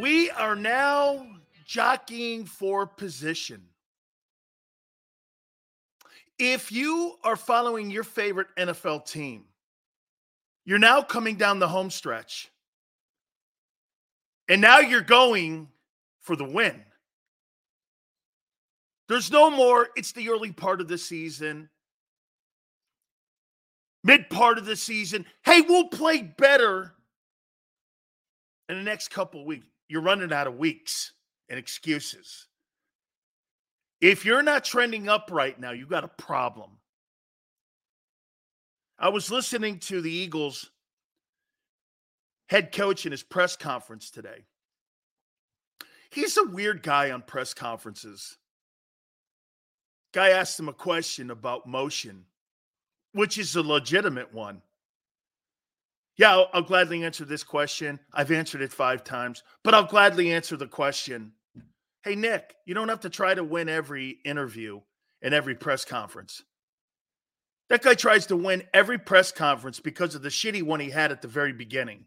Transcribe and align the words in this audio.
We 0.00 0.30
are 0.30 0.56
now 0.56 1.26
jockeying 1.66 2.46
for 2.46 2.86
position. 2.86 3.62
If 6.38 6.72
you 6.72 7.16
are 7.22 7.36
following 7.36 7.90
your 7.90 8.04
favorite 8.04 8.46
NFL 8.56 9.04
team, 9.04 9.44
you're 10.64 10.78
now 10.78 11.02
coming 11.02 11.36
down 11.36 11.58
the 11.58 11.68
home 11.68 11.90
stretch. 11.90 12.50
And 14.48 14.62
now 14.62 14.78
you're 14.78 15.02
going 15.02 15.68
for 16.22 16.34
the 16.34 16.46
win. 16.46 16.82
There's 19.06 19.30
no 19.30 19.50
more, 19.50 19.90
it's 19.96 20.12
the 20.12 20.30
early 20.30 20.50
part 20.50 20.80
of 20.80 20.88
the 20.88 20.96
season, 20.96 21.68
mid 24.02 24.30
part 24.30 24.56
of 24.56 24.64
the 24.64 24.76
season. 24.76 25.26
Hey, 25.44 25.60
we'll 25.60 25.88
play 25.88 26.22
better 26.22 26.94
in 28.70 28.78
the 28.78 28.82
next 28.82 29.08
couple 29.08 29.44
weeks. 29.44 29.66
You're 29.90 30.02
running 30.02 30.32
out 30.32 30.46
of 30.46 30.56
weeks 30.56 31.14
and 31.48 31.58
excuses. 31.58 32.46
If 34.00 34.24
you're 34.24 34.42
not 34.42 34.64
trending 34.64 35.08
up 35.08 35.30
right 35.32 35.58
now, 35.58 35.72
you 35.72 35.84
got 35.84 36.04
a 36.04 36.08
problem. 36.08 36.70
I 39.00 39.08
was 39.08 39.32
listening 39.32 39.80
to 39.80 40.00
the 40.00 40.10
Eagles 40.10 40.70
head 42.48 42.70
coach 42.70 43.04
in 43.04 43.10
his 43.10 43.24
press 43.24 43.56
conference 43.56 44.12
today. 44.12 44.44
He's 46.10 46.36
a 46.36 46.44
weird 46.44 46.84
guy 46.84 47.10
on 47.10 47.22
press 47.22 47.52
conferences. 47.52 48.38
Guy 50.12 50.30
asked 50.30 50.58
him 50.58 50.68
a 50.68 50.72
question 50.72 51.32
about 51.32 51.66
motion, 51.66 52.26
which 53.12 53.38
is 53.38 53.56
a 53.56 53.62
legitimate 53.62 54.32
one. 54.32 54.62
Yeah, 56.20 56.32
I'll, 56.32 56.50
I'll, 56.52 56.62
gladly 56.62 57.02
answer 57.02 57.24
this 57.24 57.42
question. 57.42 57.98
I've 58.12 58.30
answered 58.30 58.60
it 58.60 58.74
five 58.74 59.02
times, 59.02 59.42
but 59.64 59.72
I'll 59.72 59.86
gladly 59.86 60.34
answer 60.34 60.54
the 60.54 60.66
question. 60.66 61.32
Hey, 62.04 62.14
Nick, 62.14 62.56
you 62.66 62.74
don't 62.74 62.90
have 62.90 63.00
to 63.00 63.08
try 63.08 63.32
to 63.32 63.42
win 63.42 63.70
every 63.70 64.18
interview 64.22 64.82
and 65.22 65.32
every 65.32 65.54
press 65.54 65.86
conference. 65.86 66.42
That 67.70 67.80
guy 67.80 67.94
tries 67.94 68.26
to 68.26 68.36
win 68.36 68.64
every 68.74 68.98
press 68.98 69.32
conference 69.32 69.80
because 69.80 70.14
of 70.14 70.20
the 70.20 70.28
shitty 70.28 70.62
one 70.62 70.78
he 70.78 70.90
had 70.90 71.10
at 71.10 71.22
the 71.22 71.26
very 71.28 71.54
beginning. 71.54 72.04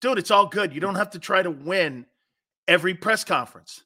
Dude, 0.00 0.16
it's 0.16 0.30
all 0.30 0.46
good. 0.46 0.74
You 0.74 0.80
don't 0.80 0.94
have 0.94 1.10
to 1.10 1.18
try 1.18 1.42
to 1.42 1.50
win 1.50 2.06
every 2.66 2.94
press 2.94 3.24
conference. 3.24 3.82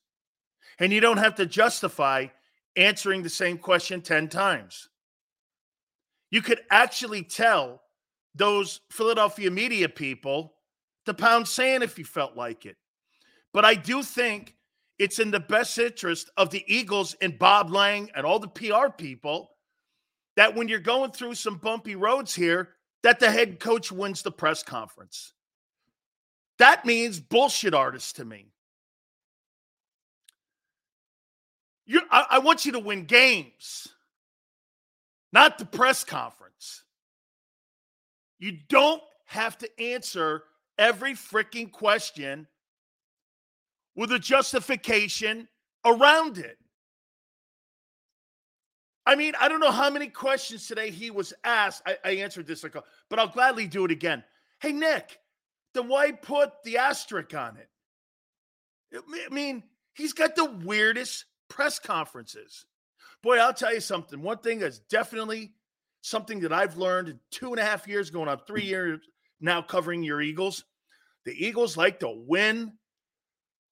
And 0.78 0.92
you 0.92 1.00
don't 1.00 1.16
have 1.16 1.34
to 1.34 1.46
justify 1.46 2.28
answering 2.76 3.24
the 3.24 3.28
same 3.28 3.58
question 3.58 4.02
10 4.02 4.28
times. 4.28 4.88
You 6.30 6.42
could 6.42 6.60
actually 6.70 7.24
tell 7.24 7.82
those 8.36 8.80
Philadelphia 8.90 9.50
media 9.50 9.88
people 9.88 10.54
to 11.06 11.14
pound 11.14 11.48
sand 11.48 11.82
if 11.82 11.98
you 11.98 12.04
felt 12.04 12.36
like 12.36 12.66
it. 12.66 12.76
But 13.52 13.64
I 13.64 13.74
do 13.74 14.02
think 14.02 14.54
it's 14.98 15.18
in 15.18 15.30
the 15.30 15.40
best 15.40 15.78
interest 15.78 16.30
of 16.36 16.50
the 16.50 16.64
Eagles 16.66 17.14
and 17.20 17.38
Bob 17.38 17.70
Lang 17.70 18.10
and 18.14 18.26
all 18.26 18.38
the 18.38 18.48
PR 18.48 18.88
people 18.96 19.50
that 20.36 20.54
when 20.54 20.68
you're 20.68 20.78
going 20.78 21.12
through 21.12 21.34
some 21.34 21.56
bumpy 21.56 21.96
roads 21.96 22.34
here, 22.34 22.70
that 23.02 23.20
the 23.20 23.30
head 23.30 23.60
coach 23.60 23.90
wins 23.90 24.22
the 24.22 24.32
press 24.32 24.62
conference. 24.62 25.32
That 26.58 26.84
means 26.84 27.20
bullshit 27.20 27.74
artists 27.74 28.14
to 28.14 28.24
me. 28.24 28.46
I, 32.10 32.26
I 32.30 32.38
want 32.40 32.66
you 32.66 32.72
to 32.72 32.78
win 32.78 33.04
games, 33.04 33.88
not 35.32 35.58
the 35.58 35.64
press 35.64 36.02
conference. 36.04 36.82
You 38.38 38.58
don't 38.68 39.02
have 39.26 39.58
to 39.58 39.80
answer 39.80 40.44
every 40.78 41.14
freaking 41.14 41.70
question 41.70 42.46
with 43.94 44.12
a 44.12 44.18
justification 44.18 45.48
around 45.84 46.38
it. 46.38 46.58
I 49.06 49.14
mean, 49.14 49.34
I 49.40 49.48
don't 49.48 49.60
know 49.60 49.70
how 49.70 49.88
many 49.88 50.08
questions 50.08 50.66
today 50.66 50.90
he 50.90 51.10
was 51.10 51.32
asked. 51.44 51.82
I, 51.86 51.96
I 52.04 52.10
answered 52.16 52.46
this, 52.46 52.64
uh, 52.64 52.68
but 53.08 53.18
I'll 53.18 53.28
gladly 53.28 53.68
do 53.68 53.84
it 53.84 53.92
again. 53.92 54.24
Hey, 54.60 54.72
Nick, 54.72 55.18
then 55.74 55.88
why 55.88 56.10
put 56.10 56.62
the 56.64 56.78
asterisk 56.78 57.32
on 57.34 57.56
it? 57.56 57.68
I 58.94 59.32
mean, 59.32 59.62
he's 59.94 60.12
got 60.12 60.34
the 60.34 60.44
weirdest 60.44 61.24
press 61.48 61.78
conferences. 61.78 62.66
Boy, 63.22 63.38
I'll 63.38 63.54
tell 63.54 63.72
you 63.72 63.80
something. 63.80 64.20
One 64.22 64.38
thing 64.38 64.58
that's 64.58 64.78
definitely 64.78 65.52
something 66.06 66.40
that 66.40 66.52
I've 66.52 66.76
learned 66.76 67.08
in 67.08 67.18
two 67.32 67.50
and 67.50 67.58
a 67.58 67.64
half 67.64 67.88
years, 67.88 68.10
going 68.10 68.28
on 68.28 68.38
three 68.46 68.62
years 68.62 69.00
now 69.40 69.60
covering 69.60 70.02
your 70.02 70.22
Eagles. 70.22 70.64
The 71.24 71.32
Eagles 71.32 71.76
like 71.76 72.00
to 72.00 72.08
win 72.08 72.72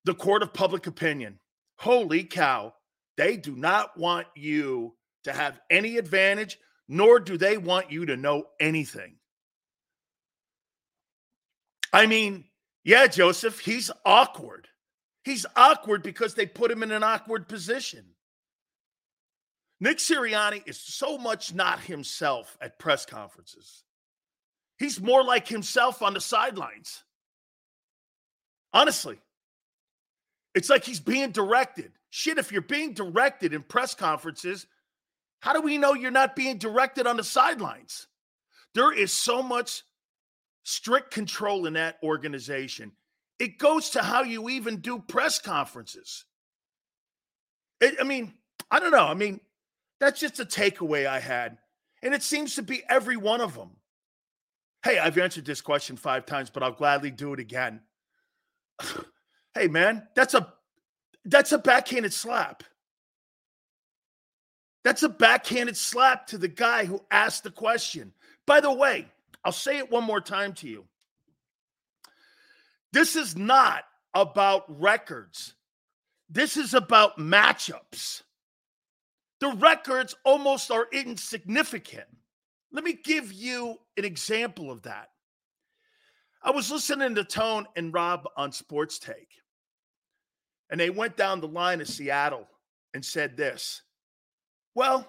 the 0.05 0.15
court 0.15 0.43
of 0.43 0.53
public 0.53 0.87
opinion. 0.87 1.39
Holy 1.79 2.25
cow. 2.25 2.75
They 3.17 3.37
do 3.37 3.55
not 3.55 3.97
want 3.97 4.27
you 4.35 4.95
to 5.23 5.33
have 5.33 5.61
any 5.71 5.97
advantage, 5.97 6.59
nor 6.89 7.21
do 7.21 7.39
they 7.39 7.57
want 7.57 7.93
you 7.93 8.07
to 8.07 8.17
know 8.17 8.47
anything. 8.59 9.17
I 11.93 12.07
mean, 12.07 12.45
yeah, 12.83 13.07
Joseph, 13.07 13.61
he's 13.61 13.93
awkward. 14.05 14.67
He's 15.23 15.47
awkward 15.55 16.03
because 16.03 16.35
they 16.35 16.47
put 16.47 16.71
him 16.71 16.83
in 16.83 16.91
an 16.91 17.05
awkward 17.05 17.49
position. 17.49 18.14
Nick 19.81 19.99
Sirianni 19.99 20.63
is 20.67 20.79
so 20.79 21.19
much 21.19 21.55
not 21.55 21.81
himself 21.81 22.57
at 22.61 22.79
press 22.79 23.05
conferences. 23.05 23.85
He's 24.79 25.01
more 25.01 25.23
like 25.23 25.49
himself 25.49 26.03
on 26.03 26.15
the 26.15 26.21
sidelines. 26.21 27.05
Honestly, 28.73 29.19
it's 30.55 30.71
like 30.71 30.85
he's 30.85 31.01
being 31.01 31.31
directed. 31.31 31.93
Shit, 32.11 32.39
if 32.39 32.53
you're 32.53 32.63
being 32.63 32.93
directed 32.93 33.53
in 33.53 33.63
press 33.63 33.95
conferences, 33.95 34.67
how 35.41 35.53
do 35.53 35.61
we 35.61 35.79
know 35.79 35.95
you're 35.95 36.11
not 36.11 36.37
being 36.37 36.59
directed 36.59 37.07
on 37.07 37.17
the 37.17 37.25
sidelines? 37.25 38.07
There 38.75 38.93
is 38.93 39.13
so 39.13 39.43
much 39.43 39.83
strict 40.65 41.11
control 41.13 41.67
in 41.67 41.75
that 41.75 41.99
organization. 42.03 42.93
It 43.39 43.59
goes 43.59 43.91
to 43.91 44.03
how 44.03 44.23
you 44.23 44.49
even 44.49 44.79
do 44.79 44.99
press 44.99 45.39
conferences. 45.39 46.25
It, 47.81 47.97
I 48.01 48.05
mean, 48.05 48.35
I 48.71 48.81
don't 48.81 48.93
know. 48.93 49.07
I 49.07 49.15
mean, 49.15 49.41
that's 50.05 50.21
just 50.21 50.41
a 50.41 50.45
takeaway 50.45 51.07
I 51.07 51.21
had. 51.21 51.59
And 52.03 52.15
it 52.15 52.23
seems 52.23 52.57
to 52.57 52.63
be 52.63 52.83
every 52.89 53.17
one 53.17 53.41
of 53.41 53.55
them. 53.55 53.71
Hey, 54.85 54.99
I've 54.99 55.17
answered 55.17 55.47
this 55.47 55.63
question 55.63 55.97
five 55.97 56.27
times, 56.27 56.51
but 56.51 56.63
I'll 56.63 56.73
gladly 56.73 57.11
do 57.11 57.33
it 57.33 57.41
again. 57.41 57.81
hey, 59.55 59.69
man, 59.69 60.07
that's 60.15 60.35
a 60.35 60.53
that's 61.25 61.53
a 61.53 61.59
backhanded 61.59 62.13
slap. 62.13 62.63
That's 64.85 65.03
a 65.03 65.09
backhanded 65.09 65.79
slap 65.79 66.27
to 66.29 66.39
the 66.39 66.49
guy 66.49 66.85
who 66.85 67.03
asked 67.11 67.45
the 67.45 67.51
question. 67.51 68.13
By 68.47 68.61
the 68.61 68.73
way, 68.73 69.09
I'll 69.43 69.53
say 69.53 69.79
it 69.79 69.91
one 69.91 70.05
more 70.05 70.21
time 70.21 70.53
to 70.55 70.69
you. 70.69 70.85
This 72.93 73.17
is 73.17 73.37
not 73.37 73.85
about 74.13 74.65
records. 74.69 75.55
This 76.29 76.59
is 76.59 76.75
about 76.75 77.19
matchups. 77.19 78.24
The 79.45 79.51
records 79.51 80.15
almost 80.25 80.71
are 80.71 80.89
insignificant. 80.91 82.07
Let 82.73 82.83
me 82.83 82.95
give 82.95 83.31
you 83.31 83.77
an 83.99 84.07
example 84.07 84.71
of 84.71 84.81
that. 84.85 85.11
I 86.43 86.51
was 86.51 86.71
listening 86.71 87.15
to 87.15 87.25
Tone 87.25 87.67
and 87.77 87.93
Rob 87.93 88.27
on 88.39 88.53
Sports 88.53 88.99
Take, 88.99 89.29
and 90.71 90.81
they 90.81 90.89
went 90.89 91.19
down 91.19 91.43
the 91.43 91.47
line 91.47 91.83
of 91.83 91.89
Seattle 91.89 92.49
and 92.95 93.05
said 93.05 93.37
this 93.37 93.83
Well, 94.75 95.07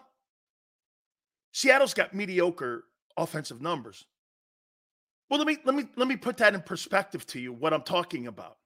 Seattle's 1.54 1.94
got 1.94 2.14
mediocre 2.14 2.84
offensive 3.16 3.62
numbers. 3.62 4.04
Well, 5.30 5.40
let 5.40 5.48
me 5.48 5.60
let 5.64 5.76
me 5.76 5.86
let 5.96 6.10
me 6.10 6.18
put 6.18 6.36
that 6.38 6.54
in 6.54 6.60
perspective 6.60 7.26
to 7.28 7.40
you 7.40 7.54
what 7.54 7.74
I'm 7.74 7.84
talking 7.84 8.28
about. 8.28 8.58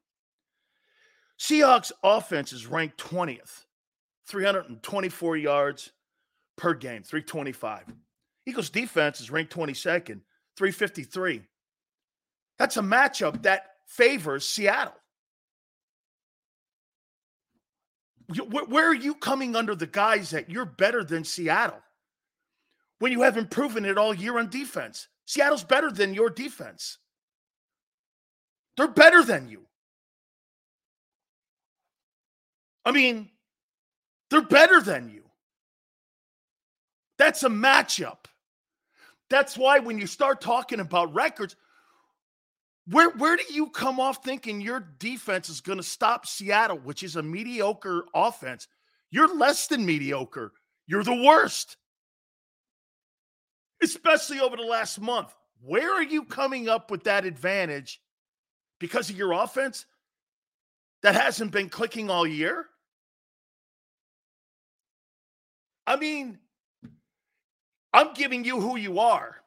Seahawks 1.39 1.91
offense 2.03 2.53
is 2.53 2.65
ranked 2.65 2.97
20th 2.97 3.65
324 4.29 5.37
yards 5.37 5.91
per 6.55 6.73
game, 6.73 7.03
325. 7.03 7.85
Eagles 8.45 8.69
defense 8.69 9.19
is 9.19 9.31
ranked 9.31 9.53
22nd, 9.53 10.21
353. 10.55 11.41
That's 12.57 12.77
a 12.77 12.81
matchup 12.81 13.41
that 13.43 13.63
favors 13.87 14.47
Seattle. 14.47 14.93
Where 18.51 18.89
are 18.89 18.93
you 18.93 19.15
coming 19.15 19.55
under 19.55 19.73
the 19.73 19.87
guise 19.87 20.29
that 20.29 20.51
you're 20.51 20.65
better 20.65 21.03
than 21.03 21.23
Seattle 21.23 21.81
when 22.99 23.11
you 23.11 23.23
haven't 23.23 23.49
proven 23.49 23.85
it 23.85 23.97
all 23.97 24.13
year 24.13 24.37
on 24.37 24.49
defense? 24.51 25.07
Seattle's 25.25 25.63
better 25.63 25.91
than 25.91 26.13
your 26.13 26.29
defense. 26.29 26.99
They're 28.77 28.87
better 28.87 29.23
than 29.23 29.49
you. 29.49 29.65
I 32.85 32.91
mean, 32.91 33.29
they're 34.29 34.41
better 34.41 34.81
than 34.81 35.09
you. 35.09 35.23
That's 37.17 37.43
a 37.43 37.49
matchup. 37.49 38.25
That's 39.29 39.57
why 39.57 39.79
when 39.79 39.99
you 39.99 40.07
start 40.07 40.41
talking 40.41 40.79
about 40.79 41.13
records, 41.13 41.55
where 42.87 43.09
where 43.11 43.37
do 43.37 43.43
you 43.53 43.69
come 43.69 43.99
off 43.99 44.23
thinking 44.23 44.61
your 44.61 44.79
defense 44.79 45.49
is 45.49 45.61
going 45.61 45.77
to 45.77 45.83
stop 45.83 46.25
Seattle, 46.25 46.79
which 46.79 47.03
is 47.03 47.15
a 47.15 47.23
mediocre 47.23 48.05
offense? 48.15 48.67
You're 49.11 49.35
less 49.35 49.67
than 49.67 49.85
mediocre. 49.85 50.53
You're 50.87 51.03
the 51.03 51.23
worst. 51.23 51.77
Especially 53.81 54.39
over 54.39 54.55
the 54.55 54.63
last 54.63 54.99
month. 54.99 55.33
Where 55.61 55.93
are 55.93 56.03
you 56.03 56.23
coming 56.23 56.69
up 56.69 56.89
with 56.89 57.03
that 57.03 57.25
advantage 57.25 58.01
because 58.79 59.09
of 59.09 59.17
your 59.17 59.33
offense 59.33 59.85
that 61.03 61.15
hasn't 61.15 61.51
been 61.51 61.69
clicking 61.69 62.09
all 62.09 62.25
year? 62.25 62.65
I 65.89 65.95
mean, 65.95 66.37
I'm 67.91 68.13
giving 68.13 68.45
you 68.45 68.61
who 68.61 68.77
you 68.77 68.99
are. 68.99 69.37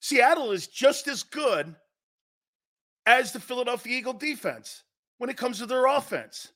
Seattle 0.00 0.52
is 0.52 0.66
just 0.66 1.08
as 1.08 1.22
good 1.22 1.74
as 3.06 3.32
the 3.32 3.40
Philadelphia 3.40 3.96
Eagle 3.96 4.12
defense 4.12 4.82
when 5.16 5.30
it 5.30 5.38
comes 5.38 5.58
to 5.58 5.66
their 5.66 5.86
offense. 5.86 6.52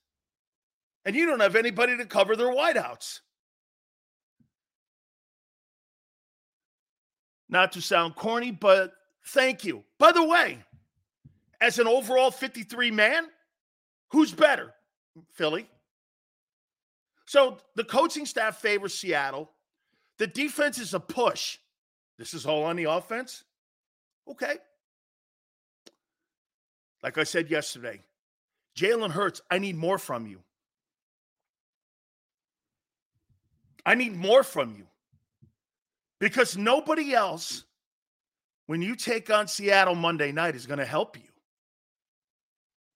And 1.06 1.17
you 1.17 1.25
don't 1.25 1.40
have 1.40 1.56
anybody 1.56 1.96
to 1.96 2.05
cover 2.05 2.37
their 2.37 2.52
wideouts. 2.52 3.20
Not 7.49 7.72
to 7.72 7.81
sound 7.81 8.14
corny, 8.14 8.50
but 8.50 8.93
thank 9.29 9.64
you. 9.64 9.84
By 9.99 10.12
the 10.12 10.25
way, 10.25 10.58
as 11.62 11.79
an 11.79 11.87
overall 11.87 12.31
53 12.31 12.90
man, 12.90 13.29
who's 14.11 14.32
better? 14.32 14.73
Philly. 15.32 15.69
So 17.26 17.58
the 17.75 17.85
coaching 17.85 18.26
staff 18.26 18.58
favors 18.58 18.94
Seattle. 18.94 19.50
The 20.19 20.26
defense 20.26 20.79
is 20.79 20.94
a 20.94 21.00
push. 21.00 21.58
This 22.19 22.35
is 22.35 22.47
all 22.47 22.64
on 22.64 22.76
the 22.76 22.85
offense. 22.85 23.44
Okay. 24.29 24.56
Like 27.03 27.19
I 27.19 27.25
said 27.25 27.50
yesterday, 27.50 28.00
Jalen 28.76 29.11
Hurts, 29.11 29.41
I 29.50 29.58
need 29.58 29.76
more 29.76 29.99
from 29.99 30.26
you. 30.26 30.41
I 33.85 33.94
need 33.94 34.17
more 34.17 34.43
from 34.43 34.75
you 34.76 34.87
because 36.19 36.56
nobody 36.56 37.14
else, 37.14 37.64
when 38.67 38.82
you 38.82 38.97
take 38.97 39.31
on 39.31 39.47
Seattle 39.47 39.94
Monday 39.94 40.32
night, 40.32 40.56
is 40.56 40.67
going 40.67 40.81
to 40.81 40.85
help 40.85 41.17
you. 41.17 41.25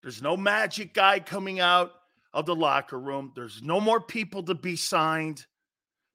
There's 0.03 0.23
no 0.23 0.37
magic 0.37 0.95
guy 0.95 1.21
coming 1.21 1.61
out 1.61 1.93
of 2.33 2.47
the 2.47 2.55
locker 2.55 2.99
room. 2.99 3.33
There's 3.35 3.63
no 3.63 3.81
more 3.81 4.01
people 4.01 4.43
to 4.45 4.55
be 4.55 4.77
signed. 4.77 5.45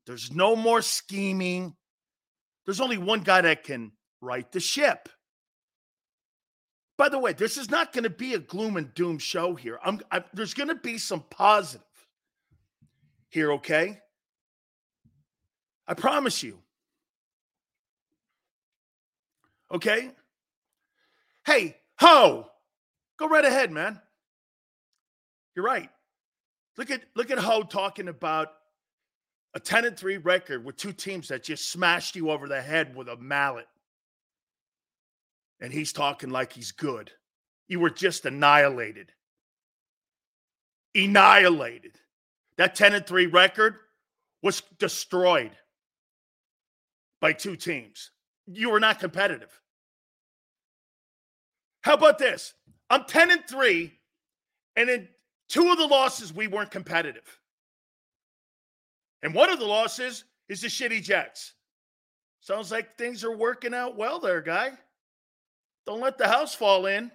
There's 0.06 0.32
no 0.32 0.56
more 0.56 0.82
scheming. 0.82 1.76
There's 2.66 2.82
only 2.82 2.98
one 2.98 3.22
guy 3.22 3.42
that 3.42 3.64
can 3.64 3.92
right 4.22 4.50
the 4.52 4.60
ship. 4.60 5.10
By 6.98 7.10
the 7.10 7.20
way, 7.20 7.34
this 7.34 7.58
is 7.58 7.70
not 7.70 7.92
going 7.92 8.06
to 8.06 8.10
be 8.10 8.34
a 8.34 8.40
gloom 8.40 8.78
and 8.78 8.94
doom 8.94 9.20
show 9.20 9.54
here. 9.54 9.78
I'm, 9.84 10.00
I, 10.12 10.24
there's 10.34 10.54
going 10.54 10.70
to 10.70 10.76
be 10.76 10.98
some 10.98 11.24
positive 11.30 11.86
here, 13.30 13.52
okay? 13.54 14.00
I 15.88 15.94
promise 15.94 16.42
you. 16.42 16.60
Okay? 19.72 20.12
Hey, 21.46 21.76
ho! 22.00 22.48
Go 23.18 23.28
right 23.28 23.46
ahead, 23.46 23.72
man. 23.72 24.00
You're 25.56 25.66
right. 25.66 25.90
Look 26.78 26.92
at 26.92 27.02
look 27.16 27.32
at 27.32 27.40
Ho 27.40 27.64
talking 27.64 28.10
about 28.10 28.50
a 29.54 29.60
10 29.60 29.86
and 29.86 29.98
3 29.98 30.18
record 30.18 30.66
with 30.66 30.76
two 30.76 30.92
teams 30.92 31.30
that 31.30 31.44
just 31.44 31.72
smashed 31.72 32.16
you 32.16 32.30
over 32.30 32.48
the 32.48 32.62
head 32.62 32.94
with 32.96 33.08
a 33.08 33.16
mallet. 33.16 33.68
And 35.62 35.72
he's 35.72 35.94
talking 35.94 36.30
like 36.30 36.52
he's 36.52 36.74
good. 36.74 37.10
You 37.70 37.80
were 37.80 37.90
just 37.90 38.26
annihilated. 38.26 39.14
Annihilated. 40.94 41.98
That 42.58 42.76
10 42.76 42.94
and 42.96 43.08
3 43.08 43.28
record 43.28 43.76
was 44.44 44.62
destroyed 44.78 45.52
by 47.22 47.32
two 47.32 47.56
teams. 47.56 48.12
You 48.46 48.70
were 48.70 48.80
not 48.82 49.00
competitive. 49.00 49.60
How 51.82 51.94
about 51.94 52.18
this? 52.18 52.54
I'm 52.90 53.06
10 53.06 53.32
and 53.32 53.48
3, 53.48 53.92
and 54.76 54.90
in 54.90 55.08
two 55.50 55.72
of 55.72 55.78
the 55.78 55.88
losses, 55.88 56.34
we 56.34 56.48
weren't 56.48 56.72
competitive. 56.72 57.40
And 59.24 59.34
one 59.34 59.50
of 59.50 59.60
the 59.60 59.66
losses 59.66 60.24
is 60.48 60.62
the 60.62 60.68
shitty 60.68 61.02
Jets. 61.02 61.54
Sounds 62.42 62.72
like 62.72 62.96
things 62.96 63.24
are 63.24 63.36
working 63.36 63.74
out 63.74 63.98
well 63.98 64.20
there, 64.20 64.42
guy. 64.42 64.72
Don't 65.88 66.02
let 66.02 66.18
the 66.18 66.28
house 66.28 66.54
fall 66.54 66.86
in. 66.86 67.12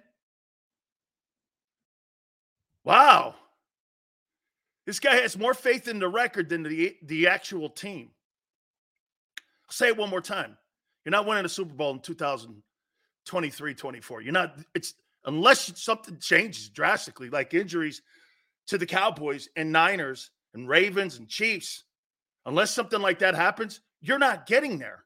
Wow. 2.83 3.35
This 4.85 4.99
guy 4.99 5.15
has 5.15 5.37
more 5.37 5.53
faith 5.53 5.87
in 5.87 5.99
the 5.99 6.07
record 6.07 6.49
than 6.49 6.63
the, 6.63 6.97
the 7.03 7.27
actual 7.27 7.69
team. 7.69 8.09
I'll 9.65 9.71
say 9.71 9.87
it 9.87 9.97
one 9.97 10.09
more 10.09 10.21
time. 10.21 10.57
You're 11.05 11.11
not 11.11 11.25
winning 11.25 11.45
a 11.45 11.49
Super 11.49 11.73
Bowl 11.73 11.93
in 11.93 11.99
2023 11.99 13.73
24. 13.73 14.21
You're 14.21 14.33
not, 14.33 14.57
it's 14.75 14.95
unless 15.25 15.81
something 15.81 16.17
changes 16.19 16.69
drastically, 16.69 17.29
like 17.29 17.53
injuries 17.53 18.01
to 18.67 18.77
the 18.77 18.85
Cowboys 18.85 19.49
and 19.55 19.71
Niners 19.71 20.31
and 20.53 20.67
Ravens 20.67 21.17
and 21.17 21.27
Chiefs. 21.27 21.83
Unless 22.45 22.71
something 22.71 23.01
like 23.01 23.19
that 23.19 23.35
happens, 23.35 23.81
you're 24.01 24.19
not 24.19 24.47
getting 24.47 24.79
there. 24.79 25.03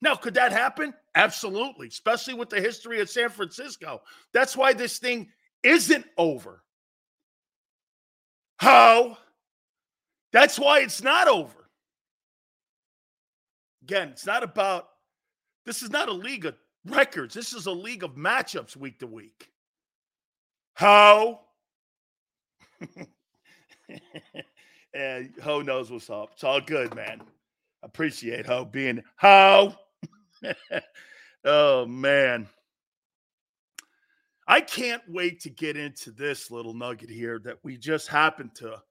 Now, 0.00 0.14
could 0.14 0.34
that 0.34 0.50
happen? 0.50 0.94
Absolutely, 1.14 1.88
especially 1.88 2.34
with 2.34 2.50
the 2.50 2.60
history 2.60 3.00
of 3.00 3.10
San 3.10 3.28
Francisco. 3.28 4.02
That's 4.32 4.56
why 4.56 4.72
this 4.72 4.98
thing 4.98 5.28
isn't 5.62 6.06
over. 6.16 6.62
How? 8.56 9.18
That's 10.32 10.58
why 10.58 10.80
it's 10.80 11.02
not 11.02 11.28
over. 11.28 11.68
Again, 13.82 14.08
it's 14.08 14.26
not 14.26 14.42
about, 14.42 14.88
this 15.66 15.82
is 15.82 15.90
not 15.90 16.08
a 16.08 16.12
league 16.12 16.46
of 16.46 16.54
records. 16.86 17.34
This 17.34 17.52
is 17.52 17.66
a 17.66 17.72
league 17.72 18.04
of 18.04 18.14
matchups 18.14 18.76
week 18.76 18.98
to 19.00 19.06
week. 19.06 19.48
How? 20.74 21.40
and 22.80 23.06
eh, 24.94 25.24
Ho 25.42 25.60
knows 25.60 25.90
what's 25.90 26.10
up. 26.10 26.30
It's 26.32 26.44
all 26.44 26.60
good, 26.60 26.94
man. 26.94 27.22
Appreciate 27.82 28.46
Ho 28.46 28.64
being 28.64 29.02
Ho. 29.16 29.74
oh 31.44 31.86
man. 31.86 32.48
I 34.48 34.60
can't 34.60 35.02
wait 35.08 35.40
to 35.40 35.50
get 35.50 35.76
into 35.76 36.10
this 36.10 36.50
little 36.50 36.74
nugget 36.74 37.10
here 37.10 37.40
that 37.44 37.58
we 37.62 37.76
just 37.76 38.08
happened 38.08 38.54
to 38.56 38.82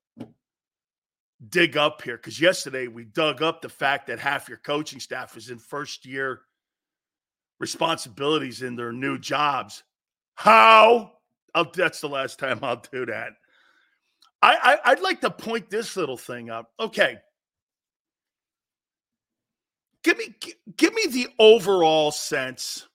dig 1.50 1.76
up 1.76 2.02
here 2.02 2.18
because 2.18 2.40
yesterday 2.40 2.88
we 2.88 3.04
dug 3.04 3.42
up 3.42 3.62
the 3.62 3.70
fact 3.70 4.08
that 4.08 4.20
half 4.20 4.48
your 4.48 4.60
coaching 4.60 5.00
staff 5.00 5.36
is 5.36 5.50
in 5.50 5.58
first 5.58 6.06
year 6.06 6.42
responsibilities 7.62 8.64
in 8.64 8.76
their 8.76 8.92
new 8.92 9.18
jobs. 9.18 9.84
How? 10.36 11.14
I'll, 11.54 11.72
that's 11.72 12.02
the 12.02 12.10
last 12.10 12.40
time 12.40 12.60
I'll 12.64 12.84
do 12.92 13.06
that. 13.06 13.34
I, 14.42 14.80
I 14.84 14.92
I'd 14.92 15.02
like 15.02 15.22
to 15.22 15.30
point 15.30 15.70
this 15.70 15.96
little 15.96 16.18
thing 16.18 16.50
up. 16.50 16.72
Okay. 16.80 17.20
Give 20.04 20.18
me 20.18 20.36
give 20.78 20.94
me 20.96 21.06
the 21.08 21.28
overall 21.38 22.12
sense. 22.12 22.88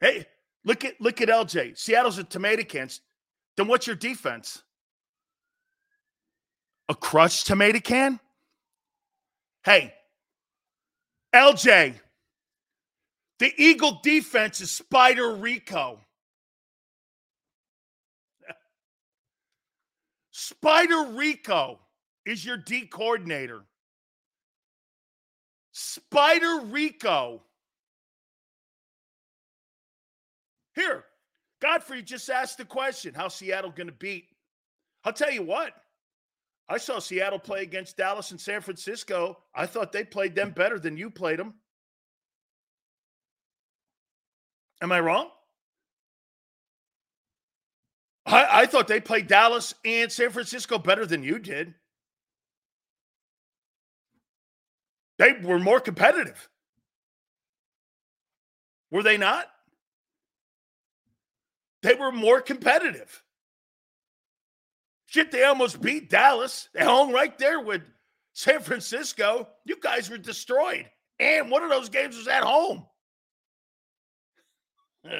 Hey, 0.00 0.26
look 0.64 0.84
at 0.84 1.00
look 1.00 1.20
at 1.20 1.28
LJ. 1.28 1.76
Seattle's 1.76 2.18
a 2.18 2.24
tomato 2.24 2.62
cans. 2.62 3.00
Then 3.56 3.66
what's 3.66 3.88
your 3.88 3.96
defense? 3.96 4.62
A 6.88 6.94
crushed 6.94 7.48
tomato 7.48 7.80
can? 7.80 8.20
Hey, 9.64 9.94
LJ, 11.34 11.94
the 13.42 13.52
Eagle 13.60 13.98
defense 14.04 14.60
is 14.60 14.70
Spider 14.70 15.34
Rico. 15.34 15.98
Spider 20.30 21.06
Rico 21.16 21.80
is 22.24 22.44
your 22.44 22.56
D 22.56 22.86
coordinator. 22.86 23.64
Spider 25.72 26.66
Rico. 26.66 27.42
Here, 30.76 31.02
Godfrey 31.60 32.02
just 32.02 32.30
asked 32.30 32.58
the 32.58 32.64
question 32.64 33.12
How's 33.12 33.34
Seattle 33.34 33.72
going 33.72 33.88
to 33.88 33.92
beat? 33.92 34.26
I'll 35.02 35.12
tell 35.12 35.32
you 35.32 35.42
what, 35.42 35.72
I 36.68 36.78
saw 36.78 37.00
Seattle 37.00 37.40
play 37.40 37.62
against 37.62 37.96
Dallas 37.96 38.30
and 38.30 38.40
San 38.40 38.60
Francisco. 38.60 39.36
I 39.52 39.66
thought 39.66 39.90
they 39.90 40.04
played 40.04 40.36
them 40.36 40.52
better 40.52 40.78
than 40.78 40.96
you 40.96 41.10
played 41.10 41.40
them. 41.40 41.54
Am 44.82 44.90
I 44.90 44.98
wrong? 44.98 45.28
I, 48.26 48.62
I 48.62 48.66
thought 48.66 48.88
they 48.88 49.00
played 49.00 49.28
Dallas 49.28 49.74
and 49.84 50.10
San 50.10 50.30
Francisco 50.30 50.76
better 50.76 51.06
than 51.06 51.22
you 51.22 51.38
did. 51.38 51.74
They 55.18 55.34
were 55.40 55.60
more 55.60 55.78
competitive. 55.78 56.48
Were 58.90 59.04
they 59.04 59.16
not? 59.16 59.46
They 61.82 61.94
were 61.94 62.12
more 62.12 62.40
competitive. 62.40 63.22
Shit, 65.06 65.30
they 65.30 65.44
almost 65.44 65.80
beat 65.80 66.10
Dallas. 66.10 66.68
They 66.74 66.84
hung 66.84 67.12
right 67.12 67.38
there 67.38 67.60
with 67.60 67.82
San 68.32 68.60
Francisco. 68.60 69.48
You 69.64 69.76
guys 69.80 70.10
were 70.10 70.18
destroyed. 70.18 70.90
And 71.20 71.50
one 71.50 71.62
of 71.62 71.70
those 71.70 71.88
games 71.88 72.16
was 72.16 72.26
at 72.26 72.42
home. 72.42 72.86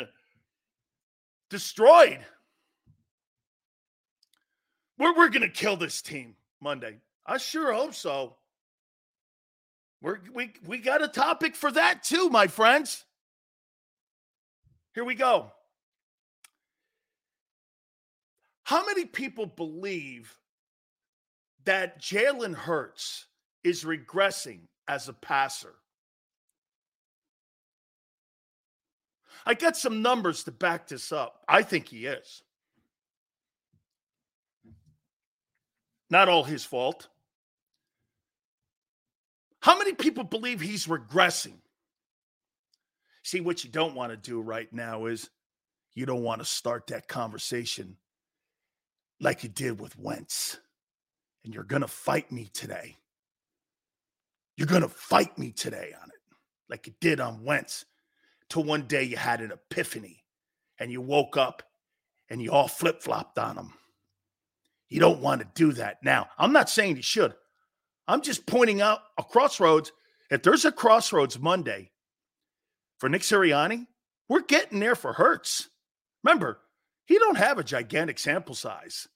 destroyed. 1.51 2.21
We're, 4.99 5.15
we're 5.17 5.29
going 5.29 5.43
to 5.43 5.49
kill 5.49 5.77
this 5.77 6.03
team 6.03 6.35
Monday. 6.61 6.99
I 7.27 7.39
sure 7.39 7.73
hope 7.73 7.95
so. 7.95 8.37
We're, 10.01 10.19
we, 10.33 10.53
we 10.67 10.79
got 10.79 11.03
a 11.03 11.09
topic 11.09 11.55
for 11.55 11.71
that 11.73 12.03
too, 12.03 12.29
my 12.29 12.49
friends. 12.49 13.05
Here 14.95 15.05
we 15.05 15.15
go. 15.15 15.53
How 18.65 18.85
many 18.87 19.05
people 19.05 19.47
believe 19.47 20.37
that 21.65 22.01
Jalen 22.01 22.55
Hurts 22.55 23.27
is 23.65 23.85
regressing 23.85 24.61
as 24.89 25.09
a 25.09 25.13
passer? 25.13 25.75
I 29.45 29.55
got 29.55 29.77
some 29.77 30.03
numbers 30.03 30.45
to 30.45 30.53
back 30.53 30.89
this 30.89 31.13
up. 31.13 31.43
I 31.49 31.63
think 31.63 31.89
he 31.89 32.07
is. 32.07 32.43
Not 36.11 36.29
all 36.29 36.45
his 36.45 36.65
fault. 36.65 37.09
How 39.61 39.79
many 39.79 39.95
people 39.95 40.25
believe 40.25 40.61
he's 40.61 40.87
regressing? 40.87 41.55
See, 43.23 43.41
what 43.41 43.65
you 43.65 43.71
don't 43.71 43.95
want 43.95 44.11
to 44.11 44.17
do 44.17 44.41
right 44.41 44.71
now 44.73 45.07
is 45.07 45.31
you 45.95 46.07
don't 46.07 46.23
want 46.23 46.41
to 46.41 46.45
start 46.45 46.89
that 46.89 47.09
conversation 47.09 47.97
like 49.21 49.43
you 49.43 49.49
did 49.49 49.81
with 49.81 49.99
Wentz. 49.99 50.59
And 51.45 51.55
you're 51.55 51.65
going 51.65 51.83
to 51.83 51.89
fight 51.89 52.31
me 52.31 52.51
today. 52.53 52.97
You're 54.57 54.67
going 54.67 54.83
to 54.83 54.89
fight 54.89 55.39
me 55.39 55.51
today 55.51 55.95
on 56.01 56.09
it, 56.09 56.37
like 56.69 56.87
you 56.87 56.95
did 57.01 57.21
on 57.21 57.43
Wentz. 57.43 57.85
Till 58.53 58.65
one 58.65 58.83
day 58.83 59.05
you 59.05 59.17
had 59.17 59.41
an 59.41 59.51
epiphany 59.51 60.27
and 60.79 60.93
you 60.93 61.01
woke 61.01 61.39
up 61.39 61.63
and 62.29 62.43
you 62.43 62.53
all 62.53 62.69
flip 62.69 63.03
flopped 63.03 63.39
on 63.39 63.57
him. 63.57 63.73
You 64.91 65.01
don't 65.01 65.23
want 65.23 65.41
to 65.41 65.49
do 65.55 65.73
that 65.73 66.05
now. 66.05 66.29
I'm 66.37 66.53
not 66.53 66.69
saying 66.69 66.97
you 66.97 67.03
should. 67.03 67.33
I'm 68.07 68.21
just 68.21 68.45
pointing 68.45 68.83
out 68.83 68.99
a 69.17 69.25
crossroads. 69.25 69.91
If 70.31 70.43
there's 70.43 70.67
a 70.67 70.71
crossroads 70.71 71.39
Monday 71.39 71.93
for 72.99 73.09
Nick 73.09 73.23
Sirianni, 73.23 73.87
we're 74.29 74.43
getting 74.43 74.81
there 74.81 74.97
for 74.97 75.15
Hurts. 75.15 75.71
Remember, 76.23 76.59
he 77.07 77.19
don't 77.19 77.39
have 77.39 77.57
a 77.57 77.65
gigantic 77.65 78.19
sample 78.19 78.55
size 78.55 79.09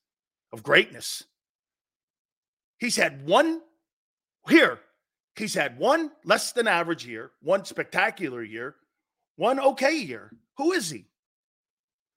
of 0.51 0.63
greatness. 0.63 1.25
He's 2.79 2.97
had 2.97 3.27
one 3.27 3.61
here. 4.49 4.81
He's 5.35 5.53
had 5.53 5.79
one 5.79 6.11
less 6.25 6.53
than 6.53 6.67
average 6.67 7.05
year, 7.05 7.33
one 7.43 7.67
spectacular 7.67 8.43
year, 8.43 8.77
one 9.37 9.61
okay 9.61 9.97
year. 9.97 10.33
Who 10.57 10.73
is 10.73 10.91
he? 10.91 11.07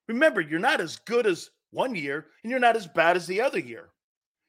Remember, 0.08 0.42
you're 0.42 0.60
not 0.60 0.82
as 0.82 0.98
good 1.06 1.28
as 1.28 1.52
one 1.72 1.96
year 1.96 2.26
and 2.44 2.50
you're 2.50 2.60
not 2.60 2.76
as 2.76 2.88
bad 2.88 3.16
as 3.16 3.28
the 3.28 3.42
other 3.42 3.60
year. 3.60 3.90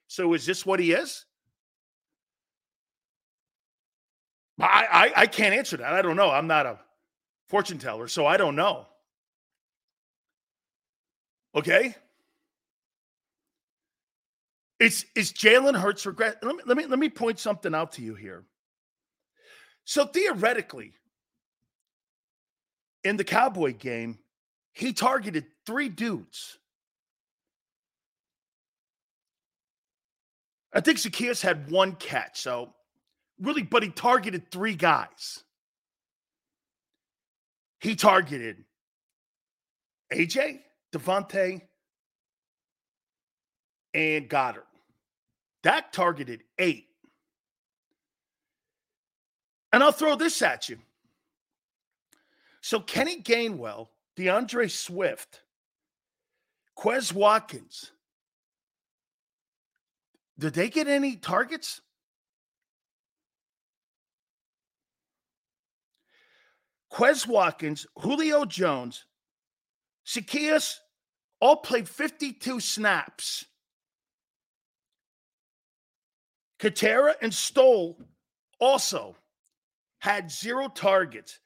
So 0.07 0.33
is 0.35 0.47
this 0.47 0.65
what 0.65 0.81
he 0.81 0.93
is? 0.93 1.27
I, 4.59 4.87
I, 4.91 5.23
I 5.23 5.27
can't 5.27 5.55
answer 5.55 5.77
that. 5.77 5.93
I 5.93 6.03
don't 6.03 6.17
know. 6.17 6.31
I'm 6.31 6.47
not 6.47 6.67
a 6.67 6.79
fortune 7.49 7.79
teller, 7.79 8.09
so 8.09 8.27
I 8.27 8.37
don't 8.37 8.57
know. 8.57 8.87
Okay. 11.55 11.95
It's 14.79 15.05
is 15.15 15.33
Jalen 15.33 15.79
Hurts 15.79 16.07
regret? 16.07 16.39
Let 16.43 16.57
me 16.57 16.63
let 16.65 16.77
me 16.77 16.87
let 16.87 16.99
me 16.99 17.11
point 17.11 17.39
something 17.39 17.75
out 17.75 17.93
to 17.93 18.03
you 18.03 18.15
here. 18.15 18.45
So 19.85 20.07
theoretically, 20.07 20.95
in 23.05 23.17
the 23.17 23.25
Cowboy 23.25 23.75
game, 23.75 24.19
he 24.73 24.93
targeted 24.93 25.47
three 25.67 25.89
dudes. 25.89 26.59
I 30.73 30.81
think 30.81 30.99
Zaccheaus 30.99 31.43
had 31.43 31.71
one 31.71 31.97
catch. 31.97 32.41
So 32.41 32.73
really, 33.41 33.63
but 33.63 33.83
he 33.83 33.91
targeted 33.91 34.51
three 34.51 34.75
guys. 34.75 35.43
He 37.81 37.97
targeted 37.97 38.65
AJ, 40.13 40.61
DeVonta, 40.93 41.63
and 43.95 44.29
Goedert. 44.29 44.67
That 45.63 45.93
targeted 45.93 46.43
eight. 46.59 46.87
And 49.73 49.83
I'll 49.83 49.93
throw 49.93 50.17
this 50.17 50.41
at 50.43 50.69
you. 50.69 50.79
So 52.61 52.81
Kenny 52.81 53.23
Gainwell, 53.23 53.89
DeAndre 54.19 54.71
Swift, 54.71 55.43
Quez 56.79 57.13
Watkins, 57.13 57.93
did 60.39 60.55
they 60.55 60.69
get 60.71 60.89
any 60.89 61.17
targets? 61.17 61.81
Quez 66.93 67.27
Watkins, 67.27 67.87
Julio 67.97 68.45
Jones, 68.45 69.05
Zaccheaus 70.07 70.77
all 71.41 71.57
played 71.57 71.89
52 71.89 72.61
snaps. 72.61 73.45
Katera 76.59 77.15
and 77.23 77.33
Stoll 77.33 77.99
also 78.59 79.17
had 79.99 80.31
zero 80.31 80.69
targets. 80.69 81.39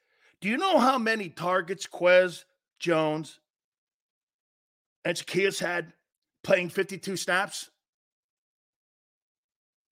Do 0.45 0.51
you 0.51 0.57
know 0.57 0.77
how 0.77 0.99
many 0.99 1.29
targets 1.29 1.87
Quez, 1.87 2.43
Jones, 2.77 3.39
and 5.03 5.17
Zaccheaus 5.17 5.59
had 5.59 5.91
playing 6.43 6.69
52 6.69 7.17
snaps? 7.17 7.71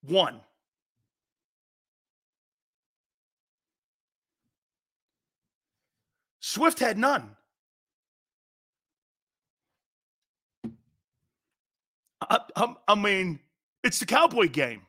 One. 0.03 0.41
Swift 6.39 6.77
had 6.77 6.99
none. 6.99 7.35
I, 12.29 12.39
I, 12.55 12.75
I, 12.89 12.93
mean, 12.93 13.39
it's 13.83 13.97
the 13.97 14.05
Cowboy 14.05 14.49
game. 14.49 14.83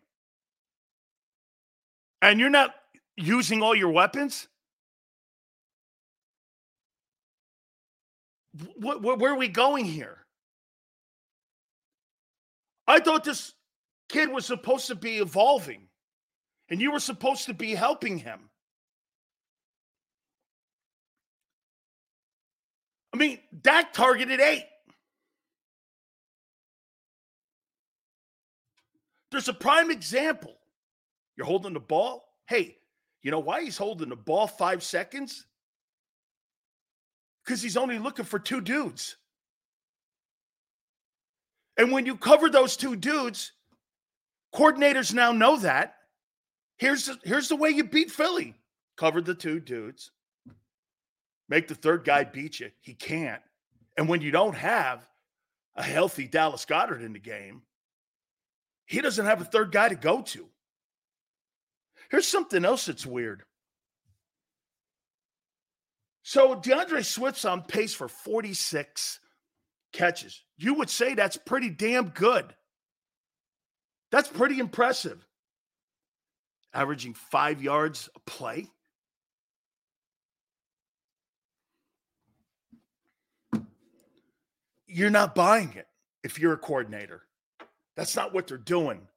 And 2.21 2.39
you're 2.39 2.51
not 2.51 2.75
using 3.17 3.63
all 3.63 3.75
your 3.75 3.89
weapons? 3.89 4.49
Wh- 8.57 8.99
wh- 8.99 9.19
where 9.19 9.33
are 9.33 9.39
we 9.39 9.49
going 9.49 9.85
here? 9.85 10.19
I 12.87 13.01
thought 13.01 13.25
this 13.25 13.53
kid 14.09 14.31
was 14.31 14.47
supposed 14.47 14.89
to 14.89 14.95
be 14.95 15.19
evolving, 15.19 15.89
and 16.69 16.81
you 16.81 16.93
were 16.93 17.01
supposed 17.01 17.47
to 17.47 17.55
be 17.55 17.75
helping 17.75 18.19
him. 18.19 18.51
I 23.13 23.17
mean, 23.17 23.39
Dak 23.63 23.93
targeted 23.93 24.41
eight. 24.41 24.67
There's 29.31 29.49
a 29.49 29.53
prime 29.53 29.91
example. 29.91 30.55
You're 31.37 31.47
holding 31.47 31.75
the 31.75 31.81
ball. 31.81 32.25
Hey, 32.47 32.77
you 33.23 33.31
know 33.31 33.41
why 33.41 33.63
he's 33.63 33.77
holding 33.77 34.11
the 34.11 34.17
ball 34.17 34.47
five 34.47 34.83
seconds? 34.83 35.47
Because 37.45 37.63
he's 37.63 37.77
only 37.77 37.99
looking 37.99 38.25
for 38.25 38.39
two 38.39 38.61
dudes. 38.61 39.17
And 41.77 41.93
when 41.93 42.07
you 42.07 42.17
cover 42.17 42.49
those 42.49 42.77
two 42.77 42.97
dudes, 42.97 43.53
coordinators 44.55 45.13
now 45.13 45.33
know 45.33 45.59
that. 45.59 45.97
Here's 46.79 47.07
the, 47.07 47.19
here's 47.25 47.49
the 47.49 47.57
way 47.57 47.71
you 47.71 47.85
beat 47.85 48.11
Philly. 48.11 48.55
Cover 48.97 49.21
the 49.21 49.35
two 49.35 49.61
dudes. 49.61 50.11
Make 51.49 51.69
the 51.69 51.75
third 51.75 52.05
guy 52.05 52.25
beat 52.25 52.61
you. 52.61 52.71
He 52.81 52.95
can't. 52.95 53.43
And 53.97 54.09
when 54.09 54.23
you 54.23 54.31
don't 54.31 54.57
have 54.57 55.07
a 55.77 55.83
healthy 55.83 56.27
Dallas 56.27 56.65
Goedert 56.65 57.03
in 57.03 57.13
the 57.13 57.19
game, 57.19 57.63
he 58.87 59.01
doesn't 59.01 59.27
have 59.27 59.41
a 59.41 59.45
third 59.45 59.73
guy 59.73 59.89
to 59.89 59.95
go 59.95 60.23
to. 60.23 60.47
Here's 62.11 62.27
something 62.27 62.65
else 62.65 62.87
that's 62.87 63.07
weird. 63.07 63.43
So 66.25 66.57
DeAndre 66.57 67.05
Swift's 67.05 67.45
on 67.45 67.63
pace 67.63 67.93
for 67.93 68.09
46 68.09 69.21
catches. 69.93 70.43
You 70.57 70.73
would 70.75 70.89
say 70.89 71.15
that's 71.15 71.37
pretty 71.37 71.69
damn 71.69 72.09
good. 72.09 72.47
That's 74.11 74.29
pretty 74.29 74.59
impressive. 74.59 75.25
Averaging 76.73 77.13
five 77.13 77.63
yards 77.63 78.09
a 78.17 78.21
play. 78.21 78.69
You're 84.87 85.11
not 85.11 85.35
buying 85.35 85.75
it 85.75 85.87
if 86.23 86.39
you're 86.39 86.55
a 86.55 86.59
coordinator. 86.59 87.23
That's 87.97 88.17
not 88.17 88.33
what 88.33 88.47
they're 88.47 88.57
doing. 88.57 89.09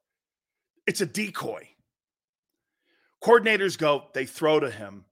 It's 0.86 1.00
a 1.00 1.06
decoy. 1.06 1.68
Coordinators 3.24 3.78
go, 3.78 4.04
they 4.12 4.26
throw 4.26 4.60
to 4.60 4.70
him 4.70 5.06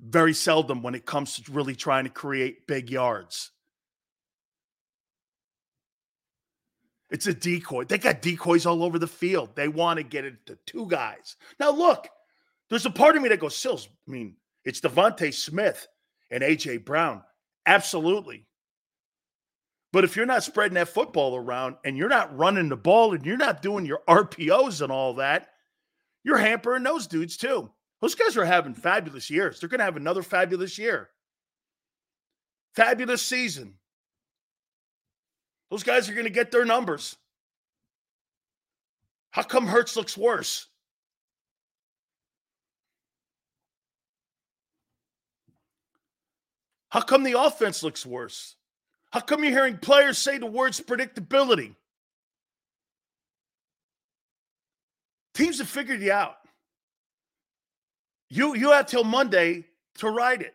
very 0.00 0.34
seldom 0.34 0.82
when 0.82 0.94
it 0.94 1.06
comes 1.06 1.36
to 1.36 1.52
really 1.52 1.74
trying 1.74 2.04
to 2.04 2.10
create 2.10 2.66
big 2.66 2.90
yards. 2.90 3.50
It's 7.10 7.26
a 7.26 7.34
decoy. 7.34 7.84
They 7.84 7.98
got 7.98 8.20
decoys 8.20 8.66
all 8.66 8.82
over 8.82 8.98
the 8.98 9.06
field. 9.06 9.56
They 9.56 9.68
want 9.68 9.96
to 9.96 10.02
get 10.02 10.24
it 10.24 10.44
to 10.46 10.58
two 10.66 10.86
guys. 10.86 11.36
Now, 11.58 11.70
look, 11.70 12.06
there's 12.68 12.86
a 12.86 12.90
part 12.90 13.16
of 13.16 13.22
me 13.22 13.30
that 13.30 13.40
goes, 13.40 13.56
Sills, 13.56 13.88
I 14.06 14.10
mean, 14.10 14.36
it's 14.64 14.80
DeVonta 14.80 15.32
Smith 15.32 15.88
and 16.30 16.42
A.J. 16.42 16.78
Brown. 16.78 17.22
Absolutely. 17.64 18.44
But 19.92 20.04
if 20.04 20.16
you're 20.16 20.26
not 20.26 20.42
spreading 20.42 20.74
that 20.74 20.88
football 20.88 21.34
around 21.34 21.76
and 21.84 21.96
you're 21.96 22.10
not 22.10 22.36
running 22.36 22.68
the 22.68 22.76
ball 22.76 23.14
and 23.14 23.24
you're 23.24 23.38
not 23.38 23.62
doing 23.62 23.86
your 23.86 24.02
RPOs 24.06 24.82
and 24.82 24.92
all 24.92 25.14
that, 25.14 25.48
you're 26.24 26.36
hampering 26.36 26.82
those 26.82 27.06
dudes 27.06 27.38
too. 27.38 27.70
Those 28.00 28.14
guys 28.14 28.36
are 28.36 28.44
having 28.44 28.74
fabulous 28.74 29.28
years. 29.28 29.58
They're 29.58 29.68
going 29.68 29.80
to 29.80 29.84
have 29.84 29.96
another 29.96 30.22
fabulous 30.22 30.78
year. 30.78 31.08
Fabulous 32.74 33.22
season. 33.22 33.74
Those 35.70 35.82
guys 35.82 36.08
are 36.08 36.14
going 36.14 36.24
to 36.24 36.30
get 36.30 36.50
their 36.50 36.64
numbers. 36.64 37.16
How 39.30 39.42
come 39.42 39.66
Hurts 39.66 39.96
looks 39.96 40.16
worse? 40.16 40.66
How 46.90 47.00
come 47.00 47.22
the 47.22 47.38
offense 47.38 47.82
looks 47.82 48.06
worse? 48.06 48.54
How 49.10 49.20
come 49.20 49.42
you're 49.42 49.52
hearing 49.52 49.78
players 49.78 50.18
say 50.18 50.38
the 50.38 50.46
words 50.46 50.80
predictability? 50.80 51.74
Teams 55.34 55.58
have 55.58 55.68
figured 55.68 56.00
you 56.00 56.12
out. 56.12 56.36
You 58.28 58.54
you 58.54 58.70
have 58.72 58.86
till 58.86 59.04
Monday 59.04 59.64
to 59.98 60.10
right 60.10 60.40
it. 60.40 60.54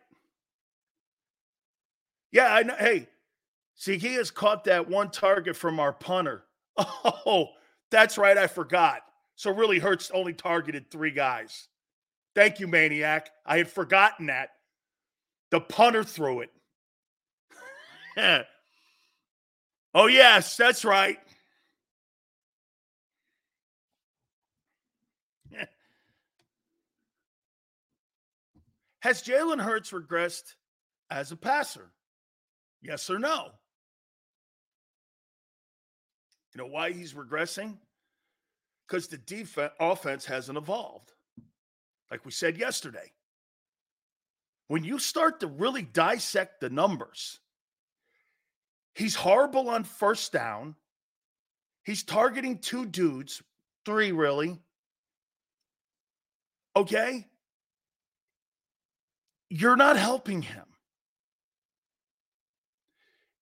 Yeah, 2.32 2.52
I 2.52 2.62
know. 2.62 2.74
Hey, 2.78 3.08
See, 3.76 3.98
he 3.98 4.14
has 4.14 4.30
caught 4.30 4.64
that 4.64 4.88
one 4.88 5.10
target 5.10 5.56
from 5.56 5.80
our 5.80 5.92
punter. 5.92 6.44
Oh, 7.26 7.48
that's 7.90 8.18
right. 8.18 8.36
I 8.36 8.46
forgot. 8.46 9.02
So 9.36 9.52
really 9.52 9.78
Hurts 9.78 10.10
only 10.12 10.32
targeted 10.32 10.90
three 10.90 11.10
guys. 11.10 11.68
Thank 12.34 12.58
you, 12.58 12.66
Maniac. 12.66 13.30
I 13.46 13.58
had 13.58 13.68
forgotten 13.68 14.26
that. 14.26 14.50
The 15.50 15.60
punter 15.60 16.02
threw 16.02 16.40
it. 16.40 16.50
oh, 19.94 20.06
yes, 20.06 20.56
that's 20.56 20.84
right. 20.84 21.18
Has 29.04 29.22
Jalen 29.22 29.60
Hurts 29.60 29.90
regressed 29.90 30.54
as 31.10 31.30
a 31.30 31.36
passer? 31.36 31.90
Yes 32.80 33.10
or 33.10 33.18
no? 33.18 33.50
You 36.54 36.62
know 36.62 36.68
why 36.68 36.92
he's 36.92 37.12
regressing? 37.12 37.76
Because 38.88 39.08
the 39.08 39.18
defense 39.18 39.74
offense 39.78 40.24
hasn't 40.24 40.56
evolved. 40.56 41.12
Like 42.10 42.24
we 42.24 42.30
said 42.30 42.56
yesterday. 42.56 43.12
When 44.68 44.84
you 44.84 44.98
start 44.98 45.40
to 45.40 45.48
really 45.48 45.82
dissect 45.82 46.62
the 46.62 46.70
numbers, 46.70 47.40
he's 48.94 49.14
horrible 49.14 49.68
on 49.68 49.84
first 49.84 50.32
down. 50.32 50.76
He's 51.82 52.04
targeting 52.04 52.56
two 52.56 52.86
dudes, 52.86 53.42
three 53.84 54.12
really. 54.12 54.58
Okay? 56.74 57.26
You're 59.56 59.76
not 59.76 59.96
helping 59.96 60.42
him. 60.42 60.64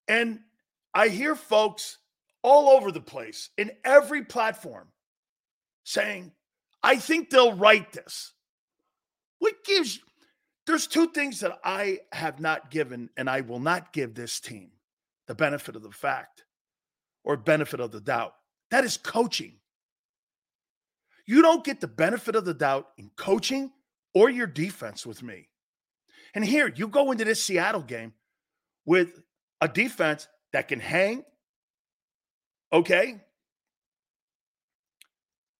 And 0.07 0.41
I 0.93 1.07
hear 1.07 1.33
folks 1.33 1.97
all 2.43 2.69
over 2.69 2.91
the 2.91 3.01
place 3.01 3.49
in 3.57 3.71
every 3.83 4.23
platform 4.23 4.89
saying, 5.85 6.31
I 6.83 6.97
think 6.97 7.31
they'll 7.31 7.55
right 7.55 7.91
this. 7.91 8.31
What 9.39 9.55
gives 9.65 10.01
there's 10.67 10.85
two 10.85 11.07
things 11.07 11.39
that 11.39 11.57
I 11.63 12.01
have 12.11 12.39
not 12.39 12.69
given 12.69 13.09
and 13.17 13.27
I 13.27 13.41
will 13.41 13.59
not 13.59 13.91
give 13.91 14.13
this 14.13 14.39
team 14.39 14.69
the 15.25 15.33
benefit 15.33 15.75
of 15.75 15.81
the 15.81 15.89
fact 15.89 16.45
or 17.23 17.37
benefit 17.37 17.79
of 17.79 17.91
the 17.91 18.01
doubt. 18.01 18.35
That 18.69 18.83
is 18.83 18.97
coaching. 18.97 19.55
You 21.25 21.41
don't 21.41 21.63
get 21.63 21.81
the 21.81 21.87
benefit 21.87 22.35
of 22.35 22.45
the 22.45 22.53
doubt 22.53 22.89
in 22.99 23.09
coaching 23.15 23.71
or 24.13 24.29
your 24.29 24.45
defense 24.45 25.07
with 25.07 25.23
me. 25.23 25.49
And 26.33 26.43
here, 26.43 26.71
you 26.75 26.87
go 26.87 27.11
into 27.11 27.25
this 27.25 27.43
Seattle 27.43 27.81
game 27.81 28.13
with 28.85 29.21
a 29.61 29.67
defense 29.67 30.27
that 30.51 30.67
can 30.67 30.79
hang, 30.79 31.23
Okay. 32.73 33.21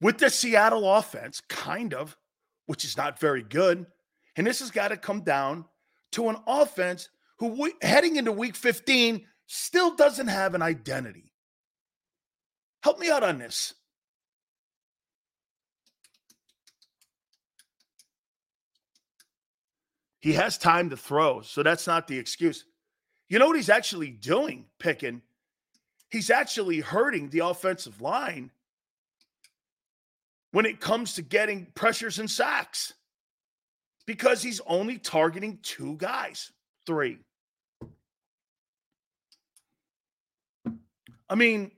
With 0.02 0.18
the 0.18 0.30
Seattle 0.32 0.92
offense, 0.92 1.42
kind 1.48 1.94
of, 1.94 2.18
which 2.66 2.84
is 2.84 2.98
not 2.98 3.20
very 3.20 3.44
good. 3.44 3.86
And 4.36 4.48
this 4.48 4.60
has 4.60 4.72
got 4.72 4.88
to 4.88 4.98
come 4.98 5.22
down 5.22 5.66
to 6.14 6.30
an 6.30 6.38
offense 6.48 7.08
who, 7.38 7.72
heading 7.82 8.16
into 8.16 8.32
week 8.32 8.56
15, 8.56 9.26
still 9.46 9.96
doesn't 9.96 10.28
have 10.28 10.56
an 10.56 10.64
identity. 10.64 11.32
Help 12.82 13.00
me 13.00 13.12
out 13.12 13.24
on 13.24 13.38
this. 13.38 13.76
He 20.24 20.34
has 20.34 20.58
time 20.58 20.90
to 20.90 20.98
throw, 20.98 21.42
so 21.42 21.62
that's 21.62 21.86
not 21.86 22.08
the 22.08 22.18
excuse. 22.18 22.66
You 23.30 23.40
know 23.40 23.48
what 23.48 23.58
he's 23.58 23.70
actually 23.70 24.10
doing, 24.10 24.66
picking? 24.80 25.22
he's 26.14 26.30
actually 26.30 26.80
hurting 26.80 27.30
the 27.30 27.40
offensive 27.40 28.00
line 28.00 28.52
when 30.52 30.68
it 30.68 30.80
comes 30.80 31.16
to 31.16 31.24
getting 31.24 31.66
pressures 31.74 32.20
and 32.20 32.30
sacks 32.30 32.94
because 34.06 34.44
he's 34.44 34.62
only 34.68 35.00
targeting 35.00 35.58
two 35.64 35.96
guys, 35.98 36.52
three. 36.86 37.18
I 41.28 41.34
mean, 41.34 41.72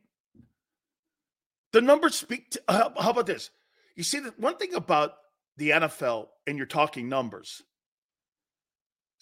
the 1.71 1.79
numbers 1.79 2.15
speak 2.15 2.51
to, 2.51 2.61
how 2.67 2.91
about 2.97 3.27
this? 3.27 3.51
You 3.95 4.03
see, 4.03 4.19
the 4.19 4.33
one 4.35 4.57
thing 4.57 4.73
about 4.73 5.15
the 5.55 5.69
NFL, 5.69 6.27
and 6.45 6.57
you're 6.57 6.67
talking 6.67 7.07
numbers, 7.07 7.63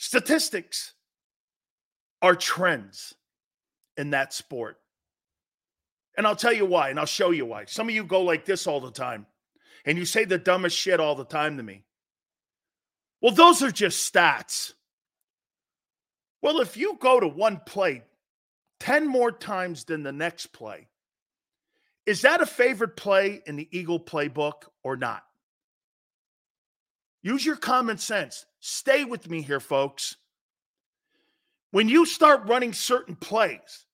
statistics 0.04 0.92
are 2.22 2.36
trends 2.36 3.14
in 3.96 4.10
that 4.10 4.34
sport. 4.34 4.78
And 6.18 6.28
I'll 6.28 6.36
tell 6.36 6.52
you 6.52 6.66
why, 6.66 6.90
and 6.90 7.00
I'll 7.00 7.06
show 7.06 7.32
you 7.32 7.46
why. 7.46 7.64
Some 7.66 7.88
of 7.88 7.96
you 7.96 8.04
go 8.04 8.22
like 8.22 8.44
this 8.44 8.68
all 8.68 8.82
the 8.82 8.92
time, 8.92 9.26
and 9.86 9.98
you 9.98 10.04
say 10.04 10.26
the 10.26 10.38
dumbest 10.38 10.78
shit 10.78 11.00
all 11.00 11.16
the 11.16 11.24
time 11.24 11.56
to 11.56 11.64
me. 11.64 11.86
Well, 13.22 13.34
those 13.34 13.64
are 13.64 13.72
just 13.72 14.14
stats. 14.14 14.74
Well, 16.42 16.60
if 16.60 16.76
you 16.76 16.98
go 17.00 17.22
to 17.22 17.28
one 17.28 17.62
play 17.66 18.04
10 18.82 19.08
more 19.08 19.32
times 19.32 19.86
than 19.86 20.04
the 20.04 20.12
next 20.12 20.48
play, 20.48 20.90
is 22.06 22.24
that 22.24 22.42
a 22.42 22.46
favorite 22.46 22.98
play 22.98 23.42
in 23.46 23.56
the 23.56 23.70
Eagle 23.72 24.02
playbook 24.02 24.64
or 24.84 24.98
not? 24.98 25.24
Use 27.24 27.46
your 27.46 27.56
common 27.56 27.98
sense. 27.98 28.46
Stay 28.60 29.06
with 29.06 29.30
me 29.30 29.42
here, 29.42 29.62
folks. 29.62 30.18
When 31.72 31.90
you 31.90 32.06
start 32.06 32.48
running 32.48 32.74
certain 32.74 33.16
plays, 33.16 33.86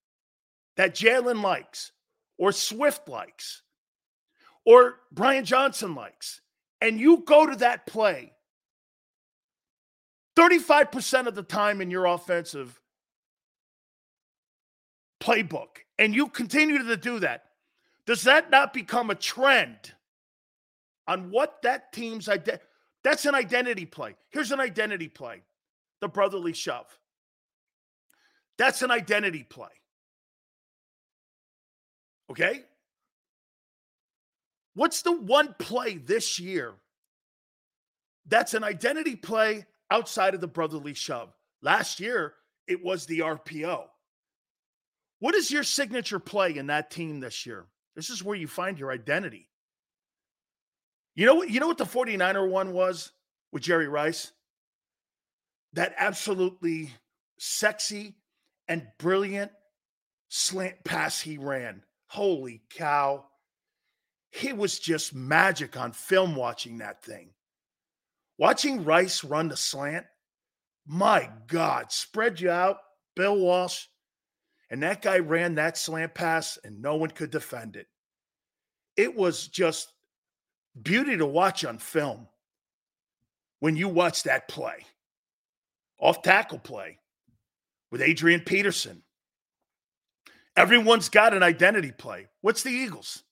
that 0.75 0.95
Jalen 0.95 1.41
likes, 1.41 1.91
or 2.37 2.51
Swift 2.51 3.07
likes, 3.07 3.61
or 4.65 4.99
Brian 5.11 5.45
Johnson 5.45 5.93
likes, 5.95 6.41
and 6.81 6.99
you 6.99 7.23
go 7.25 7.45
to 7.45 7.55
that 7.57 7.85
play 7.85 8.33
35% 10.37 11.27
of 11.27 11.35
the 11.35 11.43
time 11.43 11.81
in 11.81 11.91
your 11.91 12.05
offensive 12.05 12.79
playbook, 15.21 15.67
and 15.97 16.15
you 16.15 16.27
continue 16.27 16.83
to 16.83 16.97
do 16.97 17.19
that, 17.19 17.43
does 18.05 18.23
that 18.23 18.49
not 18.49 18.73
become 18.73 19.09
a 19.09 19.15
trend 19.15 19.77
on 21.07 21.29
what 21.29 21.61
that 21.63 21.91
team's 21.91 22.29
identity? 22.29 22.63
That's 23.09 23.25
an 23.25 23.33
identity 23.33 23.87
play. 23.87 24.15
Here's 24.29 24.51
an 24.51 24.59
identity 24.59 25.07
play 25.07 25.41
the 25.99 26.07
brotherly 26.07 26.53
shove. 26.53 26.85
That's 28.59 28.83
an 28.83 28.91
identity 28.91 29.41
play. 29.41 29.71
Okay? 32.29 32.61
What's 34.75 35.01
the 35.01 35.19
one 35.19 35.55
play 35.57 35.97
this 35.97 36.37
year 36.37 36.75
that's 38.27 38.53
an 38.53 38.63
identity 38.63 39.15
play 39.15 39.65
outside 39.89 40.35
of 40.35 40.39
the 40.39 40.47
brotherly 40.47 40.93
shove? 40.93 41.33
Last 41.63 41.99
year, 41.99 42.35
it 42.67 42.83
was 42.83 43.07
the 43.07 43.21
RPO. 43.21 43.85
What 45.17 45.33
is 45.33 45.49
your 45.49 45.63
signature 45.63 46.19
play 46.19 46.55
in 46.55 46.67
that 46.67 46.91
team 46.91 47.21
this 47.21 47.47
year? 47.47 47.65
This 47.95 48.11
is 48.11 48.23
where 48.23 48.37
you 48.37 48.47
find 48.47 48.77
your 48.77 48.91
identity. 48.91 49.48
You 51.19 51.25
know 51.25 51.35
what? 51.35 51.49
You 51.49 51.59
know 51.59 51.67
what 51.67 51.77
the 51.77 51.83
49er 51.83 52.49
one 52.49 52.71
was 52.71 53.11
with 53.51 53.63
Jerry 53.63 53.89
Rice? 53.89 54.31
That 55.73 55.93
absolutely 55.97 56.91
sexy 57.37 58.15
and 58.69 58.87
brilliant 58.99 59.51
slant 60.29 60.81
pass 60.85 61.19
he 61.19 61.37
ran. 61.37 61.83
Holy 62.07 62.61
cow. 62.69 63.25
He 64.31 64.53
was 64.53 64.79
just 64.79 65.13
magic 65.13 65.75
on 65.75 65.91
film 65.91 66.37
watching 66.37 66.77
that 66.77 67.03
thing. 67.03 67.31
Watching 68.37 68.85
Rice 68.85 69.21
run 69.21 69.49
the 69.49 69.57
slant, 69.57 70.05
my 70.87 71.29
God, 71.47 71.91
spread 71.91 72.39
you 72.39 72.49
out, 72.49 72.77
Bill 73.17 73.37
Walsh. 73.37 73.87
And 74.69 74.81
that 74.83 75.01
guy 75.01 75.19
ran 75.19 75.55
that 75.55 75.77
slant 75.77 76.15
pass 76.15 76.57
and 76.63 76.81
no 76.81 76.95
one 76.95 77.11
could 77.11 77.29
defend 77.29 77.75
it. 77.75 77.87
It 78.95 79.13
was 79.13 79.49
just 79.49 79.91
beauty 80.81 81.17
to 81.17 81.25
watch 81.25 81.65
on 81.65 81.77
film 81.77 82.27
when 83.59 83.75
you 83.75 83.87
watch 83.87 84.23
that 84.23 84.47
play. 84.47 84.85
Off 85.99 86.21
tackle 86.21 86.59
play 86.59 86.97
with 87.91 88.01
Adrian 88.01 88.41
Peterson. 88.41 89.03
Everyone's 90.55 91.09
got 91.09 91.33
an 91.33 91.43
identity 91.43 91.91
play. 91.91 92.27
What's 92.41 92.63
the 92.63 92.71
Eagles? 92.71 93.23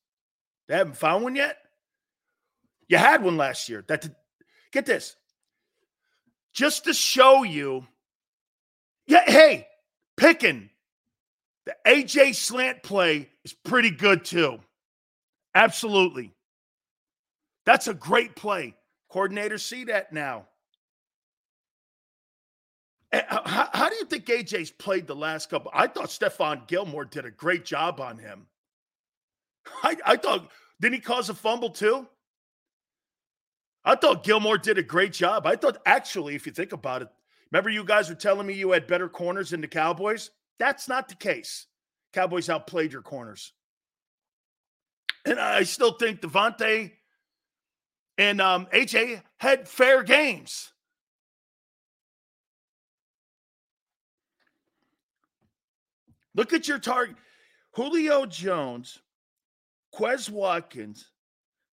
They 0.67 0.75
haven't 0.75 0.97
found 0.97 1.23
one 1.23 1.35
yet? 1.35 1.57
You 2.89 2.97
had 2.97 3.23
one 3.23 3.37
last 3.37 3.69
year. 3.69 3.83
That 3.87 4.07
get 4.71 4.85
this. 4.85 5.15
Just 6.53 6.85
to 6.85 6.93
show 6.93 7.43
you. 7.43 7.85
Yeah, 9.07 9.23
hey, 9.25 9.67
picking 10.17 10.69
the 11.65 11.75
AJ 11.85 12.35
slant 12.35 12.81
play 12.81 13.29
is 13.43 13.51
pretty 13.51 13.91
good 13.91 14.23
too. 14.23 14.59
Absolutely. 15.53 16.33
That's 17.67 17.89
a 17.89 17.93
great 17.93 18.33
play. 18.37 18.75
Coordinators 19.11 19.59
see 19.59 19.83
that 19.83 20.13
now. 20.13 20.45
How, 23.11 23.69
how, 23.73 23.89
do 23.89 23.95
you 23.95 24.05
think 24.05 24.25
AJ's 24.25 24.71
played 24.71 25.05
the 25.05 25.15
last 25.15 25.49
couple? 25.49 25.69
I 25.73 25.87
thought 25.87 26.07
Stephon 26.07 26.65
Gilmore 26.67 27.03
did 27.03 27.25
a 27.25 27.31
great 27.31 27.65
job 27.65 27.99
on 27.99 28.19
him. 28.19 28.47
I, 29.83 29.97
I 30.05 30.15
thought, 30.15 30.49
didn't 30.79 30.95
he 30.95 31.01
cause 31.01 31.29
a 31.29 31.33
fumble 31.33 31.69
too? 31.69 32.07
I 33.83 33.95
thought 33.95 34.23
Gilmore 34.23 34.57
did 34.57 34.77
a 34.77 34.83
great 34.83 35.11
job. 35.11 35.45
I 35.45 35.57
thought, 35.57 35.77
actually, 35.85 36.35
if 36.35 36.45
you 36.45 36.53
think 36.53 36.71
about 36.71 37.01
it, 37.01 37.09
remember 37.51 37.69
you 37.69 37.83
guys 37.83 38.07
were 38.07 38.15
telling 38.15 38.47
me 38.47 38.53
you 38.53 38.71
had 38.71 38.87
better 38.87 39.09
corners 39.09 39.49
than 39.49 39.59
the 39.59 39.67
Cowboys? 39.67 40.31
That's 40.57 40.87
not 40.87 41.09
the 41.09 41.15
case. 41.15 41.65
Cowboys 42.13 42.49
outplayed 42.49 42.93
your 42.93 43.01
corners. 43.01 43.51
And 45.25 45.37
I 45.37 45.63
still 45.63 45.91
think 45.91 46.21
DeVonta 46.21 46.91
and 48.17 48.41
um, 48.41 48.65
AJ 48.67 49.21
had 49.37 49.67
fair 49.67 50.03
games. 50.03 50.71
Look 56.35 56.53
at 56.53 56.67
your 56.67 56.79
target. 56.79 57.15
Julio 57.71 58.25
Jones 58.25 58.99
Quez 59.93 60.29
Watkins, 60.29 61.09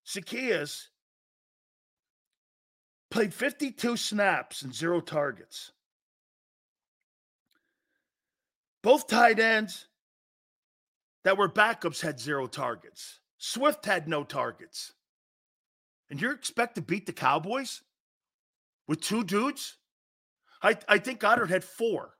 Zaccheaus 0.07 0.88
played 3.11 3.35
52 3.35 3.96
snaps 3.96 4.62
and 4.62 4.74
zero 4.74 5.00
targets. 5.00 5.72
Both 8.83 9.07
tight 9.07 9.38
ends 9.38 9.87
that 11.24 11.38
were 11.38 11.48
backups 11.48 12.00
had 12.00 12.20
zero 12.20 12.46
targets. 12.46 13.20
Swift 13.38 13.87
had 13.87 14.09
no 14.09 14.24
targets. 14.24 14.92
And 16.14 16.22
you 16.22 16.31
expect 16.31 16.77
to 16.77 16.81
beat 16.81 17.07
the 17.07 17.12
Cowboys 17.12 17.83
with 18.87 19.00
two 19.00 19.24
dudes? 19.24 19.79
I, 20.62 20.79
I 20.88 20.98
think 20.98 21.18
Goedert 21.18 21.48
had 21.48 21.64
four. 21.64 22.14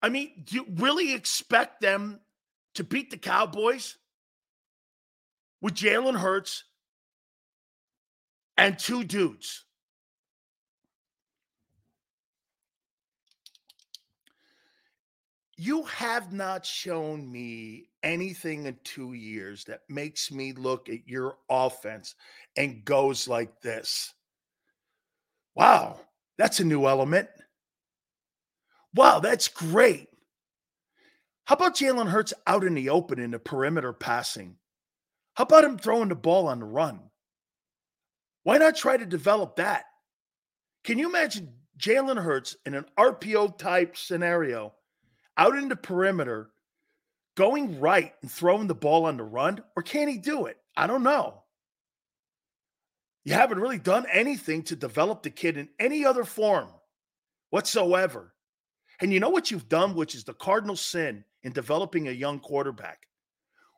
I 0.00 0.08
mean, 0.08 0.44
do 0.44 0.54
you 0.54 0.66
really 0.76 1.14
expect 1.14 1.80
them 1.80 2.20
to 2.74 2.84
beat 2.84 3.10
the 3.10 3.16
Cowboys 3.16 3.96
with 5.60 5.74
Jalen 5.74 6.16
Hurts 6.16 6.62
and 8.56 8.78
two 8.78 9.02
dudes. 9.02 9.64
You 15.56 15.82
have 15.82 16.32
not 16.32 16.64
shown 16.64 17.28
me 17.28 17.88
anything 18.06 18.66
in 18.66 18.76
two 18.84 19.14
years 19.14 19.64
that 19.64 19.80
makes 19.88 20.30
me 20.30 20.52
look 20.52 20.88
at 20.88 21.06
your 21.08 21.36
offense 21.50 22.14
and 22.56 22.84
goes 22.84 23.26
like 23.26 23.60
this. 23.60 24.14
Wow, 25.56 25.98
that's 26.38 26.60
a 26.60 26.64
new 26.64 26.86
element. 26.86 27.28
Wow, 28.94 29.18
that's 29.18 29.48
great. 29.48 30.08
How 31.46 31.56
about 31.56 31.74
Jalen 31.74 32.08
Hurts 32.08 32.32
out 32.46 32.64
in 32.64 32.74
the 32.74 32.90
open 32.90 33.18
in 33.18 33.32
the 33.32 33.38
perimeter 33.38 33.92
passing? 33.92 34.56
How 35.34 35.42
about 35.42 35.64
him 35.64 35.76
throwing 35.76 36.08
the 36.08 36.14
ball 36.14 36.46
on 36.46 36.60
the 36.60 36.64
run? 36.64 37.00
Why 38.44 38.58
not 38.58 38.76
try 38.76 38.96
to 38.96 39.04
develop 39.04 39.56
that? 39.56 39.84
Can 40.84 40.98
you 40.98 41.08
imagine 41.08 41.52
Jalen 41.78 42.22
Hurts 42.22 42.56
in 42.64 42.74
an 42.74 42.84
RPO 42.96 43.58
type 43.58 43.96
scenario 43.96 44.74
out 45.36 45.56
in 45.56 45.68
the 45.68 45.76
perimeter 45.76 46.50
going 47.36 47.78
right 47.78 48.12
and 48.22 48.30
throwing 48.30 48.66
the 48.66 48.74
ball 48.74 49.04
on 49.04 49.16
the 49.16 49.24
run? 49.24 49.62
Or 49.76 49.82
can 49.82 50.08
he 50.08 50.18
do 50.18 50.46
it? 50.46 50.56
I 50.76 50.86
don't 50.86 51.02
know. 51.02 51.42
You 53.24 53.34
haven't 53.34 53.60
really 53.60 53.78
done 53.78 54.06
anything 54.12 54.62
to 54.64 54.76
develop 54.76 55.22
the 55.22 55.30
kid 55.30 55.56
in 55.56 55.68
any 55.78 56.04
other 56.04 56.24
form 56.24 56.68
whatsoever. 57.50 58.32
And 59.00 59.12
you 59.12 59.20
know 59.20 59.30
what 59.30 59.50
you've 59.50 59.68
done, 59.68 59.94
which 59.94 60.14
is 60.14 60.24
the 60.24 60.34
cardinal 60.34 60.76
sin 60.76 61.24
in 61.42 61.52
developing 61.52 62.08
a 62.08 62.12
young 62.12 62.40
quarterback? 62.40 63.06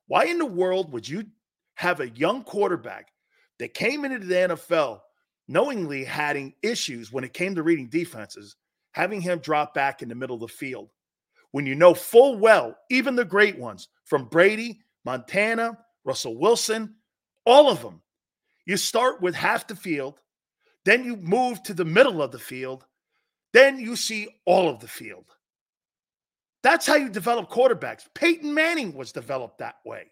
Why 0.07 0.25
in 0.25 0.39
the 0.39 0.47
world 0.47 0.93
would 0.93 1.09
you 1.09 1.25
have 1.75 2.01
a 2.01 2.11
young 2.11 2.45
quarterback 2.45 3.09
that 3.59 3.75
came 3.75 4.05
into 4.05 4.27
the 4.27 4.35
NFL 4.35 5.01
knowingly 5.49 6.05
having 6.05 6.55
issues 6.63 7.11
when 7.11 7.25
it 7.25 7.33
came 7.33 7.55
to 7.55 7.63
reading 7.63 7.89
defenses, 7.89 8.57
having 8.93 9.21
him 9.21 9.39
drop 9.39 9.75
back 9.75 10.03
in 10.03 10.09
the 10.09 10.15
middle 10.15 10.37
of 10.37 10.41
the 10.43 10.49
field. 10.49 10.91
When 11.53 11.67
you 11.67 11.75
know 11.75 11.95
full 11.95 12.39
well, 12.39 12.77
even 12.91 13.17
the 13.17 13.25
great 13.25 13.59
ones 13.59 13.89
from 14.05 14.27
Brady, 14.27 14.81
Montana, 15.05 15.79
Russell 16.05 16.39
Wilson, 16.39 16.97
all 17.45 17.71
of 17.71 17.83
them, 17.83 18.03
you 18.67 18.77
start 18.77 19.23
with 19.23 19.35
half 19.35 19.67
the 19.67 19.77
field, 19.77 20.21
then 20.85 21.05
you 21.05 21.17
move 21.17 21.63
to 21.63 21.75
the 21.75 21.85
middle 21.85 22.23
of 22.23 22.33
the 22.33 22.39
field, 22.39 22.85
then 23.53 23.79
you 23.79 23.97
see 23.97 24.29
all 24.45 24.69
of 24.69 24.81
the 24.81 24.89
field. 24.89 25.25
That's 26.63 26.87
how 26.87 26.97
you 26.97 27.09
develop 27.09 27.49
quarterbacks. 27.49 28.03
Peyton 28.15 28.53
Manning 28.53 28.93
was 28.93 29.13
developed 29.13 29.59
that 29.59 29.77
way. 29.85 30.11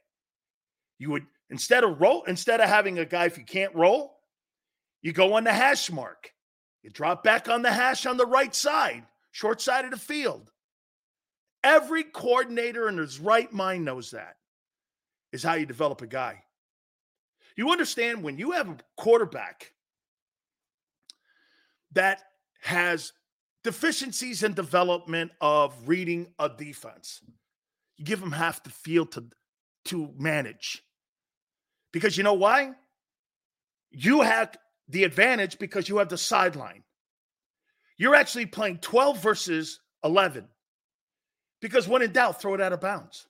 You 0.99 1.11
would 1.11 1.27
Instead 1.51 1.85
of 1.85 2.01
roll, 2.01 2.25
instead 2.25 2.61
of 2.61 2.69
having 2.69 2.99
a 2.99 3.05
guy 3.05 3.27
if 3.27 3.39
you 3.39 3.45
can't 3.45 3.75
roll, 3.75 4.19
you 5.03 5.13
go 5.13 5.35
on 5.35 5.45
the 5.45 5.53
hash 5.53 5.91
mark. 5.91 6.33
You 6.83 6.91
drop 6.91 7.23
back 7.23 7.49
on 7.49 7.63
the 7.63 7.71
hash 7.71 8.07
on 8.07 8.17
the 8.17 8.27
right 8.27 8.55
side, 8.55 9.05
short 9.31 9.61
side 9.61 9.85
of 9.85 9.91
the 9.93 9.97
field. 9.97 10.51
Every 11.67 12.05
coordinator 12.05 12.89
in 12.89 12.97
his 12.97 13.19
right 13.19 13.53
mind 13.53 13.85
knows 13.85 14.13
that 14.13 14.37
is 15.33 15.43
how 15.43 15.55
you 15.55 15.67
develop 15.67 16.01
a 16.01 16.07
guy. 16.07 16.45
You 17.57 17.73
understand 17.73 18.23
when 18.23 18.39
you 18.39 18.53
have 18.53 18.69
a 18.69 18.77
quarterback 18.97 19.73
that 21.91 22.23
has 22.61 23.13
deficiencies 23.65 24.45
in 24.45 24.55
development 24.55 25.33
of 25.41 25.75
reading 25.89 26.29
a 26.39 26.49
defense. 26.49 27.21
you 27.97 28.05
give 28.05 28.23
him 28.23 28.31
half 28.31 28.63
the 28.63 28.71
field 28.71 29.11
to 29.13 29.25
to 29.87 30.13
manage. 30.17 30.85
Because 31.93 32.17
you 32.17 32.23
know 32.23 32.35
why? 32.35 32.75
You 33.91 34.21
have 34.21 34.57
the 34.89 35.03
advantage 35.03 35.59
because 35.59 35.89
you 35.89 35.99
have 35.99 36.11
the 36.11 36.19
sideline. 36.19 36.85
You're 37.99 38.15
actually 38.15 38.47
playing 38.47 38.79
12 38.79 39.21
versus 39.21 39.81
11. 40.05 40.47
Because 41.61 41.89
when 41.89 42.03
in 42.03 42.13
doubt, 42.13 42.41
throw 42.41 42.55
it 42.55 42.61
out 42.61 42.73
of 42.73 42.81
bounds. 42.81 43.27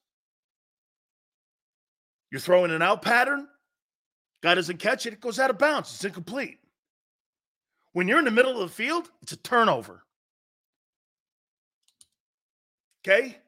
You're 2.30 2.40
throwing 2.40 2.70
an 2.70 2.82
out 2.82 3.02
pattern, 3.02 3.46
guy 4.42 4.54
doesn't 4.54 4.78
catch 4.78 5.06
it, 5.06 5.12
it 5.12 5.20
goes 5.20 5.38
out 5.38 5.50
of 5.50 5.58
bounds. 5.58 5.94
It's 5.94 6.04
incomplete. 6.04 6.58
When 7.92 8.08
you're 8.08 8.18
in 8.18 8.24
the 8.24 8.30
middle 8.30 8.60
of 8.60 8.68
the 8.68 8.74
field, 8.74 9.10
it's 9.22 9.32
a 9.32 9.36
turnover. 9.36 10.02
Okay? 13.06 13.38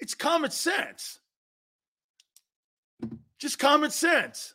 It's 0.00 0.14
common 0.14 0.50
sense. 0.50 1.20
Just 3.38 3.58
common 3.58 3.90
sense. 3.90 4.54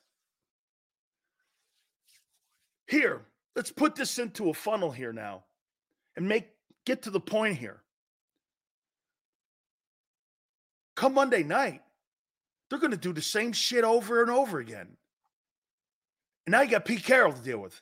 Here, 2.87 3.21
let's 3.55 3.71
put 3.71 3.95
this 3.95 4.19
into 4.19 4.49
a 4.49 4.53
funnel 4.53 4.91
here 4.91 5.13
now 5.13 5.45
and 6.15 6.27
make 6.27 6.49
get 6.85 7.03
to 7.03 7.09
the 7.09 7.19
point 7.19 7.57
here. 7.57 7.81
Come 10.95 11.13
Monday 11.13 11.43
night, 11.43 11.81
they're 12.69 12.79
going 12.79 12.91
to 12.91 12.97
do 12.97 13.13
the 13.13 13.21
same 13.21 13.53
shit 13.53 13.83
over 13.83 14.21
and 14.21 14.31
over 14.31 14.59
again. 14.59 14.97
And 16.45 16.51
now 16.51 16.61
you 16.61 16.71
got 16.71 16.85
Pete 16.85 17.03
Carroll 17.03 17.33
to 17.33 17.41
deal 17.41 17.59
with. 17.59 17.79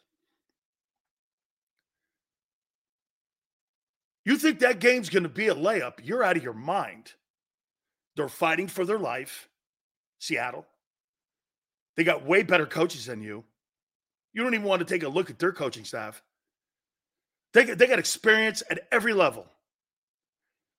You 4.26 4.38
think 4.38 4.60
that 4.60 4.80
game's 4.80 5.10
going 5.10 5.23
to 5.23 5.30
be 5.30 5.47
a 5.49 5.56
layup? 5.56 5.99
You're 6.04 6.23
out 6.23 6.38
of 6.38 6.43
your 6.43 6.54
mind. 6.54 7.12
They're 8.15 8.30
fighting 8.30 8.67
for 8.67 8.86
their 8.86 8.99
life, 8.99 9.49
Seattle. 10.19 10.65
They 11.97 12.04
got 12.04 12.26
way 12.26 12.43
better 12.43 12.65
coaches 12.65 13.06
than 13.06 13.21
you. 13.21 13.43
You 14.34 14.43
don't 14.43 14.54
even 14.54 14.65
want 14.65 14.80
to 14.80 14.86
take 14.86 15.04
a 15.04 15.10
look 15.10 15.30
at 15.30 15.39
their 15.39 15.52
coaching 15.52 15.84
staff. 15.84 16.23
They, 17.54 17.65
they 17.65 17.86
got 17.86 17.99
experience 17.99 18.63
at 18.69 18.88
every 18.91 19.13
level. 19.13 19.45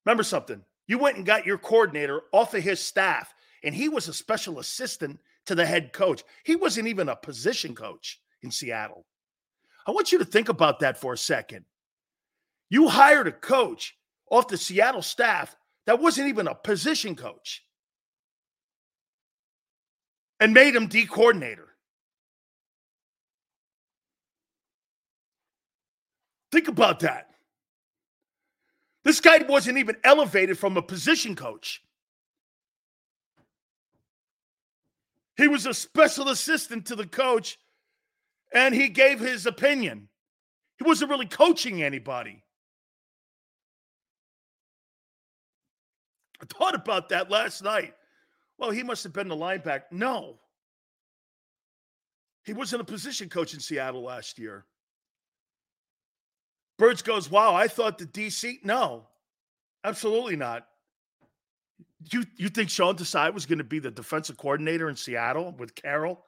Remember 0.04 0.22
something 0.22 0.62
you 0.86 0.98
went 0.98 1.16
and 1.16 1.26
got 1.26 1.46
your 1.46 1.58
coordinator 1.58 2.22
off 2.32 2.54
of 2.54 2.62
his 2.62 2.80
staff, 2.80 3.34
and 3.62 3.74
he 3.74 3.88
was 3.88 4.08
a 4.08 4.14
special 4.14 4.58
assistant 4.58 5.18
to 5.46 5.54
the 5.54 5.64
head 5.64 5.92
coach. 5.92 6.22
He 6.44 6.56
wasn't 6.56 6.88
even 6.88 7.08
a 7.08 7.16
position 7.16 7.74
coach 7.74 8.20
in 8.42 8.50
Seattle. 8.50 9.06
I 9.86 9.90
want 9.90 10.12
you 10.12 10.18
to 10.18 10.24
think 10.24 10.48
about 10.48 10.80
that 10.80 10.98
for 10.98 11.12
a 11.12 11.18
second. 11.18 11.64
You 12.70 12.88
hired 12.88 13.28
a 13.28 13.32
coach 13.32 13.94
off 14.30 14.48
the 14.48 14.56
Seattle 14.56 15.02
staff 15.02 15.56
that 15.86 16.00
wasn't 16.00 16.28
even 16.28 16.48
a 16.48 16.54
position 16.54 17.14
coach 17.14 17.62
and 20.40 20.52
made 20.52 20.74
him 20.74 20.88
D 20.88 21.06
coordinator. 21.06 21.68
Think 26.50 26.68
about 26.68 27.00
that. 27.00 27.33
This 29.04 29.20
guy 29.20 29.44
wasn't 29.46 29.78
even 29.78 29.96
elevated 30.02 30.58
from 30.58 30.76
a 30.76 30.82
position 30.82 31.36
coach. 31.36 31.82
He 35.36 35.46
was 35.46 35.66
a 35.66 35.74
special 35.74 36.28
assistant 36.28 36.86
to 36.86 36.96
the 36.96 37.06
coach 37.06 37.58
and 38.52 38.74
he 38.74 38.88
gave 38.88 39.20
his 39.20 39.46
opinion. 39.46 40.08
He 40.78 40.84
wasn't 40.84 41.10
really 41.10 41.26
coaching 41.26 41.82
anybody. 41.82 42.42
I 46.40 46.46
thought 46.46 46.74
about 46.74 47.10
that 47.10 47.30
last 47.30 47.62
night. 47.62 47.94
Well, 48.58 48.70
he 48.70 48.82
must 48.82 49.02
have 49.04 49.12
been 49.12 49.28
the 49.28 49.36
linebacker. 49.36 49.84
No. 49.90 50.38
He 52.44 52.52
wasn't 52.52 52.82
a 52.82 52.84
position 52.84 53.28
coach 53.28 53.54
in 53.54 53.60
Seattle 53.60 54.02
last 54.02 54.38
year. 54.38 54.66
Birds 56.78 57.02
goes, 57.02 57.30
wow, 57.30 57.54
I 57.54 57.68
thought 57.68 57.98
the 57.98 58.06
DC. 58.06 58.64
No, 58.64 59.06
absolutely 59.84 60.36
not. 60.36 60.66
You 62.10 62.24
you 62.36 62.48
think 62.48 62.68
Sean 62.68 62.96
Desai 62.96 63.32
was 63.32 63.46
going 63.46 63.58
to 63.58 63.64
be 63.64 63.78
the 63.78 63.90
defensive 63.90 64.36
coordinator 64.36 64.88
in 64.88 64.96
Seattle 64.96 65.54
with 65.58 65.74
Carroll? 65.74 66.24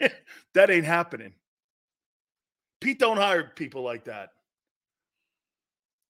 that 0.54 0.70
ain't 0.70 0.86
happening. 0.86 1.34
Pete 2.80 2.98
don't 2.98 3.18
hire 3.18 3.44
people 3.44 3.82
like 3.82 4.04
that. 4.04 4.30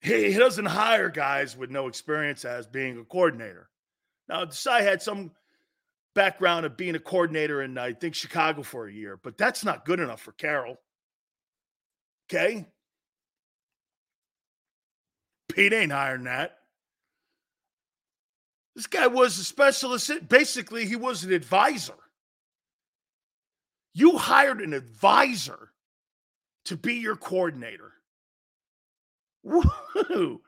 He, 0.00 0.32
he 0.32 0.38
doesn't 0.38 0.66
hire 0.66 1.10
guys 1.10 1.56
with 1.56 1.70
no 1.70 1.88
experience 1.88 2.44
as 2.44 2.66
being 2.66 2.98
a 2.98 3.04
coordinator. 3.04 3.68
Now, 4.28 4.44
Desai 4.44 4.82
had 4.82 5.02
some 5.02 5.32
background 6.14 6.64
of 6.64 6.76
being 6.76 6.94
a 6.94 7.00
coordinator 7.00 7.62
in, 7.62 7.76
I 7.76 7.92
think, 7.92 8.14
Chicago 8.14 8.62
for 8.62 8.86
a 8.86 8.92
year, 8.92 9.18
but 9.22 9.36
that's 9.36 9.64
not 9.64 9.84
good 9.84 10.00
enough 10.00 10.20
for 10.20 10.32
Carroll. 10.32 10.76
Okay. 12.30 12.66
Pete 15.54 15.72
ain't 15.72 15.92
hiring 15.92 16.24
that. 16.24 16.56
This 18.74 18.86
guy 18.86 19.06
was 19.08 19.38
a 19.38 19.44
specialist. 19.44 20.10
Basically, 20.28 20.86
he 20.86 20.96
was 20.96 21.24
an 21.24 21.32
advisor. 21.32 21.94
You 23.92 24.16
hired 24.16 24.60
an 24.60 24.72
advisor 24.72 25.72
to 26.66 26.76
be 26.76 26.94
your 26.94 27.16
coordinator. 27.16 27.92
Woo! 29.42 30.40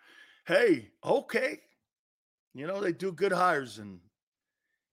Hey, 0.47 0.91
okay. 1.05 1.61
You 2.55 2.67
know, 2.67 2.81
they 2.81 2.93
do 2.93 3.12
good 3.12 3.33
hires 3.33 3.79
in 3.79 4.01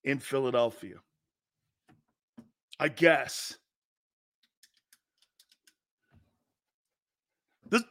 in 0.02 0.18
Philadelphia. 0.18 0.96
I 2.78 2.88
guess. 2.88 3.58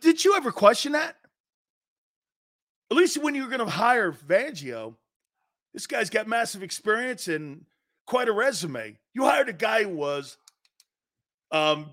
Did 0.02 0.26
you 0.26 0.36
ever 0.36 0.52
question 0.52 0.94
that? 0.94 1.19
At 2.92 2.98
least 2.98 3.22
when 3.22 3.36
you 3.36 3.44
were 3.44 3.50
going 3.50 3.60
to 3.60 3.70
hire 3.70 4.12
Fangio, 4.12 4.96
this 5.74 5.88
guy's 5.88 6.10
got 6.10 6.28
massive 6.28 6.64
experience 6.64 7.28
and 7.28 7.66
quite 8.08 8.28
a 8.28 8.34
resume. 8.34 8.98
You 9.14 9.24
hired 9.24 9.50
a 9.50 9.54
guy 9.54 9.84
who 9.84 9.90
was 9.90 10.38
um, 11.52 11.92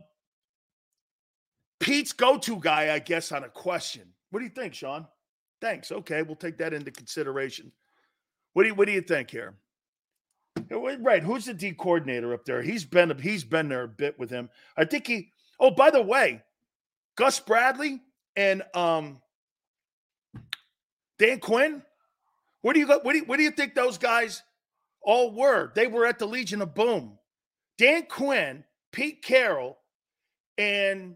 Pete's 1.81 2.13
go-to 2.13 2.59
guy, 2.59 2.95
I 2.95 2.99
guess, 2.99 3.33
on 3.33 3.45
a 3.45 3.49
question. 3.49 4.03
What 4.31 4.41
do 4.41 4.47
you 4.47 4.51
think, 4.51 4.75
Sean? 4.75 5.07
Thanks. 5.61 5.93
Okay, 5.93 6.23
we'll 6.23 6.37
take 6.37 6.59
that 6.59 6.73
into 6.73 6.91
consideration. 6.91 7.73
What 8.55 8.63
do 8.63 8.69
you 8.71 8.75
What 8.75 8.87
do 8.87 8.93
you 8.93 9.03
think 9.03 9.31
here? 9.31 9.55
Right, 10.71 11.23
who's 11.23 11.45
the 11.45 11.55
D 11.55 11.73
coordinator 11.73 12.33
up 12.33 12.45
there? 12.45 12.63
He's 12.63 12.85
been 12.85 13.17
he's 13.19 13.45
been 13.45 13.69
there 13.69 13.83
a 13.83 13.89
bit 13.89 14.19
with 14.19 14.31
him. 14.31 14.49
I 14.77 14.85
think 14.85 15.07
he. 15.07 15.31
Oh, 15.61 15.71
by 15.71 15.91
the 15.91 16.03
way, 16.03 16.43
Gus 17.17 17.39
Bradley 17.39 18.01
and 18.35 18.63
um 18.75 19.21
Dan 21.19 21.41
Quinn. 21.41 21.83
Where 22.63 22.75
do 22.75 22.81
you 22.81 22.87
go? 22.87 23.01
Where 23.03 23.13
do 23.13 23.21
you, 23.21 23.25
where 23.25 23.39
do 23.39 23.45
you 23.45 23.51
think 23.51 23.75
those 23.75 23.99
guys 23.99 24.43
all 25.03 25.33
were? 25.33 25.73
They 25.75 25.87
were 25.87 26.07
at 26.07 26.19
the 26.19 26.27
Legion 26.27 26.63
of 26.63 26.75
Boom. 26.75 27.19
Dan 27.79 28.07
Quinn, 28.07 28.65
Pete 28.93 29.23
Carroll, 29.23 29.79
and 30.59 31.15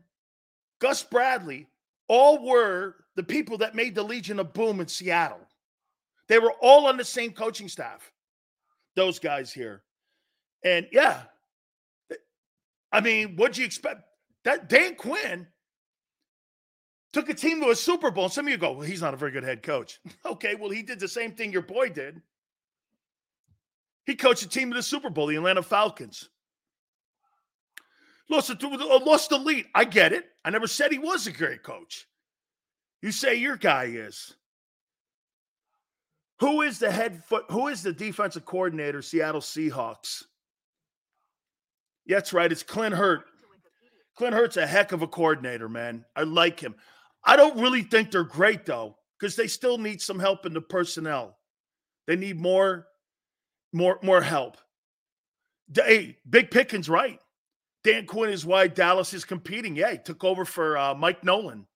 Gus 0.81 1.03
Bradley 1.03 1.67
all 2.09 2.45
were 2.45 2.97
the 3.17 3.23
people 3.23 3.59
that 3.59 3.75
made 3.75 3.95
the 3.95 4.03
Legion 4.03 4.39
of 4.39 4.53
Boom 4.53 4.81
in 4.81 4.89
Seattle. 4.89 5.41
They 6.29 6.39
were 6.39 6.55
all 6.61 6.87
on 6.87 6.97
the 6.97 7.05
same 7.05 7.33
coaching 7.33 7.69
staff, 7.69 8.13
those 8.95 9.19
guys 9.19 9.53
here. 9.53 9.83
And 10.65 10.87
yeah, 10.93 11.23
I 12.93 13.01
mean, 13.01 13.37
what'd 13.37 13.57
you 13.57 13.65
expect? 13.65 14.03
That 14.45 14.69
Dan 14.69 14.95
Quinn 14.95 15.47
took 17.12 17.29
a 17.29 17.35
team 17.35 17.61
to 17.61 17.70
a 17.70 17.77
Super 17.77 18.11
Bowl. 18.11 18.29
Some 18.29 18.46
of 18.46 18.53
you 18.53 18.59
go, 18.59 18.73
well, 18.73 18.87
he's 18.87 19.03
not 19.03 19.14
a 19.14 19.16
very 19.16 19.33
good 19.33 19.44
head 19.44 19.62
coach. 19.62 20.01
okay, 20.27 20.55
well, 20.55 20.70
he 20.70 20.83
did 20.83 21.01
the 21.01 21.09
same 21.09 21.33
thing 21.33 21.53
your 21.53 21.62
boy 21.62 21.88
did. 21.88 22.20
He 24.07 24.14
coached 24.14 24.42
a 24.42 24.49
team 24.49 24.70
to 24.70 24.77
the 24.77 24.83
Super 24.83 25.11
Bowl, 25.11 25.27
the 25.27 25.37
Atlanta 25.37 25.62
Falcons. 25.62 26.29
Lost, 28.29 28.59
to, 28.61 28.66
uh, 28.68 29.01
lost 29.05 29.31
the 29.31 29.38
lead. 29.38 29.66
I 29.75 29.85
get 29.85 30.12
it. 30.12 30.25
I 30.44 30.51
never 30.51 30.68
said 30.68 30.92
he 30.92 30.99
was 30.99 31.27
a 31.27 31.33
great 31.33 31.62
coach. 31.62 32.07
You 33.03 33.12
say 33.12 33.35
your 33.35 33.57
guy 33.57 33.85
is. 33.85 34.35
Who 36.38 36.62
is 36.62 36.79
the 36.79 36.90
head 36.90 37.23
foot? 37.25 37.44
Who 37.51 37.68
is 37.68 37.83
the 37.83 37.92
defensive 37.92 38.44
coordinator, 38.44 39.03
Seattle 39.03 39.40
Seahawks? 39.40 40.25
Yeah, 42.07 42.16
that's 42.16 42.33
right. 42.33 42.51
It's 42.51 42.62
Clint 42.62 42.94
Hurtt. 42.94 43.25
Clint 44.16 44.35
Hurtt's 44.35 44.57
a 44.57 44.66
heck 44.66 44.92
of 44.92 45.03
a 45.03 45.07
coordinator, 45.07 45.68
man. 45.68 46.05
I 46.14 46.23
like 46.23 46.61
him. 46.61 46.75
I 47.24 47.37
don't 47.37 47.61
really 47.61 47.83
think 47.83 48.11
they're 48.11 48.24
great 48.24 48.66
though, 48.66 48.96
because 49.18 49.37
they 49.37 49.46
still 49.46 49.78
need 49.78 50.00
some 50.00 50.18
help 50.18 50.46
in 50.46 50.54
the 50.54 50.61
personnel. 50.61 51.38
They 52.06 52.16
need 52.16 52.38
more, 52.38 52.87
more, 53.72 53.98
more 54.02 54.22
help. 54.22 54.56
Hey, 55.74 56.16
Big 56.28 56.50
Pickens, 56.50 56.88
right? 56.88 57.20
Dan 57.85 58.06
Quinn 58.06 58.30
is 58.30 58.44
why 58.44 58.66
Dallas 58.66 59.14
is 59.14 59.24
competing. 59.24 59.76
Yeah, 59.76 59.92
he 59.92 59.98
took 59.98 60.24
over 60.24 60.44
for 60.44 60.76
uh, 60.76 60.94
Mike 60.94 61.24
Nolan. 61.24 61.66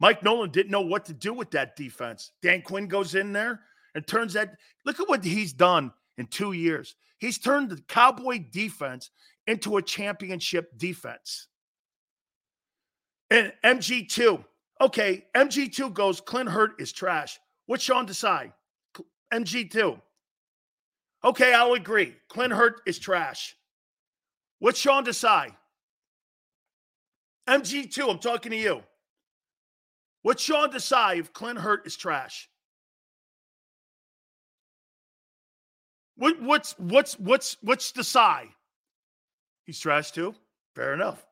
Mike 0.00 0.22
Nolan 0.22 0.50
didn't 0.50 0.72
know 0.72 0.80
what 0.80 1.06
to 1.06 1.14
do 1.14 1.32
with 1.32 1.50
that 1.52 1.76
defense. 1.76 2.32
Dan 2.42 2.62
Quinn 2.62 2.88
goes 2.88 3.14
in 3.14 3.32
there 3.32 3.60
and 3.94 4.06
turns 4.06 4.32
that. 4.34 4.56
Look 4.84 5.00
at 5.00 5.08
what 5.08 5.24
he's 5.24 5.52
done 5.52 5.92
in 6.18 6.26
two 6.26 6.52
years. 6.52 6.96
He's 7.18 7.38
turned 7.38 7.70
the 7.70 7.80
Cowboy 7.88 8.44
defense 8.50 9.10
into 9.46 9.76
a 9.76 9.82
championship 9.82 10.76
defense. 10.76 11.48
And 13.30 13.52
MG2, 13.64 14.44
okay, 14.84 15.24
MG2 15.34 15.92
goes, 15.92 16.20
Clint 16.20 16.50
Hurtt 16.50 16.72
is 16.78 16.92
trash. 16.92 17.38
What's 17.66 17.82
Sean 17.82 18.06
Desai? 18.06 18.52
MG2. 19.32 20.00
Okay, 21.24 21.54
I'll 21.54 21.72
agree. 21.72 22.14
Clint 22.28 22.52
Hurtt 22.52 22.80
is 22.86 22.98
trash. 22.98 23.56
What's 24.58 24.78
Sean 24.78 25.04
Desai? 25.04 25.54
MG2, 27.48 28.10
I'm 28.10 28.18
talking 28.18 28.50
to 28.50 28.58
you. 28.58 28.82
What's 30.22 30.42
Sean 30.42 30.70
Desai 30.70 31.18
if 31.18 31.32
Clint 31.32 31.58
Hurtt 31.58 31.86
is 31.86 31.96
trash? 31.96 32.48
What, 36.16 36.40
what's 36.40 36.74
what's 36.78 37.18
what's 37.18 37.56
what's 37.60 37.90
Desai? 37.90 38.48
He's 39.64 39.80
trash 39.80 40.12
too. 40.12 40.34
Fair 40.74 40.94
enough. 40.94 41.24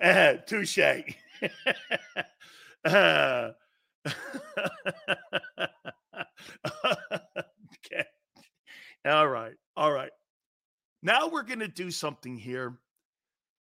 touche. 0.46 0.78
okay. 0.78 1.12
All 9.04 9.28
right. 9.28 9.54
All 9.76 9.92
right. 9.92 10.10
Now 11.02 11.28
we're 11.28 11.42
going 11.42 11.60
to 11.60 11.68
do 11.68 11.90
something 11.90 12.36
here 12.36 12.78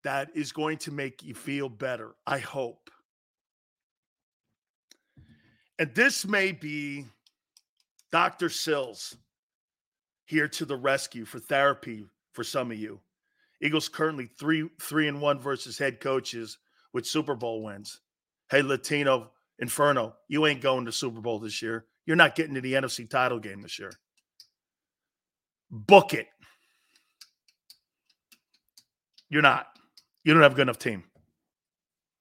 that 0.02 0.30
is 0.34 0.50
going 0.52 0.78
to 0.78 0.90
make 0.90 1.22
you 1.22 1.34
feel 1.34 1.68
better, 1.68 2.14
I 2.26 2.38
hope. 2.38 2.90
And 5.78 5.94
this 5.94 6.26
may 6.26 6.50
be 6.52 7.04
Dr. 8.10 8.48
Sills 8.48 9.16
here 10.24 10.48
to 10.48 10.64
the 10.64 10.76
rescue 10.76 11.24
for 11.24 11.38
therapy 11.38 12.06
for 12.38 12.44
some 12.44 12.70
of 12.70 12.78
you. 12.78 13.00
Eagles 13.60 13.88
currently 13.88 14.30
three 14.38 14.70
three 14.80 15.08
and 15.08 15.20
one 15.20 15.40
versus 15.40 15.76
head 15.76 15.98
coaches 15.98 16.56
with 16.94 17.04
Super 17.04 17.34
Bowl 17.34 17.64
wins. 17.64 18.00
Hey, 18.48 18.62
Latino 18.62 19.32
Inferno, 19.58 20.14
you 20.28 20.46
ain't 20.46 20.60
going 20.60 20.84
to 20.84 20.92
Super 20.92 21.20
Bowl 21.20 21.40
this 21.40 21.60
year. 21.60 21.86
You're 22.06 22.14
not 22.14 22.36
getting 22.36 22.54
to 22.54 22.60
the 22.60 22.74
NFC 22.74 23.10
title 23.10 23.40
game 23.40 23.60
this 23.60 23.76
year. 23.76 23.90
Book 25.68 26.14
it. 26.14 26.28
You're 29.28 29.42
not. 29.42 29.66
You 30.22 30.32
don't 30.32 30.44
have 30.44 30.52
a 30.52 30.54
good 30.54 30.62
enough 30.62 30.78
team. 30.78 31.02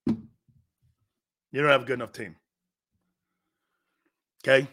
You 0.08 1.62
don't 1.62 1.70
have 1.70 1.84
a 1.84 1.86
good 1.86 1.94
enough 1.94 2.12
team. 2.12 2.36
Okay? 4.44 4.68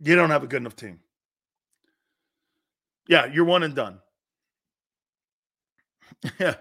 You 0.00 0.16
don't 0.16 0.30
have 0.30 0.42
a 0.42 0.48
good 0.48 0.60
enough 0.60 0.74
team. 0.74 0.98
Yeah, 3.06 3.26
you're 3.26 3.44
one 3.44 3.62
and 3.62 3.74
done. 3.74 4.00
Yeah. 6.40 6.54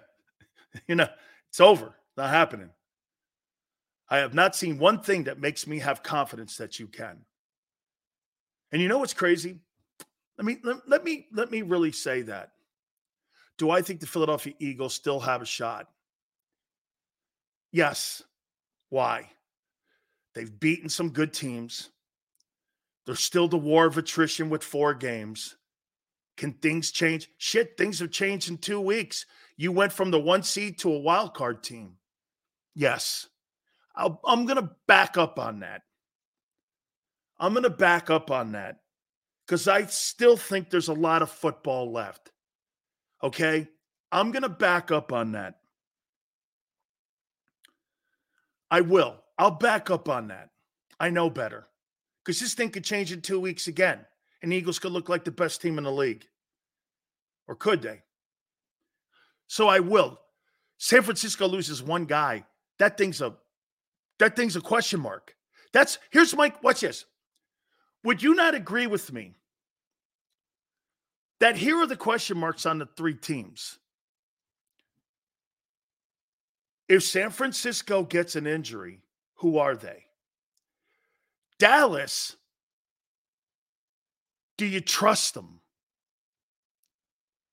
you 0.87 0.95
know, 0.95 1.07
it's 1.49 1.59
over. 1.59 1.95
Not 2.17 2.29
happening. 2.29 2.69
I 4.09 4.17
have 4.17 4.33
not 4.33 4.55
seen 4.55 4.77
one 4.77 5.01
thing 5.01 5.23
that 5.23 5.39
makes 5.39 5.65
me 5.65 5.79
have 5.79 6.03
confidence 6.03 6.57
that 6.57 6.79
you 6.79 6.87
can. 6.87 7.25
And 8.71 8.81
you 8.81 8.87
know 8.87 8.99
what's 8.99 9.13
crazy? 9.13 9.59
Let 10.37 10.45
me 10.45 10.57
let, 10.63 10.77
let 10.87 11.03
me 11.03 11.27
let 11.31 11.51
me 11.51 11.61
really 11.61 11.91
say 11.91 12.23
that. 12.23 12.51
Do 13.57 13.69
I 13.69 13.81
think 13.81 13.99
the 13.99 14.07
Philadelphia 14.07 14.53
Eagles 14.59 14.93
still 14.93 15.19
have 15.19 15.41
a 15.41 15.45
shot? 15.45 15.87
Yes. 17.71 18.23
Why? 18.89 19.29
They've 20.35 20.59
beaten 20.59 20.89
some 20.89 21.09
good 21.09 21.33
teams. 21.33 21.89
There's 23.05 23.19
still 23.19 23.47
the 23.47 23.57
war 23.57 23.85
of 23.85 23.97
attrition 23.97 24.49
with 24.49 24.63
four 24.63 24.93
games. 24.93 25.55
Can 26.37 26.53
things 26.53 26.91
change? 26.91 27.29
Shit, 27.37 27.77
things 27.77 27.99
have 27.99 28.11
changed 28.11 28.49
in 28.49 28.57
two 28.57 28.79
weeks. 28.79 29.25
You 29.57 29.71
went 29.71 29.93
from 29.93 30.11
the 30.11 30.19
one 30.19 30.43
seed 30.43 30.79
to 30.79 30.91
a 30.91 30.99
wild 30.99 31.33
card 31.33 31.63
team. 31.63 31.97
Yes. 32.75 33.27
i 33.95 34.05
am 34.05 34.45
going 34.45 34.57
to 34.61 34.71
back 34.87 35.17
up 35.17 35.37
on 35.39 35.59
that. 35.59 35.83
I'm 37.39 37.53
going 37.53 37.63
to 37.63 37.69
back 37.69 38.09
up 38.09 38.31
on 38.31 38.53
that 38.53 38.77
because 39.45 39.67
I 39.67 39.85
still 39.85 40.37
think 40.37 40.69
there's 40.69 40.87
a 40.87 40.93
lot 40.93 41.21
of 41.21 41.29
football 41.29 41.91
left. 41.91 42.31
Okay. 43.21 43.67
I'm 44.11 44.31
going 44.31 44.43
to 44.43 44.49
back 44.49 44.91
up 44.91 45.11
on 45.11 45.33
that. 45.33 45.55
I 48.69 48.81
will. 48.81 49.17
I'll 49.37 49.51
back 49.51 49.89
up 49.89 50.09
on 50.09 50.27
that. 50.29 50.49
I 50.99 51.09
know 51.09 51.29
better 51.29 51.67
because 52.23 52.39
this 52.39 52.53
thing 52.53 52.69
could 52.69 52.83
change 52.83 53.11
in 53.11 53.21
two 53.21 53.39
weeks 53.39 53.67
again, 53.67 53.99
and 54.41 54.53
Eagles 54.53 54.79
could 54.79 54.91
look 54.91 55.09
like 55.09 55.25
the 55.25 55.31
best 55.31 55.61
team 55.61 55.77
in 55.77 55.83
the 55.83 55.91
league. 55.91 56.25
Or 57.47 57.55
could 57.55 57.81
they? 57.81 58.03
So 59.47 59.67
I 59.67 59.79
will. 59.79 60.19
San 60.77 61.01
Francisco 61.01 61.47
loses 61.47 61.81
one 61.81 62.05
guy. 62.05 62.45
That 62.79 62.97
thing's 62.97 63.21
a 63.21 63.35
that 64.19 64.35
thing's 64.35 64.55
a 64.55 64.61
question 64.61 64.99
mark. 64.99 65.35
That's 65.71 65.97
here's 66.11 66.35
my 66.35 66.53
watch 66.61 66.81
this. 66.81 67.05
Would 68.03 68.21
you 68.21 68.35
not 68.35 68.55
agree 68.55 68.87
with 68.87 69.11
me 69.13 69.35
that 71.39 71.55
here 71.55 71.77
are 71.77 71.87
the 71.87 71.95
question 71.95 72.37
marks 72.37 72.65
on 72.65 72.79
the 72.79 72.87
three 72.97 73.15
teams? 73.15 73.79
If 76.89 77.03
San 77.03 77.29
Francisco 77.29 78.03
gets 78.03 78.35
an 78.35 78.45
injury, 78.45 78.99
who 79.35 79.57
are 79.57 79.75
they? 79.75 80.05
Dallas, 81.59 82.35
do 84.57 84.65
you 84.65 84.81
trust 84.81 85.33
them? 85.33 85.61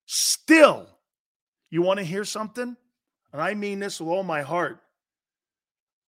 Still, 0.07 0.89
you 1.71 1.83
want 1.83 1.99
to 1.99 2.05
hear 2.05 2.25
something? 2.25 2.77
And 3.33 3.43
I 3.43 3.55
mean 3.55 3.79
this 3.79 4.01
with 4.01 4.09
all 4.09 4.23
my 4.23 4.43
heart. 4.43 4.81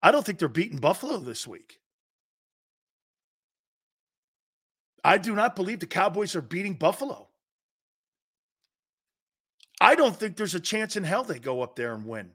I 0.02 0.10
don't 0.10 0.26
think 0.26 0.38
they're 0.38 0.48
beating 0.48 0.78
Buffalo 0.78 1.18
this 1.18 1.46
week. 1.46 1.78
I 5.04 5.18
do 5.18 5.34
not 5.34 5.56
believe 5.56 5.80
the 5.80 5.86
Cowboys 5.86 6.36
are 6.36 6.42
beating 6.42 6.74
Buffalo. 6.74 7.28
I 9.80 9.94
don't 9.96 10.16
think 10.16 10.36
there's 10.36 10.54
a 10.54 10.60
chance 10.60 10.96
in 10.96 11.02
hell 11.02 11.24
they 11.24 11.40
go 11.40 11.62
up 11.62 11.74
there 11.74 11.92
and 11.94 12.06
win. 12.06 12.30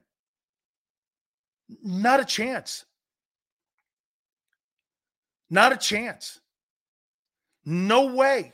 Not 1.82 2.20
a 2.20 2.24
chance. 2.24 2.84
Not 5.50 5.72
a 5.72 5.76
chance. 5.76 6.40
No 7.64 8.14
way. 8.14 8.52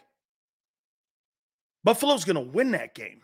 Buffalo's 1.83 2.25
going 2.25 2.37
to 2.37 2.53
win 2.53 2.71
that 2.73 2.95
game. 2.95 3.24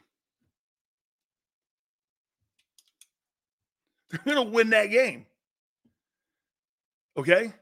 They're 4.11 4.35
going 4.35 4.47
to 4.47 4.53
win 4.53 4.71
that 4.71 4.87
game. 4.87 5.27
Okay? 7.17 7.53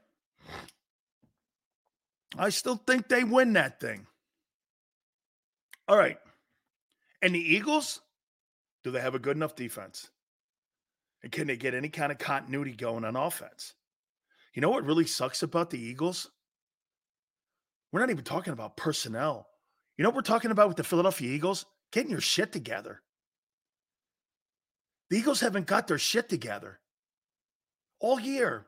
I 2.37 2.49
still 2.49 2.75
think 2.75 3.07
they 3.07 3.23
win 3.23 3.53
that 3.53 3.79
thing. 3.79 4.05
All 5.87 5.97
right. 5.97 6.17
And 7.21 7.33
the 7.33 7.39
Eagles, 7.39 8.01
do 8.83 8.91
they 8.91 9.01
have 9.01 9.15
a 9.15 9.19
good 9.19 9.35
enough 9.35 9.55
defense? 9.55 10.09
And 11.23 11.31
can 11.31 11.47
they 11.47 11.57
get 11.57 11.73
any 11.73 11.89
kind 11.89 12.11
of 12.11 12.17
continuity 12.17 12.73
going 12.73 13.03
on 13.03 13.15
offense? 13.15 13.73
You 14.53 14.61
know 14.61 14.69
what 14.69 14.85
really 14.85 15.05
sucks 15.05 15.43
about 15.43 15.69
the 15.69 15.79
Eagles? 15.79 16.29
We're 17.91 17.99
not 17.99 18.09
even 18.09 18.23
talking 18.23 18.53
about 18.53 18.77
personnel. 18.77 19.47
You 19.97 20.03
know 20.03 20.09
what 20.09 20.15
we're 20.15 20.21
talking 20.21 20.51
about 20.51 20.67
with 20.67 20.77
the 20.77 20.83
Philadelphia 20.83 21.29
Eagles? 21.31 21.65
Getting 21.91 22.11
your 22.11 22.21
shit 22.21 22.51
together. 22.53 23.01
The 25.09 25.17
Eagles 25.17 25.39
haven't 25.39 25.65
got 25.65 25.87
their 25.87 25.97
shit 25.97 26.29
together 26.29 26.79
all 27.99 28.19
year. 28.19 28.67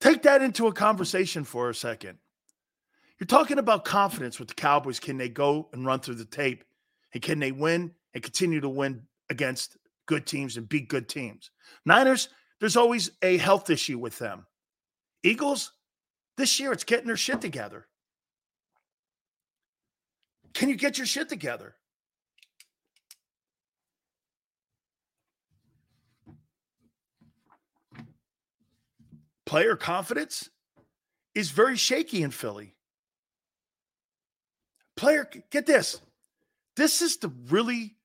Take 0.00 0.22
that 0.22 0.42
into 0.42 0.66
a 0.66 0.72
conversation 0.72 1.44
for 1.44 1.70
a 1.70 1.74
second. 1.74 2.18
You're 3.18 3.26
talking 3.26 3.58
about 3.58 3.84
confidence 3.84 4.38
with 4.38 4.48
the 4.48 4.54
Cowboys. 4.54 5.00
Can 5.00 5.16
they 5.16 5.28
go 5.28 5.68
and 5.72 5.86
run 5.86 6.00
through 6.00 6.16
the 6.16 6.24
tape? 6.24 6.64
And 7.12 7.22
can 7.22 7.38
they 7.38 7.52
win 7.52 7.92
and 8.12 8.22
continue 8.22 8.60
to 8.60 8.68
win 8.68 9.02
against 9.30 9.76
good 10.06 10.26
teams 10.26 10.56
and 10.56 10.68
beat 10.68 10.88
good 10.88 11.08
teams? 11.08 11.50
Niners, 11.86 12.28
there's 12.60 12.76
always 12.76 13.10
a 13.22 13.36
health 13.38 13.70
issue 13.70 13.98
with 13.98 14.18
them. 14.18 14.46
Eagles, 15.22 15.72
this 16.36 16.60
year 16.60 16.72
it's 16.72 16.84
getting 16.84 17.06
their 17.06 17.16
shit 17.16 17.40
together. 17.40 17.86
Can 20.52 20.68
you 20.68 20.76
get 20.76 20.98
your 20.98 21.06
shit 21.06 21.28
together? 21.28 21.76
Player 29.46 29.76
confidence 29.76 30.48
is 31.34 31.50
very 31.50 31.76
shaky 31.76 32.22
in 32.22 32.30
Philly. 32.30 32.74
Player, 34.96 35.28
get 35.50 35.66
this. 35.66 36.00
This 36.76 37.02
is 37.02 37.18
the 37.18 37.32
really 37.48 37.96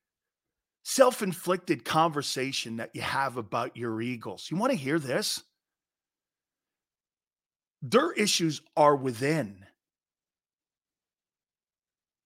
self 0.83 1.21
inflicted 1.21 1.85
conversation 1.85 2.77
that 2.77 2.91
you 2.93 3.01
have 3.01 3.37
about 3.37 3.77
your 3.77 4.01
Eagles. 4.01 4.47
You 4.49 4.57
want 4.57 4.71
to 4.71 4.77
hear 4.77 4.99
this? 4.99 5.43
Their 7.81 8.11
issues 8.11 8.61
are 8.75 8.95
within. 8.95 9.65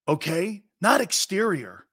Okay? 0.08 0.64
Not 0.82 1.02
exterior. 1.02 1.86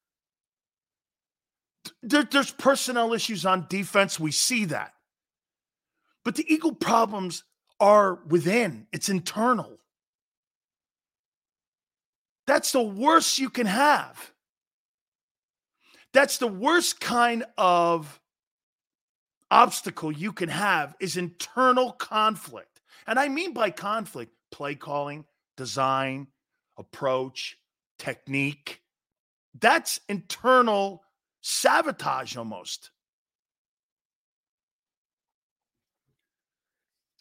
There, 2.02 2.24
there's 2.24 2.50
personnel 2.50 3.12
issues 3.12 3.44
on 3.44 3.66
defense. 3.68 4.18
We 4.18 4.32
see 4.32 4.66
that. 4.66 4.94
But 6.24 6.36
the 6.36 6.52
Eagle 6.52 6.74
problems 6.74 7.44
are 7.78 8.20
within, 8.26 8.86
it's 8.92 9.08
internal. 9.08 9.78
That's 12.46 12.72
the 12.72 12.82
worst 12.82 13.38
you 13.38 13.48
can 13.48 13.66
have. 13.66 14.32
That's 16.12 16.38
the 16.38 16.48
worst 16.48 17.00
kind 17.00 17.44
of 17.56 18.20
obstacle 19.50 20.12
you 20.12 20.32
can 20.32 20.48
have 20.48 20.94
is 21.00 21.16
internal 21.16 21.92
conflict. 21.92 22.80
And 23.06 23.18
I 23.18 23.28
mean 23.28 23.52
by 23.52 23.70
conflict, 23.70 24.32
play 24.50 24.74
calling, 24.74 25.24
design, 25.56 26.26
approach, 26.76 27.56
technique. 27.98 28.80
That's 29.58 30.00
internal 30.08 31.02
sabotage 31.40 32.36
almost. 32.36 32.90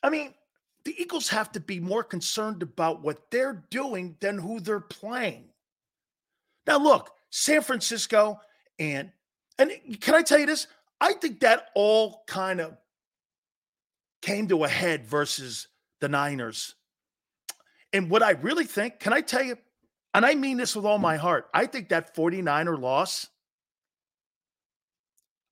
I 0.04 0.10
mean, 0.10 0.34
the 0.86 0.96
Eagles 1.00 1.30
have 1.30 1.52
to 1.54 1.60
be 1.60 1.80
more 1.80 2.04
concerned 2.04 2.64
about 2.64 3.02
what 3.02 3.30
they're 3.32 3.64
doing 3.70 4.16
than 4.20 4.38
who 4.38 4.60
they're 4.60 4.80
playing. 4.80 5.46
Now, 6.66 6.78
look, 6.78 7.12
San 7.30 7.62
Francisco 7.62 8.40
and 8.78 9.12
and 9.58 9.72
can 10.00 10.16
I 10.16 10.22
tell 10.22 10.40
you 10.40 10.46
this? 10.46 10.68
I 11.02 11.14
think 11.14 11.42
that 11.42 11.68
all 11.76 12.24
kind 12.28 12.62
of 12.62 12.78
came 14.22 14.48
to 14.48 14.64
a 14.64 14.70
head 14.70 15.06
versus 15.06 15.68
the 16.00 16.10
Niners. 16.10 16.76
And 17.92 18.10
what 18.10 18.24
I 18.24 18.32
really 18.32 18.66
think, 18.66 19.00
can 19.00 19.14
I 19.14 19.22
tell 19.22 19.44
you, 19.44 19.58
and 20.14 20.26
I 20.26 20.36
mean 20.36 20.58
this 20.58 20.76
with 20.76 20.86
all 20.86 20.98
my 20.98 21.18
heart, 21.18 21.50
I 21.54 21.66
think 21.66 21.90
that 21.90 22.16
49er 22.16 22.80
loss, 22.80 23.28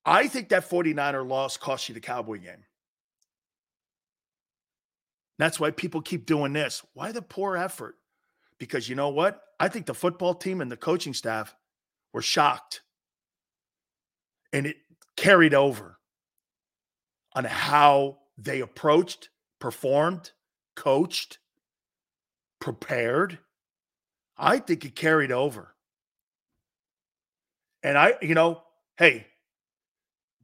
I 0.05 0.27
think 0.27 0.49
that 0.49 0.69
49er 0.69 1.27
loss 1.27 1.57
cost 1.57 1.89
you 1.89 1.93
the 1.93 2.01
Cowboy 2.01 2.39
game. 2.39 2.63
That's 5.37 5.59
why 5.59 5.71
people 5.71 6.01
keep 6.01 6.25
doing 6.25 6.53
this. 6.53 6.83
Why 6.93 7.11
the 7.11 7.21
poor 7.21 7.55
effort? 7.55 7.95
Because 8.59 8.89
you 8.89 8.95
know 8.95 9.09
what? 9.09 9.41
I 9.59 9.67
think 9.67 9.85
the 9.85 9.93
football 9.93 10.33
team 10.33 10.61
and 10.61 10.71
the 10.71 10.77
coaching 10.77 11.13
staff 11.13 11.55
were 12.13 12.21
shocked. 12.21 12.81
And 14.51 14.65
it 14.65 14.77
carried 15.15 15.53
over 15.53 15.99
on 17.33 17.43
how 17.43 18.19
they 18.37 18.61
approached, 18.61 19.29
performed, 19.59 20.31
coached, 20.75 21.39
prepared. 22.59 23.39
I 24.37 24.59
think 24.59 24.85
it 24.85 24.95
carried 24.95 25.31
over. 25.31 25.75
And 27.83 27.97
I, 27.97 28.15
you 28.21 28.33
know, 28.33 28.63
hey, 28.97 29.27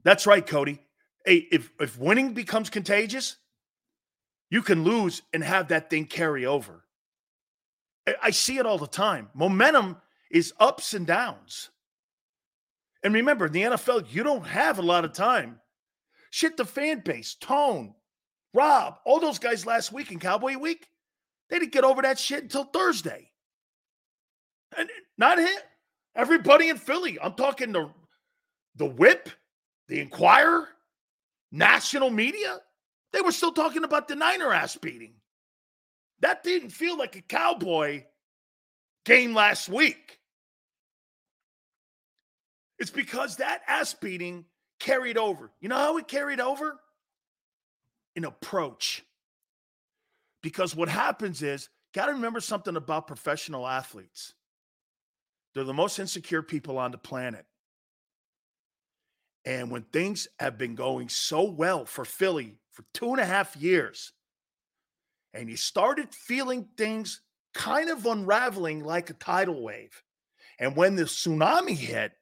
that's 0.04 0.28
right, 0.28 0.46
Cody. 0.46 0.80
Hey, 1.26 1.48
if 1.52 1.72
if 1.80 1.98
winning 1.98 2.34
becomes 2.34 2.70
contagious, 2.70 3.38
you 4.54 4.62
can 4.62 4.84
lose 4.84 5.24
and 5.34 5.44
have 5.44 5.70
that 5.70 5.90
thing 5.90 6.06
carry 6.06 6.46
over. 6.46 6.84
I 8.22 8.30
see 8.30 8.60
it 8.60 8.68
all 8.68 8.78
the 8.78 8.86
time. 8.86 9.30
Momentum 9.34 9.98
is 10.30 10.54
ups 10.60 10.94
and 10.94 11.08
downs. 11.08 11.72
And 13.04 13.16
remember, 13.16 13.48
in 13.48 13.52
the 13.52 13.64
NFL, 13.64 14.14
you 14.14 14.22
don't 14.22 14.46
have 14.46 14.78
a 14.78 14.84
lot 14.84 15.06
of 15.06 15.14
time. 15.14 15.60
Shit, 16.30 16.56
the 16.56 16.66
fan 16.66 17.00
base, 17.00 17.34
Tone, 17.34 17.96
Rob, 18.54 19.00
all 19.06 19.20
those 19.20 19.40
guys 19.40 19.66
last 19.66 19.92
week 19.92 20.12
in 20.12 20.20
Cowboy 20.20 20.56
Week, 20.56 20.88
they 21.50 21.58
didn't 21.58 21.74
get 21.74 21.84
over 21.84 22.04
that 22.04 22.20
shit 22.20 22.44
until 22.44 22.66
Thursday. 22.66 23.32
And 24.78 24.88
not 25.18 25.40
him. 25.40 25.50
Everybody 26.16 26.70
in 26.70 26.78
Philly. 26.78 27.18
I'm 27.20 27.34
talking 27.34 27.72
the 27.72 27.90
the 28.76 28.86
WIP, 28.86 29.30
the 29.88 30.00
Inquirer, 30.00 30.68
national 31.52 32.12
media. 32.12 32.60
They 33.14 33.22
were 33.22 33.32
still 33.32 33.52
talking 33.52 33.84
about 33.84 34.08
the 34.08 34.16
Niner 34.16 34.52
ass 34.52 34.76
beating. 34.76 35.14
That 36.20 36.44
didn't 36.44 36.72
feel 36.72 36.98
like 36.98 37.16
a 37.16 37.22
cowboy 37.22 38.06
game 39.06 39.34
last 39.34 39.70
week. 39.70 40.20
It's 42.80 42.92
because 42.92 43.38
that 43.38 43.62
ass 43.68 43.94
beating 43.94 44.46
carried 44.80 45.18
over. 45.18 45.52
You 45.62 45.70
know 45.70 45.78
how 45.78 45.98
it 45.98 46.08
carried 46.08 46.42
over? 46.42 46.80
An 48.16 48.26
approach. 48.26 49.06
Because 50.42 50.76
what 50.76 50.90
happens 50.90 51.42
is, 51.42 51.70
got 51.94 52.08
to 52.08 52.14
remember 52.14 52.42
something 52.42 52.76
about 52.76 53.08
professional 53.08 53.68
athletes. 53.68 54.34
They're 55.54 55.64
the 55.64 55.74
most 55.74 56.00
insecure 56.00 56.42
people 56.42 56.78
on 56.80 56.92
the 56.92 56.98
planet. 56.98 57.46
And 59.46 59.70
when 59.70 59.84
things 59.84 60.28
have 60.40 60.58
been 60.58 60.76
going 60.76 61.10
so 61.10 61.44
well 61.44 61.86
for 61.86 62.06
Philly 62.06 62.56
for 62.72 62.86
two 62.94 63.10
and 63.10 63.20
a 63.20 63.26
half 63.26 63.56
years, 63.56 64.14
and 65.34 65.50
you 65.50 65.58
started 65.58 66.14
feeling 66.14 66.68
things 66.78 67.22
kind 67.54 67.90
of 67.90 68.06
unraveling 68.06 68.84
like 68.84 69.10
a 69.10 69.14
tidal 69.14 69.62
wave. 69.62 70.04
And 70.60 70.76
when 70.76 70.96
the 70.96 71.04
tsunami 71.04 71.76
hit 71.76 72.14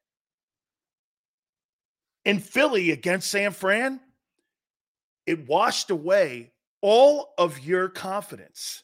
in 2.26 2.40
Philly 2.40 2.92
against 2.92 3.30
San 3.30 3.52
Fran, 3.52 4.00
it 5.26 5.48
washed 5.48 5.92
away 5.92 6.52
all 6.82 7.34
of 7.38 7.60
your 7.60 7.90
confidence. 7.90 8.84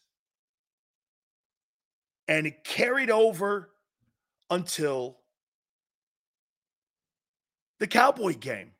And 2.28 2.46
it 2.46 2.64
carried 2.64 3.10
over 3.10 3.70
until 4.50 5.18
the 7.80 7.88
Cowboy 7.88 8.34
game. 8.34 8.72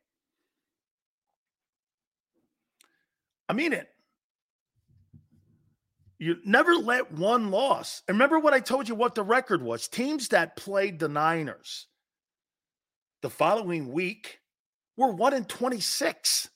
I 3.48 3.52
mean 3.52 3.72
it. 3.72 3.88
You 6.18 6.36
never 6.44 6.74
let 6.74 7.12
one 7.12 7.50
loss. 7.50 8.02
Remember 8.08 8.38
what 8.40 8.52
I 8.52 8.60
told 8.60 8.88
you 8.88 8.94
what 8.94 9.14
the 9.14 9.22
record 9.22 9.62
was 9.62 9.86
teams 9.86 10.28
that 10.28 10.56
played 10.56 10.98
the 10.98 11.08
Niners 11.08 11.86
the 13.22 13.30
following 13.30 13.92
week 13.92 14.40
were 14.96 15.12
1 15.12 15.34
in 15.34 15.44
26 15.44 16.48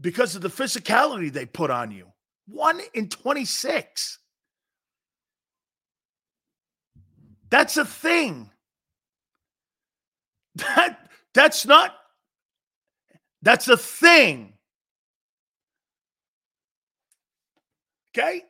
because 0.00 0.36
of 0.36 0.42
the 0.42 0.48
physicality 0.48 1.32
they 1.32 1.46
put 1.46 1.70
on 1.70 1.90
you. 1.90 2.08
1 2.46 2.80
in 2.94 3.08
26. 3.08 4.18
That's 7.50 7.76
a 7.76 7.84
thing. 7.84 8.50
That 10.54 10.98
that's 11.34 11.66
not 11.66 11.94
that's 13.42 13.68
a 13.68 13.76
thing. 13.76 14.54
Okay? 18.16 18.42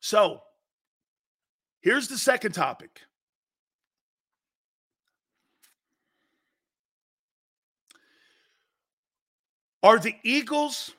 So, 0.00 0.40
here's 1.82 2.08
the 2.08 2.16
second 2.16 2.52
topic. 2.52 3.00
Are 9.82 9.98
the 10.00 10.16
Eagles' 10.24 10.92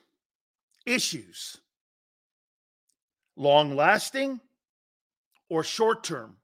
issues 0.86 1.58
long 3.36 3.76
lasting 3.76 4.40
or 5.50 5.62
short 5.62 6.04
term? 6.04 6.37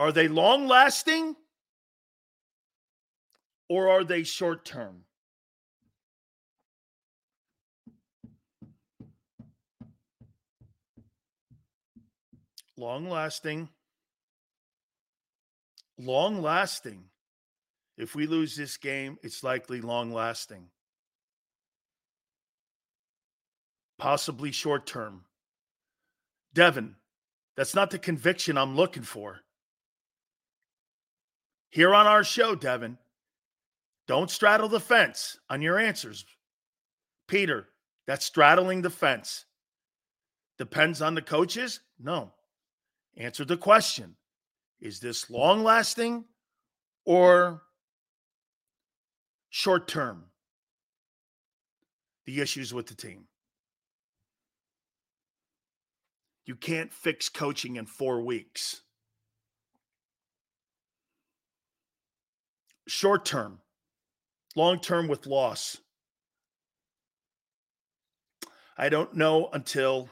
Are 0.00 0.12
they 0.12 0.28
long 0.28 0.66
lasting 0.66 1.36
or 3.68 3.90
are 3.90 4.02
they 4.02 4.22
short 4.22 4.64
term? 4.64 5.04
Long 12.78 13.10
lasting. 13.10 13.68
Long 15.98 16.40
lasting. 16.40 17.04
If 17.98 18.14
we 18.14 18.26
lose 18.26 18.56
this 18.56 18.78
game, 18.78 19.18
it's 19.22 19.44
likely 19.44 19.82
long 19.82 20.14
lasting. 20.14 20.68
Possibly 23.98 24.50
short 24.50 24.86
term. 24.86 25.26
Devin, 26.54 26.96
that's 27.54 27.74
not 27.74 27.90
the 27.90 27.98
conviction 27.98 28.56
I'm 28.56 28.76
looking 28.76 29.02
for 29.02 29.42
here 31.70 31.94
on 31.94 32.06
our 32.06 32.24
show, 32.24 32.54
Devin. 32.54 32.98
Don't 34.06 34.30
straddle 34.30 34.68
the 34.68 34.80
fence 34.80 35.38
on 35.48 35.62
your 35.62 35.78
answers. 35.78 36.24
Peter, 37.28 37.68
that's 38.06 38.26
straddling 38.26 38.82
the 38.82 38.90
fence. 38.90 39.44
Depends 40.58 41.00
on 41.00 41.14
the 41.14 41.22
coaches? 41.22 41.80
No. 41.98 42.32
Answer 43.16 43.44
the 43.44 43.56
question 43.56 44.16
is 44.80 44.98
this 44.98 45.30
long 45.30 45.62
lasting 45.62 46.24
or 47.04 47.62
short 49.50 49.86
term? 49.86 50.24
The 52.26 52.40
issues 52.40 52.74
with 52.74 52.86
the 52.86 52.94
team. 52.94 53.24
You 56.46 56.56
can't 56.56 56.92
fix 56.92 57.28
coaching 57.28 57.76
in 57.76 57.86
four 57.86 58.22
weeks. 58.22 58.82
Short 62.90 63.24
term, 63.24 63.60
long 64.56 64.80
term 64.80 65.06
with 65.06 65.28
loss. 65.28 65.76
I 68.76 68.88
don't 68.88 69.14
know 69.14 69.48
until 69.52 70.08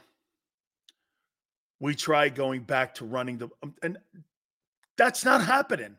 we 1.81 1.93
try 1.93 2.29
going 2.29 2.61
back 2.61 2.95
to 2.95 3.05
running 3.05 3.37
the 3.37 3.49
um, 3.61 3.75
and 3.83 3.97
that's 4.97 5.25
not 5.25 5.43
happening. 5.43 5.97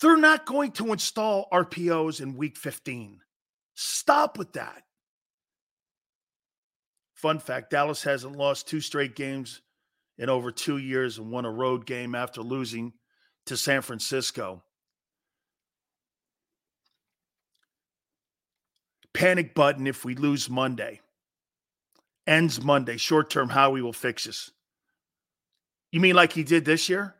They're 0.00 0.16
not 0.16 0.44
going 0.44 0.72
to 0.72 0.90
install 0.92 1.46
RPOs 1.52 2.20
in 2.20 2.36
week 2.36 2.56
15. 2.56 3.20
Stop 3.76 4.36
with 4.36 4.54
that. 4.54 4.82
Fun 7.14 7.38
fact 7.38 7.70
Dallas 7.70 8.02
hasn't 8.02 8.34
lost 8.34 8.66
two 8.66 8.80
straight 8.80 9.14
games 9.14 9.62
in 10.18 10.28
over 10.28 10.50
two 10.50 10.78
years 10.78 11.18
and 11.18 11.30
won 11.30 11.44
a 11.44 11.50
road 11.52 11.86
game 11.86 12.16
after 12.16 12.42
losing 12.42 12.92
to 13.44 13.56
San 13.56 13.82
Francisco. 13.82 14.64
Panic 19.16 19.54
button 19.54 19.86
if 19.86 20.04
we 20.04 20.14
lose 20.14 20.50
Monday. 20.50 21.00
Ends 22.26 22.62
Monday. 22.62 22.98
Short 22.98 23.30
term, 23.30 23.48
how 23.48 23.70
we 23.70 23.80
will 23.80 23.94
fix 23.94 24.24
this. 24.24 24.50
You 25.90 26.00
mean 26.00 26.14
like 26.14 26.34
he 26.34 26.44
did 26.44 26.66
this 26.66 26.90
year? 26.90 27.14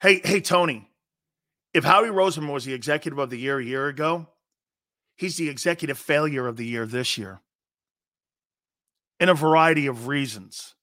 Hey, 0.00 0.20
hey, 0.24 0.40
Tony, 0.40 0.90
if 1.72 1.84
Howie 1.84 2.08
Roseman 2.08 2.52
was 2.52 2.64
the 2.64 2.74
executive 2.74 3.18
of 3.18 3.30
the 3.30 3.38
year 3.38 3.60
a 3.60 3.64
year 3.64 3.86
ago, 3.86 4.26
he's 5.14 5.36
the 5.36 5.48
executive 5.48 5.98
failure 5.98 6.48
of 6.48 6.56
the 6.56 6.66
year 6.66 6.84
this 6.84 7.16
year 7.16 7.40
in 9.20 9.28
a 9.28 9.34
variety 9.34 9.86
of 9.86 10.08
reasons. 10.08 10.74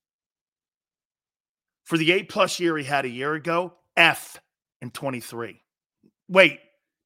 For 1.84 1.98
the 1.98 2.14
eight 2.14 2.30
plus 2.30 2.58
year 2.60 2.78
he 2.78 2.86
had 2.86 3.04
a 3.04 3.10
year 3.10 3.34
ago, 3.34 3.74
F 3.98 4.40
in 4.82 4.92
23. 4.92 5.60
Wait, 6.30 6.60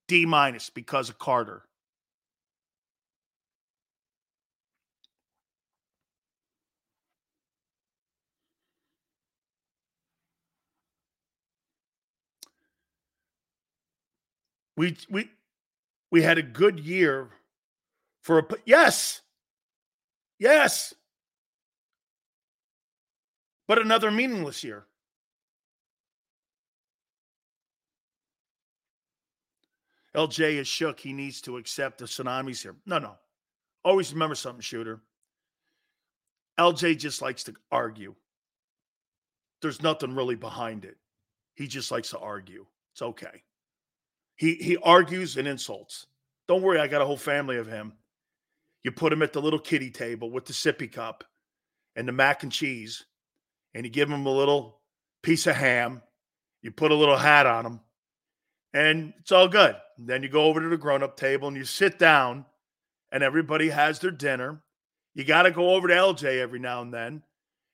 D 0.08 0.28
minus 0.28 0.70
because 0.70 1.10
of 1.10 1.18
Carter. 1.18 1.64
We 14.78 14.96
we 15.10 15.30
we 16.12 16.22
had 16.22 16.38
a 16.38 16.44
good 16.44 16.80
year 16.80 17.30
for 18.22 18.40
a 18.40 18.46
yes. 18.66 19.22
Yes. 20.40 20.94
But 23.68 23.80
another 23.80 24.12
meaningless 24.12 24.64
year. 24.64 24.86
LJ 30.16 30.54
is 30.54 30.68
shook. 30.68 31.00
He 31.00 31.12
needs 31.12 31.42
to 31.42 31.58
accept 31.58 31.98
the 31.98 32.06
tsunamis 32.06 32.62
here. 32.62 32.76
No, 32.86 32.98
no. 33.00 33.16
Always 33.84 34.14
remember 34.14 34.36
something, 34.36 34.62
shooter. 34.62 35.02
LJ 36.60 36.98
just 36.98 37.22
likes 37.22 37.44
to 37.44 37.54
argue. 37.72 38.16
There's 39.62 39.82
nothing 39.82 40.16
really 40.16 40.36
behind 40.36 40.86
it. 40.86 40.98
He 41.56 41.68
just 41.68 41.92
likes 41.92 42.10
to 42.12 42.20
argue. 42.20 42.66
It's 42.94 43.02
okay. 43.02 43.44
He 44.38 44.54
he 44.56 44.78
argues 44.78 45.36
and 45.36 45.48
insults. 45.48 46.06
Don't 46.48 46.62
worry, 46.62 46.80
I 46.80 46.88
got 46.88 47.02
a 47.02 47.06
whole 47.06 47.18
family 47.18 47.58
of 47.58 47.68
him. 47.68 47.94
You 48.84 48.92
put 48.92 49.12
him 49.12 49.22
at 49.22 49.34
the 49.34 49.42
little 49.42 49.60
kitty 49.60 49.92
table 49.92 50.32
with 50.32 50.46
the 50.46 50.54
sippy 50.54 50.90
cup 50.90 51.26
and 51.96 52.08
the 52.08 52.14
mac 52.14 52.44
and 52.44 52.52
cheese, 52.52 53.06
and 53.74 53.86
you 53.86 53.92
give 53.92 54.10
him 54.10 54.26
a 54.26 54.32
little 54.32 54.80
piece 55.24 55.48
of 55.48 55.56
ham. 55.56 56.02
You 56.62 56.72
put 56.72 56.92
a 56.92 56.96
little 56.96 57.18
hat 57.18 57.46
on 57.46 57.66
him, 57.66 57.80
and 58.74 59.14
it's 59.20 59.32
all 59.32 59.48
good. 59.48 59.76
then 59.98 60.24
you 60.24 60.30
go 60.30 60.44
over 60.44 60.62
to 60.62 60.70
the 60.70 60.78
grown-up 60.78 61.18
table 61.18 61.48
and 61.48 61.58
you 61.58 61.66
sit 61.66 61.98
down, 61.98 62.46
and 63.12 63.24
everybody 63.24 63.70
has 63.70 64.00
their 64.00 64.12
dinner. 64.12 64.62
You 65.16 65.24
got 65.24 65.44
to 65.44 65.52
go 65.52 65.74
over 65.74 65.88
to 65.88 65.94
LJ 65.94 66.40
every 66.40 66.60
now 66.60 66.82
and 66.82 66.94
then, 66.94 67.24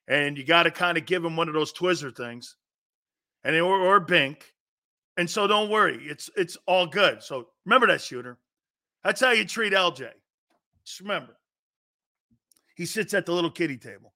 and 0.07 0.37
you 0.37 0.45
got 0.45 0.63
to 0.63 0.71
kind 0.71 0.97
of 0.97 1.05
give 1.05 1.23
him 1.23 1.35
one 1.35 1.49
of 1.49 1.53
those 1.53 1.73
Twizzler 1.73 2.15
things, 2.15 2.55
and 3.43 3.55
or, 3.57 3.77
or 3.77 3.99
Bink, 3.99 4.52
and 5.17 5.29
so 5.29 5.47
don't 5.47 5.69
worry, 5.69 5.99
it's 6.05 6.29
it's 6.35 6.57
all 6.65 6.87
good. 6.87 7.21
So 7.21 7.47
remember 7.65 7.87
that 7.87 8.01
shooter. 8.01 8.37
That's 9.03 9.21
how 9.21 9.31
you 9.31 9.45
treat 9.45 9.73
LJ. 9.73 10.09
Just 10.85 10.99
remember. 11.01 11.37
He 12.75 12.85
sits 12.85 13.13
at 13.13 13.25
the 13.25 13.33
little 13.33 13.51
kitty 13.51 13.77
table. 13.77 14.13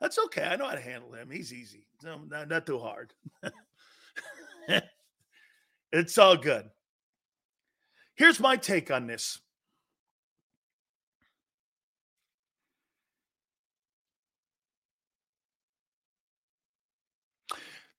That's 0.00 0.18
okay. 0.26 0.42
I 0.44 0.56
know 0.56 0.66
how 0.66 0.74
to 0.74 0.80
handle 0.80 1.12
him. 1.12 1.30
He's 1.30 1.52
easy. 1.52 1.86
No, 2.02 2.20
not, 2.28 2.48
not 2.48 2.66
too 2.66 2.78
hard. 2.78 3.12
it's 5.92 6.18
all 6.18 6.36
good. 6.36 6.68
Here's 8.14 8.40
my 8.40 8.56
take 8.56 8.90
on 8.90 9.06
this. 9.06 9.38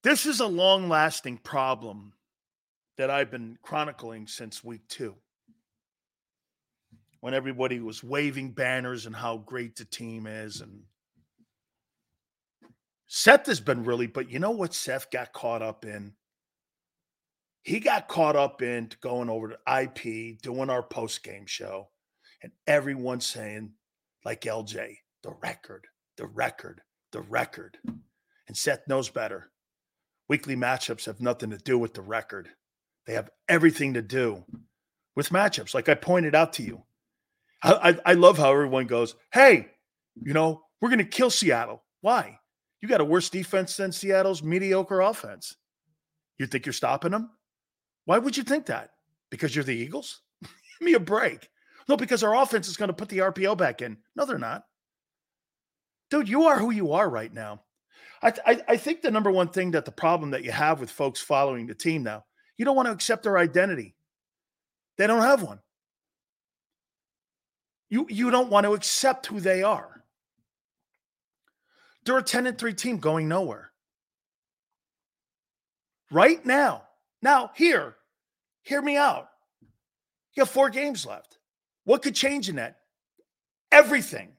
This 0.04 0.28
is 0.28 0.40
a 0.40 0.46
long 0.46 0.88
lasting 0.88 1.40
problem 1.40 2.14
that 2.98 3.10
I've 3.10 3.32
been 3.32 3.58
chronicling 3.62 4.28
since 4.28 4.64
week 4.64 4.88
two. 4.88 5.16
When 7.20 7.34
everybody 7.34 7.80
was 7.80 8.04
waving 8.04 8.52
banners 8.52 9.06
and 9.06 9.16
how 9.16 9.38
great 9.38 9.76
the 9.76 9.86
team 9.86 10.28
is. 10.28 10.62
And 10.62 10.84
Seth 13.08 13.48
has 13.48 13.60
been 13.60 13.84
really, 13.84 14.08
but 14.08 14.30
you 14.30 14.40
know 14.40 14.52
what 14.52 14.74
Seth 14.74 15.10
got 15.10 15.34
caught 15.34 15.62
up 15.62 15.86
in? 15.86 16.14
He 17.64 17.80
got 17.80 18.08
caught 18.08 18.36
up 18.36 18.62
in 18.62 18.92
going 19.02 19.30
over 19.30 19.50
to 19.50 19.82
IP, 19.82 20.40
doing 20.40 20.70
our 20.70 20.84
post 20.84 21.24
game 21.24 21.48
show, 21.48 21.90
and 22.44 22.52
everyone 22.68 23.20
saying, 23.20 23.72
like 24.24 24.42
LJ, 24.42 24.98
the 25.24 25.32
record, 25.42 25.88
the 26.18 26.28
record, 26.28 26.82
the 27.12 27.22
record. 27.22 27.80
And 28.48 28.56
Seth 28.56 28.88
knows 28.88 29.10
better. 29.10 29.50
Weekly 30.30 30.56
matchups 30.56 31.06
have 31.06 31.22
nothing 31.22 31.50
to 31.50 31.58
do 31.58 31.80
with 31.80 31.96
the 31.96 32.02
record. 32.02 32.50
They 33.06 33.14
have 33.14 33.30
everything 33.48 33.94
to 33.94 34.02
do 34.02 34.44
with 35.16 35.30
matchups. 35.30 35.74
Like 35.74 35.90
I 35.90 35.94
pointed 35.96 36.36
out 36.36 36.54
to 36.54 36.64
you, 36.64 36.84
I, 37.64 37.92
I, 37.92 38.12
I 38.12 38.14
love 38.14 38.38
how 38.38 38.52
everyone 38.52 38.88
goes, 38.88 39.16
"Hey, 39.32 39.70
you 40.22 40.34
know, 40.34 40.64
we're 40.82 40.90
going 40.90 41.00
to 41.00 41.06
kill 41.06 41.30
Seattle." 41.30 41.84
Why? 42.02 42.40
You 42.82 42.90
got 42.90 43.02
a 43.02 43.06
worse 43.06 43.30
defense 43.30 43.78
than 43.78 43.92
Seattle's 43.92 44.44
mediocre 44.44 45.02
offense. 45.02 45.56
You 46.38 46.46
think 46.46 46.66
you're 46.66 46.74
stopping 46.74 47.12
them? 47.12 47.32
Why 48.06 48.20
would 48.20 48.38
you 48.38 48.44
think 48.44 48.68
that? 48.68 48.92
Because 49.32 49.56
you're 49.56 49.64
the 49.64 49.76
Eagles? 49.76 50.22
Give 50.44 50.86
me 50.86 50.94
a 50.94 51.00
break. 51.00 51.50
No, 51.88 51.98
because 51.98 52.24
our 52.24 52.36
offense 52.36 52.68
is 52.68 52.78
going 52.78 52.90
to 52.90 52.94
put 52.94 53.10
the 53.10 53.20
RPO 53.20 53.58
back 53.58 53.82
in. 53.82 53.98
No, 54.16 54.26
they're 54.26 54.38
not. 54.38 54.64
Dude, 56.12 56.30
you 56.30 56.44
are 56.44 56.60
who 56.60 56.72
you 56.72 56.94
are 56.94 57.10
right 57.10 57.34
now. 57.34 57.62
I, 58.22 58.34
I, 58.46 58.62
I 58.70 58.78
think 58.78 59.02
the 59.02 59.12
number 59.12 59.32
one 59.32 59.50
thing 59.50 59.72
that 59.72 59.86
the 59.86 59.92
problem 59.92 60.32
that 60.32 60.44
you 60.44 60.52
have 60.52 60.80
with 60.80 60.92
folks 60.92 61.22
following 61.22 61.68
the 61.68 61.76
team 61.76 62.04
now 62.04 62.24
you 62.58 62.66
don't 62.66 62.76
want 62.76 62.88
to 62.88 62.92
accept 62.92 63.24
their 63.24 63.38
identity. 63.38 63.96
They 64.98 65.08
don't 65.08 65.22
have 65.22 65.42
one. 65.42 65.60
You, 67.90 68.08
you 68.10 68.32
don't 68.32 68.50
want 68.50 68.66
to 68.66 68.74
accept 68.74 69.28
who 69.28 69.40
they 69.40 69.64
are. 69.64 70.04
They're 72.06 72.18
a 72.18 72.24
10 72.24 72.48
and 72.48 72.58
3 72.58 72.74
team 72.74 72.98
going 72.98 73.28
nowhere. 73.28 73.72
Right 76.12 76.46
now. 76.46 76.84
Now, 77.22 77.52
here, 77.56 77.96
hear 78.62 78.82
me 78.82 78.98
out. 78.98 79.30
You 80.36 80.42
have 80.42 80.50
four 80.50 80.70
games 80.70 81.06
left. 81.06 81.38
What 81.84 82.02
could 82.02 82.16
change 82.16 82.50
in 82.50 82.58
that? 82.58 82.78
Everything. 83.72 84.34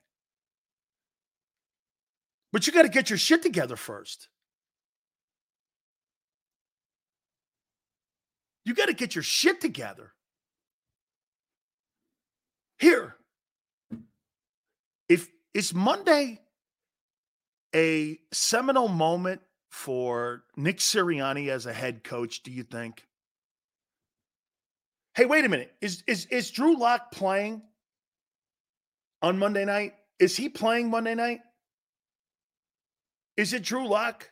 But 2.52 2.66
you 2.66 2.72
got 2.72 2.82
to 2.82 2.88
get 2.88 3.10
your 3.10 3.18
shit 3.18 3.42
together 3.42 3.76
first. 3.76 4.28
You 8.66 8.74
got 8.74 8.86
to 8.86 8.94
get 8.94 9.14
your 9.14 9.22
shit 9.22 9.60
together. 9.60 10.12
Here, 12.80 13.14
if 15.08 15.30
is 15.54 15.72
Monday 15.72 16.40
a 17.74 18.18
seminal 18.32 18.88
moment 18.88 19.40
for 19.70 20.42
Nick 20.56 20.78
Sirianni 20.78 21.48
as 21.48 21.66
a 21.66 21.72
head 21.72 22.02
coach, 22.02 22.42
do 22.42 22.50
you 22.50 22.64
think? 22.64 23.06
Hey, 25.14 25.26
wait 25.26 25.44
a 25.44 25.48
minute. 25.48 25.72
Is 25.80 26.02
is 26.08 26.26
is 26.26 26.50
Drew 26.50 26.76
Lock 26.76 27.12
playing 27.12 27.62
on 29.22 29.38
Monday 29.38 29.64
night? 29.64 29.94
Is 30.18 30.36
he 30.36 30.48
playing 30.48 30.90
Monday 30.90 31.14
night? 31.14 31.38
Is 33.36 33.52
it 33.52 33.62
Drew 33.62 33.86
Lock? 33.86 34.28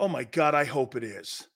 Oh 0.00 0.08
my 0.08 0.24
God, 0.24 0.54
I 0.54 0.64
hope 0.64 0.96
it 0.96 1.04
is. 1.04 1.46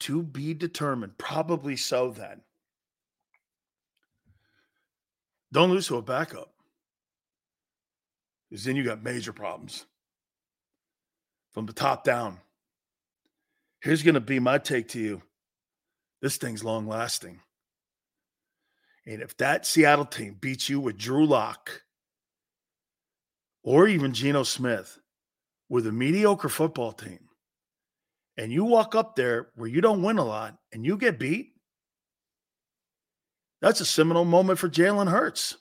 To 0.00 0.22
be 0.22 0.52
determined. 0.52 1.16
Probably 1.16 1.74
so 1.76 2.10
then. 2.10 2.42
Don't 5.50 5.70
lose 5.70 5.88
to 5.88 5.96
a 5.96 6.02
backup. 6.02 6.52
Because 8.48 8.64
then 8.64 8.76
you 8.76 8.84
got 8.84 9.02
major 9.02 9.32
problems 9.32 9.86
from 11.50 11.64
the 11.64 11.72
top 11.72 12.04
down. 12.04 12.38
Here's 13.80 14.02
going 14.02 14.14
to 14.14 14.20
be 14.20 14.38
my 14.38 14.58
take 14.58 14.88
to 14.88 15.00
you 15.00 15.22
this 16.20 16.36
thing's 16.36 16.62
long 16.62 16.86
lasting. 16.86 17.40
And 19.06 19.22
if 19.22 19.34
that 19.38 19.64
Seattle 19.64 20.04
team 20.04 20.36
beats 20.38 20.68
you 20.68 20.78
with 20.78 20.98
Drew 20.98 21.24
Lock 21.24 21.84
or 23.62 23.88
even 23.88 24.12
Geno 24.12 24.42
Smith 24.42 24.99
with 25.70 25.86
a 25.86 25.92
mediocre 25.92 26.50
football 26.50 26.92
team, 26.92 27.20
and 28.36 28.52
you 28.52 28.64
walk 28.64 28.94
up 28.94 29.16
there 29.16 29.48
where 29.54 29.68
you 29.68 29.80
don't 29.80 30.02
win 30.02 30.18
a 30.18 30.24
lot 30.24 30.58
and 30.72 30.84
you 30.84 30.98
get 30.98 31.18
beat, 31.18 31.52
that's 33.62 33.80
a 33.80 33.86
seminal 33.86 34.24
moment 34.24 34.58
for 34.58 34.68
Jalen 34.68 35.10
Hurts. 35.10 35.56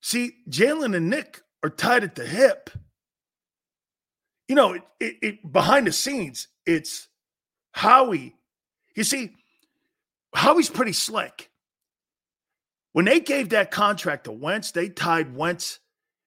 See, 0.00 0.32
Jalen 0.48 0.96
and 0.96 1.10
Nick 1.10 1.42
are 1.62 1.70
tied 1.70 2.04
at 2.04 2.14
the 2.14 2.24
hip. 2.24 2.70
You 4.48 4.54
know, 4.54 4.74
it, 4.74 4.82
it, 5.00 5.16
it, 5.22 5.52
behind 5.52 5.88
the 5.88 5.92
scenes, 5.92 6.48
it's 6.64 7.08
Howie. 7.72 8.36
You 8.94 9.02
see, 9.02 9.32
Howie's 10.32 10.70
pretty 10.70 10.92
slick. 10.92 11.50
When 12.92 13.04
they 13.04 13.18
gave 13.18 13.48
that 13.48 13.72
contract 13.72 14.24
to 14.24 14.32
Wentz, 14.32 14.70
they 14.70 14.88
tied 14.88 15.34
Wentz 15.34 15.80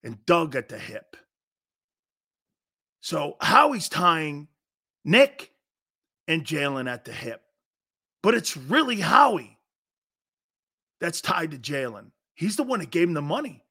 and 0.04 0.26
Doug 0.26 0.56
at 0.56 0.70
the 0.70 0.78
hip. 0.78 1.16
So 3.02 3.38
Howie's 3.41 3.89
tying 3.89 4.47
Nick 5.06 5.52
and 6.28 6.45
Jalen 6.45 6.89
at 6.89 7.06
the 7.06 7.14
hip. 7.14 7.41
But 8.22 8.34
it's 8.36 8.58
really 8.58 9.00
Howie 9.00 9.58
that's 11.00 11.22
tied 11.22 11.52
to 11.52 11.58
Jalen. 11.58 12.12
He's 12.36 12.56
the 12.56 12.64
one 12.64 12.80
that 12.80 12.91
gave 12.91 13.08
him 13.08 13.14
the 13.14 13.22
money. 13.22 13.64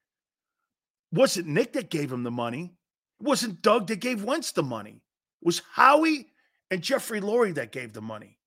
Wasn't 1.12 1.46
Nick 1.46 1.72
that 1.74 1.90
gave 1.90 2.10
him 2.12 2.22
the 2.22 2.30
money. 2.30 2.74
Wasn't 3.20 3.62
Doug 3.62 3.86
that 3.88 4.00
gave 4.00 4.24
Wentz 4.24 4.52
the 4.52 4.62
money. 4.62 5.02
It 5.42 5.46
was 5.46 5.62
Howie 5.72 6.28
and 6.70 6.82
Jeffrey 6.82 7.20
Lurie 7.20 7.54
that 7.54 7.72
gave 7.72 7.92
the 7.92 8.02
money. 8.02 8.38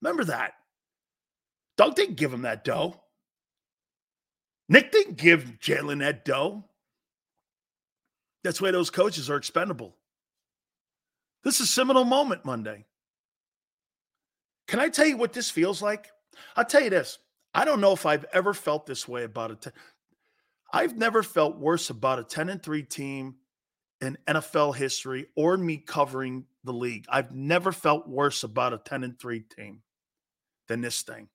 Remember 0.00 0.24
that. 0.24 0.54
Doug 1.76 1.94
didn't 1.94 2.16
give 2.16 2.32
him 2.32 2.42
that 2.42 2.64
dough. 2.64 3.00
Nick 4.68 4.92
didn't 4.92 5.16
give 5.16 5.58
Jalen 5.60 6.00
that 6.00 6.24
dough. 6.24 6.64
That's 8.44 8.60
why 8.60 8.70
those 8.70 8.90
coaches 8.90 9.30
are 9.30 9.36
expendable. 9.36 9.96
This 11.42 11.60
is 11.60 11.68
a 11.68 11.72
seminal 11.72 12.04
moment 12.04 12.44
Monday. 12.44 12.84
Can 14.68 14.80
I 14.80 14.90
tell 14.90 15.06
you 15.06 15.16
what 15.16 15.32
this 15.32 15.50
feels 15.50 15.82
like? 15.82 16.10
I'll 16.54 16.64
tell 16.64 16.82
you 16.82 16.90
this. 16.90 17.18
I 17.54 17.64
don't 17.64 17.80
know 17.80 17.92
if 17.92 18.06
I've 18.06 18.26
ever 18.32 18.54
felt 18.54 18.86
this 18.86 19.08
way 19.08 19.24
about 19.24 19.50
it. 19.50 19.72
I've 20.72 20.96
never 20.96 21.22
felt 21.22 21.56
worse 21.58 21.90
about 21.90 22.18
a 22.18 22.24
10 22.24 22.48
and 22.48 22.62
3 22.62 22.82
team 22.82 23.36
in 24.00 24.18
NFL 24.26 24.74
history 24.74 25.26
or 25.36 25.56
me 25.56 25.78
covering 25.78 26.44
the 26.64 26.72
league. 26.72 27.06
I've 27.08 27.34
never 27.34 27.72
felt 27.72 28.08
worse 28.08 28.42
about 28.42 28.72
a 28.72 28.78
10 28.78 29.04
and 29.04 29.18
3 29.18 29.40
team 29.40 29.82
than 30.68 30.80
this 30.80 31.02
thing. 31.02 31.28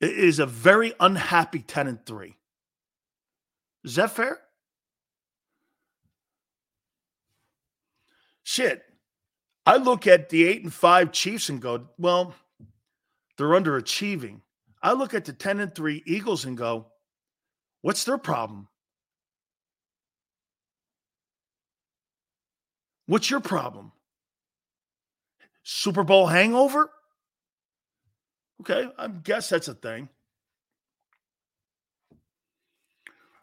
It 0.00 0.16
is 0.16 0.38
a 0.38 0.46
very 0.46 0.94
unhappy 1.00 1.60
10 1.60 1.86
and 1.88 2.06
3. 2.06 2.36
Is 3.84 3.96
that 3.96 4.12
fair? 4.12 4.40
Shit. 8.50 8.82
I 9.64 9.76
look 9.76 10.08
at 10.08 10.28
the 10.28 10.44
8 10.44 10.64
and 10.64 10.74
5 10.74 11.12
Chiefs 11.12 11.50
and 11.50 11.62
go, 11.62 11.86
well, 11.98 12.34
they're 13.36 13.46
underachieving. 13.46 14.40
I 14.82 14.92
look 14.92 15.14
at 15.14 15.24
the 15.24 15.32
10 15.32 15.60
and 15.60 15.72
3 15.72 16.02
Eagles 16.04 16.44
and 16.44 16.56
go, 16.56 16.88
What's 17.82 18.02
their 18.02 18.18
problem? 18.18 18.66
What's 23.06 23.30
your 23.30 23.38
problem? 23.38 23.92
Super 25.62 26.02
Bowl 26.02 26.26
hangover? 26.26 26.90
Okay, 28.62 28.90
I 28.98 29.06
guess 29.06 29.48
that's 29.48 29.68
a 29.68 29.74
thing. 29.74 30.08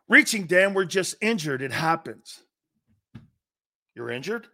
Reaching, 0.10 0.48
Dan, 0.48 0.74
we're 0.74 0.84
just 0.84 1.16
injured. 1.22 1.62
It 1.62 1.72
happens. 1.72 2.44
You're 3.96 4.12
injured? 4.12 4.48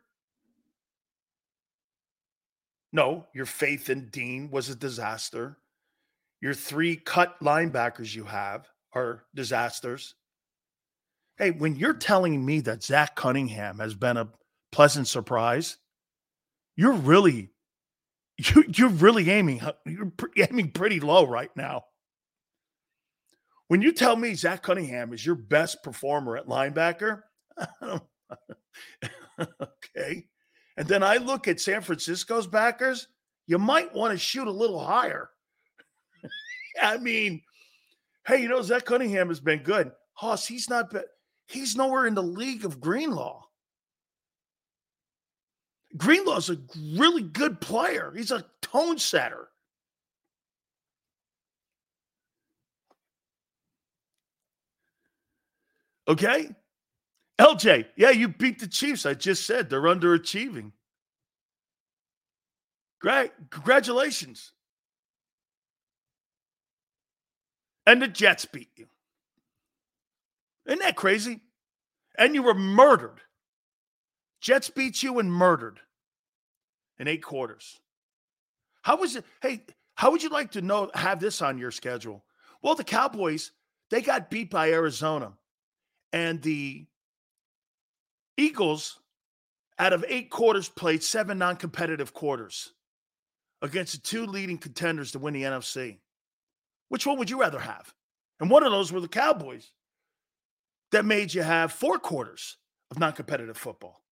No, 2.93 3.27
your 3.33 3.47
faith 3.47 3.89
in 3.89 4.09
Dean 4.09 4.51
was 4.51 4.69
a 4.69 4.75
disaster. 4.75 5.57
Your 6.41 6.53
three 6.53 6.95
cut 6.95 7.39
linebackers 7.41 8.15
you 8.15 8.25
have 8.25 8.67
are 8.93 9.23
disasters. 9.33 10.13
Hey, 11.37 11.49
when 11.51 11.75
you're 11.75 11.95
telling 11.95 12.45
me 12.45 12.59
that 12.61 12.83
Zach 12.83 13.15
Cunningham 13.15 13.79
has 13.79 13.95
been 13.95 14.17
a 14.17 14.29
pleasant 14.71 15.07
surprise, 15.07 15.77
you're 16.75 16.93
really 16.93 17.49
you, 18.37 18.63
you're 18.67 18.89
really 18.89 19.29
aiming 19.29 19.61
you're 19.85 20.11
aiming 20.37 20.71
pretty 20.71 20.99
low 20.99 21.25
right 21.25 21.51
now. 21.55 21.83
When 23.69 23.81
you 23.81 23.91
tell 23.91 24.15
me 24.15 24.35
Zach 24.35 24.61
Cunningham 24.61 25.13
is 25.13 25.25
your 25.25 25.35
best 25.35 25.81
performer 25.81 26.37
at 26.37 26.45
linebacker, 26.47 27.23
okay. 29.39 30.25
And 30.77 30.87
then 30.87 31.03
I 31.03 31.17
look 31.17 31.47
at 31.47 31.59
San 31.59 31.81
Francisco's 31.81 32.47
backers, 32.47 33.07
you 33.45 33.59
might 33.59 33.93
want 33.93 34.11
to 34.11 34.17
shoot 34.17 34.47
a 34.47 34.51
little 34.51 34.83
higher. 34.83 35.29
I 36.81 36.97
mean, 36.97 37.41
Hey, 38.25 38.41
you 38.41 38.47
know, 38.47 38.61
Zach 38.61 38.85
Cunningham 38.85 39.27
has 39.27 39.41
been 39.41 39.63
good. 39.63 39.91
Hoss, 40.13 40.47
he's 40.47 40.69
not 40.69 40.91
bad. 40.91 41.05
He's 41.47 41.75
nowhere 41.75 42.07
in 42.07 42.15
the 42.15 42.23
league 42.23 42.63
of 42.63 42.79
Greenlaw. 42.79 43.43
Greenlaw's 45.97 46.49
a 46.49 46.57
really 46.97 47.21
good 47.21 47.59
player. 47.59 48.13
He's 48.15 48.31
a 48.31 48.45
tone 48.61 48.97
setter. 48.97 49.49
Okay. 56.07 56.49
LJ, 57.39 57.85
yeah, 57.95 58.11
you 58.11 58.27
beat 58.27 58.59
the 58.59 58.67
Chiefs. 58.67 59.05
I 59.05 59.13
just 59.13 59.45
said 59.45 59.69
they're 59.69 59.81
underachieving. 59.81 60.71
Great. 62.99 63.31
Congratulations. 63.49 64.53
and 67.85 68.01
the 68.01 68.07
Jets 68.07 68.45
beat 68.45 68.69
you. 68.75 68.87
Isn't 70.65 70.79
that 70.79 70.95
crazy? 70.95 71.41
And 72.17 72.35
you 72.35 72.43
were 72.43 72.53
murdered. 72.53 73.21
Jets 74.39 74.69
beat 74.69 75.03
you 75.03 75.19
and 75.19 75.31
murdered 75.31 75.79
in 76.97 77.07
eight 77.07 77.23
quarters. 77.23 77.79
How 78.81 78.97
was 78.97 79.15
it? 79.15 79.25
Hey, 79.41 79.63
how 79.95 80.11
would 80.11 80.23
you 80.23 80.29
like 80.29 80.51
to 80.51 80.61
know 80.61 80.91
have 80.93 81.19
this 81.19 81.41
on 81.41 81.57
your 81.57 81.71
schedule? 81.71 82.23
Well, 82.61 82.75
the 82.75 82.83
Cowboys, 82.83 83.51
they 83.89 84.01
got 84.01 84.29
beat 84.29 84.49
by 84.49 84.71
Arizona. 84.71 85.33
And 86.11 86.41
the 86.41 86.85
Eagles, 88.37 88.99
out 89.79 89.93
of 89.93 90.05
eight 90.07 90.29
quarters, 90.29 90.69
played 90.69 91.03
seven 91.03 91.37
non 91.37 91.55
competitive 91.55 92.13
quarters 92.13 92.73
against 93.61 93.93
the 93.93 93.99
two 93.99 94.25
leading 94.25 94.57
contenders 94.57 95.11
to 95.11 95.19
win 95.19 95.33
the 95.33 95.43
NFC. 95.43 95.99
Which 96.89 97.05
one 97.05 97.17
would 97.17 97.29
you 97.29 97.39
rather 97.39 97.59
have? 97.59 97.93
And 98.39 98.49
one 98.49 98.63
of 98.63 98.71
those 98.71 98.91
were 98.91 98.99
the 98.99 99.07
Cowboys 99.07 99.71
that 100.91 101.05
made 101.05 101.33
you 101.33 101.41
have 101.41 101.71
four 101.71 101.97
quarters 101.97 102.57
of 102.91 102.99
non 102.99 103.13
competitive 103.13 103.57
football. 103.57 104.03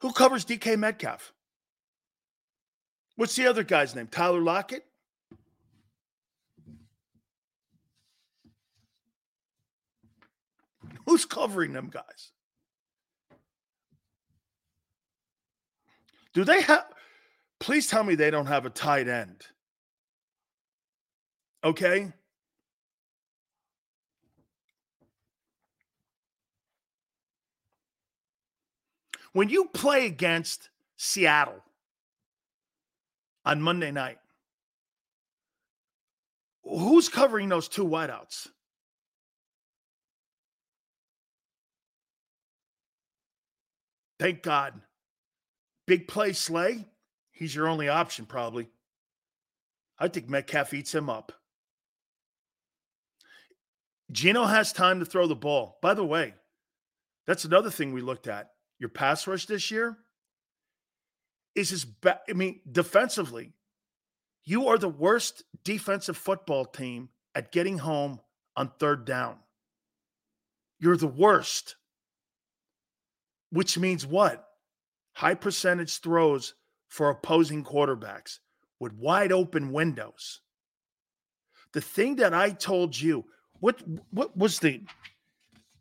Who 0.00 0.12
covers 0.12 0.44
DK 0.44 0.76
Metcalf? 0.76 1.32
What's 3.16 3.36
the 3.36 3.46
other 3.46 3.62
guy's 3.62 3.94
name? 3.94 4.08
Tyler 4.08 4.40
Lockett? 4.40 4.84
Who's 11.06 11.24
covering 11.24 11.72
them 11.72 11.88
guys? 11.90 12.32
Do 16.34 16.44
they 16.44 16.62
have, 16.62 16.86
please 17.60 17.88
tell 17.88 18.04
me 18.04 18.14
they 18.14 18.30
don't 18.30 18.46
have 18.46 18.64
a 18.64 18.70
tight 18.70 19.08
end. 19.08 19.42
Okay. 21.62 22.12
When 29.32 29.48
you 29.48 29.66
play 29.66 30.06
against 30.06 30.70
Seattle 30.96 31.61
on 33.44 33.60
Monday 33.60 33.90
night, 33.90 34.18
who's 36.64 37.08
covering 37.08 37.48
those 37.48 37.68
two 37.68 37.84
wideouts? 37.84 38.48
Thank 44.18 44.42
God. 44.42 44.80
Big 45.86 46.06
play 46.06 46.32
Slay, 46.32 46.86
he's 47.32 47.54
your 47.54 47.66
only 47.66 47.88
option, 47.88 48.24
probably. 48.24 48.68
I 49.98 50.08
think 50.08 50.28
Metcalf 50.28 50.72
eats 50.72 50.94
him 50.94 51.10
up. 51.10 51.32
Geno 54.12 54.44
has 54.44 54.72
time 54.72 55.00
to 55.00 55.06
throw 55.06 55.26
the 55.26 55.34
ball. 55.34 55.78
By 55.82 55.94
the 55.94 56.04
way, 56.04 56.34
that's 57.26 57.44
another 57.44 57.70
thing 57.70 57.92
we 57.92 58.00
looked 58.00 58.28
at. 58.28 58.50
Your 58.78 58.90
pass 58.90 59.26
rush 59.26 59.46
this 59.46 59.70
year 59.70 59.98
is 61.54 61.72
as 61.72 61.84
bad. 61.84 62.20
I 62.28 62.32
mean, 62.32 62.60
defensively, 62.70 63.52
you 64.44 64.68
are 64.68 64.78
the 64.78 64.88
worst 64.88 65.44
defensive 65.64 66.16
football 66.16 66.64
team 66.64 67.10
at 67.34 67.52
getting 67.52 67.78
home 67.78 68.20
on 68.56 68.72
third 68.78 69.04
down. 69.04 69.36
You're 70.78 70.96
the 70.96 71.06
worst. 71.06 71.76
Which 73.50 73.78
means 73.78 74.06
what? 74.06 74.48
High 75.14 75.34
percentage 75.34 75.98
throws 75.98 76.54
for 76.88 77.10
opposing 77.10 77.64
quarterbacks 77.64 78.38
with 78.80 78.92
wide 78.94 79.30
open 79.30 79.72
windows. 79.72 80.40
The 81.72 81.80
thing 81.80 82.16
that 82.16 82.34
I 82.34 82.50
told 82.50 82.98
you, 82.98 83.24
what 83.60 83.80
what 84.10 84.36
was 84.36 84.58
the 84.58 84.82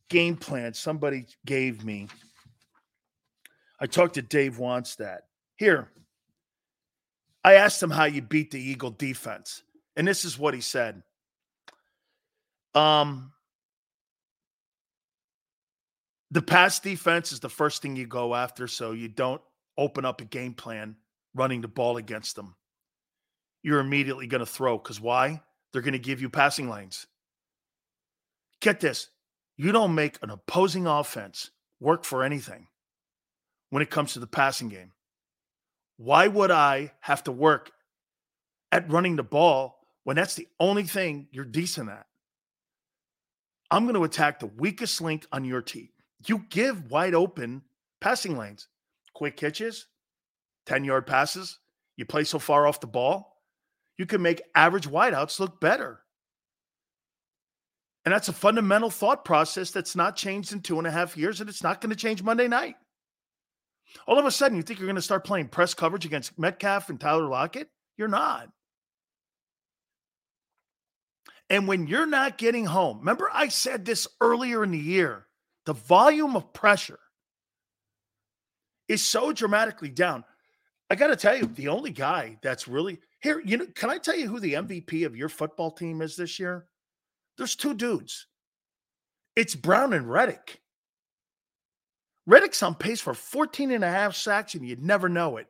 game 0.10 0.38
plan 0.38 0.74
somebody 0.74 1.26
gave 1.46 1.84
me? 1.84 2.08
I 3.80 3.88
talked 3.88 4.14
to 4.16 4.22
Dave 4.22 4.58
Wannstedt. 4.58 5.22
Here, 5.62 5.92
I 7.44 7.54
asked 7.54 7.84
him 7.84 7.92
how 7.92 8.06
you 8.06 8.24
beat 8.24 8.50
the 8.50 8.60
Eagle 8.60 8.90
defense, 8.90 9.62
and 9.96 10.08
this 10.08 10.26
is 10.26 10.40
what 10.40 10.56
he 10.56 10.60
said. 10.60 11.04
Um, 12.74 13.32
the 16.32 16.42
pass 16.42 16.80
defense 16.80 17.32
is 17.32 17.42
the 17.42 17.48
first 17.48 17.84
thing 17.84 17.96
you 17.96 18.08
go 18.08 18.34
after, 18.34 18.68
so 18.68 18.94
you 18.94 19.08
don't 19.08 19.40
open 19.78 20.04
up 20.04 20.20
a 20.20 20.26
game 20.26 20.56
plan 20.56 20.96
running 21.36 21.62
the 21.62 21.68
ball 21.68 21.98
against 21.98 22.36
them. 22.36 22.56
You're 23.62 23.82
immediately 23.82 24.26
going 24.26 24.40
to 24.40 24.48
throw 24.48 24.80
because 24.80 25.00
why? 25.00 25.44
They're 25.74 25.84
going 25.84 25.94
to 25.94 26.00
give 26.00 26.22
you 26.22 26.30
passing 26.32 26.72
lanes. 26.72 27.06
Get 28.62 28.80
this 28.80 29.10
you 29.58 29.72
don't 29.72 29.94
make 29.94 30.18
an 30.24 30.32
opposing 30.32 30.88
offense 30.88 31.52
work 31.80 32.04
for 32.04 32.24
anything 32.24 32.66
when 33.70 33.84
it 33.84 33.92
comes 33.92 34.14
to 34.14 34.20
the 34.20 34.26
passing 34.26 34.70
game. 34.70 34.94
Why 36.04 36.28
would 36.28 36.50
I 36.50 36.94
have 37.00 37.26
to 37.26 37.32
work 37.32 37.72
at 38.72 38.90
running 38.92 39.18
the 39.18 39.24
ball 39.24 39.86
when 40.04 40.16
that's 40.16 40.34
the 40.34 40.48
only 40.60 40.82
thing 40.82 41.28
you're 41.30 41.46
decent 41.46 41.92
at? 41.92 42.08
I'm 43.70 43.84
going 43.84 43.94
to 43.94 44.04
attack 44.04 44.40
the 44.40 44.48
weakest 44.48 45.00
link 45.00 45.28
on 45.32 45.46
your 45.46 45.62
team. 45.62 45.90
You 46.26 46.40
give 46.50 46.90
wide 46.90 47.14
open 47.14 47.62
passing 48.00 48.36
lanes, 48.36 48.68
quick 49.14 49.40
hitches, 49.40 49.86
10 50.66 50.86
yard 50.86 51.06
passes. 51.06 51.60
You 51.98 52.06
play 52.06 52.24
so 52.24 52.40
far 52.40 52.66
off 52.66 52.80
the 52.80 52.88
ball, 52.88 53.38
you 54.00 54.08
can 54.08 54.24
make 54.24 54.42
average 54.56 54.90
wideouts 54.90 55.40
look 55.40 55.62
better. 55.62 56.00
And 58.06 58.12
that's 58.12 58.28
a 58.28 58.34
fundamental 58.34 58.90
thought 58.90 59.24
process 59.24 59.70
that's 59.70 59.96
not 59.96 60.16
changed 60.16 60.52
in 60.52 60.62
two 60.62 60.80
and 60.80 60.88
a 60.88 60.92
half 60.92 61.16
years, 61.16 61.42
and 61.42 61.48
it's 61.50 61.62
not 61.62 61.80
going 61.80 61.92
to 61.92 61.96
change 61.96 62.24
Monday 62.24 62.48
night. 62.48 62.76
All 64.08 64.20
of 64.20 64.26
a 64.26 64.32
sudden, 64.32 64.58
you 64.58 64.64
think 64.64 64.80
you're 64.80 64.88
going 64.88 64.96
to 64.96 65.02
start 65.02 65.26
playing 65.26 65.50
press 65.50 65.74
coverage 65.74 66.06
against 66.06 66.38
Metcalf 66.40 66.90
and 66.90 67.00
Tyler 67.00 67.28
Lockett? 67.28 67.70
You're 67.98 68.08
not. 68.08 68.50
And 71.50 71.68
when 71.68 71.86
you're 71.86 72.06
not 72.06 72.38
getting 72.38 72.66
home, 72.66 73.00
remember 73.00 73.30
I 73.34 73.50
said 73.50 73.84
this 73.84 74.08
earlier 74.22 74.64
in 74.64 74.72
the 74.72 74.78
year 74.78 75.28
the 75.66 75.74
volume 75.74 76.36
of 76.36 76.54
pressure 76.54 77.00
is 78.88 79.04
so 79.04 79.32
dramatically 79.32 79.90
down. 79.90 80.24
I 80.90 80.96
got 80.96 81.08
to 81.08 81.16
tell 81.16 81.36
you, 81.36 81.46
the 81.46 81.68
only 81.68 81.92
guy 81.92 82.38
that's 82.42 82.68
really 82.68 83.00
here, 83.22 83.42
you 83.46 83.58
know, 83.58 83.68
can 83.76 83.90
I 83.90 83.98
tell 83.98 84.18
you 84.18 84.28
who 84.28 84.40
the 84.40 84.54
MVP 84.54 85.06
of 85.06 85.16
your 85.16 85.30
football 85.30 85.72
team 85.72 86.02
is 86.02 86.16
this 86.16 86.40
year? 86.40 86.68
There's 87.38 87.56
two 87.56 87.74
dudes. 87.74 88.28
It's 89.36 89.56
Brown 89.56 89.94
and 89.94 90.10
Reddick. 90.10 90.61
Reddick's 92.28 92.62
on 92.64 92.76
pace 92.76 93.02
for 93.02 93.14
14 93.14 93.72
and 93.72 93.84
a 93.84 93.90
half 93.90 94.16
sacks, 94.16 94.54
and 94.56 94.66
you'd 94.66 94.84
never 94.84 95.10
know 95.10 95.38
it. 95.38 95.48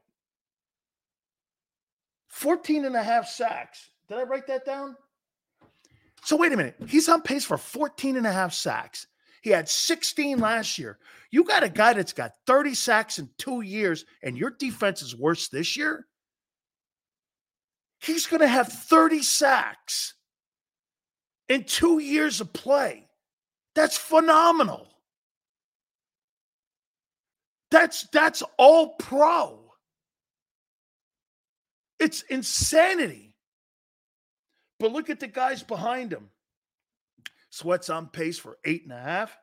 14 2.29 2.85
and 2.85 2.95
a 2.95 3.03
half 3.03 3.27
sacks. 3.27 3.89
Did 4.07 4.17
I 4.17 4.23
write 4.23 4.47
that 4.47 4.65
down? 4.65 4.95
So 6.23 6.37
wait 6.37 6.53
a 6.53 6.57
minute. 6.57 6.75
He's 6.87 7.09
on 7.09 7.21
pace 7.21 7.45
for 7.45 7.57
14 7.57 8.15
and 8.15 8.27
a 8.27 8.31
half 8.31 8.53
sacks. 8.53 9.07
He 9.41 9.49
had 9.49 9.67
16 9.67 10.39
last 10.39 10.77
year. 10.77 10.99
You 11.31 11.43
got 11.43 11.63
a 11.63 11.69
guy 11.69 11.93
that's 11.93 12.13
got 12.13 12.33
30 12.45 12.75
sacks 12.75 13.17
in 13.19 13.29
two 13.37 13.61
years, 13.61 14.05
and 14.21 14.37
your 14.37 14.51
defense 14.51 15.01
is 15.01 15.15
worse 15.15 15.49
this 15.49 15.75
year? 15.75 16.05
He's 17.99 18.27
going 18.27 18.41
to 18.41 18.47
have 18.47 18.67
30 18.67 19.21
sacks 19.23 20.13
in 21.49 21.63
two 21.63 21.99
years 21.99 22.39
of 22.39 22.53
play. 22.53 23.07
That's 23.75 23.97
phenomenal. 23.97 24.90
That's 27.71 28.03
that's 28.11 28.43
all 28.57 28.95
pro. 28.99 29.59
It's 31.99 32.21
insanity. 32.23 33.35
But 34.79 34.91
look 34.91 35.09
at 35.09 35.19
the 35.19 35.27
guys 35.27 35.63
behind 35.63 36.11
him. 36.11 36.29
Sweat's 37.51 37.89
on 37.89 38.07
pace 38.07 38.39
for 38.39 38.57
eight 38.65 38.83
and 38.83 38.91
a 38.91 38.99
half. 38.99 39.37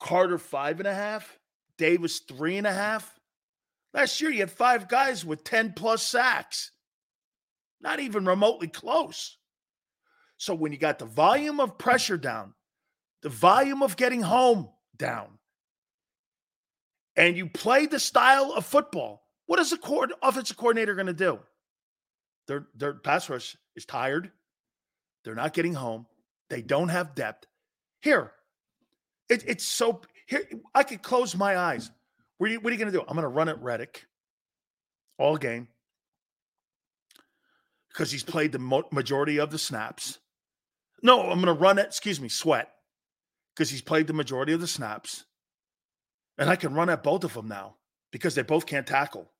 Carter, 0.00 0.38
five 0.38 0.80
and 0.80 0.88
a 0.88 0.94
half. 0.94 1.38
Davis, 1.78 2.20
three 2.20 2.56
and 2.56 2.66
a 2.66 2.72
half. 2.72 3.18
Last 3.92 4.20
year, 4.20 4.30
you 4.30 4.40
had 4.40 4.50
five 4.50 4.88
guys 4.88 5.24
with 5.24 5.44
10 5.44 5.74
plus 5.74 6.02
sacks. 6.04 6.72
Not 7.80 8.00
even 8.00 8.26
remotely 8.26 8.68
close. 8.68 9.38
So 10.36 10.54
when 10.54 10.72
you 10.72 10.78
got 10.78 10.98
the 10.98 11.04
volume 11.04 11.60
of 11.60 11.78
pressure 11.78 12.16
down, 12.16 12.54
the 13.22 13.28
volume 13.28 13.82
of 13.82 13.96
getting 13.96 14.22
home 14.22 14.68
down, 14.96 15.38
and 17.16 17.36
you 17.36 17.48
play 17.48 17.86
the 17.86 18.00
style 18.00 18.52
of 18.52 18.66
football, 18.66 19.22
what 19.46 19.58
is 19.58 19.70
the 19.70 19.78
co- 19.78 20.06
offensive 20.22 20.56
coordinator 20.56 20.94
going 20.94 21.06
to 21.06 21.12
do? 21.12 21.38
Their 22.46 22.66
their 22.74 22.94
pass 22.94 23.28
rush 23.28 23.56
is 23.76 23.84
tired. 23.84 24.30
They're 25.24 25.34
not 25.34 25.54
getting 25.54 25.74
home. 25.74 26.06
They 26.50 26.62
don't 26.62 26.88
have 26.88 27.14
depth. 27.14 27.46
Here, 28.02 28.32
it, 29.28 29.44
it's 29.46 29.64
so 29.64 30.02
here. 30.26 30.46
I 30.74 30.82
could 30.82 31.02
close 31.02 31.34
my 31.34 31.56
eyes. 31.56 31.90
What 32.38 32.50
are 32.50 32.52
you, 32.52 32.60
you 32.62 32.76
going 32.76 32.78
to 32.78 32.92
do? 32.92 33.00
I'm 33.00 33.14
going 33.14 33.22
to 33.22 33.28
run 33.28 33.48
at 33.48 33.62
Reddick 33.62 34.04
all 35.18 35.36
game 35.36 35.68
because 37.88 38.10
he's 38.10 38.24
played 38.24 38.52
the 38.52 38.58
mo- 38.58 38.88
majority 38.90 39.38
of 39.38 39.50
the 39.50 39.58
snaps. 39.58 40.18
No, 41.02 41.20
I'm 41.22 41.40
going 41.40 41.54
to 41.54 41.60
run 41.60 41.78
it. 41.78 41.86
Excuse 41.86 42.20
me, 42.20 42.28
Sweat 42.28 42.74
because 43.54 43.70
he's 43.70 43.82
played 43.82 44.06
the 44.06 44.12
majority 44.12 44.52
of 44.52 44.60
the 44.60 44.66
snaps. 44.66 45.24
And 46.38 46.50
I 46.50 46.56
can 46.56 46.74
run 46.74 46.90
at 46.90 47.02
both 47.02 47.24
of 47.24 47.34
them 47.34 47.48
now 47.48 47.76
because 48.10 48.34
they 48.34 48.42
both 48.42 48.66
can't 48.66 48.86
tackle. 48.86 49.30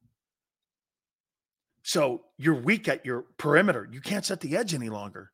So 1.82 2.22
you're 2.38 2.55
weak 2.55 2.88
at 2.88 3.05
your 3.05 3.22
perimeter. 3.36 3.88
You 3.90 4.01
can't 4.01 4.24
set 4.24 4.40
the 4.40 4.57
edge 4.57 4.74
any 4.74 4.88
longer. 4.88 5.30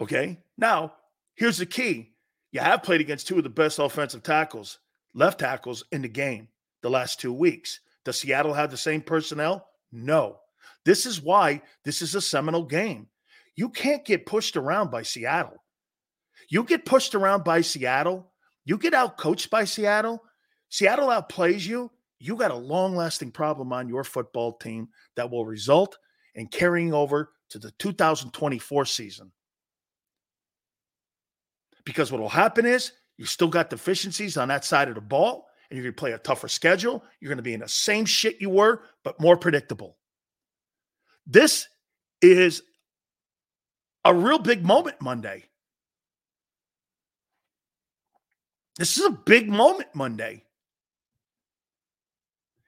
Okay. 0.00 0.38
Now, 0.58 0.94
here's 1.34 1.58
the 1.58 1.66
key 1.66 2.12
you 2.52 2.60
have 2.60 2.82
played 2.82 3.00
against 3.00 3.28
two 3.28 3.38
of 3.38 3.44
the 3.44 3.50
best 3.50 3.78
offensive 3.78 4.22
tackles, 4.22 4.78
left 5.14 5.40
tackles 5.40 5.84
in 5.92 6.02
the 6.02 6.08
game 6.08 6.48
the 6.82 6.90
last 6.90 7.20
two 7.20 7.32
weeks. 7.32 7.80
Does 8.04 8.18
Seattle 8.18 8.54
have 8.54 8.70
the 8.70 8.76
same 8.76 9.02
personnel? 9.02 9.66
No. 9.92 10.38
This 10.84 11.06
is 11.06 11.20
why 11.20 11.62
this 11.84 12.02
is 12.02 12.14
a 12.14 12.20
seminal 12.20 12.62
game. 12.62 13.08
You 13.56 13.68
can't 13.68 14.04
get 14.04 14.26
pushed 14.26 14.56
around 14.56 14.90
by 14.90 15.02
Seattle. 15.02 15.62
You 16.48 16.64
get 16.64 16.84
pushed 16.84 17.14
around 17.14 17.44
by 17.44 17.62
Seattle, 17.62 18.30
you 18.66 18.76
get 18.76 18.92
out 18.92 19.16
coached 19.16 19.48
by 19.48 19.64
Seattle, 19.64 20.22
Seattle 20.68 21.08
outplays 21.08 21.66
you, 21.66 21.90
you 22.18 22.36
got 22.36 22.50
a 22.50 22.56
long 22.56 22.94
lasting 22.96 23.30
problem 23.30 23.72
on 23.72 23.88
your 23.88 24.04
football 24.04 24.52
team 24.54 24.88
that 25.14 25.30
will 25.30 25.46
result 25.46 25.96
in 26.34 26.48
carrying 26.48 26.92
over 26.92 27.30
to 27.50 27.58
the 27.58 27.70
2024 27.78 28.84
season. 28.84 29.32
Because 31.84 32.10
what 32.10 32.20
will 32.20 32.28
happen 32.28 32.66
is 32.66 32.92
you 33.16 33.24
still 33.24 33.48
got 33.48 33.70
deficiencies 33.70 34.36
on 34.36 34.48
that 34.48 34.64
side 34.64 34.88
of 34.88 34.96
the 34.96 35.00
ball, 35.00 35.46
and 35.70 35.76
you're 35.76 35.84
going 35.84 35.94
to 35.94 35.98
play 35.98 36.12
a 36.12 36.18
tougher 36.18 36.48
schedule. 36.48 37.04
You're 37.20 37.28
going 37.28 37.36
to 37.36 37.42
be 37.42 37.54
in 37.54 37.60
the 37.60 37.68
same 37.68 38.04
shit 38.04 38.40
you 38.40 38.50
were, 38.50 38.82
but 39.04 39.20
more 39.20 39.36
predictable. 39.36 39.96
This 41.26 41.68
is 42.20 42.62
a 44.04 44.12
real 44.12 44.38
big 44.38 44.64
moment 44.64 45.00
Monday. 45.00 45.44
This 48.76 48.98
is 48.98 49.04
a 49.04 49.10
big 49.10 49.48
moment 49.48 49.88
Monday. 49.94 50.42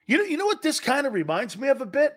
You 0.07 0.17
know, 0.17 0.23
you 0.23 0.37
know 0.37 0.47
what 0.47 0.63
this 0.63 0.79
kind 0.79 1.05
of 1.05 1.13
reminds 1.13 1.57
me 1.57 1.67
of 1.67 1.81
a 1.81 1.85
bit? 1.85 2.15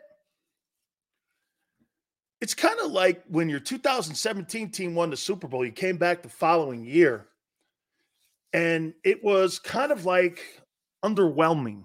It's 2.41 2.55
kind 2.55 2.81
of 2.81 2.91
like 2.91 3.23
when 3.29 3.49
your 3.49 3.61
2017 3.61 4.71
team 4.71 4.95
won 4.95 5.11
the 5.11 5.17
Super 5.17 5.47
Bowl, 5.47 5.65
you 5.65 5.73
came 5.73 5.99
back 5.99 6.23
the 6.23 6.29
following 6.29 6.85
year, 6.85 7.27
and 8.53 8.95
it 9.05 9.23
was 9.23 9.59
kind 9.59 9.93
of 9.93 10.07
like 10.07 10.41
underwhelming. 11.05 11.85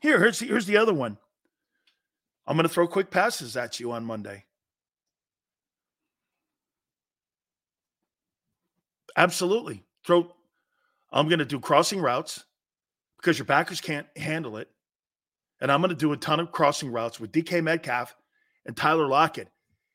Here, 0.00 0.18
here's 0.18 0.38
the, 0.38 0.46
here's 0.46 0.66
the 0.66 0.78
other 0.78 0.94
one. 0.94 1.18
I'm 2.46 2.56
going 2.56 2.66
to 2.66 2.72
throw 2.72 2.88
quick 2.88 3.10
passes 3.10 3.56
at 3.56 3.78
you 3.78 3.92
on 3.92 4.04
Monday. 4.04 4.44
Absolutely. 9.16 9.84
Throw 10.06 10.34
I'm 11.12 11.28
going 11.28 11.38
to 11.38 11.44
do 11.44 11.60
crossing 11.60 12.00
routes 12.00 12.44
because 13.16 13.38
your 13.38 13.46
backers 13.46 13.80
can't 13.80 14.06
handle 14.16 14.56
it. 14.56 14.68
And 15.60 15.70
I'm 15.70 15.80
going 15.80 15.90
to 15.90 15.96
do 15.96 16.12
a 16.12 16.16
ton 16.16 16.40
of 16.40 16.50
crossing 16.50 16.90
routes 16.90 17.20
with 17.20 17.30
DK 17.30 17.62
Metcalf 17.62 18.16
and 18.66 18.76
Tyler 18.76 19.06
Lockett. 19.06 19.48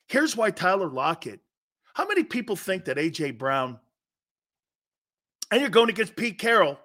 Here's 0.07 0.37
why 0.37 0.51
Tyler 0.51 0.87
Lockett. 0.87 1.41
How 1.93 2.07
many 2.07 2.23
people 2.23 2.55
think 2.55 2.85
that 2.85 2.97
AJ 2.97 3.37
Brown 3.37 3.79
and 5.51 5.61
you're 5.61 5.69
going 5.69 5.89
against 5.89 6.15
Pete 6.15 6.37
Carroll 6.37 6.79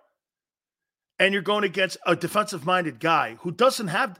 and 1.18 1.32
you're 1.32 1.42
going 1.42 1.64
against 1.64 1.96
a 2.06 2.16
defensive 2.16 2.66
minded 2.66 2.98
guy 2.98 3.36
who 3.40 3.50
doesn't 3.50 3.88
have 3.88 4.18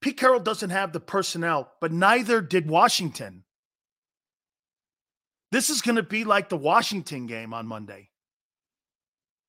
Pete 0.00 0.18
Carroll 0.18 0.40
doesn't 0.40 0.70
have 0.70 0.92
the 0.92 1.00
personnel, 1.00 1.72
but 1.80 1.90
neither 1.90 2.42
did 2.42 2.68
Washington. 2.68 3.44
This 5.54 5.70
is 5.70 5.82
going 5.82 5.94
to 5.94 6.02
be 6.02 6.24
like 6.24 6.48
the 6.48 6.56
Washington 6.56 7.28
game 7.28 7.54
on 7.54 7.68
Monday. 7.68 8.10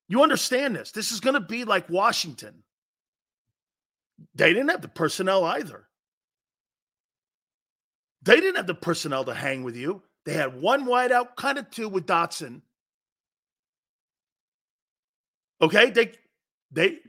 You 0.08 0.22
understand 0.22 0.76
this. 0.76 0.92
This 0.92 1.12
is 1.12 1.20
going 1.20 1.34
to 1.34 1.40
be 1.40 1.66
like 1.66 1.90
Washington. 1.90 2.62
They 4.36 4.54
didn't 4.54 4.70
have 4.70 4.84
the 4.84 4.88
personnel 4.88 5.44
either. 5.44 5.88
They 8.22 8.36
didn't 8.36 8.58
have 8.58 8.68
the 8.68 8.76
personnel 8.76 9.24
to 9.24 9.34
hang 9.34 9.64
with 9.64 9.76
you. 9.76 10.04
They 10.26 10.34
had 10.34 10.62
one 10.62 10.86
wideout, 10.86 11.36
kind 11.38 11.58
of 11.58 11.72
two 11.72 11.90
with 11.90 12.06
Dotson. 12.06 12.62
Okay, 15.60 15.90
they 15.90 16.12
they 16.70 17.00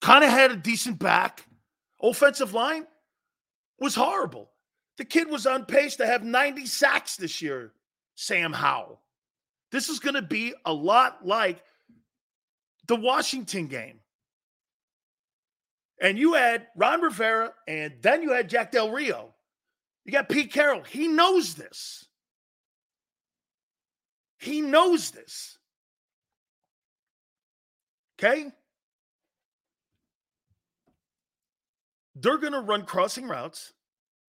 kind 0.00 0.24
of 0.24 0.30
had 0.30 0.50
a 0.50 0.56
decent 0.56 0.98
back. 0.98 1.44
Offensive 2.02 2.54
line 2.54 2.86
was 3.78 3.94
horrible. 3.94 4.48
The 4.96 5.04
kid 5.04 5.28
was 5.28 5.46
on 5.46 5.66
pace 5.66 5.96
to 5.96 6.06
have 6.06 6.24
90 6.24 6.64
sacks 6.64 7.16
this 7.16 7.42
year, 7.42 7.74
Sam 8.16 8.52
Howell. 8.52 9.00
This 9.70 9.88
is 9.88 10.00
going 10.00 10.14
to 10.14 10.22
be 10.22 10.54
a 10.64 10.72
lot 10.72 11.24
like 11.24 11.62
the 12.88 12.96
Washington 12.96 13.68
game. 13.68 14.00
And 16.00 16.18
you 16.18 16.34
had 16.34 16.66
Ron 16.76 17.00
Rivera, 17.00 17.52
and 17.66 17.94
then 18.02 18.22
you 18.22 18.32
had 18.32 18.50
Jack 18.50 18.72
Del 18.72 18.90
Rio. 18.90 19.34
You 20.04 20.12
got 20.12 20.28
Pete 20.28 20.52
Carroll. 20.52 20.82
He 20.82 21.08
knows 21.08 21.54
this. 21.54 22.06
He 24.38 24.60
knows 24.60 25.10
this. 25.10 25.58
Okay? 28.18 28.50
They're 32.14 32.38
going 32.38 32.52
to 32.52 32.60
run 32.60 32.84
crossing 32.84 33.28
routes, 33.28 33.72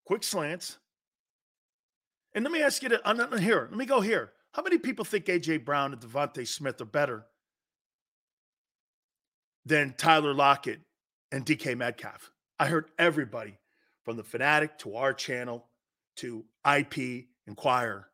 quick 0.05 0.23
slants. 0.23 0.77
And 2.33 2.43
let 2.43 2.51
me 2.51 2.61
ask 2.61 2.81
you 2.81 2.89
to, 2.89 3.07
uh, 3.07 3.27
I'm 3.31 3.37
here. 3.39 3.67
Let 3.69 3.77
me 3.77 3.85
go 3.85 4.01
here. 4.01 4.31
How 4.53 4.63
many 4.63 4.77
people 4.77 5.05
think 5.05 5.27
A.J. 5.29 5.57
Brown 5.57 5.93
and 5.93 6.01
DeVonta 6.01 6.47
Smith 6.47 6.79
are 6.81 6.85
better 6.85 7.25
than 9.65 9.93
Tyler 9.97 10.33
Lockett 10.33 10.81
and 11.31 11.45
DK 11.45 11.77
Metcalf. 11.77 12.31
I 12.59 12.67
heard 12.67 12.89
everybody 12.97 13.57
from 14.03 14.17
the 14.17 14.23
Fanatic 14.23 14.77
to 14.79 14.95
our 14.95 15.13
channel 15.13 15.67
to 16.17 16.43
IP 16.65 17.25
Inquirer 17.47 18.07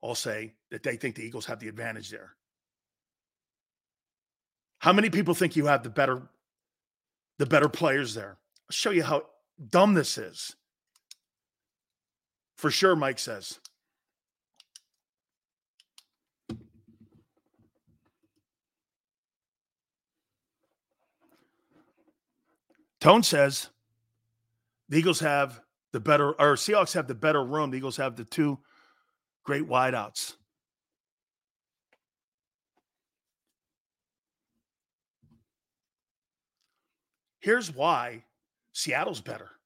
all 0.00 0.14
say 0.14 0.54
that 0.70 0.82
they 0.82 0.96
think 0.96 1.16
the 1.16 1.24
Eagles 1.24 1.46
have 1.46 1.60
the 1.60 1.68
advantage 1.68 2.10
there. 2.10 2.34
How 4.78 4.92
many 4.92 5.10
people 5.10 5.34
think 5.34 5.56
you 5.56 5.66
have 5.66 5.82
the 5.82 5.90
better 5.90 6.22
the 7.38 7.46
better 7.46 7.68
players 7.68 8.14
there? 8.14 8.38
I'll 8.68 8.72
show 8.72 8.90
you 8.90 9.02
how 9.02 9.24
dumb 9.70 9.94
this 9.94 10.18
is. 10.18 10.54
For 12.58 12.72
sure, 12.72 12.96
Mike 12.96 13.20
says. 13.20 13.60
Tone 23.00 23.22
says 23.22 23.68
the 24.88 24.98
Eagles 24.98 25.20
have 25.20 25.60
the 25.92 26.00
better, 26.00 26.32
or 26.32 26.56
Seahawks 26.56 26.94
have 26.94 27.06
the 27.06 27.14
better 27.14 27.44
room. 27.44 27.70
The 27.70 27.76
Eagles 27.76 27.96
have 27.98 28.16
the 28.16 28.24
two 28.24 28.58
great 29.44 29.68
wideouts. 29.68 30.34
Here's 37.38 37.72
why 37.72 38.24
Seattle's 38.72 39.20
better. 39.20 39.57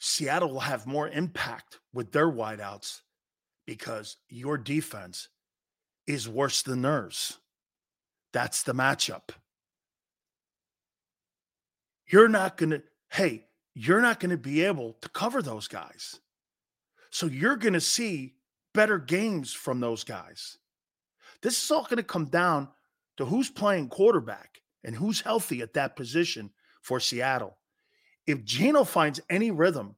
Seattle 0.00 0.50
will 0.50 0.60
have 0.60 0.86
more 0.86 1.08
impact 1.08 1.78
with 1.92 2.10
their 2.10 2.28
wideouts 2.28 3.02
because 3.66 4.16
your 4.28 4.58
defense 4.58 5.28
is 6.08 6.28
worse 6.28 6.62
than 6.62 6.82
theirs. 6.82 7.38
That's 8.32 8.64
the 8.64 8.74
matchup 8.74 9.30
you're 12.10 12.28
not 12.28 12.56
going 12.56 12.70
to, 12.70 12.82
hey, 13.08 13.46
you're 13.74 14.02
not 14.02 14.20
going 14.20 14.30
to 14.30 14.36
be 14.36 14.64
able 14.64 14.94
to 15.00 15.08
cover 15.08 15.42
those 15.42 15.68
guys. 15.68 16.18
So 17.10 17.26
you're 17.26 17.56
going 17.56 17.74
to 17.74 17.80
see 17.80 18.34
better 18.74 18.98
games 18.98 19.52
from 19.52 19.80
those 19.80 20.04
guys. 20.04 20.58
This 21.42 21.62
is 21.62 21.70
all 21.70 21.84
going 21.84 21.96
to 21.96 22.02
come 22.02 22.26
down 22.26 22.68
to 23.16 23.24
who's 23.24 23.48
playing 23.48 23.88
quarterback 23.88 24.60
and 24.84 24.94
who's 24.94 25.20
healthy 25.20 25.62
at 25.62 25.74
that 25.74 25.96
position 25.96 26.50
for 26.82 27.00
Seattle. 27.00 27.56
If 28.30 28.44
Geno 28.44 28.84
finds 28.84 29.20
any 29.28 29.50
rhythm, 29.50 29.96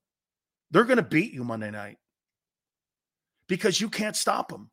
they're 0.70 0.84
going 0.84 0.96
to 0.96 1.02
beat 1.02 1.32
you 1.32 1.44
Monday 1.44 1.70
night 1.70 1.98
because 3.46 3.80
you 3.80 3.88
can't 3.88 4.16
stop 4.16 4.48
them. 4.48 4.70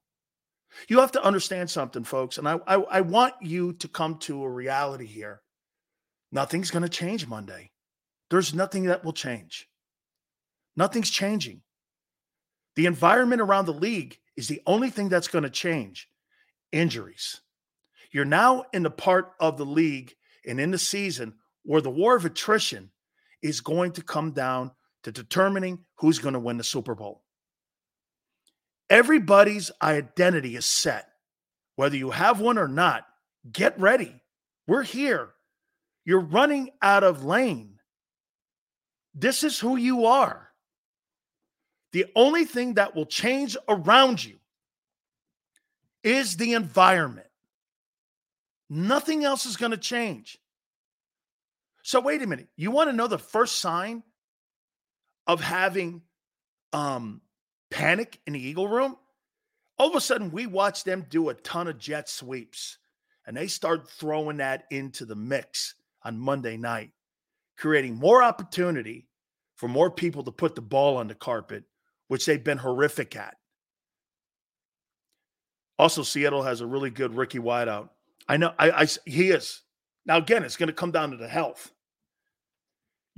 You 0.87 0.99
have 0.99 1.11
to 1.13 1.23
understand 1.23 1.69
something, 1.69 2.03
folks, 2.03 2.37
and 2.37 2.47
I, 2.47 2.59
I, 2.67 2.75
I 2.75 3.01
want 3.01 3.33
you 3.41 3.73
to 3.73 3.87
come 3.87 4.17
to 4.19 4.43
a 4.43 4.49
reality 4.49 5.07
here. 5.07 5.41
Nothing's 6.31 6.71
going 6.71 6.83
to 6.83 6.89
change 6.89 7.27
Monday. 7.27 7.71
There's 8.29 8.53
nothing 8.53 8.83
that 8.83 9.03
will 9.03 9.13
change. 9.13 9.67
Nothing's 10.77 11.09
changing. 11.09 11.61
The 12.75 12.85
environment 12.85 13.41
around 13.41 13.65
the 13.65 13.73
league 13.73 14.17
is 14.37 14.47
the 14.47 14.61
only 14.65 14.91
thing 14.91 15.09
that's 15.09 15.27
going 15.27 15.43
to 15.43 15.49
change 15.49 16.07
injuries. 16.71 17.41
You're 18.11 18.25
now 18.25 18.65
in 18.71 18.83
the 18.83 18.91
part 18.91 19.33
of 19.39 19.57
the 19.57 19.65
league 19.65 20.15
and 20.45 20.59
in 20.59 20.71
the 20.71 20.77
season 20.77 21.33
where 21.63 21.81
the 21.81 21.89
war 21.89 22.15
of 22.15 22.25
attrition 22.25 22.91
is 23.41 23.61
going 23.61 23.93
to 23.93 24.01
come 24.01 24.31
down 24.31 24.71
to 25.03 25.11
determining 25.11 25.79
who's 25.95 26.19
going 26.19 26.33
to 26.33 26.39
win 26.39 26.57
the 26.57 26.63
Super 26.63 26.95
Bowl. 26.95 27.23
Everybody's 28.89 29.71
identity 29.81 30.55
is 30.55 30.65
set. 30.65 31.07
Whether 31.75 31.95
you 31.95 32.09
have 32.09 32.41
one 32.41 32.57
or 32.57 32.67
not, 32.67 33.05
get 33.51 33.79
ready. 33.79 34.21
We're 34.67 34.83
here. 34.83 35.29
You're 36.05 36.19
running 36.19 36.71
out 36.81 37.03
of 37.03 37.23
lane. 37.23 37.75
This 39.13 39.43
is 39.43 39.59
who 39.59 39.75
you 39.77 40.05
are. 40.05 40.49
The 41.91 42.05
only 42.15 42.45
thing 42.45 42.75
that 42.75 42.95
will 42.95 43.05
change 43.05 43.55
around 43.67 44.23
you 44.23 44.37
is 46.03 46.37
the 46.37 46.53
environment. 46.53 47.27
Nothing 48.69 49.23
else 49.23 49.45
is 49.45 49.57
going 49.57 49.71
to 49.71 49.77
change. 49.77 50.38
So, 51.89 51.99
wait 51.99 52.21
a 52.21 52.27
minute. 52.27 52.49
You 52.55 52.69
want 52.69 52.91
to 52.91 52.95
know 52.95 53.07
the 53.07 53.17
first 53.17 53.55
sign 53.55 54.03
of 55.25 55.41
having 55.41 56.03
um, 56.71 57.19
panic 57.71 58.19
in 58.27 58.33
the 58.33 58.39
Eagle 58.39 58.67
room? 58.67 58.95
All 59.79 59.89
of 59.89 59.95
a 59.95 59.99
sudden, 59.99 60.29
we 60.29 60.45
watch 60.45 60.83
them 60.83 61.07
do 61.09 61.29
a 61.29 61.33
ton 61.33 61.67
of 61.67 61.79
jet 61.79 62.07
sweeps 62.07 62.77
and 63.25 63.35
they 63.35 63.47
start 63.47 63.89
throwing 63.89 64.37
that 64.37 64.65
into 64.69 65.03
the 65.03 65.15
mix 65.15 65.73
on 66.03 66.19
Monday 66.19 66.57
night, 66.57 66.91
creating 67.57 67.95
more 67.95 68.21
opportunity 68.21 69.07
for 69.55 69.67
more 69.67 69.89
people 69.89 70.21
to 70.25 70.31
put 70.31 70.53
the 70.53 70.61
ball 70.61 70.95
on 70.95 71.07
the 71.07 71.15
carpet, 71.15 71.63
which 72.07 72.27
they've 72.27 72.43
been 72.43 72.59
horrific 72.59 73.15
at. 73.15 73.35
Also, 75.79 76.03
Seattle 76.03 76.43
has 76.43 76.61
a 76.61 76.67
really 76.67 76.91
good 76.91 77.15
Ricky 77.15 77.39
wideout. 77.39 77.89
I 78.27 78.37
know 78.37 78.53
I, 78.59 78.83
I 78.83 78.87
he 79.07 79.31
is. 79.31 79.63
Now 80.05 80.17
again, 80.17 80.43
it's 80.43 80.55
going 80.55 80.67
to 80.67 80.73
come 80.73 80.91
down 80.91 81.09
to 81.09 81.17
the 81.17 81.27
health. 81.27 81.71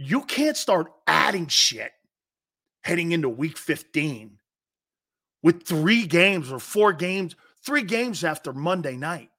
You 0.04 0.24
can't 0.24 0.58
start 0.58 0.92
adding 1.06 1.46
shit 1.46 1.92
heading 2.82 3.12
into 3.12 3.30
week 3.30 3.56
15 3.56 4.40
with 5.44 5.64
three 5.64 6.08
games 6.08 6.52
or 6.52 6.58
four 6.58 6.92
games, 6.92 7.36
three 7.64 7.84
games 7.84 8.24
after 8.24 8.52
Monday 8.52 8.98
night. 8.98 9.30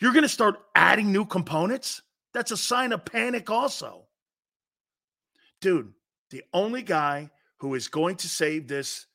You're 0.00 0.12
going 0.12 0.24
to 0.24 0.28
start 0.28 0.56
adding 0.74 1.12
new 1.12 1.24
components? 1.24 2.02
That's 2.34 2.50
a 2.50 2.56
sign 2.56 2.90
of 2.90 3.04
panic, 3.04 3.48
also. 3.48 4.06
Dude, 5.60 5.92
the 6.30 6.42
only 6.52 6.82
guy 6.82 7.30
who 7.58 7.76
is 7.76 7.86
going 7.86 8.16
to 8.16 8.28
save 8.28 8.66
this 8.66 9.06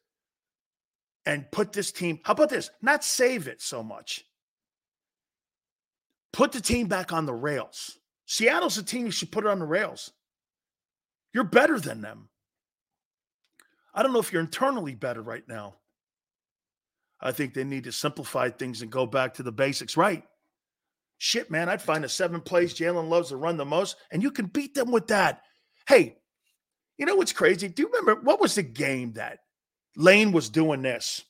and 1.26 1.52
put 1.52 1.74
this 1.74 1.92
team, 1.92 2.22
how 2.24 2.32
about 2.32 2.48
this? 2.48 2.70
Not 2.82 3.04
save 3.04 3.50
it 3.50 3.62
so 3.62 3.84
much. 3.84 4.24
Put 6.32 6.54
the 6.54 6.62
team 6.62 6.88
back 6.88 7.12
on 7.12 7.26
the 7.26 7.34
rails. 7.34 8.00
Seattle's 8.28 8.78
a 8.78 8.84
team 8.84 9.06
you 9.06 9.12
should 9.12 9.32
put 9.32 9.46
it 9.46 9.50
on 9.50 9.60
the 9.60 9.66
rails. 9.66 10.12
You're 11.34 11.46
better 11.46 11.80
than 11.80 12.02
them. 12.02 12.30
I 13.94 14.04
don't 14.04 14.14
know 14.14 14.20
if 14.20 14.32
you're 14.32 14.42
internally 14.42 14.94
better 14.94 15.22
right 15.22 15.48
now. 15.48 15.76
I 17.20 17.32
think 17.32 17.54
they 17.54 17.64
need 17.64 17.86
to 17.86 17.92
simplify 17.92 18.50
things 18.50 18.82
and 18.82 18.92
go 18.92 19.06
back 19.06 19.34
to 19.36 19.44
the 19.44 19.52
basics. 19.52 19.98
Right. 19.98 20.24
Shit, 21.18 21.50
man, 21.50 21.68
I'd 21.68 21.82
find 21.82 22.06
a 22.06 22.10
seven 22.10 22.42
plays 22.42 22.76
Jalen 22.76 23.10
loves 23.10 23.30
to 23.30 23.38
run 23.38 23.58
the 23.58 23.66
most, 23.66 23.96
and 24.12 24.22
you 24.22 24.30
can 24.30 24.46
beat 24.46 24.76
them 24.76 24.92
with 24.92 25.08
that. 25.08 25.42
Hey, 25.88 26.18
you 26.98 27.06
know 27.06 27.16
what's 27.16 27.34
crazy? 27.34 27.70
Do 27.70 27.84
you 27.84 27.90
remember 27.90 28.22
what 28.22 28.40
was 28.40 28.56
the 28.56 28.62
game 28.62 29.14
that 29.14 29.40
Lane 29.96 30.32
was 30.32 30.50
doing 30.50 30.84
this? 30.84 31.24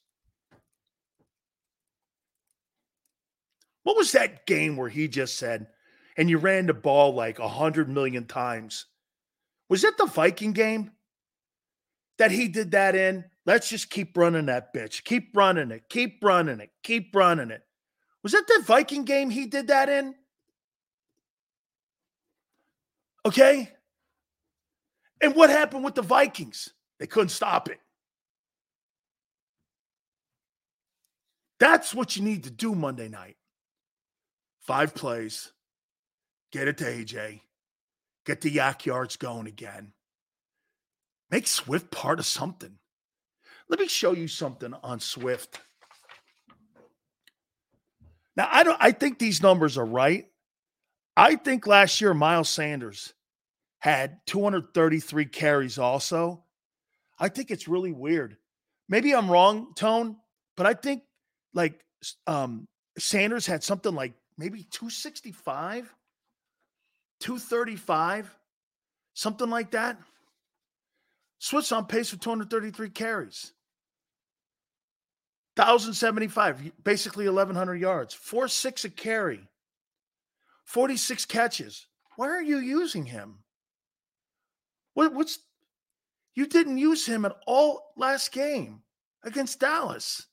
What 3.83 3.95
was 3.95 4.11
that 4.11 4.45
game 4.45 4.75
where 4.75 4.89
he 4.89 5.07
just 5.07 5.37
said, 5.37 5.67
and 6.17 6.29
you 6.29 6.37
ran 6.37 6.65
the 6.65 6.73
ball 6.73 7.13
like 7.13 7.39
a 7.39 7.47
hundred 7.47 7.87
million 7.87 8.25
times? 8.25 8.87
Was 9.69 9.83
it 9.83 9.97
the 9.97 10.07
Viking 10.07 10.51
game 10.51 10.91
that 12.17 12.31
he 12.31 12.47
did 12.47 12.71
that 12.71 12.95
in? 12.95 13.25
Let's 13.45 13.69
just 13.69 13.89
keep 13.89 14.17
running 14.17 14.47
that 14.47 14.73
bitch. 14.73 15.03
Keep 15.03 15.37
running 15.37 15.71
it. 15.71 15.83
Keep 15.89 16.23
running 16.23 16.59
it. 16.59 16.71
Keep 16.83 17.15
running 17.15 17.51
it. 17.51 17.63
Was 18.23 18.33
that 18.33 18.47
the 18.47 18.63
Viking 18.65 19.05
game 19.05 19.29
he 19.29 19.45
did 19.45 19.67
that 19.67 19.87
in? 19.87 20.15
Okay. 23.25 23.71
And 25.21 25.35
what 25.35 25.49
happened 25.49 25.83
with 25.83 25.95
the 25.95 26.01
Vikings? 26.01 26.73
They 26.99 27.07
couldn't 27.07 27.29
stop 27.29 27.69
it. 27.69 27.79
That's 31.59 31.93
what 31.93 32.15
you 32.15 32.23
need 32.23 32.43
to 32.43 32.51
do 32.51 32.75
Monday 32.75 33.07
night. 33.07 33.37
Five 34.61 34.93
plays, 34.93 35.51
get 36.51 36.67
it 36.67 36.77
to 36.77 36.85
AJ, 36.85 37.41
get 38.25 38.41
the 38.41 38.55
YAC 38.55 38.85
yards 38.85 39.15
going 39.15 39.47
again. 39.47 39.93
Make 41.29 41.47
Swift 41.47 41.91
part 41.91 42.19
of 42.19 42.25
something. 42.25 42.77
Let 43.69 43.79
me 43.79 43.87
show 43.87 44.13
you 44.13 44.27
something 44.27 44.73
on 44.81 44.99
Swift. 44.99 45.59
Now, 48.37 48.47
I 48.51 48.63
don't 48.63 48.77
I 48.79 48.91
think 48.91 49.19
these 49.19 49.41
numbers 49.41 49.77
are 49.77 49.85
right. 49.85 50.27
I 51.17 51.35
think 51.35 51.65
last 51.65 51.99
year 51.99 52.13
Miles 52.13 52.49
Sanders 52.49 53.13
had 53.79 54.19
233 54.27 55.25
carries 55.25 55.79
also. 55.79 56.43
I 57.19 57.29
think 57.29 57.49
it's 57.49 57.67
really 57.67 57.91
weird. 57.91 58.37
Maybe 58.87 59.13
I'm 59.13 59.29
wrong, 59.29 59.73
Tone, 59.75 60.17
but 60.55 60.65
I 60.67 60.75
think 60.75 61.01
like 61.53 61.83
um 62.27 62.67
Sanders 62.99 63.45
had 63.45 63.63
something 63.63 63.93
like 63.93 64.13
maybe 64.37 64.63
265, 64.71 65.93
235, 67.19 68.33
something 69.13 69.49
like 69.49 69.71
that. 69.71 69.97
Swift's 71.39 71.71
on 71.71 71.85
pace 71.85 72.09
for 72.09 72.17
233 72.17 72.89
carries. 72.89 73.53
1,075, 75.55 76.71
basically 76.83 77.25
1,100 77.25 77.75
yards, 77.75 78.13
4 78.13 78.47
6 78.47 78.85
a 78.85 78.89
carry, 78.89 79.47
46 80.65 81.25
catches. 81.25 81.87
Why 82.15 82.27
are 82.27 82.41
you 82.41 82.59
using 82.59 83.05
him? 83.05 83.39
What, 84.93 85.13
what's 85.13 85.39
you 86.37 86.45
didn't 86.45 86.77
use 86.77 87.03
him 87.03 87.25
at 87.25 87.35
all 87.47 87.93
last 87.97 88.31
game 88.31 88.83
against 89.23 89.59
Dallas. 89.59 90.27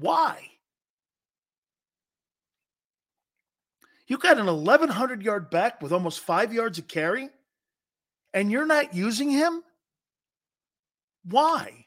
Why? 0.00 0.40
You 4.06 4.18
got 4.18 4.38
an 4.38 4.46
1,100 4.46 5.22
yard 5.22 5.50
back 5.50 5.82
with 5.82 5.92
almost 5.92 6.20
five 6.20 6.52
yards 6.52 6.78
of 6.78 6.86
carry, 6.86 7.28
and 8.32 8.50
you're 8.50 8.66
not 8.66 8.94
using 8.94 9.30
him? 9.30 9.62
Why? 11.24 11.86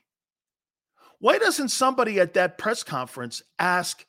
Why 1.20 1.38
doesn't 1.38 1.70
somebody 1.70 2.20
at 2.20 2.34
that 2.34 2.58
press 2.58 2.84
conference 2.84 3.42
ask 3.58 4.06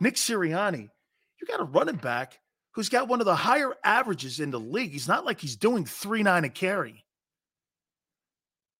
Nick 0.00 0.14
Sirianni, 0.14 0.88
you 1.40 1.46
got 1.46 1.60
a 1.60 1.64
running 1.64 1.96
back 1.96 2.38
who's 2.72 2.88
got 2.88 3.08
one 3.08 3.20
of 3.20 3.26
the 3.26 3.34
higher 3.34 3.74
averages 3.82 4.38
in 4.38 4.50
the 4.50 4.60
league. 4.60 4.92
He's 4.92 5.08
not 5.08 5.24
like 5.24 5.40
he's 5.40 5.56
doing 5.56 5.84
3 5.84 6.22
9 6.22 6.44
a 6.44 6.48
carry, 6.48 7.04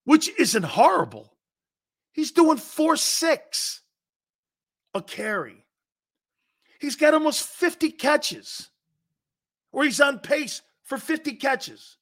which 0.04 0.30
isn't 0.38 0.64
horrible. 0.64 1.32
He's 2.12 2.32
doing 2.32 2.58
4 2.58 2.96
6 2.96 3.82
a 4.94 5.02
carry. 5.02 5.64
He's 6.78 6.96
got 6.96 7.14
almost 7.14 7.42
50 7.42 7.90
catches, 7.90 8.70
or 9.72 9.84
he's 9.84 10.00
on 10.00 10.20
pace 10.20 10.62
for 10.84 10.96
50 10.98 11.34
catches. 11.34 11.96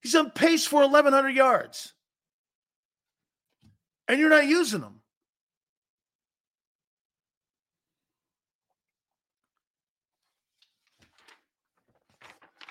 He's 0.00 0.14
on 0.14 0.30
pace 0.30 0.66
for 0.66 0.82
1,100 0.82 1.30
yards 1.30 1.94
and 4.08 4.18
you're 4.18 4.30
not 4.30 4.46
using 4.46 4.80
them. 4.80 5.00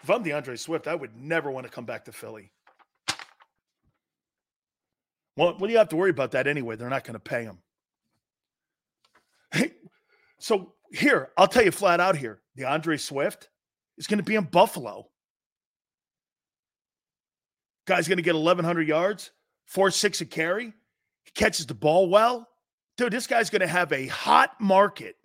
If 0.04 0.10
I'm 0.10 0.24
DeAndre 0.24 0.58
Swift, 0.58 0.88
I 0.88 0.96
would 0.96 1.16
never 1.16 1.52
want 1.52 1.66
to 1.66 1.72
come 1.72 1.86
back 1.86 2.06
to 2.06 2.12
Philly. 2.12 2.52
Well, 5.36 5.56
what 5.58 5.68
do 5.68 5.72
you 5.72 5.78
have 5.78 5.90
to 5.90 5.98
worry 5.98 6.10
about 6.10 6.32
that 6.32 6.48
anyway? 6.48 6.78
They're 6.78 6.90
not 6.90 7.04
going 7.04 7.14
to 7.14 7.20
pay 7.20 7.44
him. 7.44 7.60
So 10.40 10.74
here, 10.92 11.30
I'll 11.38 11.48
tell 11.48 11.64
you 11.64 11.72
flat 11.72 12.00
out 12.00 12.18
here 12.18 12.42
DeAndre 12.58 13.00
Swift 13.00 13.50
is 13.98 14.08
going 14.08 14.20
to 14.20 14.24
be 14.24 14.36
in 14.36 14.44
Buffalo. 14.46 15.10
Guy's 17.86 18.08
going 18.08 18.18
to 18.18 18.24
get 18.24 18.36
1,100 18.36 18.88
yards, 18.88 19.32
four, 19.66 19.92
six 19.92 20.22
a 20.22 20.26
carry. 20.26 20.74
He 21.24 21.32
catches 21.34 21.66
the 21.66 21.74
ball 21.74 22.10
well. 22.10 22.48
Dude, 22.98 23.14
this 23.14 23.28
guy's 23.28 23.50
going 23.50 23.62
to 23.62 23.68
have 23.68 23.92
a 23.92 24.08
hot 24.08 24.60
market. 24.60 25.16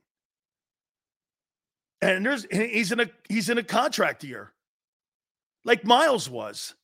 And 2.01 2.27
there's 2.27 2.47
he's 2.51 2.91
in 2.91 3.01
a 3.01 3.11
he's 3.29 3.49
in 3.49 3.59
a 3.59 3.63
contract 3.63 4.25
year. 4.25 4.53
Like 5.65 5.85
Miles 5.85 6.29
was. 6.29 6.75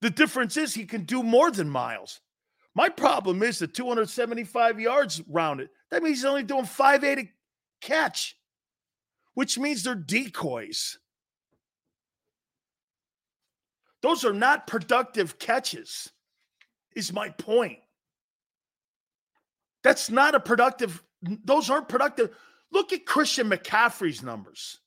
The 0.00 0.10
difference 0.10 0.56
is 0.56 0.74
he 0.74 0.86
can 0.86 1.04
do 1.04 1.22
more 1.22 1.50
than 1.50 1.68
Miles. 1.68 2.20
My 2.74 2.88
problem 2.88 3.42
is 3.42 3.58
the 3.58 3.66
275 3.66 4.80
yards 4.80 5.22
rounded. 5.28 5.68
That 5.90 6.02
means 6.02 6.18
he's 6.18 6.24
only 6.24 6.42
doing 6.42 6.64
5'8 6.64 7.18
a 7.18 7.32
catch, 7.80 8.36
which 9.34 9.58
means 9.58 9.82
they're 9.82 9.94
decoys. 9.94 10.98
Those 14.02 14.24
are 14.24 14.32
not 14.32 14.66
productive 14.66 15.38
catches, 15.38 16.10
is 16.94 17.12
my 17.12 17.30
point. 17.30 17.78
That's 19.82 20.10
not 20.10 20.34
a 20.34 20.40
productive, 20.40 21.02
those 21.22 21.70
aren't 21.70 21.88
productive. 21.88 22.36
Look 22.70 22.92
at 22.92 23.06
Christian 23.06 23.48
McCaffrey's 23.50 24.22
numbers. 24.22 24.78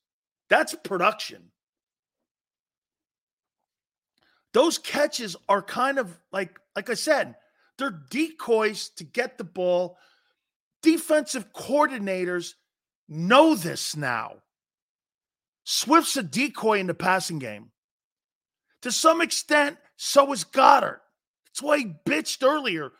That's 0.49 0.75
production. 0.75 1.51
Those 4.53 4.77
catches 4.77 5.35
are 5.47 5.61
kind 5.61 5.97
of 5.97 6.17
like, 6.31 6.59
like 6.75 6.89
I 6.89 6.93
said, 6.93 7.35
they're 7.77 8.03
decoys 8.09 8.89
to 8.97 9.03
get 9.03 9.37
the 9.37 9.43
ball. 9.43 9.97
Defensive 10.81 11.53
coordinators 11.53 12.53
know 13.07 13.55
this 13.55 13.95
now. 13.95 14.35
Swift's 15.63 16.17
a 16.17 16.23
decoy 16.23 16.79
in 16.79 16.87
the 16.87 16.93
passing 16.93 17.39
game. 17.39 17.71
To 18.81 18.91
some 18.91 19.21
extent, 19.21 19.77
so 19.95 20.33
is 20.33 20.43
Goedert. 20.43 21.01
That's 21.45 21.61
why 21.61 21.77
he 21.79 21.93
bitched 22.05 22.43
earlier 22.43 22.91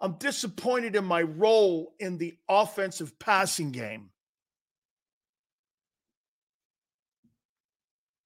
I'm 0.00 0.14
disappointed 0.14 0.96
in 0.96 1.04
my 1.04 1.22
role 1.22 1.92
in 2.00 2.16
the 2.16 2.34
offensive 2.48 3.18
passing 3.18 3.70
game. 3.70 4.10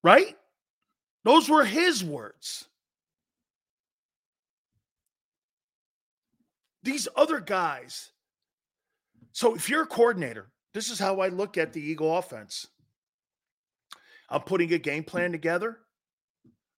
Right? 0.01 0.37
Those 1.25 1.49
were 1.49 1.65
his 1.65 2.03
words. 2.03 2.65
These 6.83 7.07
other 7.15 7.39
guys. 7.39 8.11
So 9.35 9.53
if 9.53 9.69
you're 9.69 9.83
a 9.83 9.85
coordinator, 9.87 10.49
this 10.73 10.89
is 10.89 10.97
how 10.97 11.19
I 11.19 11.27
look 11.27 11.57
at 11.57 11.73
the 11.73 11.81
Eagle 11.81 12.17
offense. 12.17 12.67
I'm 14.29 14.39
putting 14.39 14.71
a 14.71 14.77
game 14.77 15.03
plan 15.03 15.33
together. 15.33 15.77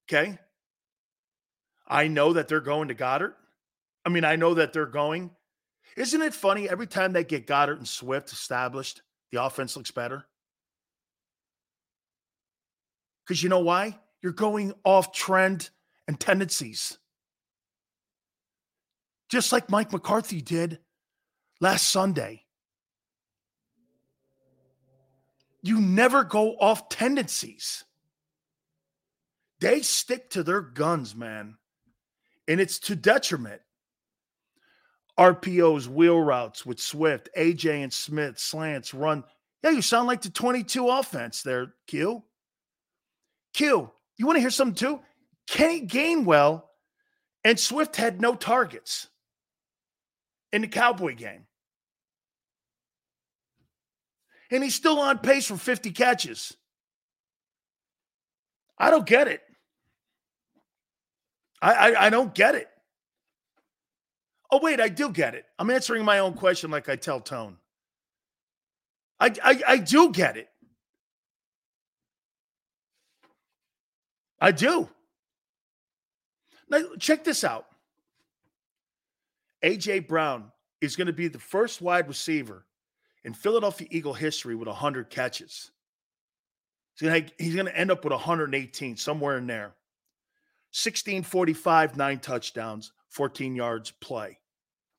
Okay. 0.08 0.36
I 1.86 2.08
know 2.08 2.32
that 2.32 2.48
they're 2.48 2.60
going 2.60 2.88
to 2.88 2.96
Goedert. 2.96 3.34
I 4.04 4.08
mean, 4.08 4.24
I 4.24 4.34
know 4.34 4.54
that 4.54 4.72
they're 4.72 4.86
going. 4.86 5.30
Isn't 5.96 6.20
it 6.20 6.34
funny 6.34 6.68
every 6.68 6.88
time 6.88 7.12
they 7.12 7.22
get 7.22 7.46
Goedert 7.46 7.78
and 7.78 7.86
Swift 7.86 8.32
established, 8.32 9.02
the 9.30 9.40
offense 9.40 9.76
looks 9.76 9.92
better? 9.92 10.26
Because 13.24 13.40
you 13.40 13.50
know 13.50 13.60
why? 13.60 14.00
You're 14.20 14.32
going 14.32 14.72
off 14.82 15.12
trend 15.12 15.70
and 16.08 16.18
tendencies. 16.18 16.98
Just 19.28 19.52
like 19.52 19.70
Mike 19.70 19.92
McCarthy 19.92 20.40
did 20.42 20.80
last 21.60 21.88
Sunday. 21.88 22.46
You 25.62 25.80
never 25.80 26.24
go 26.24 26.56
off 26.58 26.88
tendencies. 26.88 27.84
They 29.60 29.80
stick 29.80 30.30
to 30.30 30.42
their 30.42 30.60
guns, 30.60 31.14
man. 31.14 31.56
And 32.46 32.60
it's 32.60 32.78
to 32.80 32.96
detriment. 32.96 33.60
RPOs, 35.18 35.88
wheel 35.88 36.20
routes 36.20 36.64
with 36.64 36.78
Swift, 36.78 37.28
AJ 37.36 37.82
and 37.82 37.92
Smith, 37.92 38.38
slants, 38.38 38.94
run. 38.94 39.24
Yeah, 39.64 39.70
you 39.70 39.82
sound 39.82 40.06
like 40.06 40.22
the 40.22 40.30
22 40.30 40.88
offense 40.88 41.42
there, 41.42 41.74
Q. 41.88 42.22
Q, 43.52 43.90
you 44.16 44.26
want 44.26 44.36
to 44.36 44.40
hear 44.40 44.50
something 44.50 44.76
too? 44.76 45.00
Kenny 45.48 45.86
Gainwell 45.86 46.62
and 47.42 47.58
Swift 47.58 47.96
had 47.96 48.20
no 48.20 48.36
targets 48.36 49.08
in 50.52 50.62
the 50.62 50.68
Cowboy 50.68 51.16
game. 51.16 51.47
And 54.50 54.64
he's 54.64 54.74
still 54.74 54.98
on 54.98 55.18
pace 55.18 55.46
for 55.46 55.56
50 55.56 55.90
catches. 55.90 56.56
I 58.78 58.90
don't 58.90 59.06
get 59.06 59.28
it. 59.28 59.42
I, 61.60 61.72
I, 61.72 62.06
I 62.06 62.10
don't 62.10 62.34
get 62.34 62.54
it. 62.54 62.68
Oh, 64.50 64.60
wait, 64.62 64.80
I 64.80 64.88
do 64.88 65.10
get 65.10 65.34
it. 65.34 65.44
I'm 65.58 65.68
answering 65.68 66.04
my 66.04 66.20
own 66.20 66.32
question 66.32 66.70
like 66.70 66.88
I 66.88 66.96
tell 66.96 67.20
Tone. 67.20 67.56
I, 69.20 69.34
I, 69.42 69.62
I 69.66 69.76
do 69.78 70.10
get 70.10 70.36
it. 70.36 70.48
I 74.40 74.52
do. 74.52 74.88
Now, 76.70 76.82
check 76.98 77.24
this 77.24 77.44
out. 77.44 77.66
A.J. 79.62 80.00
Brown 80.00 80.52
is 80.80 80.94
going 80.94 81.08
to 81.08 81.12
be 81.12 81.26
the 81.28 81.40
first 81.40 81.82
wide 81.82 82.06
receiver 82.06 82.64
in 83.28 83.34
Philadelphia 83.34 83.86
Eagle 83.90 84.14
history 84.14 84.54
with 84.54 84.68
100 84.68 85.10
catches. 85.10 85.70
He's 86.94 87.06
going 87.06 87.26
to, 87.26 87.32
he's 87.36 87.54
to 87.54 87.78
end 87.78 87.90
up 87.90 88.02
with 88.02 88.12
118, 88.12 88.96
somewhere 88.96 89.36
in 89.36 89.46
there. 89.46 89.74
1645, 90.72 91.98
nine 91.98 92.20
touchdowns, 92.20 92.90
14 93.10 93.54
yards 93.54 93.90
play. 93.90 94.38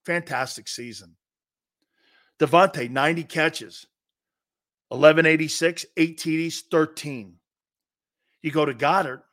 Fantastic 0.06 0.68
season. 0.68 1.16
DeVonta, 2.38 2.88
90 2.88 3.24
catches, 3.24 3.88
1186, 4.90 5.88
eight 5.98 6.20
TDs, 6.20 6.62
13. 6.70 7.34
You 8.44 8.52
go 8.52 8.64
to 8.64 8.76
Goedert, 8.76 9.24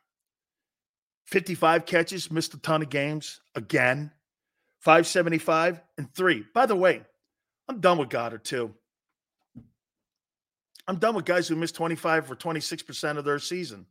55 1.25 1.85
catches, 1.85 2.31
missed 2.31 2.55
a 2.55 2.57
ton 2.57 2.81
of 2.81 2.89
games 2.89 3.41
again, 3.53 4.11
575 4.79 5.81
and 5.99 6.11
three. 6.15 6.43
By 6.55 6.65
the 6.65 6.75
way, 6.75 7.03
I'm 7.69 7.79
done 7.79 7.99
with 7.99 8.09
Goedert 8.09 8.43
too. 8.43 8.73
I'm 10.87 10.97
done 10.97 11.15
with 11.15 11.25
guys 11.25 11.47
who 11.47 11.55
miss 11.55 11.71
25 11.71 12.31
or 12.31 12.35
26% 12.35 13.17
of 13.17 13.25
their 13.25 13.39
season. 13.39 13.85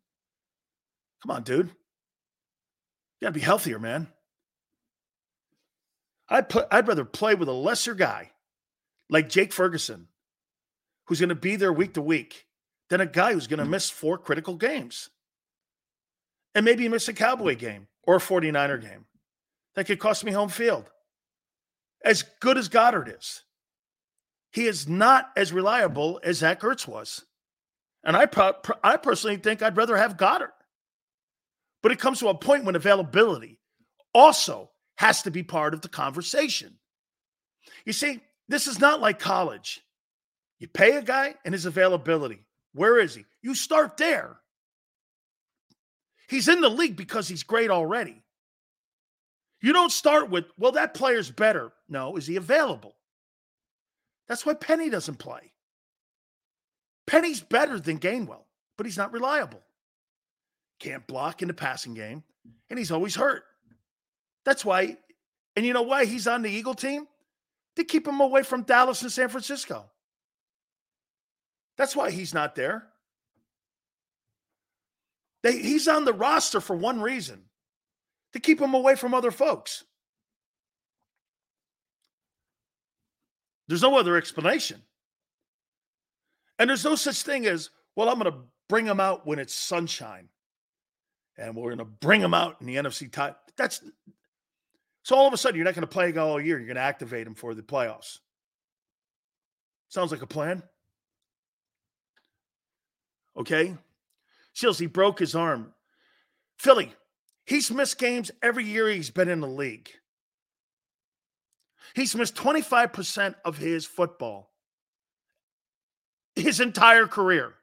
Come 1.22 1.30
on, 1.30 1.42
dude. 1.42 1.66
You 1.66 3.26
got 3.26 3.28
to 3.28 3.32
be 3.32 3.40
healthier, 3.40 3.78
man. 3.78 4.08
I'd, 6.28 6.48
put, 6.48 6.66
I'd 6.70 6.88
rather 6.88 7.04
play 7.04 7.34
with 7.34 7.48
a 7.48 7.52
lesser 7.52 7.94
guy 7.94 8.32
like 9.08 9.28
Jake 9.28 9.52
Ferguson, 9.52 10.08
who's 11.06 11.20
going 11.20 11.28
to 11.28 11.34
be 11.34 11.56
there 11.56 11.72
week 11.72 11.94
to 11.94 12.02
week, 12.02 12.46
than 12.90 13.00
a 13.00 13.06
guy 13.06 13.32
who's 13.32 13.46
going 13.46 13.58
to 13.58 13.64
mm-hmm. 13.64 13.72
miss 13.72 13.90
four 13.90 14.18
critical 14.18 14.54
games. 14.54 15.10
And 16.54 16.64
maybe 16.64 16.88
miss 16.88 17.08
a 17.08 17.12
Cowboy 17.12 17.52
mm-hmm. 17.52 17.66
game 17.66 17.88
or 18.02 18.16
a 18.16 18.20
49er 18.20 18.80
game. 18.80 19.04
That 19.74 19.86
could 19.86 19.98
cost 19.98 20.24
me 20.24 20.32
home 20.32 20.48
field. 20.48 20.90
As 22.04 22.24
good 22.40 22.56
as 22.56 22.68
Goedert 22.68 23.14
is, 23.18 23.42
he 24.52 24.66
is 24.66 24.88
not 24.88 25.30
as 25.36 25.52
reliable 25.52 26.20
as 26.22 26.38
Zach 26.38 26.60
Ertz 26.60 26.86
was. 26.86 27.24
And 28.04 28.16
I, 28.16 28.26
pro- 28.26 28.54
I 28.82 28.96
personally 28.96 29.36
think 29.36 29.62
I'd 29.62 29.76
rather 29.76 29.96
have 29.96 30.16
Goedert. 30.16 30.52
But 31.82 31.92
it 31.92 31.98
comes 31.98 32.20
to 32.20 32.28
a 32.28 32.34
point 32.34 32.64
when 32.64 32.76
availability 32.76 33.58
also 34.14 34.70
has 34.96 35.22
to 35.22 35.30
be 35.30 35.42
part 35.42 35.74
of 35.74 35.82
the 35.82 35.88
conversation. 35.88 36.78
You 37.84 37.92
see, 37.92 38.20
this 38.48 38.66
is 38.66 38.78
not 38.78 39.00
like 39.00 39.18
college. 39.18 39.82
You 40.58 40.68
pay 40.68 40.96
a 40.96 41.02
guy 41.02 41.34
and 41.44 41.52
his 41.52 41.66
availability. 41.66 42.40
Where 42.72 42.98
is 42.98 43.14
he? 43.14 43.24
You 43.42 43.54
start 43.54 43.96
there. 43.96 44.36
He's 46.28 46.48
in 46.48 46.60
the 46.60 46.68
league 46.68 46.96
because 46.96 47.28
he's 47.28 47.42
great 47.42 47.70
already. 47.70 48.22
You 49.62 49.72
don't 49.72 49.92
start 49.92 50.30
with, 50.30 50.46
well, 50.58 50.72
that 50.72 50.94
player's 50.94 51.30
better. 51.30 51.72
No, 51.88 52.16
is 52.16 52.26
he 52.26 52.36
available? 52.36 52.94
That's 54.28 54.44
why 54.44 54.54
Penny 54.54 54.90
doesn't 54.90 55.18
play. 55.18 55.52
Penny's 57.06 57.40
better 57.40 57.78
than 57.78 57.98
Gainwell, 57.98 58.44
but 58.76 58.86
he's 58.86 58.96
not 58.96 59.12
reliable. 59.12 59.62
Can't 60.80 61.06
block 61.06 61.42
in 61.42 61.48
the 61.48 61.54
passing 61.54 61.94
game, 61.94 62.24
and 62.68 62.78
he's 62.78 62.90
always 62.90 63.14
hurt. 63.14 63.44
That's 64.44 64.64
why, 64.64 64.96
and 65.54 65.64
you 65.64 65.72
know 65.72 65.82
why 65.82 66.04
he's 66.04 66.26
on 66.26 66.42
the 66.42 66.50
Eagle 66.50 66.74
team? 66.74 67.06
To 67.76 67.84
keep 67.84 68.06
him 68.06 68.20
away 68.20 68.42
from 68.42 68.62
Dallas 68.62 69.02
and 69.02 69.12
San 69.12 69.28
Francisco. 69.28 69.90
That's 71.76 71.94
why 71.94 72.10
he's 72.10 72.32
not 72.32 72.54
there. 72.54 72.86
They, 75.42 75.58
he's 75.58 75.86
on 75.86 76.04
the 76.04 76.12
roster 76.12 76.60
for 76.60 76.74
one 76.74 77.00
reason 77.00 77.44
to 78.32 78.40
keep 78.40 78.60
him 78.60 78.74
away 78.74 78.96
from 78.96 79.14
other 79.14 79.30
folks. 79.30 79.84
There's 83.68 83.82
no 83.82 83.98
other 83.98 84.16
explanation. 84.16 84.82
And 86.58 86.70
there's 86.70 86.84
no 86.84 86.94
such 86.94 87.22
thing 87.22 87.46
as, 87.46 87.70
well, 87.94 88.08
I'm 88.08 88.18
going 88.18 88.32
to 88.32 88.38
bring 88.68 88.86
him 88.86 89.00
out 89.00 89.26
when 89.26 89.38
it's 89.38 89.54
sunshine. 89.54 90.28
And 91.36 91.54
we're 91.54 91.74
going 91.74 91.78
to 91.78 91.84
bring 91.84 92.20
him 92.20 92.32
out 92.32 92.56
in 92.60 92.66
the 92.66 92.76
NFC 92.76 93.10
title. 93.10 93.36
That's 93.56 93.82
so 95.02 95.14
all 95.14 95.26
of 95.26 95.32
a 95.32 95.36
sudden 95.36 95.56
you're 95.56 95.64
not 95.64 95.74
going 95.74 95.82
to 95.82 95.86
play 95.86 96.16
all 96.16 96.40
year. 96.40 96.58
You're 96.58 96.66
going 96.66 96.76
to 96.76 96.82
activate 96.82 97.26
him 97.26 97.34
for 97.34 97.54
the 97.54 97.62
playoffs. 97.62 98.18
Sounds 99.88 100.10
like 100.10 100.22
a 100.22 100.26
plan. 100.26 100.62
Okay. 103.36 103.76
Seals, 104.54 104.78
he 104.78 104.86
broke 104.86 105.18
his 105.18 105.34
arm. 105.34 105.74
Philly, 106.58 106.92
he's 107.44 107.70
missed 107.70 107.98
games 107.98 108.30
every 108.42 108.64
year 108.64 108.88
he's 108.88 109.10
been 109.10 109.28
in 109.28 109.40
the 109.40 109.46
league. 109.46 109.90
He's 111.94 112.14
missed 112.14 112.34
25% 112.34 113.34
of 113.44 113.58
his 113.58 113.86
football 113.86 114.50
his 116.36 116.60
entire 116.60 117.06
career. 117.06 117.54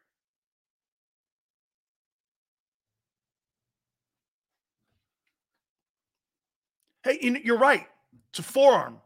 Hey, 7.03 7.39
you're 7.43 7.57
right. 7.57 7.85
It's 8.29 8.39
a 8.39 8.43
forearm. 8.43 8.99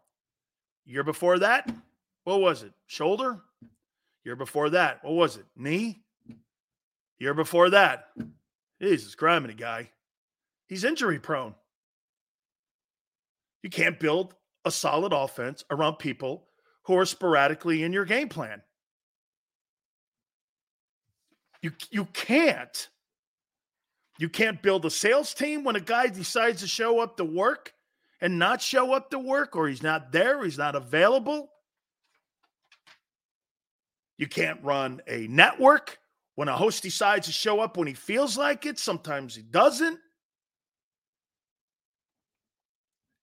Year 0.86 1.04
before 1.04 1.40
that, 1.40 1.70
what 2.24 2.40
was 2.40 2.64
it? 2.64 2.72
Shoulder? 2.86 3.42
Year 4.24 4.38
before 4.38 4.70
that, 4.70 5.04
what 5.04 5.16
was 5.16 5.36
it? 5.36 5.46
Knee? 5.56 6.02
Year 7.20 7.34
before 7.34 7.72
that, 7.72 8.10
Jesus, 8.82 9.16
criminy 9.16 9.58
guy. 9.58 9.90
He's 10.68 10.84
injury 10.84 11.20
prone. 11.20 11.56
You 13.64 13.70
can't 13.70 14.00
build 14.00 14.34
a 14.66 14.72
solid 14.72 15.14
offense 15.14 15.64
around 15.72 15.96
people 15.96 16.48
who 16.84 16.98
are 16.98 17.06
sporadically 17.06 17.84
in 17.84 17.94
your 17.94 18.06
game 18.06 18.30
plan. 18.30 18.62
You, 21.62 21.72
you 21.90 22.06
can't. 22.06 22.90
You 24.20 24.30
can't 24.30 24.62
build 24.62 24.86
a 24.86 24.90
sales 24.90 25.34
team 25.34 25.64
when 25.64 25.76
a 25.76 25.82
guy 25.82 26.08
decides 26.08 26.62
to 26.62 26.68
show 26.68 27.00
up 27.00 27.18
to 27.18 27.24
work 27.24 27.74
and 28.22 28.40
not 28.40 28.62
show 28.62 28.94
up 28.94 29.12
to 29.12 29.20
work 29.20 29.56
or 29.56 29.68
he's 29.68 29.84
not 29.84 30.12
there, 30.12 30.44
he's 30.44 30.58
not 30.58 30.76
available. 30.76 31.52
You 34.18 34.28
can't 34.28 34.64
run 34.64 35.02
a 35.08 35.28
network 35.28 36.00
when 36.36 36.48
a 36.48 36.56
host 36.56 36.84
decides 36.84 37.28
to 37.28 37.34
show 37.34 37.60
up 37.60 37.78
when 37.78 37.88
he 37.88 37.94
feels 37.94 38.38
like 38.38 38.66
it, 38.66 38.80
sometimes 38.80 39.36
he 39.36 39.44
doesn't. 39.44 40.00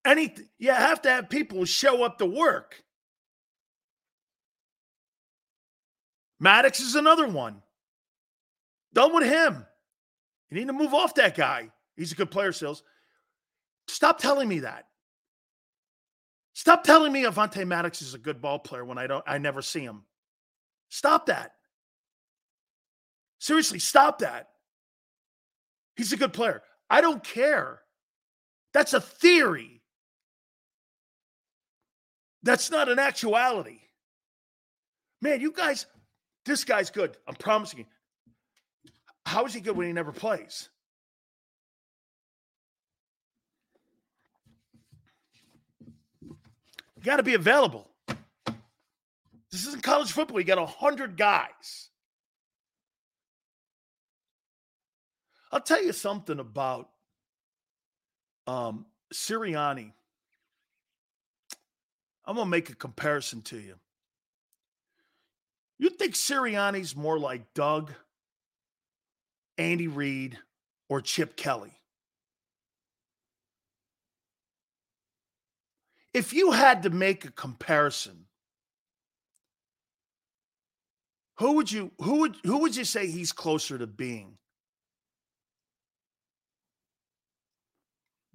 Anything 0.04 0.48
you 0.58 0.70
have 0.70 1.02
to 1.02 1.10
have 1.10 1.28
people 1.30 1.64
show 1.64 2.04
up 2.04 2.18
to 2.18 2.26
work. 2.26 2.82
Maddox 6.40 6.80
is 6.80 6.94
another 6.94 7.26
one. 7.26 7.62
Done 8.92 9.14
with 9.14 9.24
him. 9.24 9.64
You 10.50 10.58
need 10.58 10.66
to 10.66 10.72
move 10.72 10.94
off 10.94 11.14
that 11.14 11.36
guy. 11.36 11.70
He's 11.96 12.12
a 12.12 12.16
good 12.16 12.30
player, 12.30 12.52
Sills. 12.52 12.82
Stop 13.88 14.18
telling 14.18 14.48
me 14.48 14.60
that. 14.60 14.86
Stop 16.54 16.84
telling 16.84 17.12
me 17.12 17.24
Avonte 17.24 17.66
Maddox 17.66 18.00
is 18.02 18.14
a 18.14 18.18
good 18.18 18.40
ball 18.40 18.58
player 18.58 18.84
when 18.84 18.98
I 18.98 19.06
don't 19.06 19.24
I 19.26 19.38
never 19.38 19.62
see 19.62 19.80
him. 19.80 20.04
Stop 20.88 21.26
that. 21.26 21.52
Seriously, 23.38 23.78
stop 23.78 24.20
that. 24.20 24.50
He's 25.96 26.12
a 26.12 26.16
good 26.16 26.32
player. 26.32 26.62
I 26.88 27.00
don't 27.00 27.22
care. 27.22 27.80
That's 28.72 28.94
a 28.94 29.00
theory. 29.00 29.73
That's 32.44 32.70
not 32.70 32.88
an 32.90 32.98
actuality. 32.98 33.80
Man, 35.22 35.40
you 35.40 35.50
guys, 35.50 35.86
this 36.44 36.62
guy's 36.62 36.90
good. 36.90 37.16
I'm 37.26 37.34
promising 37.34 37.80
you. 37.80 37.86
How 39.24 39.46
is 39.46 39.54
he 39.54 39.60
good 39.60 39.74
when 39.76 39.86
he 39.86 39.92
never 39.94 40.12
plays? 40.12 40.68
You 46.20 47.02
got 47.02 47.16
to 47.16 47.22
be 47.22 47.34
available. 47.34 47.88
This 49.50 49.66
isn't 49.66 49.82
college 49.82 50.12
football. 50.12 50.38
You 50.38 50.44
got 50.44 50.58
a 50.58 50.66
hundred 50.66 51.16
guys. 51.16 51.88
I'll 55.50 55.60
tell 55.60 55.82
you 55.82 55.92
something 55.92 56.40
about 56.40 56.90
um, 58.46 58.84
Sirianni. 59.14 59.92
I'm 62.26 62.36
gonna 62.36 62.48
make 62.48 62.70
a 62.70 62.74
comparison 62.74 63.42
to 63.42 63.58
you. 63.58 63.74
You 65.78 65.90
think 65.90 66.14
Sirianni's 66.14 66.94
more 66.96 67.18
like 67.18 67.52
Doug, 67.54 67.92
Andy 69.58 69.88
Reid, 69.88 70.38
or 70.88 71.00
Chip 71.00 71.36
Kelly? 71.36 71.72
If 76.14 76.32
you 76.32 76.52
had 76.52 76.84
to 76.84 76.90
make 76.90 77.24
a 77.24 77.32
comparison, 77.32 78.26
who 81.38 81.52
would 81.54 81.72
you 81.72 81.90
who 82.00 82.20
would 82.20 82.36
who 82.44 82.58
would 82.58 82.76
you 82.76 82.84
say 82.84 83.08
he's 83.08 83.32
closer 83.32 83.76
to 83.76 83.86
being? 83.88 84.38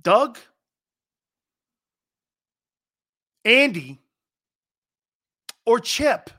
Doug, 0.02 0.38
Andy, 3.46 4.00
or 5.66 5.80
Chip? 5.80 6.30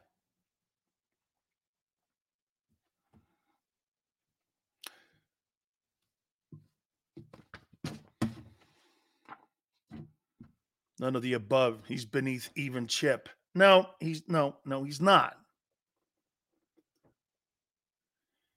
None 11.00 11.16
of 11.16 11.22
the 11.22 11.32
above. 11.32 11.80
He's 11.88 12.04
beneath 12.04 12.50
even 12.54 12.86
Chip. 12.86 13.30
No, 13.54 13.88
he's 14.00 14.22
no, 14.28 14.56
no, 14.66 14.84
he's 14.84 15.00
not. 15.00 15.36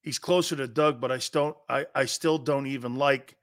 He's 0.01 0.19
closer 0.19 0.57
to 0.57 0.67
Doug, 0.67 0.99
but 0.99 1.11
I 1.11 1.19
still 1.19 1.61
I, 1.69 1.85
I 1.95 2.05
still 2.05 2.37
don't 2.37 2.67
even 2.67 2.95
like 2.95 3.37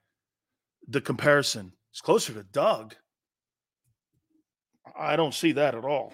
the 0.87 1.01
comparison. 1.01 1.73
He's 1.91 2.01
closer 2.01 2.33
to 2.33 2.43
Doug. 2.43 2.95
I 4.97 5.15
don't 5.15 5.33
see 5.33 5.51
that 5.53 5.75
at 5.75 5.85
all. 5.85 6.13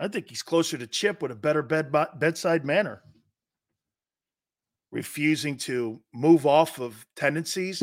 I 0.00 0.08
think 0.08 0.28
he's 0.28 0.42
closer 0.42 0.78
to 0.78 0.86
Chip 0.86 1.22
with 1.22 1.32
a 1.32 1.36
better 1.36 1.62
bed 1.62 1.92
bedside 2.18 2.64
manner. 2.64 3.02
Refusing 4.90 5.56
to 5.58 6.00
move 6.14 6.46
off 6.46 6.80
of 6.80 7.06
tendencies, 7.14 7.82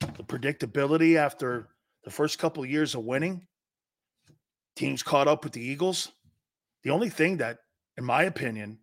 the 0.00 0.24
predictability 0.24 1.16
after 1.16 1.68
the 2.04 2.10
first 2.10 2.38
couple 2.38 2.62
of 2.62 2.68
years 2.68 2.94
of 2.94 3.04
winning, 3.04 3.46
teams 4.76 5.02
caught 5.02 5.28
up 5.28 5.44
with 5.44 5.52
the 5.54 5.64
Eagles. 5.64 6.12
The 6.82 6.90
only 6.90 7.08
thing 7.08 7.38
that, 7.38 7.60
in 7.96 8.04
my 8.04 8.24
opinion, 8.24 8.78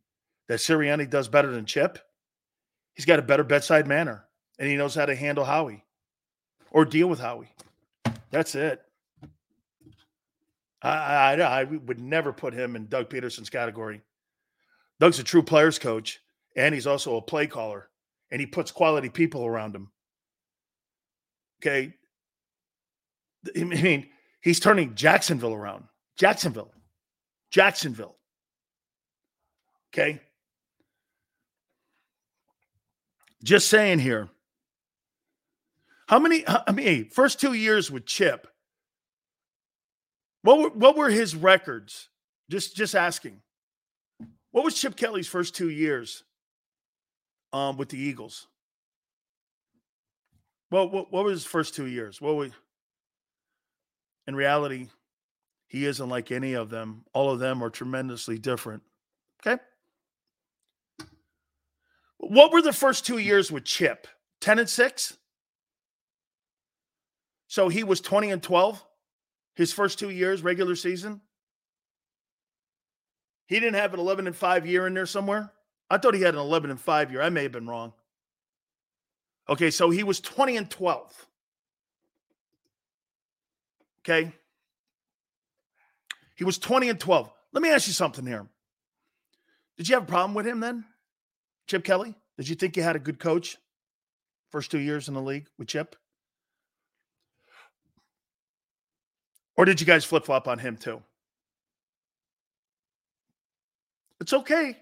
that 0.47 0.59
Sirianni 0.59 1.09
does 1.09 1.27
better 1.27 1.51
than 1.51 1.65
Chip, 1.65 1.99
he's 2.95 3.05
got 3.05 3.19
a 3.19 3.23
better 3.23 3.43
bedside 3.43 3.87
manner 3.87 4.25
and 4.57 4.69
he 4.69 4.75
knows 4.75 4.95
how 4.95 5.05
to 5.05 5.15
handle 5.15 5.45
Howie 5.45 5.83
or 6.71 6.85
deal 6.85 7.07
with 7.07 7.19
Howie. 7.19 7.53
That's 8.31 8.55
it. 8.55 8.81
I, 10.81 10.89
I, 10.89 11.61
I 11.61 11.63
would 11.63 11.99
never 11.99 12.33
put 12.33 12.53
him 12.53 12.75
in 12.75 12.87
Doug 12.87 13.09
Pederson's 13.09 13.49
category. 13.49 14.01
Doug's 14.99 15.19
a 15.19 15.23
true 15.23 15.43
players 15.43 15.79
coach, 15.79 16.19
and 16.55 16.73
he's 16.73 16.87
also 16.87 17.17
a 17.17 17.21
play 17.21 17.47
caller, 17.47 17.89
and 18.31 18.39
he 18.39 18.47
puts 18.47 18.71
quality 18.71 19.09
people 19.09 19.45
around 19.45 19.75
him. 19.75 19.91
Okay, 21.61 21.93
I 23.55 23.63
mean, 23.63 24.09
he's 24.41 24.59
turning 24.59 24.95
Jacksonville 24.95 25.53
around. 25.53 25.85
Jacksonville. 26.17 26.71
Jacksonville. 27.49 28.17
Okay. 29.93 30.21
Just 33.43 33.69
saying 33.69 33.99
here. 33.99 34.29
How 36.07 36.19
many, 36.19 36.43
I 36.47 36.71
mean, 36.71 37.09
first 37.09 37.39
two 37.39 37.53
years 37.53 37.89
with 37.89 38.05
Chip, 38.05 38.47
what 40.43 40.59
were, 40.59 40.69
what 40.69 40.97
were 40.97 41.09
his 41.09 41.35
records? 41.35 42.09
Just 42.49 42.75
just 42.75 42.95
asking. 42.95 43.41
What 44.51 44.65
was 44.65 44.75
Chip 44.75 44.95
Kelly's 44.95 45.27
first 45.27 45.55
two 45.55 45.69
years 45.69 46.23
um, 47.53 47.77
with 47.77 47.89
the 47.89 47.97
Eagles? 47.97 48.47
Well, 50.69 50.89
what, 50.89 51.11
what 51.11 51.25
was 51.25 51.33
his 51.33 51.45
first 51.45 51.75
two 51.75 51.87
years? 51.87 52.19
What 52.19 52.35
we 52.35 52.51
in 54.27 54.35
reality, 54.35 54.87
he 55.67 55.85
isn't 55.85 56.09
like 56.09 56.31
any 56.31 56.53
of 56.53 56.69
them. 56.69 57.05
All 57.13 57.31
of 57.31 57.39
them 57.39 57.63
are 57.63 57.69
tremendously 57.69 58.37
different. 58.37 58.83
Okay. 59.45 59.61
What 62.17 62.51
were 62.51 62.61
the 62.61 62.73
first 62.73 63.05
two 63.05 63.17
years 63.17 63.51
with 63.51 63.63
Chip? 63.63 64.07
10 64.41 64.59
and 64.59 64.69
6? 64.69 65.17
So 67.47 67.69
he 67.69 67.83
was 67.83 67.99
20 67.99 68.31
and 68.31 68.43
12 68.43 68.83
his 69.61 69.71
first 69.71 69.99
two 69.99 70.09
years, 70.09 70.43
regular 70.43 70.75
season. 70.75 71.21
He 73.45 73.59
didn't 73.59 73.75
have 73.75 73.93
an 73.93 73.99
11 73.99 74.27
and 74.27 74.35
5 74.35 74.65
year 74.65 74.87
in 74.87 74.93
there 74.93 75.05
somewhere. 75.05 75.51
I 75.89 75.97
thought 75.97 76.13
he 76.13 76.21
had 76.21 76.33
an 76.33 76.39
11 76.39 76.69
and 76.69 76.79
5 76.79 77.11
year. 77.11 77.21
I 77.21 77.29
may 77.29 77.43
have 77.43 77.51
been 77.51 77.67
wrong. 77.67 77.93
Okay, 79.49 79.71
so 79.71 79.89
he 79.89 80.03
was 80.03 80.19
20 80.19 80.57
and 80.57 80.69
12. 80.69 81.27
Okay. 84.03 84.31
He 86.35 86.43
was 86.43 86.57
20 86.57 86.89
and 86.89 86.99
12. 86.99 87.31
Let 87.53 87.61
me 87.61 87.69
ask 87.69 87.87
you 87.87 87.93
something 87.93 88.25
here. 88.25 88.47
Did 89.77 89.89
you 89.89 89.95
have 89.95 90.03
a 90.03 90.07
problem 90.07 90.33
with 90.33 90.47
him 90.47 90.59
then, 90.59 90.85
Chip 91.67 91.83
Kelly? 91.83 92.15
Did 92.37 92.49
you 92.49 92.55
think 92.55 92.77
you 92.77 92.83
had 92.83 92.95
a 92.95 92.99
good 92.99 93.19
coach 93.19 93.57
first 94.49 94.71
two 94.71 94.79
years 94.79 95.07
in 95.07 95.13
the 95.13 95.21
league 95.21 95.47
with 95.57 95.67
Chip? 95.67 95.95
Or 99.57 99.65
did 99.65 99.79
you 99.79 99.85
guys 99.85 100.05
flip 100.05 100.25
flop 100.25 100.47
on 100.47 100.59
him 100.59 100.77
too? 100.77 101.01
It's 104.19 104.33
okay. 104.33 104.77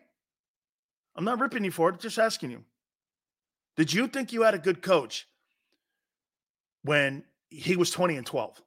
I'm 1.16 1.26
not 1.26 1.40
ripping 1.40 1.64
you 1.64 1.72
for 1.72 1.90
it, 1.90 2.00
just 2.00 2.20
asking 2.20 2.52
you. 2.52 2.64
Did 3.76 3.94
you 3.94 4.08
think 4.08 4.34
you 4.34 4.44
had 4.44 4.54
a 4.54 4.60
good 4.60 4.82
coach 4.82 5.28
when 6.84 7.24
he 7.50 7.76
was 7.76 7.92
20 7.92 8.18
and 8.18 8.26
12? 8.26 8.62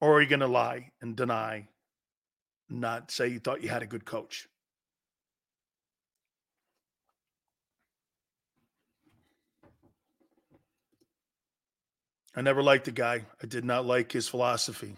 Or 0.00 0.14
are 0.14 0.22
you 0.22 0.28
going 0.28 0.40
to 0.40 0.46
lie 0.46 0.90
and 1.00 1.16
deny, 1.16 1.68
not 2.68 3.10
say 3.10 3.28
you 3.28 3.38
thought 3.38 3.62
you 3.62 3.68
had 3.68 3.82
a 3.82 3.86
good 3.86 4.04
coach? 4.04 4.48
I 12.36 12.42
never 12.42 12.62
liked 12.62 12.84
the 12.84 12.92
guy. 12.92 13.24
I 13.42 13.46
did 13.46 13.64
not 13.64 13.86
like 13.86 14.12
his 14.12 14.28
philosophy. 14.28 14.94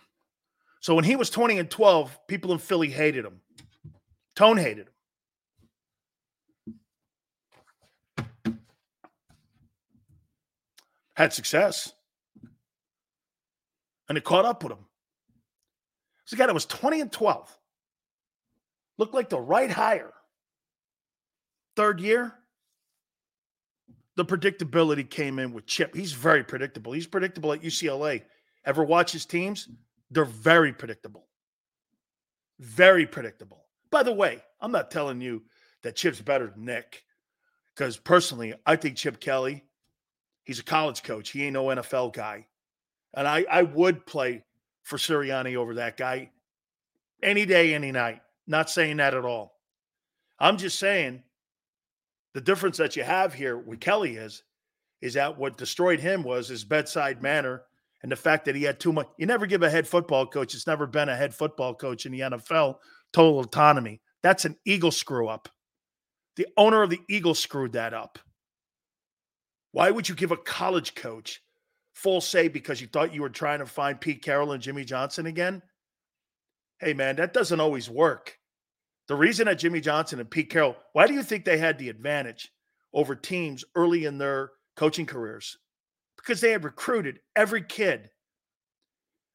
So 0.80 0.94
when 0.94 1.04
he 1.04 1.16
was 1.16 1.30
20 1.30 1.58
and 1.58 1.70
12, 1.70 2.26
people 2.26 2.52
in 2.52 2.58
Philly 2.58 2.90
hated 2.90 3.24
him. 3.24 3.40
Tone 4.34 4.56
hated 4.56 4.88
him. 4.88 4.94
Had 11.14 11.32
success. 11.32 11.92
And 14.08 14.18
it 14.18 14.24
caught 14.24 14.44
up 14.44 14.62
with 14.62 14.72
him. 14.72 14.84
A 16.30 16.36
guy 16.36 16.46
that 16.46 16.54
was 16.54 16.66
20 16.66 17.00
and 17.00 17.10
12. 17.10 17.58
Looked 18.98 19.14
like 19.14 19.30
the 19.30 19.40
right 19.40 19.70
hire. 19.70 20.12
Third 21.74 22.00
year, 22.00 22.34
the 24.18 24.24
predictability 24.24 25.08
came 25.08 25.38
in 25.38 25.52
with 25.52 25.64
Chip. 25.64 25.94
He's 25.94 26.12
very 26.12 26.42
predictable. 26.42 26.90
He's 26.90 27.06
predictable 27.06 27.52
at 27.52 27.62
UCLA. 27.62 28.22
Ever 28.64 28.82
watch 28.82 29.12
his 29.12 29.24
teams? 29.24 29.68
They're 30.10 30.24
very 30.24 30.72
predictable. 30.72 31.28
Very 32.58 33.06
predictable. 33.06 33.66
By 33.92 34.02
the 34.02 34.12
way, 34.12 34.42
I'm 34.60 34.72
not 34.72 34.90
telling 34.90 35.20
you 35.20 35.44
that 35.84 35.94
Chip's 35.94 36.20
better 36.20 36.48
than 36.48 36.64
Nick, 36.64 37.04
because 37.72 37.96
personally, 37.96 38.54
I 38.66 38.74
think 38.74 38.96
Chip 38.96 39.20
Kelly, 39.20 39.62
he's 40.42 40.58
a 40.58 40.64
college 40.64 41.04
coach. 41.04 41.30
He 41.30 41.44
ain't 41.44 41.52
no 41.52 41.66
NFL 41.66 42.12
guy. 42.12 42.48
And 43.14 43.28
I, 43.28 43.46
I 43.48 43.62
would 43.62 44.04
play 44.04 44.42
for 44.82 44.96
Sirianni 44.96 45.54
over 45.54 45.74
that 45.74 45.96
guy 45.96 46.32
any 47.22 47.46
day, 47.46 47.72
any 47.72 47.92
night. 47.92 48.22
Not 48.48 48.68
saying 48.68 48.96
that 48.96 49.14
at 49.14 49.24
all. 49.24 49.60
I'm 50.40 50.56
just 50.56 50.76
saying 50.76 51.22
the 52.38 52.44
difference 52.44 52.76
that 52.76 52.94
you 52.94 53.02
have 53.02 53.34
here 53.34 53.58
with 53.58 53.80
Kelly 53.80 54.14
is, 54.14 54.44
is 55.02 55.14
that 55.14 55.36
what 55.36 55.58
destroyed 55.58 55.98
him 55.98 56.22
was 56.22 56.46
his 56.46 56.62
bedside 56.62 57.20
manner 57.20 57.62
and 58.04 58.12
the 58.12 58.16
fact 58.16 58.44
that 58.44 58.54
he 58.54 58.62
had 58.62 58.78
too 58.78 58.92
much. 58.92 59.08
You 59.18 59.26
never 59.26 59.44
give 59.44 59.64
a 59.64 59.68
head 59.68 59.88
football 59.88 60.24
coach, 60.24 60.54
it's 60.54 60.68
never 60.68 60.86
been 60.86 61.08
a 61.08 61.16
head 61.16 61.34
football 61.34 61.74
coach 61.74 62.06
in 62.06 62.12
the 62.12 62.20
NFL, 62.20 62.76
total 63.12 63.40
autonomy. 63.40 64.00
That's 64.22 64.44
an 64.44 64.54
Eagle 64.64 64.92
screw 64.92 65.26
up. 65.26 65.48
The 66.36 66.46
owner 66.56 66.84
of 66.84 66.90
the 66.90 67.00
Eagles 67.08 67.40
screwed 67.40 67.72
that 67.72 67.92
up. 67.92 68.20
Why 69.72 69.90
would 69.90 70.08
you 70.08 70.14
give 70.14 70.30
a 70.30 70.36
college 70.36 70.94
coach 70.94 71.42
full 71.92 72.20
say 72.20 72.46
because 72.46 72.80
you 72.80 72.86
thought 72.86 73.12
you 73.12 73.22
were 73.22 73.30
trying 73.30 73.58
to 73.58 73.66
find 73.66 74.00
Pete 74.00 74.22
Carroll 74.22 74.52
and 74.52 74.62
Jimmy 74.62 74.84
Johnson 74.84 75.26
again? 75.26 75.60
Hey, 76.78 76.94
man, 76.94 77.16
that 77.16 77.34
doesn't 77.34 77.58
always 77.58 77.90
work. 77.90 78.37
The 79.08 79.16
reason 79.16 79.46
that 79.46 79.58
Jimmy 79.58 79.80
Johnson 79.80 80.20
and 80.20 80.30
Pete 80.30 80.50
Carroll, 80.50 80.76
why 80.92 81.06
do 81.06 81.14
you 81.14 81.22
think 81.22 81.44
they 81.44 81.58
had 81.58 81.78
the 81.78 81.88
advantage 81.88 82.52
over 82.92 83.14
teams 83.14 83.64
early 83.74 84.04
in 84.04 84.18
their 84.18 84.52
coaching 84.76 85.06
careers? 85.06 85.58
Because 86.16 86.40
they 86.40 86.52
had 86.52 86.64
recruited 86.64 87.20
every 87.34 87.62
kid 87.62 88.10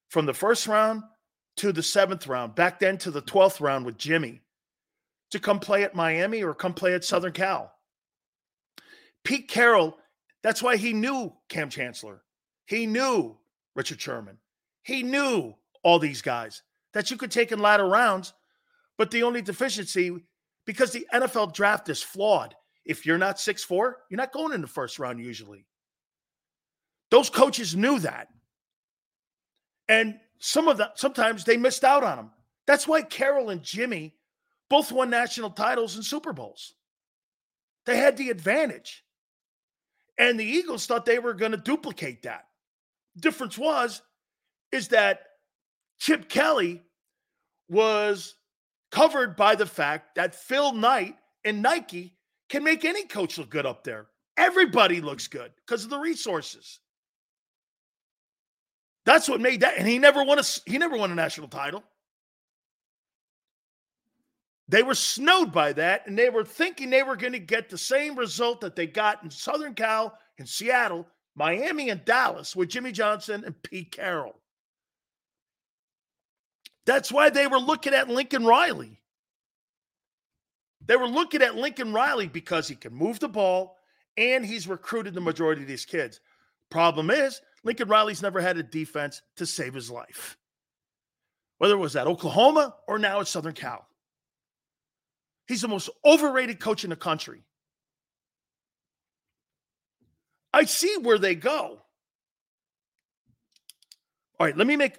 from 0.09 0.25
the 0.25 0.33
first 0.33 0.67
round 0.67 1.03
to 1.57 1.71
the 1.71 1.83
seventh 1.83 2.27
round, 2.27 2.55
back 2.55 2.79
then 2.79 2.97
to 2.99 3.11
the 3.11 3.21
12th 3.21 3.61
round 3.61 3.85
with 3.85 3.97
Jimmy, 3.97 4.41
to 5.31 5.39
come 5.39 5.59
play 5.59 5.83
at 5.83 5.95
Miami 5.95 6.43
or 6.43 6.53
come 6.53 6.73
play 6.73 6.93
at 6.93 7.03
Southern 7.03 7.33
Cal. 7.33 7.71
Pete 9.23 9.47
Carroll 9.47 9.97
that's 10.43 10.61
why 10.61 10.75
he 10.75 10.93
knew 10.93 11.33
Kam 11.49 11.69
Chancellor. 11.69 12.21
He 12.67 12.85
knew 12.85 13.37
Richard 13.75 13.99
Sherman. 13.99 14.37
He 14.83 15.01
knew 15.01 15.55
all 15.83 15.99
these 15.99 16.21
guys 16.21 16.61
that 16.93 17.09
you 17.09 17.17
could 17.17 17.31
take 17.31 17.51
in 17.51 17.59
latter 17.59 17.87
rounds. 17.87 18.33
But 18.97 19.11
the 19.11 19.23
only 19.23 19.41
deficiency, 19.41 20.11
because 20.65 20.91
the 20.91 21.07
NFL 21.13 21.53
draft 21.53 21.89
is 21.89 22.01
flawed. 22.01 22.55
If 22.85 23.05
you're 23.05 23.17
not 23.17 23.39
six 23.39 23.63
four, 23.63 23.97
you're 24.09 24.17
not 24.17 24.33
going 24.33 24.53
in 24.53 24.61
the 24.61 24.67
first 24.67 24.99
round 24.99 25.19
usually. 25.19 25.65
Those 27.11 27.29
coaches 27.29 27.75
knew 27.75 27.99
that. 27.99 28.27
And 29.87 30.19
some 30.39 30.67
of 30.67 30.77
them, 30.77 30.89
sometimes 30.95 31.43
they 31.43 31.57
missed 31.57 31.83
out 31.83 32.03
on 32.03 32.17
them. 32.17 32.31
That's 32.65 32.87
why 32.87 33.01
Carroll 33.01 33.49
and 33.49 33.61
Jimmy 33.63 34.15
both 34.69 34.91
won 34.91 35.09
national 35.09 35.51
titles 35.51 35.95
and 35.95 36.03
Super 36.03 36.33
Bowls. 36.33 36.73
They 37.85 37.97
had 37.97 38.17
the 38.17 38.29
advantage. 38.29 39.03
And 40.17 40.39
the 40.39 40.45
Eagles 40.45 40.85
thought 40.85 41.05
they 41.05 41.19
were 41.19 41.33
going 41.33 41.51
to 41.51 41.57
duplicate 41.57 42.23
that. 42.23 42.45
Difference 43.19 43.57
was 43.57 44.01
is 44.71 44.87
that 44.89 45.21
Chip 45.99 46.29
Kelly 46.29 46.81
was 47.69 48.35
covered 48.93 49.35
by 49.35 49.55
the 49.55 49.65
fact 49.65 50.13
that 50.15 50.35
Phil 50.35 50.71
Knight 50.71 51.15
and 51.43 51.63
Nike 51.63 52.13
can 52.47 52.63
make 52.63 52.85
any 52.85 53.05
coach 53.05 53.39
look 53.39 53.49
good 53.49 53.65
up 53.65 53.83
there. 53.83 54.05
Everybody 54.37 55.01
looks 55.01 55.27
good 55.27 55.51
because 55.65 55.83
of 55.83 55.89
the 55.89 55.97
resources. 55.97 56.79
That's 59.05 59.27
what 59.27 59.41
made 59.41 59.61
that. 59.61 59.77
And 59.79 59.87
he 59.87 59.97
never 59.97 60.23
won 60.23 60.37
a 60.37 60.43
he 60.67 60.77
never 60.77 60.95
won 60.95 61.11
a 61.11 61.15
national 61.15 61.47
title. 61.47 61.83
They 64.69 64.83
were 64.83 64.95
snowed 64.95 65.51
by 65.51 65.73
that, 65.73 66.07
and 66.07 66.17
they 66.17 66.29
were 66.29 66.45
thinking 66.45 66.89
they 66.89 67.03
were 67.03 67.17
going 67.17 67.33
to 67.33 67.39
get 67.39 67.69
the 67.69 67.77
same 67.77 68.15
result 68.15 68.61
that 68.61 68.75
they 68.75 68.87
got 68.87 69.23
in 69.23 69.29
Southern 69.29 69.73
Cal, 69.73 70.17
in 70.37 70.45
Seattle, 70.45 71.05
Miami, 71.35 71.89
and 71.89 72.05
Dallas 72.05 72.55
with 72.55 72.69
Jimmy 72.69 72.91
Johnson 72.91 73.43
and 73.43 73.61
Pete 73.63 73.91
Carroll. 73.91 74.35
That's 76.85 77.11
why 77.11 77.29
they 77.29 77.47
were 77.47 77.59
looking 77.59 77.93
at 77.93 78.09
Lincoln 78.09 78.45
Riley. 78.45 78.99
They 80.85 80.97
were 80.97 81.07
looking 81.07 81.41
at 81.41 81.55
Lincoln 81.55 81.93
Riley 81.93 82.27
because 82.27 82.67
he 82.67 82.75
can 82.75 82.93
move 82.93 83.19
the 83.19 83.29
ball 83.29 83.77
and 84.17 84.45
he's 84.45 84.67
recruited 84.67 85.13
the 85.13 85.21
majority 85.21 85.61
of 85.61 85.67
these 85.67 85.85
kids. 85.85 86.19
Problem 86.69 87.09
is, 87.09 87.41
Lincoln 87.63 87.87
Riley's 87.87 88.21
never 88.21 88.41
had 88.41 88.57
a 88.57 88.63
defense 88.63 89.21
to 89.37 89.45
save 89.45 89.73
his 89.73 89.89
life, 89.89 90.37
whether 91.57 91.75
it 91.75 91.79
was 91.79 91.95
at 91.95 92.07
Oklahoma 92.07 92.75
or 92.87 92.99
now 92.99 93.21
at 93.21 93.27
Southern 93.27 93.53
Cal. 93.53 93.87
He's 95.47 95.61
the 95.61 95.67
most 95.67 95.89
overrated 96.03 96.59
coach 96.59 96.83
in 96.83 96.89
the 96.89 96.95
country. 96.95 97.43
I 100.53 100.65
see 100.65 100.97
where 101.01 101.17
they 101.17 101.35
go. 101.35 101.79
All 104.39 104.47
right, 104.47 104.55
let 104.55 104.67
me 104.67 104.75
make 104.75 104.97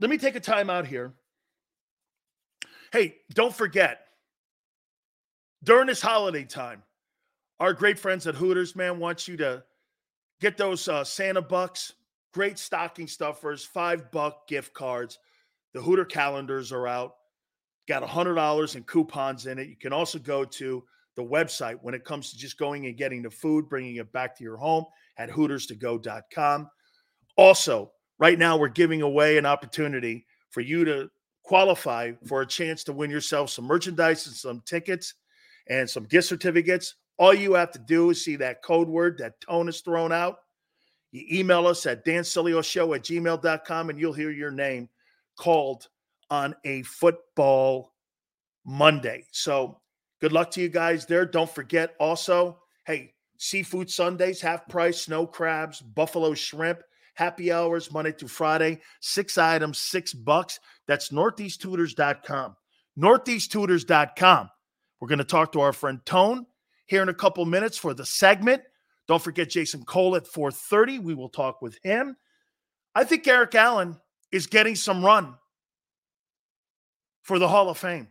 let 0.00 0.10
me 0.10 0.18
take 0.18 0.36
a 0.36 0.40
time 0.40 0.70
out 0.70 0.86
here. 0.86 1.12
Hey, 2.92 3.16
don't 3.34 3.54
forget 3.54 4.06
during 5.64 5.86
this 5.86 6.00
holiday 6.00 6.44
time, 6.44 6.82
our 7.60 7.72
great 7.72 7.98
friends 7.98 8.26
at 8.26 8.34
Hooters, 8.34 8.76
man, 8.76 8.98
want 8.98 9.26
you 9.26 9.36
to 9.38 9.64
get 10.40 10.56
those 10.56 10.86
uh, 10.88 11.04
Santa 11.04 11.42
bucks, 11.42 11.92
great 12.32 12.58
stocking 12.58 13.08
stuffers, 13.08 13.64
five 13.64 14.10
buck 14.12 14.46
gift 14.46 14.72
cards. 14.72 15.18
The 15.74 15.82
Hooter 15.82 16.04
calendars 16.04 16.72
are 16.72 16.86
out 16.86 17.14
got 17.88 18.02
$100 18.02 18.76
in 18.76 18.84
coupons 18.84 19.46
in 19.46 19.58
it. 19.58 19.68
You 19.68 19.76
can 19.76 19.92
also 19.92 20.18
go 20.18 20.44
to 20.44 20.84
the 21.16 21.24
website 21.24 21.78
when 21.80 21.94
it 21.94 22.04
comes 22.04 22.30
to 22.30 22.36
just 22.36 22.58
going 22.58 22.86
and 22.86 22.96
getting 22.96 23.22
the 23.22 23.30
food, 23.30 23.68
bringing 23.68 23.96
it 23.96 24.12
back 24.12 24.36
to 24.36 24.44
your 24.44 24.58
home 24.58 24.84
at 25.16 25.30
hooterstogo.com. 25.30 26.68
Also, 27.36 27.90
right 28.18 28.38
now, 28.38 28.56
we're 28.56 28.68
giving 28.68 29.02
away 29.02 29.38
an 29.38 29.46
opportunity 29.46 30.26
for 30.50 30.60
you 30.60 30.84
to 30.84 31.10
qualify 31.48 32.12
for 32.26 32.42
a 32.42 32.46
chance 32.46 32.84
to 32.84 32.92
win 32.92 33.10
yourself 33.10 33.48
some 33.48 33.64
merchandise 33.64 34.26
and 34.26 34.36
some 34.36 34.62
tickets 34.66 35.14
and 35.70 35.88
some 35.88 36.04
gift 36.04 36.28
certificates. 36.28 36.94
All 37.16 37.32
you 37.32 37.54
have 37.54 37.72
to 37.72 37.78
do 37.78 38.10
is 38.10 38.22
see 38.22 38.36
that 38.36 38.62
code 38.62 38.86
word 38.86 39.16
that 39.18 39.40
Tone 39.40 39.66
is 39.66 39.80
thrown 39.80 40.12
out. 40.12 40.40
You 41.10 41.24
email 41.32 41.66
us 41.66 41.86
at 41.86 42.04
dansileoshow 42.04 42.94
at 42.94 43.02
gmail.com 43.02 43.88
and 43.88 43.98
you'll 43.98 44.12
hear 44.12 44.30
your 44.30 44.50
name 44.50 44.90
called 45.38 45.88
on 46.28 46.54
a 46.66 46.82
football 46.82 47.94
Monday. 48.66 49.24
So 49.32 49.80
good 50.20 50.32
luck 50.32 50.50
to 50.50 50.60
you 50.60 50.68
guys 50.68 51.06
there. 51.06 51.24
Don't 51.24 51.50
forget 51.50 51.94
also, 51.98 52.58
hey, 52.86 53.14
seafood 53.38 53.90
Sundays, 53.90 54.42
half 54.42 54.68
price, 54.68 55.00
snow 55.00 55.26
crabs, 55.26 55.80
buffalo 55.80 56.34
shrimp, 56.34 56.82
happy 57.14 57.50
hours 57.50 57.90
Monday 57.90 58.12
through 58.12 58.28
Friday, 58.28 58.80
six 59.00 59.38
items, 59.38 59.78
six 59.78 60.12
bucks. 60.12 60.60
That's 60.88 61.10
northeasthooters.com. 61.10 62.56
Northeasthooters.com. 62.98 64.50
We're 65.00 65.08
going 65.08 65.18
to 65.18 65.24
talk 65.24 65.52
to 65.52 65.60
our 65.60 65.72
friend 65.72 66.00
Tone 66.04 66.46
here 66.86 67.02
in 67.02 67.08
a 67.08 67.14
couple 67.14 67.44
minutes 67.44 67.78
for 67.78 67.94
the 67.94 68.04
segment. 68.04 68.62
Don't 69.06 69.22
forget 69.22 69.50
Jason 69.50 69.84
Cole 69.84 70.16
at 70.16 70.26
4:30. 70.26 71.00
We 71.00 71.14
will 71.14 71.28
talk 71.28 71.62
with 71.62 71.78
him. 71.84 72.16
I 72.94 73.04
think 73.04 73.28
Eric 73.28 73.54
Allen 73.54 74.00
is 74.32 74.48
getting 74.48 74.74
some 74.74 75.04
run 75.04 75.34
for 77.22 77.38
the 77.38 77.48
Hall 77.48 77.68
of 77.68 77.78
Fame. 77.78 78.08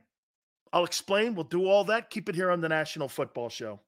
I'll 0.71 0.85
explain. 0.85 1.35
We'll 1.35 1.43
do 1.45 1.67
all 1.67 1.83
that. 1.85 2.09
Keep 2.09 2.29
it 2.29 2.35
here 2.35 2.51
on 2.51 2.61
the 2.61 2.69
National 2.69 3.09
Football 3.09 3.49
Show. 3.49 3.79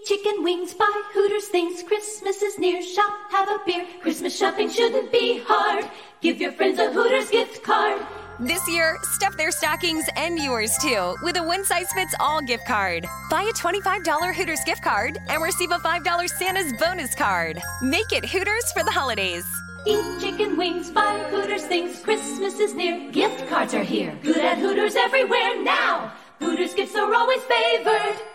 Eat 0.00 0.06
chicken 0.06 0.42
wings, 0.42 0.74
buy 0.74 1.02
Hooters 1.12 1.48
things. 1.48 1.82
Christmas 1.82 2.42
is 2.42 2.58
near. 2.58 2.82
Shop, 2.82 3.12
have 3.30 3.48
a 3.48 3.58
beer. 3.66 3.86
Christmas 4.00 4.36
shopping 4.36 4.70
shouldn't 4.70 5.10
be 5.12 5.42
hard. 5.44 5.84
Give 6.20 6.40
your 6.40 6.52
friends 6.52 6.78
a 6.78 6.92
Hooters 6.92 7.30
gift 7.30 7.62
card. 7.62 8.00
This 8.38 8.66
year, 8.68 8.98
stuff 9.02 9.36
their 9.36 9.50
stockings 9.50 10.04
and 10.16 10.38
yours 10.38 10.76
too 10.80 11.16
with 11.22 11.36
a 11.36 11.42
one 11.42 11.64
size 11.64 11.92
fits 11.92 12.14
all 12.20 12.40
gift 12.40 12.66
card. 12.66 13.06
Buy 13.30 13.42
a 13.42 13.52
$25 13.52 14.34
Hooters 14.34 14.60
gift 14.64 14.82
card 14.82 15.18
and 15.28 15.42
receive 15.42 15.70
a 15.70 15.78
$5 15.78 16.28
Santa's 16.30 16.72
bonus 16.80 17.14
card. 17.14 17.60
Make 17.82 18.12
it 18.12 18.24
Hooters 18.24 18.72
for 18.72 18.82
the 18.82 18.90
holidays. 18.90 19.44
Eat 19.86 20.20
chicken 20.20 20.56
wings, 20.56 20.90
buy 20.90 21.18
Hooters 21.30 21.66
things. 21.66 22.00
Christmas 22.00 22.58
is 22.58 22.74
near. 22.74 23.10
Gift 23.10 23.48
cards 23.48 23.74
are 23.74 23.84
here. 23.84 24.16
Good 24.22 24.38
at 24.38 24.58
Hooters 24.58 24.96
everywhere 24.96 25.62
now. 25.62 26.12
Hooters 26.38 26.74
gifts 26.74 26.96
are 26.96 27.14
always 27.14 27.42
favored. 27.42 28.29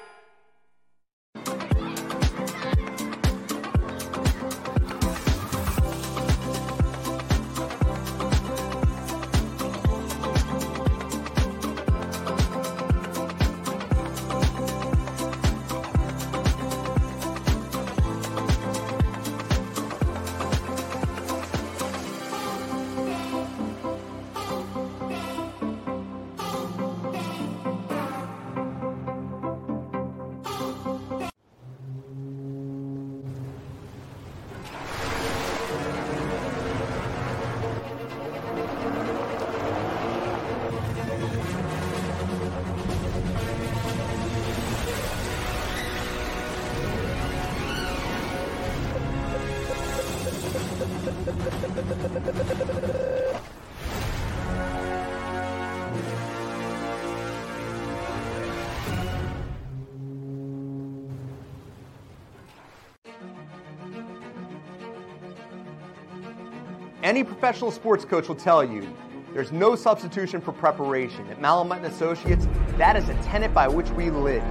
Any 67.16 67.24
professional 67.24 67.72
sports 67.72 68.04
coach 68.04 68.28
will 68.28 68.36
tell 68.36 68.62
you 68.62 68.86
there's 69.34 69.54
no 69.54 69.78
substitution 69.78 70.42
for 70.42 70.52
preparation. 70.52 71.26
At 71.30 71.40
Malamut 71.40 71.78
and 71.78 71.86
Associates, 71.86 72.46
that 72.78 72.98
is 72.98 73.08
a 73.08 73.14
tenet 73.24 73.54
by 73.54 73.70
which 73.70 73.90
we 73.92 74.10
live. 74.10 74.44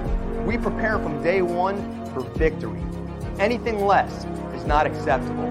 We 0.46 0.56
prepare 0.56 0.98
from 0.98 1.22
day 1.22 1.42
one 1.42 1.76
for 2.14 2.22
victory. 2.38 2.82
Anything 3.38 3.84
less 3.84 4.24
is 4.54 4.64
not 4.64 4.86
acceptable. 4.86 5.44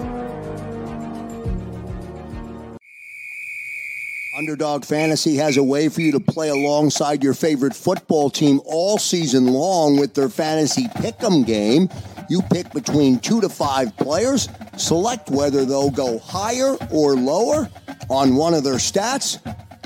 Underdog 4.35 4.83
Fantasy 4.83 5.35
has 5.35 5.57
a 5.57 5.63
way 5.63 5.89
for 5.89 6.01
you 6.01 6.13
to 6.13 6.19
play 6.19 6.49
alongside 6.49 7.23
your 7.23 7.35
favorite 7.35 7.75
football 7.75 8.31
team 8.31 8.59
all 8.65 8.97
season 8.97 9.53
long 9.53 9.99
with 9.99 10.15
their 10.15 10.29
fantasy 10.29 10.87
pick'em 10.87 11.45
game. 11.45 11.89
You 12.33 12.41
pick 12.41 12.73
between 12.73 13.19
two 13.19 13.41
to 13.41 13.47
five 13.47 13.95
players, 13.95 14.49
select 14.75 15.29
whether 15.29 15.65
they'll 15.65 15.91
go 15.91 16.17
higher 16.17 16.75
or 16.91 17.13
lower 17.13 17.69
on 18.09 18.35
one 18.35 18.55
of 18.55 18.63
their 18.63 18.77
stats, 18.77 19.37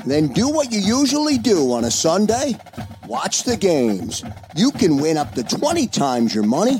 then 0.06 0.30
do 0.30 0.48
what 0.48 0.72
you 0.72 0.80
usually 0.80 1.38
do 1.38 1.74
on 1.74 1.84
a 1.84 1.92
Sunday. 1.92 2.58
Watch 3.06 3.44
the 3.44 3.58
games. 3.58 4.24
You 4.56 4.72
can 4.72 4.96
win 4.96 5.18
up 5.18 5.36
to 5.36 5.44
20 5.44 5.88
times 5.88 6.34
your 6.34 6.46
money 6.46 6.80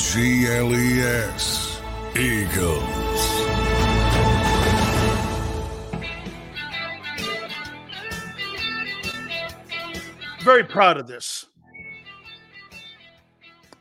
G 0.00 0.46
L 0.46 0.74
E 0.74 1.00
S. 1.02 1.78
Eagles. 2.16 2.82
Very 10.42 10.64
proud 10.64 10.96
of 10.96 11.06
this. 11.06 11.46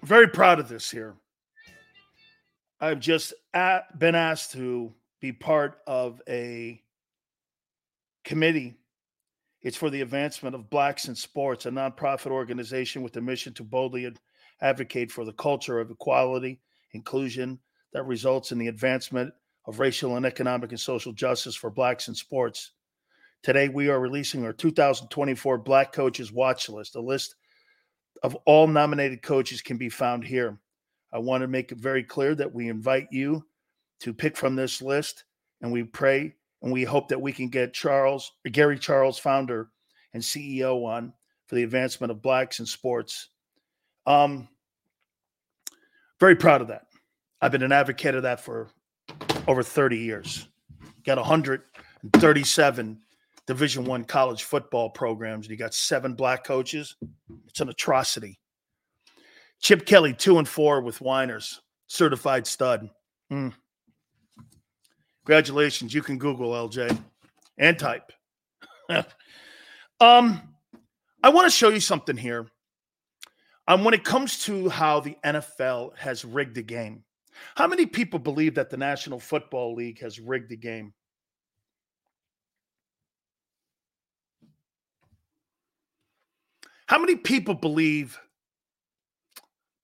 Very 0.03 0.27
proud 0.27 0.59
of 0.59 0.67
this 0.67 0.91
here. 0.91 1.15
I've 2.81 2.99
just 2.99 3.33
at, 3.53 3.97
been 3.97 4.13
asked 4.13 4.51
to 4.51 4.93
be 5.21 5.31
part 5.31 5.79
of 5.87 6.21
a 6.27 6.81
committee. 8.25 8.75
It's 9.61 9.77
for 9.77 9.89
the 9.89 10.01
advancement 10.01 10.53
of 10.53 10.69
blacks 10.69 11.07
in 11.07 11.15
sports, 11.15 11.65
a 11.65 11.71
nonprofit 11.71 12.31
organization 12.31 13.03
with 13.03 13.15
a 13.15 13.21
mission 13.21 13.53
to 13.53 13.63
boldly 13.63 14.05
advocate 14.61 15.11
for 15.11 15.25
the 15.25 15.33
culture 15.33 15.79
of 15.79 15.91
equality, 15.91 16.59
inclusion 16.91 17.59
that 17.93 18.05
results 18.05 18.51
in 18.51 18.57
the 18.57 18.67
advancement 18.67 19.33
of 19.65 19.79
racial 19.79 20.15
and 20.15 20.25
economic 20.25 20.71
and 20.71 20.79
social 20.79 21.13
justice 21.13 21.55
for 21.55 21.69
blacks 21.69 22.07
in 22.07 22.15
sports. 22.15 22.71
Today, 23.41 23.69
we 23.69 23.89
are 23.89 23.99
releasing 23.99 24.45
our 24.45 24.53
2024 24.53 25.59
Black 25.59 25.93
Coaches 25.93 26.31
Watch 26.31 26.69
List. 26.69 26.95
A 26.95 27.01
list 27.01 27.35
of 28.23 28.35
all 28.45 28.67
nominated 28.67 29.21
coaches 29.21 29.61
can 29.61 29.77
be 29.77 29.89
found 29.89 30.23
here. 30.23 30.59
I 31.13 31.19
want 31.19 31.41
to 31.41 31.47
make 31.47 31.71
it 31.71 31.77
very 31.77 32.03
clear 32.03 32.35
that 32.35 32.53
we 32.53 32.67
invite 32.67 33.07
you 33.11 33.45
to 34.01 34.13
pick 34.13 34.37
from 34.37 34.55
this 34.55 34.81
list, 34.81 35.23
and 35.61 35.71
we 35.71 35.83
pray 35.83 36.35
and 36.61 36.71
we 36.71 36.83
hope 36.83 37.07
that 37.07 37.21
we 37.21 37.31
can 37.31 37.47
get 37.47 37.73
Charles, 37.73 38.33
Gary 38.51 38.77
Charles, 38.77 39.17
founder 39.17 39.69
and 40.13 40.21
CEO, 40.21 40.85
on 40.85 41.13
for 41.47 41.55
the 41.55 41.63
advancement 41.63 42.11
of 42.11 42.21
blacks 42.21 42.59
in 42.59 42.65
sports. 42.65 43.29
Um, 44.05 44.47
very 46.19 46.35
proud 46.35 46.61
of 46.61 46.67
that. 46.67 46.83
I've 47.41 47.51
been 47.51 47.63
an 47.63 47.71
advocate 47.71 48.15
of 48.15 48.23
that 48.23 48.41
for 48.41 48.69
over 49.47 49.63
30 49.63 49.97
years. 49.97 50.47
Got 51.05 51.17
137 51.17 52.99
Division 53.47 53.85
One 53.85 54.03
college 54.03 54.43
football 54.43 54.89
programs, 54.89 55.45
and 55.45 55.51
you 55.51 55.57
got 55.57 55.73
seven 55.73 56.13
black 56.13 56.43
coaches. 56.43 56.95
It's 57.47 57.61
an 57.61 57.69
atrocity. 57.69 58.39
Chip 59.59 59.85
Kelly, 59.85 60.13
two 60.13 60.37
and 60.37 60.47
four 60.47 60.81
with 60.81 60.99
Winers, 60.99 61.59
certified 61.87 62.45
stud. 62.45 62.89
Mm. 63.31 63.53
Congratulations. 65.25 65.93
You 65.93 66.01
can 66.01 66.17
Google 66.17 66.51
LJ 66.51 66.97
and 67.57 67.77
type. 67.79 68.11
um, 69.99 70.41
I 71.21 71.29
want 71.29 71.45
to 71.45 71.51
show 71.51 71.69
you 71.69 71.79
something 71.79 72.17
here. 72.17 72.47
Um, 73.69 73.83
when 73.83 73.93
it 73.93 74.03
comes 74.03 74.43
to 74.45 74.67
how 74.67 74.99
the 74.99 75.15
NFL 75.23 75.95
has 75.95 76.25
rigged 76.25 76.55
the 76.55 76.63
game, 76.63 77.03
how 77.53 77.67
many 77.67 77.85
people 77.85 78.17
believe 78.17 78.55
that 78.55 78.71
the 78.71 78.77
National 78.77 79.19
Football 79.19 79.75
League 79.75 80.01
has 80.01 80.19
rigged 80.19 80.49
the 80.49 80.57
game? 80.57 80.91
How 86.87 86.97
many 86.97 87.15
people 87.15 87.53
believe 87.53 88.19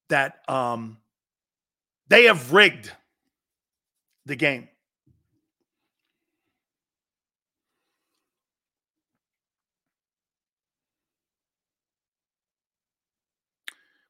that 0.09 0.39
um, 0.47 0.97
they 2.07 2.23
have 2.23 2.53
rigged 2.53 2.91
the 4.25 4.35
game? 4.35 4.67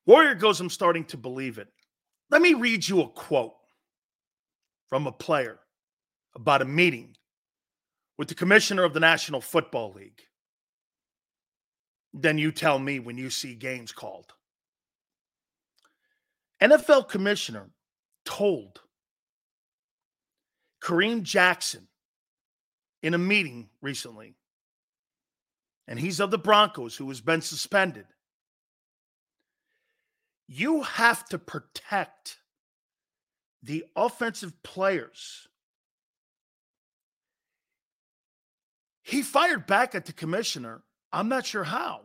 Warrior 0.05 0.35
goes, 0.35 0.59
I'm 0.59 0.69
starting 0.69 1.05
to 1.05 1.17
believe 1.17 1.57
it. 1.57 1.67
Let 2.29 2.41
me 2.41 2.53
read 2.53 2.87
you 2.87 3.01
a 3.01 3.09
quote 3.09 3.55
from 4.87 5.07
a 5.07 5.11
player 5.11 5.59
about 6.35 6.61
a 6.61 6.65
meeting 6.65 7.15
with 8.17 8.27
the 8.27 8.35
commissioner 8.35 8.83
of 8.83 8.93
the 8.93 8.99
National 8.99 9.41
Football 9.41 9.93
League. 9.93 10.21
Then 12.13 12.37
you 12.37 12.51
tell 12.51 12.79
me 12.79 12.99
when 12.99 13.17
you 13.17 13.29
see 13.29 13.55
games 13.55 13.91
called. 13.91 14.31
NFL 16.61 17.09
commissioner 17.09 17.69
told 18.25 18.79
Kareem 20.81 21.23
Jackson 21.23 21.87
in 23.03 23.13
a 23.13 23.17
meeting 23.17 23.69
recently, 23.81 24.35
and 25.87 25.99
he's 25.99 26.19
of 26.19 26.31
the 26.31 26.37
Broncos 26.37 26.95
who 26.95 27.07
has 27.09 27.21
been 27.21 27.41
suspended 27.41 28.05
you 30.47 30.83
have 30.83 31.25
to 31.29 31.39
protect 31.39 32.37
the 33.63 33.85
offensive 33.95 34.61
players. 34.63 35.47
He 39.01 39.21
fired 39.21 39.65
back 39.67 39.95
at 39.95 40.05
the 40.05 40.13
commissioner. 40.13 40.83
I'm 41.11 41.29
not 41.29 41.45
sure 41.45 41.63
how. 41.63 42.01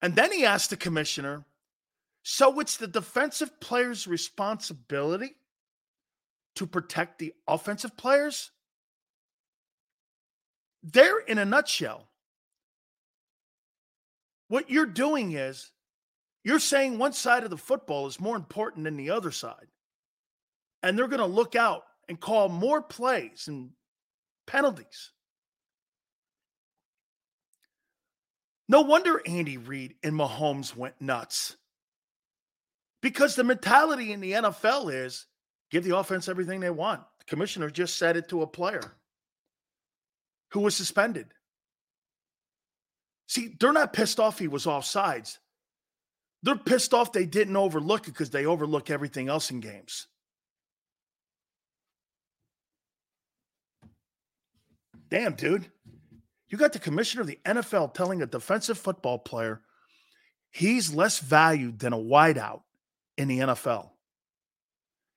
And 0.00 0.16
then 0.16 0.32
he 0.32 0.44
asked 0.44 0.70
the 0.70 0.76
commissioner, 0.76 1.44
so 2.22 2.60
it's 2.60 2.76
the 2.76 2.86
defensive 2.86 3.60
players' 3.60 4.06
responsibility 4.06 5.36
to 6.56 6.66
protect 6.66 7.18
the 7.18 7.34
offensive 7.48 7.96
players? 7.96 8.50
There, 10.82 11.20
in 11.20 11.38
a 11.38 11.44
nutshell, 11.44 12.08
what 14.48 14.68
you're 14.70 14.86
doing 14.86 15.32
is 15.32 15.70
you're 16.44 16.58
saying 16.58 16.98
one 16.98 17.12
side 17.12 17.44
of 17.44 17.50
the 17.50 17.56
football 17.56 18.06
is 18.06 18.20
more 18.20 18.36
important 18.36 18.84
than 18.84 18.96
the 18.96 19.10
other 19.10 19.30
side. 19.30 19.66
And 20.82 20.98
they're 20.98 21.08
going 21.08 21.20
to 21.20 21.26
look 21.26 21.54
out 21.54 21.84
and 22.08 22.18
call 22.18 22.48
more 22.48 22.82
plays 22.82 23.46
and 23.46 23.70
penalties. 24.46 25.12
No 28.68 28.80
wonder 28.80 29.20
Andy 29.26 29.58
Reid 29.58 29.94
and 30.02 30.14
Mahomes 30.14 30.74
went 30.74 31.00
nuts. 31.00 31.56
Because 33.02 33.34
the 33.34 33.44
mentality 33.44 34.12
in 34.12 34.20
the 34.20 34.32
NFL 34.32 34.92
is 34.92 35.26
give 35.70 35.84
the 35.84 35.96
offense 35.96 36.28
everything 36.28 36.60
they 36.60 36.70
want. 36.70 37.02
The 37.18 37.24
commissioner 37.26 37.70
just 37.70 37.98
said 37.98 38.16
it 38.16 38.28
to 38.30 38.42
a 38.42 38.46
player 38.46 38.94
who 40.50 40.60
was 40.60 40.76
suspended. 40.76 41.26
See, 43.26 43.56
they're 43.58 43.72
not 43.72 43.92
pissed 43.92 44.20
off 44.20 44.38
he 44.38 44.48
was 44.48 44.66
off 44.66 44.84
sides. 44.84 45.38
They're 46.42 46.56
pissed 46.56 46.92
off 46.92 47.12
they 47.12 47.26
didn't 47.26 47.56
overlook 47.56 48.08
it 48.08 48.12
because 48.12 48.30
they 48.30 48.46
overlook 48.46 48.90
everything 48.90 49.28
else 49.28 49.50
in 49.50 49.60
games. 49.60 50.08
Damn, 55.08 55.34
dude. 55.34 55.70
You 56.48 56.58
got 56.58 56.72
the 56.72 56.78
commissioner 56.78 57.22
of 57.22 57.28
the 57.28 57.38
NFL 57.44 57.94
telling 57.94 58.22
a 58.22 58.26
defensive 58.26 58.78
football 58.78 59.18
player 59.18 59.62
he's 60.50 60.94
less 60.94 61.18
valued 61.18 61.78
than 61.78 61.92
a 61.92 61.98
wideout 61.98 62.62
in 63.16 63.28
the 63.28 63.38
NFL. 63.38 63.90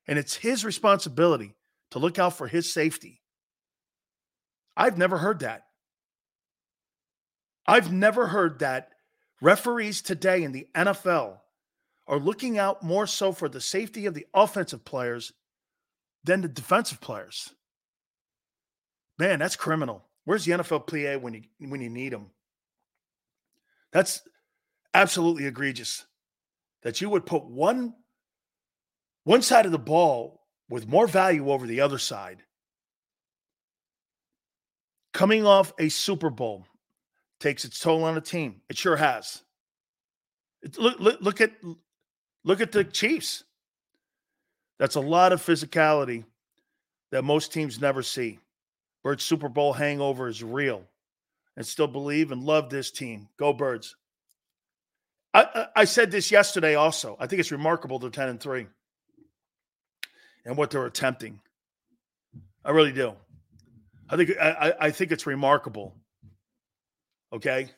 And 0.08 0.18
it's 0.18 0.36
his 0.36 0.64
responsibility 0.64 1.56
to 1.92 2.00
look 2.00 2.20
out 2.20 2.38
for 2.38 2.48
his 2.48 2.72
safety. 2.72 3.22
I've 4.78 4.98
never 4.98 5.18
heard 5.18 5.40
that. 5.40 5.64
I've 7.68 7.92
never 7.92 8.28
heard 8.28 8.60
that 8.60 8.90
referees 9.46 10.02
today 10.02 10.42
in 10.42 10.52
the 10.52 10.68
NFL 10.74 11.38
are 12.08 12.20
looking 12.20 12.58
out 12.58 12.82
more 12.82 13.06
so 13.06 13.32
for 13.32 13.48
the 13.48 13.62
safety 13.62 14.08
of 14.08 14.16
the 14.16 14.26
offensive 14.34 14.84
players 14.84 15.34
than 16.24 16.42
the 16.42 16.48
defensive 16.48 17.00
players. 17.00 17.54
Man, 19.20 19.38
that's 19.38 19.56
criminal. 19.56 20.04
Where's 20.24 20.46
the 20.46 20.54
NFLPA 20.54 21.22
when 21.22 21.36
you 21.36 21.44
when 21.60 21.80
you 21.80 21.92
need 21.92 22.12
them? 22.12 22.32
That's 23.94 24.24
absolutely 24.96 25.46
egregious. 25.46 26.06
That 26.82 27.00
you 27.00 27.12
would 27.12 27.28
put 27.28 27.46
one 27.46 27.94
one 29.26 29.44
side 29.44 29.68
of 29.68 29.72
the 29.72 29.78
ball 29.78 30.42
with 30.70 30.88
more 30.88 31.06
value 31.06 31.52
over 31.52 31.68
the 31.68 31.82
other 31.82 32.00
side. 32.00 32.42
Coming 35.14 35.46
off 35.46 35.72
a 35.78 35.90
Super 35.90 36.32
Bowl 36.32 36.66
takes 37.46 37.64
its 37.64 37.80
toll 37.80 38.04
on 38.04 38.18
a 38.18 38.22
team. 38.22 38.60
It 38.70 38.76
sure 38.76 38.96
has. 38.96 39.44
Look, 40.80 41.00
look, 41.00 41.22
look 41.22 41.42
at 41.42 41.52
look 42.44 42.60
at 42.60 42.72
the 42.72 42.84
Chiefs. 42.84 43.44
That's 44.80 44.96
a 44.96 45.00
lot 45.00 45.32
of 45.32 45.46
physicality 45.46 46.26
that 47.12 47.24
most 47.24 47.54
teams 47.54 47.80
never 47.80 48.02
see. 48.02 48.40
Birds 49.04 49.24
Super 49.24 49.48
Bowl 49.48 49.74
hangover 49.74 50.28
is 50.28 50.44
real 50.44 50.86
and 51.56 51.64
still 51.64 51.86
believe 51.86 52.32
and 52.32 52.44
love 52.44 52.72
this 52.72 52.90
team. 52.90 53.30
Go 53.38 53.54
Birds. 53.54 53.96
I, 55.32 55.68
I 55.76 55.86
said 55.86 56.10
this 56.10 56.32
yesterday 56.32 56.74
also. 56.74 57.16
I 57.20 57.28
think 57.28 57.42
it's 57.42 57.52
remarkable 57.52 58.00
they're 58.00 58.10
10 58.10 58.30
and 58.30 58.40
3 58.40 58.66
and 60.46 60.58
what 60.58 60.72
they're 60.72 60.88
attempting. 60.88 61.42
I 62.64 62.72
really 62.72 62.94
do. 62.94 63.14
I 64.10 64.18
think 64.18 64.32
I, 64.42 64.74
I 64.80 64.90
think 64.90 65.12
it's 65.12 65.28
remarkable. 65.28 65.96
Okay. 67.34 67.70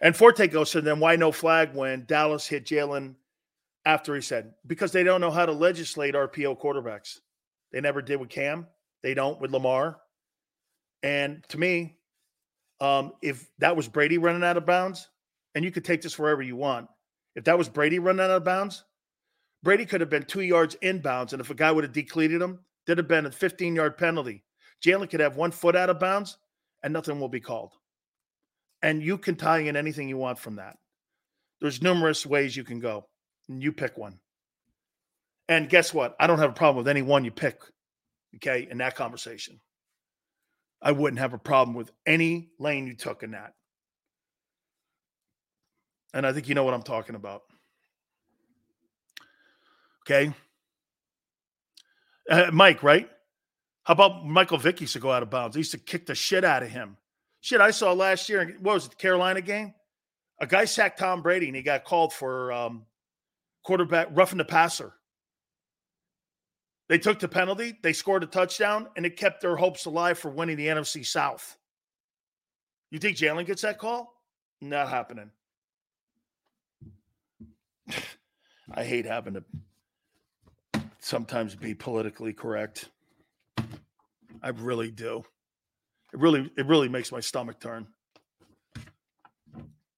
And 0.00 0.16
Forte 0.16 0.46
goes, 0.46 0.70
so 0.70 0.80
then 0.80 1.00
why 1.00 1.16
no 1.16 1.32
flag 1.32 1.74
when 1.74 2.04
Dallas 2.06 2.46
hit 2.46 2.64
Jalen 2.64 3.14
after 3.84 4.14
he 4.14 4.20
said, 4.20 4.54
because 4.66 4.92
they 4.92 5.02
don't 5.02 5.20
know 5.20 5.30
how 5.30 5.46
to 5.46 5.52
legislate 5.52 6.14
RPO 6.14 6.60
quarterbacks. 6.60 7.18
They 7.72 7.80
never 7.80 8.02
did 8.02 8.20
with 8.20 8.28
Cam. 8.28 8.66
They 9.02 9.14
don't 9.14 9.40
with 9.40 9.50
Lamar. 9.50 9.98
And 11.02 11.44
to 11.48 11.58
me, 11.58 11.96
um, 12.80 13.12
if 13.22 13.48
that 13.58 13.76
was 13.76 13.88
Brady 13.88 14.18
running 14.18 14.44
out 14.44 14.56
of 14.56 14.66
bounds, 14.66 15.08
and 15.54 15.64
you 15.64 15.70
could 15.70 15.84
take 15.84 16.02
this 16.02 16.18
wherever 16.18 16.42
you 16.42 16.56
want, 16.56 16.88
if 17.34 17.44
that 17.44 17.58
was 17.58 17.68
Brady 17.68 17.98
running 17.98 18.24
out 18.24 18.30
of 18.30 18.44
bounds, 18.44 18.84
Brady 19.62 19.86
could 19.86 20.00
have 20.00 20.10
been 20.10 20.24
two 20.24 20.42
yards 20.42 20.76
inbounds. 20.82 21.32
And 21.32 21.40
if 21.40 21.50
a 21.50 21.54
guy 21.54 21.72
would 21.72 21.84
have 21.84 21.92
decleated 21.92 22.40
him, 22.40 22.60
there'd 22.86 22.98
have 22.98 23.08
been 23.08 23.26
a 23.26 23.30
15 23.30 23.74
yard 23.74 23.96
penalty. 23.96 24.44
Jalen 24.84 25.10
could 25.10 25.20
have 25.20 25.36
one 25.36 25.50
foot 25.50 25.76
out 25.76 25.90
of 25.90 25.98
bounds 25.98 26.38
and 26.82 26.92
nothing 26.92 27.18
will 27.18 27.28
be 27.28 27.40
called. 27.40 27.72
And 28.82 29.02
you 29.02 29.18
can 29.18 29.34
tie 29.34 29.58
in 29.58 29.76
anything 29.76 30.08
you 30.08 30.16
want 30.16 30.38
from 30.38 30.56
that. 30.56 30.76
There's 31.60 31.82
numerous 31.82 32.24
ways 32.24 32.56
you 32.56 32.64
can 32.64 32.78
go, 32.78 33.08
and 33.48 33.62
you 33.62 33.72
pick 33.72 33.98
one. 33.98 34.20
And 35.48 35.68
guess 35.68 35.92
what? 35.92 36.14
I 36.20 36.26
don't 36.26 36.38
have 36.38 36.50
a 36.50 36.54
problem 36.54 36.76
with 36.76 36.88
any 36.88 37.02
one 37.02 37.24
you 37.24 37.30
pick, 37.30 37.60
okay, 38.36 38.68
in 38.70 38.78
that 38.78 38.94
conversation. 38.94 39.60
I 40.80 40.92
wouldn't 40.92 41.18
have 41.18 41.32
a 41.32 41.38
problem 41.38 41.76
with 41.76 41.90
any 42.06 42.50
lane 42.58 42.86
you 42.86 42.94
took 42.94 43.22
in 43.22 43.32
that. 43.32 43.54
And 46.14 46.26
I 46.26 46.32
think 46.32 46.48
you 46.48 46.54
know 46.54 46.64
what 46.64 46.74
I'm 46.74 46.82
talking 46.82 47.16
about. 47.16 47.42
Okay. 50.06 50.32
Uh, 52.30 52.50
Mike, 52.52 52.82
right? 52.82 53.08
How 53.84 53.92
about 53.92 54.24
Michael 54.26 54.58
Vick 54.58 54.80
used 54.80 54.92
to 54.92 55.00
go 55.00 55.10
out 55.10 55.22
of 55.22 55.30
bounds? 55.30 55.56
He 55.56 55.60
used 55.60 55.72
to 55.72 55.78
kick 55.78 56.06
the 56.06 56.14
shit 56.14 56.44
out 56.44 56.62
of 56.62 56.70
him. 56.70 56.96
Shit, 57.48 57.62
I 57.62 57.70
saw 57.70 57.94
last 57.94 58.28
year. 58.28 58.58
What 58.60 58.74
was 58.74 58.84
it, 58.84 58.90
the 58.90 58.96
Carolina 58.96 59.40
game? 59.40 59.72
A 60.38 60.46
guy 60.46 60.66
sacked 60.66 60.98
Tom 60.98 61.22
Brady 61.22 61.46
and 61.46 61.56
he 61.56 61.62
got 61.62 61.82
called 61.82 62.12
for 62.12 62.52
um, 62.52 62.84
quarterback 63.64 64.08
roughing 64.10 64.36
the 64.36 64.44
passer. 64.44 64.92
They 66.90 66.98
took 66.98 67.18
the 67.18 67.26
penalty, 67.26 67.74
they 67.82 67.94
scored 67.94 68.22
a 68.22 68.26
touchdown, 68.26 68.88
and 68.96 69.06
it 69.06 69.16
kept 69.16 69.40
their 69.40 69.56
hopes 69.56 69.86
alive 69.86 70.18
for 70.18 70.30
winning 70.30 70.58
the 70.58 70.66
NFC 70.66 71.06
South. 71.06 71.56
You 72.90 72.98
think 72.98 73.16
Jalen 73.16 73.46
gets 73.46 73.62
that 73.62 73.78
call? 73.78 74.12
Not 74.60 74.90
happening. 74.90 75.30
I 78.74 78.84
hate 78.84 79.06
having 79.06 79.32
to 79.32 80.82
sometimes 80.98 81.54
be 81.54 81.72
politically 81.72 82.34
correct. 82.34 82.90
I 84.42 84.50
really 84.50 84.90
do. 84.90 85.24
It 86.12 86.18
really, 86.18 86.50
it 86.56 86.66
really 86.66 86.88
makes 86.88 87.12
my 87.12 87.20
stomach 87.20 87.60
turn. 87.60 87.86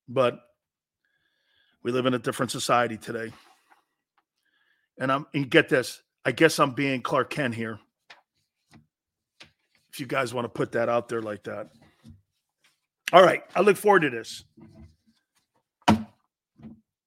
But 0.08 0.40
we 1.82 1.92
live 1.92 2.06
in 2.06 2.14
a 2.14 2.18
different 2.18 2.50
society 2.50 2.96
today. 2.96 3.32
And 4.98 5.10
I'm 5.10 5.26
and 5.32 5.48
get 5.48 5.68
this, 5.68 6.02
I 6.24 6.32
guess 6.32 6.58
I'm 6.58 6.72
being 6.72 7.00
Clark 7.00 7.30
Kent 7.30 7.54
here. 7.54 7.78
If 9.92 9.98
you 9.98 10.06
guys 10.06 10.34
want 10.34 10.44
to 10.44 10.48
put 10.48 10.72
that 10.72 10.88
out 10.88 11.08
there 11.08 11.22
like 11.22 11.44
that. 11.44 11.70
All 13.12 13.22
right. 13.22 13.42
I 13.56 13.60
look 13.60 13.76
forward 13.76 14.00
to 14.00 14.10
this. 14.10 14.44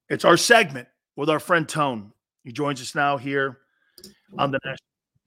It's 0.08 0.24
our 0.24 0.36
segment 0.36 0.88
with 1.16 1.30
our 1.30 1.40
friend 1.40 1.68
Tone. 1.68 2.12
He 2.42 2.52
joins 2.52 2.80
us 2.80 2.94
now 2.94 3.16
here 3.16 3.58
on 4.38 4.50
the 4.50 4.58
National 4.64 4.78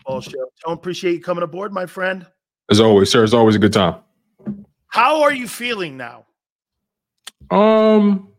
Ball 0.05 0.21
Show. 0.21 0.51
Tone, 0.63 0.73
appreciate 0.73 1.13
you 1.13 1.21
coming 1.21 1.43
aboard, 1.43 1.73
my 1.73 1.85
friend. 1.85 2.25
As 2.69 2.79
always, 2.79 3.09
sir. 3.09 3.23
It's 3.23 3.33
always 3.33 3.55
a 3.55 3.59
good 3.59 3.73
time. 3.73 3.95
How 4.87 5.21
are 5.23 5.33
you 5.33 5.47
feeling 5.47 5.97
now? 5.97 6.25
Um, 7.49 8.29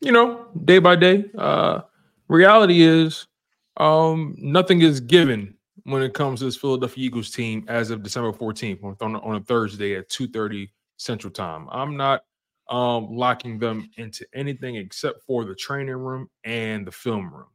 you 0.00 0.12
know, 0.12 0.46
day 0.64 0.78
by 0.78 0.96
day. 0.96 1.24
Uh 1.36 1.82
reality 2.28 2.82
is 2.82 3.26
um 3.76 4.36
nothing 4.38 4.82
is 4.82 5.00
given 5.00 5.54
when 5.84 6.02
it 6.02 6.14
comes 6.14 6.40
to 6.40 6.44
this 6.46 6.56
Philadelphia 6.56 7.06
Eagles 7.06 7.30
team 7.30 7.64
as 7.68 7.90
of 7.90 8.02
December 8.02 8.32
14th 8.32 9.02
on, 9.02 9.16
on 9.16 9.36
a 9.36 9.40
Thursday 9.40 9.96
at 9.96 10.08
2:30 10.10 10.70
Central 10.96 11.32
Time. 11.32 11.66
I'm 11.70 11.96
not 11.96 12.22
um, 12.68 13.08
locking 13.16 13.58
them 13.58 13.90
into 13.96 14.24
anything 14.34 14.76
except 14.76 15.22
for 15.24 15.44
the 15.44 15.54
training 15.54 15.96
room 15.96 16.28
and 16.44 16.86
the 16.86 16.92
film 16.92 17.32
room. 17.34 17.48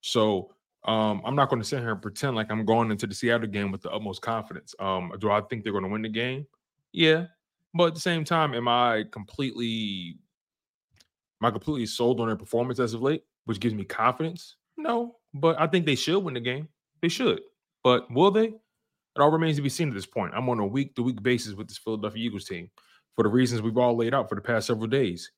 So 0.00 0.55
um, 0.84 1.22
I'm 1.24 1.34
not 1.34 1.48
going 1.48 1.60
to 1.60 1.66
sit 1.66 1.80
here 1.80 1.92
and 1.92 2.02
pretend 2.02 2.36
like 2.36 2.50
I'm 2.50 2.64
going 2.64 2.90
into 2.90 3.06
the 3.06 3.14
Seattle 3.14 3.48
game 3.48 3.72
with 3.72 3.82
the 3.82 3.90
utmost 3.90 4.22
confidence. 4.22 4.74
Um, 4.78 5.12
do 5.18 5.30
I 5.30 5.40
think 5.40 5.64
they're 5.64 5.72
going 5.72 5.84
to 5.84 5.90
win 5.90 6.02
the 6.02 6.08
game? 6.08 6.46
Yeah, 6.92 7.26
but 7.74 7.88
at 7.88 7.94
the 7.94 8.00
same 8.00 8.24
time, 8.24 8.54
am 8.54 8.68
I 8.68 9.04
completely, 9.10 10.16
am 11.42 11.48
I 11.48 11.50
completely 11.50 11.86
sold 11.86 12.20
on 12.20 12.28
their 12.28 12.36
performance 12.36 12.78
as 12.78 12.94
of 12.94 13.02
late, 13.02 13.24
which 13.44 13.60
gives 13.60 13.74
me 13.74 13.84
confidence? 13.84 14.56
No, 14.76 15.16
but 15.34 15.60
I 15.60 15.66
think 15.66 15.86
they 15.86 15.94
should 15.94 16.22
win 16.22 16.34
the 16.34 16.40
game. 16.40 16.68
They 17.02 17.08
should, 17.08 17.40
but 17.82 18.10
will 18.10 18.30
they? 18.30 18.46
It 18.46 19.22
all 19.22 19.30
remains 19.30 19.56
to 19.56 19.62
be 19.62 19.68
seen 19.70 19.88
at 19.88 19.94
this 19.94 20.06
point. 20.06 20.34
I'm 20.36 20.48
on 20.50 20.60
a 20.60 20.66
week 20.66 20.94
to 20.94 21.02
week 21.02 21.22
basis 21.22 21.54
with 21.54 21.68
this 21.68 21.78
Philadelphia 21.78 22.26
Eagles 22.26 22.44
team 22.44 22.70
for 23.14 23.22
the 23.22 23.30
reasons 23.30 23.62
we've 23.62 23.78
all 23.78 23.96
laid 23.96 24.14
out 24.14 24.28
for 24.28 24.34
the 24.34 24.42
past 24.42 24.66
several 24.66 24.86
days. 24.86 25.32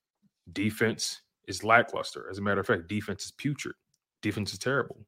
Defense 0.53 1.23
is 1.47 1.63
lackluster. 1.63 2.29
As 2.29 2.39
a 2.39 2.43
matter 2.43 2.61
of 2.61 2.67
fact, 2.67 2.89
defense 2.89 3.25
is 3.25 3.31
putrid. 3.33 3.77
Defense 4.21 4.53
is 4.53 4.59
terrible. 4.59 4.99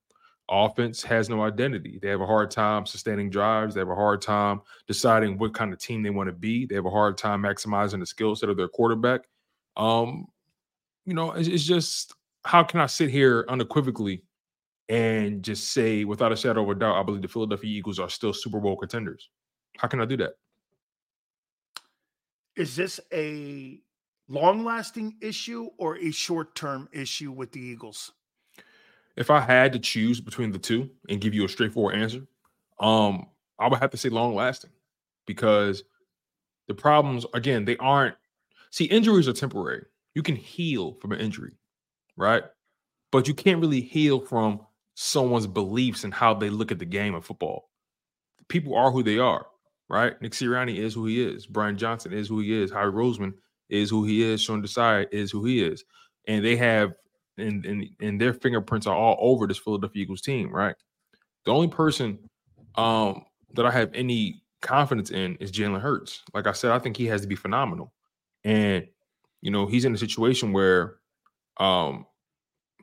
Offense 0.51 1.03
has 1.05 1.29
no 1.31 1.43
identity. 1.43 2.01
They 2.03 2.09
have 2.09 2.21
a 2.21 2.27
hard 2.27 2.51
time 2.51 2.85
sustaining 2.85 3.31
drives. 3.31 3.75
They 3.75 3.81
have 3.81 3.89
a 3.89 3.95
hard 3.95 4.21
time 4.21 4.61
deciding 4.89 5.39
what 5.39 5.55
kind 5.55 5.73
of 5.73 5.79
team 5.79 6.03
they 6.03 6.11
want 6.11 6.29
to 6.29 6.33
be. 6.33 6.67
They 6.67 6.75
have 6.75 6.87
a 6.87 6.91
hard 6.91 7.17
time 7.17 7.43
maximizing 7.43 8.01
the 8.01 8.07
skill 8.07 8.35
set 8.35 8.49
of 8.49 8.57
their 8.57 8.69
quarterback. 8.69 9.23
Um, 9.77 10.27
you 11.07 11.15
know, 11.15 11.31
it's, 11.33 11.49
it's 11.49 11.65
just 11.65 12.15
how 12.45 12.65
can 12.65 12.81
I 12.81 12.87
sit 12.87 13.11
here 13.11 13.45
unequivocally 13.49 14.25
and 14.89 15.41
just 15.43 15.73
say 15.73 16.05
without 16.05 16.33
a 16.33 16.37
shadow 16.37 16.65
of 16.65 16.69
a 16.71 16.75
doubt, 16.75 16.97
I 16.97 17.05
believe 17.05 17.23
the 17.23 17.29
Philadelphia 17.29 17.71
Eagles 17.71 18.01
are 18.01 18.09
still 18.09 18.33
Super 18.33 18.59
Bowl 18.59 18.77
contenders. 18.77 19.31
How 19.79 19.87
can 19.87 20.01
I 20.01 20.05
do 20.05 20.17
that? 20.17 20.33
Is 22.57 22.75
this 22.75 22.99
a 23.13 23.81
long 24.29 24.65
lasting 24.65 25.15
issue 25.21 25.69
or 25.79 25.97
a 25.99 26.11
short 26.11 26.57
term 26.57 26.89
issue 26.93 27.31
with 27.31 27.53
the 27.53 27.61
Eagles? 27.61 28.13
If 29.17 29.31
I 29.31 29.41
had 29.41 29.73
to 29.73 29.79
choose 29.79 30.21
between 30.21 30.53
the 30.53 30.59
two 30.59 30.91
and 31.09 31.21
give 31.21 31.35
you 31.35 31.45
a 31.45 31.49
straightforward 31.49 31.97
answer, 31.97 32.27
um, 32.79 33.27
I 33.59 33.69
would 33.69 33.81
have 33.81 33.91
to 33.91 33.97
say 33.97 34.09
long 34.09 34.35
lasting 34.35 34.71
because 35.27 35.85
the 36.69 36.75
problems, 36.75 37.27
again, 37.35 37.65
they 37.65 37.77
aren't. 37.77 38.15
See, 38.71 38.85
injuries 38.85 39.29
are 39.29 39.33
temporary. 39.33 39.85
You 40.15 40.23
can 40.23 40.37
heal 40.37 40.95
from 40.95 41.13
an 41.13 41.21
injury, 41.21 41.53
right? 42.17 42.45
But 43.11 43.29
you 43.29 43.35
can't 43.35 43.61
really 43.61 43.81
heal 43.81 44.21
from 44.21 44.61
someone's 44.95 45.47
beliefs 45.47 46.05
and 46.05 46.15
how 46.15 46.35
they 46.35 46.51
look 46.51 46.71
at 46.71 46.79
the 46.79 46.85
game 46.85 47.15
of 47.15 47.25
football. 47.25 47.69
People 48.49 48.75
are 48.77 48.91
who 48.91 49.03
they 49.03 49.19
are 49.19 49.47
right? 49.91 50.21
Nick 50.23 50.33
Sirianni 50.33 50.79
is 50.79 50.95
who 50.95 51.05
he 51.05 51.23
is. 51.23 51.47
Brian 51.47 51.77
Johnson 51.77 52.13
is 52.13 52.29
who 52.29 52.41
he 52.41 52.63
is. 52.63 52.71
Howie 52.71 52.93
Roseman 52.93 53.35
is 53.69 53.91
who 53.91 54.05
he 54.05 54.23
is. 54.23 54.41
Sean 54.41 54.63
Desai 54.63 55.07
is 55.13 55.31
who 55.31 55.45
he 55.45 55.63
is. 55.63 55.85
And 56.29 56.45
they 56.45 56.57
have 56.57 56.95
and, 57.41 57.67
and 57.67 57.89
and 58.01 58.21
their 58.21 58.33
fingerprints 58.33 58.87
are 58.87 58.95
all 58.95 59.17
over 59.21 59.47
this 59.47 59.59
Philadelphia 59.59 60.03
Eagles 60.03 60.21
team, 60.21 60.51
right? 60.51 60.75
The 61.45 61.53
only 61.53 61.69
person 61.69 62.19
um 62.77 63.25
that 63.55 63.67
I 63.67 63.71
have 63.71 63.91
any 63.95 64.43
confidence 64.63 65.11
in 65.11 65.37
is 65.37 65.51
Jalen 65.51 65.81
Hurts. 65.81 66.23
Like 66.35 66.47
I 66.47 66.53
said, 66.53 66.71
I 66.71 66.79
think 66.79 66.97
he 66.97 67.07
has 67.07 67.23
to 67.23 67.27
be 67.27 67.37
phenomenal. 67.37 67.93
And 68.45 68.87
you 69.43 69.51
know, 69.51 69.67
he's 69.67 69.85
in 69.85 69.95
a 69.95 69.99
situation 69.99 70.53
where 70.53 70.97
um 71.59 72.07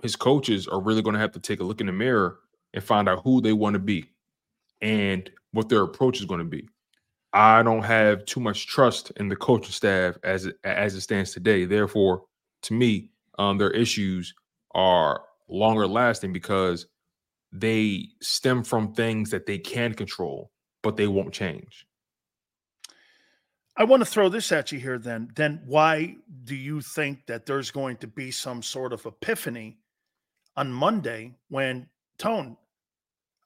his 0.02 0.16
coaches 0.16 0.68
are 0.68 0.82
really 0.82 1.02
going 1.02 1.16
to 1.16 1.20
have 1.20 1.32
to 1.32 1.40
take 1.40 1.60
a 1.60 1.64
look 1.64 1.82
in 1.82 1.88
the 1.88 1.94
mirror 1.94 2.40
and 2.74 2.84
find 2.84 3.10
out 3.10 3.22
who 3.24 3.42
they 3.42 3.54
want 3.54 3.74
to 3.74 3.80
be 3.80 4.06
and 4.82 5.30
what 5.52 5.70
their 5.70 5.82
approach 5.82 6.20
is 6.20 6.26
going 6.26 6.40
to 6.40 6.46
be. 6.46 6.68
I 7.34 7.64
don't 7.64 7.84
have 7.84 8.26
too 8.26 8.40
much 8.40 8.68
trust 8.68 9.12
in 9.18 9.28
the 9.28 9.36
coaching 9.36 9.72
staff 9.72 10.16
as 10.24 10.46
it, 10.46 10.56
as 10.64 10.96
it 10.96 11.02
stands 11.02 11.32
today. 11.32 11.66
Therefore, 11.66 12.24
to 12.64 12.74
me, 12.74 13.10
um, 13.38 13.58
their 13.58 13.72
issues 13.72 14.34
are 14.78 15.24
longer 15.50 15.88
lasting 15.88 16.32
because 16.32 16.86
they 17.52 18.10
stem 18.22 18.64
from 18.64 18.94
things 18.94 19.32
that 19.32 19.46
they 19.46 19.58
can 19.58 19.94
control, 19.94 20.52
but 20.84 20.96
they 20.96 21.08
won't 21.08 21.34
change. 21.34 21.86
I 23.76 23.84
want 23.84 24.02
to 24.02 24.06
throw 24.06 24.30
this 24.30 24.52
at 24.52 24.72
you 24.72 24.80
here 24.80 24.98
then. 24.98 25.30
Then 25.36 25.62
why 25.66 26.16
do 26.46 26.56
you 26.56 26.82
think 26.82 27.26
that 27.28 27.46
there's 27.46 27.72
going 27.72 27.98
to 27.98 28.08
be 28.08 28.32
some 28.32 28.64
sort 28.64 28.94
of 28.94 29.06
epiphany 29.06 29.78
on 30.56 30.72
Monday 30.72 31.36
when 31.50 31.88
Tone? 32.18 32.58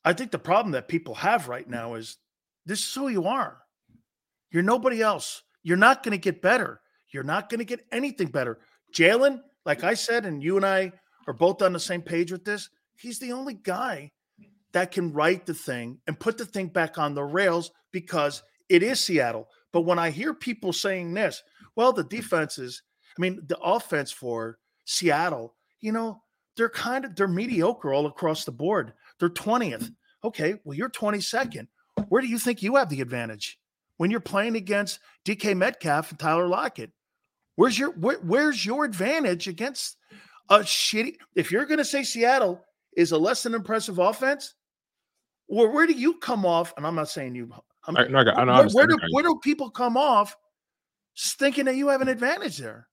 I 0.05 0.13
think 0.13 0.31
the 0.31 0.39
problem 0.39 0.71
that 0.71 0.87
people 0.87 1.15
have 1.15 1.47
right 1.47 1.69
now 1.69 1.95
is 1.95 2.17
this 2.65 2.79
is 2.79 2.93
who 2.93 3.09
you 3.09 3.25
are. 3.25 3.57
You're 4.51 4.63
nobody 4.63 5.01
else. 5.01 5.43
You're 5.63 5.77
not 5.77 6.03
going 6.03 6.13
to 6.13 6.17
get 6.17 6.41
better. 6.41 6.81
You're 7.11 7.23
not 7.23 7.49
going 7.49 7.59
to 7.59 7.65
get 7.65 7.85
anything 7.91 8.27
better. 8.27 8.59
Jalen, 8.95 9.41
like 9.65 9.83
I 9.83 9.93
said, 9.93 10.25
and 10.25 10.41
you 10.41 10.55
and 10.55 10.65
I 10.65 10.93
are 11.31 11.33
both 11.33 11.61
on 11.61 11.71
the 11.71 11.79
same 11.79 12.01
page 12.01 12.29
with 12.29 12.43
this, 12.43 12.69
he's 12.97 13.17
the 13.17 13.31
only 13.31 13.53
guy 13.53 14.11
that 14.73 14.91
can 14.91 15.13
write 15.13 15.45
the 15.45 15.53
thing 15.53 15.97
and 16.05 16.19
put 16.19 16.37
the 16.37 16.45
thing 16.45 16.67
back 16.67 16.97
on 16.97 17.15
the 17.15 17.23
rails 17.23 17.71
because 17.93 18.43
it 18.67 18.83
is 18.83 18.99
Seattle. 18.99 19.47
But 19.71 19.81
when 19.81 19.97
I 19.97 20.09
hear 20.09 20.33
people 20.33 20.73
saying 20.73 21.13
this, 21.13 21.41
well, 21.77 21.93
the 21.93 22.03
defenses, 22.03 22.83
I 23.17 23.21
mean, 23.21 23.41
the 23.47 23.57
offense 23.59 24.11
for 24.11 24.59
Seattle, 24.83 25.55
you 25.79 25.93
know, 25.93 26.21
they're 26.57 26.67
kind 26.67 27.05
of 27.05 27.15
they're 27.15 27.29
mediocre 27.29 27.93
all 27.93 28.07
across 28.07 28.43
the 28.43 28.51
board. 28.51 28.91
They're 29.17 29.29
20th. 29.29 29.89
Okay, 30.25 30.55
well, 30.65 30.77
you're 30.77 30.89
22nd. 30.89 31.67
Where 32.09 32.21
do 32.21 32.27
you 32.27 32.39
think 32.39 32.61
you 32.61 32.75
have 32.75 32.89
the 32.89 32.99
advantage 32.99 33.57
when 33.95 34.11
you're 34.11 34.19
playing 34.19 34.57
against 34.57 34.99
DK 35.25 35.55
Metcalf 35.55 36.09
and 36.09 36.19
Tyler 36.19 36.47
Lockett? 36.47 36.91
Where's 37.55 37.79
your 37.79 37.91
where, 37.91 38.17
where's 38.17 38.65
your 38.65 38.83
advantage 38.83 39.47
against 39.47 39.95
a 40.51 40.59
shitty? 40.59 41.15
If 41.35 41.51
you're 41.51 41.65
going 41.65 41.79
to 41.79 41.85
say 41.85 42.03
Seattle 42.03 42.63
is 42.95 43.11
a 43.11 43.17
less 43.17 43.43
than 43.43 43.55
impressive 43.55 43.97
offense, 43.99 44.53
or 45.47 45.71
where 45.71 45.87
do 45.87 45.93
you 45.93 46.15
come 46.15 46.45
off? 46.45 46.73
And 46.77 46.85
I'm 46.85 46.95
not 46.95 47.09
saying 47.09 47.35
you. 47.35 47.51
I'm, 47.87 47.97
I, 47.97 48.05
no, 48.07 48.19
I, 48.19 48.43
I, 48.43 48.61
where, 48.61 48.67
where 48.67 48.87
do 48.87 48.97
where 49.11 49.23
do 49.23 49.39
people 49.41 49.69
come 49.69 49.97
off 49.97 50.37
thinking 51.17 51.65
that 51.65 51.75
you 51.75 51.87
have 51.87 52.01
an 52.01 52.09
advantage 52.09 52.57
there? 52.57 52.87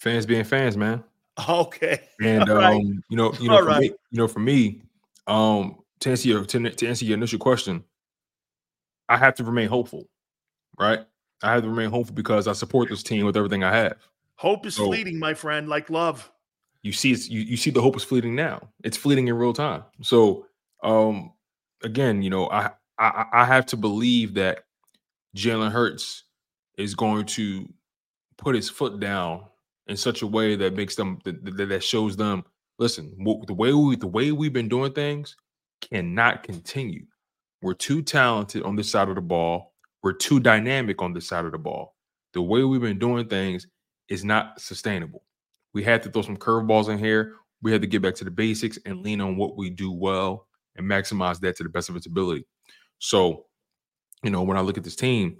Fans 0.00 0.26
being 0.26 0.44
fans, 0.44 0.76
man. 0.76 1.04
Okay. 1.48 2.00
And 2.20 2.48
um, 2.50 2.58
right. 2.58 2.82
you 3.08 3.16
know, 3.16 3.32
you 3.40 3.48
know, 3.48 3.58
for 3.58 3.64
right. 3.66 3.80
me, 3.80 3.86
you 3.86 4.18
know, 4.18 4.28
for 4.28 4.40
me, 4.40 4.82
um, 5.26 5.78
to 6.00 6.10
answer 6.10 6.28
your 6.28 6.44
to, 6.44 6.70
to 6.70 6.86
answer 6.86 7.04
your 7.04 7.16
initial 7.16 7.38
question, 7.38 7.84
I 9.08 9.16
have 9.16 9.34
to 9.36 9.44
remain 9.44 9.68
hopeful, 9.68 10.08
right? 10.78 11.00
I 11.42 11.52
have 11.52 11.62
to 11.62 11.68
remain 11.68 11.90
hopeful 11.90 12.14
because 12.14 12.48
I 12.48 12.52
support 12.52 12.88
this 12.88 13.02
team 13.02 13.26
with 13.26 13.36
everything 13.36 13.62
I 13.62 13.74
have. 13.74 13.96
Hope 14.36 14.66
is 14.66 14.76
so, 14.76 14.86
fleeting, 14.86 15.18
my 15.18 15.34
friend, 15.34 15.68
like 15.68 15.90
love. 15.90 16.30
You 16.82 16.92
see, 16.92 17.12
it's 17.12 17.28
you, 17.28 17.40
you 17.40 17.56
see 17.56 17.70
the 17.70 17.80
hope 17.82 17.96
is 17.96 18.04
fleeting 18.04 18.34
now. 18.34 18.68
It's 18.84 18.96
fleeting 18.96 19.28
in 19.28 19.34
real 19.34 19.52
time. 19.52 19.84
So, 20.02 20.46
um, 20.82 21.32
again, 21.82 22.22
you 22.22 22.30
know, 22.30 22.48
I 22.50 22.70
I, 22.98 23.26
I 23.32 23.44
have 23.44 23.66
to 23.66 23.76
believe 23.76 24.34
that 24.34 24.64
Jalen 25.36 25.72
Hurts 25.72 26.24
is 26.78 26.94
going 26.94 27.26
to 27.26 27.68
put 28.38 28.54
his 28.54 28.68
foot 28.68 29.00
down 29.00 29.44
in 29.86 29.96
such 29.96 30.22
a 30.22 30.26
way 30.26 30.56
that 30.56 30.74
makes 30.74 30.96
them 30.96 31.18
that, 31.24 31.68
that 31.68 31.82
shows 31.82 32.16
them 32.16 32.44
listen 32.78 33.14
the 33.46 33.54
way 33.54 33.72
we 33.72 33.96
the 33.96 34.06
way 34.06 34.32
we've 34.32 34.52
been 34.52 34.68
doing 34.68 34.92
things 34.92 35.36
cannot 35.80 36.42
continue 36.42 37.04
we're 37.62 37.74
too 37.74 38.02
talented 38.02 38.62
on 38.62 38.76
this 38.76 38.90
side 38.90 39.08
of 39.08 39.14
the 39.14 39.20
ball 39.20 39.74
we're 40.02 40.12
too 40.12 40.40
dynamic 40.40 41.00
on 41.00 41.12
this 41.12 41.26
side 41.26 41.44
of 41.44 41.52
the 41.52 41.58
ball 41.58 41.94
the 42.34 42.42
way 42.42 42.62
we've 42.64 42.80
been 42.80 42.98
doing 42.98 43.26
things 43.28 43.66
is 44.08 44.24
not 44.24 44.60
sustainable 44.60 45.22
we 45.72 45.82
had 45.82 46.02
to 46.02 46.10
throw 46.10 46.22
some 46.22 46.36
curveballs 46.36 46.88
in 46.88 46.98
here 46.98 47.34
we 47.62 47.72
had 47.72 47.80
to 47.80 47.88
get 47.88 48.02
back 48.02 48.14
to 48.14 48.24
the 48.24 48.30
basics 48.30 48.78
and 48.86 49.02
lean 49.02 49.20
on 49.20 49.36
what 49.36 49.56
we 49.56 49.70
do 49.70 49.90
well 49.92 50.46
and 50.76 50.86
maximize 50.86 51.40
that 51.40 51.56
to 51.56 51.62
the 51.62 51.68
best 51.68 51.88
of 51.88 51.96
its 51.96 52.06
ability 52.06 52.46
so 52.98 53.46
you 54.22 54.30
know 54.30 54.42
when 54.42 54.56
i 54.56 54.60
look 54.60 54.78
at 54.78 54.84
this 54.84 54.96
team 54.96 55.36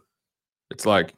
it's 0.71 0.87
like 0.87 1.15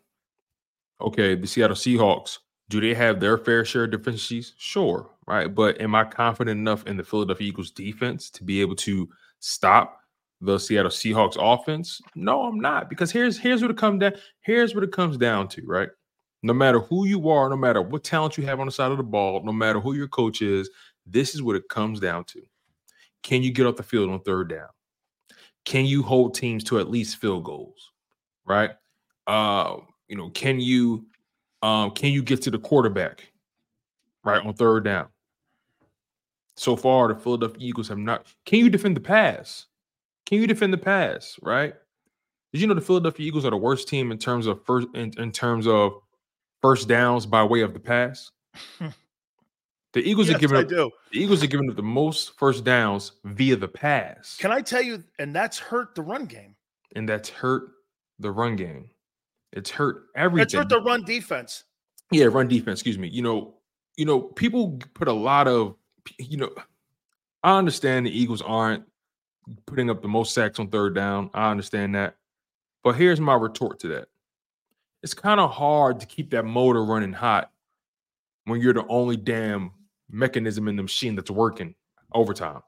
okay 1.01 1.35
the 1.35 1.47
seattle 1.47 1.77
seahawks 1.77 2.39
do 2.69 2.81
they 2.81 2.95
have 2.95 3.19
their 3.21 3.39
fair 3.39 3.65
share 3.65 3.85
of 3.85 3.93
deficiencies? 3.93 4.55
Sure, 4.59 5.11
right. 5.27 5.53
But 5.53 5.81
am 5.81 5.95
I 5.95 6.05
confident 6.05 6.59
enough 6.59 6.87
in 6.87 6.97
the 6.97 7.05
Philadelphia 7.05 7.49
Eagles 7.49 7.71
defense 7.71 8.31
to 8.31 8.45
be 8.45 8.61
able 8.61 8.77
to 8.77 9.09
stop 9.41 10.01
the 10.41 10.59
Seattle 10.59 10.91
Seahawks 10.91 11.37
offense? 11.41 12.01
No, 12.15 12.45
I'm 12.45 12.61
not. 12.61 12.91
Because 12.91 13.11
here's 13.11 13.39
here's 13.39 13.63
what 13.63 13.71
it 13.71 13.79
comes 13.79 14.01
down. 14.01 14.13
Here's 14.43 14.75
what 14.75 14.85
it 14.85 14.93
comes 14.93 15.17
down 15.17 15.49
to, 15.49 15.63
right? 15.67 15.89
No 16.43 16.53
matter 16.53 16.81
who 16.81 17.07
you 17.07 17.29
are, 17.31 17.49
no 17.49 17.57
matter 17.57 17.83
what 17.83 18.05
talent 18.05 18.39
you 18.39 18.45
have 18.45 18.61
on 18.61 18.67
the 18.67 18.73
side 18.73 18.93
of 18.93 18.97
the 18.97 19.03
ball, 19.03 19.43
no 19.45 19.53
matter 19.53 19.81
who 19.81 19.95
your 19.95 20.09
coach 20.09 20.41
is, 20.41 20.71
this 21.05 21.35
is 21.35 21.43
what 21.43 21.57
it 21.57 21.69
comes 21.69 21.99
down 22.01 22.25
to. 22.25 22.43
Can 23.23 23.43
you 23.43 23.51
get 23.51 23.67
off 23.67 23.77
the 23.77 23.83
field 23.83 24.11
on 24.11 24.21
third 24.21 24.49
down? 24.49 24.69
Can 25.65 25.85
you 25.85 26.03
hold 26.03 26.35
teams 26.35 26.63
to 26.65 26.79
at 26.79 26.91
least 26.91 27.17
field 27.17 27.45
goals? 27.45 27.93
Right? 28.47 28.71
Uh, 29.27 29.79
you 30.09 30.17
know, 30.17 30.31
can 30.31 30.61
you 30.61 31.07
um, 31.63 31.91
can 31.91 32.13
you 32.13 32.23
get 32.23 32.43
to 32.43 32.51
the 32.51 32.59
quarterback 32.59 33.33
right 34.25 34.45
on 34.45 34.55
third 34.55 34.85
down? 34.85 35.09
So 36.57 36.77
far, 36.77 37.09
the 37.09 37.21
Philadelphia 37.21 37.59
Eagles 37.61 37.89
have 37.89 37.99
not. 37.99 38.27
Can 38.47 38.61
you 38.61 38.71
defend 38.71 38.97
the 38.97 39.01
pass? 39.01 39.67
Can 40.27 40.41
you 40.41 40.47
defend 40.47 40.73
the 40.73 40.79
pass? 40.79 41.37
Right? 41.43 41.75
Did 42.53 42.61
you 42.61 42.67
know 42.67 42.75
the 42.75 42.81
Philadelphia 42.81 43.27
Eagles 43.27 43.45
are 43.45 43.51
the 43.51 43.57
worst 43.57 43.89
team 43.89 44.11
in 44.11 44.19
terms 44.19 44.47
of 44.47 44.65
first 44.65 44.89
in, 44.95 45.13
in 45.19 45.33
terms 45.33 45.67
of 45.67 46.01
first 46.63 46.89
downs 46.89 47.27
by 47.27 47.43
way 47.45 47.61
of 47.61 47.73
the 47.73 47.81
pass? 47.81 48.31
Hmm. 48.79 48.89
The 49.95 50.01
Eagles 50.09 50.29
yes, 50.29 50.37
are 50.37 50.39
giving 50.41 50.57
I 50.59 50.61
up. 50.61 50.69
Do. 50.69 50.91
The 51.13 51.21
Eagles 51.21 51.43
are 51.43 51.47
giving 51.47 51.71
up 51.71 51.77
the 51.77 51.83
most 51.83 52.39
first 52.39 52.63
downs 52.65 53.13
via 53.25 53.57
the 53.57 53.69
pass. 53.69 54.37
Can 54.37 54.53
I 54.53 54.61
tell 54.61 54.83
you? 54.83 55.03
And 55.19 55.35
that's 55.35 55.59
hurt 55.59 55.95
the 55.95 56.03
run 56.03 56.27
game. 56.27 56.55
And 56.95 57.09
that's 57.09 57.29
hurt 57.29 57.71
the 58.19 58.31
run 58.31 58.57
game. 58.57 58.91
It's 59.53 59.71
hurt 59.71 60.07
everything. 60.15 60.43
It's 60.43 60.55
hurt 60.55 60.69
the 60.69 60.83
run 60.83 61.05
defense. 61.05 61.65
Yeah, 62.11 62.27
run 62.27 62.49
defense. 62.49 62.81
Excuse 62.81 62.99
me. 62.99 63.09
You 63.09 63.23
know, 63.23 63.55
you 63.97 64.05
know, 64.05 64.21
people 64.21 64.79
put 64.95 65.09
a 65.09 65.13
lot 65.13 65.49
of, 65.49 65.75
you 66.19 66.37
know, 66.37 66.51
I 67.43 67.57
understand 67.57 68.07
the 68.07 68.11
Eagles 68.11 68.43
aren't 68.43 68.85
putting 69.67 69.89
up 69.89 70.03
the 70.03 70.09
most 70.09 70.35
sacks 70.35 70.59
on 70.59 70.69
third 70.69 70.95
down. 70.95 71.31
I 71.33 71.51
understand 71.51 71.95
that, 71.95 72.17
but 72.85 72.97
here's 72.97 73.21
my 73.21 73.35
retort 73.35 73.79
to 73.81 73.89
that: 73.89 74.09
it's 75.03 75.15
kind 75.15 75.41
of 75.41 75.51
hard 75.51 76.01
to 76.01 76.07
keep 76.07 76.31
that 76.31 76.45
motor 76.45 76.85
running 76.85 77.13
hot 77.13 77.51
when 78.45 78.61
you're 78.61 78.75
the 78.75 78.87
only 78.89 79.17
damn 79.17 79.73
mechanism 80.11 80.69
in 80.69 80.77
the 80.77 80.83
machine 80.83 81.15
that's 81.15 81.31
working 81.31 81.75
overtime. 82.13 82.61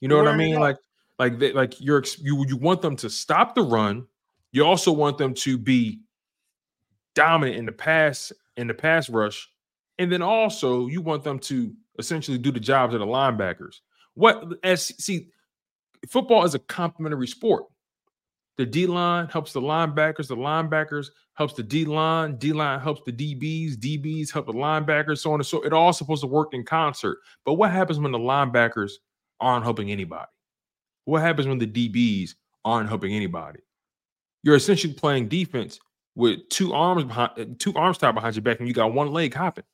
You 0.00 0.08
know 0.08 0.16
what 0.16 0.28
I 0.28 0.36
mean? 0.36 0.58
Like, 0.58 0.76
like 1.18 1.38
they, 1.38 1.52
like 1.52 1.80
you're 1.80 2.02
you 2.20 2.44
you 2.46 2.56
want 2.56 2.82
them 2.82 2.96
to 2.96 3.10
stop 3.10 3.54
the 3.54 3.62
run. 3.62 4.06
You 4.52 4.64
also 4.64 4.92
want 4.92 5.18
them 5.18 5.34
to 5.34 5.58
be 5.58 6.00
dominant 7.14 7.56
in 7.56 7.66
the 7.66 7.72
pass 7.72 8.32
in 8.56 8.66
the 8.66 8.74
pass 8.74 9.08
rush, 9.08 9.48
and 9.98 10.10
then 10.10 10.22
also 10.22 10.88
you 10.88 11.00
want 11.00 11.24
them 11.24 11.38
to 11.40 11.72
essentially 11.98 12.38
do 12.38 12.50
the 12.50 12.60
jobs 12.60 12.94
of 12.94 13.00
the 13.00 13.06
linebackers. 13.06 13.76
What 14.14 14.44
as 14.62 14.86
see, 15.02 15.28
football 16.08 16.44
is 16.44 16.54
a 16.54 16.58
complementary 16.58 17.28
sport. 17.28 17.64
The 18.56 18.66
D 18.66 18.86
line 18.86 19.26
helps 19.28 19.52
the 19.52 19.60
linebackers. 19.60 20.28
The 20.28 20.36
linebackers 20.36 21.08
helps 21.34 21.54
the 21.54 21.62
D 21.62 21.84
line. 21.84 22.36
D 22.36 22.52
line 22.52 22.80
helps 22.80 23.02
the 23.04 23.12
DBs. 23.12 23.74
DBs 23.74 24.32
help 24.32 24.46
the 24.46 24.52
linebackers. 24.52 25.18
So 25.18 25.32
on 25.32 25.40
and 25.40 25.46
so. 25.46 25.62
It 25.62 25.72
all 25.72 25.92
supposed 25.92 26.22
to 26.22 26.28
work 26.28 26.54
in 26.54 26.64
concert. 26.64 27.18
But 27.44 27.54
what 27.54 27.72
happens 27.72 27.98
when 27.98 28.12
the 28.12 28.18
linebackers 28.18 28.92
aren't 29.40 29.64
helping 29.64 29.90
anybody? 29.90 30.30
What 31.04 31.22
happens 31.22 31.48
when 31.48 31.58
the 31.58 31.66
DBs 31.66 32.34
aren't 32.64 32.88
helping 32.88 33.12
anybody? 33.12 33.60
You're 34.42 34.56
essentially 34.56 34.92
playing 34.92 35.28
defense 35.28 35.80
with 36.14 36.48
two 36.48 36.72
arms 36.72 37.04
behind, 37.04 37.58
two 37.58 37.74
arms 37.74 37.98
tied 37.98 38.14
behind 38.14 38.36
your 38.36 38.42
back, 38.42 38.60
and 38.60 38.68
you 38.68 38.74
got 38.74 38.94
one 38.94 39.10
leg 39.12 39.34
hopping. 39.34 39.64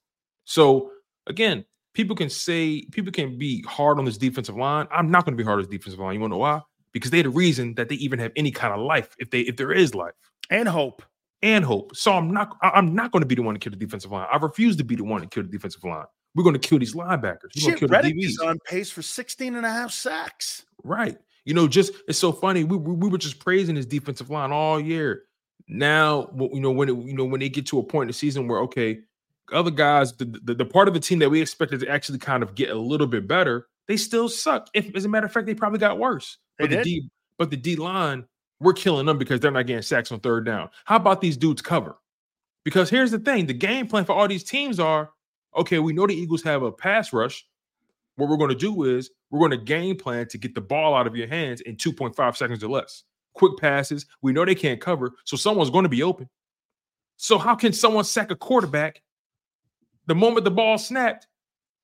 So 0.44 0.90
again, 1.27 1.65
people 1.94 2.16
can 2.16 2.31
say 2.31 2.86
people 2.93 3.12
can 3.12 3.39
be 3.39 3.62
hard 3.62 3.98
on 3.98 4.05
this 4.05 4.16
defensive 4.16 4.57
line. 4.57 4.86
I'm 4.90 5.11
not 5.11 5.24
going 5.24 5.36
to 5.36 5.43
be 5.43 5.44
hard 5.44 5.59
on 5.59 5.65
this 5.65 5.70
defensive 5.70 6.01
line. 6.01 6.15
You 6.15 6.20
want 6.20 6.31
to 6.31 6.35
know 6.36 6.39
why? 6.39 6.62
Because 6.93 7.11
they're 7.11 7.23
the 7.23 7.31
reason 7.31 7.75
that 7.75 7.89
they 7.89 7.97
even 7.97 8.19
have 8.19 8.33
any 8.37 8.51
kind 8.51 8.73
of 8.73 8.81
life, 8.81 9.15
if 9.19 9.31
they 9.31 9.41
if 9.41 9.57
there 9.57 9.73
is 9.73 9.95
life 9.95 10.15
and 10.51 10.69
hope 10.69 11.03
and 11.43 11.65
hope. 11.65 11.95
So 11.97 12.12
I'm 12.12 12.33
not 12.33 12.57
I'm 12.62 12.95
not 12.95 13.12
going 13.12 13.23
to 13.23 13.27
be 13.27 13.35
the 13.35 13.43
one 13.43 13.55
to 13.55 13.59
kill 13.59 13.71
the 13.71 13.77
defensive 13.77 14.11
line. 14.11 14.27
I 14.31 14.37
refuse 14.37 14.77
to 14.77 14.85
be 14.85 14.97
the 14.97 15.05
one 15.05 15.21
to 15.21 15.27
kill 15.27 15.43
the 15.43 15.49
defensive 15.49 15.85
line. 15.85 16.07
We're 16.35 16.45
going 16.45 16.59
to 16.59 16.61
kill 16.61 16.79
these 16.79 16.95
linebackers. 16.95 17.57
We're 17.57 17.77
Shit, 17.77 17.91
Reddick 17.91 18.15
is 18.17 18.39
on 18.39 18.59
pace 18.65 18.91
for 18.91 19.03
16 19.03 19.57
and 19.57 19.67
a 19.67 19.71
half 19.71 19.91
sacks. 19.91 20.65
Right. 20.85 21.19
You 21.45 21.55
know, 21.55 21.67
just 21.67 21.93
it's 22.07 22.19
so 22.19 22.33
funny. 22.33 22.65
We, 22.65 22.77
we, 22.77 22.95
we 22.95 23.09
were 23.09 23.19
just 23.19 23.41
praising 23.41 23.75
his 23.75 23.87
defensive 23.87 24.31
line 24.31 24.53
all 24.53 24.79
year. 24.79 25.25
Now, 25.67 26.31
you 26.53 26.61
know, 26.61 26.71
when 26.71 26.89
it, 26.89 26.97
you 26.97 27.15
know 27.15 27.25
when 27.25 27.41
they 27.41 27.49
get 27.49 27.67
to 27.67 27.79
a 27.79 27.83
point 27.83 28.05
in 28.05 28.09
the 28.09 28.15
season 28.15 28.49
where 28.49 28.61
okay, 28.61 29.01
other 29.53 29.71
guys, 29.71 30.12
the, 30.12 30.25
the, 30.45 30.55
the 30.55 30.65
part 30.65 30.89
of 30.89 30.95
the 30.95 31.01
team 31.01 31.19
that 31.21 31.31
we 31.31 31.41
expected 31.41 31.81
to 31.81 31.89
actually 31.89 32.19
kind 32.19 32.43
of 32.43 32.55
get 32.55 32.71
a 32.71 32.79
little 32.79 33.07
bit 33.07 33.27
better, 33.27 33.67
they 33.91 33.97
still 33.97 34.29
suck. 34.29 34.69
If 34.73 34.95
as 34.95 35.05
a 35.05 35.09
matter 35.09 35.27
of 35.27 35.33
fact, 35.33 35.47
they 35.47 35.55
probably 35.55 35.79
got 35.79 35.99
worse. 35.99 36.39
They 36.59 36.65
but 36.65 36.71
the 36.71 36.77
did. 36.77 36.85
D, 36.85 37.11
but 37.39 37.51
the 37.51 37.57
D 37.57 37.77
line, 37.77 38.25
we're 38.61 38.73
killing 38.73 39.07
them 39.07 39.19
because 39.19 39.41
they're 39.41 39.51
not 39.51 39.67
getting 39.67 39.83
sacks 39.83 40.12
on 40.12 40.21
third 40.21 40.47
down. 40.47 40.71
How 40.85 40.97
about 40.97 41.21
these 41.21 41.37
dudes 41.37 41.61
cover? 41.61 41.97
Because 42.65 42.89
here's 42.89 43.11
the 43.11 43.19
thing: 43.19 43.47
the 43.47 43.55
game 43.55 43.89
plan 43.89 44.05
for 44.05 44.12
all 44.12 44.29
these 44.29 44.45
teams 44.45 44.79
are 44.79 45.11
okay. 45.57 45.79
We 45.79 45.93
know 45.93 46.07
the 46.07 46.15
Eagles 46.15 46.43
have 46.45 46.62
a 46.62 46.71
pass 46.71 47.12
rush. 47.12 47.45
What 48.17 48.29
we're 48.29 48.37
going 48.37 48.51
to 48.51 48.55
do 48.55 48.85
is 48.85 49.11
we're 49.31 49.41
going 49.41 49.59
to 49.59 49.65
game 49.65 49.97
plan 49.97 50.29
to 50.29 50.39
get 50.39 50.55
the 50.55 50.61
ball 50.61 50.95
out 50.95 51.07
of 51.07 51.17
your 51.17 51.27
hands 51.27 51.62
in 51.62 51.77
2.5 51.77 52.37
seconds 52.37 52.62
or 52.62 52.69
less. 52.69 53.05
Quick 53.35 53.57
passes. 53.59 54.07
We 54.21 54.33
know 54.33 54.45
they 54.45 54.55
can't 54.55 54.81
cover, 54.81 55.12
so 55.25 55.37
someone's 55.37 55.71
going 55.71 55.85
to 55.85 55.89
be 55.89 56.03
open. 56.03 56.29
So 57.17 57.39
how 57.39 57.55
can 57.55 57.73
someone 57.73 58.05
sack 58.05 58.31
a 58.31 58.37
quarterback 58.37 59.03
the 60.07 60.15
moment 60.15 60.45
the 60.45 60.51
ball 60.51 60.79
snapped? 60.79 61.27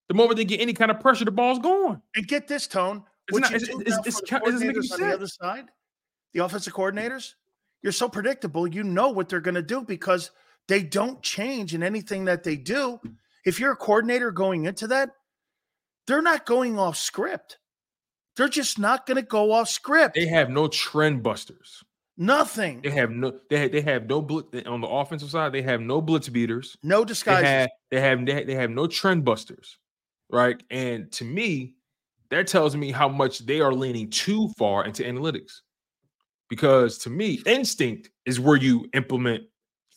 The 0.08 0.14
moment 0.14 0.36
they 0.36 0.44
get 0.44 0.60
any 0.60 0.72
kind 0.72 0.90
of 0.90 1.00
pressure, 1.00 1.24
the 1.24 1.30
ball's 1.30 1.58
gone. 1.58 2.00
And 2.14 2.26
get 2.28 2.46
this 2.48 2.66
tone. 2.66 3.02
It's 3.28 3.38
not- 3.38 3.52
it's- 3.54 3.68
do 3.68 3.80
it's, 3.80 3.96
it's, 4.06 4.20
the 4.20 4.36
it 4.36 4.44
doesn't 4.44 4.66
make 4.66 4.76
any 4.76 4.86
the 5.08 5.14
other 5.14 5.26
side, 5.26 5.66
the 6.32 6.44
offensive 6.44 6.72
coordinators, 6.72 7.34
you're 7.82 7.92
so 7.92 8.08
predictable. 8.08 8.66
You 8.66 8.84
know 8.84 9.08
what 9.10 9.28
they're 9.28 9.40
going 9.40 9.56
to 9.56 9.62
do 9.62 9.82
because 9.82 10.30
they 10.68 10.82
don't 10.82 11.22
change 11.22 11.74
in 11.74 11.82
anything 11.82 12.24
that 12.26 12.44
they 12.44 12.56
do. 12.56 13.00
If 13.44 13.58
you're 13.60 13.72
a 13.72 13.76
coordinator 13.76 14.30
going 14.30 14.64
into 14.64 14.86
that, 14.88 15.10
they're 16.06 16.22
not 16.22 16.46
going 16.46 16.78
off 16.78 16.96
script. 16.96 17.58
They're 18.36 18.48
just 18.48 18.78
not 18.78 19.06
going 19.06 19.16
to 19.16 19.22
go 19.22 19.52
off 19.52 19.68
script. 19.68 20.14
They 20.14 20.26
have 20.26 20.50
no 20.50 20.68
trend 20.68 21.22
busters. 21.22 21.82
Nothing. 22.18 22.80
They 22.82 22.90
have 22.90 23.10
no. 23.10 23.38
They 23.50 23.58
have, 23.58 23.72
they 23.72 23.80
have 23.82 24.06
no 24.08 24.22
blitz 24.22 24.66
on 24.66 24.80
the 24.80 24.86
offensive 24.88 25.30
side. 25.30 25.52
They 25.52 25.62
have 25.62 25.80
no 25.80 26.00
blitz 26.00 26.28
beaters. 26.28 26.76
No 26.82 27.00
They 27.00 27.08
disguises. 27.08 27.44
have 27.46 27.68
they 27.90 28.00
have 28.00 28.24
they 28.26 28.32
have, 28.34 28.46
they 28.46 28.54
have 28.54 28.70
no 28.70 28.86
trend 28.86 29.24
busters, 29.24 29.76
right? 30.30 30.62
And 30.70 31.10
to 31.12 31.24
me, 31.24 31.74
that 32.30 32.46
tells 32.46 32.76
me 32.76 32.90
how 32.90 33.08
much 33.08 33.40
they 33.40 33.60
are 33.60 33.72
leaning 33.72 34.10
too 34.10 34.48
far 34.58 34.84
into 34.84 35.02
analytics. 35.02 35.60
Because 36.48 36.98
to 36.98 37.10
me, 37.10 37.40
instinct 37.46 38.10
is 38.24 38.38
where 38.38 38.56
you 38.56 38.88
implement 38.94 39.44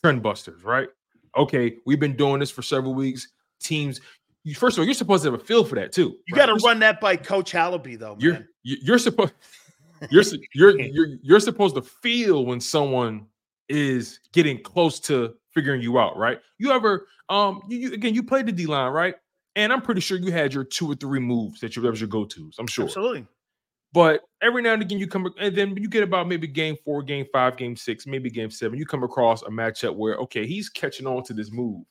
trend 0.02 0.22
busters, 0.22 0.64
right? 0.64 0.88
Okay, 1.36 1.76
we've 1.86 2.00
been 2.00 2.16
doing 2.16 2.40
this 2.40 2.50
for 2.50 2.62
several 2.62 2.94
weeks. 2.94 3.28
Teams, 3.60 4.00
you, 4.42 4.54
first 4.54 4.76
of 4.76 4.80
all, 4.80 4.84
you're 4.86 4.94
supposed 4.94 5.22
to 5.24 5.30
have 5.30 5.40
a 5.40 5.44
feel 5.44 5.64
for 5.64 5.74
that 5.76 5.92
too. 5.92 6.16
you 6.26 6.34
right? 6.34 6.46
got 6.46 6.58
to 6.58 6.64
run 6.64 6.80
that 6.80 7.00
by 7.00 7.16
Coach 7.16 7.52
Hallaby, 7.52 7.98
though, 7.98 8.16
you're 8.18 8.34
man. 8.34 8.48
you're 8.62 8.98
supposed 8.98 9.32
you're, 10.10 10.24
you're 10.54 10.80
you're 10.80 11.06
you're 11.22 11.40
supposed 11.40 11.74
to 11.76 11.82
feel 11.82 12.46
when 12.46 12.60
someone 12.60 13.26
is 13.68 14.20
getting 14.32 14.60
close 14.62 14.98
to 15.00 15.34
figuring 15.52 15.82
you 15.82 15.98
out, 15.98 16.16
right? 16.16 16.40
You 16.58 16.72
ever 16.72 17.06
um 17.28 17.62
you, 17.68 17.78
you 17.78 17.92
again 17.92 18.14
you 18.14 18.22
played 18.22 18.46
the 18.46 18.52
D 18.52 18.66
line, 18.66 18.92
right? 18.92 19.14
And 19.60 19.74
I'm 19.74 19.82
pretty 19.82 20.00
sure 20.00 20.16
you 20.16 20.32
had 20.32 20.54
your 20.54 20.64
two 20.64 20.90
or 20.90 20.94
three 20.94 21.20
moves 21.20 21.60
that 21.60 21.76
you 21.76 21.82
that 21.82 21.90
was 21.90 22.00
your 22.00 22.08
go 22.08 22.24
tos. 22.24 22.56
I'm 22.58 22.66
sure. 22.66 22.86
Absolutely. 22.86 23.26
But 23.92 24.22
every 24.40 24.62
now 24.62 24.72
and 24.72 24.80
again, 24.80 24.98
you 24.98 25.06
come 25.06 25.28
and 25.38 25.54
then 25.54 25.76
you 25.76 25.86
get 25.86 26.02
about 26.02 26.28
maybe 26.28 26.46
game 26.46 26.76
four, 26.82 27.02
game 27.02 27.26
five, 27.30 27.58
game 27.58 27.76
six, 27.76 28.06
maybe 28.06 28.30
game 28.30 28.50
seven. 28.50 28.78
You 28.78 28.86
come 28.86 29.02
across 29.02 29.42
a 29.42 29.50
matchup 29.50 29.96
where 29.96 30.14
okay, 30.14 30.46
he's 30.46 30.70
catching 30.70 31.06
on 31.06 31.24
to 31.24 31.34
this 31.34 31.52
move. 31.52 31.84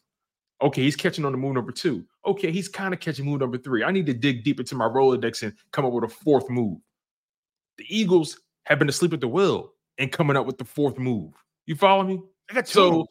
Okay, 0.64 0.82
he's 0.82 0.96
catching 0.96 1.26
on 1.26 1.32
to 1.32 1.38
move 1.38 1.54
number 1.54 1.72
two. 1.72 2.04
Okay, 2.26 2.52
he's 2.52 2.68
kind 2.68 2.92
of 2.92 3.00
catching 3.02 3.26
move 3.26 3.40
number 3.40 3.60
three. 3.60 3.84
I 3.84 3.92
need 3.92 4.08
to 4.08 4.14
dig 4.16 4.44
deep 4.44 4.60
into 4.60 4.74
my 4.74 4.88
Rolodex 4.88 5.44
and 5.44 5.54
come 5.72 5.86
up 5.86 5.94
with 5.94 6.06
a 6.06 6.10
fourth 6.10 6.50
move. 6.50 6.80
The 7.78 7.86
Eagles 7.88 8.42
have 8.66 8.80
been 8.80 8.90
asleep 8.90 9.14
at 9.14 9.22
the 9.22 9.28
wheel 9.28 9.74
and 10.00 10.12
coming 10.12 10.36
up 10.36 10.48
with 10.48 10.58
the 10.58 10.66
fourth 10.66 10.98
move. 10.98 11.34
You 11.68 11.76
follow 11.76 12.04
me? 12.04 12.20
I 12.50 12.56
got 12.56 12.66
two. 12.66 12.74
So, 12.74 13.08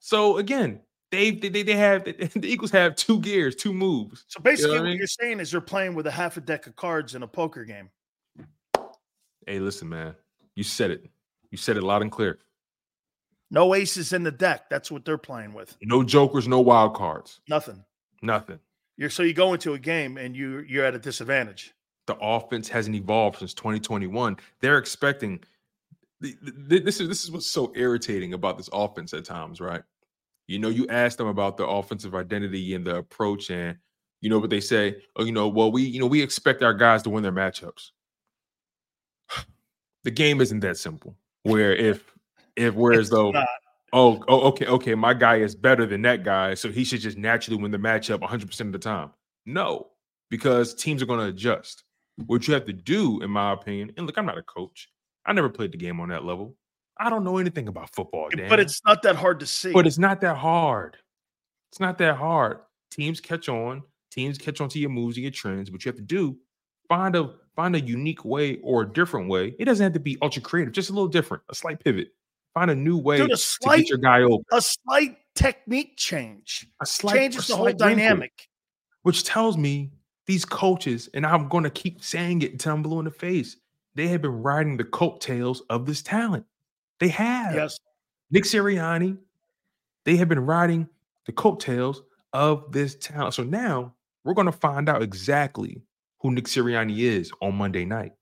so 0.00 0.36
again, 0.36 0.80
they 1.12 1.30
they 1.30 1.48
they, 1.48 1.62
they 1.62 1.76
have 1.76 2.04
the 2.04 2.40
Eagles 2.44 2.72
have 2.72 2.96
two 2.96 3.20
gears, 3.20 3.54
two 3.54 3.72
moves. 3.72 4.24
So 4.26 4.40
basically, 4.40 4.72
what 4.72 4.78
I 4.78 4.80
what 4.80 4.88
mean? 4.88 4.98
you're 4.98 5.06
saying 5.06 5.38
is 5.38 5.52
you're 5.52 5.60
playing 5.62 5.94
with 5.94 6.08
a 6.08 6.10
half 6.10 6.36
a 6.36 6.40
deck 6.40 6.66
of 6.66 6.74
cards 6.74 7.14
in 7.14 7.22
a 7.22 7.28
poker 7.28 7.64
game. 7.64 7.90
Hey, 9.46 9.58
listen, 9.60 9.88
man, 9.88 10.14
you 10.56 10.64
said 10.64 10.90
it. 10.90 11.08
You 11.50 11.58
said 11.58 11.76
it 11.76 11.82
loud 11.82 12.02
and 12.02 12.10
clear. 12.10 12.38
No 13.50 13.74
aces 13.74 14.12
in 14.14 14.22
the 14.22 14.30
deck. 14.30 14.70
That's 14.70 14.90
what 14.90 15.04
they're 15.04 15.18
playing 15.18 15.52
with. 15.52 15.76
No 15.82 16.02
jokers, 16.02 16.48
no 16.48 16.60
wild 16.60 16.94
cards, 16.94 17.40
Nothing. 17.48 17.84
nothing. 18.22 18.58
You're 18.96 19.10
so 19.10 19.22
you 19.22 19.34
go 19.34 19.52
into 19.52 19.74
a 19.74 19.78
game 19.78 20.16
and 20.16 20.34
you 20.36 20.60
you're 20.60 20.84
at 20.84 20.94
a 20.94 20.98
disadvantage. 20.98 21.74
The 22.06 22.16
offense 22.20 22.68
hasn't 22.68 22.96
evolved 22.96 23.38
since 23.38 23.54
2021. 23.54 24.36
They're 24.60 24.78
expecting 24.78 25.40
th- 26.22 26.36
th- 26.68 26.84
this 26.84 27.00
is 27.00 27.08
this 27.08 27.24
is 27.24 27.30
what's 27.30 27.46
so 27.46 27.72
irritating 27.76 28.32
about 28.32 28.56
this 28.56 28.68
offense 28.72 29.12
at 29.12 29.24
times, 29.24 29.60
right? 29.60 29.82
You 30.46 30.58
know, 30.58 30.68
you 30.68 30.86
ask 30.88 31.18
them 31.18 31.28
about 31.28 31.56
the 31.56 31.66
offensive 31.66 32.14
identity 32.14 32.74
and 32.74 32.86
the 32.86 32.96
approach, 32.96 33.50
and 33.50 33.76
you 34.20 34.30
know 34.30 34.38
what 34.38 34.50
they 34.50 34.60
say. 34.60 34.96
Oh, 35.16 35.24
you 35.24 35.32
know, 35.32 35.48
well, 35.48 35.70
we 35.70 35.82
you 35.82 36.00
know 36.00 36.06
we 36.06 36.22
expect 36.22 36.62
our 36.62 36.74
guys 36.74 37.02
to 37.02 37.10
win 37.10 37.22
their 37.22 37.32
matchups. 37.32 37.90
The 40.04 40.10
game 40.10 40.40
isn't 40.40 40.58
that 40.60 40.76
simple. 40.78 41.14
Where 41.44 41.76
if 41.76 42.12
if 42.56 42.74
whereas 42.74 43.08
though 43.08 43.30
not. 43.30 43.46
oh 43.92 44.20
oh 44.26 44.40
okay 44.48 44.66
okay 44.66 44.94
my 44.96 45.14
guy 45.14 45.36
is 45.36 45.54
better 45.54 45.86
than 45.86 46.02
that 46.02 46.24
guy, 46.24 46.54
so 46.54 46.72
he 46.72 46.82
should 46.82 47.00
just 47.00 47.16
naturally 47.16 47.62
win 47.62 47.70
the 47.70 47.78
matchup 47.78 48.20
100 48.20 48.48
percent 48.48 48.66
of 48.66 48.72
the 48.72 48.80
time. 48.80 49.10
No, 49.46 49.90
because 50.28 50.74
teams 50.74 51.02
are 51.02 51.06
going 51.06 51.20
to 51.20 51.26
adjust. 51.26 51.84
What 52.26 52.48
you 52.48 52.54
have 52.54 52.66
to 52.66 52.72
do, 52.72 53.22
in 53.22 53.30
my 53.30 53.52
opinion, 53.52 53.92
and 53.96 54.06
look, 54.06 54.18
I'm 54.18 54.26
not 54.26 54.38
a 54.38 54.42
coach. 54.42 54.88
I 55.24 55.32
never 55.32 55.48
played 55.48 55.72
the 55.72 55.78
game 55.78 56.00
on 56.00 56.08
that 56.08 56.24
level. 56.24 56.56
I 57.04 57.10
don't 57.10 57.24
know 57.24 57.38
anything 57.38 57.68
about 57.68 57.92
football, 57.94 58.28
Dan. 58.30 58.48
But 58.48 58.60
it's 58.60 58.80
not 58.86 59.02
that 59.02 59.16
hard 59.16 59.40
to 59.40 59.46
see. 59.46 59.72
but 59.72 59.86
it's 59.86 59.98
not 59.98 60.20
that 60.20 60.36
hard. 60.36 60.96
It's 61.70 61.80
not 61.80 61.98
that 61.98 62.16
hard. 62.16 62.58
Teams 62.90 63.20
catch 63.20 63.48
on. 63.48 63.82
Teams 64.10 64.38
catch 64.38 64.60
on 64.60 64.68
to 64.68 64.78
your 64.78 64.90
moves 64.90 65.16
and 65.16 65.22
your 65.24 65.30
trends. 65.32 65.70
What 65.70 65.84
you 65.84 65.88
have 65.88 65.96
to 65.96 66.02
do, 66.02 66.36
find 66.88 67.16
a 67.16 67.34
find 67.56 67.74
a 67.74 67.80
unique 67.80 68.24
way 68.24 68.56
or 68.62 68.82
a 68.82 68.86
different 68.92 69.28
way. 69.28 69.54
It 69.58 69.64
doesn't 69.64 69.82
have 69.82 69.92
to 69.94 70.00
be 70.00 70.16
ultra 70.22 70.42
creative, 70.42 70.72
just 70.72 70.90
a 70.90 70.92
little 70.92 71.08
different, 71.08 71.42
a 71.50 71.54
slight 71.54 71.82
pivot. 71.82 72.08
Find 72.54 72.70
a 72.70 72.74
new 72.74 72.98
way 72.98 73.16
Dude, 73.16 73.26
a 73.26 73.28
to 73.30 73.36
slight- 73.36 73.78
get 73.80 73.88
your 73.88 73.98
guy 73.98 74.20
open. 74.22 74.44
a 74.52 74.60
slight 74.60 75.16
technique 75.34 75.94
change 75.96 76.66
A 76.82 76.86
slight 76.86 77.14
changes 77.16 77.48
a 77.48 77.52
the 77.52 77.56
whole 77.56 77.72
dynamic. 77.72 78.46
which 79.02 79.24
tells 79.24 79.56
me 79.56 79.90
these 80.26 80.44
coaches, 80.44 81.08
and 81.14 81.24
I'm 81.26 81.48
going 81.48 81.64
to 81.64 81.70
keep 81.70 82.04
saying 82.04 82.42
it 82.42 82.52
until 82.52 82.74
I'm 82.74 82.82
blue 82.82 82.98
in 82.98 83.06
the 83.06 83.10
face. 83.10 83.56
They 83.94 84.08
have 84.08 84.20
been 84.22 84.42
riding 84.42 84.76
the 84.76 84.84
coattails 84.84 85.62
of 85.70 85.86
this 85.86 86.02
talent. 86.02 86.44
They 87.00 87.08
have. 87.08 87.54
Yes. 87.54 87.78
Nick 88.30 88.44
Sirianni, 88.44 89.18
they 90.04 90.16
have 90.16 90.28
been 90.28 90.40
riding 90.40 90.88
the 91.26 91.32
coattails 91.32 92.02
of 92.32 92.72
this 92.72 92.94
talent. 92.96 93.34
So 93.34 93.42
now 93.42 93.94
we're 94.24 94.34
going 94.34 94.46
to 94.46 94.52
find 94.52 94.88
out 94.88 95.02
exactly 95.02 95.82
who 96.20 96.30
Nick 96.32 96.44
Sirianni 96.44 96.98
is 96.98 97.30
on 97.42 97.54
Monday 97.56 97.84
night. 97.84 98.12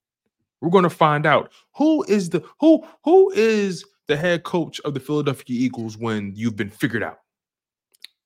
We're 0.60 0.70
going 0.70 0.84
to 0.84 0.90
find 0.90 1.26
out 1.26 1.52
who 1.76 2.02
is 2.05 2.30
the 2.30 2.44
who 2.60 2.84
who 3.05 3.30
is 3.30 3.84
the 4.09 4.16
head 4.16 4.42
coach 4.42 4.80
of 4.80 4.94
the 4.94 5.01
Philadelphia 5.01 5.44
Eagles 5.48 5.97
when 5.97 6.32
you've 6.34 6.56
been 6.56 6.70
figured 6.70 7.02
out. 7.02 7.18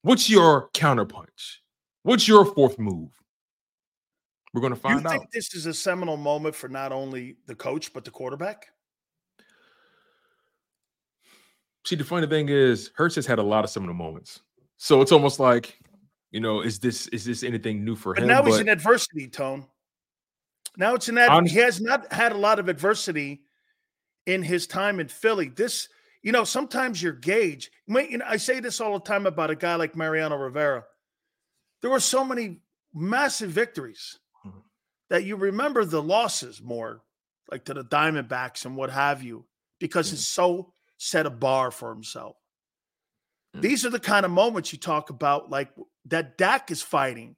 What's 0.03 0.29
your 0.31 0.71
counterpunch? 0.75 1.59
What's 2.03 2.27
your 2.27 2.45
fourth 2.45 2.79
move? 2.79 3.11
We're 4.53 4.61
going 4.61 4.75
to 4.75 4.79
find 4.81 4.97
You 4.97 5.03
find 5.03 5.13
think 5.13 5.23
out. 5.25 5.33
this 5.33 5.55
is 5.55 5.67
a 5.67 5.75
seminal 5.75 6.17
moment 6.17 6.55
for 6.55 6.69
not 6.69 6.93
only 6.93 7.37
the 7.47 7.55
coach 7.55 7.93
but 7.93 8.05
the 8.05 8.11
quarterback? 8.11 8.69
See, 11.87 11.97
the 11.97 12.05
funny 12.05 12.27
thing 12.27 12.49
is, 12.49 12.91
Hurts 12.95 13.15
has 13.17 13.27
had 13.27 13.39
a 13.39 13.43
lot 13.43 13.65
of 13.65 13.71
similar 13.71 13.93
moments. 13.95 14.41
So 14.79 15.03
it's 15.03 15.13
almost 15.13 15.39
like, 15.39 15.79
you 16.31 16.41
know, 16.41 16.61
is 16.63 16.79
this 16.79 17.07
is 17.09 17.25
this 17.25 17.43
anything 17.43 17.85
new 17.85 17.95
for 17.95 18.15
But 18.15 18.23
him? 18.23 18.29
now 18.29 18.43
he's 18.43 18.59
in 18.59 18.69
adversity, 18.69 19.29
Tone. 19.29 19.67
Now 20.77 20.95
it's 20.95 21.09
in 21.09 21.15
that 21.17 21.47
he 21.47 21.59
has 21.59 21.81
not 21.81 22.13
had 22.13 22.33
a 22.33 22.37
lot 22.39 22.59
of 22.59 22.69
adversity 22.69 23.43
in 24.27 24.43
his 24.43 24.67
time 24.67 24.99
in 24.99 25.07
Philly. 25.09 25.49
This, 25.49 25.89
you 26.23 26.33
know, 26.33 26.43
sometimes 26.45 27.03
your 27.03 27.13
gauge. 27.13 27.71
You 27.87 28.19
know, 28.19 28.25
I 28.27 28.39
say 28.39 28.59
this 28.61 28.81
all 28.81 28.95
the 28.99 29.05
time 29.05 29.27
about 29.27 29.51
a 29.51 29.55
guy 29.55 29.77
like 29.77 29.95
Mariano 29.95 30.37
Rivera. 30.37 30.85
There 31.83 31.91
were 31.91 32.01
so 32.01 32.25
many 32.25 32.63
massive 32.93 33.51
victories 33.51 34.19
Mhm. 34.45 34.63
that 35.11 35.25
you 35.25 35.37
remember 35.37 35.85
the 35.85 36.03
losses 36.03 36.61
more, 36.61 37.05
like 37.53 37.65
to 37.67 37.75
the 37.75 37.85
Diamondbacks 37.85 38.65
and 38.65 38.77
what 38.77 38.91
have 38.91 39.23
you, 39.23 39.47
because 39.79 40.11
Mm. 40.11 40.15
it's 40.15 40.27
so 40.27 40.74
set 41.05 41.27
a 41.27 41.31
bar 41.31 41.71
for 41.71 41.93
himself. 41.93 42.37
Mm. 43.55 43.61
These 43.61 43.85
are 43.85 43.91
the 43.91 44.01
kind 44.01 44.25
of 44.25 44.33
moments 44.33 44.73
you 44.73 44.79
talk 44.79 45.11
about, 45.11 45.51
like 45.51 45.71
that 46.07 46.39
Dak 46.39 46.71
is 46.71 46.81
fighting 46.81 47.37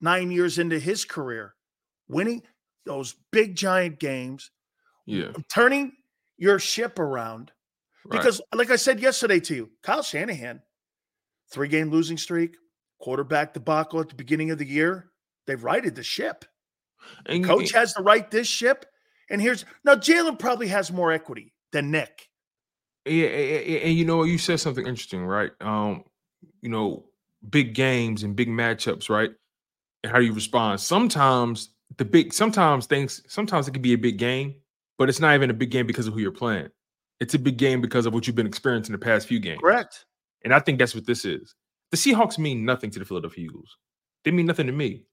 nine 0.00 0.30
years 0.30 0.58
into 0.58 0.78
his 0.78 1.04
career, 1.04 1.54
winning 2.08 2.42
those 2.86 3.16
big 3.32 3.56
giant 3.56 3.98
games, 3.98 4.52
Yeah. 5.04 5.32
turning 5.52 5.92
your 6.36 6.60
ship 6.60 6.98
around. 7.00 7.50
Right. 8.04 8.18
Because, 8.18 8.40
like 8.54 8.70
I 8.70 8.76
said 8.76 9.00
yesterday 9.00 9.40
to 9.40 9.54
you, 9.54 9.70
Kyle 9.82 10.02
Shanahan, 10.02 10.62
three 11.50 11.68
game 11.68 11.90
losing 11.90 12.16
streak, 12.18 12.56
quarterback 13.00 13.52
debacle 13.52 14.00
at 14.00 14.08
the 14.08 14.14
beginning 14.14 14.52
of 14.52 14.58
the 14.58 14.66
year. 14.66 15.10
They've 15.46 15.62
righted 15.62 15.96
the 15.96 16.04
ship. 16.04 16.44
and, 17.26 17.44
Coach 17.44 17.72
has 17.72 17.94
to 17.94 18.02
right 18.02 18.30
this 18.30 18.46
ship. 18.46 18.86
And 19.28 19.42
here's 19.42 19.64
now 19.84 19.96
Jalen 19.96 20.38
probably 20.38 20.68
has 20.68 20.92
more 20.92 21.10
equity 21.12 21.52
than 21.72 21.90
Nick. 21.90 22.27
Yeah, 23.08 23.26
and, 23.26 23.94
you 23.94 24.04
know? 24.04 24.22
You 24.24 24.38
said 24.38 24.60
something 24.60 24.86
interesting, 24.86 25.24
right? 25.24 25.50
Um, 25.60 26.04
you 26.62 26.68
know, 26.68 27.06
big 27.50 27.74
games 27.74 28.22
and 28.22 28.36
big 28.36 28.48
matchups, 28.48 29.08
right? 29.08 29.30
And 30.02 30.12
how 30.12 30.18
do 30.18 30.24
you 30.24 30.32
respond? 30.32 30.80
Sometimes 30.80 31.70
the 31.96 32.04
big, 32.04 32.32
sometimes 32.32 32.86
things, 32.86 33.22
sometimes 33.28 33.68
it 33.68 33.72
can 33.72 33.82
be 33.82 33.94
a 33.94 33.98
big 33.98 34.18
game, 34.18 34.54
but 34.98 35.08
it's 35.08 35.20
not 35.20 35.34
even 35.34 35.50
a 35.50 35.54
big 35.54 35.70
game 35.70 35.86
because 35.86 36.06
of 36.06 36.14
who 36.14 36.20
you're 36.20 36.30
playing. 36.32 36.68
It's 37.20 37.34
a 37.34 37.38
big 37.38 37.56
game 37.56 37.80
because 37.80 38.06
of 38.06 38.14
what 38.14 38.26
you've 38.26 38.36
been 38.36 38.46
experiencing 38.46 38.92
the 38.92 38.98
past 38.98 39.26
few 39.26 39.40
games. 39.40 39.60
Correct. 39.60 40.04
And 40.44 40.54
I 40.54 40.60
think 40.60 40.78
that's 40.78 40.94
what 40.94 41.06
this 41.06 41.24
is. 41.24 41.54
The 41.90 41.96
Seahawks 41.96 42.38
mean 42.38 42.64
nothing 42.64 42.90
to 42.90 42.98
the 42.98 43.04
Philadelphia 43.04 43.44
Eagles. 43.46 43.76
They 44.24 44.30
mean 44.30 44.46
nothing 44.46 44.66
to 44.66 44.72
me. 44.72 45.04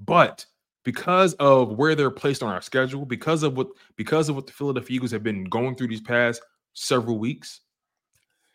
But 0.00 0.44
because 0.84 1.34
of 1.34 1.76
where 1.76 1.94
they're 1.94 2.10
placed 2.10 2.42
on 2.42 2.52
our 2.52 2.60
schedule, 2.60 3.04
because 3.04 3.42
of 3.42 3.56
what 3.56 3.68
because 3.96 4.28
of 4.28 4.34
what 4.34 4.46
the 4.46 4.52
Philadelphia 4.52 4.96
Eagles 4.96 5.12
have 5.12 5.22
been 5.22 5.44
going 5.44 5.76
through 5.76 5.88
these 5.88 6.00
past 6.00 6.42
several 6.74 7.18
weeks, 7.18 7.60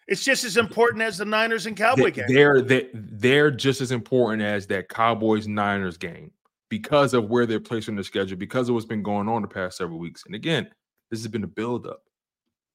It's 0.08 0.24
just 0.24 0.44
as 0.44 0.58
important 0.58 1.02
as 1.02 1.18
the 1.18 1.26
Niners 1.26 1.66
and 1.66 1.76
Cowboy 1.76 2.12
game. 2.12 2.26
they're 2.28 2.62
they, 2.62 2.90
they're 2.94 3.52
just 3.52 3.82
as 3.82 3.92
important 3.92 4.42
as 4.42 4.68
that 4.68 4.90
Cowboys 4.90 5.48
Niners 5.48 5.98
game 5.98 6.32
because 6.70 7.14
of 7.14 7.30
where 7.30 7.46
they're 7.46 7.60
placed 7.60 7.90
on 7.90 7.96
the 7.96 8.04
schedule, 8.04 8.38
because 8.38 8.70
of 8.70 8.76
what's 8.76 8.86
been 8.86 9.04
going 9.04 9.28
on 9.28 9.42
the 9.42 9.48
past 9.48 9.78
several 9.78 10.00
weeks. 10.00 10.24
And 10.26 10.36
again, 10.36 10.70
this 11.10 11.20
has 11.22 11.28
been 11.28 11.44
a 11.44 11.48
buildup, 11.48 12.04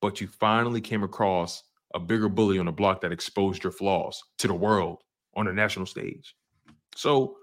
but 0.01 0.21
you 0.21 0.27
finally 0.27 0.81
came 0.81 1.03
across 1.03 1.65
a 1.95 2.01
bigger 2.01 2.29
bully 2.29 2.59
on 2.59 2.67
the 2.67 2.73
block 2.73 3.01
that 3.03 3.13
exposed 3.13 3.63
your 3.63 3.73
flaws 3.73 4.23
to 4.39 4.49
the 4.49 4.55
world 4.55 5.03
on 5.35 5.47
the 5.47 5.53
national 5.53 5.85
stage. 5.87 6.35
So 6.95 7.37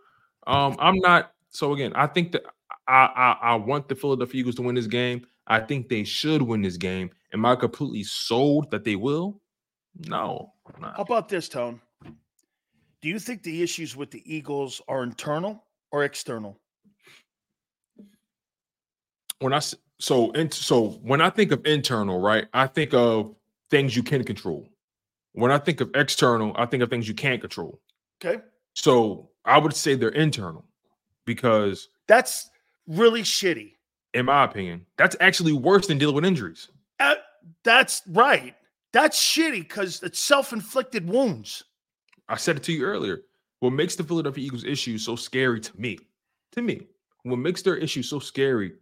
um, 0.48 0.76
I'm 0.80 0.96
not. 1.00 1.34
So 1.50 1.74
again, 1.74 1.94
I 1.96 2.08
think 2.08 2.32
that 2.32 2.44
I, 2.88 3.10
I 3.42 3.52
I 3.52 3.56
want 3.56 3.88
the 3.88 3.96
Philadelphia 3.96 4.40
Eagles 4.40 4.56
to 4.56 4.62
win 4.64 4.76
this 4.76 4.88
game. 4.88 5.26
I 5.50 5.60
think 5.60 5.90
they 5.90 6.04
should 6.04 6.42
win 6.42 6.62
this 6.62 6.78
game. 6.78 7.10
Am 7.34 7.46
I 7.46 7.56
completely 7.56 8.04
sold 8.04 8.70
that 8.72 8.84
they 8.84 8.96
will? 8.96 9.42
No, 10.08 10.54
not. 10.80 10.96
How 10.96 11.02
about 11.02 11.28
this, 11.28 11.50
Tone? 11.50 11.82
Do 13.02 13.10
you 13.10 13.18
think 13.18 13.44
the 13.44 13.62
issues 13.64 13.96
with 13.96 14.12
the 14.12 14.22
Eagles 14.26 14.82
are 14.88 15.04
internal 15.04 15.64
or 15.92 16.04
external? 16.04 16.60
When 19.40 19.54
I 19.54 19.62
so 20.00 20.32
in, 20.32 20.52
so 20.52 20.90
when 21.02 21.22
I 21.22 21.30
think 21.30 21.52
of 21.52 21.66
internal, 21.66 22.20
right, 22.20 22.48
I 22.54 22.68
think 22.68 22.94
of 22.94 23.36
things 23.72 23.96
you 23.96 24.04
can 24.04 24.24
control. 24.24 24.68
When 25.34 25.52
I 25.52 25.58
think 25.58 25.82
of 25.82 25.92
external, 25.96 26.54
I 26.58 26.66
think 26.66 26.84
of 26.84 26.90
things 26.90 27.08
you 27.08 27.14
can't 27.14 27.40
control. 27.40 27.80
Okay. 28.24 28.42
So 28.74 29.30
I 29.46 29.58
would 29.58 29.76
say 29.76 29.96
they're 29.96 30.10
internal 30.10 30.66
because, 31.26 31.90
That's 32.08 32.50
really 32.88 33.22
shitty. 33.22 33.76
In 34.14 34.26
my 34.26 34.44
opinion, 34.44 34.86
that's 34.98 35.16
actually 35.20 35.54
worse 35.54 35.88
than 35.88 35.98
dealing 35.98 36.16
with 36.16 36.26
injuries. 36.26 36.70
Uh, 37.00 37.16
that's 37.64 38.02
right. 38.08 38.56
That's 38.92 39.20
shitty 39.20 39.62
because 39.62 40.02
it's 40.04 40.20
self 40.20 40.54
inflicted 40.54 41.08
wounds. 41.08 41.64
I 42.28 42.38
said 42.38 42.58
it 42.58 42.64
to 42.64 42.74
you 42.74 42.84
earlier. 42.84 43.22
What 43.60 43.72
makes 43.72 43.96
the 43.96 44.04
Philadelphia 44.04 44.46
Eagles 44.46 44.64
issue 44.64 44.98
so 44.98 45.16
scary 45.16 45.60
to 45.60 45.80
me, 45.80 46.00
to 46.54 46.62
me, 46.62 46.88
what 47.24 47.38
makes 47.38 47.62
their 47.62 47.76
issue 47.76 48.04
so 48.04 48.20
scary 48.20 48.74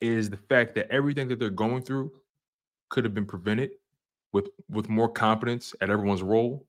is 0.00 0.30
the 0.30 0.36
fact 0.36 0.74
that 0.76 0.90
everything 0.90 1.28
that 1.28 1.38
they're 1.38 1.50
going 1.50 1.82
through 1.82 2.12
could 2.90 3.04
have 3.04 3.14
been 3.14 3.26
prevented 3.26 3.72
with 4.32 4.48
with 4.70 4.88
more 4.88 5.08
competence 5.08 5.74
at 5.80 5.90
everyone's 5.90 6.22
role, 6.22 6.66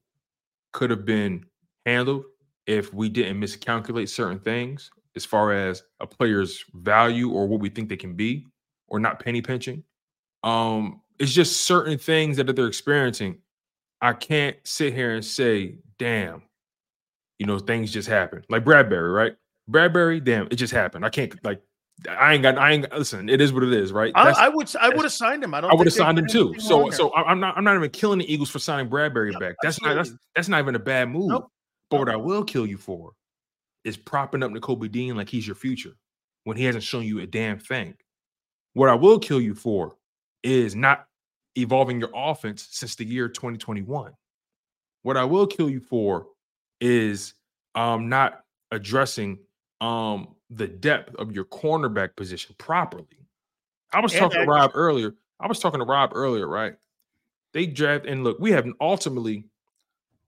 could 0.74 0.90
have 0.90 1.06
been 1.06 1.46
handled 1.86 2.26
if 2.68 2.94
we 2.94 3.10
didn't 3.10 3.40
miscalculate 3.40 4.10
certain 4.10 4.40
things 4.40 4.92
as 5.16 5.26
far 5.26 5.54
as 5.54 5.84
a 6.00 6.08
player's 6.08 6.64
value 6.74 7.30
or 7.30 7.48
what 7.48 7.60
we 7.60 7.70
think 7.70 7.90
they 7.90 7.98
can 7.98 8.14
be, 8.14 8.46
or 8.88 9.00
not 9.00 9.20
penny 9.20 9.42
pinching. 9.42 9.84
Um, 10.44 11.02
it's 11.20 11.34
just 11.34 11.62
certain 11.62 11.98
things 11.98 12.38
that 12.38 12.54
they're 12.56 12.68
experiencing. 12.68 13.40
I 14.02 14.14
can't 14.14 14.58
sit 14.64 14.94
here 14.94 15.16
and 15.16 15.24
say, 15.24 15.76
damn, 15.98 16.44
you 17.40 17.46
know, 17.46 17.60
things 17.60 17.92
just 17.92 18.08
happen. 18.08 18.44
Like 18.50 18.66
Bradbury, 18.66 19.12
right? 19.12 19.36
Bradbury, 19.68 20.20
damn, 20.20 20.48
it 20.48 20.56
just 20.56 20.74
happened. 20.74 21.06
I 21.06 21.10
can't 21.10 21.44
like 21.44 21.62
I 22.10 22.34
ain't 22.34 22.44
got 22.44 22.58
I 22.58 22.72
ain't 22.72 22.92
listen, 22.94 23.30
it 23.30 23.42
is 23.42 23.54
what 23.54 23.64
it 23.64 23.74
is, 23.74 23.92
right? 23.92 24.12
I, 24.16 24.30
I 24.32 24.50
would 24.50 24.74
I 24.76 24.90
would 24.90 25.04
have 25.04 25.14
signed 25.14 25.44
him. 25.44 25.54
I 25.54 25.62
don't. 25.62 25.72
I 25.72 25.76
would 25.76 25.88
have 25.88 25.94
signed 25.94 26.20
him 26.20 26.28
too. 26.28 26.54
So 26.60 26.80
wrong 26.80 26.90
there. 26.90 26.98
so 26.98 27.14
I'm 27.16 27.40
not 27.40 27.58
I'm 27.58 27.64
not 27.64 27.76
even 27.76 27.90
killing 27.90 28.20
the 28.20 28.32
Eagles 28.32 28.50
for 28.50 28.60
signing 28.60 28.90
Bradbury 28.90 29.32
Yeah, 29.32 29.40
back. 29.40 29.56
That's 29.62 29.82
not 29.82 29.96
that's 29.96 30.12
that's 30.36 30.50
not 30.50 30.60
even 30.60 30.76
a 30.76 30.80
bad 30.80 31.10
move. 31.10 31.30
Nope. 31.30 31.50
But 31.90 32.00
what 32.00 32.10
I 32.10 32.16
will 32.16 32.44
kill 32.44 32.68
you 32.68 32.78
for 32.78 33.14
is 33.86 33.96
propping 33.96 34.44
up 34.44 34.52
Nakobe 34.52 34.92
Dean 34.92 35.16
like 35.16 35.30
he's 35.30 35.48
your 35.48 35.56
future 35.56 35.96
when 36.44 36.58
he 36.58 36.66
hasn't 36.66 36.84
shown 36.84 37.04
you 37.06 37.20
a 37.20 37.28
damn 37.28 37.60
thing. 37.60 37.96
What 38.74 38.90
I 38.90 38.96
will 38.96 39.20
kill 39.20 39.40
you 39.40 39.56
for 39.56 39.96
is 40.44 40.76
not 40.76 41.06
evolving 41.56 42.00
your 42.00 42.10
offense 42.14 42.68
since 42.72 42.96
the 42.96 43.06
year 43.06 43.30
2021. 43.30 44.12
What 45.04 45.18
I 45.18 45.24
will 45.24 45.48
kill 45.48 45.70
you 45.70 45.80
for 45.80 46.28
is 46.82 47.34
um 47.76 48.10
not 48.10 48.44
addressing 48.72 49.40
um 49.80 50.36
the 50.50 50.68
depth 50.68 51.16
of 51.16 51.32
your 51.32 51.46
cornerback 51.46 52.16
position 52.16 52.56
properly. 52.58 53.06
I 53.94 54.02
was 54.02 54.14
And 54.14 54.20
talking 54.22 54.42
to. 54.42 54.48
Rob 54.48 54.72
earlier. 54.74 55.16
I 55.40 55.48
was 55.48 55.60
talking 55.60 55.80
to 55.80 55.86
Rob 55.86 56.12
earlier, 56.14 56.48
right? 56.48 56.76
They 57.54 57.66
draft 57.66 58.06
and 58.06 58.24
look, 58.24 58.40
we 58.40 58.52
have 58.52 58.68
ultimately 58.82 59.46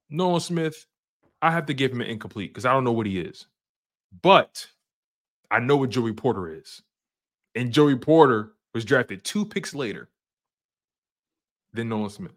Nolan 0.10 0.40
Smith. 0.40 0.86
I 1.41 1.51
have 1.51 1.65
to 1.68 1.73
give 1.73 1.91
him 1.91 2.01
an 2.01 2.07
incomplete 2.07 2.51
because 2.51 2.65
I 2.65 2.73
don't 2.73 2.84
know 2.84 2.91
what 2.91 3.05
he 3.05 3.19
is, 3.19 3.45
but 4.22 4.68
I 5.51 5.59
know 5.59 5.77
what 5.77 5.89
Joey 5.89 6.14
Porter 6.14 6.51
is, 6.51 6.81
and 7.55 7.72
Joey 7.72 7.95
Porter 7.95 8.53
was 8.73 8.85
drafted 8.85 9.23
two 9.23 9.45
picks 9.45 9.76
later 9.76 10.09
than 11.73 11.89
Nolan 11.89 12.09
Smith. 12.09 12.35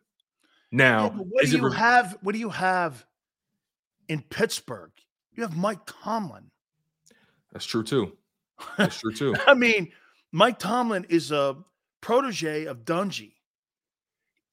Now, 0.73 1.05
Yeah, 1.05 1.09
what 1.11 1.45
do 1.47 1.57
you 1.57 1.69
re- 1.69 1.77
have? 1.77 2.19
What 2.23 2.33
do 2.33 2.39
you 2.39 2.51
have 2.51 3.05
in 4.09 4.23
Pittsburgh? 4.23 4.93
You 5.33 5.43
have 5.43 5.57
Mike 5.57 5.81
Tomlin. 5.87 6.51
That's 7.53 7.65
true 7.65 7.83
too. 7.83 8.17
That's 8.77 8.99
true 8.99 9.13
too. 9.13 9.35
I 9.47 9.55
mean, 9.55 9.91
Mike 10.33 10.59
Tomlin 10.59 11.07
is 11.09 11.33
a 11.33 11.57
protege 12.01 12.67
of 12.67 12.85
Dungy. 12.85 13.33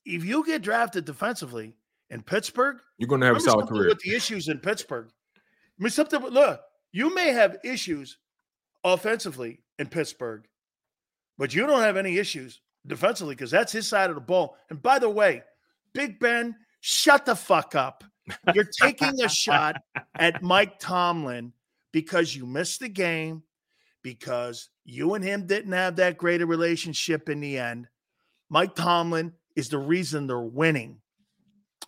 If 0.05 0.23
you 0.23 0.45
get 0.45 0.61
drafted 0.61 1.05
defensively 1.05 1.75
in 2.09 2.23
Pittsburgh, 2.23 2.77
You're 2.97 3.07
going 3.07 3.21
to 3.21 3.27
have 3.27 3.38
a 3.38 3.41
solid 3.41 3.67
career. 3.67 3.89
with 3.89 3.99
the 3.99 4.15
issues 4.15 4.47
in 4.47 4.59
Pittsburgh. 4.59 5.09
I 5.35 5.84
mean, 5.84 5.89
something. 5.89 6.19
Look, 6.21 6.61
you 6.91 7.13
may 7.13 7.31
have 7.31 7.57
issues 7.63 8.17
offensively 8.84 9.63
in 9.79 9.88
Pittsburgh, 9.88 10.47
but 11.38 11.53
you 11.53 11.67
don't 11.67 11.81
have 11.81 11.97
any 11.97 12.17
issues 12.17 12.61
defensively 12.85 13.35
because 13.35 13.51
that's 13.51 13.71
his 13.71 13.88
side 13.88 14.09
of 14.09 14.15
the 14.15 14.21
ball. 14.21 14.57
And 14.69 14.81
by 14.81 14.99
the 14.99 15.09
way, 15.09 15.43
Big 15.93 16.19
Ben, 16.19 16.55
shut 16.79 17.25
the 17.25 17.35
fuck 17.35 17.75
up. 17.75 18.03
You're 18.53 18.69
taking 18.81 19.21
a 19.21 19.29
shot 19.29 19.77
at 20.15 20.41
Mike 20.41 20.79
Tomlin 20.79 21.53
because 21.91 22.35
you 22.35 22.45
missed 22.45 22.79
the 22.79 22.89
game, 22.89 23.43
because 24.01 24.69
you 24.84 25.13
and 25.13 25.23
him 25.23 25.47
didn't 25.47 25.71
have 25.71 25.97
that 25.97 26.17
great 26.17 26.41
a 26.41 26.45
relationship 26.45 27.29
in 27.29 27.39
the 27.39 27.57
end. 27.57 27.88
Mike 28.49 28.75
Tomlin 28.75 29.34
is 29.55 29.69
the 29.69 29.77
reason 29.77 30.27
they're 30.27 30.39
winning. 30.39 31.01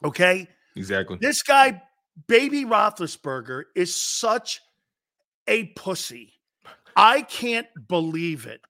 Okay. 0.03 0.47
Exactly. 0.75 1.17
This 1.19 1.41
guy, 1.41 1.81
Baby 2.27 2.65
Roethlisberger, 2.65 3.63
is 3.75 3.95
such 3.95 4.61
a 5.47 5.65
pussy. 5.65 6.33
I 6.95 7.21
can't 7.21 7.67
believe 7.87 8.45
it. 8.45 8.61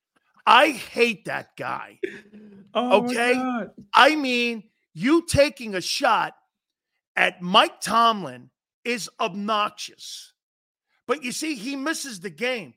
I 0.45 0.69
hate 0.69 1.25
that 1.25 1.55
guy. 1.55 1.99
Oh 2.73 3.03
okay. 3.05 3.35
I 3.93 4.15
mean, 4.15 4.63
you 4.93 5.25
taking 5.27 5.75
a 5.75 5.81
shot 5.81 6.33
at 7.15 7.41
Mike 7.41 7.81
Tomlin 7.81 8.49
is 8.83 9.09
obnoxious. 9.19 10.33
But 11.05 11.23
you 11.23 11.31
see, 11.31 11.55
he 11.55 11.75
misses 11.75 12.19
the 12.19 12.29
game. 12.29 12.73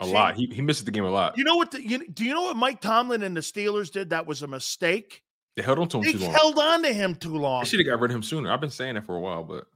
A 0.00 0.06
See, 0.06 0.12
lot. 0.12 0.36
He, 0.36 0.46
he 0.46 0.62
misses 0.62 0.84
the 0.84 0.90
game 0.90 1.04
a 1.04 1.10
lot. 1.10 1.36
You 1.36 1.44
know 1.44 1.56
what? 1.56 1.72
The, 1.72 1.86
you, 1.86 2.08
do 2.08 2.24
you 2.24 2.32
know 2.32 2.42
what 2.42 2.56
Mike 2.56 2.80
Tomlin 2.80 3.22
and 3.22 3.36
the 3.36 3.40
Steelers 3.40 3.90
did? 3.90 4.10
That 4.10 4.26
was 4.26 4.42
a 4.42 4.46
mistake. 4.46 5.22
They 5.56 5.62
held 5.62 5.78
on 5.78 5.88
to 5.88 5.98
him 5.98 6.04
They 6.04 6.12
too 6.12 6.18
long. 6.20 6.32
held 6.32 6.58
on 6.58 6.82
to 6.84 6.92
him 6.92 7.14
too 7.14 7.36
long. 7.36 7.62
They 7.62 7.68
should 7.68 7.80
have 7.80 7.86
got 7.86 8.00
rid 8.00 8.10
of 8.10 8.16
him 8.16 8.22
sooner. 8.22 8.52
I've 8.52 8.60
been 8.60 8.70
saying 8.70 8.94
that 8.94 9.04
for 9.04 9.16
a 9.16 9.20
while, 9.20 9.42
but 9.42 9.66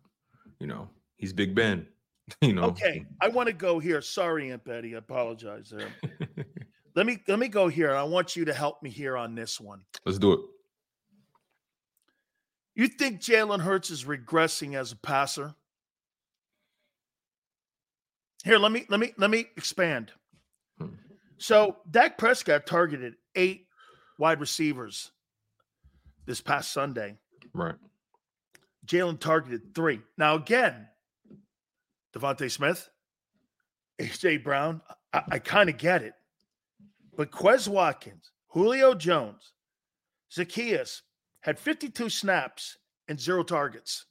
you 0.61 0.67
know, 0.67 0.89
he's 1.17 1.33
Big 1.33 1.55
Ben. 1.55 1.87
You 2.41 2.55
know. 2.55 2.63
Okay, 2.65 3.05
I 3.21 3.29
want 3.29 3.49
to 3.49 3.53
go 3.53 3.79
here. 3.79 4.01
Sorry, 4.01 4.51
Aunt 4.51 4.65
Betty. 4.65 4.95
I 4.95 4.99
apologize 4.99 5.71
there. 5.71 5.89
let 6.97 7.05
me 7.05 7.19
let 7.29 7.39
me 7.39 7.49
go 7.49 7.69
here. 7.69 7.95
I 7.95 8.03
want 8.03 8.35
you 8.35 8.47
to 8.47 8.55
help 8.55 8.83
me 8.83 8.89
here 8.89 9.15
on 9.15 9.35
this 9.35 9.61
one. 9.61 9.83
Let's 10.07 10.19
do 10.19 10.33
it. 10.33 10.41
You 12.75 12.89
think 12.89 13.21
Jalen 13.21 13.61
Hurts 13.61 13.91
is 13.91 14.05
regressing 14.05 14.75
as 14.75 14.91
a 14.91 14.97
passer? 14.97 15.55
Here, 18.43 18.59
let 18.59 18.73
me 18.73 18.87
let 18.89 19.01
me 19.01 19.13
let 19.19 19.31
me 19.31 19.47
expand. 19.59 20.11
Hmm. 20.79 20.95
So 21.37 21.77
Dak 21.91 22.17
Prescott 22.17 22.67
targeted 22.67 23.17
eight 23.35 23.67
wide 24.19 24.41
receivers 24.41 25.11
this 26.27 26.41
past 26.41 26.73
Sunday. 26.73 27.17
Right. 27.53 27.75
Jalen 28.87 29.19
targeted 29.19 29.75
three. 29.75 30.01
Now, 30.19 30.35
again, 30.35 30.89
DeVonta 32.15 32.51
Smith, 32.51 32.89
AJ 34.01 34.45
Brown, 34.45 34.81
I, 35.13 35.23
I 35.33 35.39
kind 35.39 35.69
of 35.69 35.77
get 35.79 36.03
it. 36.03 36.15
But 37.17 37.31
Quez 37.31 37.69
Watkins, 37.69 38.31
Julio 38.49 38.95
Jones, 38.95 39.53
Zaccheaus 40.33 41.03
had 41.41 41.59
52 41.59 42.09
snaps 42.09 42.79
and 43.09 43.21
zero 43.21 43.43
targets. 43.43 44.07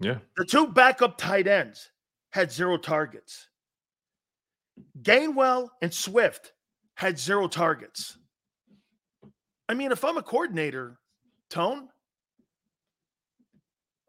Yeah. 0.00 0.18
The 0.36 0.44
two 0.44 0.66
backup 0.66 1.16
tight 1.16 1.46
ends 1.46 1.90
had 2.30 2.50
zero 2.50 2.76
targets. 2.76 3.48
Gainwell 5.02 5.68
and 5.80 5.92
Swift 5.92 6.52
had 6.94 7.18
zero 7.18 7.46
targets. 7.46 8.18
I 9.68 9.74
mean, 9.74 9.92
if 9.92 10.04
I'm 10.04 10.16
a 10.16 10.22
coordinator, 10.22 10.98
Tone, 11.50 11.88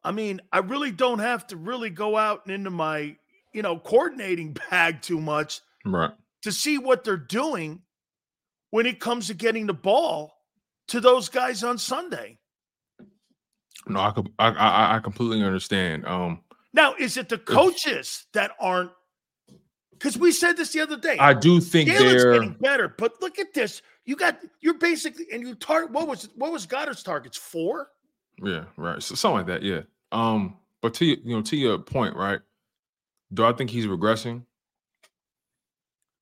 I 0.03 0.11
mean, 0.11 0.41
I 0.51 0.59
really 0.59 0.91
don't 0.91 1.19
have 1.19 1.47
to 1.47 1.57
really 1.57 1.89
go 1.89 2.17
out 2.17 2.45
and 2.45 2.53
into 2.53 2.69
my, 2.69 3.15
you 3.53 3.61
know, 3.61 3.77
coordinating 3.77 4.53
bag 4.69 5.01
too 5.01 5.19
much 5.21 5.61
Right. 5.85 6.11
to 6.43 6.51
see 6.51 6.77
what 6.77 7.03
they're 7.03 7.17
doing 7.17 7.81
when 8.71 8.85
it 8.85 8.99
comes 8.99 9.27
to 9.27 9.33
getting 9.33 9.67
the 9.67 9.73
ball 9.73 10.33
to 10.87 10.99
those 10.99 11.29
guys 11.29 11.63
on 11.63 11.77
Sunday. 11.77 12.37
No, 13.87 13.99
I 13.99 14.13
I, 14.39 14.49
I, 14.51 14.95
I 14.95 14.99
completely 14.99 15.43
understand. 15.43 16.05
Um, 16.05 16.41
Now, 16.73 16.95
is 16.97 17.17
it 17.17 17.29
the 17.29 17.37
coaches 17.37 18.25
that 18.33 18.51
aren't? 18.59 18.91
Because 19.91 20.17
we 20.17 20.31
said 20.31 20.57
this 20.57 20.71
the 20.71 20.81
other 20.81 20.97
day. 20.97 21.17
I 21.19 21.33
do 21.33 21.59
think 21.61 21.89
Galen's 21.89 22.23
they're 22.23 22.33
getting 22.33 22.57
better, 22.59 22.93
but 22.97 23.21
look 23.21 23.39
at 23.39 23.53
this. 23.53 23.81
You 24.05 24.15
got 24.15 24.39
you're 24.61 24.77
basically 24.77 25.25
and 25.31 25.41
you 25.47 25.55
target 25.55 25.91
what 25.91 26.07
was 26.07 26.29
what 26.35 26.51
was 26.51 26.65
Goedert's 26.65 27.03
targets 27.03 27.37
four? 27.37 27.89
yeah, 28.43 28.65
right. 28.77 29.01
So 29.01 29.15
something 29.15 29.37
like 29.37 29.47
that, 29.47 29.63
yeah. 29.63 29.81
Um, 30.11 30.57
but 30.81 30.93
to 30.95 31.05
you, 31.05 31.17
you 31.23 31.35
know, 31.35 31.41
to 31.43 31.55
your 31.55 31.77
point, 31.77 32.15
right? 32.15 32.39
Do 33.33 33.45
I 33.45 33.53
think 33.53 33.69
he's 33.69 33.85
regressing? 33.85 34.43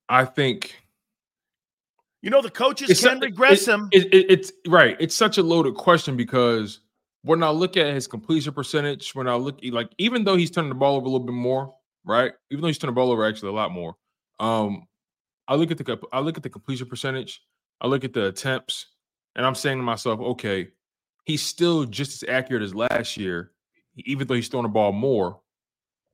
I 0.09 0.25
think 0.25 0.75
You 2.21 2.29
know 2.29 2.41
the 2.41 2.51
coaches 2.51 3.01
can 3.01 3.19
regress 3.19 3.67
it- 3.67 3.71
him. 3.73 3.89
it- 3.91 4.13
it- 4.13 4.25
it's 4.31 4.51
right. 4.67 4.95
It's 4.99 5.15
such 5.15 5.37
a 5.37 5.43
loaded 5.43 5.75
question 5.75 6.15
because 6.15 6.81
when 7.23 7.41
I 7.43 7.49
look 7.49 7.77
at 7.77 7.93
his 7.93 8.07
completion 8.07 8.53
percentage, 8.53 9.15
when 9.15 9.27
I 9.27 9.35
look 9.35 9.59
like 9.63 9.89
even 9.97 10.23
though 10.23 10.35
he's 10.35 10.51
turning 10.51 10.69
the 10.69 10.75
ball 10.75 10.97
over 10.97 11.05
a 11.05 11.09
little 11.09 11.25
bit 11.25 11.33
more, 11.33 11.75
right? 12.03 12.33
Even 12.51 12.61
though 12.61 12.67
he's 12.67 12.77
turning 12.77 12.93
the 12.93 12.99
ball 12.99 13.11
over 13.11 13.25
actually 13.25 13.49
a 13.49 13.53
lot 13.53 13.71
more, 13.71 13.95
um, 14.39 14.87
I 15.47 15.55
look 15.55 15.71
at 15.71 15.77
the 15.77 15.99
I 16.13 16.19
look 16.19 16.37
at 16.37 16.43
the 16.43 16.49
completion 16.49 16.87
percentage, 16.87 17.41
I 17.81 17.87
look 17.87 18.03
at 18.03 18.13
the 18.13 18.27
attempts, 18.27 18.85
and 19.35 19.45
I'm 19.45 19.55
saying 19.55 19.79
to 19.79 19.83
myself, 19.83 20.19
okay, 20.19 20.69
he's 21.25 21.41
still 21.41 21.85
just 21.85 22.21
as 22.21 22.29
accurate 22.29 22.61
as 22.61 22.75
last 22.75 23.17
year, 23.17 23.51
even 23.97 24.27
though 24.27 24.35
he's 24.35 24.47
throwing 24.47 24.63
the 24.63 24.69
ball 24.69 24.91
more. 24.91 25.39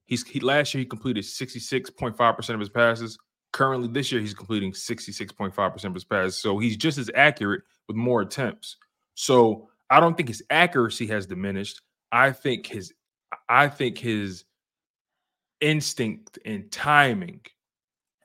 He's 0.06 0.26
he 0.26 0.39
last 0.39 0.73
year 0.73 0.80
he 0.80 0.85
completed 0.85 1.26
66.5% 1.26 2.49
of 2.53 2.60
his 2.61 2.69
passes. 2.69 3.18
Currently, 3.52 3.89
this 3.89 4.11
year 4.11 4.22
he's 4.22 4.34
completing 4.34 4.72
66.5% 4.72 5.84
of 5.84 5.94
his 5.94 6.06
passes. 6.06 6.38
So 6.38 6.57
he's 6.57 6.77
just 6.77 6.98
as 6.98 7.11
accurate 7.14 7.64
with 7.88 7.98
more 7.98 8.22
attempts. 8.22 8.77
So 9.15 9.69
I 9.89 9.99
don't 9.99 10.15
think 10.15 10.30
his 10.30 10.44
accuracy 10.49 11.07
has 11.07 11.26
diminished. 11.26 11.81
I 12.11 12.31
think 12.31 12.68
his 12.68 12.94
I 13.49 13.68
think 13.68 13.98
his 13.98 14.45
instinct 15.60 16.39
and 16.45 16.72
timing 16.72 17.41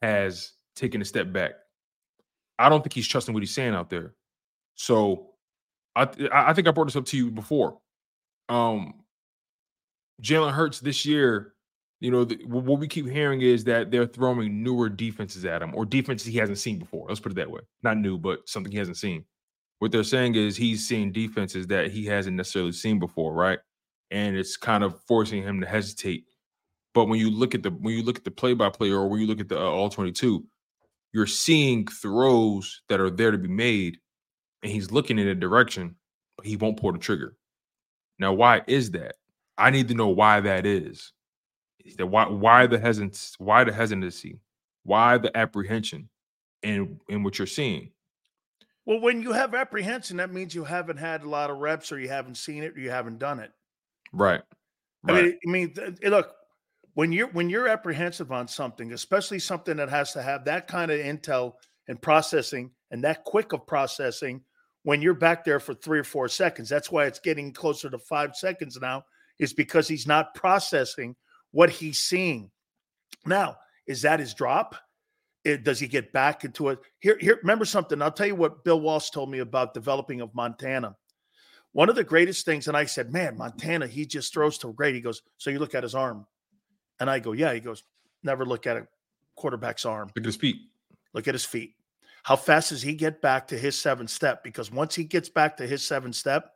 has 0.01 0.53
taken 0.77 1.03
a 1.03 1.05
step 1.05 1.33
back. 1.33 1.53
I 2.63 2.69
don't 2.69 2.83
think 2.83 2.93
he's 2.93 3.09
trusting 3.09 3.35
what 3.35 3.43
he's 3.43 3.55
saying 3.55 3.75
out 3.75 3.91
there. 3.91 4.15
So 4.75 5.31
I 5.95 6.07
th- 6.07 6.31
I 6.33 6.53
think 6.53 6.69
I 6.69 6.71
brought 6.71 6.87
this 6.87 6.97
up 6.97 7.07
to 7.07 7.17
you 7.17 7.31
before. 7.31 7.79
Um 8.49 8.95
Jalen 10.23 10.53
Hurts 10.53 10.81
this 10.81 11.05
year, 11.05 11.55
you 12.01 12.11
know, 12.11 12.25
the, 12.25 12.37
what 12.47 12.79
we 12.79 12.87
keep 12.87 13.07
hearing 13.07 13.41
is 13.41 13.65
that 13.65 13.91
they're 13.91 14.07
throwing 14.07 14.63
newer 14.63 14.89
defenses 14.89 15.45
at 15.45 15.63
him 15.63 15.75
or 15.75 15.85
defenses 15.85 16.29
he 16.29 16.39
hasn't 16.39 16.59
seen 16.59 16.79
before. 16.79 17.07
Let's 17.09 17.21
put 17.21 17.33
it 17.33 17.37
that 17.37 17.51
way. 17.51 17.61
Not 17.83 17.99
new, 17.99 18.19
but 18.19 18.49
something 18.49 18.71
he 18.71 18.79
hasn't 18.79 18.97
seen. 18.97 19.25
What 19.81 19.91
they're 19.91 20.05
saying 20.05 20.37
is 20.37 20.57
he's 20.57 20.87
seeing 20.87 21.11
defenses 21.11 21.67
that 21.69 21.91
he 21.91 22.07
hasn't 22.07 22.37
necessarily 22.37 22.73
seen 22.73 23.01
before, 23.01 23.33
right? 23.33 23.59
And 24.13 24.37
it's 24.37 24.57
kind 24.57 24.85
of 24.85 25.01
forcing 25.09 25.43
him 25.43 25.61
to 25.61 25.67
hesitate. 25.67 26.27
But 26.95 27.07
when 27.07 27.19
you 27.19 27.31
look 27.31 27.55
at 27.55 27.63
the 27.63 27.71
when 27.71 27.95
you 27.95 28.03
look 28.03 28.19
at 28.19 28.25
the 28.25 28.31
play 28.31 28.55
by 28.55 28.69
play 28.69 28.91
or 28.91 29.09
when 29.09 29.21
you 29.21 29.27
look 29.27 29.41
at 29.41 29.49
the 29.49 29.59
uh, 29.59 29.65
all 29.65 29.89
22, 29.89 30.45
you're 31.13 31.27
seeing 31.27 31.87
throws 31.87 32.83
that 32.89 33.01
are 33.01 33.11
there 33.11 33.31
to 33.31 33.39
be 33.39 33.49
made 33.49 33.99
and 34.63 34.73
he's 34.73 34.91
looking 34.91 35.19
in 35.19 35.29
a 35.29 35.35
direction, 35.35 35.97
but 36.37 36.47
he 36.47 36.57
won't 36.57 36.81
pull 36.81 36.93
the 36.93 36.99
trigger. 36.99 37.37
Now, 38.19 38.33
why 38.33 38.63
is 38.67 38.93
that? 38.93 39.17
I 39.59 39.71
need 39.71 39.89
to 39.89 39.95
know 39.95 40.09
why 40.09 40.41
that 40.41 40.67
is. 40.67 41.13
That 41.99 42.07
why 42.07 42.29
why 42.29 42.67
the 42.67 42.79
hesitance, 42.79 43.35
why 43.39 43.65
the 43.65 43.73
hesitancy, 43.73 44.39
why 44.85 45.19
the 45.19 45.37
apprehension 45.37 46.09
in 46.63 47.01
in 47.09 47.25
what 47.25 47.39
you're 47.39 47.47
seeing? 47.47 47.91
Well, 48.87 49.01
when 49.01 49.23
you 49.23 49.33
have 49.33 49.55
apprehension, 49.55 50.17
that 50.19 50.33
means 50.33 50.55
you 50.55 50.65
haven't 50.65 50.99
had 50.99 51.23
a 51.23 51.29
lot 51.29 51.51
of 51.51 51.59
reps, 51.59 51.91
or 51.91 51.99
you 51.99 52.09
haven't 52.09 52.37
seen 52.37 52.63
it, 52.63 52.77
or 52.77 52.81
you 52.81 52.91
haven't 52.91 53.19
done 53.19 53.41
it. 53.41 53.53
Right. 54.13 54.43
I 55.09 55.13
mean, 55.13 55.39
I 55.47 55.51
mean, 55.51 55.75
look, 56.05 56.35
when 56.95 57.13
you're 57.13 57.29
when 57.29 57.49
you're 57.49 57.69
apprehensive 57.69 58.33
on 58.33 58.49
something, 58.49 58.93
especially 58.93 59.39
something 59.39 59.77
that 59.77 59.89
has 59.89 60.13
to 60.13 60.23
have 60.23 60.45
that 60.45 60.69
kind 60.69 60.91
of 60.91 61.01
intel 61.01 61.55
and 61.89 62.01
processing 62.01 62.71
and 62.91 63.03
that 63.05 63.25
quick 63.25 63.53
of 63.53 63.67
processing, 63.67 64.43
when 64.83 65.01
you're 65.01 65.15
back 65.15 65.45
there 65.45 65.61
for 65.61 65.75
three 65.75 65.99
or 65.99 66.05
four 66.05 66.29
seconds, 66.29 66.69
that's 66.69 66.91
why 66.91 67.07
it's 67.07 67.19
getting 67.19 67.53
closer 67.53 67.89
to 67.89 67.99
five 67.99 68.37
seconds 68.37 68.79
now, 68.81 69.05
is 69.39 69.53
because 69.53 69.89
he's 69.89 70.07
not 70.07 70.35
processing 70.35 71.17
what 71.53 71.71
he's 71.71 72.01
seeing. 72.01 72.51
Now, 73.25 73.57
is 73.87 74.03
that 74.03 74.21
his 74.21 74.35
drop? 74.35 74.77
It, 75.45 75.65
does 75.65 75.81
he 75.81 75.89
get 75.89 76.13
back 76.13 76.45
into 76.45 76.69
it? 76.69 76.79
Here, 77.01 77.19
here. 77.21 77.39
Remember 77.43 77.65
something. 77.65 78.01
I'll 78.01 78.13
tell 78.13 78.29
you 78.29 78.37
what 78.37 78.65
Bill 78.65 78.81
Walsh 78.81 79.11
told 79.11 79.31
me 79.31 79.41
about 79.41 79.75
developing 79.75 80.21
of 80.21 80.35
Montana. 80.35 80.97
One 81.73 81.89
of 81.89 81.97
the 81.97 82.05
greatest 82.05 82.45
things, 82.45 82.69
and 82.69 82.77
I 82.77 82.85
said, 82.85 83.13
"Man, 83.13 83.37
Montana, 83.37 83.87
he 83.87 84.07
just 84.07 84.33
throws 84.33 84.61
so 84.61 84.73
great." 84.73 84.95
He 84.95 85.01
goes, 85.01 85.23
"So 85.39 85.51
you 85.51 85.59
look 85.59 85.75
at 85.75 85.83
his 85.83 85.95
arm," 85.95 86.27
and 87.01 87.11
I 87.11 87.19
go, 87.19 87.33
"Yeah." 87.33 87.53
He 87.55 87.61
goes, 87.61 87.83
"Never 88.23 88.45
look 88.45 88.67
at 88.67 88.77
a 88.77 88.87
quarterback's 89.37 89.85
arm. 89.85 90.09
Look 90.09 90.25
at 90.25 90.27
his 90.27 90.37
feet. 90.37 90.57
Look 91.13 91.29
at 91.29 91.35
his 91.35 91.45
feet. 91.45 91.75
How 92.23 92.37
fast 92.37 92.69
does 92.69 92.83
he 92.83 92.95
get 92.95 93.21
back 93.21 93.49
to 93.49 93.59
his 93.59 93.81
seven 93.81 94.07
step? 94.07 94.45
Because 94.45 94.71
once 94.71 94.95
he 94.95 95.05
gets 95.05 95.29
back 95.29 95.57
to 95.57 95.67
his 95.67 95.87
seven 95.87 96.13
step, 96.13 96.53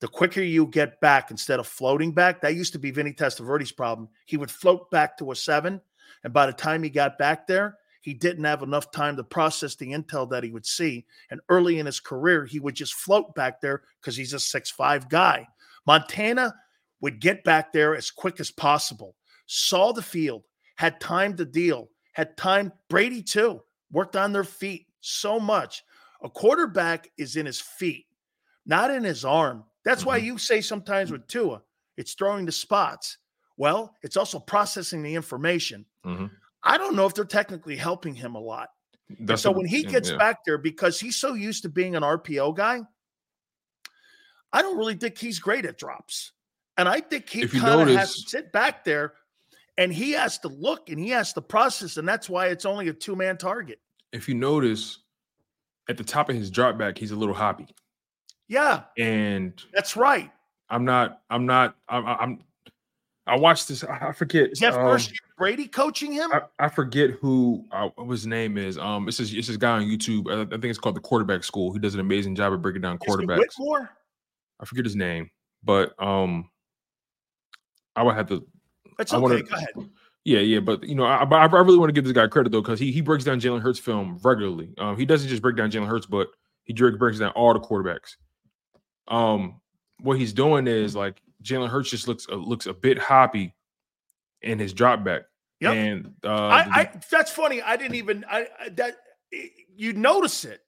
the 0.00 0.08
quicker 0.08 0.42
you 0.42 0.66
get 0.66 1.00
back 1.00 1.30
instead 1.30 1.58
of 1.58 1.66
floating 1.66 2.12
back, 2.12 2.40
that 2.42 2.54
used 2.54 2.72
to 2.74 2.78
be 2.78 2.90
Vinny 2.90 3.12
Testaverde's 3.12 3.72
problem. 3.72 4.08
He 4.26 4.36
would 4.36 4.50
float 4.50 4.90
back 4.90 5.16
to 5.18 5.32
a 5.32 5.36
seven, 5.36 5.80
and 6.24 6.32
by 6.32 6.46
the 6.46 6.52
time 6.52 6.82
he 6.82 6.90
got 6.90 7.18
back 7.18 7.46
there, 7.46 7.78
he 8.00 8.14
didn't 8.14 8.44
have 8.44 8.62
enough 8.62 8.90
time 8.90 9.16
to 9.16 9.24
process 9.24 9.74
the 9.74 9.92
intel 9.92 10.30
that 10.30 10.44
he 10.44 10.50
would 10.50 10.66
see. 10.66 11.04
And 11.30 11.40
early 11.48 11.78
in 11.78 11.86
his 11.86 12.00
career, 12.00 12.44
he 12.44 12.60
would 12.60 12.76
just 12.76 12.94
float 12.94 13.34
back 13.34 13.60
there 13.60 13.82
because 14.00 14.16
he's 14.16 14.34
a 14.34 14.40
six-five 14.40 15.08
guy. 15.08 15.46
Montana 15.86 16.54
would 17.00 17.20
get 17.20 17.44
back 17.44 17.72
there 17.72 17.96
as 17.96 18.10
quick 18.10 18.40
as 18.40 18.50
possible, 18.50 19.16
saw 19.48 19.92
the 19.92 20.02
field, 20.02 20.44
had 20.76 21.00
time 21.00 21.34
to 21.36 21.44
deal, 21.44 21.88
had 22.12 22.36
time. 22.36 22.72
Brady, 22.88 23.22
too, 23.22 23.60
worked 23.90 24.14
on 24.14 24.32
their 24.32 24.44
feet 24.44 24.86
so 25.00 25.40
much. 25.40 25.82
A 26.22 26.30
quarterback 26.30 27.10
is 27.16 27.34
in 27.36 27.46
his 27.46 27.60
feet, 27.60 28.06
not 28.66 28.90
in 28.92 29.02
his 29.02 29.24
arm. 29.24 29.64
That's 29.84 30.04
why 30.04 30.18
you 30.18 30.38
say 30.38 30.60
sometimes 30.60 31.10
with 31.10 31.26
Tua, 31.26 31.62
it's 31.96 32.14
throwing 32.14 32.44
the 32.44 32.52
spots. 32.52 33.18
Well, 33.56 33.96
it's 34.02 34.16
also 34.16 34.38
processing 34.38 35.02
the 35.02 35.14
information. 35.14 35.86
Mhm. 36.04 36.30
I 36.62 36.76
don't 36.76 36.94
know 36.94 37.06
if 37.06 37.14
they're 37.14 37.24
technically 37.24 37.76
helping 37.76 38.14
him 38.14 38.34
a 38.34 38.40
lot. 38.40 38.68
So 39.36 39.50
when 39.50 39.66
he 39.66 39.84
gets 39.84 40.10
yeah. 40.10 40.18
back 40.18 40.44
there, 40.44 40.58
because 40.58 41.00
he's 41.00 41.16
so 41.16 41.32
used 41.32 41.62
to 41.62 41.70
being 41.70 41.96
an 41.96 42.02
RPO 42.02 42.52
guy, 42.52 42.82
I 44.52 44.60
don't 44.60 44.76
really 44.76 44.96
think 44.96 45.16
he's 45.16 45.38
great 45.38 45.64
at 45.64 45.78
drops. 45.78 46.32
And 46.76 46.88
I 46.88 47.00
think 47.00 47.28
he 47.30 47.48
kind 47.48 47.88
of 47.88 47.96
has 47.96 48.14
to 48.14 48.28
sit 48.28 48.52
back 48.52 48.84
there 48.84 49.14
and 49.78 49.92
he 49.92 50.10
has 50.10 50.38
to 50.40 50.48
look 50.48 50.90
and 50.90 51.00
he 51.00 51.08
has 51.10 51.32
to 51.32 51.40
process. 51.40 51.96
And 51.96 52.06
that's 52.06 52.28
why 52.28 52.48
it's 52.48 52.66
only 52.66 52.88
a 52.88 52.92
two 52.92 53.16
man 53.16 53.38
target. 53.38 53.80
if 54.12 54.28
you 54.28 54.34
notice 54.34 54.98
at 55.88 55.96
the 55.96 56.04
top 56.04 56.28
of 56.28 56.36
his 56.36 56.50
drop 56.50 56.76
back, 56.76 56.98
he's 56.98 57.12
a 57.12 57.16
little 57.16 57.34
hoppy. 57.34 57.66
Yeah, 58.48 58.84
And 58.96 59.62
that's 59.72 59.96
right. 59.96 60.30
I'm 60.70 60.84
not, 60.84 61.22
I'm 61.30 61.46
not, 61.46 61.76
I'm, 61.88 62.06
I'm 62.06 62.40
I 63.26 63.36
watched 63.36 63.68
this. 63.68 63.84
I 63.84 64.12
forget. 64.12 64.58
That 64.58 64.72
um, 64.72 64.80
first 64.80 65.10
year 65.10 65.18
Brady 65.36 65.68
coaching 65.68 66.12
him? 66.12 66.32
I, 66.32 66.40
I 66.58 66.68
forget 66.68 67.10
who 67.10 67.64
uh, 67.72 67.90
what 67.96 68.10
his 68.10 68.26
name 68.26 68.56
is. 68.56 68.78
Um, 68.78 69.06
it's 69.06 69.18
this, 69.18 69.32
it's 69.32 69.48
this 69.48 69.58
guy 69.58 69.72
on 69.72 69.82
YouTube. 69.82 70.30
I, 70.30 70.42
I 70.42 70.44
think 70.44 70.64
it's 70.64 70.78
called 70.78 70.96
the 70.96 71.00
Quarterback 71.00 71.44
School. 71.44 71.72
He 71.72 71.78
does 71.78 71.92
an 71.94 72.00
amazing 72.00 72.34
job 72.34 72.54
of 72.54 72.62
breaking 72.62 72.82
down 72.82 72.98
quarterbacks. 72.98 73.38
Whitmore? 73.38 73.90
I 74.60 74.64
forget 74.64 74.86
his 74.86 74.96
name, 74.96 75.30
but 75.62 75.92
um, 76.02 76.48
I 77.94 78.02
would 78.02 78.14
have 78.14 78.28
to. 78.28 78.46
I 78.98 79.02
okay. 79.02 79.18
wanna- 79.18 79.42
Go 79.42 79.56
ahead. 79.56 79.90
Yeah, 80.24 80.40
yeah, 80.40 80.60
but 80.60 80.84
you 80.84 80.94
know, 80.94 81.04
I, 81.04 81.22
I 81.22 81.46
I 81.46 81.60
really 81.60 81.78
want 81.78 81.88
to 81.88 81.92
give 81.94 82.04
this 82.04 82.12
guy 82.12 82.26
credit 82.26 82.50
though 82.52 82.60
because 82.60 82.78
he 82.78 82.92
he 82.92 83.00
breaks 83.00 83.24
down 83.24 83.40
Jalen 83.40 83.62
Hurts 83.62 83.78
film 83.78 84.18
regularly. 84.22 84.74
Um, 84.76 84.96
he 84.98 85.06
doesn't 85.06 85.28
just 85.28 85.40
break 85.40 85.56
down 85.56 85.70
Jalen 85.70 85.86
Hurts, 85.88 86.04
but 86.06 86.28
He 86.64 86.74
breaks 86.74 87.18
down 87.18 87.30
all 87.30 87.54
the 87.54 87.60
quarterbacks. 87.60 88.16
Um, 89.06 89.60
what 90.00 90.18
he's 90.18 90.32
doing 90.34 90.66
is 90.66 90.94
like 90.94 91.22
Jalen 91.42 91.70
Hurts 91.70 91.88
just 91.90 92.08
looks 92.08 92.26
uh, 92.30 92.34
looks 92.34 92.66
a 92.66 92.74
bit 92.74 92.98
hoppy 92.98 93.54
in 94.42 94.58
his 94.58 94.74
drop 94.74 95.02
back. 95.02 95.22
Yep. 95.60 95.74
And 95.74 96.14
uh, 96.24 96.28
I, 96.48 96.58
I 96.80 96.90
that's 97.10 97.32
funny. 97.32 97.62
I 97.62 97.76
didn't 97.76 97.94
even 97.94 98.24
I 98.30 98.48
I- 98.60 98.68
that 98.70 98.96
you 99.76 99.94
notice 99.94 100.44
it. 100.44 100.60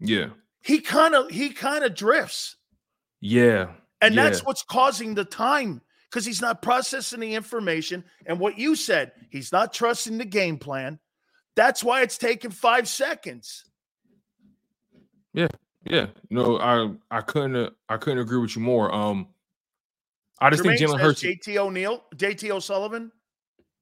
yeah, 0.00 0.28
He 0.62 0.80
kind 0.80 1.14
of 1.14 1.30
he 1.30 1.50
kind 1.50 1.84
of 1.84 1.94
drifts. 1.94 2.56
yeah, 3.20 3.68
And 4.00 4.14
yeah. 4.14 4.22
that's 4.24 4.44
what's 4.44 4.62
causing 4.62 5.14
the 5.14 5.24
time 5.24 5.82
because 6.14 6.24
he's 6.24 6.40
not 6.40 6.62
processing 6.62 7.18
the 7.18 7.34
information. 7.34 8.04
And 8.26 8.38
what 8.38 8.56
you 8.56 8.76
said, 8.76 9.10
he's 9.30 9.50
not 9.50 9.72
trusting 9.72 10.16
the 10.16 10.24
game 10.24 10.58
plan. 10.58 11.00
That's 11.56 11.82
why 11.82 12.02
it's 12.02 12.16
taking 12.16 12.52
five 12.52 12.88
seconds. 12.88 13.64
Yeah, 15.32 15.48
yeah. 15.84 16.06
no, 16.30 16.60
I 16.60 16.92
I 17.10 17.20
couldn't 17.20 17.74
I 17.88 17.96
couldn't 17.96 18.20
agree 18.20 18.38
with 18.38 18.54
you 18.54 18.62
more. 18.62 18.94
Um, 18.94 19.26
I 20.38 20.50
just 20.50 20.62
think 20.62 20.78
Jermaine 20.78 20.86
Jalen 20.86 21.00
Hurts. 21.00 21.22
JT 21.22 21.56
O'Neal, 21.56 22.04
JT 22.14 22.48
O'Sullivan. 22.50 23.10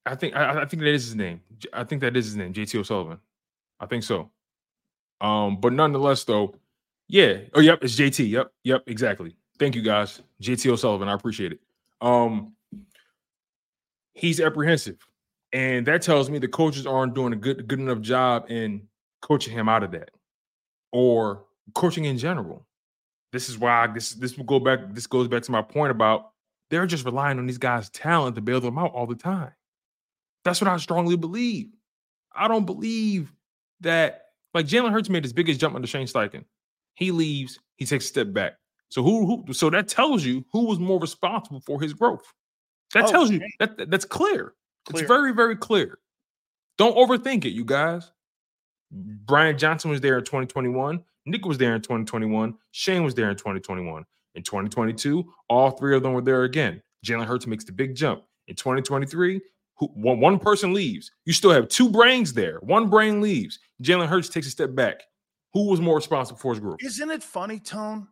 I 0.06 0.14
think 0.14 0.34
I, 0.34 0.62
I 0.62 0.64
think 0.64 0.82
that 0.82 0.94
is 0.94 1.04
his 1.04 1.14
name. 1.14 1.42
I 1.74 1.84
think 1.84 2.00
that 2.00 2.16
is 2.16 2.24
his 2.24 2.36
name, 2.36 2.54
JT 2.54 2.80
O'Sullivan. 2.80 3.18
I 3.78 3.84
think 3.84 4.04
so. 4.04 4.30
Um, 5.20 5.60
but 5.60 5.74
nonetheless, 5.74 6.24
though, 6.24 6.54
yeah. 7.08 7.40
Oh, 7.52 7.60
yep, 7.60 7.80
it's 7.82 7.94
JT. 7.94 8.26
Yep, 8.30 8.52
yep, 8.64 8.84
exactly. 8.86 9.36
Thank 9.58 9.74
you 9.74 9.82
guys, 9.82 10.22
JT 10.40 10.70
O'Sullivan. 10.70 11.08
I 11.08 11.12
appreciate 11.12 11.52
it. 11.52 11.60
Um, 12.02 12.54
he's 14.14 14.40
apprehensive, 14.40 14.98
and 15.52 15.86
that 15.86 16.02
tells 16.02 16.28
me 16.28 16.38
the 16.38 16.48
coaches 16.48 16.86
aren't 16.86 17.14
doing 17.14 17.32
a 17.32 17.36
good 17.36 17.66
good 17.68 17.80
enough 17.80 18.00
job 18.00 18.46
in 18.50 18.88
coaching 19.22 19.54
him 19.54 19.68
out 19.68 19.82
of 19.82 19.92
that, 19.92 20.10
or 20.92 21.44
coaching 21.74 22.04
in 22.04 22.18
general. 22.18 22.66
This 23.32 23.48
is 23.48 23.56
why 23.56 23.86
this 23.86 24.10
this 24.10 24.36
will 24.36 24.44
go 24.44 24.60
back. 24.60 24.80
This 24.90 25.06
goes 25.06 25.28
back 25.28 25.42
to 25.44 25.52
my 25.52 25.62
point 25.62 25.92
about 25.92 26.32
they're 26.70 26.86
just 26.86 27.04
relying 27.04 27.38
on 27.38 27.46
these 27.46 27.58
guys' 27.58 27.88
talent 27.90 28.34
to 28.34 28.42
bail 28.42 28.60
them 28.60 28.78
out 28.78 28.92
all 28.92 29.06
the 29.06 29.14
time. 29.14 29.52
That's 30.44 30.60
what 30.60 30.68
I 30.68 30.76
strongly 30.78 31.16
believe. 31.16 31.68
I 32.34 32.48
don't 32.48 32.66
believe 32.66 33.32
that 33.80 34.26
like 34.54 34.66
Jalen 34.66 34.92
Hurts 34.92 35.08
made 35.08 35.24
his 35.24 35.32
biggest 35.32 35.60
jump 35.60 35.74
under 35.74 35.86
Shane 35.86 36.06
Steichen. 36.06 36.44
He 36.94 37.10
leaves, 37.10 37.58
he 37.76 37.86
takes 37.86 38.04
a 38.04 38.08
step 38.08 38.32
back. 38.32 38.54
So 38.92 39.02
who 39.02 39.24
who 39.46 39.54
so 39.54 39.70
that 39.70 39.88
tells 39.88 40.22
you 40.22 40.44
who 40.52 40.66
was 40.66 40.78
more 40.78 41.00
responsible 41.00 41.60
for 41.62 41.80
his 41.80 41.94
growth. 41.94 42.30
That 42.92 43.04
Oh, 43.06 43.10
tells 43.10 43.30
you 43.30 43.40
that 43.58 43.78
that- 43.78 43.90
that's 43.90 44.04
clear. 44.04 44.52
Clear. 44.84 45.02
It's 45.02 45.08
very, 45.08 45.32
very 45.32 45.56
clear. 45.56 45.98
Don't 46.76 46.94
overthink 46.94 47.46
it, 47.46 47.50
you 47.54 47.64
guys. 47.64 48.10
Brian 48.90 49.56
Johnson 49.56 49.90
was 49.90 50.02
there 50.02 50.18
in 50.18 50.24
2021. 50.24 51.02
Nick 51.24 51.46
was 51.46 51.56
there 51.56 51.74
in 51.74 51.80
2021. 51.80 52.54
Shane 52.72 53.02
was 53.02 53.14
there 53.14 53.30
in 53.30 53.36
2021. 53.36 54.04
In 54.34 54.42
2022, 54.42 55.24
all 55.48 55.70
three 55.70 55.96
of 55.96 56.02
them 56.02 56.12
were 56.12 56.20
there 56.20 56.42
again. 56.42 56.82
Jalen 57.06 57.24
Hurts 57.26 57.46
makes 57.46 57.64
the 57.64 57.72
big 57.72 57.94
jump. 57.94 58.24
In 58.48 58.56
2023, 58.56 59.40
who, 59.78 59.86
one, 59.94 60.20
one 60.20 60.38
person 60.38 60.74
leaves. 60.74 61.10
You 61.24 61.32
still 61.32 61.50
have 61.52 61.68
two 61.68 61.88
brains 61.88 62.34
there. 62.34 62.58
One 62.60 62.90
brain 62.90 63.22
leaves. 63.22 63.58
Jalen 63.82 64.08
Hurts 64.08 64.28
takes 64.28 64.46
a 64.48 64.50
step 64.50 64.74
back. 64.74 65.02
Who 65.54 65.68
was 65.70 65.80
more 65.80 65.96
responsible 65.96 66.38
for 66.40 66.52
his 66.52 66.60
growth? 66.60 66.78
Isn't 66.82 67.10
it 67.10 67.22
funny, 67.22 67.58
Tone? 67.58 68.08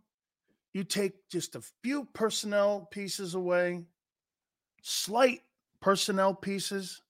You 0.73 0.85
take 0.85 1.13
just 1.31 1.57
a 1.57 1.63
few 1.83 2.05
personnel 2.13 2.89
pieces 2.91 3.35
away, 3.35 3.85
slight 4.83 5.41
personnel 5.81 6.35
pieces, 6.35 7.03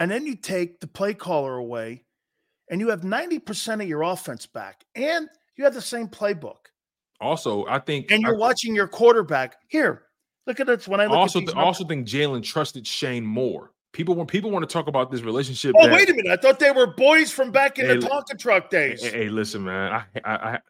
and 0.00 0.10
then 0.10 0.26
you 0.26 0.34
take 0.34 0.80
the 0.80 0.86
play 0.86 1.14
caller 1.14 1.56
away, 1.56 2.04
and 2.70 2.80
you 2.80 2.88
have 2.90 3.02
90% 3.02 3.82
of 3.82 3.88
your 3.88 4.02
offense 4.02 4.46
back, 4.46 4.84
and 4.94 5.28
you 5.56 5.64
have 5.64 5.74
the 5.74 5.80
same 5.80 6.08
playbook. 6.08 6.56
Also, 7.20 7.64
I 7.66 7.78
think 7.78 8.10
And 8.10 8.22
you're 8.22 8.34
I, 8.34 8.38
watching 8.38 8.74
your 8.74 8.88
quarterback. 8.88 9.56
Here, 9.68 10.02
look 10.46 10.58
at 10.58 10.66
this. 10.66 10.88
When 10.88 11.00
I 11.00 11.06
look 11.06 11.16
also 11.16 11.40
th- 11.40 11.54
also 11.54 11.84
think 11.84 12.06
Jalen 12.06 12.42
trusted 12.42 12.86
Shane 12.86 13.24
more. 13.24 13.70
People 13.94 14.16
want 14.16 14.28
people 14.28 14.50
want 14.50 14.68
to 14.68 14.72
talk 14.72 14.88
about 14.88 15.10
this 15.10 15.22
relationship. 15.22 15.74
Oh, 15.78 15.86
that- 15.86 15.94
wait 15.94 16.10
a 16.10 16.14
minute. 16.14 16.32
I 16.32 16.36
thought 16.36 16.58
they 16.58 16.72
were 16.72 16.88
boys 16.88 17.30
from 17.30 17.52
back 17.52 17.78
in 17.78 17.86
Hey, 17.86 17.96
the 17.96 18.06
Tonka 18.06 18.36
truck 18.36 18.68
days. 18.68 19.02
Hey, 19.02 19.10
hey, 19.10 19.28
listen, 19.28 19.64
man. 19.64 19.92
I, 19.92 20.20
I, 20.24 20.34
I 20.34 20.60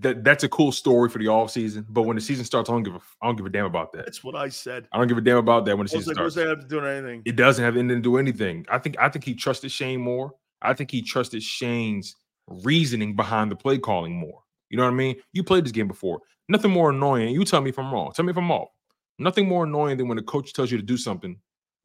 that 0.00 0.24
that's 0.24 0.42
a 0.42 0.48
cool 0.48 0.72
story 0.72 1.08
for 1.08 1.18
the 1.18 1.28
off 1.28 1.52
season, 1.52 1.86
but 1.88 2.02
when 2.02 2.16
the 2.16 2.20
season 2.20 2.44
starts, 2.44 2.68
I 2.68 2.72
don't 2.72 2.82
give 2.82 2.96
a 2.96 3.00
I 3.22 3.26
don't 3.26 3.36
give 3.36 3.46
a 3.46 3.50
damn 3.50 3.66
about 3.66 3.92
that. 3.92 4.04
That's 4.04 4.24
what 4.24 4.34
I 4.34 4.48
said. 4.48 4.88
I 4.92 4.98
don't 4.98 5.06
give 5.06 5.16
a 5.16 5.20
damn 5.20 5.38
about 5.38 5.64
that 5.66 5.78
when 5.78 5.86
the 5.86 5.90
season 5.90 6.08
like, 6.08 6.16
starts. 6.16 6.34
that 6.34 6.48
have 6.48 6.60
to 6.60 6.66
do 6.66 6.84
anything? 6.84 7.22
It 7.24 7.36
doesn't 7.36 7.64
have 7.64 7.76
anything 7.76 8.02
to 8.02 8.02
do 8.02 8.18
anything. 8.18 8.66
I 8.68 8.78
think 8.78 8.96
I 8.98 9.08
think 9.08 9.24
he 9.24 9.34
trusted 9.34 9.70
Shane 9.70 10.00
more. 10.00 10.34
I 10.60 10.74
think 10.74 10.90
he 10.90 11.02
trusted 11.02 11.42
Shane's 11.42 12.16
reasoning 12.48 13.14
behind 13.14 13.50
the 13.50 13.56
play 13.56 13.78
calling 13.78 14.12
more. 14.12 14.42
You 14.70 14.76
know 14.76 14.82
what 14.82 14.90
I 14.90 14.94
mean? 14.94 15.16
You 15.32 15.44
played 15.44 15.64
this 15.64 15.72
game 15.72 15.86
before. 15.88 16.20
Nothing 16.48 16.72
more 16.72 16.90
annoying. 16.90 17.32
You 17.32 17.44
tell 17.44 17.60
me 17.60 17.70
if 17.70 17.78
I'm 17.78 17.92
wrong. 17.92 18.12
Tell 18.12 18.24
me 18.24 18.32
if 18.32 18.36
I'm 18.36 18.50
off. 18.50 18.68
Nothing 19.18 19.48
more 19.48 19.64
annoying 19.64 19.96
than 19.96 20.08
when 20.08 20.18
a 20.18 20.22
coach 20.22 20.52
tells 20.52 20.70
you 20.70 20.76
to 20.76 20.82
do 20.82 20.96
something, 20.96 21.38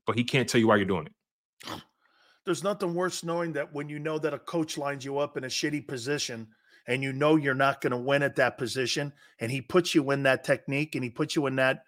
but 0.06 0.16
he 0.16 0.24
can't 0.24 0.48
tell 0.48 0.60
you 0.60 0.68
why 0.68 0.78
you're 0.78 0.86
doing 0.86 1.08
it. 1.08 1.82
There's 2.46 2.64
nothing 2.64 2.96
worse 2.96 3.24
knowing 3.24 3.54
that 3.54 3.74
when 3.74 3.88
you 3.88 4.00
know 4.00 4.18
that 4.18 4.34
a 4.34 4.40
coach 4.40 4.78
lines 4.78 5.06
you 5.06 5.20
up 5.20 5.38
in 5.38 5.44
a 5.44 5.48
shitty 5.48 5.88
position 5.88 6.48
and 6.88 7.04
you 7.04 7.14
know 7.14 7.36
you're 7.36 7.54
not 7.54 7.82
going 7.82 7.92
to 7.92 7.98
win 7.98 8.24
at 8.24 8.38
that 8.38 8.58
position 8.58 9.14
and 9.40 9.52
he 9.52 9.62
puts 9.62 9.94
you 9.94 10.10
in 10.12 10.24
that 10.24 10.44
technique 10.44 10.96
and 10.96 11.04
he 11.04 11.10
puts 11.10 11.36
you 11.36 11.46
in 11.46 11.58
that 11.58 11.84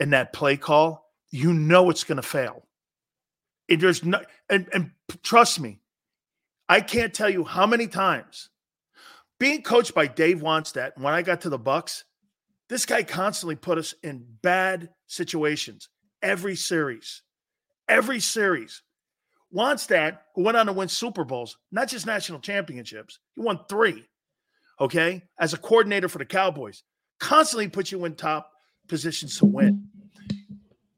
in 0.00 0.10
that 0.10 0.32
play 0.32 0.56
call, 0.56 1.10
you 1.30 1.52
know 1.52 1.88
it's 1.88 2.04
going 2.04 2.16
to 2.16 2.22
fail. 2.22 2.66
And 3.68 3.80
there's 3.80 4.04
no 4.04 4.20
and 4.50 4.68
and 4.74 4.90
trust 5.22 5.58
me, 5.58 5.80
I 6.68 6.80
can't 6.80 7.14
tell 7.14 7.30
you 7.30 7.44
how 7.44 7.66
many 7.66 7.86
times 7.86 8.50
being 9.38 9.62
coached 9.62 9.94
by 9.94 10.06
Dave 10.06 10.40
Wannstedt 10.40 10.92
when 10.96 11.14
I 11.14 11.22
got 11.22 11.42
to 11.42 11.48
the 11.48 11.58
Bucks, 11.58 12.04
this 12.68 12.86
guy 12.86 13.02
constantly 13.02 13.56
put 13.56 13.78
us 13.78 13.94
in 14.02 14.24
bad 14.42 14.90
situations 15.06 15.88
every 16.22 16.56
series. 16.56 17.22
Every 17.88 18.20
series. 18.20 18.82
Wannstedt, 19.54 20.18
who 20.34 20.42
went 20.42 20.56
on 20.56 20.66
to 20.66 20.72
win 20.72 20.88
Super 20.88 21.24
Bowls, 21.24 21.56
not 21.70 21.88
just 21.88 22.06
national 22.06 22.40
championships, 22.40 23.20
he 23.34 23.40
won 23.40 23.60
three. 23.68 24.04
Okay, 24.80 25.22
as 25.38 25.52
a 25.54 25.58
coordinator 25.58 26.08
for 26.08 26.18
the 26.18 26.24
Cowboys, 26.24 26.82
constantly 27.20 27.68
put 27.68 27.92
you 27.92 28.04
in 28.04 28.16
top 28.16 28.50
positions 28.88 29.38
to 29.38 29.46
win. 29.46 29.86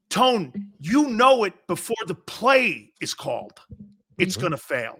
Tone, 0.09 0.71
you 0.81 1.09
know 1.09 1.45
it 1.45 1.53
before 1.67 1.97
the 2.07 2.15
play 2.15 2.93
is 3.03 3.13
called. 3.13 3.61
It's 4.17 4.37
Mhm. 4.37 4.41
going 4.41 4.53
to 4.53 4.59
fail. 4.59 4.99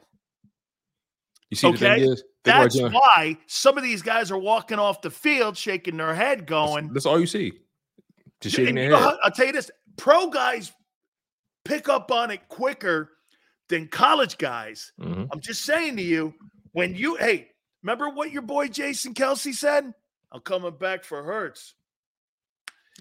You 1.49 1.57
see, 1.57 1.71
the 1.71 1.75
Okay, 1.75 2.03
is, 2.03 2.23
That's 2.45 2.79
why 2.79 3.39
some 3.47 3.79
of 3.79 3.83
these 3.83 4.03
guys 4.03 4.31
are 4.31 4.39
walking 4.39 4.79
off 4.79 5.01
the 5.01 5.11
field 5.11 5.57
shaking 5.57 5.97
their 5.97 6.15
head, 6.15 6.47
going, 6.47 6.93
that's 6.93 7.07
all 7.07 7.19
you 7.19 7.27
see. 7.27 7.61
Just 8.41 8.57
shaking 8.57 8.75
their 8.75 8.85
you 8.85 8.91
know 8.91 8.99
head. 8.99 9.17
I'll 9.23 9.31
tell 9.31 9.47
you 9.47 9.53
this: 9.53 9.71
pro 9.97 10.29
guys 10.29 10.73
pick 11.67 11.89
up 11.89 12.11
on 12.11 12.31
it 12.31 12.49
quicker 12.49 13.13
than 13.69 13.89
college 13.89 14.39
guys. 14.39 14.93
Mhm. 15.01 15.29
I'm 15.33 15.41
just 15.41 15.65
saying 15.65 15.97
to 15.97 16.03
you, 16.03 16.35
when 16.73 16.95
you 16.95 17.17
hey, 17.17 17.51
remember 17.83 18.09
what 18.09 18.31
your 18.31 18.43
boy 18.43 18.69
Jason 18.69 19.15
Kelce 19.15 19.55
said? 19.55 19.93
I'm 20.33 20.41
coming 20.41 20.77
back 20.77 21.05
for 21.05 21.23
Hurts. 21.23 21.75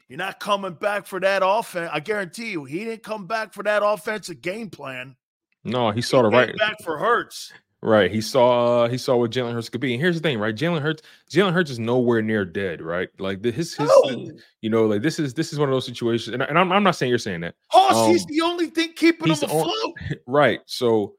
You're 0.07 0.17
not 0.17 0.39
coming 0.39 0.73
back 0.73 1.07
for 1.07 1.19
that 1.19 1.41
offense. 1.43 1.89
I 1.91 1.99
guarantee 1.99 2.51
you, 2.51 2.65
he 2.65 2.85
didn't 2.85 3.03
come 3.03 3.27
back 3.27 3.53
for 3.53 3.63
that 3.63 3.81
offensive 3.83 4.41
game 4.41 4.69
plan. 4.69 5.15
No, 5.63 5.89
he 5.91 6.01
saw 6.01 6.21
the 6.21 6.29
He 6.29 6.35
right. 6.35 6.57
back 6.57 6.75
for 6.83 6.97
Hurts. 6.97 7.51
Right. 7.86 8.12
He 8.12 8.20
saw 8.20 8.86
uh, 8.86 8.90
he 8.90 8.98
saw 8.98 9.16
what 9.16 9.30
Jalen 9.30 9.53
Hurts 9.53 9.70
could 9.70 9.80
be. 9.80 9.94
And 9.94 10.02
here's 10.02 10.16
the 10.20 10.22
thing, 10.28 10.40
right? 10.40 10.56
Jalen 10.56 10.82
Hurts, 10.82 11.03
Jalen 11.30 11.53
Hurts 11.53 11.70
is 11.70 11.78
nowhere 11.78 12.22
near 12.24 12.44
dead, 12.44 12.82
right? 12.82 13.10
Like 13.20 13.44
the, 13.44 13.52
his 13.52 13.76
his 13.76 13.88
No. 13.88 14.32
you 14.62 14.72
know, 14.72 14.86
like 14.88 15.03
this 15.03 15.20
is 15.20 15.36
this 15.36 15.53
is 15.53 15.60
one 15.60 15.70
of 15.70 15.74
those 15.74 15.86
situations. 15.86 16.34
And, 16.34 16.41
and 16.41 16.57
I'm, 16.57 16.72
I'm 16.72 16.82
not 16.82 16.95
saying 16.95 17.12
you're 17.12 17.20
saying 17.20 17.41
that. 17.41 17.53
Hoss, 17.68 18.07
he's 18.07 18.22
Um, 18.24 18.28
the 18.30 18.41
only 18.41 18.68
thing 18.72 18.94
keeping 18.95 19.26
him 19.28 19.30
he's 19.30 19.41
the 19.41 19.48
on- 19.49 19.60
afloat. 19.70 20.20
Right. 20.28 20.62
So 20.66 21.16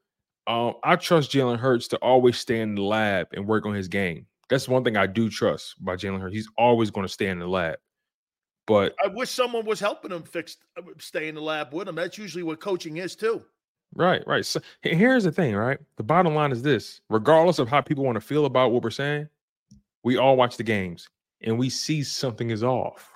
um 0.49 0.75
I 0.83 0.97
trust 0.97 1.31
Jalen 1.31 1.59
Hurts 1.59 1.87
to 1.89 1.99
always 1.99 2.37
stay 2.37 2.61
in 2.61 2.75
the 2.75 2.83
lab 2.83 3.29
and 3.33 3.47
work 3.47 3.65
on 3.65 3.73
his 3.75 3.87
game. 3.87 4.27
That's 4.49 4.69
one 4.69 4.83
thing 4.83 4.97
I 4.97 5.07
do 5.07 5.31
trust 5.31 5.77
by 5.85 5.95
Jalen 5.95 6.21
Hurts. 6.21 6.35
He's 6.35 6.49
always 6.59 6.91
going 6.91 7.07
to 7.07 7.13
stay 7.13 7.29
in 7.29 7.39
the 7.39 7.47
lab. 7.47 7.77
But 8.67 8.97
I 9.05 9.07
wish 9.07 9.31
someone 9.31 9.65
was 9.67 9.79
helping 9.79 10.11
him 10.11 10.25
fix 10.25 10.57
uh, 10.77 10.83
stay 10.99 11.29
in 11.29 11.37
the 11.37 11.41
lab 11.41 11.73
with 11.73 11.87
him. 11.89 11.95
That's 11.95 12.19
usually 12.19 12.43
what 12.43 12.59
coaching 12.59 12.97
is 12.97 13.15
too. 13.15 13.43
Right, 13.97 14.23
right. 14.27 14.45
So 14.45 14.61
here's 14.83 15.25
the 15.25 15.33
thing, 15.33 15.55
right? 15.57 15.79
The 15.97 16.03
bottom 16.03 16.35
line 16.35 16.53
is 16.53 16.63
this: 16.63 17.01
regardless 17.09 17.59
of 17.59 17.69
how 17.69 17.81
people 17.81 18.05
want 18.05 18.17
to 18.17 18.21
feel 18.21 18.45
about 18.45 18.71
what 18.71 18.83
we're 18.83 18.91
saying, 18.91 19.29
we 20.05 20.19
all 20.19 20.37
watch 20.37 20.57
the 20.59 20.63
games 20.63 21.09
and 21.41 21.59
we 21.59 21.71
see 21.71 22.03
something 22.03 22.51
is 22.51 22.63
off. 22.63 23.11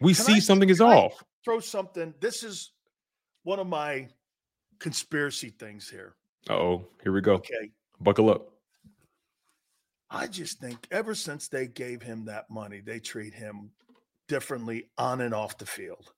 We 0.00 0.12
Can 0.14 0.24
see 0.24 0.34
I- 0.34 0.38
something 0.40 0.68
is 0.68 0.78
can 0.78 0.88
I- 0.88 0.96
off. 0.96 1.22
throw 1.44 1.60
something. 1.60 2.12
This 2.20 2.42
is 2.42 2.72
one 3.44 3.60
of 3.60 3.66
my 3.68 4.08
conspiracy 4.80 5.50
things 5.50 5.88
here. 5.88 6.14
oh, 6.48 6.84
here 7.02 7.12
we 7.12 7.20
go. 7.20 7.34
Okay. 7.34 7.70
Buckle 8.00 8.28
up. 8.30 8.48
I 10.10 10.26
just 10.26 10.58
think 10.58 10.88
ever 10.90 11.14
since 11.14 11.46
they 11.48 11.68
gave 11.68 12.02
him 12.02 12.24
that 12.24 12.50
money, 12.50 12.80
they 12.80 12.98
treat 12.98 13.32
him 13.34 13.70
differently 14.26 14.88
on 14.98 15.20
and 15.20 15.32
off 15.32 15.58
the 15.58 15.66
field. 15.66 16.12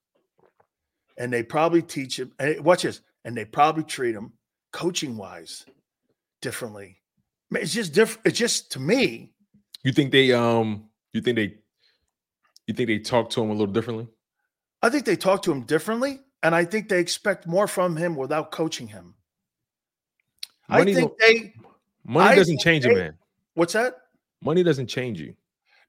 And 1.17 1.31
they 1.31 1.43
probably 1.43 1.83
teach 1.83 2.17
him, 2.19 2.31
watch 2.61 2.81
this, 2.83 3.01
and 3.25 3.35
they 3.35 3.45
probably 3.45 3.83
treat 3.83 4.15
him 4.15 4.33
coaching 4.71 5.17
wise 5.17 5.65
differently. 6.41 6.97
It's 7.51 7.73
just 7.73 7.93
different. 7.93 8.27
It's 8.27 8.37
just 8.39 8.71
to 8.73 8.79
me. 8.79 9.33
You 9.83 9.91
think 9.91 10.11
they 10.11 10.31
um 10.33 10.89
you 11.13 11.21
think 11.21 11.35
they 11.37 11.55
you 12.67 12.73
think 12.73 12.87
they 12.87 12.99
talk 12.99 13.29
to 13.31 13.41
him 13.43 13.49
a 13.49 13.53
little 13.53 13.67
differently? 13.73 14.07
I 14.81 14.89
think 14.89 15.05
they 15.05 15.15
talk 15.15 15.41
to 15.43 15.51
him 15.51 15.61
differently, 15.61 16.19
and 16.41 16.53
I 16.55 16.65
think 16.65 16.89
they 16.89 16.99
expect 16.99 17.45
more 17.47 17.67
from 17.67 17.95
him 17.95 18.15
without 18.15 18.51
coaching 18.51 18.87
him. 18.87 19.15
Money 20.69 20.91
I 20.91 20.95
think 20.95 21.11
they. 21.19 21.53
Money 22.05 22.29
I 22.31 22.35
doesn't 22.35 22.59
change 22.59 22.83
they- 22.85 22.91
a 22.91 22.95
man. 22.95 23.17
What's 23.53 23.73
that? 23.73 23.95
Money 24.41 24.63
doesn't 24.63 24.87
change 24.87 25.21
you. 25.21 25.35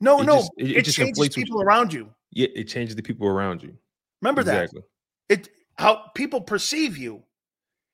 No, 0.01 0.20
It 0.20 0.24
no. 0.27 0.36
just- 0.36 0.51
it- 0.59 0.70
it, 0.70 0.77
it 0.78 0.85
just 0.85 0.97
changes 0.97 1.28
people 1.31 1.62
around 1.62 1.93
you. 1.93 2.12
Yeah, 2.31 2.48
it 2.55 2.65
changes 2.65 2.94
the 2.94 3.02
people 3.02 3.27
around 3.27 3.62
you. 3.62 3.77
Remember 4.20 4.43
that 4.44 4.65
exactly. 4.65 4.82
that. 5.28 5.40
It 5.40 5.48
how 5.76 6.10
people 6.14 6.40
perceive 6.40 6.96
you. 6.96 7.22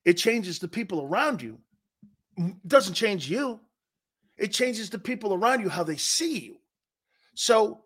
It 0.05 0.15
changes 0.15 0.59
the 0.59 0.69
people 0.69 1.03
around 1.03 1.43
you. 1.43 1.59
It 2.37 2.67
doesn't 2.67 2.95
change 2.95 3.29
you. 3.29 3.61
It 4.39 4.53
changes 4.53 4.91
the 4.91 4.99
people 4.99 5.35
around 5.35 5.61
you 5.61 5.69
how 5.69 5.85
they 5.85 5.97
see 5.97 6.39
you. 6.39 6.57
So, 7.35 7.83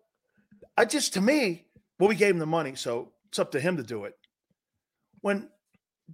I 0.77 0.85
just 0.85 1.13
to 1.13 1.21
me, 1.21 1.65
well, 1.99 2.09
we 2.09 2.15
gave 2.15 2.33
him 2.33 2.39
the 2.39 2.45
money, 2.45 2.75
so 2.75 3.11
it's 3.29 3.39
up 3.39 3.51
to 3.51 3.59
him 3.59 3.77
to 3.77 3.83
do 3.83 4.05
it. 4.05 4.15
When 5.21 5.49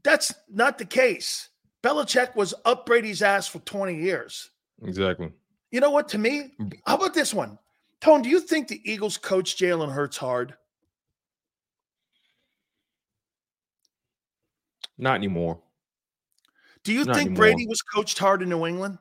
that's 0.04 0.34
not 0.50 0.78
the 0.78 0.86
case, 0.86 1.50
Belichick 1.84 2.36
was 2.36 2.54
up 2.66 2.86
Brady's 2.86 3.22
ass 3.22 3.48
for 3.48 3.60
20 3.60 3.96
years. 3.96 4.50
Exactly. 4.84 5.32
You 5.72 5.80
know 5.80 5.92
what? 5.92 6.10
To 6.10 6.18
me, 6.18 6.54
how 6.86 6.96
about 6.96 7.14
this 7.14 7.34
one? 7.34 7.58
Tone, 8.02 8.22
do 8.22 8.30
you 8.30 8.40
think 8.40 8.68
the 8.68 8.82
Eagles 8.90 9.18
coach 9.18 9.58
Jalen 9.58 9.92
Hurts 9.92 10.18
hard? 10.18 10.56
Not 15.02 15.16
anymore. 15.16 15.60
Do 16.84 16.94
you 16.94 17.04
Not 17.04 17.16
think 17.16 17.28
anymore. 17.32 17.38
Brady 17.38 17.68
was 17.68 17.82
coached 17.82 18.18
hard 18.20 18.42
in 18.42 18.50
New 18.50 18.66
England? 18.66 18.98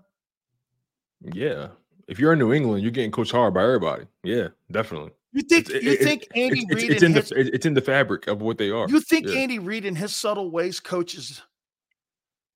Yeah. 1.20 1.68
If 2.09 2.18
you're 2.18 2.32
in 2.32 2.39
New 2.39 2.52
England, 2.52 2.82
you're 2.82 2.90
getting 2.90 3.12
coached 3.12 3.31
hard 3.32 3.55
by 3.55 3.62
everybody. 3.62 4.06
Yeah, 4.24 4.48
definitely. 4.72 5.12
You 5.32 5.43
think 5.43 5.68
It's- 5.68 5.82
you 5.85 5.90
it- 5.93 6.01
it- 6.01 6.05
think 6.05 6.27
Andy 6.35 6.66
it's, 6.68 6.74
Reid 6.82 6.90
it's 6.90 7.02
in 7.05 7.12
the 7.12 7.20
his, 7.20 7.32
it- 7.32 7.55
it's 7.55 7.66
in 7.66 7.74
the 7.74 7.81
fabric 7.81 8.27
of 8.27 8.40
what 8.43 8.59
they 8.59 8.70
are. 8.70 8.89
you 8.89 9.01
think 9.01 9.28
Yeah. 9.28 9.35
Andy 9.36 9.59
Reid 9.60 9.85
in 9.85 9.94
his 9.94 10.16
subtle 10.16 10.51
ways 10.51 10.81
coaches 10.81 11.43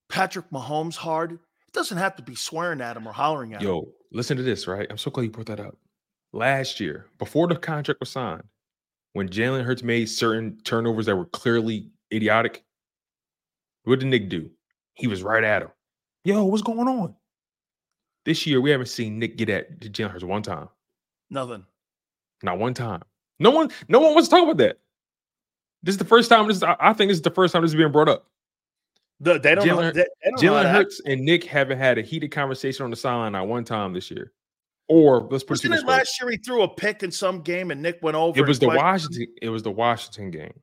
Patrick 0.09 0.51
Mahomes 0.51 0.97
hard? 0.97 1.33
It 1.33 1.73
doesn't 1.73 1.99
have 1.99 2.17
to 2.17 2.23
be 2.23 2.35
swearing 2.35 2.81
at 2.81 2.97
him 2.97 3.07
or 3.07 3.13
hollering 3.13 3.55
at 3.55 3.61
him. 3.63 3.69
Yo, 3.69 3.93
listen 4.11 4.37
to 4.39 4.43
this, 4.43 4.67
right? 4.67 4.87
I'm 4.91 4.99
so 4.99 5.11
glad 5.11 5.25
you 5.25 5.31
brought 5.31 5.47
that 5.47 5.61
up. 5.61 5.79
Last 6.33 6.81
year, 6.81 7.07
before 7.19 7.47
the 7.47 7.57
contract 7.57 8.01
was 8.01 8.11
signed, 8.11 8.43
when 9.13 9.29
Jalen 9.29 9.63
Hurts 9.65 9.85
made 9.85 10.07
certain 10.07 10.59
turnovers 10.65 11.07
that 11.07 11.15
were 11.15 11.27
clearly 11.27 11.91
idiotic, 12.13 12.64
what 13.85 14.01
did 14.01 14.07
Nick 14.09 14.29
do? 14.29 14.51
He 14.95 15.07
was 15.07 15.23
right 15.23 15.45
at 15.45 15.63
him. 15.63 15.71
Yo, 16.25 16.45
what's 16.45 16.63
going 16.63 16.89
on? 16.89 17.15
This 18.25 18.47
year, 18.47 18.61
we 18.61 18.71
haven't 18.71 18.87
seen 18.87 19.19
Nick 19.19 19.37
get 19.37 19.51
at 19.51 19.81
Jalen 19.81 20.11
Hurts 20.11 20.25
one 20.25 20.43
time. 20.43 20.69
Nothing. 21.31 21.65
Not 22.43 22.59
one 22.59 22.75
time. 22.75 23.03
No 23.39 23.51
one, 23.51 23.71
no 23.89 24.01
one 24.01 24.15
wants 24.15 24.29
to 24.29 24.35
talk 24.37 24.45
about 24.45 24.57
that. 24.59 24.79
This 25.83 25.95
is 25.95 25.99
the 25.99 26.05
first 26.05 26.31
time. 26.31 26.47
This 26.49 26.59
is, 26.59 26.63
I 26.63 26.77
I 26.81 26.93
think 26.95 27.11
this 27.11 27.17
is 27.19 27.23
the 27.23 27.31
first 27.31 27.53
time 27.53 27.63
this 27.63 27.73
is 27.73 27.75
being 27.77 27.93
brought 27.93 28.09
up. 28.09 28.27
The- 29.21 29.39
they 29.39 29.55
don't 29.55 29.67
know. 29.67 29.77
Jalen- 29.77 29.95
They, 29.95 30.01
they 30.25 30.31
don't 30.31 30.41
Jalen 30.41 30.63
to. 30.63 30.69
Hurts 30.71 31.01
and 31.05 31.21
Nick 31.23 31.45
haven't 31.45 31.79
had 31.79 31.99
a 31.99 32.03
heated 32.03 32.31
conversation 32.31 32.85
on 32.85 32.91
the 32.91 32.97
sideline 32.97 33.33
not 33.33 33.47
one 33.49 33.65
time 33.65 33.93
this 33.93 34.11
year. 34.11 34.33
Or 34.89 35.21
let's 35.31 35.45
put 35.45 35.59
it 35.59 35.69
Wasn't 35.69 35.73
this 35.73 35.83
it 35.83 35.87
last 35.87 36.21
year 36.21 36.31
he 36.31 36.37
threw 36.39 36.63
a 36.63 36.69
pick 36.69 37.03
in 37.03 37.11
some 37.11 37.41
game 37.43 37.71
and 37.71 37.81
Nick 37.83 37.99
went 38.03 38.17
over? 38.17 38.39
it 38.39 38.47
was 38.47 38.59
the 38.59 38.67
questioned 38.67 38.81
him? 38.81 38.87
Washington. 38.87 39.27
It 39.43 39.49
was 39.51 39.63
the 39.63 39.71
Washington 39.71 40.31
game. 40.31 40.55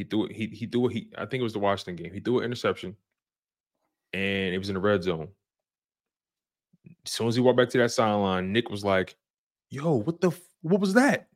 He 0.00 0.04
threw 0.04 0.24
it. 0.24 0.32
He 0.32 0.46
he 0.46 0.64
threw 0.64 0.86
it. 0.86 0.92
He 0.94 1.10
I 1.18 1.26
think 1.26 1.40
it 1.40 1.44
was 1.44 1.52
the 1.52 1.58
Washington 1.58 2.02
game. 2.02 2.14
He 2.14 2.20
threw 2.20 2.38
an 2.38 2.46
interception, 2.46 2.96
and 4.14 4.54
it 4.54 4.56
was 4.56 4.70
in 4.70 4.74
the 4.74 4.80
red 4.80 5.02
zone. 5.02 5.28
As 7.04 7.12
soon 7.12 7.28
as 7.28 7.34
he 7.34 7.42
walked 7.42 7.58
back 7.58 7.68
to 7.68 7.78
that 7.78 7.90
sideline, 7.90 8.50
Nick 8.50 8.70
was 8.70 8.82
like, 8.82 9.14
"Yo, 9.68 9.96
what 9.96 10.22
the? 10.22 10.28
f- 10.28 10.40
What 10.62 10.80
was 10.80 10.94
that? 10.94 11.28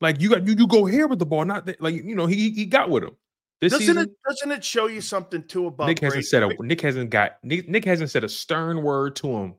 Like 0.00 0.20
you 0.20 0.28
got 0.28 0.44
you 0.44 0.56
you 0.58 0.66
go 0.66 0.86
here 0.86 1.06
with 1.06 1.20
the 1.20 1.26
ball, 1.26 1.44
not 1.44 1.66
that, 1.66 1.80
like 1.80 1.94
you 1.94 2.16
know 2.16 2.26
he 2.26 2.50
he 2.50 2.66
got 2.66 2.90
with 2.90 3.04
him 3.04 3.16
this 3.60 3.70
Doesn't 3.74 3.86
season." 3.86 4.02
it 4.02 4.10
doesn't 4.28 4.50
it 4.50 4.64
show 4.64 4.88
you 4.88 5.00
something 5.00 5.44
too 5.44 5.68
about 5.68 5.86
Nick 5.86 6.00
hasn't 6.00 6.14
Brady? 6.14 6.26
said 6.26 6.42
a 6.42 6.62
Nick 6.64 6.80
hasn't 6.80 7.10
got 7.10 7.38
Nick, 7.44 7.68
Nick 7.68 7.84
hasn't 7.84 8.10
said 8.10 8.24
a 8.24 8.28
stern 8.28 8.82
word 8.82 9.14
to 9.16 9.28
him 9.28 9.54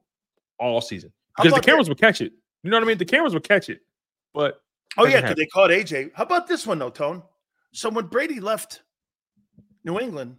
all 0.59 0.81
season 0.81 1.13
because 1.37 1.53
the 1.53 1.61
cameras 1.61 1.87
would 1.87 2.01
catch 2.01 2.19
it. 2.19 2.33
You 2.63 2.69
know 2.69 2.75
what 2.75 2.83
I 2.83 2.87
mean? 2.87 2.97
The 2.97 3.05
cameras 3.05 3.33
would 3.33 3.47
catch 3.47 3.69
it, 3.69 3.79
but 4.33 4.61
Oh 4.97 5.05
yeah, 5.05 5.21
because 5.21 5.37
they 5.37 5.45
caught 5.45 5.69
AJ. 5.69 6.11
How 6.15 6.23
about 6.23 6.47
this 6.47 6.67
one 6.67 6.79
though, 6.79 6.89
Tone? 6.89 7.23
So 7.73 7.89
when 7.89 8.05
Brady 8.07 8.39
left 8.39 8.81
New 9.83 9.99
England, 9.99 10.37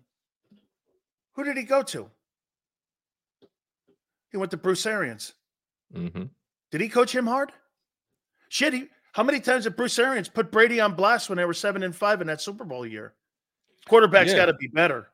who 1.34 1.44
did 1.44 1.56
he 1.56 1.62
go 1.62 1.82
to? 1.82 2.10
He 4.30 4.36
went 4.38 4.50
to 4.50 4.56
Bruce 4.56 4.84
Arians. 4.86 5.34
Mhm. 5.94 6.30
Did 6.70 6.80
he 6.80 6.88
coach 6.88 7.14
him 7.14 7.26
hard? 7.26 7.52
Shit, 8.48 8.72
he, 8.72 8.88
how 9.12 9.22
many 9.22 9.40
times 9.40 9.64
did 9.64 9.76
Bruce 9.76 9.98
Arians 9.98 10.28
put 10.28 10.50
Brady 10.50 10.80
on 10.80 10.94
blast 10.94 11.28
when 11.28 11.36
they 11.36 11.44
were 11.44 11.54
seven 11.54 11.82
and 11.82 11.94
five 11.94 12.20
in 12.20 12.26
that 12.28 12.40
Super 12.40 12.64
Bowl 12.64 12.86
year? 12.86 13.14
Quarterback's 13.88 14.30
Yeah. 14.30 14.36
got 14.36 14.46
to 14.46 14.54
be 14.54 14.68
better. 14.68 15.08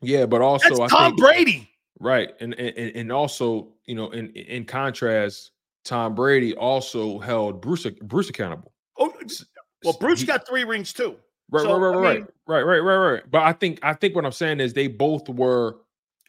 yeah, 0.00 0.24
but 0.26 0.40
also 0.40 0.68
That's 0.68 0.80
I 0.80 0.86
Tom 0.88 1.10
think 1.12 1.18
Brady. 1.20 1.70
right, 1.98 2.30
and, 2.40 2.54
and 2.54 2.76
and 2.78 2.96
and 2.96 3.12
also 3.12 3.74
you 3.86 3.94
know 3.94 4.10
in 4.10 4.30
in 4.32 4.64
contrast, 4.64 5.50
Tom 5.84 6.14
Brady 6.14 6.54
also 6.54 7.18
held 7.18 7.60
Bruce 7.60 7.86
Bruce 8.02 8.28
accountable. 8.30 8.72
Oh, 8.98 9.12
well, 9.84 9.96
Bruce 10.00 10.20
he- 10.20 10.26
got 10.26 10.46
three 10.46 10.64
rings 10.64 10.92
too. 10.94 11.16
Right, 11.50 11.62
So, 11.62 11.78
right, 11.78 11.88
right, 11.88 11.96
I 11.96 12.00
right, 12.00 12.18
mean- 12.20 12.28
right, 12.46 12.62
right, 12.62 12.78
right, 12.78 12.96
right. 13.12 13.30
But 13.30 13.42
I 13.42 13.52
think 13.52 13.80
I 13.82 13.92
think 13.94 14.14
what 14.14 14.24
I'm 14.24 14.32
saying 14.32 14.60
is 14.60 14.72
they 14.72 14.86
both 14.86 15.28
were 15.28 15.78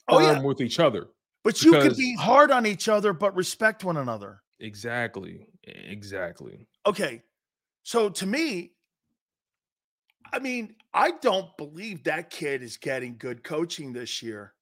Oh, 0.08 0.20
yeah. 0.20 0.42
with 0.42 0.62
each 0.62 0.80
other. 0.80 1.08
But 1.44 1.62
you 1.64 1.72
Because- 1.72 1.98
be 1.98 2.16
hard 2.16 2.52
on 2.52 2.66
each 2.66 2.88
other, 2.90 3.14
but 3.14 3.36
respect 3.36 3.84
one 3.84 3.98
another. 3.98 4.42
Exactly, 4.60 5.48
exactly. 5.64 6.68
Okay. 6.86 7.24
So 7.84 8.10
to 8.10 8.26
me, 8.28 8.74
I 10.34 10.40
mean, 10.40 10.76
I 10.94 11.12
don't 11.12 11.56
believe 11.58 12.04
that 12.04 12.30
kid 12.30 12.62
is 12.62 12.78
getting 12.78 13.18
good 13.18 13.44
coaching 13.44 13.92
this 13.94 14.22
year. 14.22 14.54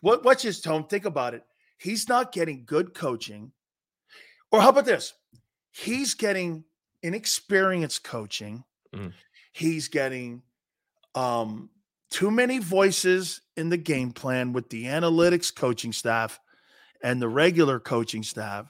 What 0.00 0.24
what's 0.24 0.42
his 0.42 0.60
tone? 0.60 0.86
Think 0.86 1.04
about 1.04 1.34
it. 1.34 1.44
He's 1.78 2.08
not 2.08 2.32
getting 2.32 2.64
good 2.64 2.94
coaching. 2.94 3.52
Or 4.52 4.60
how 4.60 4.70
about 4.70 4.84
this? 4.84 5.12
He's 5.72 6.14
getting 6.14 6.64
inexperienced 7.02 8.02
coaching. 8.04 8.64
Mhm. 8.94 9.12
He's 9.56 9.88
getting 9.88 10.42
um 11.14 11.70
too 12.10 12.30
many 12.30 12.58
voices 12.58 13.40
in 13.56 13.70
the 13.70 13.78
game 13.78 14.12
plan 14.12 14.52
with 14.52 14.68
the 14.68 14.84
analytics 14.84 15.54
coaching 15.54 15.92
staff 15.92 16.38
and 17.02 17.20
the 17.20 17.28
regular 17.28 17.80
coaching 17.80 18.22
staff. 18.22 18.66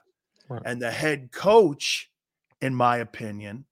Right. 0.49 0.63
And 0.65 0.81
the 0.81 0.91
head 0.91 1.33
coach, 1.33 2.09
in 2.61 2.75
my 2.75 2.99
opinion, 2.99 3.65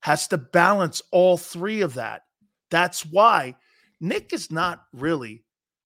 has 0.00 0.26
to 0.28 0.38
balance 0.38 1.02
all 1.10 1.36
three 1.36 1.82
of 1.82 1.94
that. 1.94 2.22
That's 2.70 3.04
why 3.04 3.56
Nick 4.00 4.32
is 4.32 4.50
not 4.50 4.84
really 4.92 5.44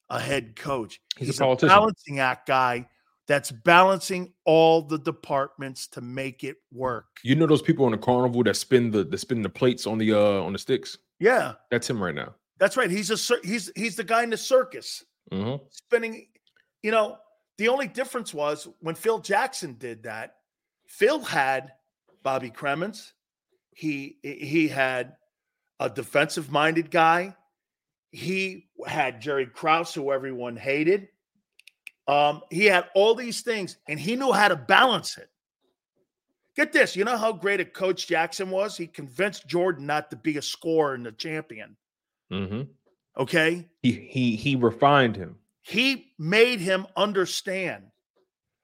a 0.09 0.19
head 0.19 0.55
coach. 0.55 1.01
He's 1.17 1.37
a 1.37 1.43
politician. 1.43 1.69
balancing 1.69 2.19
act 2.19 2.47
guy 2.47 2.87
that's 3.29 3.51
balancing 3.51 4.33
all 4.43 4.81
the 4.81 4.97
departments 4.97 5.87
to 5.87 6.01
make 6.01 6.43
it 6.43 6.57
work. 6.73 7.05
You 7.23 7.35
know 7.35 7.45
those 7.45 7.61
people 7.61 7.85
on 7.85 7.91
the 7.91 7.97
carnival 7.97 8.43
that 8.43 8.55
spin 8.57 8.89
the 8.91 9.03
that 9.05 9.17
spin 9.19 9.41
the 9.43 9.49
plates 9.49 9.87
on 9.87 9.99
the 9.99 10.11
uh 10.13 10.41
on 10.41 10.51
the 10.51 10.59
sticks. 10.59 10.97
Yeah, 11.19 11.53
That's 11.71 11.89
him 11.89 12.01
right 12.03 12.15
now. 12.15 12.33
that's 12.57 12.75
right. 12.75 12.89
He's 12.89 13.11
a 13.11 13.35
he's 13.45 13.71
he's 13.75 13.95
the 13.95 14.03
guy 14.03 14.23
in 14.23 14.29
the 14.31 14.37
circus 14.37 15.05
hmm 15.31 15.55
spinning. 15.69 16.27
You 16.81 16.91
know, 16.91 17.17
the 17.57 17.67
only 17.67 17.87
difference 17.87 18.33
was 18.33 18.67
when 18.79 18.95
Phil 18.95 19.19
Jackson 19.19 19.75
did 19.77 20.03
that. 20.03 20.35
Phil 20.87 21.19
had 21.19 21.71
Bobby 22.23 22.49
Cremens. 22.49 23.11
He 23.75 24.17
he 24.23 24.67
had 24.67 25.13
a 25.79 25.89
defensive 25.89 26.51
minded 26.51 26.89
guy. 26.89 27.35
He 28.11 28.69
had 28.87 29.21
Jerry 29.21 29.45
Krause, 29.45 29.93
who 29.93 30.11
everyone 30.11 30.57
hated. 30.57 31.09
Um, 32.09 32.41
he 32.49 32.65
had 32.65 32.89
all 32.95 33.13
these 33.13 33.41
things, 33.41 33.77
and 33.87 33.99
he 33.99 34.15
knew 34.15 34.31
how 34.31 34.47
to 34.47 34.55
balance 34.55 35.17
it. 35.17 35.29
Get 36.55 36.73
this, 36.73 36.95
you 36.95 37.03
know 37.05 37.17
how 37.17 37.31
great 37.31 37.59
a 37.59 37.65
coach 37.65 38.07
Jackson 38.07 38.49
was? 38.49 38.75
He 38.75 38.87
convinced 38.87 39.47
Jordan 39.47 39.85
not 39.85 40.09
to 40.09 40.15
be 40.17 40.37
a 40.37 40.41
scorer 40.41 40.95
and 40.95 41.05
a 41.07 41.11
champion. 41.11 41.77
hmm 42.31 42.61
Okay. 43.17 43.67
He 43.83 43.91
he 43.91 44.35
he 44.35 44.55
refined 44.55 45.15
him. 45.15 45.35
He 45.61 46.13
made 46.17 46.59
him 46.59 46.87
understand. 46.95 47.83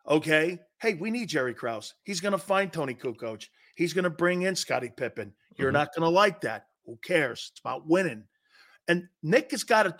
Okay. 0.07 0.59
Hey, 0.81 0.93
we 0.95 1.11
need 1.11 1.29
Jerry 1.29 1.53
Krause. 1.53 1.93
He's 2.03 2.21
going 2.21 2.31
to 2.31 2.37
find 2.37 2.71
Toni 2.71 2.93
Kukoc. 2.95 3.45
He's 3.75 3.93
going 3.93 4.03
to 4.03 4.09
bring 4.09 4.43
in 4.43 4.55
Scottie 4.55 4.91
Pippen. 4.95 5.33
You're 5.57 5.71
Mhm. 5.71 5.73
not 5.73 5.93
going 5.95 6.03
to 6.03 6.09
like 6.09 6.41
that. 6.41 6.67
Who 6.85 6.97
cares? 7.03 7.49
It's 7.51 7.59
about 7.59 7.87
winning. 7.87 8.23
And 8.87 9.07
Nick 9.23 9.51
has 9.51 9.63
got 9.63 9.83
to 9.83 9.97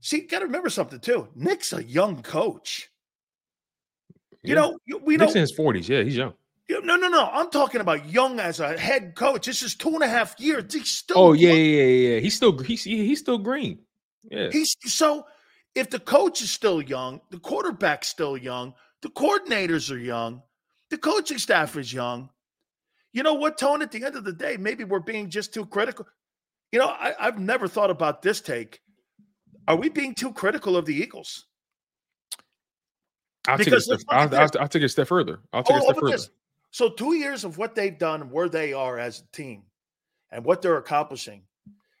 see, 0.00 0.20
got 0.20 0.40
to 0.40 0.46
remember 0.46 0.70
something 0.70 1.00
too. 1.00 1.28
Nick's 1.34 1.72
a 1.72 1.82
young 1.82 2.22
coach. 2.22 2.90
You 4.42 4.54
Yeah. 4.54 4.60
know, 4.60 4.78
we 5.02 5.16
Nick's 5.16 5.34
in 5.34 5.40
his 5.40 5.52
forties. 5.52 5.88
Yeah, 5.88 6.02
he's 6.02 6.16
young. 6.16 6.34
you- 6.68 6.82
No, 6.82 6.96
no, 6.96 7.08
no. 7.08 7.28
I'm 7.32 7.50
talking 7.50 7.80
about 7.80 8.08
young 8.08 8.38
as 8.40 8.60
a 8.60 8.78
head 8.78 9.14
coach. 9.16 9.46
This 9.46 9.62
is 9.62 9.74
two 9.74 9.90
and 9.90 10.02
a 10.02 10.08
half 10.08 10.38
years. 10.38 10.72
He's 10.72 10.90
still. 10.90 11.18
Oh 11.18 11.32
yeah, 11.32 11.48
young. 11.48 11.58
yeah, 11.58 11.64
yeah, 11.64 12.08
yeah. 12.14 12.20
He's 12.20 12.34
still 12.34 12.56
he's 12.58 12.84
he's 12.84 13.20
still 13.20 13.38
green. 13.38 13.80
Yeah. 14.30 14.50
He's 14.50 14.76
so 14.84 15.26
if 15.74 15.90
the 15.90 16.00
coach 16.00 16.40
is 16.42 16.50
still 16.50 16.80
young, 16.80 17.20
the 17.30 17.38
quarterback's 17.38 18.08
still 18.08 18.36
young, 18.36 18.74
the 19.02 19.08
coordinators 19.10 19.90
are 19.92 19.98
young. 19.98 20.42
The 20.90 20.98
coaching 20.98 21.38
staff 21.38 21.76
is 21.76 21.92
young. 21.92 22.30
You 23.12 23.22
know 23.22 23.34
what, 23.34 23.58
Tone? 23.58 23.82
At 23.82 23.92
the 23.92 24.04
end 24.04 24.14
of 24.16 24.24
the 24.24 24.32
day, 24.32 24.56
maybe 24.56 24.84
we're 24.84 25.00
being 25.00 25.30
just 25.30 25.52
too 25.54 25.66
critical. 25.66 26.06
You 26.72 26.78
know, 26.80 26.88
I, 26.88 27.14
have 27.18 27.38
never 27.38 27.66
thought 27.68 27.90
about 27.90 28.22
this 28.22 28.40
take. 28.40 28.80
Are 29.68 29.76
we 29.76 29.88
being 29.88 30.14
too 30.14 30.32
critical 30.32 30.76
of 30.76 30.86
the 30.86 30.94
Eagles? 30.94 31.46
I'll, 33.48 33.58
take 33.58 33.68
a, 33.68 33.80
step, 33.80 34.00
I'll, 34.08 34.34
I'll, 34.34 34.50
I'll 34.60 34.68
take 34.68 34.82
a 34.82 34.88
step 34.88 35.08
further. 35.08 35.40
I'll 35.52 35.62
take 35.62 35.76
oh, 35.76 35.78
a 35.78 35.82
step 35.82 35.96
further. 35.96 36.12
This. 36.12 36.30
So, 36.70 36.90
two 36.90 37.14
years 37.14 37.44
of 37.44 37.58
what 37.58 37.74
they've 37.74 37.96
done 37.96 38.22
and 38.22 38.30
where 38.30 38.48
they 38.48 38.72
are 38.72 38.98
as 38.98 39.20
a 39.20 39.36
team 39.36 39.62
and 40.30 40.44
what 40.44 40.62
they're 40.62 40.76
accomplishing, 40.78 41.42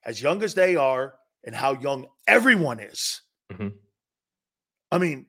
as 0.04 0.20
young 0.20 0.42
as 0.42 0.54
they 0.54 0.76
are, 0.76 1.14
and 1.44 1.54
how 1.54 1.74
young 1.80 2.06
everyone 2.26 2.80
is. 2.80 3.22
Mm-hmm. 3.52 3.68
I 4.90 4.98
mean, 4.98 5.26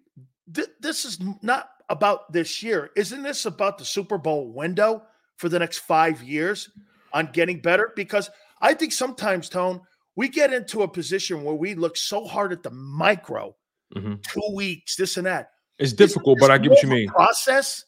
th- 0.53 0.69
this 0.79 1.05
is 1.05 1.19
not 1.41 1.69
about 1.89 2.31
this 2.33 2.63
year. 2.63 2.89
Isn't 2.95 3.23
this 3.23 3.45
about 3.45 3.77
the 3.77 3.85
Super 3.85 4.17
Bowl 4.17 4.51
window 4.51 5.03
for 5.37 5.49
the 5.49 5.59
next 5.59 5.79
five 5.79 6.23
years 6.23 6.69
on 7.13 7.29
getting 7.31 7.61
better? 7.61 7.93
Because 7.95 8.29
I 8.59 8.73
think 8.73 8.91
sometimes, 8.91 9.49
Tone, 9.49 9.81
we 10.17 10.27
get 10.27 10.51
into 10.51 10.81
a 10.81 10.87
position 10.87 11.43
where 11.43 11.55
we 11.55 11.75
look 11.75 11.95
so 11.95 12.25
hard 12.25 12.51
at 12.51 12.63
the 12.63 12.71
micro, 12.71 13.55
mm-hmm. 13.95 14.15
two 14.23 14.55
weeks, 14.55 14.95
this 14.97 15.15
and 15.15 15.27
that. 15.27 15.51
It's 15.77 15.93
difficult, 15.93 16.39
but 16.41 16.49
I 16.49 16.57
get 16.57 16.71
what 16.71 16.81
you 16.81 16.89
mean. 16.89 17.07
Process. 17.07 17.85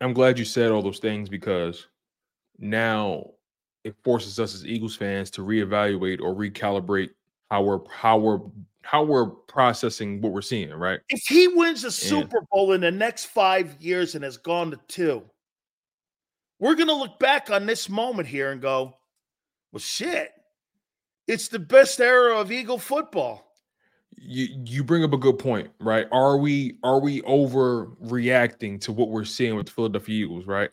I'm 0.00 0.14
glad 0.14 0.38
you 0.38 0.46
said 0.46 0.72
all 0.72 0.82
those 0.82 0.98
things 0.98 1.28
because 1.28 1.88
now 2.58 3.30
it 3.84 3.94
forces 4.02 4.40
us 4.40 4.54
as 4.54 4.66
Eagles 4.66 4.96
fans 4.96 5.30
to 5.32 5.42
reevaluate 5.42 6.22
or 6.22 6.34
recalibrate 6.34 7.10
how 7.50 7.62
we're 7.62 7.80
how 7.90 8.18
we're 8.18 8.40
how 8.80 9.02
we're 9.02 9.26
processing 9.26 10.22
what 10.22 10.32
we're 10.32 10.40
seeing, 10.40 10.70
right? 10.70 11.00
If 11.10 11.22
he 11.28 11.48
wins 11.48 11.84
a 11.84 11.90
Super 11.90 12.38
and, 12.38 12.48
Bowl 12.50 12.72
in 12.72 12.80
the 12.80 12.90
next 12.90 13.26
five 13.26 13.76
years 13.78 14.14
and 14.14 14.24
has 14.24 14.38
gone 14.38 14.70
to 14.70 14.80
two, 14.88 15.22
we're 16.58 16.76
gonna 16.76 16.94
look 16.94 17.18
back 17.18 17.50
on 17.50 17.66
this 17.66 17.90
moment 17.90 18.26
here 18.26 18.52
and 18.52 18.60
go, 18.60 18.96
Well, 19.76 19.80
shit, 19.80 20.32
it's 21.28 21.48
the 21.48 21.58
best 21.58 22.00
era 22.00 22.40
of 22.40 22.50
Eagle 22.50 22.78
football 22.78 23.46
you 24.16 24.48
you 24.64 24.82
bring 24.82 25.04
up 25.04 25.12
a 25.12 25.18
good 25.18 25.38
point, 25.38 25.68
right? 25.80 26.06
Are 26.12 26.38
we 26.38 26.78
are 26.82 26.98
we 26.98 27.20
overreacting 27.20 28.80
to 28.80 28.92
what 28.92 29.10
we're 29.10 29.26
seeing 29.26 29.54
with 29.54 29.66
the 29.66 29.72
Philadelphia 29.72 30.24
Eagles, 30.24 30.46
right? 30.46 30.70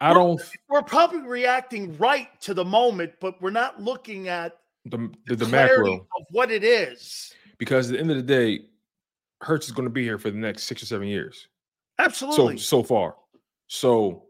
I 0.00 0.14
don't. 0.14 0.40
We're 0.70 0.80
probably 0.80 1.20
reacting 1.20 1.94
right 1.98 2.28
to 2.40 2.54
the 2.54 2.64
moment, 2.64 3.12
but 3.20 3.38
we're 3.42 3.50
not 3.50 3.82
looking 3.82 4.28
at 4.28 4.56
the 4.86 5.10
the, 5.26 5.36
the 5.36 5.46
macro 5.46 5.96
of 5.96 6.26
what 6.30 6.50
it 6.50 6.64
is. 6.64 7.34
Because 7.58 7.90
at 7.90 7.96
the 7.96 8.00
end 8.00 8.10
of 8.10 8.16
the 8.16 8.22
day, 8.22 8.60
Hurts 9.42 9.66
is 9.66 9.72
going 9.72 9.86
to 9.86 9.92
be 9.92 10.04
here 10.04 10.16
for 10.16 10.30
the 10.30 10.38
next 10.38 10.62
six 10.62 10.82
or 10.82 10.86
seven 10.86 11.06
years. 11.06 11.48
Absolutely. 11.98 12.56
So 12.56 12.78
so 12.78 12.82
far, 12.82 13.16
so 13.66 14.22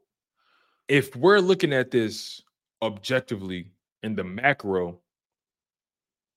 if 0.89 1.15
we're 1.15 1.39
looking 1.39 1.73
at 1.73 1.93
this 1.93 2.43
objectively 2.83 3.71
in 4.03 4.15
the 4.15 4.25
macro, 4.25 5.01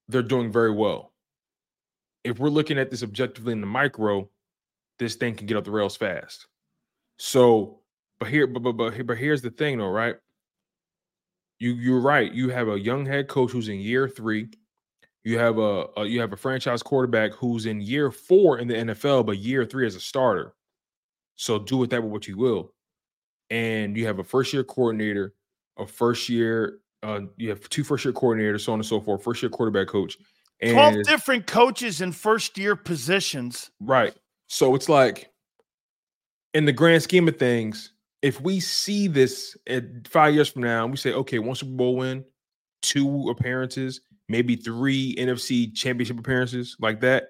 they're 0.08 0.22
doing 0.22 0.52
very 0.52 0.72
well 0.72 1.12
if 2.24 2.40
we're 2.40 2.50
looking 2.50 2.78
at 2.78 2.90
this 2.90 3.04
objectively 3.04 3.54
in 3.54 3.62
the 3.62 3.68
micro, 3.68 4.30
this 5.00 5.16
thing 5.16 5.36
can 5.36 5.48
get 5.48 5.58
off 5.58 5.64
the 5.64 5.72
rails 5.72 5.96
fast. 5.96 6.48
So, 7.18 7.80
but 8.20 8.30
here, 8.30 8.48
but 8.48 8.62
but 8.64 8.74
but, 8.74 9.06
but 9.06 9.18
here's 9.18 9.42
the 9.42 9.50
thing, 9.50 9.80
though, 9.80 9.90
right? 9.90 10.16
You 11.60 11.74
you're 11.74 12.00
right. 12.00 12.32
You 12.32 12.50
have 12.50 12.68
a 12.68 12.80
young 12.80 13.06
head 13.06 13.28
coach 13.28 13.52
who's 13.52 13.70
in 13.70 13.80
year 13.80 14.08
three. 14.08 14.50
You 15.24 15.38
have 15.38 15.58
a, 15.58 15.88
a 15.98 16.06
you 16.06 16.20
have 16.20 16.34
a 16.34 16.38
franchise 16.38 16.82
quarterback 16.82 17.34
who's 17.34 17.66
in 17.66 17.82
year 17.82 18.12
four 18.12 18.60
in 18.60 18.68
the 18.68 18.74
NFL, 18.76 19.26
but 19.26 19.38
year 19.38 19.66
three 19.66 19.86
as 19.86 19.96
a 19.96 20.00
starter. 20.00 20.54
So 21.36 21.60
do 21.60 21.78
with 21.78 21.90
that 21.92 22.04
what 22.04 22.28
you 22.28 22.38
will. 22.38 22.74
And 23.50 23.98
you 23.98 24.06
have 24.06 24.20
a 24.20 24.24
first 24.24 24.54
year 24.54 24.64
coordinator, 24.64 25.34
a 25.78 25.86
first 25.86 26.30
year, 26.30 26.80
uh, 27.03 27.22
you 27.38 27.49
have 27.49 27.68
two 27.69 27.84
first 27.84 28.06
year 28.06 28.14
coordinators, 28.14 28.61
so 28.61 28.73
on 28.73 28.80
and 28.80 28.86
so 28.86 28.99
forth, 28.99 29.23
first 29.23 29.41
year 29.41 29.49
quarterback 29.49 29.88
coach, 29.88 30.18
and 30.61 30.73
12 30.73 31.03
different 31.03 31.48
coaches 31.48 32.02
in 32.02 32.11
first 32.11 32.57
year 32.57 32.76
positions. 32.76 33.72
Right. 33.80 34.14
So 34.48 34.76
it's 34.76 34.90
like, 34.90 35.30
in 36.53 36.65
the 36.65 36.73
grand 36.73 37.02
scheme 37.02 37.28
of 37.28 37.38
things, 37.38 37.94
if 38.22 38.40
we 38.41 38.60
see 38.60 39.07
this 39.07 39.57
at 39.68 40.07
five 40.07 40.34
years 40.34 40.49
from 40.49 40.64
now, 40.64 40.84
and 40.84 40.91
we 40.91 40.98
say, 40.98 41.14
okay, 41.14 41.40
one 41.40 41.56
Super 41.56 41.72
Bowl 41.72 41.95
win, 41.95 42.23
two 42.82 43.30
appearances, 43.30 44.02
maybe 44.30 44.56
three 44.56 45.15
NFC 45.15 45.73
championship 45.73 46.19
appearances 46.19 46.76
like 46.80 47.02
that, 47.02 47.30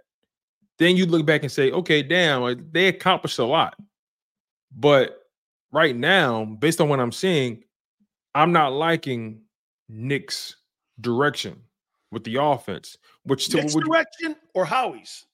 then 0.80 0.98
you 0.98 1.06
look 1.06 1.26
back 1.26 1.43
and 1.43 1.52
say, 1.52 1.72
okay, 1.72 2.02
damn, 2.03 2.41
like, 2.41 2.57
they 2.72 2.88
accomplished 2.88 3.39
a 3.39 3.45
lot. 3.45 3.76
But 4.76 5.19
right 5.72 5.95
now, 5.95 6.43
based 6.45 6.81
on 6.81 6.89
what 6.89 6.99
I'm 6.99 7.11
seeing, 7.11 7.64
I'm 8.34 8.52
not 8.52 8.73
liking 8.73 9.41
Nick's 9.91 10.55
direction 11.01 11.61
with 12.11 12.23
the 12.23 12.38
offense. 12.38 12.97
Which 13.23 13.53
Next 13.53 13.76
would, 13.76 13.84
direction 13.84 14.35
or 14.53 14.65
Howie's? 14.65 15.26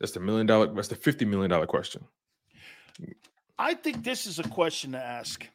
That's 0.00 0.12
the 0.12 0.20
million 0.20 0.46
dollar. 0.46 0.74
That's 0.74 0.88
the 0.88 0.96
fifty 0.96 1.24
million 1.24 1.50
dollar 1.50 1.66
question. 1.66 2.04
I 3.58 3.74
think 3.74 4.04
this 4.04 4.26
is 4.26 4.38
a 4.38 4.44
question 4.44 4.92
to 4.92 4.98
ask. 4.98 5.46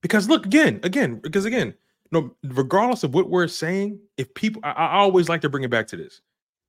Because 0.00 0.28
look 0.28 0.46
again, 0.46 0.80
again, 0.82 1.20
because 1.22 1.44
again, 1.44 1.74
no, 2.10 2.34
regardless 2.42 3.04
of 3.04 3.14
what 3.14 3.30
we're 3.30 3.46
saying, 3.46 4.00
if 4.16 4.32
people, 4.34 4.60
I, 4.64 4.72
I 4.72 4.98
always 4.98 5.28
like 5.28 5.40
to 5.42 5.48
bring 5.48 5.64
it 5.64 5.70
back 5.70 5.86
to 5.88 5.96
this. 5.96 6.20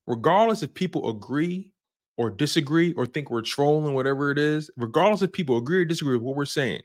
Regardless 0.06 0.64
if 0.64 0.74
people 0.74 1.10
agree 1.10 1.72
or 2.18 2.30
disagree 2.30 2.94
or 2.94 3.06
think 3.06 3.32
we're 3.32 3.42
trolling, 3.42 3.94
whatever 3.94 4.30
it 4.30 4.38
is, 4.38 4.70
regardless 4.78 5.22
if 5.22 5.32
people 5.32 5.58
agree 5.58 5.78
or 5.78 5.86
disagree 5.86 6.14
with 6.14 6.22
what 6.22 6.36
we're 6.36 6.46
saying, 6.46 6.82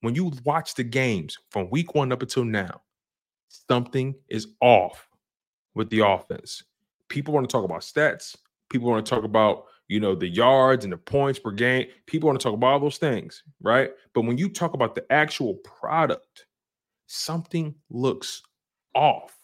when 0.00 0.14
you 0.14 0.32
watch 0.44 0.74
the 0.74 0.84
games 0.84 1.38
from 1.50 1.70
week 1.70 1.94
one 1.94 2.12
up 2.12 2.22
until 2.22 2.44
now, 2.44 2.80
something 3.48 4.14
is 4.28 4.48
off 4.60 5.08
with 5.74 5.90
the 5.90 6.00
offense. 6.00 6.62
People 7.08 7.34
want 7.34 7.48
to 7.48 7.52
talk 7.52 7.64
about 7.64 7.80
stats. 7.80 8.36
People 8.70 8.88
want 8.88 9.04
to 9.04 9.10
talk 9.10 9.24
about, 9.24 9.64
you 9.88 10.00
know, 10.00 10.14
the 10.14 10.28
yards 10.28 10.84
and 10.84 10.92
the 10.92 10.96
points 10.96 11.38
per 11.38 11.50
game. 11.50 11.86
People 12.06 12.28
want 12.28 12.40
to 12.40 12.42
talk 12.42 12.54
about 12.54 12.74
all 12.74 12.80
those 12.80 12.98
things, 12.98 13.42
right? 13.60 13.90
But 14.14 14.22
when 14.22 14.38
you 14.38 14.48
talk 14.48 14.74
about 14.74 14.94
the 14.94 15.04
actual 15.12 15.54
product, 15.54 16.46
something 17.06 17.74
looks 17.90 18.42
off. 18.94 19.36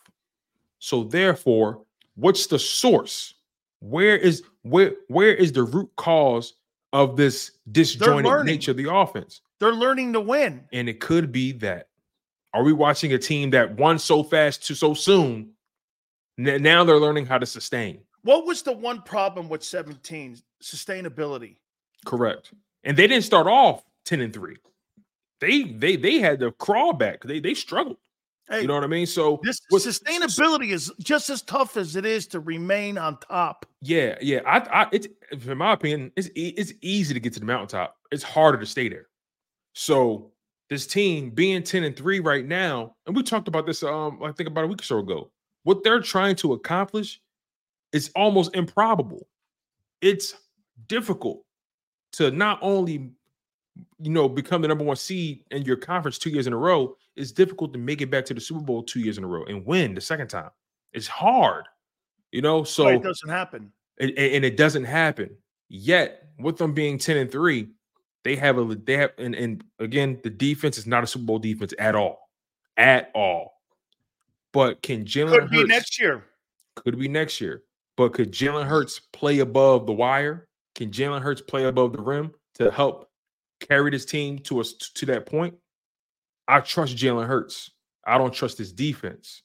So 0.78 1.04
therefore, 1.04 1.82
what's 2.14 2.46
the 2.46 2.58
source? 2.58 3.34
Where 3.80 4.16
is 4.16 4.42
where 4.62 4.92
where 5.08 5.34
is 5.34 5.52
the 5.52 5.64
root 5.64 5.90
cause 5.96 6.54
of 6.92 7.16
this 7.16 7.52
disjointed 7.72 8.44
nature 8.44 8.70
of 8.70 8.76
the 8.76 8.92
offense? 8.92 9.40
They're 9.60 9.72
learning 9.72 10.12
to 10.14 10.20
win. 10.20 10.64
And 10.72 10.88
it 10.88 11.00
could 11.00 11.32
be 11.32 11.52
that 11.52 11.88
are 12.52 12.62
we 12.62 12.72
watching 12.72 13.12
a 13.12 13.18
team 13.18 13.50
that 13.50 13.76
won 13.76 13.98
so 13.98 14.22
fast 14.22 14.66
to 14.66 14.74
so 14.74 14.94
soon? 14.94 15.50
Now 16.38 16.84
they're 16.84 16.98
learning 16.98 17.26
how 17.26 17.38
to 17.38 17.46
sustain. 17.46 18.00
What 18.22 18.46
was 18.46 18.62
the 18.62 18.72
one 18.72 19.02
problem 19.02 19.48
with 19.48 19.62
17? 19.62 20.38
Sustainability. 20.62 21.56
Correct. 22.04 22.52
And 22.84 22.96
they 22.96 23.06
didn't 23.06 23.24
start 23.24 23.46
off 23.46 23.84
10 24.04 24.20
and 24.20 24.32
3. 24.32 24.56
They 25.40 25.64
they 25.64 25.96
they 25.96 26.18
had 26.18 26.40
to 26.40 26.52
crawl 26.52 26.92
back. 26.92 27.22
They 27.22 27.40
they 27.40 27.54
struggled. 27.54 27.98
Hey, 28.48 28.62
you 28.62 28.68
know 28.68 28.74
what 28.74 28.84
I 28.84 28.86
mean? 28.86 29.06
So 29.06 29.40
this 29.42 29.60
sustainability 29.72 30.70
is 30.70 30.92
just 31.00 31.30
as 31.30 31.42
tough 31.42 31.76
as 31.76 31.96
it 31.96 32.06
is 32.06 32.26
to 32.28 32.40
remain 32.40 32.96
on 32.96 33.18
top. 33.18 33.66
Yeah, 33.82 34.16
yeah. 34.20 34.40
I, 34.46 34.82
I 34.82 34.88
it's 34.92 35.08
in 35.30 35.58
my 35.58 35.72
opinion, 35.72 36.12
it's 36.16 36.30
it's 36.34 36.72
easy 36.80 37.12
to 37.12 37.20
get 37.20 37.32
to 37.34 37.40
the 37.40 37.46
mountaintop. 37.46 37.96
It's 38.12 38.22
harder 38.22 38.58
to 38.58 38.66
stay 38.66 38.88
there. 38.88 39.08
So 39.78 40.32
this 40.70 40.86
team 40.86 41.28
being 41.28 41.62
10 41.62 41.84
and 41.84 41.94
3 41.94 42.20
right 42.20 42.46
now, 42.46 42.96
and 43.06 43.14
we 43.14 43.22
talked 43.22 43.46
about 43.46 43.66
this 43.66 43.82
um 43.82 44.22
I 44.24 44.32
think 44.32 44.48
about 44.48 44.64
a 44.64 44.66
week 44.66 44.80
or 44.80 44.84
so 44.84 44.98
ago. 45.00 45.30
What 45.64 45.84
they're 45.84 46.00
trying 46.00 46.34
to 46.36 46.54
accomplish 46.54 47.20
is 47.92 48.10
almost 48.16 48.56
improbable. 48.56 49.28
It's 50.00 50.34
difficult 50.86 51.44
to 52.12 52.30
not 52.30 52.58
only 52.62 53.10
you 54.00 54.10
know 54.10 54.30
become 54.30 54.62
the 54.62 54.68
number 54.68 54.82
one 54.82 54.96
seed 54.96 55.44
in 55.50 55.62
your 55.66 55.76
conference 55.76 56.16
two 56.16 56.30
years 56.30 56.46
in 56.46 56.54
a 56.54 56.58
row, 56.58 56.96
it's 57.14 57.30
difficult 57.30 57.74
to 57.74 57.78
make 57.78 58.00
it 58.00 58.10
back 58.10 58.24
to 58.24 58.34
the 58.34 58.40
Super 58.40 58.62
Bowl 58.62 58.82
two 58.82 59.00
years 59.00 59.18
in 59.18 59.24
a 59.24 59.26
row 59.26 59.44
and 59.44 59.66
win 59.66 59.94
the 59.94 60.00
second 60.00 60.28
time. 60.28 60.50
It's 60.94 61.06
hard, 61.06 61.66
you 62.32 62.40
know. 62.40 62.64
So 62.64 62.88
it 62.88 63.02
doesn't 63.02 63.28
happen, 63.28 63.70
and, 64.00 64.10
and 64.12 64.42
it 64.42 64.56
doesn't 64.56 64.84
happen 64.84 65.36
yet. 65.68 66.22
With 66.38 66.56
them 66.56 66.72
being 66.72 66.96
ten 66.96 67.18
and 67.18 67.30
three, 67.30 67.68
they 68.26 68.34
have 68.34 68.58
a 68.58 68.74
they 68.74 68.96
have 68.96 69.12
and, 69.18 69.36
and 69.36 69.62
again 69.78 70.18
the 70.24 70.30
defense 70.30 70.78
is 70.78 70.86
not 70.86 71.04
a 71.04 71.06
Super 71.06 71.24
Bowl 71.24 71.38
defense 71.38 71.72
at 71.78 71.94
all, 71.94 72.28
at 72.76 73.12
all. 73.14 73.52
But 74.52 74.82
can 74.82 75.04
Jalen 75.04 75.30
could 75.30 75.42
Hurts, 75.42 75.52
be 75.52 75.64
next 75.64 76.00
year? 76.00 76.24
Could 76.74 76.98
be 76.98 77.06
next 77.06 77.40
year. 77.40 77.62
But 77.96 78.14
could 78.14 78.32
Jalen 78.32 78.66
Hurts 78.66 79.00
play 79.12 79.38
above 79.38 79.86
the 79.86 79.92
wire? 79.92 80.48
Can 80.74 80.90
Jalen 80.90 81.22
Hurts 81.22 81.40
play 81.40 81.66
above 81.66 81.92
the 81.92 82.02
rim 82.02 82.32
to 82.56 82.72
help 82.72 83.08
carry 83.60 83.92
this 83.92 84.04
team 84.04 84.40
to 84.40 84.60
us 84.60 84.72
to 84.72 85.06
that 85.06 85.26
point? 85.26 85.54
I 86.48 86.58
trust 86.60 86.96
Jalen 86.96 87.28
Hurts. 87.28 87.70
I 88.04 88.18
don't 88.18 88.34
trust 88.34 88.58
his 88.58 88.72
defense. 88.72 89.42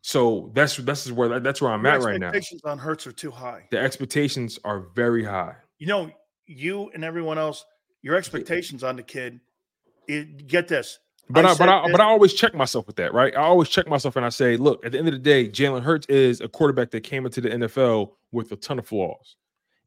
So 0.00 0.52
that's 0.54 0.76
that's 0.78 1.10
where 1.12 1.38
that's 1.38 1.60
where 1.60 1.70
I'm 1.70 1.84
Your 1.84 1.92
at 1.92 2.00
right 2.00 2.18
now. 2.18 2.28
expectations 2.28 2.62
on 2.64 2.78
Hurts 2.78 3.06
are 3.06 3.12
too 3.12 3.30
high. 3.30 3.66
The 3.70 3.78
expectations 3.78 4.58
are 4.64 4.86
very 4.94 5.22
high. 5.22 5.56
You 5.78 5.88
know, 5.88 6.10
you 6.46 6.90
and 6.94 7.04
everyone 7.04 7.38
else, 7.38 7.64
your 8.06 8.14
expectations 8.14 8.84
on 8.84 8.94
the 8.94 9.02
kid. 9.02 9.40
It, 10.06 10.46
get 10.46 10.68
this. 10.68 11.00
But 11.28 11.44
I, 11.44 11.54
said 11.54 11.66
but 11.66 11.68
I 11.68 11.90
but 11.90 12.00
I 12.00 12.04
always 12.04 12.34
check 12.34 12.54
myself 12.54 12.86
with 12.86 12.94
that, 12.96 13.12
right? 13.12 13.36
I 13.36 13.40
always 13.40 13.68
check 13.68 13.88
myself 13.88 14.14
and 14.14 14.24
I 14.24 14.28
say, 14.28 14.56
look, 14.56 14.86
at 14.86 14.92
the 14.92 14.98
end 14.98 15.08
of 15.08 15.14
the 15.14 15.18
day, 15.18 15.48
Jalen 15.48 15.82
Hurts 15.82 16.06
is 16.06 16.40
a 16.40 16.46
quarterback 16.46 16.92
that 16.92 17.00
came 17.00 17.26
into 17.26 17.40
the 17.40 17.48
NFL 17.48 18.12
with 18.30 18.52
a 18.52 18.56
ton 18.56 18.78
of 18.78 18.86
flaws, 18.86 19.34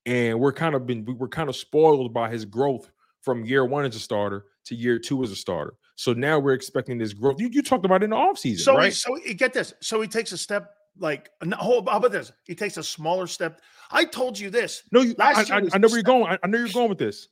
and 0.05 0.37
we're 0.37 0.51
kind 0.51 0.75
of 0.75 0.85
been 0.85 1.05
we 1.05 1.13
we're 1.13 1.29
kind 1.29 1.47
of 1.47 1.55
spoiled 1.55 2.13
by 2.13 2.29
his 2.29 2.43
growth 2.43 2.91
from 3.21 3.45
year 3.45 3.63
one 3.63 3.85
as 3.85 3.95
a 3.95 3.99
starter 3.99 4.47
to 4.65 4.75
year 4.75 4.99
two 4.99 5.23
as 5.23 5.31
a 5.31 5.35
starter. 5.35 5.75
So 5.95 6.11
now 6.11 6.39
we're 6.39 6.53
expecting 6.53 6.97
this 6.97 7.13
growth. 7.13 7.39
You, 7.39 7.47
you 7.49 7.61
talked 7.61 7.85
about 7.85 8.01
it 8.01 8.05
in 8.05 8.09
the 8.09 8.17
offseason, 8.17 8.59
so 8.59 8.73
he, 8.73 8.77
right? 8.77 8.93
so 8.93 9.15
he, 9.15 9.33
get 9.33 9.53
this. 9.53 9.73
So 9.79 10.01
he 10.01 10.09
takes 10.09 10.33
a 10.33 10.37
step 10.37 10.71
like 10.97 11.29
how 11.53 11.77
about 11.77 12.11
this? 12.11 12.33
He 12.43 12.53
takes 12.53 12.75
a 12.75 12.83
smaller 12.83 13.27
step. 13.27 13.61
I 13.91 14.03
told 14.03 14.37
you 14.37 14.49
this. 14.49 14.83
No, 14.91 14.99
you, 14.99 15.15
I, 15.17 15.33
Last 15.33 15.51
I, 15.51 15.61
I 15.71 15.77
know 15.77 15.87
where 15.87 15.97
you're 15.97 16.03
going. 16.03 16.25
I, 16.25 16.37
I 16.43 16.47
know 16.47 16.57
you're 16.57 16.67
going 16.67 16.89
with 16.89 16.97
this. 16.97 17.29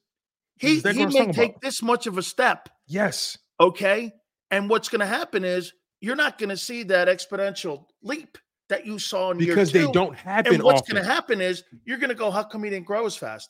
He 0.59 0.79
he 0.79 1.05
may 1.05 1.31
take 1.31 1.51
about. 1.51 1.61
this 1.61 1.81
much 1.81 2.07
of 2.07 2.17
a 2.17 2.23
step. 2.23 2.69
Yes, 2.88 3.38
Okay. 3.59 4.13
And 4.51 4.69
what's 4.69 4.88
going 4.88 5.01
to 5.01 5.05
happen 5.07 5.43
is 5.43 5.73
you're 5.99 6.15
not 6.15 6.38
going 6.38 6.49
to 6.49 6.57
see 6.57 6.84
that 6.84 7.07
exponential 7.07 7.85
leap 8.01 8.38
that 8.69 8.85
you 8.85 8.99
saw 8.99 9.31
in 9.31 9.38
because 9.38 9.73
year 9.73 9.88
they 9.88 9.91
don't 9.91 10.15
happen 10.15 10.55
And 10.55 10.63
what's 10.63 10.88
going 10.89 11.01
to 11.01 11.09
happen 11.09 11.41
is 11.41 11.63
you're 11.85 11.97
going 11.97 12.09
to 12.09 12.15
go, 12.15 12.31
how 12.31 12.43
come 12.43 12.63
he 12.63 12.69
didn't 12.69 12.85
grow 12.85 13.05
as 13.05 13.15
fast? 13.15 13.49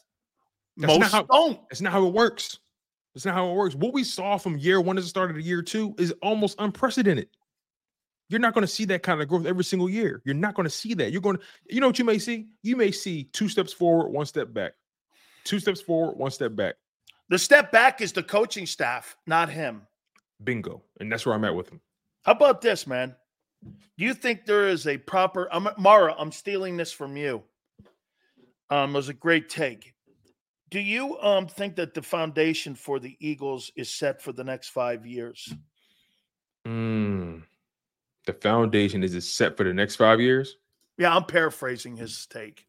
That's 0.77 0.93
not 0.93 0.99
Most 1.01 1.11
how- 1.11 1.23
don't. 1.23 1.59
That's 1.69 1.81
not 1.81 1.91
how 1.91 2.05
it 2.07 2.13
works. 2.13 2.59
That's 3.13 3.25
not 3.25 3.33
how 3.33 3.49
it 3.49 3.55
works. 3.55 3.75
What 3.75 3.93
we 3.93 4.03
saw 4.03 4.37
from 4.37 4.57
year 4.57 4.79
one 4.79 4.97
as 4.97 5.05
the 5.05 5.09
start 5.09 5.29
of 5.29 5.35
the 5.35 5.41
year 5.43 5.61
two 5.61 5.95
is 5.97 6.13
almost 6.21 6.55
unprecedented. 6.59 7.29
You're 8.29 8.39
not 8.39 8.53
going 8.53 8.63
to 8.63 8.67
see 8.67 8.85
that 8.85 9.03
kind 9.03 9.21
of 9.21 9.27
growth 9.27 9.45
every 9.45 9.63
single 9.63 9.89
year. 9.89 10.21
You're 10.25 10.35
not 10.35 10.53
going 10.53 10.65
to 10.65 10.69
see 10.69 10.93
that. 10.95 11.11
You're 11.11 11.21
going 11.21 11.37
to, 11.37 11.43
you 11.69 11.79
know 11.79 11.87
what 11.87 11.97
you 11.97 12.05
may 12.05 12.19
see? 12.19 12.47
You 12.61 12.75
may 12.75 12.91
see 12.91 13.23
two 13.33 13.49
steps 13.49 13.73
forward, 13.73 14.09
one 14.09 14.25
step 14.25 14.53
back. 14.53 14.73
Two 15.45 15.59
steps 15.59 15.79
forward, 15.81 16.17
one 16.17 16.29
step 16.31 16.55
back. 16.55 16.75
The 17.29 17.39
step 17.39 17.71
back 17.71 18.01
is 18.01 18.13
the 18.13 18.23
coaching 18.23 18.65
staff, 18.65 19.17
not 19.25 19.49
him. 19.49 19.81
Bingo. 20.43 20.81
And 20.99 21.11
that's 21.11 21.25
where 21.25 21.35
I'm 21.35 21.43
at 21.43 21.55
with 21.55 21.69
him. 21.69 21.81
How 22.23 22.33
about 22.33 22.61
this, 22.61 22.87
man? 22.87 23.15
Do 23.63 24.05
you 24.05 24.13
think 24.13 24.45
there 24.45 24.67
is 24.67 24.87
a 24.87 24.97
proper 24.97 25.49
I'm 25.51 25.67
Mara, 25.77 26.15
I'm 26.17 26.31
stealing 26.31 26.77
this 26.77 26.91
from 26.91 27.17
you. 27.17 27.43
Um, 28.69 28.91
it 28.91 28.97
was 28.97 29.09
a 29.09 29.13
great 29.13 29.49
take. 29.49 29.93
Do 30.69 30.79
you 30.79 31.17
um 31.19 31.47
think 31.47 31.75
that 31.77 31.93
the 31.93 32.01
foundation 32.01 32.75
for 32.75 32.99
the 32.99 33.15
Eagles 33.19 33.71
is 33.75 33.89
set 33.89 34.21
for 34.21 34.31
the 34.31 34.43
next 34.43 34.69
five 34.69 35.05
years? 35.05 35.53
Mm. 36.67 37.43
The 38.25 38.33
foundation 38.33 39.03
is 39.03 39.15
it 39.15 39.21
set 39.21 39.57
for 39.57 39.63
the 39.63 39.73
next 39.73 39.95
five 39.95 40.19
years? 40.19 40.57
Yeah, 40.97 41.15
I'm 41.15 41.23
paraphrasing 41.23 41.95
his 41.95 42.25
take. 42.27 42.66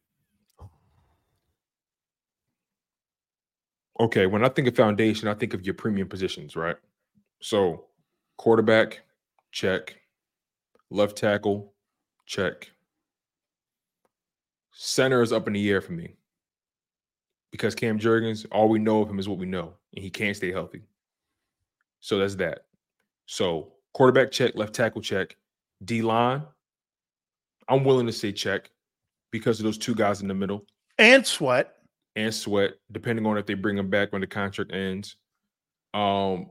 Okay, 4.01 4.27
when 4.27 4.45
I 4.45 4.49
think 4.49 4.69
of 4.69 4.77
foundation, 4.77 5.29
I 5.29 5.35
think 5.35 5.55
of 5.55 5.65
your 5.65 5.75
premium 5.75 6.09
positions, 6.09 6.57
right? 6.57 6.77
So, 7.41 7.87
quarterback, 8.37 9.01
check. 9.53 9.97
Left 10.91 11.16
tackle, 11.16 11.75
check. 12.27 12.70
Center 14.73 15.23
is 15.23 15.33
up 15.33 15.47
in 15.47 15.53
the 15.53 15.70
air 15.70 15.81
for 15.81 15.93
me 15.93 16.15
because 17.51 17.75
Cam 17.75 17.99
Jurgens, 17.99 18.47
all 18.53 18.69
we 18.69 18.79
know 18.79 19.03
of 19.03 19.11
him 19.11 19.19
is 19.19 19.29
what 19.29 19.39
we 19.39 19.47
know, 19.47 19.75
and 19.95 20.03
he 20.03 20.11
can't 20.11 20.37
stay 20.37 20.53
healthy. 20.53 20.83
So 22.01 22.19
that's 22.19 22.37
that. 22.37 22.66
So, 23.27 23.73
quarterback 23.93 24.31
check, 24.31 24.55
left 24.55 24.75
tackle 24.75 25.03
check, 25.03 25.37
D 25.85 26.01
line. 26.01 26.43
I'm 27.69 27.85
willing 27.85 28.07
to 28.07 28.12
say 28.12 28.33
check 28.33 28.70
because 29.31 29.59
of 29.59 29.65
those 29.65 29.77
two 29.77 29.95
guys 29.95 30.23
in 30.23 30.29
the 30.29 30.35
middle 30.35 30.65
And 30.99 31.27
Sweat. 31.27 31.77
And 32.19 32.35
Sweat, 32.35 32.73
depending 32.90 33.24
on 33.27 33.39
if 33.39 33.47
they 33.47 33.55
bring 33.55 33.78
him 33.78 33.89
back 33.89 34.12
when 34.12 34.20
the 34.20 34.27
contract 34.27 34.73
ends. 34.73 35.16
Um, 35.95 36.51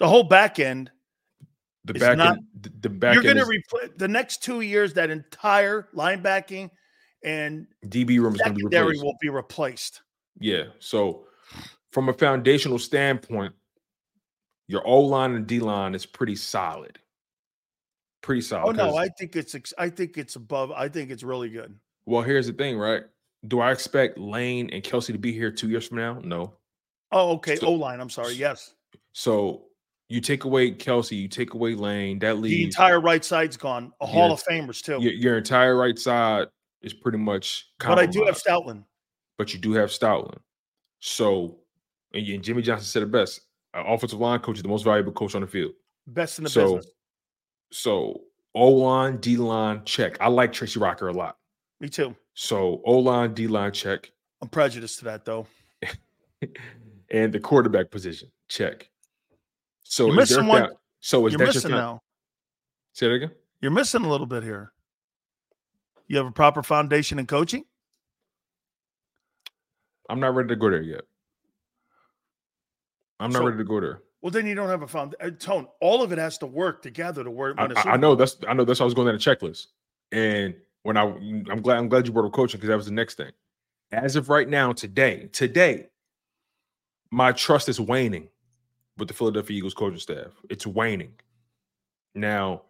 The 0.00 0.08
whole 0.08 0.24
back 0.24 0.58
end. 0.58 0.90
the 1.84 1.94
back 1.94 2.18
not- 2.18 2.36
end, 2.38 2.46
the, 2.60 2.72
the 2.80 2.88
back 2.88 3.14
You're 3.14 3.22
going 3.22 3.36
to 3.36 3.46
replace 3.46 3.90
the 3.96 4.08
next 4.08 4.42
two 4.42 4.60
years. 4.62 4.94
That 4.94 5.10
entire 5.10 5.88
linebacking 5.94 6.70
and 7.22 7.66
DB 7.86 8.18
room 8.20 8.34
is 8.34 8.40
going 8.40 8.54
to 8.54 8.58
be 8.58 8.64
replaced. 8.64 9.04
will 9.04 9.16
be 9.20 9.28
replaced. 9.28 10.02
Yeah. 10.40 10.64
So, 10.78 11.24
from 11.92 12.08
a 12.08 12.12
foundational 12.12 12.78
standpoint, 12.78 13.52
your 14.68 14.86
O 14.86 15.00
line 15.00 15.34
and 15.34 15.46
D 15.46 15.60
line 15.60 15.94
is 15.94 16.06
pretty 16.06 16.36
solid. 16.36 16.98
Pretty 18.22 18.40
solid. 18.42 18.80
Oh 18.80 18.90
no, 18.90 18.96
I 18.96 19.08
think 19.08 19.36
it's 19.36 19.54
I 19.78 19.88
think 19.88 20.18
it's 20.18 20.36
above. 20.36 20.72
I 20.72 20.88
think 20.88 21.10
it's 21.10 21.22
really 21.22 21.48
good. 21.48 21.74
well, 22.06 22.22
here's 22.22 22.46
the 22.46 22.52
thing, 22.52 22.76
right? 22.78 23.04
Do 23.48 23.60
I 23.60 23.72
expect 23.72 24.18
Lane 24.18 24.68
and 24.70 24.82
Kelce 24.82 25.12
to 25.12 25.18
be 25.18 25.32
here 25.32 25.50
two 25.50 25.68
years 25.70 25.86
from 25.88 25.98
now? 25.98 26.20
No. 26.22 26.54
Oh, 27.12 27.32
okay. 27.36 27.56
So- 27.56 27.68
O 27.68 27.72
line. 27.72 28.00
I'm 28.00 28.10
sorry. 28.10 28.34
Yes, 28.34 28.74
So 29.12 29.64
you 30.08 30.20
take 30.20 30.44
away 30.44 30.72
Kelce, 30.72 31.16
you 31.16 31.28
take 31.28 31.54
away 31.54 31.74
Lane, 31.74 32.18
that 32.18 32.40
the 32.42 32.64
entire 32.64 33.00
right 33.00 33.24
side's 33.24 33.56
gone. 33.56 33.92
A 34.00 34.06
Hall 34.06 34.32
of 34.32 34.42
Famers 34.44 34.82
too. 34.82 35.00
your, 35.00 35.12
your 35.12 35.38
entire 35.38 35.76
right 35.76 35.98
side 35.98 36.48
is 36.82 36.92
pretty 36.92 37.18
much. 37.18 37.68
but 37.78 37.98
I 37.98 38.06
do 38.06 38.24
have. 38.24 38.36
Stoutland. 38.36 38.84
but 39.38 39.52
you 39.54 39.58
do 39.60 39.72
have 39.72 39.90
Stoutland. 39.90 40.38
So, 41.00 41.58
and, 42.12 42.26
and 42.26 42.42
Jimmy 42.44 42.62
Johnson 42.62 42.86
said 42.86 43.02
it 43.02 43.10
best: 43.10 43.40
offensive 43.72 44.18
line 44.20 44.40
coach 44.40 44.56
is 44.56 44.62
the 44.62 44.68
most 44.68 44.82
valuable 44.82 45.12
coach 45.12 45.34
on 45.34 45.40
the 45.42 45.46
field. 45.46 45.72
Best 46.06 46.38
in 46.38 46.44
the 46.44 46.50
so, 46.50 46.76
business. 46.76 46.92
so 47.72 48.20
O 48.54 48.68
line, 48.68 49.16
D 49.18 49.36
line, 49.36 49.82
check. 49.84 50.16
I 50.20 50.28
like 50.28 50.52
Tracy 50.52 50.78
Rocker 50.80 51.08
a 51.08 51.12
lot. 51.12 51.36
Me 51.80 51.88
too. 51.88 52.14
So 52.34 52.80
O 52.84 52.98
line, 52.98 53.34
D 53.34 53.46
line, 53.46 53.72
check, 53.72 54.10
I'm 54.42 54.48
prejudiced 54.48 54.98
to 55.00 55.04
that 55.06 55.24
though. 55.24 55.46
and 57.10 57.32
the 57.32 57.40
quarterback 57.40 57.90
position, 57.90 58.30
check. 58.48 58.88
So 59.84 60.06
You're 60.06 60.16
missing 60.16 60.46
one- 60.46 60.70
So 61.00 61.26
is 61.26 61.32
You're 61.32 61.38
that 61.38 61.54
missing 61.54 61.70
now. 61.72 62.02
Say 62.92 63.08
that 63.08 63.14
again. 63.14 63.30
You're 63.60 63.70
missing 63.70 64.04
a 64.04 64.08
little 64.08 64.26
bit 64.26 64.42
here. 64.42 64.72
You 66.06 66.16
have 66.16 66.26
a 66.26 66.32
proper 66.32 66.62
foundation 66.62 67.18
in 67.18 67.26
coaching. 67.26 67.64
I'm 70.08 70.18
not 70.20 70.34
ready 70.34 70.48
to 70.48 70.56
go 70.56 70.70
there 70.70 70.82
yet. 70.82 71.02
I'm 73.18 73.30
not 73.30 73.40
So- 73.40 73.44
ready 73.46 73.58
to 73.58 73.64
go 73.64 73.80
there. 73.80 74.02
Well, 74.22 74.30
then 74.30 74.46
you 74.46 74.54
don't 74.54 74.68
have 74.68 74.82
a 74.82 74.86
found 74.86 75.14
uh, 75.18 75.30
tone. 75.30 75.66
All 75.80 76.02
of 76.02 76.12
it 76.12 76.18
has 76.18 76.36
to 76.38 76.46
work 76.46 76.82
together 76.82 77.24
to 77.24 77.30
work. 77.30 77.56
I, 77.58 77.64
a 77.66 77.74
I- 77.92 77.96
know 77.96 78.14
that's 78.14 78.36
I 78.46 78.52
know 78.52 78.64
that's 78.64 78.78
why 78.80 78.84
I 78.84 78.86
was 78.86 78.92
going 78.94 79.06
down 79.06 79.14
the 79.16 79.20
checklist. 79.20 79.68
And 80.12 80.54
when 80.82 80.96
I 80.96 81.02
I'm 81.02 81.62
glad 81.62 81.78
I'm 81.78 81.88
glad 81.88 82.06
you 82.06 82.12
brought 82.12 82.26
up 82.26 82.32
coaching 82.32 82.58
because 82.58 82.68
that 82.68 82.76
was 82.76 82.86
the 82.86 82.92
next 82.92 83.16
thing. 83.16 83.32
As 83.92 84.16
of 84.16 84.28
right 84.28 84.48
now, 84.48 84.72
today, 84.72 85.28
today, 85.32 85.88
my 87.10 87.32
trust 87.32 87.68
is 87.68 87.80
waning 87.80 88.28
with 88.96 89.08
the 89.08 89.14
Philadelphia 89.14 89.56
Eagles 89.56 89.74
coaching 89.74 89.98
staff. 89.98 90.32
It's 90.48 90.66
waning. 90.66 91.12
Now, 92.14 92.62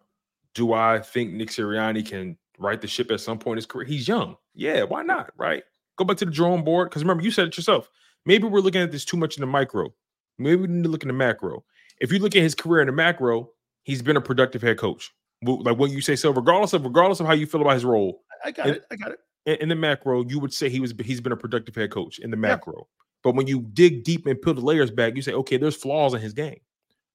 do 0.55 0.73
I 0.73 0.99
think 0.99 1.33
Nick 1.33 1.49
Sirianni 1.49 2.05
can 2.05 2.37
right 2.57 2.81
the 2.81 2.87
ship 2.87 3.11
at 3.11 3.21
some 3.21 3.37
point 3.37 3.53
in 3.53 3.57
his 3.57 3.65
career? 3.65 3.85
He's 3.85 4.07
young. 4.07 4.37
Yeah, 4.55 4.83
why 4.83 5.03
not? 5.03 5.31
Right? 5.37 5.63
Go 5.97 6.05
back 6.05 6.17
to 6.17 6.25
the 6.25 6.31
drawing 6.31 6.63
board. 6.63 6.89
Because 6.89 7.03
remember, 7.03 7.23
you 7.23 7.31
said 7.31 7.47
it 7.47 7.57
yourself. 7.57 7.89
Maybe 8.25 8.47
we're 8.47 8.59
looking 8.59 8.81
at 8.81 8.91
this 8.91 9.05
too 9.05 9.17
much 9.17 9.37
in 9.37 9.41
the 9.41 9.47
micro. 9.47 9.93
Maybe 10.37 10.61
we 10.61 10.67
need 10.67 10.83
to 10.83 10.89
look 10.89 11.03
in 11.03 11.07
the 11.07 11.13
macro. 11.13 11.63
If 11.99 12.11
you 12.11 12.19
look 12.19 12.35
at 12.35 12.41
his 12.41 12.55
career 12.55 12.81
in 12.81 12.87
the 12.87 12.93
macro, 12.93 13.49
he's 13.83 14.01
been 14.01 14.17
a 14.17 14.21
productive 14.21 14.61
head 14.61 14.77
coach. 14.77 15.13
Like 15.43 15.77
what 15.77 15.89
you 15.91 16.01
say, 16.01 16.15
so 16.15 16.31
regardless 16.31 16.73
of 16.73 16.83
regardless 16.83 17.19
of 17.19 17.25
how 17.25 17.33
you 17.33 17.47
feel 17.47 17.61
about 17.61 17.73
his 17.73 17.85
role 17.85 18.21
I 18.45 18.51
got 18.51 18.67
and- 18.67 18.75
it. 18.77 18.85
I 18.91 18.95
got 18.95 19.11
it. 19.11 19.19
in, 19.45 19.55
in 19.55 19.69
the 19.69 19.75
macro, 19.75 20.23
you 20.23 20.39
would 20.39 20.53
say 20.53 20.69
he 20.69 20.79
was 20.79 20.93
he's 21.03 21.19
been 21.21 21.31
a 21.31 21.37
productive 21.37 21.73
head 21.75 21.91
coach 21.91 22.19
in 22.19 22.29
the 22.31 22.37
macro. 22.37 22.87
But 23.23 23.35
when 23.35 23.47
you 23.47 23.61
dig 23.73 24.03
deep 24.03 24.25
and 24.25 24.41
peel 24.41 24.53
the 24.55 24.61
layers 24.61 24.89
back, 24.91 25.15
you 25.15 25.21
say, 25.21 25.33
okay, 25.33 25.57
there's 25.57 25.75
flaws 25.75 26.13
in 26.13 26.21
his 26.21 26.33
game. 26.33 26.59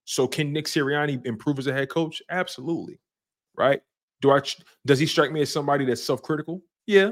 So 0.04 0.26
can 0.28 0.52
Nick 0.52 0.66
Sirianni 0.66 1.24
improve 1.26 1.58
as 1.58 1.66
a 1.66 1.72
head 1.72 1.88
coach? 1.88 2.22
Absolutely. 2.30 3.00
Right? 3.56 3.80
Do 4.22 4.30
I 4.32 4.40
does 4.86 4.98
he 4.98 5.06
strike 5.06 5.30
me 5.32 5.42
as 5.42 5.52
somebody 5.52 5.84
that's 5.84 6.02
self-critical? 6.02 6.62
Yeah. 6.86 7.10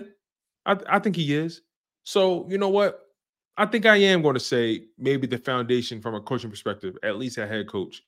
I, 0.67 0.79
I 0.89 0.99
think 0.99 1.17
he 1.17 1.35
is. 1.35 1.63
So 2.05 2.47
you 2.49 2.59
know 2.59 2.69
what? 2.71 3.01
I 3.57 3.67
think 3.67 3.87
I 3.87 3.97
am 3.97 4.21
going 4.23 4.35
to 4.35 4.41
say 4.41 4.87
maybe 4.99 5.27
the 5.29 5.39
foundation 5.39 6.01
from 6.01 6.15
a 6.17 6.21
coaching 6.21 6.51
perspective, 6.51 6.97
at 7.05 7.17
least 7.19 7.39
a 7.39 7.47
head 7.47 7.69
coach, 7.69 8.03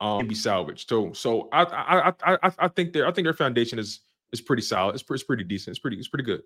um, 0.00 0.20
can 0.20 0.28
be 0.28 0.34
salvaged. 0.34 0.88
So, 0.88 1.12
so 1.12 1.48
I, 1.52 1.62
I, 1.62 2.08
I, 2.08 2.38
I, 2.42 2.52
I 2.58 2.68
think 2.68 2.92
their, 2.92 3.06
I 3.06 3.12
think 3.12 3.26
their 3.26 3.34
foundation 3.34 3.78
is 3.78 4.00
is 4.32 4.40
pretty 4.40 4.62
solid. 4.62 4.94
It's, 4.94 5.02
pre- 5.02 5.14
it's 5.14 5.24
pretty 5.24 5.44
decent. 5.44 5.72
It's 5.72 5.78
pretty, 5.78 5.98
it's 5.98 6.08
pretty 6.08 6.24
good. 6.24 6.42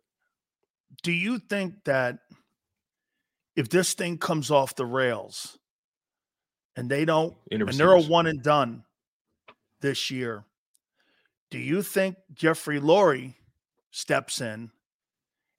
Do 1.03 1.13
you 1.13 1.39
think 1.39 1.85
that 1.85 2.19
if 3.57 3.69
this 3.69 3.95
thing 3.95 4.19
comes 4.19 4.51
off 4.51 4.75
the 4.75 4.85
rails 4.87 5.59
and 6.77 6.91
they 6.91 7.05
don't, 7.05 7.35
and 7.51 7.69
they're 7.69 7.93
a 7.93 8.03
one 8.03 8.27
and 8.27 8.43
done 8.43 8.85
this 9.81 10.11
year, 10.11 10.45
do 11.51 11.59
you 11.59 11.83
think 11.83 12.17
Jeffrey 12.35 12.79
Lurie 12.81 13.35
steps 13.91 14.41
in 14.41 14.71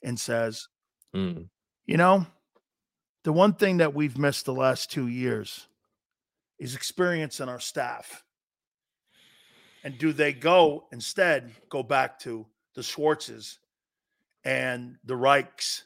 and 0.03 0.19
says, 0.19 0.67
Mm. 1.13 1.49
you 1.85 1.97
know, 1.97 2.25
the 3.23 3.33
one 3.33 3.53
thing 3.53 3.77
that 3.77 3.93
we've 3.93 4.17
missed 4.17 4.45
the 4.45 4.53
last 4.53 4.89
two 4.89 5.07
years 5.07 5.67
is 6.61 6.75
experience 6.75 7.39
in 7.39 7.49
our 7.49 7.59
staff. 7.59 8.23
And 9.83 9.97
do 9.97 10.13
they 10.13 10.31
go 10.31 10.85
instead 10.91 11.51
go 11.69 11.81
back 11.81 12.19
to 12.19 12.45
the 12.75 12.81
Schwartzes 12.81 13.57
and 14.43 14.95
the 15.03 15.15
Reichs 15.15 15.81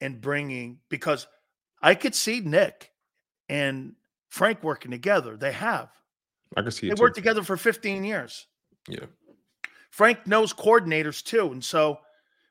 and 0.00 0.20
bringing 0.20 0.78
because 0.88 1.26
I 1.82 1.96
could 1.96 2.14
see 2.14 2.40
Nick 2.40 2.92
and 3.48 3.94
Frank 4.28 4.62
working 4.62 4.92
together. 4.92 5.36
They 5.36 5.52
have. 5.52 5.90
I 6.56 6.62
can 6.62 6.70
see 6.70 6.88
They 6.88 6.94
worked 6.94 7.16
together 7.16 7.42
for 7.42 7.56
15 7.56 8.04
years. 8.04 8.46
Yeah. 8.88 9.06
Frank 9.90 10.26
knows 10.26 10.52
coordinators 10.52 11.22
too. 11.22 11.50
And 11.50 11.62
so 11.64 11.98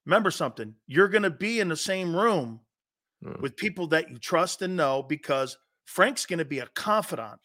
remember 0.06 0.30
something 0.30 0.76
you're 0.88 1.08
going 1.08 1.24
to 1.24 1.30
be 1.30 1.62
in 1.62 1.70
the 1.70 1.78
same 1.78 2.14
room 2.16 2.60
Mm. 3.24 3.40
with 3.40 3.56
people 3.56 3.88
that 3.88 4.10
you 4.10 4.18
trust 4.18 4.62
and 4.62 4.76
know 4.76 5.02
because 5.02 5.58
Frank's 5.85 6.26
going 6.26 6.39
to 6.39 6.45
be 6.45 6.60
a 6.60 6.68
confidant 6.76 7.39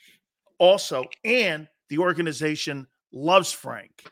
also. 0.59 1.05
And 1.25 1.69
the 1.89 1.99
organization 1.99 2.87
loves 3.13 3.53
Frank. 3.53 4.11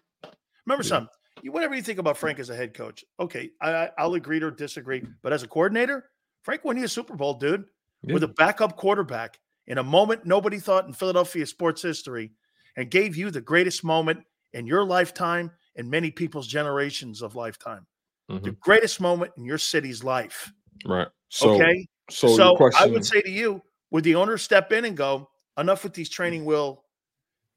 Remember 0.67 0.85
Yeah. 0.85 0.89
something. 0.89 1.13
You, 1.43 1.53
whatever 1.53 1.75
you 1.75 1.83
think 1.83 1.99
about 1.99 2.17
Frank 2.17 2.39
as 2.39 2.49
a 2.51 2.57
head 2.57 2.73
coach, 2.75 3.05
okay, 3.21 3.51
I, 3.61 3.71
I- 3.75 3.91
I'll 3.99 4.15
agree 4.15 4.41
or 4.43 4.51
disagree. 4.51 5.05
But 5.23 5.33
as 5.33 5.43
a 5.43 5.49
coordinator, 5.49 6.11
Frank 6.43 6.65
won 6.65 6.77
you 6.79 6.85
a 6.85 6.89
Super 6.89 7.15
Bowl, 7.15 7.35
dude, 7.35 7.67
Yeah. 8.03 8.15
with 8.15 8.23
a 8.23 8.29
backup 8.29 8.77
quarterback 8.77 9.39
in 9.67 9.79
a 9.79 9.83
moment 9.83 10.25
nobody 10.25 10.59
thought 10.59 10.87
in 10.87 10.93
Philadelphia 10.93 11.45
sports 11.45 11.83
history 11.83 12.33
and 12.77 12.91
gave 12.91 13.17
you 13.17 13.31
the 13.31 13.41
greatest 13.41 13.85
moment 13.85 14.25
in 14.55 14.67
your 14.67 14.85
lifetime 14.85 15.51
and 15.77 15.91
many 15.91 16.11
people's 16.11 16.47
generations 16.47 17.21
of 17.21 17.35
lifetime. 17.35 17.87
The 18.29 18.39
Mhm. 18.41 18.61
greatest 18.61 19.01
moment 19.01 19.33
in 19.37 19.45
your 19.45 19.59
city's 19.59 20.03
life. 20.03 20.53
Right. 20.85 21.09
So, 21.29 21.55
okay. 21.55 21.87
So, 22.11 22.29
So, 22.37 22.71
I 22.79 22.87
would 22.87 23.05
say 23.05 23.21
to 23.21 23.31
you, 23.31 23.63
would 23.91 24.05
the 24.05 24.15
owner 24.15 24.39
step 24.39 24.73
in 24.73 24.85
and 24.85 24.97
go, 24.97 25.29
enough 25.59 25.85
with 25.85 25.95
these 25.95 26.09
training 26.09 26.45
wheel 26.45 26.85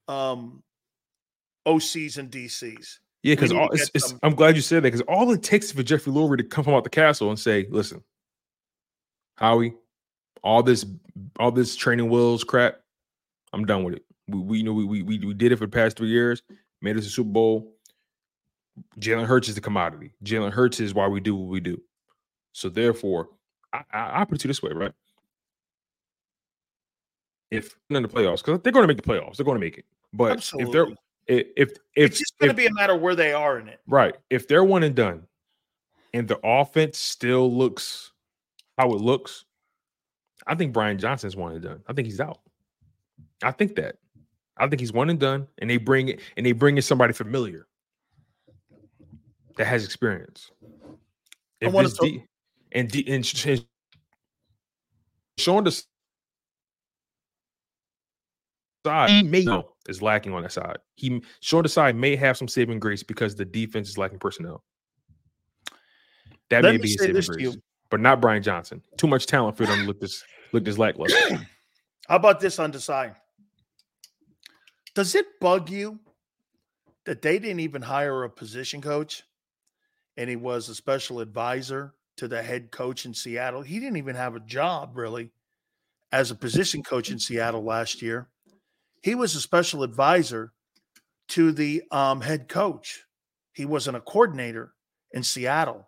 um 0.07 0.63
OCs 1.67 2.17
and 2.17 2.31
DCs? 2.31 2.99
yeah, 3.23 3.35
because 3.35 3.53
we 3.53 3.59
need 3.59 3.71
to 3.71 3.75
it's, 3.75 3.91
it's, 3.93 4.15
I'm 4.23 4.33
glad 4.35 4.55
you 4.55 4.61
said 4.61 4.77
that 4.77 4.87
because 4.87 5.01
all 5.01 5.29
it 5.31 5.43
takes 5.43 5.71
for 5.71 5.83
Jeffrey 5.83 6.13
Lurie 6.13 6.37
to 6.37 6.43
come 6.43 6.63
from 6.63 6.73
out 6.73 6.83
the 6.83 6.89
castle 6.89 7.29
and 7.29 7.37
say, 7.37 7.67
"Listen, 7.69 8.01
Howie, 9.35 9.73
all 10.41 10.63
this, 10.63 10.85
all 11.37 11.51
this 11.51 11.75
training 11.75 12.09
wheels 12.09 12.43
crap, 12.43 12.79
I'm 13.51 13.65
done 13.65 13.83
with 13.83 13.95
it. 13.95 14.05
We, 14.27 14.39
we 14.39 14.57
you 14.59 14.63
know 14.63 14.73
we, 14.73 14.85
we 14.85 15.03
we 15.03 15.33
did 15.33 15.51
it 15.51 15.57
for 15.57 15.65
the 15.65 15.71
past 15.71 15.97
three 15.97 16.07
years, 16.07 16.41
made 16.81 16.97
us 16.97 17.05
a 17.05 17.09
Super 17.09 17.29
Bowl. 17.29 17.75
Jalen 18.99 19.25
Hurts 19.25 19.49
is 19.49 19.55
the 19.55 19.61
commodity. 19.61 20.13
Jalen 20.23 20.51
Hurts 20.51 20.79
is 20.79 20.93
why 20.93 21.07
we 21.07 21.19
do 21.19 21.35
what 21.35 21.49
we 21.49 21.59
do. 21.59 21.81
So 22.53 22.69
therefore, 22.69 23.29
I, 23.73 23.83
I, 23.91 24.21
I 24.21 24.25
put 24.25 24.37
it 24.37 24.41
to 24.41 24.47
this 24.47 24.63
way, 24.63 24.71
right? 24.71 24.93
If 27.51 27.75
in 27.89 28.03
the 28.03 28.09
playoffs, 28.09 28.43
because 28.43 28.61
they're 28.61 28.71
going 28.71 28.83
to 28.83 28.87
make 28.87 29.01
the 29.01 29.09
playoffs, 29.09 29.37
they're 29.37 29.45
going 29.45 29.59
to 29.59 29.65
make 29.65 29.77
it. 29.77 29.85
But 30.13 30.51
if 30.53 30.71
they're 30.71 30.87
if 31.27 31.47
if 31.55 31.69
if, 31.69 31.77
it's 31.95 32.19
just 32.19 32.37
going 32.39 32.49
to 32.49 32.55
be 32.55 32.65
a 32.65 32.73
matter 32.73 32.93
of 32.93 33.01
where 33.01 33.15
they 33.15 33.33
are 33.33 33.59
in 33.59 33.67
it. 33.67 33.79
Right. 33.87 34.15
If 34.29 34.47
they're 34.47 34.63
one 34.63 34.83
and 34.83 34.95
done 34.95 35.27
and 36.13 36.27
the 36.27 36.39
offense 36.43 36.97
still 36.97 37.51
looks 37.51 38.11
how 38.77 38.91
it 38.93 39.01
looks, 39.01 39.45
I 40.47 40.55
think 40.55 40.73
Brian 40.73 40.97
Johnson's 40.97 41.35
one 41.35 41.53
and 41.53 41.61
done. 41.61 41.81
I 41.87 41.93
think 41.93 42.07
he's 42.07 42.19
out. 42.19 42.39
I 43.43 43.51
think 43.51 43.75
that. 43.75 43.97
I 44.57 44.67
think 44.67 44.79
he's 44.79 44.91
one 44.91 45.09
and 45.09 45.19
done, 45.19 45.47
and 45.59 45.69
they 45.69 45.77
bring 45.77 46.09
it 46.09 46.19
and 46.35 46.45
they 46.45 46.51
bring 46.51 46.75
in 46.77 46.81
somebody 46.83 47.13
familiar 47.13 47.67
that 49.55 49.65
has 49.65 49.85
experience. 49.85 50.51
I 51.61 51.67
wanna 51.67 51.89
this 51.89 51.97
D, 51.97 52.23
and 52.71 52.89
D, 52.89 53.05
and, 53.07 53.33
and 53.45 53.65
showing 55.37 55.63
the 55.63 55.83
side 58.85 59.25
may 59.25 59.43
know 59.43 59.69
is 59.87 60.01
lacking 60.01 60.33
on 60.33 60.43
that 60.43 60.51
side. 60.51 60.77
He 60.95 61.21
the 61.41 61.69
side 61.69 61.95
may 61.95 62.15
have 62.15 62.37
some 62.37 62.47
saving 62.47 62.79
grace 62.79 63.03
because 63.03 63.35
the 63.35 63.45
defense 63.45 63.89
is 63.89 63.97
lacking 63.97 64.19
personnel. 64.19 64.63
That 66.49 66.63
Let 66.63 66.71
may 66.71 66.77
be 66.77 66.93
a 66.93 66.97
saving 66.97 67.21
grace, 67.21 67.57
but 67.89 67.99
not 67.99 68.21
Brian 68.21 68.43
Johnson. 68.43 68.81
Too 68.97 69.07
much 69.07 69.25
talent 69.25 69.57
for 69.57 69.65
them 69.65 69.79
to 69.79 69.85
look 69.85 69.99
this 69.99 70.23
look 70.53 70.63
this 70.63 70.77
lackluster. 70.77 71.37
How 72.07 72.15
about 72.15 72.39
this 72.39 72.57
on 72.57 72.71
Desai? 72.71 73.15
Does 74.95 75.13
it 75.13 75.39
bug 75.39 75.69
you 75.69 75.99
that 77.05 77.21
they 77.21 77.37
didn't 77.39 77.59
even 77.59 77.81
hire 77.81 78.23
a 78.23 78.29
position 78.29 78.81
coach 78.81 79.23
and 80.17 80.29
he 80.29 80.35
was 80.35 80.69
a 80.69 80.75
special 80.75 81.19
advisor 81.19 81.93
to 82.17 82.27
the 82.27 82.41
head 82.41 82.71
coach 82.71 83.05
in 83.05 83.13
Seattle? 83.13 83.61
He 83.61 83.79
didn't 83.79 83.97
even 83.97 84.15
have 84.15 84.35
a 84.35 84.39
job 84.39 84.97
really 84.97 85.31
as 86.11 86.31
a 86.31 86.35
position 86.35 86.81
coach 86.81 87.11
in 87.11 87.19
Seattle 87.19 87.63
last 87.63 88.01
year. 88.01 88.27
He 89.01 89.15
was 89.15 89.35
a 89.35 89.41
special 89.41 89.83
advisor 89.83 90.53
to 91.29 91.51
the 91.51 91.83
um, 91.91 92.21
head 92.21 92.47
coach. 92.47 93.03
He 93.53 93.65
wasn't 93.65 93.97
a 93.97 94.01
coordinator 94.01 94.73
in 95.11 95.23
Seattle. 95.23 95.85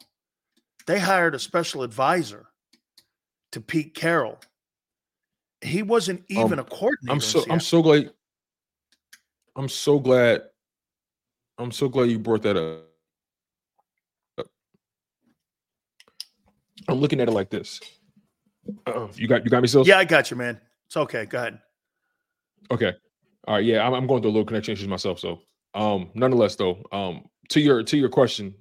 They 0.88 0.99
hired 0.99 1.35
a 1.35 1.39
special 1.39 1.83
advisor 1.83 2.47
to 3.51 3.61
Pete 3.61 3.93
Carroll. 3.93 4.39
He 5.61 5.83
wasn't 5.83 6.23
even 6.27 6.53
Um, 6.53 6.59
a 6.59 6.63
coordinator. 6.63 7.11
I'm 7.13 7.21
so 7.21 7.45
I'm 7.49 7.59
so 7.59 7.81
glad. 7.81 8.13
I'm 9.55 9.69
so 9.69 9.99
glad. 9.99 10.43
I'm 11.57 11.71
so 11.71 11.88
glad 11.88 12.09
you 12.09 12.17
brought 12.17 12.41
that 12.43 12.57
up. 12.57 12.88
I'm 16.88 16.99
looking 16.99 17.19
at 17.19 17.27
it 17.27 17.31
like 17.31 17.49
this. 17.49 17.79
Uh, 18.88 19.07
you 19.15 19.27
got 19.27 19.43
you 19.43 19.51
got 19.51 19.61
me 19.61 19.67
still? 19.67 19.85
Yeah, 19.85 19.99
I 19.99 20.05
got 20.05 20.31
you, 20.31 20.38
man. 20.38 20.59
It's 20.88 20.97
okay. 20.97 21.25
Go 21.25 21.38
ahead. 21.38 21.59
Okay. 22.69 22.93
All 23.47 23.55
right. 23.55 23.65
Yeah, 23.65 23.85
I'm, 23.85 23.93
I'm 23.93 24.07
going 24.07 24.21
through 24.21 24.31
a 24.31 24.33
little 24.33 24.45
connection 24.45 24.73
issues 24.73 24.88
myself. 24.88 25.19
So, 25.19 25.39
um, 25.73 26.11
nonetheless, 26.13 26.55
though, 26.55 26.83
um, 26.91 27.25
to 27.49 27.59
your 27.59 27.83
to 27.83 27.97
your 27.97 28.09
question, 28.09 28.53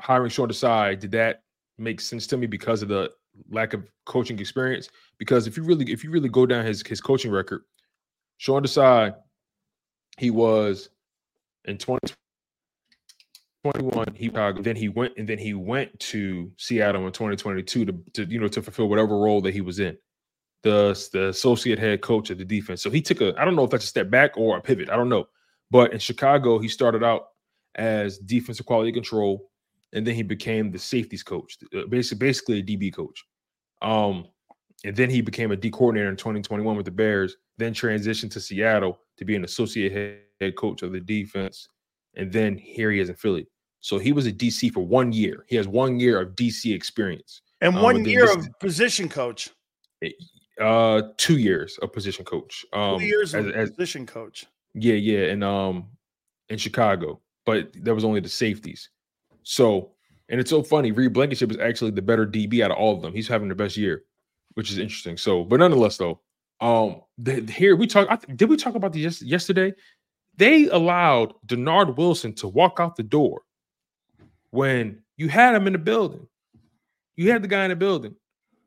hiring 0.00 0.30
Sean 0.30 0.48
Desai, 0.48 0.98
did 0.98 1.12
that 1.12 1.42
make 1.78 2.00
sense 2.00 2.26
to 2.28 2.36
me 2.36 2.46
because 2.46 2.82
of 2.82 2.88
the 2.88 3.10
lack 3.50 3.72
of 3.72 3.84
coaching 4.04 4.38
experience? 4.38 4.88
Because 5.18 5.46
if 5.46 5.56
you 5.56 5.62
really 5.62 5.90
if 5.92 6.04
you 6.04 6.10
really 6.10 6.28
go 6.28 6.46
down 6.46 6.64
his 6.64 6.82
his 6.86 7.00
coaching 7.00 7.30
record, 7.30 7.62
Sean 8.38 8.62
Desai, 8.62 9.14
he 10.18 10.30
was 10.30 10.90
in 11.64 11.78
2021. 11.78 14.14
He 14.14 14.28
then 14.62 14.76
he 14.76 14.88
went 14.88 15.14
and 15.16 15.28
then 15.28 15.38
he 15.38 15.54
went 15.54 15.98
to 16.00 16.50
Seattle 16.56 17.06
in 17.06 17.12
2022 17.12 17.84
to, 17.86 17.94
to 18.14 18.24
you 18.24 18.40
know 18.40 18.48
to 18.48 18.60
fulfill 18.60 18.88
whatever 18.88 19.18
role 19.18 19.40
that 19.42 19.54
he 19.54 19.60
was 19.60 19.78
in 19.78 19.96
the 20.64 21.08
the 21.12 21.28
associate 21.28 21.78
head 21.78 22.00
coach 22.00 22.30
of 22.30 22.38
the 22.38 22.44
defense. 22.44 22.82
So 22.82 22.90
he 22.90 23.00
took 23.00 23.20
a 23.20 23.34
I 23.38 23.44
don't 23.44 23.54
know 23.54 23.64
if 23.64 23.70
that's 23.70 23.84
a 23.84 23.88
step 23.88 24.10
back 24.10 24.36
or 24.36 24.56
a 24.56 24.60
pivot. 24.60 24.90
I 24.90 24.96
don't 24.96 25.08
know. 25.08 25.28
But 25.70 25.92
in 25.92 25.98
Chicago, 25.98 26.58
he 26.58 26.68
started 26.68 27.04
out 27.04 27.28
as 27.76 28.18
defensive 28.18 28.66
quality 28.66 28.90
control, 28.90 29.50
and 29.92 30.06
then 30.06 30.14
he 30.14 30.22
became 30.22 30.70
the 30.70 30.78
safeties 30.78 31.22
coach, 31.22 31.58
uh, 31.76 31.86
basically 31.88 32.26
basically 32.26 32.58
a 32.58 32.62
DB 32.62 32.92
coach. 32.92 33.24
Um, 33.82 34.26
and 34.84 34.96
then 34.96 35.10
he 35.10 35.20
became 35.20 35.52
a 35.52 35.56
D 35.56 35.70
coordinator 35.70 36.08
in 36.08 36.16
2021 36.16 36.76
with 36.76 36.86
the 36.86 36.90
Bears. 36.90 37.36
Then 37.58 37.74
transitioned 37.74 38.32
to 38.32 38.40
Seattle 38.40 38.98
to 39.18 39.24
be 39.24 39.36
an 39.36 39.44
associate 39.44 39.92
head, 39.92 40.18
head 40.40 40.56
coach 40.56 40.82
of 40.82 40.92
the 40.92 41.00
defense, 41.00 41.68
and 42.16 42.32
then 42.32 42.56
here 42.56 42.90
he 42.90 43.00
is 43.00 43.10
in 43.10 43.16
Philly. 43.16 43.46
So 43.80 43.98
he 43.98 44.12
was 44.12 44.26
a 44.26 44.32
DC 44.32 44.72
for 44.72 44.80
one 44.80 45.12
year. 45.12 45.44
He 45.46 45.56
has 45.56 45.68
one 45.68 46.00
year 46.00 46.18
of 46.20 46.34
DC 46.34 46.74
experience. 46.74 47.42
And 47.60 47.76
Um, 47.76 47.82
one 47.82 47.96
and 47.96 48.06
year 48.06 48.32
of 48.32 48.48
position 48.58 49.10
coach. 49.10 49.50
Uh 50.60 51.02
two 51.16 51.38
years 51.38 51.78
of 51.82 51.92
position 51.92 52.24
coach 52.24 52.64
um 52.72 52.98
Two 53.00 53.06
years 53.06 53.34
as, 53.34 53.70
position 53.70 54.06
coach. 54.06 54.46
yeah 54.74 54.94
yeah 54.94 55.26
and 55.32 55.42
um 55.42 55.88
in 56.48 56.58
chicago 56.58 57.20
but 57.46 57.72
that 57.82 57.94
was 57.94 58.04
only 58.04 58.20
the 58.20 58.28
safeties. 58.28 58.88
So 59.42 59.92
and 60.28 60.40
it's 60.40 60.50
so 60.50 60.62
funny 60.62 60.92
reed 60.92 61.12
blankenship 61.12 61.50
is 61.50 61.58
actually 61.58 61.90
the 61.90 62.02
better 62.02 62.26
db 62.26 62.62
out 62.62 62.70
of 62.70 62.76
all 62.78 62.94
of 62.94 63.02
them. 63.02 63.12
He's 63.12 63.28
having 63.28 63.48
the 63.48 63.54
best 63.54 63.76
year 63.76 64.04
which 64.54 64.70
is 64.70 64.78
interesting. 64.78 65.16
So 65.16 65.42
but 65.44 65.58
nonetheless 65.60 65.96
though 65.96 66.20
um 66.60 67.00
the, 67.18 67.40
here 67.52 67.74
we 67.74 67.86
talk 67.88 68.06
I 68.08 68.16
did 68.34 68.48
we 68.48 68.56
talk 68.56 68.76
about 68.76 68.92
this 68.92 69.20
yesterday? 69.22 69.72
They 70.36 70.68
allowed 70.68 71.34
dennard 71.46 71.96
wilson 71.96 72.32
to 72.34 72.48
walk 72.48 72.78
out 72.80 72.94
the 72.96 73.02
door 73.02 73.42
when 74.50 75.02
you 75.16 75.28
had 75.28 75.54
him 75.54 75.66
in 75.66 75.72
the 75.72 75.78
building. 75.80 76.26
You 77.16 77.30
had 77.32 77.42
the 77.42 77.48
guy 77.48 77.64
in 77.64 77.70
the 77.70 77.76
building 77.76 78.14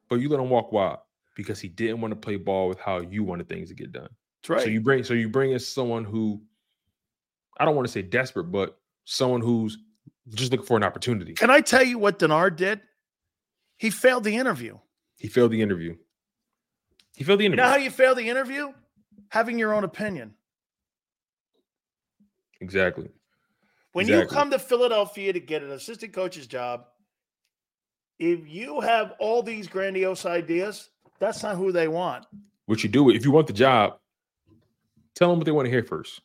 but 0.09 0.19
you 0.19 0.27
let 0.29 0.39
him 0.41 0.49
walk 0.49 0.71
wild 0.73 0.99
because 1.37 1.61
he 1.61 1.69
didn't 1.69 2.01
want 2.01 2.11
to 2.11 2.15
play 2.15 2.35
ball 2.35 2.67
with 2.67 2.79
how 2.79 2.99
you 2.99 3.23
wanted 3.23 3.47
things 3.47 3.69
to 3.69 3.75
get 3.75 3.93
done. 3.93 4.09
That's 4.41 4.49
right. 4.49 4.63
So 4.63 4.69
you 4.69 4.81
bring 4.81 5.03
so 5.05 5.13
you 5.13 5.29
bring 5.29 5.51
in 5.53 5.59
someone 5.59 6.03
who 6.03 6.41
I 7.59 7.63
don't 7.63 7.75
want 7.75 7.87
to 7.87 7.91
say 7.91 8.01
desperate, 8.01 8.45
but 8.45 8.77
someone 9.05 9.39
who's 9.39 9.77
just 10.33 10.51
looking 10.51 10.65
for 10.65 10.75
an 10.75 10.83
opportunity. 10.83 11.33
Can 11.35 11.49
I 11.49 11.61
tell 11.61 11.83
you 11.83 11.97
what 11.97 12.19
Dennard 12.19 12.57
did? 12.57 12.81
He 13.77 13.89
failed 13.91 14.23
the 14.25 14.35
interview. 14.35 14.77
He 15.17 15.27
failed 15.27 15.51
the 15.51 15.61
interview. 15.61 15.95
He 17.15 17.23
failed 17.23 17.39
the 17.39 17.43
You 17.43 17.47
interview. 17.51 17.63
know 17.63 17.69
how 17.69 17.77
you 17.77 17.89
fail 17.91 18.15
the 18.15 18.27
interview? 18.27 18.73
Having 19.29 19.59
your 19.59 19.73
own 19.73 19.83
opinion. 19.83 20.33
exactly. 22.59 23.09
When 23.93 24.07
you 24.07 24.25
come 24.27 24.51
to 24.51 24.59
Philadelphia 24.59 25.33
to 25.33 25.39
get 25.39 25.63
an 25.63 25.71
assistant 25.71 26.13
coach's 26.13 26.45
job, 26.45 26.85
if 28.19 28.47
you 28.47 28.79
have 28.81 29.13
all 29.19 29.41
these 29.41 29.67
grandiose 29.67 30.25
ideas, 30.25 30.89
that's 31.19 31.43
not 31.43 31.55
who 31.55 31.71
they 31.71 31.87
want. 31.87 32.25
What 32.65 32.83
you 32.83 32.89
do 32.89 33.09
if 33.09 33.23
you 33.25 33.31
want 33.31 33.47
the 33.47 33.53
job, 33.53 33.97
tell 35.15 35.29
them 35.29 35.39
what 35.39 35.45
they 35.45 35.51
want 35.51 35.65
to 35.65 35.71
hear 35.71 35.83
first. 35.83 36.21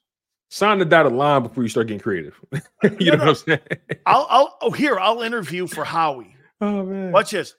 sign 0.48 0.78
the 0.78 0.85
dotted 0.85 1.12
line 1.12 1.43
before 1.43 1.62
you 1.62 1.69
start 1.69 1.86
getting 1.86 2.01
creative. 2.01 2.39
you 2.98 3.10
know 3.10 3.19
what 3.19 3.28
I'm 3.28 3.35
saying? 3.35 3.60
I'll, 4.06 4.27
I'll, 4.28 4.59
oh, 4.60 4.70
here, 4.70 4.98
I'll 4.98 5.23
interview 5.23 5.66
for 5.66 5.85
Howie. 5.85 6.36
Oh 6.60 6.85
man. 6.85 7.10
Watch 7.10 7.32
this. 7.32 7.56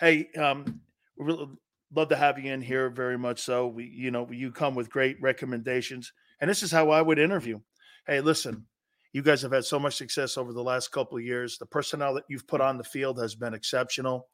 Hey, 0.00 0.30
um, 0.38 0.80
really 1.18 1.46
love 1.94 2.08
to 2.08 2.16
have 2.16 2.38
you 2.38 2.50
in 2.50 2.62
here 2.62 2.88
very 2.88 3.18
much. 3.18 3.42
So 3.42 3.66
we, 3.66 3.84
you 3.84 4.10
know, 4.10 4.26
you 4.30 4.50
come 4.50 4.74
with 4.74 4.88
great 4.88 5.20
recommendations, 5.20 6.10
and 6.40 6.48
this 6.48 6.62
is 6.62 6.72
how 6.72 6.88
I 6.88 7.02
would 7.02 7.18
interview. 7.18 7.60
Hey, 8.06 8.22
listen, 8.22 8.64
you 9.12 9.22
guys 9.22 9.42
have 9.42 9.52
had 9.52 9.64
so 9.64 9.78
much 9.78 9.96
success 9.96 10.36
over 10.36 10.52
the 10.52 10.62
last 10.62 10.92
couple 10.92 11.16
of 11.16 11.24
years. 11.24 11.58
The 11.58 11.66
personnel 11.66 12.14
that 12.14 12.24
you've 12.28 12.46
put 12.46 12.60
mm. 12.60 12.68
on 12.68 12.78
the 12.78 12.84
field 12.84 13.18
has 13.20 13.34
been 13.34 13.54
exceptional. 13.54 14.28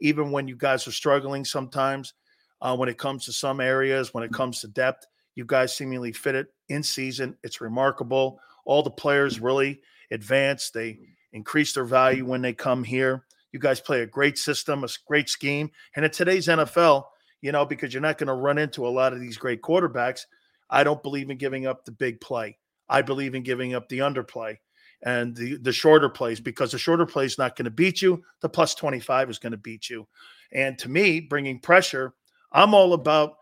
Even 0.00 0.30
when 0.30 0.48
you 0.48 0.56
guys 0.56 0.86
are 0.86 0.92
struggling 0.92 1.44
sometimes, 1.44 2.14
uh, 2.60 2.76
when 2.76 2.88
it 2.88 2.98
comes 2.98 3.24
to 3.26 3.32
some 3.32 3.60
areas, 3.60 4.12
when 4.12 4.24
it 4.24 4.30
mm. 4.30 4.36
comes 4.36 4.60
to 4.60 4.68
depth, 4.68 5.06
you 5.34 5.44
guys 5.44 5.76
seemingly 5.76 6.12
fit 6.12 6.34
it 6.34 6.48
in 6.68 6.82
season. 6.82 7.36
It's 7.42 7.60
remarkable. 7.60 8.40
All 8.64 8.82
the 8.82 8.90
players 8.90 9.40
really 9.40 9.80
advance. 10.10 10.70
They 10.70 10.92
mm. 10.92 11.06
increase 11.32 11.72
their 11.72 11.84
value 11.84 12.24
when 12.24 12.42
they 12.42 12.52
come 12.52 12.84
here. 12.84 13.24
You 13.52 13.60
guys 13.60 13.80
play 13.80 14.02
a 14.02 14.06
great 14.06 14.38
system, 14.38 14.84
a 14.84 14.88
great 15.06 15.28
scheme. 15.28 15.70
And 15.94 16.04
in 16.04 16.10
today's 16.10 16.46
NFL, 16.46 17.04
you 17.40 17.52
know, 17.52 17.64
because 17.64 17.94
you're 17.94 18.02
not 18.02 18.18
going 18.18 18.28
to 18.28 18.34
run 18.34 18.58
into 18.58 18.86
a 18.86 18.88
lot 18.88 19.12
of 19.12 19.20
these 19.20 19.38
great 19.38 19.62
quarterbacks, 19.62 20.22
I 20.68 20.84
don't 20.84 21.02
believe 21.02 21.30
in 21.30 21.38
giving 21.38 21.66
up 21.66 21.84
the 21.84 21.92
big 21.92 22.20
play. 22.20 22.58
I 22.88 23.02
believe 23.02 23.34
in 23.34 23.42
giving 23.42 23.74
up 23.74 23.88
the 23.88 23.98
underplay 23.98 24.56
and 25.02 25.36
the, 25.36 25.56
the 25.58 25.72
shorter 25.72 26.08
plays 26.08 26.40
because 26.40 26.72
the 26.72 26.78
shorter 26.78 27.06
play 27.06 27.24
is 27.26 27.38
not 27.38 27.56
going 27.56 27.64
to 27.64 27.70
beat 27.70 28.00
you. 28.00 28.22
The 28.40 28.48
plus 28.48 28.74
25 28.74 29.30
is 29.30 29.38
going 29.38 29.52
to 29.52 29.58
beat 29.58 29.90
you. 29.90 30.06
And 30.52 30.78
to 30.78 30.88
me, 30.88 31.20
bringing 31.20 31.60
pressure, 31.60 32.14
I'm 32.52 32.74
all 32.74 32.92
about 32.92 33.34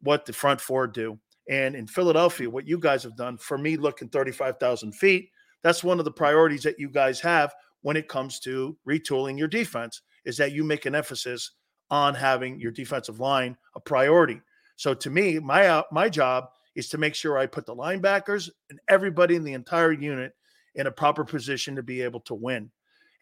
what 0.00 0.24
the 0.24 0.32
front 0.32 0.60
four 0.60 0.86
do. 0.86 1.18
And 1.48 1.74
in 1.74 1.86
Philadelphia, 1.86 2.48
what 2.48 2.66
you 2.66 2.78
guys 2.78 3.02
have 3.02 3.16
done 3.16 3.36
for 3.36 3.58
me 3.58 3.76
looking 3.76 4.08
35,000 4.08 4.92
feet, 4.92 5.30
that's 5.62 5.84
one 5.84 5.98
of 5.98 6.04
the 6.04 6.12
priorities 6.12 6.62
that 6.62 6.78
you 6.78 6.88
guys 6.88 7.20
have 7.20 7.52
when 7.82 7.96
it 7.96 8.08
comes 8.08 8.38
to 8.40 8.76
retooling 8.88 9.38
your 9.38 9.48
defense 9.48 10.02
is 10.24 10.36
that 10.36 10.52
you 10.52 10.64
make 10.64 10.86
an 10.86 10.94
emphasis 10.94 11.52
on 11.90 12.14
having 12.14 12.58
your 12.58 12.72
defensive 12.72 13.20
line 13.20 13.56
a 13.74 13.80
priority. 13.80 14.40
So 14.76 14.94
to 14.94 15.10
me, 15.10 15.38
my 15.38 15.66
uh, 15.66 15.82
my 15.92 16.08
job 16.08 16.46
is 16.74 16.88
to 16.88 16.98
make 16.98 17.14
sure 17.14 17.38
I 17.38 17.46
put 17.46 17.66
the 17.66 17.74
linebackers 17.74 18.50
and 18.70 18.78
everybody 18.88 19.36
in 19.36 19.44
the 19.44 19.52
entire 19.52 19.92
unit 19.92 20.32
in 20.74 20.86
a 20.86 20.92
proper 20.92 21.24
position 21.24 21.76
to 21.76 21.82
be 21.82 22.02
able 22.02 22.20
to 22.20 22.34
win. 22.34 22.70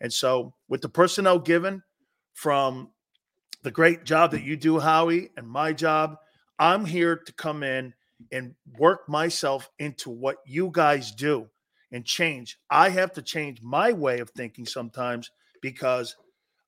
And 0.01 0.13
so 0.13 0.55
with 0.69 0.81
the 0.81 0.89
personnel 0.89 1.39
given 1.39 1.83
from 2.33 2.91
the 3.63 3.71
great 3.71 4.05
job 4.05 4.31
that 4.31 4.43
you 4.43 4.57
do, 4.57 4.79
Howie, 4.79 5.31
and 5.37 5.49
my 5.49 5.73
job, 5.73 6.17
I'm 6.59 6.85
here 6.85 7.17
to 7.17 7.33
come 7.33 7.63
in 7.63 7.93
and 8.33 8.55
work 8.79 9.09
myself 9.09 9.71
into 9.79 10.11
what 10.11 10.39
you 10.47 10.71
guys 10.73 11.13
do 11.13 11.49
and 11.93 12.05
change. 12.05 12.59
I 12.71 12.91
have 12.91 13.13
to 13.15 13.23
change 13.23 13.61
my 13.63 13.93
way 13.93 14.21
of 14.21 14.31
thinking 14.31 14.67
sometimes 14.67 15.31
because 15.61 16.17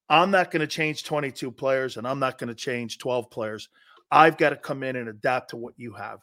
I'm 0.08 0.30
not 0.30 0.50
going 0.50 0.60
to 0.60 0.66
change 0.66 1.04
22 1.04 1.50
players 1.52 1.96
and 1.96 2.06
I'm 2.06 2.18
not 2.18 2.38
going 2.38 2.48
to 2.48 2.54
change 2.54 2.98
12 2.98 3.30
players. 3.30 3.68
I've 4.10 4.36
got 4.36 4.50
to 4.50 4.56
come 4.56 4.82
in 4.82 4.96
and 4.96 5.08
adapt 5.08 5.50
to 5.50 5.56
what 5.56 5.74
you 5.76 5.92
have. 5.94 6.20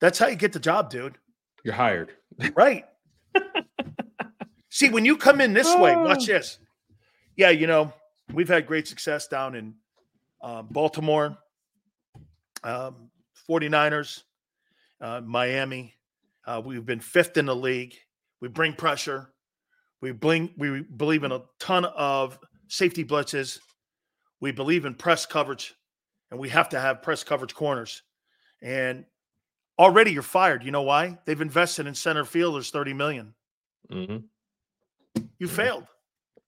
That's 0.00 0.18
how 0.18 0.26
you 0.26 0.36
get 0.36 0.52
the 0.52 0.60
job, 0.60 0.90
dude. 0.90 1.18
You're 1.64 1.74
hired. 1.74 2.12
Right. 2.54 2.84
See, 4.70 4.90
when 4.90 5.04
you 5.04 5.16
come 5.16 5.40
in 5.40 5.54
this 5.54 5.74
way, 5.74 5.96
watch 5.96 6.26
this. 6.26 6.58
Yeah, 7.36 7.50
you 7.50 7.66
know, 7.66 7.92
we've 8.32 8.48
had 8.48 8.66
great 8.66 8.86
success 8.86 9.26
down 9.26 9.54
in 9.54 9.74
um, 10.42 10.68
Baltimore, 10.70 11.38
um, 12.62 13.10
49ers, 13.48 14.22
uh, 15.00 15.22
Miami. 15.24 15.94
Uh, 16.46 16.60
we've 16.64 16.84
been 16.84 17.00
fifth 17.00 17.36
in 17.36 17.46
the 17.46 17.56
league. 17.56 17.94
We 18.40 18.48
bring 18.48 18.74
pressure. 18.74 19.30
We 20.02 20.12
bring, 20.12 20.50
we 20.56 20.82
believe 20.82 21.24
in 21.24 21.32
a 21.32 21.42
ton 21.58 21.84
of 21.84 22.38
safety 22.68 23.04
blitzes. 23.04 23.58
We 24.40 24.52
believe 24.52 24.84
in 24.84 24.94
press 24.94 25.24
coverage, 25.24 25.74
and 26.30 26.38
we 26.38 26.50
have 26.50 26.68
to 26.70 26.80
have 26.80 27.02
press 27.02 27.24
coverage 27.24 27.54
corners. 27.54 28.02
And 28.62 29.06
already 29.78 30.12
you're 30.12 30.22
fired. 30.22 30.62
You 30.64 30.70
know 30.70 30.82
why? 30.82 31.18
They've 31.24 31.40
invested 31.40 31.86
in 31.86 31.94
center 31.94 32.24
fielders 32.24 32.70
30 32.70 32.92
million. 32.94 33.34
Mm-hmm. 33.90 35.22
You 35.38 35.48
failed. 35.48 35.84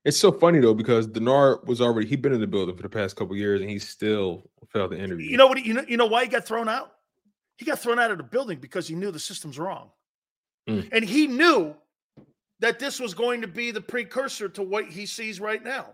It's 0.05 0.18
so 0.18 0.32
funny 0.32 0.60
though 0.60 0.74
because 0.74 1.07
Dennard 1.07 1.66
was 1.66 1.81
already 1.81 2.08
he'd 2.08 2.23
been 2.23 2.32
in 2.32 2.40
the 2.40 2.47
building 2.47 2.76
for 2.76 2.82
the 2.82 2.89
past 2.89 3.16
couple 3.16 3.36
years 3.36 3.60
and 3.60 3.68
he 3.68 3.78
still 3.78 4.48
failed 4.73 4.92
the 4.92 4.98
interview. 4.98 5.28
You 5.31 5.36
know 5.36 5.47
what? 5.47 5.65
You 5.65 5.74
know 5.74 5.84
you 5.86 5.97
know 5.97 6.07
why 6.07 6.24
he 6.24 6.31
got 6.31 6.47
thrown 6.47 6.68
out? 6.68 6.92
He 7.57 7.65
got 7.65 7.78
thrown 7.78 7.98
out 7.98 8.10
of 8.10 8.18
the 8.18 8.24
building 8.24 8.58
because 8.58 8.86
he 8.89 8.94
knew 8.94 9.10
the 9.10 9.18
system's 9.18 9.58
wrong, 9.58 9.90
Mm. 10.68 10.89
and 10.92 11.05
he 11.05 11.26
knew 11.26 11.74
that 12.60 12.78
this 12.78 13.00
was 13.00 13.15
going 13.15 13.40
to 13.40 13.48
be 13.48 13.70
the 13.70 13.81
precursor 13.81 14.48
to 14.50 14.62
what 14.62 14.86
he 14.86 15.07
sees 15.07 15.40
right 15.40 15.62
now. 15.62 15.86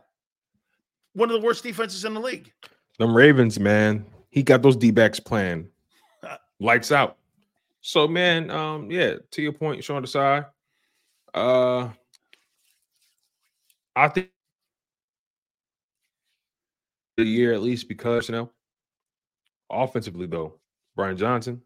One 1.15 1.31
of 1.31 1.41
the 1.41 1.47
worst 1.47 1.63
defenses 1.63 2.05
in 2.05 2.13
the 2.15 2.21
league. 2.21 2.53
Them 2.99 3.17
Ravens, 3.17 3.59
man, 3.59 4.05
he 4.31 4.43
got 4.43 4.63
those 4.63 4.77
D 4.77 4.91
backs 4.91 5.19
playing 5.19 5.69
lights 6.61 6.93
out. 6.93 7.17
So, 7.87 8.09
man, 8.09 8.51
um, 8.51 8.91
yeah, 8.91 9.17
to 9.33 9.43
your 9.43 9.53
point, 9.53 9.85
Sean 9.85 10.03
Desai, 10.03 10.47
uh, 11.35 11.91
I 13.95 14.09
think 14.09 14.31
the 17.19 17.25
year 17.25 17.53
at 17.53 17.61
least 17.61 17.87
because 17.87 18.31
you 18.31 18.35
know, 18.37 18.51
offensively 19.71 20.27
though, 20.27 20.59
Brian 20.97 21.19
Johnson, 21.19 21.61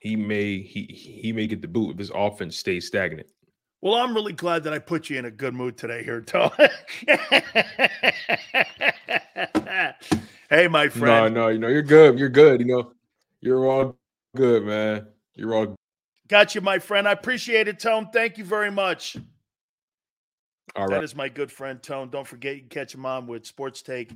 he 0.00 0.16
may 0.16 0.60
he 0.60 0.82
he 1.22 1.32
may 1.32 1.46
get 1.46 1.62
the 1.62 1.68
boot 1.68 1.92
if 1.92 1.98
his 1.98 2.10
offense 2.12 2.56
stays 2.56 2.88
stagnant. 2.88 3.28
Well, 3.80 3.94
I'm 3.94 4.16
really 4.16 4.32
glad 4.32 4.64
that 4.64 4.72
I 4.72 4.80
put 4.80 5.08
you 5.08 5.16
in 5.16 5.26
a 5.26 5.30
good 5.30 5.54
mood 5.54 5.78
today 5.78 6.02
here, 6.02 6.22
Tom. 6.22 6.50
hey, 10.50 10.66
my 10.66 10.88
friend. 10.88 11.32
No, 11.32 11.42
no, 11.42 11.48
you 11.50 11.60
know 11.60 11.68
you're 11.68 11.82
good. 11.82 12.18
You're 12.18 12.28
good. 12.28 12.58
You 12.58 12.66
know, 12.66 12.92
you're 13.40 13.66
all 13.66 13.98
good, 14.36 14.64
man. 14.64 15.06
You're 15.34 15.54
all 15.54 15.74
Got 16.28 16.54
you, 16.54 16.60
my 16.60 16.78
friend. 16.78 17.08
I 17.08 17.12
appreciate 17.12 17.68
it, 17.68 17.80
Tone. 17.80 18.08
Thank 18.12 18.36
you 18.36 18.44
very 18.44 18.70
much. 18.70 19.16
all 20.76 20.86
That 20.86 20.96
right. 20.96 21.04
is 21.04 21.14
my 21.16 21.28
good 21.28 21.50
friend 21.50 21.82
Tone. 21.82 22.10
Don't 22.10 22.26
forget 22.26 22.54
you 22.54 22.60
can 22.60 22.68
catch 22.68 22.94
him 22.94 23.06
on 23.06 23.26
with 23.26 23.46
Sports 23.46 23.80
Take 23.80 24.12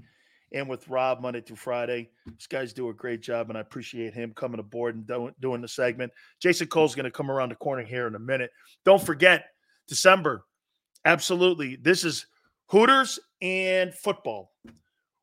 and 0.52 0.68
with 0.68 0.86
Rob 0.88 1.22
Monday 1.22 1.40
through 1.40 1.56
Friday. 1.56 2.10
These 2.26 2.46
guys 2.48 2.74
do 2.74 2.90
a 2.90 2.94
great 2.94 3.22
job, 3.22 3.48
and 3.48 3.56
I 3.56 3.62
appreciate 3.62 4.12
him 4.12 4.32
coming 4.36 4.60
aboard 4.60 4.94
and 4.94 5.06
doing, 5.06 5.34
doing 5.40 5.62
the 5.62 5.68
segment. 5.68 6.12
Jason 6.38 6.66
Cole's 6.66 6.94
going 6.94 7.04
to 7.04 7.10
come 7.10 7.30
around 7.30 7.48
the 7.48 7.54
corner 7.54 7.82
here 7.82 8.06
in 8.06 8.14
a 8.14 8.18
minute. 8.18 8.50
Don't 8.84 9.02
forget 9.02 9.46
December. 9.88 10.44
Absolutely. 11.06 11.76
This 11.76 12.04
is 12.04 12.26
Hooters 12.66 13.18
and 13.40 13.94
football. 13.94 14.52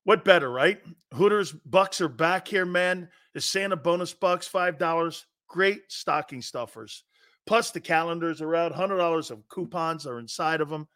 What 0.06 0.26
better, 0.26 0.52
right? 0.52 0.82
Hooters 1.14 1.52
Bucks 1.52 2.02
are 2.02 2.10
back 2.10 2.48
here, 2.48 2.66
man. 2.66 3.10
The 3.40 3.44
Santa 3.44 3.78
bonus 3.78 4.14
bucks, 4.14 4.48
five 4.48 4.78
dollars. 4.78 5.26
Great 5.48 5.84
stocking 5.88 6.42
stuffers. 6.42 7.06
Plus, 7.48 7.72
the 7.72 7.80
calendars 7.80 8.42
are 8.42 8.54
out. 8.54 8.74
Hundred 8.74 8.98
dollars 8.98 9.32
of 9.32 9.48
coupons 9.48 10.06
are 10.06 10.20
inside 10.20 10.60
of 10.60 10.68
them. 10.68 10.90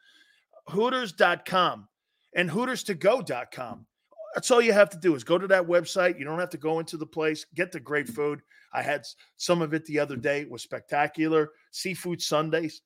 Hooters.com 0.67 1.87
and 2.35 2.49
Hooters2Go.com. 2.49 3.85
That's 4.33 4.51
all 4.51 4.61
you 4.61 4.73
have 4.73 4.89
to 4.89 4.97
do 4.97 5.15
is 5.15 5.23
go 5.23 5.37
to 5.37 5.47
that 5.47 5.65
website. 5.65 6.19
You 6.19 6.25
don't 6.25 6.37
have 6.37 6.49
to 6.49 6.57
go 6.57 6.79
into 6.79 6.97
the 6.97 7.05
place. 7.05 7.45
Get 7.55 7.71
the 7.71 7.79
great 7.79 8.09
food. 8.09 8.41
I 8.73 8.81
had 8.81 9.05
some 9.37 9.61
of 9.61 9.73
it 9.73 9.85
the 9.85 9.99
other 9.99 10.17
day. 10.17 10.41
It 10.41 10.51
was 10.51 10.63
spectacular. 10.63 11.51
Seafood 11.71 12.21
Sundays. 12.21 12.81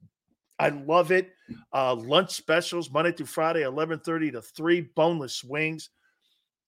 I 0.59 0.69
love 0.69 1.11
it. 1.11 1.31
Uh, 1.73 1.95
lunch 1.95 2.29
specials 2.35 2.91
Monday 2.91 3.11
through 3.11 3.25
Friday, 3.25 3.63
11:30 3.63 4.33
to 4.33 4.41
3, 4.43 4.81
boneless 4.95 5.43
wings. 5.43 5.89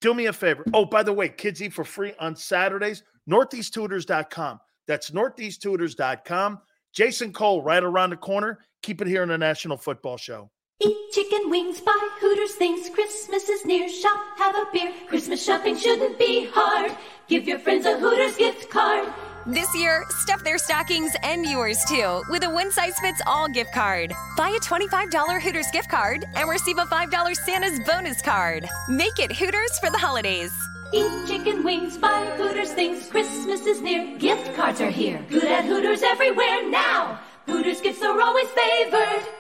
Do 0.02 0.14
me 0.14 0.28
a 0.28 0.34
favor. 0.34 0.64
Oh, 0.74 0.86
by 0.86 1.04
the 1.04 1.14
way, 1.14 1.30
kids 1.30 1.62
eat 1.62 1.74
for 1.74 1.84
free 1.84 2.14
on 2.20 2.36
Saturdays. 2.36 3.04
Northeasthooters.com. 3.30 4.60
That's 4.88 5.12
northeasthooters.com. 5.12 6.60
Jason 6.94 7.34
Cole 7.34 7.62
right 7.62 7.84
around 7.84 8.12
the 8.12 8.18
corner. 8.18 8.60
Keep 8.82 9.02
it 9.02 9.08
here 9.08 9.24
in 9.24 9.30
the 9.30 9.38
National 9.38 9.78
Football 9.78 10.18
Show. 10.18 10.50
Eat 10.82 10.98
chicken 11.12 11.50
wings, 11.50 11.82
buy 11.82 12.10
Hooters 12.22 12.56
things. 12.56 12.90
Christmas 12.90 13.50
is 13.50 13.66
near. 13.66 13.90
Shop, 13.90 14.18
have 14.38 14.56
a 14.56 14.66
beer. 14.72 14.94
Christmas 15.08 15.44
shopping 15.44 15.78
shouldn't 15.78 16.18
be 16.18 16.48
hard. 16.52 16.96
Give 17.28 17.46
your 17.46 17.60
friends 17.60 17.86
a 17.86 18.00
Hooters 18.00 18.38
gift 18.38 18.70
card. 18.70 19.14
This 19.46 19.74
year, 19.74 20.04
stuff 20.10 20.44
their 20.44 20.58
stockings 20.58 21.14
and 21.24 21.46
yours 21.46 21.80
too 21.88 22.22
with 22.30 22.44
a 22.44 22.50
one 22.50 22.72
size 22.72 23.00
fits 23.00 23.22
all 23.26 23.48
gift 23.48 23.74
card. 23.74 24.14
Buy 24.36 24.50
a 24.50 24.60
$25 24.60 25.42
Hooters 25.42 25.68
gift 25.72 25.90
card 25.90 26.26
and 26.36 26.50
receive 26.50 26.78
a 26.78 26.86
$5 26.86 27.36
Santa's 27.36 27.80
bonus 27.88 28.22
card. 28.22 28.68
Make 28.90 29.18
it 29.18 29.32
Hooters 29.32 29.80
for 29.80 29.90
the 29.90 29.98
holidays. 29.98 30.52
Eat 30.92 31.28
chicken 31.28 31.64
wings, 31.64 31.98
buy 31.98 32.26
Hooters 32.38 32.74
things. 32.74 33.08
Christmas 33.08 33.66
is 33.66 33.82
near. 33.82 34.18
Gift 34.18 34.56
cards 34.56 34.82
are 34.82 34.90
here. 34.90 35.24
Good 35.30 35.46
at 35.46 35.66
Hooters 35.66 36.04
everywhere 36.04 36.70
now. 36.70 37.20
Hooters 37.46 37.80
gifts 37.82 38.04
are 38.04 38.20
always 38.22 38.48
favored. 38.50 39.39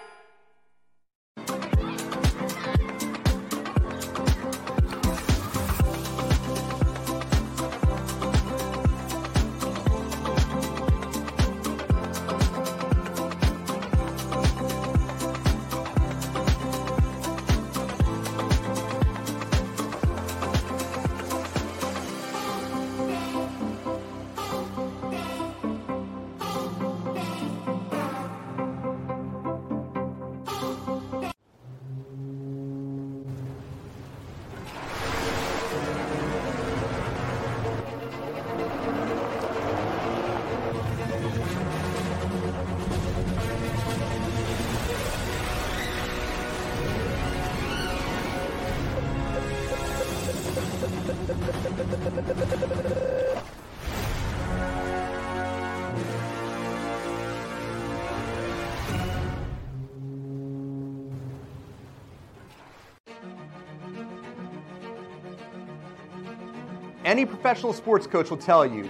Professional 67.41 67.71
sports 67.71 68.05
coach 68.05 68.29
will 68.29 68.37
tell 68.37 68.65
you 68.65 68.83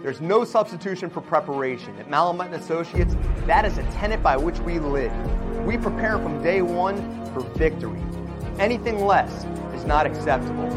there's 0.00 0.20
no 0.20 0.44
substitution 0.44 1.10
for 1.10 1.20
preparation. 1.20 1.92
At 1.98 2.08
Malamut 2.08 2.52
Associates, 2.52 3.16
that 3.46 3.64
is 3.64 3.78
a 3.78 3.82
tenet 3.94 4.22
by 4.22 4.36
which 4.36 4.60
we 4.60 4.78
live. 4.78 5.12
We 5.66 5.76
prepare 5.76 6.16
from 6.18 6.40
day 6.40 6.62
one 6.62 6.96
for 7.34 7.40
victory. 7.58 8.00
Anything 8.60 9.04
less 9.04 9.44
is 9.74 9.84
not 9.84 10.06
acceptable. 10.06 10.70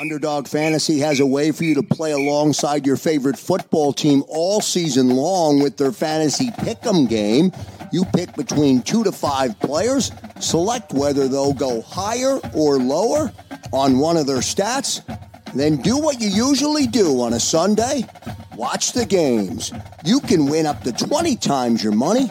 Underdog 0.00 0.48
Fantasy 0.48 0.98
has 0.98 1.20
a 1.20 1.26
way 1.26 1.52
for 1.52 1.62
you 1.62 1.76
to 1.76 1.84
play 1.84 2.10
alongside 2.10 2.84
your 2.84 2.96
favorite 2.96 3.38
football 3.38 3.92
team 3.92 4.24
all 4.26 4.60
season 4.60 5.10
long 5.10 5.60
with 5.62 5.76
their 5.76 5.92
fantasy 5.92 6.50
pick'em 6.50 7.08
game. 7.08 7.52
You 7.90 8.04
pick 8.04 8.34
between 8.36 8.82
two 8.82 9.04
to 9.04 9.12
five 9.12 9.58
players, 9.60 10.12
select 10.40 10.92
whether 10.92 11.28
they'll 11.28 11.52
go 11.52 11.82
higher 11.82 12.38
or 12.54 12.78
lower 12.78 13.32
on 13.72 13.98
one 13.98 14.16
of 14.16 14.26
their 14.26 14.38
stats, 14.38 15.02
then 15.54 15.76
do 15.76 15.96
what 15.96 16.20
you 16.20 16.28
usually 16.28 16.86
do 16.86 17.20
on 17.20 17.32
a 17.32 17.40
Sunday. 17.40 18.04
Watch 18.56 18.92
the 18.92 19.06
games. 19.06 19.72
You 20.04 20.20
can 20.20 20.46
win 20.46 20.66
up 20.66 20.82
to 20.82 20.92
20 20.92 21.36
times 21.36 21.82
your 21.82 21.92
money 21.92 22.30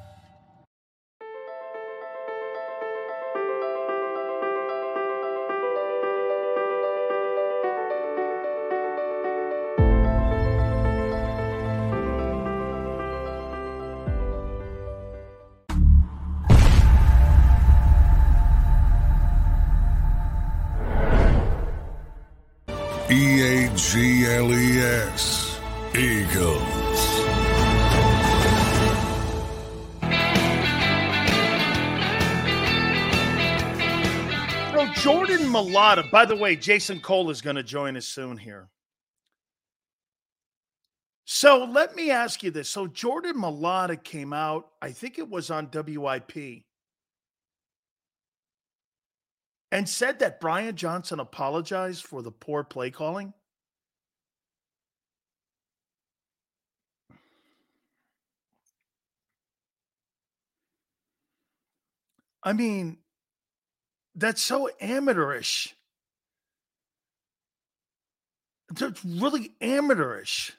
E 23.71 23.75
G 23.75 24.25
L 24.25 24.53
E 24.53 24.79
S. 24.79 25.59
Eagles. 25.95 27.21
Know, 34.73 34.91
Jordan 34.95 35.39
Mailata, 35.47 36.09
by 36.11 36.25
the 36.25 36.35
way, 36.35 36.57
Jason 36.57 36.99
Cole 36.99 37.29
is 37.29 37.41
going 37.41 37.55
to 37.55 37.63
join 37.63 37.95
us 37.95 38.07
soon 38.07 38.37
here. 38.37 38.67
So 41.23 41.63
let 41.63 41.95
me 41.95 42.11
ask 42.11 42.43
you 42.43 42.51
this. 42.51 42.69
So 42.69 42.87
Jordan 42.87 43.35
Mailata 43.35 44.01
came 44.03 44.33
out, 44.33 44.67
I 44.81 44.91
think 44.91 45.17
it 45.17 45.29
was 45.29 45.49
on 45.49 45.69
WIP, 45.73 46.63
and 49.71 49.87
said 49.87 50.19
that 50.19 50.41
Brian 50.41 50.75
Johnson 50.75 51.21
apologized 51.21 52.03
for 52.05 52.21
the 52.21 52.31
poor 52.31 52.65
play 52.65 52.91
calling. 52.91 53.33
I 62.43 62.53
mean, 62.53 62.97
that's 64.15 64.41
so 64.41 64.69
amateurish. 64.79 65.75
That's 68.69 69.03
really 69.03 69.51
amateurish. 69.61 70.53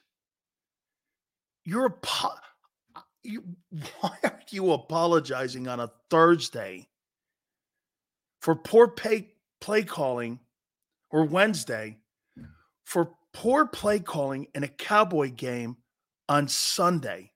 You're 1.65 1.87
a 1.87 1.95
uh, 2.25 3.01
you, 3.23 3.43
why 4.01 4.13
are 4.25 4.41
you 4.51 4.73
apologizing 4.73 5.69
on 5.69 5.81
a 5.81 5.91
Thursday 6.11 6.89
for 8.41 8.55
poor 8.55 8.89
pay, 8.89 9.29
play 9.61 9.83
calling 9.83 10.41
or 11.11 11.25
Wednesday 11.25 11.99
for 12.85 13.11
poor 13.33 13.67
play 13.67 14.01
calling 14.01 14.49
in 14.55 14.65
a 14.65 14.69
Cowboy 14.69 15.31
game 15.31 15.77
on 16.29 16.49
Sunday? 16.49 17.32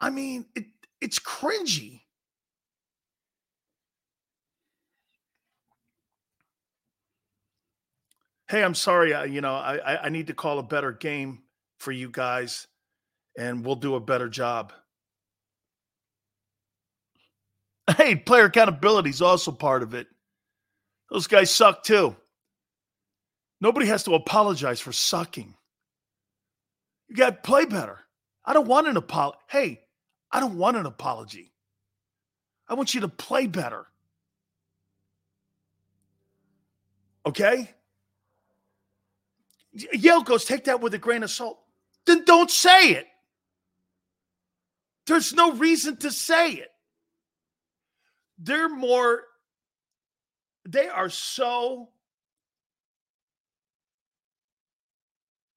I 0.00 0.10
mean, 0.10 0.46
it, 0.54 0.66
it's 1.00 1.18
cringy. 1.18 2.02
Hey, 8.48 8.62
I'm 8.62 8.74
sorry. 8.74 9.12
I, 9.12 9.24
you 9.24 9.40
know, 9.40 9.54
I, 9.54 10.04
I 10.04 10.08
need 10.08 10.28
to 10.28 10.34
call 10.34 10.58
a 10.58 10.62
better 10.62 10.92
game 10.92 11.42
for 11.80 11.92
you 11.92 12.08
guys, 12.10 12.66
and 13.36 13.64
we'll 13.64 13.76
do 13.76 13.94
a 13.94 14.00
better 14.00 14.28
job. 14.28 14.72
Hey, 17.96 18.16
player 18.16 18.44
accountability 18.44 19.10
is 19.10 19.22
also 19.22 19.50
part 19.50 19.82
of 19.82 19.94
it. 19.94 20.06
Those 21.10 21.26
guys 21.26 21.50
suck 21.50 21.82
too. 21.82 22.14
Nobody 23.60 23.86
has 23.86 24.04
to 24.04 24.14
apologize 24.14 24.80
for 24.80 24.92
sucking. 24.92 25.54
You 27.08 27.16
got 27.16 27.42
to 27.42 27.48
play 27.48 27.64
better. 27.64 27.98
I 28.44 28.52
don't 28.52 28.68
want 28.68 28.88
an 28.88 28.96
apology. 28.96 29.38
Hey, 29.48 29.80
I 30.30 30.40
don't 30.40 30.58
want 30.58 30.76
an 30.76 30.86
apology. 30.86 31.52
I 32.68 32.74
want 32.74 32.94
you 32.94 33.00
to 33.02 33.08
play 33.08 33.46
better. 33.46 33.86
Okay? 37.24 37.70
Yale 39.72 40.22
goes, 40.22 40.44
take 40.44 40.64
that 40.64 40.80
with 40.80 40.94
a 40.94 40.98
grain 40.98 41.22
of 41.22 41.30
salt. 41.30 41.58
Then 42.06 42.24
don't 42.24 42.50
say 42.50 42.92
it. 42.92 43.06
There's 45.06 45.32
no 45.32 45.52
reason 45.52 45.96
to 45.98 46.10
say 46.10 46.52
it. 46.52 46.70
They're 48.38 48.68
more, 48.68 49.24
they 50.66 50.88
are 50.88 51.10
so 51.10 51.88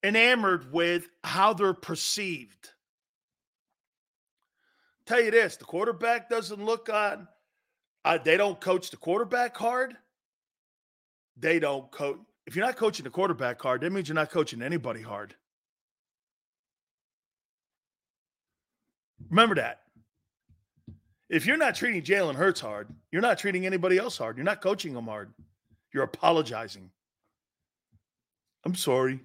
enamored 0.03 0.72
with 0.72 1.08
how 1.24 1.53
they're 1.53 1.74
perceived. 1.74 2.70
Tell 5.11 5.22
you 5.22 5.31
this 5.31 5.57
the 5.57 5.65
quarterback 5.65 6.30
doesn't 6.30 6.64
look 6.64 6.90
on, 6.90 7.27
uh, 8.06 8.17
they 8.23 8.38
don't 8.38 8.61
coach 8.61 8.91
the 8.91 8.95
quarterback 8.95 9.57
hard. 9.57 9.93
They 11.35 11.59
don't 11.59 11.91
coach. 11.91 12.17
If 12.48 12.56
you're 12.56 12.65
not 12.65 12.77
coaching 12.77 13.03
the 13.03 13.09
quarterback 13.09 13.61
hard, 13.61 13.81
that 13.81 13.91
means 13.91 14.07
you're 14.07 14.15
not 14.15 14.31
coaching 14.31 14.61
anybody 14.61 15.01
hard. 15.01 15.35
Remember 19.30 19.56
that. 19.56 19.81
If 21.30 21.45
you're 21.45 21.57
not 21.57 21.75
treating 21.75 22.01
Jalen 22.03 22.35
Hurts 22.35 22.61
hard, 22.61 22.88
you're 23.11 23.22
not 23.22 23.38
treating 23.38 23.65
anybody 23.65 23.98
else 23.98 24.17
hard. 24.17 24.38
You're 24.38 24.45
not 24.45 24.61
coaching 24.61 24.93
them 24.93 25.07
hard. 25.07 25.33
You're 25.93 26.03
apologizing. 26.03 26.90
I'm 28.65 28.75
sorry. 28.75 29.19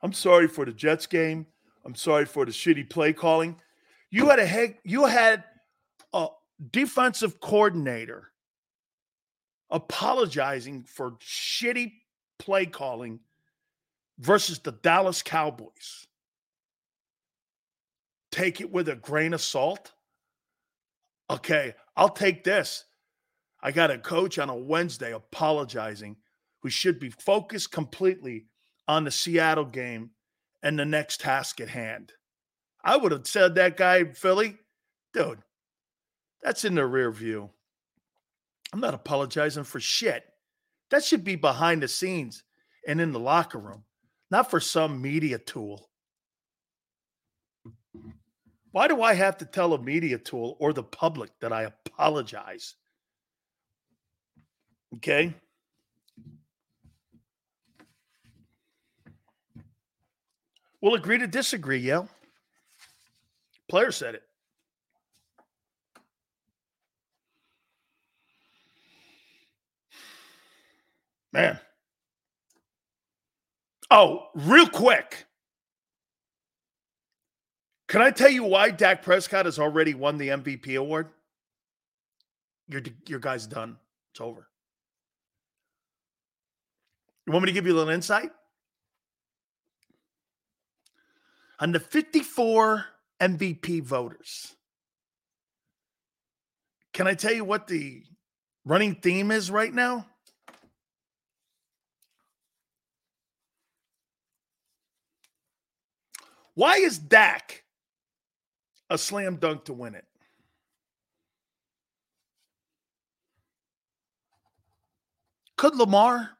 I'm 0.00 0.14
sorry 0.14 0.48
for 0.48 0.64
the 0.64 0.72
Jets 0.72 1.06
game. 1.06 1.44
I'm 1.84 1.94
sorry 1.94 2.24
for 2.24 2.46
the 2.46 2.52
shitty 2.52 2.88
play 2.88 3.12
calling. 3.12 3.56
You 4.12 4.28
had 4.28 4.38
a 4.38 4.46
head, 4.46 4.76
you 4.84 5.06
had 5.06 5.42
a 6.12 6.28
defensive 6.70 7.40
coordinator 7.40 8.28
apologizing 9.70 10.84
for 10.84 11.12
shitty 11.12 11.94
play 12.38 12.66
calling 12.66 13.20
versus 14.18 14.58
the 14.58 14.72
Dallas 14.72 15.22
Cowboys. 15.22 16.06
Take 18.30 18.60
it 18.60 18.70
with 18.70 18.90
a 18.90 18.96
grain 18.96 19.32
of 19.32 19.40
salt. 19.40 19.92
Okay, 21.30 21.74
I'll 21.96 22.10
take 22.10 22.44
this. 22.44 22.84
I 23.62 23.72
got 23.72 23.90
a 23.90 23.96
coach 23.96 24.38
on 24.38 24.50
a 24.50 24.54
Wednesday 24.54 25.12
apologizing 25.12 26.16
who 26.60 26.68
should 26.68 27.00
be 27.00 27.08
focused 27.08 27.72
completely 27.72 28.44
on 28.86 29.04
the 29.04 29.10
Seattle 29.10 29.64
game 29.64 30.10
and 30.62 30.78
the 30.78 30.84
next 30.84 31.22
task 31.22 31.62
at 31.62 31.68
hand. 31.68 32.12
I 32.84 32.96
would 32.96 33.12
have 33.12 33.26
said 33.26 33.54
that 33.54 33.76
guy, 33.76 34.04
Philly, 34.04 34.58
dude, 35.12 35.38
that's 36.42 36.64
in 36.64 36.74
the 36.74 36.84
rear 36.84 37.10
view. 37.12 37.50
I'm 38.72 38.80
not 38.80 38.94
apologizing 38.94 39.64
for 39.64 39.80
shit. 39.80 40.24
That 40.90 41.04
should 41.04 41.24
be 41.24 41.36
behind 41.36 41.82
the 41.82 41.88
scenes 41.88 42.42
and 42.86 43.00
in 43.00 43.12
the 43.12 43.20
locker 43.20 43.58
room, 43.58 43.84
not 44.30 44.50
for 44.50 44.60
some 44.60 45.00
media 45.00 45.38
tool. 45.38 45.88
Why 48.72 48.88
do 48.88 49.02
I 49.02 49.14
have 49.14 49.36
to 49.38 49.44
tell 49.44 49.74
a 49.74 49.82
media 49.82 50.18
tool 50.18 50.56
or 50.58 50.72
the 50.72 50.82
public 50.82 51.30
that 51.40 51.52
I 51.52 51.62
apologize? 51.64 52.74
Okay. 54.96 55.34
We'll 60.80 60.94
agree 60.94 61.18
to 61.18 61.26
disagree, 61.26 61.78
yeah. 61.78 62.06
Player 63.72 63.90
said 63.90 64.14
it. 64.14 64.22
Man. 71.32 71.58
Oh, 73.90 74.26
real 74.34 74.68
quick. 74.68 75.24
Can 77.88 78.02
I 78.02 78.10
tell 78.10 78.28
you 78.28 78.44
why 78.44 78.68
Dak 78.68 79.02
Prescott 79.02 79.46
has 79.46 79.58
already 79.58 79.94
won 79.94 80.18
the 80.18 80.28
MVP 80.28 80.78
award? 80.78 81.08
Your 82.68 82.82
your 83.08 83.20
guy's 83.20 83.46
done. 83.46 83.78
It's 84.12 84.20
over. 84.20 84.48
You 87.26 87.32
want 87.32 87.44
me 87.44 87.46
to 87.46 87.54
give 87.54 87.66
you 87.66 87.72
a 87.72 87.78
little 87.78 87.94
insight? 87.94 88.32
On 91.58 91.72
the 91.72 91.80
54 91.80 92.84
MVP 93.22 93.84
voters, 93.84 94.56
can 96.92 97.06
I 97.06 97.14
tell 97.14 97.32
you 97.32 97.44
what 97.44 97.68
the 97.68 98.02
running 98.64 98.96
theme 98.96 99.30
is 99.30 99.48
right 99.48 99.72
now? 99.72 100.06
Why 106.54 106.78
is 106.78 106.98
Dak 106.98 107.62
a 108.90 108.98
slam 108.98 109.36
dunk 109.36 109.66
to 109.66 109.72
win 109.72 109.94
it? 109.94 110.04
Could 115.56 115.76
Lamar? 115.76 116.30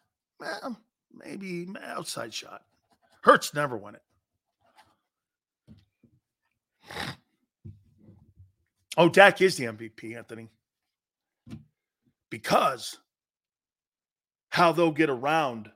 Maybe 1.15 1.69
outside 1.81 2.35
shot. 2.35 2.63
Hurts 3.23 3.55
never 3.55 3.77
won 3.77 3.95
it. 3.95 4.03
Oh, 8.97 9.09
Dak 9.09 9.41
is 9.41 9.57
the 9.57 9.65
MVP, 9.65 10.17
Anthony. 10.17 10.49
Because 12.31 12.99
how 14.51 14.73
they'll 14.73 14.91
get 14.91 15.09
around 15.09 15.71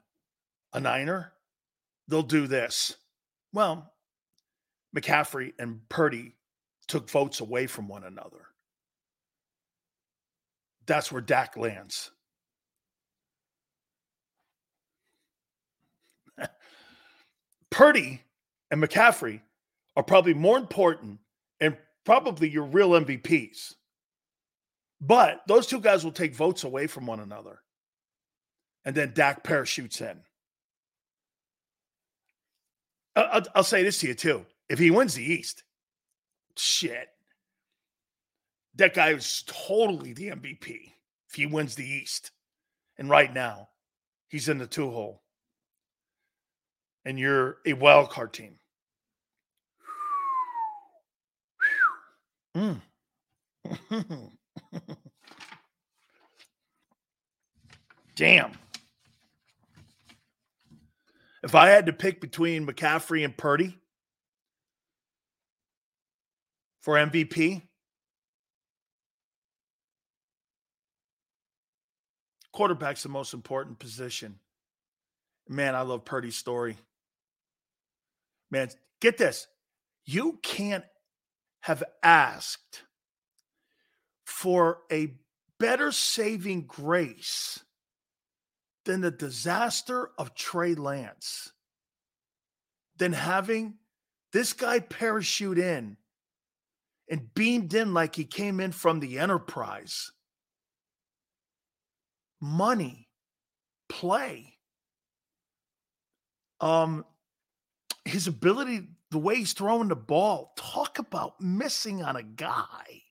a 0.72 0.80
Niner, 0.80 1.32
they'll 2.08 2.22
do 2.22 2.46
this. 2.46 2.96
Well, 3.52 3.92
McCaffrey 4.94 5.52
and 5.58 5.80
Purdy 5.88 6.34
took 6.88 7.08
votes 7.10 7.40
away 7.40 7.66
from 7.66 7.88
one 7.88 8.04
another. 8.04 8.46
That's 10.86 11.10
where 11.10 11.22
Dak 11.22 11.56
lands. 11.56 12.10
Purdy 17.70 18.22
and 18.70 18.82
McCaffrey 18.82 19.40
are 19.96 20.02
probably 20.02 20.34
more 20.34 20.58
important 20.58 21.18
and 21.60 21.76
probably 22.04 22.48
your 22.48 22.64
real 22.64 22.90
MVPs. 22.90 23.74
But 25.00 25.42
those 25.48 25.66
two 25.66 25.80
guys 25.80 26.04
will 26.04 26.12
take 26.12 26.34
votes 26.34 26.64
away 26.64 26.86
from 26.86 27.06
one 27.06 27.20
another. 27.20 27.60
And 28.84 28.94
then 28.94 29.12
Dak 29.14 29.42
parachutes 29.42 30.00
in. 30.00 30.20
I'll, 33.16 33.42
I'll 33.54 33.64
say 33.64 33.82
this 33.82 33.98
to 34.00 34.08
you 34.08 34.14
too. 34.14 34.46
If 34.68 34.78
he 34.78 34.90
wins 34.90 35.14
the 35.14 35.24
East, 35.24 35.64
shit, 36.56 37.08
that 38.76 38.94
guy 38.94 39.10
is 39.10 39.42
totally 39.46 40.12
the 40.12 40.28
MVP 40.28 40.92
if 41.28 41.34
he 41.34 41.46
wins 41.46 41.74
the 41.74 41.88
East. 41.88 42.30
And 42.98 43.08
right 43.08 43.32
now, 43.32 43.68
he's 44.28 44.48
in 44.48 44.58
the 44.58 44.66
two 44.66 44.90
hole. 44.90 45.22
And 47.04 47.18
you're 47.18 47.58
a 47.64 47.72
wild 47.72 48.10
card 48.10 48.32
team. 48.32 48.58
Mm. 52.56 52.80
Damn. 58.16 58.52
If 61.42 61.54
I 61.54 61.68
had 61.68 61.86
to 61.86 61.92
pick 61.92 62.20
between 62.20 62.66
McCaffrey 62.66 63.24
and 63.24 63.36
Purdy 63.36 63.78
for 66.80 66.94
MVP, 66.94 67.62
quarterback's 72.52 73.02
the 73.02 73.10
most 73.10 73.34
important 73.34 73.78
position. 73.78 74.38
Man, 75.46 75.74
I 75.74 75.82
love 75.82 76.06
Purdy's 76.06 76.36
story. 76.36 76.78
Man, 78.50 78.70
get 79.00 79.18
this. 79.18 79.46
You 80.06 80.40
can't 80.42 80.84
have 81.66 81.82
asked 82.00 82.84
for 84.24 84.78
a 84.92 85.12
better 85.58 85.90
saving 85.90 86.62
grace 86.62 87.58
than 88.84 89.00
the 89.00 89.10
disaster 89.10 90.10
of 90.16 90.32
Trey 90.32 90.76
Lance, 90.76 91.50
than 92.98 93.12
having 93.12 93.78
this 94.32 94.52
guy 94.52 94.78
parachute 94.78 95.58
in 95.58 95.96
and 97.10 97.34
beamed 97.34 97.74
in 97.74 97.92
like 97.92 98.14
he 98.14 98.24
came 98.24 98.60
in 98.60 98.70
from 98.70 99.00
the 99.00 99.18
enterprise. 99.18 100.12
Money, 102.40 103.08
play. 103.88 104.54
Um, 106.60 107.04
his 108.04 108.28
ability 108.28 108.86
the 109.10 109.18
way 109.18 109.36
he's 109.36 109.52
throwing 109.52 109.88
the 109.88 109.96
ball. 109.96 110.52
Talk 110.56 110.98
about 110.98 111.40
missing 111.40 112.02
on 112.02 112.16
a 112.16 112.22
guy. 112.22 113.02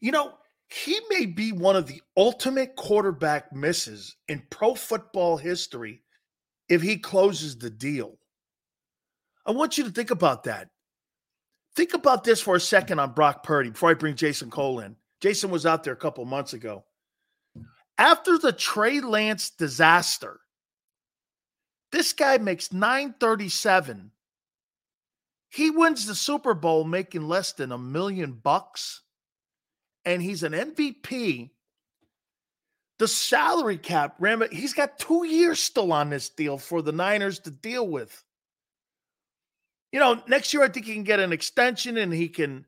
You 0.00 0.12
know, 0.12 0.34
he 0.68 1.00
may 1.10 1.26
be 1.26 1.52
one 1.52 1.76
of 1.76 1.86
the 1.86 2.02
ultimate 2.16 2.76
quarterback 2.76 3.52
misses 3.52 4.16
in 4.28 4.42
pro 4.50 4.74
football 4.74 5.36
history 5.36 6.02
if 6.68 6.82
he 6.82 6.98
closes 6.98 7.56
the 7.56 7.70
deal. 7.70 8.18
I 9.46 9.52
want 9.52 9.78
you 9.78 9.84
to 9.84 9.90
think 9.90 10.10
about 10.10 10.44
that. 10.44 10.68
Think 11.74 11.94
about 11.94 12.24
this 12.24 12.40
for 12.40 12.56
a 12.56 12.60
second 12.60 12.98
on 12.98 13.12
Brock 13.12 13.42
Purdy 13.42 13.70
before 13.70 13.90
I 13.90 13.94
bring 13.94 14.14
Jason 14.14 14.50
Cole 14.50 14.80
in. 14.80 14.96
Jason 15.20 15.50
was 15.50 15.64
out 15.64 15.84
there 15.84 15.94
a 15.94 15.96
couple 15.96 16.24
months 16.24 16.52
ago. 16.52 16.84
After 17.96 18.38
the 18.38 18.52
Trey 18.52 19.00
Lance 19.00 19.50
disaster, 19.50 20.40
this 21.92 22.12
guy 22.12 22.38
makes 22.38 22.72
937. 22.72 24.10
He 25.50 25.70
wins 25.70 26.06
the 26.06 26.14
Super 26.14 26.54
Bowl 26.54 26.84
making 26.84 27.26
less 27.26 27.52
than 27.52 27.72
a 27.72 27.78
million 27.78 28.32
bucks. 28.32 29.02
And 30.04 30.22
he's 30.22 30.42
an 30.42 30.52
MVP. 30.52 31.50
The 32.98 33.08
salary 33.08 33.78
cap, 33.78 34.16
Ram, 34.18 34.42
he's 34.50 34.74
got 34.74 34.98
two 34.98 35.24
years 35.24 35.60
still 35.60 35.92
on 35.92 36.10
this 36.10 36.28
deal 36.28 36.58
for 36.58 36.82
the 36.82 36.92
Niners 36.92 37.38
to 37.40 37.50
deal 37.50 37.86
with. 37.86 38.24
You 39.92 40.00
know, 40.00 40.20
next 40.26 40.52
year 40.52 40.62
I 40.62 40.68
think 40.68 40.86
he 40.86 40.94
can 40.94 41.04
get 41.04 41.20
an 41.20 41.32
extension 41.32 41.96
and 41.96 42.12
he 42.12 42.28
can 42.28 42.66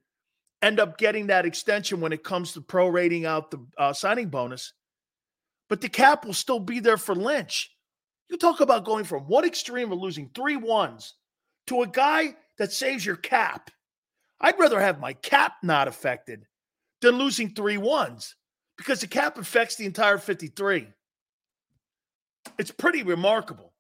end 0.63 0.79
up 0.79 0.99
getting 0.99 1.27
that 1.27 1.47
extension 1.47 2.01
when 2.01 2.13
it 2.13 2.23
comes 2.23 2.53
to 2.53 2.61
prorating 2.61 3.25
out 3.25 3.51
the 3.51 3.59
uh, 3.77 3.93
signing 3.93 4.29
bonus. 4.29 4.73
But 5.69 5.81
the 5.81 5.89
cap 5.89 6.25
will 6.25 6.35
still 6.35 6.61
be 6.61 6.81
there 6.81 6.97
for 6.97 7.15
Lynch. 7.15 7.71
You 8.31 8.37
talk 8.37 8.61
about 8.61 8.85
going 8.85 9.05
from 9.05 9.25
one 9.25 9.45
extreme 9.45 9.91
of 9.91 9.99
losing 9.99 10.31
three 10.35 10.57
ones 10.57 11.15
to 11.67 11.83
a 11.83 11.87
guy 11.87 12.37
that 12.59 12.73
saves 12.73 13.05
your 13.05 13.17
cap. 13.17 13.71
I'd 14.41 14.59
rather 14.59 14.81
have 14.81 15.01
my 15.01 15.15
cap 15.15 15.55
not 15.63 15.89
affected 15.89 16.47
than 17.01 17.19
losing 17.19 17.51
three 17.51 17.77
ones 17.77 18.37
because 18.79 19.01
the 19.01 19.09
cap 19.09 19.37
affects 19.37 19.75
the 19.75 19.85
entire 19.85 20.17
53. 20.17 20.87
It's 22.59 22.71
pretty 22.71 23.03
remarkable. 23.03 23.73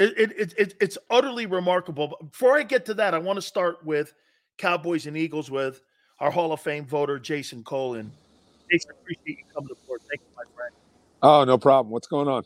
It, 0.00 0.32
it, 0.36 0.54
it, 0.58 0.74
it's 0.80 0.98
utterly 1.08 1.46
remarkable. 1.46 2.08
But 2.08 2.32
before 2.32 2.58
I 2.58 2.64
get 2.64 2.86
to 2.86 2.94
that, 2.94 3.14
I 3.14 3.18
want 3.18 3.36
to 3.36 3.42
start 3.42 3.84
with 3.84 4.12
Cowboys 4.58 5.06
and 5.06 5.16
Eagles 5.16 5.50
with 5.50 5.80
our 6.18 6.32
Hall 6.32 6.52
of 6.52 6.60
Fame 6.60 6.86
voter, 6.86 7.20
Jason 7.20 7.62
Cole. 7.62 7.94
Jason, 7.94 8.90
appreciate 8.90 9.38
you 9.38 9.44
coming 9.54 9.68
to 9.68 9.76
board. 9.86 10.00
Thank 10.08 10.20
you, 10.22 10.36
my 10.36 10.42
friend. 10.56 10.74
Oh, 11.22 11.44
no 11.44 11.56
problem. 11.56 11.92
What's 11.92 12.08
going 12.08 12.26
on? 12.26 12.44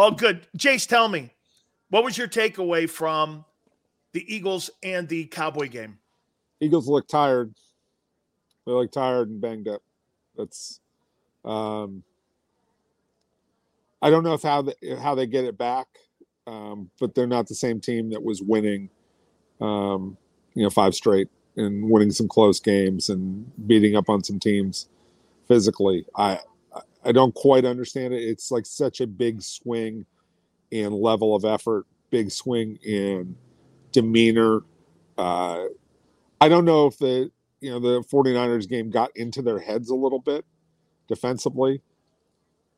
All 0.00 0.10
good. 0.10 0.46
Jace, 0.56 0.86
tell 0.86 1.08
me, 1.08 1.28
what 1.90 2.04
was 2.04 2.16
your 2.16 2.26
takeaway 2.26 2.88
from 2.88 3.44
the 4.14 4.34
Eagles 4.34 4.70
and 4.82 5.06
the 5.06 5.26
Cowboy 5.26 5.68
game? 5.68 5.98
Eagles 6.58 6.88
look 6.88 7.06
tired. 7.06 7.52
They 8.64 8.72
look 8.72 8.90
tired 8.92 9.28
and 9.28 9.42
banged 9.42 9.68
up. 9.68 9.82
That's 10.38 10.80
um 11.44 12.02
I 14.00 14.08
don't 14.08 14.24
know 14.24 14.32
if 14.32 14.42
how 14.42 14.62
they, 14.62 14.72
how 15.02 15.14
they 15.14 15.26
get 15.26 15.44
it 15.44 15.58
back, 15.58 15.86
um, 16.46 16.90
but 16.98 17.14
they're 17.14 17.26
not 17.26 17.46
the 17.46 17.54
same 17.54 17.78
team 17.78 18.08
that 18.12 18.22
was 18.22 18.40
winning, 18.40 18.88
um, 19.60 20.16
you 20.54 20.62
know, 20.62 20.70
five 20.70 20.94
straight 20.94 21.28
and 21.56 21.90
winning 21.90 22.10
some 22.10 22.26
close 22.26 22.58
games 22.58 23.10
and 23.10 23.52
beating 23.66 23.96
up 23.96 24.08
on 24.08 24.24
some 24.24 24.38
teams 24.38 24.88
physically. 25.46 26.06
I 26.16 26.38
I 27.04 27.12
don't 27.12 27.34
quite 27.34 27.64
understand 27.64 28.14
it. 28.14 28.22
It's 28.22 28.50
like 28.50 28.66
such 28.66 29.00
a 29.00 29.06
big 29.06 29.42
swing 29.42 30.04
in 30.70 30.92
level 30.92 31.34
of 31.34 31.44
effort, 31.44 31.86
big 32.10 32.30
swing 32.30 32.78
in 32.84 33.36
demeanor. 33.92 34.60
Uh, 35.16 35.64
I 36.40 36.48
don't 36.48 36.64
know 36.64 36.86
if 36.86 36.98
the 36.98 37.30
you 37.60 37.70
know 37.70 37.78
the 37.78 38.02
49ers 38.02 38.68
game 38.68 38.90
got 38.90 39.14
into 39.16 39.42
their 39.42 39.58
heads 39.58 39.90
a 39.90 39.94
little 39.94 40.18
bit 40.18 40.44
defensively, 41.08 41.82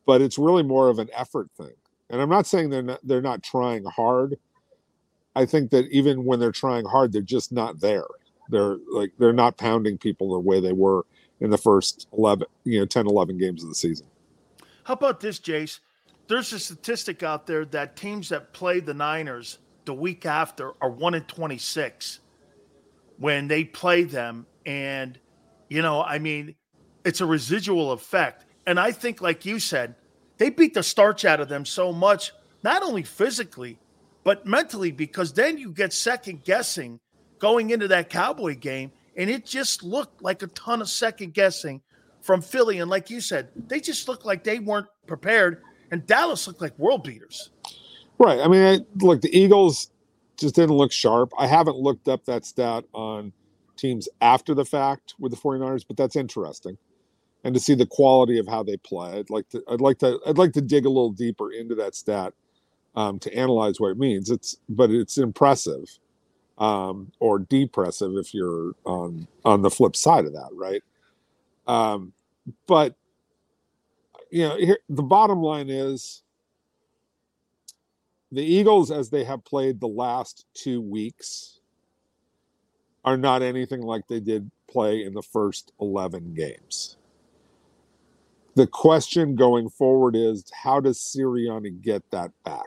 but 0.06 0.20
it's 0.20 0.38
really 0.38 0.62
more 0.62 0.88
of 0.88 0.98
an 0.98 1.08
effort 1.14 1.48
thing. 1.56 1.74
And 2.10 2.20
I'm 2.20 2.30
not 2.30 2.46
saying 2.46 2.70
they're 2.70 2.82
not 2.82 3.00
they're 3.02 3.22
not 3.22 3.42
trying 3.42 3.84
hard. 3.84 4.38
I 5.34 5.46
think 5.46 5.70
that 5.70 5.86
even 5.90 6.24
when 6.24 6.40
they're 6.40 6.52
trying 6.52 6.84
hard, 6.84 7.12
they're 7.12 7.22
just 7.22 7.52
not 7.52 7.80
there. 7.80 8.06
They're 8.50 8.76
like 8.92 9.12
they're 9.18 9.32
not 9.32 9.56
pounding 9.56 9.98
people 9.98 10.32
the 10.32 10.40
way 10.40 10.60
they 10.60 10.72
were 10.72 11.06
in 11.40 11.50
the 11.50 11.58
first 11.58 12.06
11, 12.16 12.46
you 12.64 12.78
know, 12.78 12.86
10, 12.86 13.06
11 13.06 13.36
games 13.38 13.62
of 13.62 13.68
the 13.68 13.74
season. 13.74 14.06
How 14.84 14.94
about 14.94 15.20
this, 15.20 15.38
Jace? 15.38 15.80
There's 16.28 16.52
a 16.52 16.58
statistic 16.58 17.22
out 17.22 17.46
there 17.46 17.64
that 17.66 17.96
teams 17.96 18.28
that 18.30 18.52
play 18.52 18.80
the 18.80 18.94
Niners 18.94 19.58
the 19.84 19.94
week 19.94 20.26
after 20.26 20.72
are 20.80 20.90
1 20.90 21.14
in 21.14 21.22
26 21.24 22.20
when 23.18 23.48
they 23.48 23.64
play 23.64 24.04
them. 24.04 24.46
And, 24.64 25.18
you 25.68 25.82
know, 25.82 26.02
I 26.02 26.18
mean, 26.18 26.54
it's 27.04 27.20
a 27.20 27.26
residual 27.26 27.92
effect. 27.92 28.44
And 28.66 28.78
I 28.78 28.92
think, 28.92 29.20
like 29.20 29.44
you 29.44 29.58
said, 29.58 29.94
they 30.38 30.50
beat 30.50 30.74
the 30.74 30.82
starch 30.82 31.24
out 31.24 31.40
of 31.40 31.48
them 31.48 31.64
so 31.64 31.92
much, 31.92 32.32
not 32.62 32.82
only 32.82 33.02
physically, 33.02 33.78
but 34.24 34.46
mentally, 34.46 34.92
because 34.92 35.32
then 35.32 35.58
you 35.58 35.72
get 35.72 35.92
second 35.92 36.44
guessing 36.44 37.00
going 37.38 37.70
into 37.70 37.88
that 37.88 38.08
Cowboy 38.08 38.56
game 38.56 38.92
and 39.16 39.28
it 39.28 39.44
just 39.44 39.82
looked 39.82 40.22
like 40.22 40.42
a 40.42 40.46
ton 40.48 40.80
of 40.80 40.88
second 40.88 41.34
guessing 41.34 41.82
from 42.22 42.40
Philly. 42.40 42.78
And 42.78 42.90
like 42.90 43.10
you 43.10 43.20
said, 43.20 43.48
they 43.68 43.80
just 43.80 44.08
looked 44.08 44.24
like 44.24 44.44
they 44.44 44.58
weren't 44.58 44.86
prepared. 45.06 45.62
And 45.90 46.06
Dallas 46.06 46.46
looked 46.46 46.62
like 46.62 46.78
world 46.78 47.04
beaters. 47.04 47.50
Right. 48.18 48.40
I 48.40 48.48
mean, 48.48 48.62
I, 48.62 49.04
look, 49.04 49.20
the 49.20 49.36
Eagles 49.36 49.90
just 50.38 50.54
didn't 50.54 50.76
look 50.76 50.92
sharp. 50.92 51.32
I 51.38 51.46
haven't 51.46 51.76
looked 51.76 52.08
up 52.08 52.24
that 52.24 52.46
stat 52.46 52.84
on 52.92 53.32
teams 53.76 54.08
after 54.20 54.54
the 54.54 54.64
fact 54.64 55.14
with 55.18 55.32
the 55.32 55.38
49ers, 55.38 55.84
but 55.86 55.96
that's 55.96 56.16
interesting. 56.16 56.78
And 57.44 57.52
to 57.54 57.60
see 57.60 57.74
the 57.74 57.86
quality 57.86 58.38
of 58.38 58.46
how 58.46 58.62
they 58.62 58.76
play. 58.76 59.18
I'd 59.18 59.30
like 59.30 59.48
to 59.50 59.62
I'd 59.68 59.80
like 59.80 59.98
to 59.98 60.20
I'd 60.26 60.38
like 60.38 60.52
to 60.52 60.60
dig 60.60 60.86
a 60.86 60.88
little 60.88 61.10
deeper 61.10 61.50
into 61.52 61.74
that 61.74 61.96
stat 61.96 62.32
um, 62.94 63.18
to 63.18 63.34
analyze 63.34 63.80
what 63.80 63.90
it 63.90 63.98
means. 63.98 64.30
It's 64.30 64.56
but 64.68 64.90
it's 64.90 65.18
impressive 65.18 65.84
um, 66.58 67.10
or 67.18 67.40
depressive 67.40 68.12
if 68.14 68.32
you're 68.32 68.74
on 68.84 69.26
on 69.44 69.62
the 69.62 69.70
flip 69.70 69.96
side 69.96 70.24
of 70.24 70.32
that, 70.34 70.50
right? 70.52 70.82
Um, 71.66 72.12
but 72.66 72.96
you 74.30 74.48
know, 74.48 74.56
here, 74.56 74.78
the 74.88 75.02
bottom 75.02 75.42
line 75.42 75.68
is 75.68 76.22
the 78.30 78.42
Eagles, 78.42 78.90
as 78.90 79.10
they 79.10 79.24
have 79.24 79.44
played 79.44 79.78
the 79.78 79.88
last 79.88 80.46
two 80.54 80.80
weeks, 80.80 81.60
are 83.04 83.18
not 83.18 83.42
anything 83.42 83.82
like 83.82 84.06
they 84.08 84.20
did 84.20 84.50
play 84.70 85.04
in 85.04 85.12
the 85.12 85.22
first 85.22 85.72
11 85.80 86.32
games. 86.34 86.96
The 88.54 88.66
question 88.66 89.34
going 89.34 89.68
forward 89.68 90.16
is 90.16 90.44
how 90.52 90.80
does 90.80 90.98
Sirianni 90.98 91.82
get 91.82 92.02
that 92.10 92.30
back? 92.44 92.66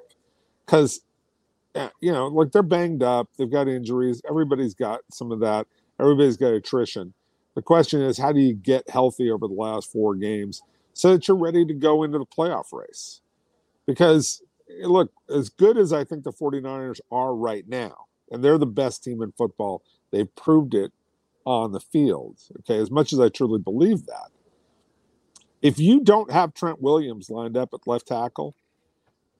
Because 0.65 1.01
you 1.99 2.11
know, 2.11 2.27
like 2.27 2.51
they're 2.51 2.63
banged 2.63 3.03
up, 3.03 3.29
they've 3.37 3.51
got 3.51 3.67
injuries, 3.67 4.21
everybody's 4.29 4.73
got 4.73 5.01
some 5.11 5.31
of 5.31 5.39
that, 5.41 5.67
everybody's 5.99 6.37
got 6.37 6.53
attrition. 6.53 7.13
The 7.55 7.61
question 7.61 8.01
is, 8.01 8.17
how 8.17 8.31
do 8.31 8.39
you 8.39 8.53
get 8.53 8.89
healthy 8.89 9.31
over 9.31 9.47
the 9.47 9.53
last 9.53 9.91
four 9.91 10.15
games 10.15 10.61
so 10.93 11.13
that 11.13 11.27
you're 11.27 11.37
ready 11.37 11.65
to 11.65 11.73
go 11.73 12.03
into 12.03 12.19
the 12.19 12.25
playoff 12.25 12.71
race? 12.71 13.21
Because, 13.87 14.41
eh, 14.69 14.85
look, 14.85 15.11
as 15.33 15.49
good 15.49 15.77
as 15.77 15.93
I 15.93 16.03
think 16.03 16.23
the 16.23 16.33
49ers 16.33 16.99
are 17.11 17.33
right 17.33 17.67
now, 17.67 17.95
and 18.29 18.43
they're 18.43 18.57
the 18.57 18.65
best 18.65 19.03
team 19.03 19.21
in 19.21 19.31
football, 19.31 19.83
they've 20.11 20.33
proved 20.35 20.73
it 20.73 20.91
on 21.45 21.71
the 21.71 21.79
field. 21.79 22.37
Okay, 22.59 22.77
as 22.77 22.91
much 22.91 23.13
as 23.13 23.19
I 23.19 23.29
truly 23.29 23.59
believe 23.59 24.05
that. 24.07 24.29
If 25.61 25.79
you 25.79 26.01
don't 26.01 26.31
have 26.31 26.53
Trent 26.53 26.81
Williams 26.81 27.29
lined 27.29 27.57
up 27.57 27.73
at 27.73 27.87
left 27.87 28.07
tackle, 28.07 28.55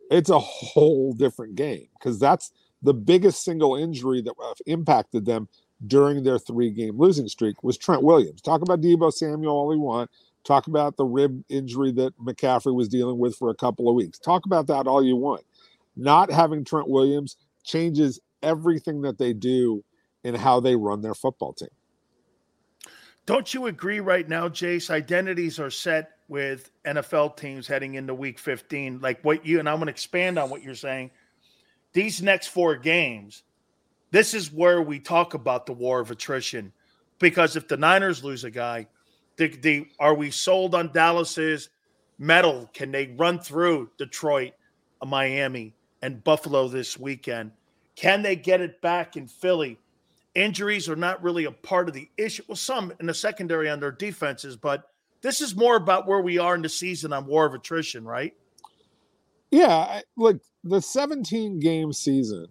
it's 0.10 0.30
a 0.30 0.40
whole 0.40 1.14
different 1.14 1.56
game 1.56 1.88
because 2.00 2.20
that's 2.20 2.52
the 2.82 2.94
biggest 2.94 3.44
single 3.44 3.76
injury 3.76 4.22
that 4.22 4.34
have 4.42 4.58
impacted 4.66 5.26
them 5.26 5.50
during 5.88 6.24
their 6.24 6.40
three 6.40 6.72
game 6.72 6.98
losing 6.98 7.28
streak 7.28 7.64
was 7.64 7.78
Trent 7.78 8.04
Williams. 8.04 8.42
Talk 8.42 8.62
about 8.62 8.82
Deebo 8.82 9.12
Samuel 9.12 9.54
all 9.54 9.74
you 9.74 9.82
want. 9.82 10.10
Talk 10.44 10.68
about 10.68 10.96
the 10.96 11.06
rib 11.06 11.44
injury 11.50 11.92
that 11.94 12.18
McCaffrey 12.20 12.74
was 12.74 12.88
dealing 12.88 13.18
with 13.18 13.36
for 13.36 13.50
a 13.50 13.56
couple 13.56 13.90
of 13.90 13.96
weeks. 13.96 14.20
Talk 14.20 14.46
about 14.46 14.68
that 14.68 14.88
all 14.88 15.04
you 15.04 15.16
want. 15.16 15.44
Not 15.96 16.32
having 16.32 16.64
Trent 16.64 16.88
Williams 16.88 17.38
changes 17.64 18.20
everything 18.44 19.02
that 19.02 19.18
they 19.18 19.34
do 19.34 19.84
and 20.24 20.38
how 20.38 20.60
they 20.60 20.76
run 20.76 21.02
their 21.02 21.16
football 21.16 21.54
team. 21.54 21.70
Don't 23.26 23.52
you 23.54 23.66
agree 23.66 24.00
right 24.00 24.28
now, 24.28 24.48
Jace? 24.48 24.92
Identities 24.92 25.60
are 25.60 25.72
set 25.72 26.12
with 26.28 26.72
NFL 26.86 27.38
teams 27.38 27.68
heading 27.68 27.96
into 27.96 28.14
week 28.14 28.38
15. 28.38 29.00
Like 29.02 29.24
what 29.24 29.46
you 29.46 29.60
and 29.60 29.68
I'm 29.68 29.78
going 29.78 29.88
to 29.88 29.92
expand 29.92 30.38
on 30.38 30.50
what 30.50 30.62
you're 30.62 30.76
saying. 30.76 31.10
These 31.94 32.22
next 32.22 32.48
four 32.48 32.76
games, 32.76 33.44
this 34.16 34.34
is 34.34 34.50
where 34.50 34.82
we 34.82 34.98
talk 34.98 35.34
about 35.34 35.66
the 35.66 35.74
war 35.74 36.00
of 36.00 36.10
attrition. 36.10 36.72
Because 37.20 37.58
if 37.58 37.68
the 37.68 37.76
Niners 37.76 38.24
lose 38.24 38.46
a 38.46 38.50
guy, 38.50 38.88
the, 39.36 39.48
the, 39.48 39.88
are 40.00 40.14
we 40.14 40.32
sold 40.32 40.74
on 40.74 40.94
Dallas's 40.94 41.68
mettle? 42.18 42.70
Can 42.74 42.94
they 42.94 43.08
run 43.18 43.40
through 43.40 43.90
Detroit, 43.98 44.54
uh, 45.02 45.06
Miami, 45.06 45.76
and 46.02 46.24
Buffalo 46.24 46.70
this 46.70 46.98
weekend? 46.98 47.52
Can 47.98 48.22
they 48.22 48.38
get 48.38 48.62
it 48.62 48.82
back 48.82 49.18
in 49.18 49.28
Philly? 49.28 49.78
Injuries 50.34 50.88
are 50.88 50.96
not 50.96 51.22
really 51.22 51.44
a 51.44 51.52
part 51.52 51.90
of 51.90 51.94
the 51.94 52.10
issue. 52.16 52.44
Well, 52.48 52.56
some 52.56 52.94
in 53.02 53.08
the 53.08 53.14
secondary 53.14 53.70
on 53.70 53.82
their 53.82 53.92
defenses, 53.92 54.56
but 54.56 54.92
this 55.24 55.42
is 55.42 55.58
more 55.58 55.76
about 55.76 56.08
where 56.08 56.22
we 56.22 56.38
are 56.38 56.56
in 56.56 56.62
the 56.62 56.70
season 56.70 57.12
on 57.12 57.26
war 57.26 57.46
of 57.46 57.54
attrition, 57.54 58.06
right? 58.06 58.34
Yeah, 59.52 60.00
look, 60.16 60.40
the 60.64 60.82
17 60.82 61.60
game 61.60 61.92
season 61.92 62.48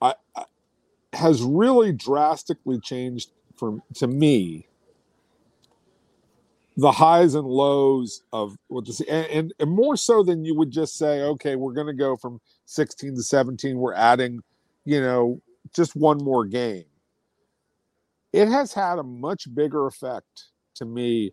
I, 0.00 0.14
I, 0.34 0.44
has 1.12 1.42
really 1.42 1.92
drastically 1.92 2.78
changed 2.80 3.30
from 3.56 3.82
to 3.94 4.06
me 4.06 4.68
the 6.76 6.92
highs 6.92 7.34
and 7.34 7.46
lows 7.46 8.22
of 8.32 8.56
what 8.68 8.86
see, 8.86 9.08
and, 9.08 9.26
and, 9.26 9.54
and 9.58 9.70
more 9.70 9.96
so 9.96 10.22
than 10.22 10.44
you 10.44 10.54
would 10.54 10.70
just 10.70 10.98
say, 10.98 11.22
okay, 11.22 11.56
we're 11.56 11.72
going 11.72 11.86
to 11.86 11.94
go 11.94 12.16
from 12.16 12.40
16 12.66 13.14
to 13.16 13.22
17. 13.22 13.78
We're 13.78 13.94
adding, 13.94 14.40
you 14.84 15.00
know, 15.00 15.40
just 15.74 15.96
one 15.96 16.18
more 16.18 16.44
game. 16.44 16.84
It 18.32 18.48
has 18.48 18.74
had 18.74 18.98
a 18.98 19.02
much 19.02 19.52
bigger 19.54 19.86
effect 19.86 20.48
to 20.74 20.84
me 20.84 21.32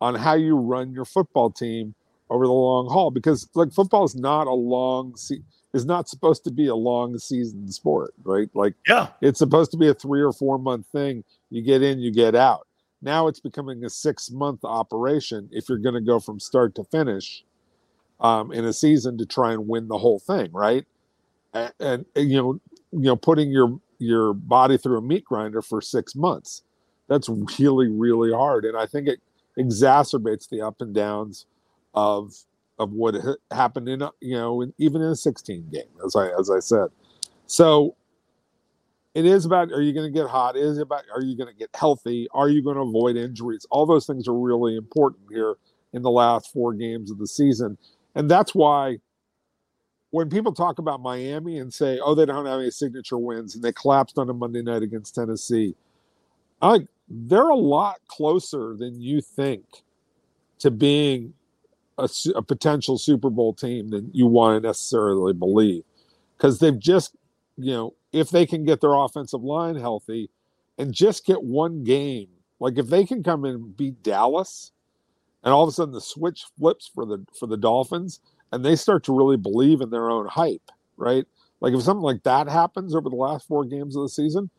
on 0.00 0.14
how 0.14 0.34
you 0.34 0.56
run 0.56 0.92
your 0.92 1.04
football 1.04 1.50
team 1.50 1.94
over 2.30 2.46
the 2.46 2.52
long 2.52 2.88
haul 2.88 3.10
because 3.10 3.48
like 3.54 3.72
football 3.72 4.04
is 4.04 4.14
not 4.14 4.46
a 4.46 4.52
long 4.52 5.16
se- 5.16 5.42
is 5.74 5.84
not 5.84 6.08
supposed 6.08 6.44
to 6.44 6.50
be 6.50 6.68
a 6.68 6.74
long 6.74 7.18
season 7.18 7.70
sport 7.70 8.14
right? 8.22 8.48
Like 8.54 8.74
yeah. 8.88 9.08
it's 9.20 9.38
supposed 9.38 9.70
to 9.72 9.76
be 9.76 9.88
a 9.88 9.94
three 9.94 10.22
or 10.22 10.32
four 10.32 10.58
month 10.58 10.86
thing. 10.86 11.24
You 11.50 11.60
get 11.62 11.82
in 11.82 11.98
you 11.98 12.10
get 12.10 12.34
out. 12.34 12.66
Now 13.02 13.26
it's 13.26 13.40
becoming 13.40 13.84
a 13.84 13.90
six 13.90 14.30
month 14.30 14.60
operation 14.64 15.48
if 15.52 15.68
you're 15.68 15.78
going 15.78 15.96
to 15.96 16.00
go 16.00 16.20
from 16.20 16.40
start 16.40 16.74
to 16.76 16.84
finish 16.84 17.44
um, 18.20 18.52
in 18.52 18.64
a 18.64 18.72
season 18.72 19.18
to 19.18 19.26
try 19.26 19.52
and 19.52 19.68
win 19.68 19.88
the 19.88 19.98
whole 19.98 20.20
thing 20.20 20.50
right? 20.52 20.86
And, 21.52 21.72
and, 21.80 22.06
and 22.16 22.30
you 22.30 22.36
know 22.36 22.60
you 22.92 23.06
know 23.06 23.16
putting 23.16 23.50
your 23.50 23.78
your 23.98 24.32
body 24.32 24.78
through 24.78 24.98
a 24.98 25.02
meat 25.02 25.24
grinder 25.24 25.60
for 25.60 25.80
six 25.80 26.14
months 26.14 26.62
that's 27.08 27.28
really 27.58 27.88
really 27.88 28.32
hard. 28.32 28.64
And 28.64 28.76
i 28.76 28.86
think 28.86 29.08
it 29.08 29.20
exacerbates 29.58 30.48
the 30.48 30.62
up 30.62 30.80
and 30.80 30.94
downs 30.94 31.46
of 31.94 32.34
of 32.78 32.92
what 32.92 33.14
happened 33.50 33.88
in 33.88 34.02
uh, 34.02 34.10
you 34.20 34.36
know 34.36 34.62
in, 34.62 34.72
even 34.78 35.00
in 35.00 35.08
a 35.08 35.16
16 35.16 35.68
game 35.72 35.82
as 36.04 36.16
i 36.16 36.28
as 36.38 36.50
i 36.50 36.58
said. 36.58 36.88
So 37.46 37.96
it 39.14 39.26
is 39.26 39.44
about 39.44 39.72
are 39.72 39.82
you 39.82 39.92
going 39.92 40.12
to 40.12 40.18
get 40.18 40.28
hot? 40.28 40.56
It 40.56 40.62
is 40.62 40.78
about 40.78 41.04
are 41.14 41.22
you 41.22 41.36
going 41.36 41.52
to 41.52 41.58
get 41.58 41.70
healthy? 41.74 42.28
Are 42.32 42.48
you 42.48 42.62
going 42.62 42.76
to 42.76 42.82
avoid 42.82 43.16
injuries? 43.16 43.66
All 43.70 43.86
those 43.86 44.06
things 44.06 44.26
are 44.26 44.34
really 44.38 44.76
important 44.76 45.22
here 45.30 45.54
in 45.92 46.02
the 46.02 46.10
last 46.10 46.52
four 46.52 46.74
games 46.74 47.10
of 47.10 47.18
the 47.18 47.26
season. 47.26 47.78
And 48.16 48.28
that's 48.28 48.54
why 48.54 48.98
when 50.14 50.30
people 50.30 50.52
talk 50.52 50.78
about 50.78 51.00
miami 51.00 51.58
and 51.58 51.74
say 51.74 51.98
oh 52.04 52.14
they 52.14 52.24
don't 52.24 52.46
have 52.46 52.60
any 52.60 52.70
signature 52.70 53.18
wins 53.18 53.56
and 53.56 53.64
they 53.64 53.72
collapsed 53.72 54.16
on 54.16 54.30
a 54.30 54.32
monday 54.32 54.62
night 54.62 54.80
against 54.80 55.12
tennessee 55.12 55.74
i 56.62 56.78
they're 57.08 57.48
a 57.48 57.56
lot 57.56 57.96
closer 58.06 58.76
than 58.78 59.00
you 59.00 59.20
think 59.20 59.64
to 60.60 60.70
being 60.70 61.34
a, 61.98 62.08
a 62.34 62.42
potential 62.42 62.98
Super 62.98 63.30
Bowl 63.30 63.54
team 63.54 63.90
than 63.90 64.10
you 64.12 64.26
want 64.26 64.62
to 64.62 64.66
necessarily 64.66 65.32
believe. 65.32 65.84
Because 66.36 66.58
they've 66.58 66.78
just, 66.78 67.14
you 67.56 67.72
know, 67.72 67.94
if 68.12 68.30
they 68.30 68.46
can 68.46 68.64
get 68.64 68.80
their 68.80 68.94
offensive 68.94 69.42
line 69.42 69.76
healthy 69.76 70.30
and 70.78 70.92
just 70.92 71.26
get 71.26 71.42
one 71.42 71.84
game, 71.84 72.28
like 72.60 72.78
if 72.78 72.88
they 72.88 73.04
can 73.04 73.22
come 73.22 73.44
in 73.44 73.54
and 73.54 73.76
beat 73.76 74.02
Dallas, 74.02 74.72
and 75.42 75.52
all 75.52 75.62
of 75.62 75.68
a 75.68 75.72
sudden 75.72 75.92
the 75.92 76.00
switch 76.00 76.44
flips 76.58 76.90
for 76.92 77.04
the 77.04 77.24
for 77.38 77.46
the 77.46 77.56
Dolphins, 77.56 78.20
and 78.52 78.64
they 78.64 78.76
start 78.76 79.04
to 79.04 79.16
really 79.16 79.36
believe 79.36 79.80
in 79.80 79.90
their 79.90 80.10
own 80.10 80.26
hype, 80.26 80.70
right? 80.96 81.26
Like 81.60 81.74
if 81.74 81.82
something 81.82 82.02
like 82.02 82.22
that 82.24 82.48
happens 82.48 82.94
over 82.94 83.08
the 83.08 83.16
last 83.16 83.46
four 83.46 83.64
games 83.64 83.96
of 83.96 84.02
the 84.02 84.08
season, 84.08 84.50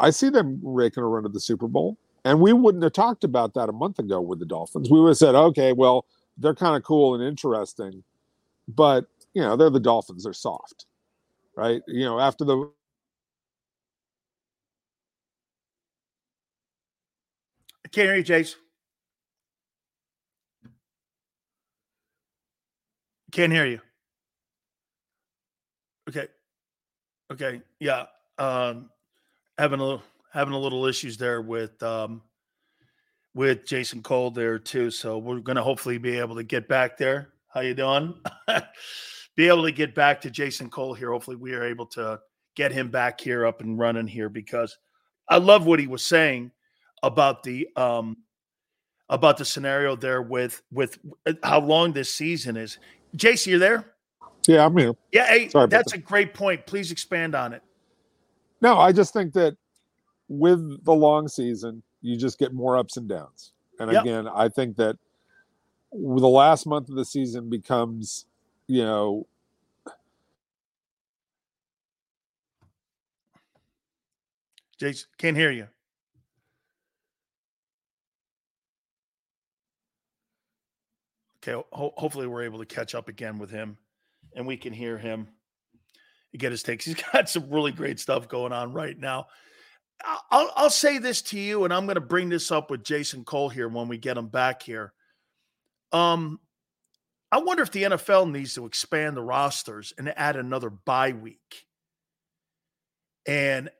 I 0.00 0.10
see 0.10 0.30
them 0.30 0.60
raking 0.62 1.02
a 1.02 1.06
run 1.06 1.24
to 1.24 1.28
the 1.28 1.40
Super 1.40 1.68
Bowl. 1.68 1.98
And 2.24 2.40
we 2.40 2.52
wouldn't 2.52 2.82
have 2.82 2.92
talked 2.92 3.24
about 3.24 3.54
that 3.54 3.68
a 3.68 3.72
month 3.72 3.98
ago 3.98 4.20
with 4.20 4.38
the 4.38 4.44
Dolphins. 4.44 4.90
We 4.90 5.00
would 5.00 5.10
have 5.10 5.16
said, 5.16 5.34
okay, 5.34 5.72
well, 5.72 6.04
they're 6.38 6.54
kind 6.54 6.76
of 6.76 6.82
cool 6.84 7.14
and 7.14 7.22
interesting, 7.24 8.02
but 8.68 9.06
you 9.34 9.42
know, 9.42 9.56
they're 9.56 9.70
the 9.70 9.80
Dolphins, 9.80 10.24
they're 10.24 10.32
soft. 10.32 10.86
Right? 11.56 11.82
You 11.88 12.04
know, 12.04 12.20
after 12.20 12.44
the 12.44 12.70
I 17.84 17.88
can't 17.88 18.06
hear 18.08 18.16
you, 18.16 18.24
Jace. 18.24 18.56
Can't 23.32 23.52
hear 23.52 23.66
you. 23.66 23.80
Okay. 26.08 26.28
Okay. 27.32 27.62
Yeah. 27.80 28.06
Um 28.38 28.90
having 29.58 29.80
a 29.80 29.84
little 29.84 30.02
having 30.32 30.54
a 30.54 30.58
little 30.58 30.86
issues 30.86 31.16
there 31.18 31.42
with 31.42 31.82
um 31.82 32.22
with 33.34 33.66
Jason 33.66 34.02
Cole 34.02 34.30
there 34.30 34.58
too. 34.58 34.90
So 34.90 35.18
we're 35.18 35.40
gonna 35.40 35.62
hopefully 35.62 35.98
be 35.98 36.18
able 36.18 36.36
to 36.36 36.42
get 36.42 36.68
back 36.68 36.96
there. 36.96 37.30
How 37.48 37.60
you 37.60 37.74
doing? 37.74 38.14
be 39.36 39.48
able 39.48 39.64
to 39.64 39.72
get 39.72 39.94
back 39.94 40.20
to 40.22 40.30
Jason 40.30 40.70
Cole 40.70 40.94
here. 40.94 41.12
Hopefully 41.12 41.36
we 41.36 41.54
are 41.54 41.64
able 41.64 41.86
to 41.86 42.20
get 42.56 42.72
him 42.72 42.90
back 42.90 43.20
here 43.20 43.46
up 43.46 43.60
and 43.60 43.78
running 43.78 44.06
here 44.06 44.28
because 44.28 44.76
I 45.28 45.38
love 45.38 45.66
what 45.66 45.78
he 45.78 45.86
was 45.86 46.02
saying 46.02 46.50
about 47.02 47.42
the 47.42 47.68
um 47.76 48.16
about 49.08 49.38
the 49.38 49.44
scenario 49.44 49.96
there 49.96 50.22
with 50.22 50.62
with 50.70 50.98
uh, 51.26 51.32
how 51.42 51.60
long 51.60 51.92
this 51.92 52.12
season 52.12 52.56
is. 52.56 52.78
Jason, 53.16 53.50
you're 53.50 53.58
there? 53.58 53.94
Yeah, 54.46 54.64
I'm 54.64 54.76
here. 54.76 54.94
Yeah, 55.12 55.26
hey, 55.26 55.50
that's 55.68 55.92
a 55.92 55.98
great 55.98 56.34
point. 56.34 56.66
Please 56.66 56.90
expand 56.90 57.34
on 57.34 57.52
it. 57.52 57.62
No, 58.60 58.78
I 58.78 58.92
just 58.92 59.12
think 59.12 59.32
that 59.34 59.56
with 60.28 60.84
the 60.84 60.94
long 60.94 61.28
season, 61.28 61.82
you 62.02 62.16
just 62.16 62.38
get 62.38 62.52
more 62.52 62.76
ups 62.76 62.96
and 62.96 63.08
downs. 63.08 63.52
And 63.80 63.90
Yep. 63.90 64.02
again, 64.02 64.28
I 64.28 64.48
think 64.48 64.76
that 64.76 64.96
the 65.92 66.28
last 66.28 66.66
month 66.66 66.88
of 66.88 66.96
the 66.96 67.04
season 67.04 67.48
becomes, 67.48 68.26
you 68.66 68.82
know, 68.82 69.26
Jason, 74.78 75.08
can't 75.18 75.36
hear 75.36 75.50
you. 75.50 75.66
Okay, 81.42 81.60
ho- 81.72 81.94
hopefully 81.96 82.26
we're 82.26 82.42
able 82.42 82.58
to 82.58 82.66
catch 82.66 82.94
up 82.94 83.08
again 83.08 83.38
with 83.38 83.50
him 83.50 83.76
and 84.34 84.46
we 84.46 84.56
can 84.56 84.72
hear 84.72 84.98
him 84.98 85.28
and 86.32 86.40
get 86.40 86.52
his 86.52 86.62
takes. 86.62 86.84
He's 86.84 86.94
got 86.94 87.28
some 87.28 87.48
really 87.50 87.72
great 87.72 87.98
stuff 87.98 88.28
going 88.28 88.52
on 88.52 88.72
right 88.72 88.98
now. 88.98 89.26
I- 90.04 90.20
I'll, 90.30 90.50
I'll 90.56 90.70
say 90.70 90.98
this 90.98 91.22
to 91.22 91.38
you, 91.38 91.64
and 91.64 91.72
I'm 91.72 91.86
going 91.86 91.96
to 91.96 92.00
bring 92.00 92.28
this 92.28 92.50
up 92.50 92.70
with 92.70 92.84
Jason 92.84 93.24
Cole 93.24 93.48
here 93.48 93.68
when 93.68 93.88
we 93.88 93.98
get 93.98 94.16
him 94.16 94.28
back 94.28 94.62
here. 94.62 94.92
Um, 95.92 96.40
I 97.30 97.38
wonder 97.38 97.62
if 97.62 97.70
the 97.70 97.82
NFL 97.84 98.30
needs 98.30 98.54
to 98.54 98.66
expand 98.66 99.16
the 99.16 99.22
rosters 99.22 99.92
and 99.98 100.12
add 100.16 100.36
another 100.36 100.70
bye 100.70 101.12
week. 101.12 101.66
And 103.26 103.70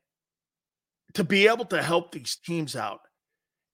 to 1.14 1.24
be 1.24 1.48
able 1.48 1.64
to 1.66 1.82
help 1.82 2.12
these 2.12 2.36
teams 2.36 2.76
out. 2.76 3.00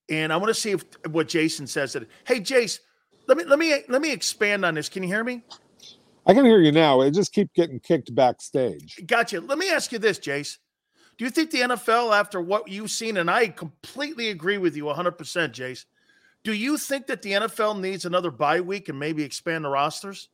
And 0.09 0.33
I 0.33 0.37
want 0.37 0.49
to 0.55 0.61
see 0.61 0.73
if 0.73 0.85
what 1.11 1.29
Jason 1.29 1.67
says 1.67 1.95
that 1.95 2.07
hey 2.27 2.39
Jace, 2.41 2.79
let 3.27 3.37
me 3.39 3.45
let 3.45 3.59
me 3.59 3.83
let 3.89 4.03
me 4.03 4.13
expand 4.13 4.65
on 4.65 4.75
this. 4.75 4.89
Can 4.89 5.03
you 5.03 5.09
hear 5.09 5.25
me? 5.25 5.43
I 6.27 6.35
can 6.35 6.45
hear 6.45 6.61
you 6.61 6.73
now. 6.73 7.01
It 7.01 7.13
just 7.13 7.33
keep 7.33 7.53
getting 7.55 7.81
kicked 7.81 8.15
backstage. 8.15 9.01
Gotcha. 9.07 9.41
Let 9.41 9.59
me 9.59 9.71
ask 9.71 9.93
you 9.93 9.99
this, 9.99 10.19
Jace. 10.19 10.59
Do 11.17 11.25
you 11.25 11.31
think 11.31 11.51
the 11.51 11.61
NFL, 11.61 12.17
after 12.17 12.41
what 12.41 12.69
you've 12.69 12.91
seen, 12.91 13.19
and 13.19 13.31
I 13.31 13.49
completely 13.49 14.31
agree 14.31 14.59
with 14.59 14.77
you 14.77 14.85
100%, 14.85 15.17
Jace, 15.53 15.85
do 16.43 16.53
you 16.53 16.77
think 16.77 17.07
that 17.07 17.23
the 17.23 17.33
NFL 17.33 17.81
needs 17.81 18.05
another 18.05 18.31
bye 18.31 18.61
week 18.61 18.89
and 18.89 18.99
maybe 18.99 19.23
expand 19.23 19.65
the 19.65 19.69
rosters? 19.69 20.29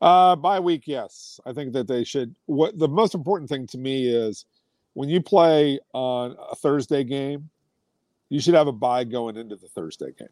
Uh, 0.00 0.36
bye 0.36 0.60
week, 0.60 0.84
yes. 0.86 1.40
I 1.46 1.52
think 1.52 1.72
that 1.72 1.86
they 1.86 2.04
should. 2.04 2.34
What 2.46 2.78
the 2.78 2.88
most 2.88 3.14
important 3.14 3.48
thing 3.48 3.66
to 3.68 3.78
me 3.78 4.08
is 4.08 4.46
when 4.94 5.08
you 5.08 5.20
play 5.20 5.78
on 5.92 6.36
a 6.50 6.54
Thursday 6.54 7.04
game, 7.04 7.48
you 8.28 8.40
should 8.40 8.54
have 8.54 8.68
a 8.68 8.72
bye 8.72 9.04
going 9.04 9.36
into 9.36 9.56
the 9.56 9.68
Thursday 9.68 10.12
game, 10.18 10.28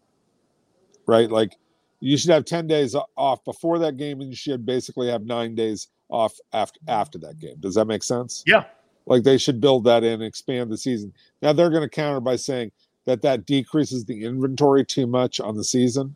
right? 1.06 1.30
Like 1.30 1.56
you 2.00 2.16
should 2.16 2.30
have 2.30 2.44
10 2.44 2.66
days 2.66 2.96
off 3.16 3.44
before 3.44 3.78
that 3.80 3.96
game, 3.96 4.20
and 4.20 4.30
you 4.30 4.36
should 4.36 4.64
basically 4.66 5.08
have 5.08 5.24
nine 5.24 5.54
days 5.54 5.88
off 6.08 6.36
after, 6.52 6.80
after 6.88 7.18
that 7.18 7.38
game. 7.38 7.56
Does 7.60 7.74
that 7.74 7.86
make 7.86 8.02
sense? 8.02 8.42
Yeah. 8.46 8.64
Like 9.06 9.24
they 9.24 9.38
should 9.38 9.60
build 9.60 9.84
that 9.84 10.04
in, 10.04 10.22
expand 10.22 10.70
the 10.70 10.78
season. 10.78 11.12
Now 11.40 11.52
they're 11.52 11.70
going 11.70 11.82
to 11.82 11.88
counter 11.88 12.20
by 12.20 12.36
saying 12.36 12.72
that 13.04 13.22
that 13.22 13.46
decreases 13.46 14.04
the 14.04 14.24
inventory 14.24 14.84
too 14.84 15.06
much 15.06 15.40
on 15.40 15.56
the 15.56 15.64
season, 15.64 16.14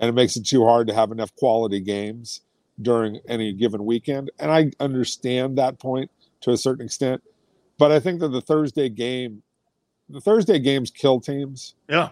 and 0.00 0.08
it 0.08 0.12
makes 0.12 0.36
it 0.36 0.46
too 0.46 0.64
hard 0.64 0.86
to 0.86 0.94
have 0.94 1.12
enough 1.12 1.34
quality 1.36 1.80
games 1.80 2.40
during 2.80 3.20
any 3.28 3.52
given 3.52 3.84
weekend. 3.84 4.30
And 4.38 4.50
I 4.50 4.70
understand 4.80 5.58
that 5.58 5.78
point 5.78 6.10
to 6.40 6.52
a 6.52 6.56
certain 6.56 6.86
extent, 6.86 7.22
but 7.78 7.92
I 7.92 8.00
think 8.00 8.20
that 8.20 8.28
the 8.28 8.40
Thursday 8.40 8.88
game, 8.88 9.42
the 10.08 10.20
Thursday 10.20 10.58
games 10.58 10.90
kill 10.90 11.20
teams. 11.20 11.74
Yeah. 11.88 12.10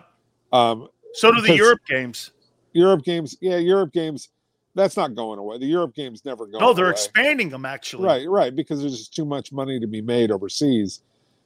Um, 0.52 0.88
So 1.14 1.32
do 1.32 1.40
the 1.40 1.56
Europe 1.56 1.80
games. 1.88 2.32
Europe 2.72 3.02
games, 3.02 3.36
yeah, 3.40 3.56
Europe 3.56 3.92
games. 3.92 4.28
That's 4.74 4.96
not 4.96 5.14
going 5.14 5.38
away. 5.38 5.58
The 5.58 5.66
Europe 5.66 5.94
games 5.94 6.24
never 6.24 6.46
go. 6.46 6.58
No, 6.58 6.72
they're 6.72 6.86
away. 6.86 6.92
expanding 6.92 7.48
them 7.48 7.64
actually. 7.64 8.06
Right, 8.06 8.28
right, 8.28 8.54
because 8.54 8.80
there's 8.80 8.96
just 8.96 9.14
too 9.14 9.24
much 9.24 9.52
money 9.52 9.80
to 9.80 9.86
be 9.86 10.00
made 10.00 10.30
overseas. 10.30 11.02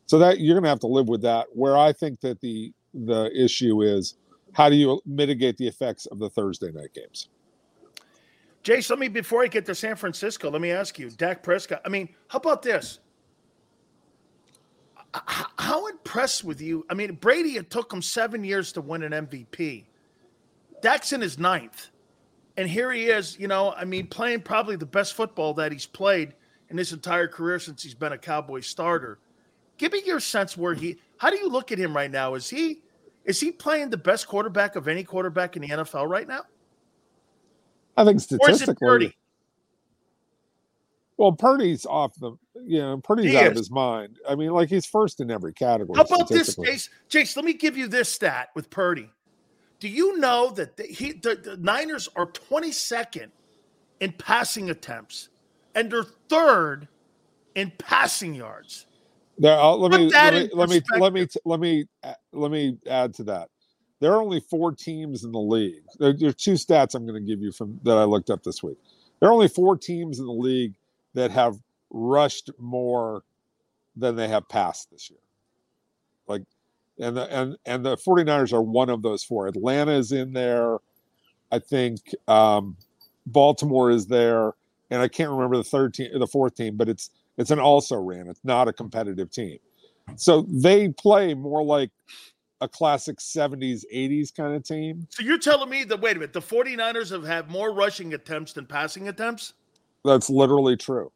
So 0.06 0.18
that 0.18 0.40
you're 0.40 0.54
going 0.54 0.64
to 0.64 0.68
have 0.68 0.80
to 0.80 0.86
live 0.86 1.08
with 1.08 1.22
that. 1.22 1.46
Where 1.52 1.78
I 1.78 1.92
think 1.92 2.20
that 2.20 2.40
the 2.40 2.72
the 2.92 3.30
issue 3.34 3.82
is, 3.82 4.16
how 4.52 4.68
do 4.68 4.76
you 4.76 5.00
mitigate 5.06 5.56
the 5.56 5.66
effects 5.66 6.06
of 6.06 6.18
the 6.18 6.28
Thursday 6.28 6.70
night 6.70 6.92
games? 6.94 7.28
Jace, 8.62 8.88
let 8.90 8.98
me 8.98 9.08
before 9.08 9.42
I 9.42 9.46
get 9.46 9.66
to 9.66 9.74
San 9.74 9.96
Francisco, 9.96 10.50
let 10.50 10.60
me 10.60 10.70
ask 10.70 10.98
you, 10.98 11.10
Dak 11.10 11.42
Prescott. 11.42 11.80
I 11.84 11.88
mean, 11.88 12.08
how 12.28 12.38
about 12.38 12.62
this? 12.62 13.00
How 15.12 15.86
impressed 15.86 16.44
with 16.44 16.60
you? 16.60 16.84
I 16.90 16.94
mean, 16.94 17.14
Brady, 17.14 17.56
it 17.56 17.70
took 17.70 17.92
him 17.92 18.02
seven 18.02 18.42
years 18.42 18.72
to 18.72 18.80
win 18.80 19.02
an 19.04 19.12
MVP. 19.26 19.84
Dak's 20.82 21.12
in 21.12 21.20
his 21.20 21.38
ninth. 21.38 21.90
And 22.56 22.68
here 22.68 22.92
he 22.92 23.06
is, 23.06 23.38
you 23.38 23.48
know, 23.48 23.72
I 23.72 23.84
mean, 23.84 24.06
playing 24.06 24.42
probably 24.42 24.76
the 24.76 24.86
best 24.86 25.14
football 25.14 25.54
that 25.54 25.72
he's 25.72 25.86
played 25.86 26.34
in 26.70 26.78
his 26.78 26.92
entire 26.92 27.26
career 27.26 27.58
since 27.58 27.82
he's 27.82 27.94
been 27.94 28.12
a 28.12 28.18
Cowboy 28.18 28.60
starter. 28.60 29.18
Give 29.76 29.92
me 29.92 30.02
your 30.04 30.20
sense 30.20 30.56
where 30.56 30.74
he 30.74 30.98
how 31.16 31.30
do 31.30 31.36
you 31.36 31.48
look 31.48 31.72
at 31.72 31.78
him 31.78 31.96
right 31.96 32.10
now? 32.10 32.34
Is 32.34 32.48
he 32.48 32.82
is 33.24 33.40
he 33.40 33.50
playing 33.50 33.90
the 33.90 33.96
best 33.96 34.28
quarterback 34.28 34.76
of 34.76 34.86
any 34.86 35.02
quarterback 35.02 35.56
in 35.56 35.62
the 35.62 35.68
NFL 35.68 36.08
right 36.08 36.28
now? 36.28 36.42
I 37.96 38.04
think 38.04 38.16
is 38.16 38.24
statistically, 38.24 38.86
Purdy? 38.86 39.16
well, 41.16 41.32
Purdy's 41.32 41.86
off 41.86 42.14
the, 42.18 42.32
you 42.64 42.80
know, 42.80 42.98
Purdy's 42.98 43.30
He 43.30 43.36
out 43.36 43.46
of 43.46 43.56
his 43.56 43.70
mind. 43.70 44.18
I 44.28 44.34
mean, 44.34 44.50
like 44.50 44.68
he's 44.68 44.86
first 44.86 45.20
in 45.20 45.30
every 45.30 45.52
category. 45.52 45.96
How 45.96 46.02
about 46.02 46.28
this. 46.28 46.56
Jace? 46.56 46.88
Jace, 47.08 47.36
let 47.36 47.44
me 47.44 47.52
give 47.52 47.76
you 47.76 47.86
this 47.86 48.08
stat 48.08 48.48
with 48.54 48.70
Purdy. 48.70 49.10
Do 49.84 49.90
you 49.90 50.16
know 50.16 50.50
that 50.52 50.78
the, 50.78 50.84
he, 50.84 51.12
the, 51.12 51.34
the 51.34 51.58
Niners 51.58 52.08
are 52.16 52.24
22nd 52.24 53.28
in 54.00 54.12
passing 54.12 54.70
attempts 54.70 55.28
and 55.74 55.90
they're 55.92 56.06
third 56.30 56.88
in 57.54 57.70
passing 57.76 58.34
yards? 58.34 58.86
There, 59.36 59.60
I'll, 59.60 59.78
let 59.78 59.90
me 59.90 60.10
let 60.10 60.32
me 60.32 60.48
let 60.54 60.70
me 60.70 60.80
let 60.96 61.12
me 61.12 61.26
let 61.44 61.60
me 61.60 61.84
let 62.32 62.50
me 62.50 62.78
add 62.88 63.12
to 63.16 63.24
that. 63.24 63.50
There 64.00 64.14
are 64.14 64.22
only 64.22 64.40
four 64.40 64.72
teams 64.72 65.22
in 65.22 65.32
the 65.32 65.38
league. 65.38 65.82
There, 65.98 66.14
there 66.14 66.30
are 66.30 66.32
two 66.32 66.54
stats 66.54 66.94
I'm 66.94 67.06
going 67.06 67.22
to 67.22 67.28
give 67.28 67.42
you 67.42 67.52
from 67.52 67.78
that 67.82 67.98
I 67.98 68.04
looked 68.04 68.30
up 68.30 68.42
this 68.42 68.62
week. 68.62 68.78
There 69.20 69.28
are 69.28 69.34
only 69.34 69.48
four 69.48 69.76
teams 69.76 70.18
in 70.18 70.24
the 70.24 70.32
league 70.32 70.76
that 71.12 71.30
have 71.30 71.58
rushed 71.90 72.50
more 72.58 73.22
than 73.96 74.16
they 74.16 74.28
have 74.28 74.48
passed 74.48 74.90
this 74.90 75.10
year. 75.10 75.20
And 76.98 77.16
the 77.16 77.22
and 77.32 77.56
and 77.66 77.84
the 77.84 77.96
49ers 77.96 78.52
are 78.52 78.62
one 78.62 78.88
of 78.88 79.02
those 79.02 79.24
four. 79.24 79.46
Atlanta 79.48 79.92
is 79.92 80.12
in 80.12 80.32
there. 80.32 80.78
I 81.50 81.58
think 81.58 82.00
um, 82.28 82.76
Baltimore 83.26 83.90
is 83.90 84.06
there, 84.06 84.52
and 84.90 85.02
I 85.02 85.08
can't 85.08 85.30
remember 85.30 85.56
the 85.56 85.64
third 85.64 85.94
team, 85.94 86.10
the 86.18 86.26
fourth 86.26 86.54
team, 86.54 86.76
but 86.76 86.88
it's 86.88 87.10
it's 87.36 87.50
an 87.50 87.58
also 87.58 87.96
ran. 87.96 88.28
It's 88.28 88.44
not 88.44 88.68
a 88.68 88.72
competitive 88.72 89.30
team. 89.30 89.58
So 90.16 90.46
they 90.48 90.88
play 90.90 91.34
more 91.34 91.64
like 91.64 91.90
a 92.60 92.68
classic 92.68 93.18
70s, 93.18 93.84
80s 93.92 94.34
kind 94.34 94.54
of 94.54 94.62
team. 94.62 95.06
So 95.10 95.22
you're 95.22 95.38
telling 95.38 95.68
me 95.68 95.84
that, 95.84 96.00
wait 96.00 96.16
a 96.16 96.20
minute, 96.20 96.32
the 96.32 96.40
49ers 96.40 97.10
have 97.10 97.24
had 97.24 97.50
more 97.50 97.72
rushing 97.74 98.14
attempts 98.14 98.52
than 98.52 98.66
passing 98.66 99.08
attempts? 99.08 99.54
That's 100.04 100.30
literally 100.30 100.76
true. 100.76 101.10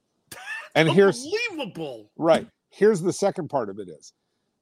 And 0.75 0.91
here's 0.91 1.25
Unbelievable. 1.25 2.11
right. 2.17 2.47
Here's 2.71 3.01
the 3.01 3.13
second 3.13 3.49
part 3.49 3.71
of 3.71 3.79
it 3.79 3.89
is 3.89 4.13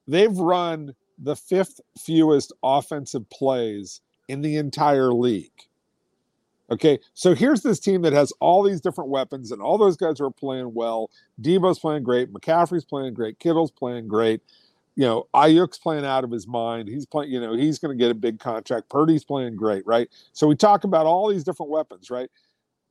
they've 0.07 0.35
run 0.37 0.95
the 1.17 1.35
fifth 1.35 1.79
fewest 1.97 2.53
offensive 2.63 3.29
plays 3.29 4.01
in 4.27 4.41
the 4.41 4.57
entire 4.57 5.13
league. 5.13 5.51
Okay, 6.69 6.99
so 7.13 7.33
here's 7.33 7.61
this 7.61 7.79
team 7.79 8.01
that 8.01 8.11
has 8.11 8.33
all 8.41 8.61
these 8.61 8.81
different 8.81 9.09
weapons, 9.09 9.51
and 9.51 9.61
all 9.61 9.77
those 9.77 9.95
guys 9.95 10.19
are 10.19 10.29
playing 10.29 10.73
well. 10.73 11.09
Deebo's 11.41 11.79
playing 11.79 12.03
great. 12.03 12.33
McCaffrey's 12.33 12.83
playing 12.83 13.13
great. 13.13 13.39
Kittle's 13.39 13.71
playing 13.71 14.09
great. 14.09 14.41
You 14.95 15.05
know, 15.05 15.27
Aiyuk's 15.33 15.77
playing 15.77 16.05
out 16.05 16.25
of 16.25 16.31
his 16.31 16.45
mind. 16.45 16.89
He's 16.89 17.05
playing. 17.05 17.31
You 17.31 17.39
know, 17.39 17.53
he's 17.53 17.79
going 17.79 17.97
to 17.97 18.03
get 18.03 18.11
a 18.11 18.15
big 18.15 18.39
contract. 18.39 18.89
Purdy's 18.89 19.23
playing 19.23 19.55
great, 19.55 19.85
right? 19.87 20.09
So 20.33 20.45
we 20.45 20.55
talk 20.55 20.83
about 20.83 21.05
all 21.05 21.29
these 21.29 21.45
different 21.45 21.71
weapons, 21.71 22.09
right? 22.09 22.29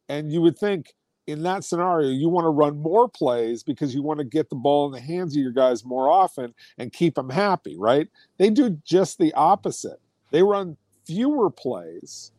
And 0.08 0.32
you 0.32 0.40
would 0.40 0.56
think 0.56 0.94
in 1.26 1.42
that 1.42 1.64
scenario, 1.64 2.10
you 2.10 2.28
want 2.28 2.44
to 2.44 2.50
run 2.50 2.78
more 2.78 3.08
plays 3.08 3.62
because 3.62 3.94
you 3.94 4.02
want 4.02 4.18
to 4.18 4.24
get 4.24 4.48
the 4.48 4.56
ball 4.56 4.86
in 4.86 4.92
the 4.92 5.00
hands 5.00 5.36
of 5.36 5.42
your 5.42 5.52
guys 5.52 5.84
more 5.84 6.08
often 6.08 6.55
and 6.78 6.92
keep 6.92 7.14
them 7.16 7.30
happy, 7.30 7.76
right? 7.76 8.08
They 8.38 8.50
do 8.50 8.78
just 8.84 9.18
the 9.18 9.32
opposite. 9.34 10.00
They 10.30 10.42
run 10.42 10.76
fewer 11.05 11.50
plays 11.50 12.32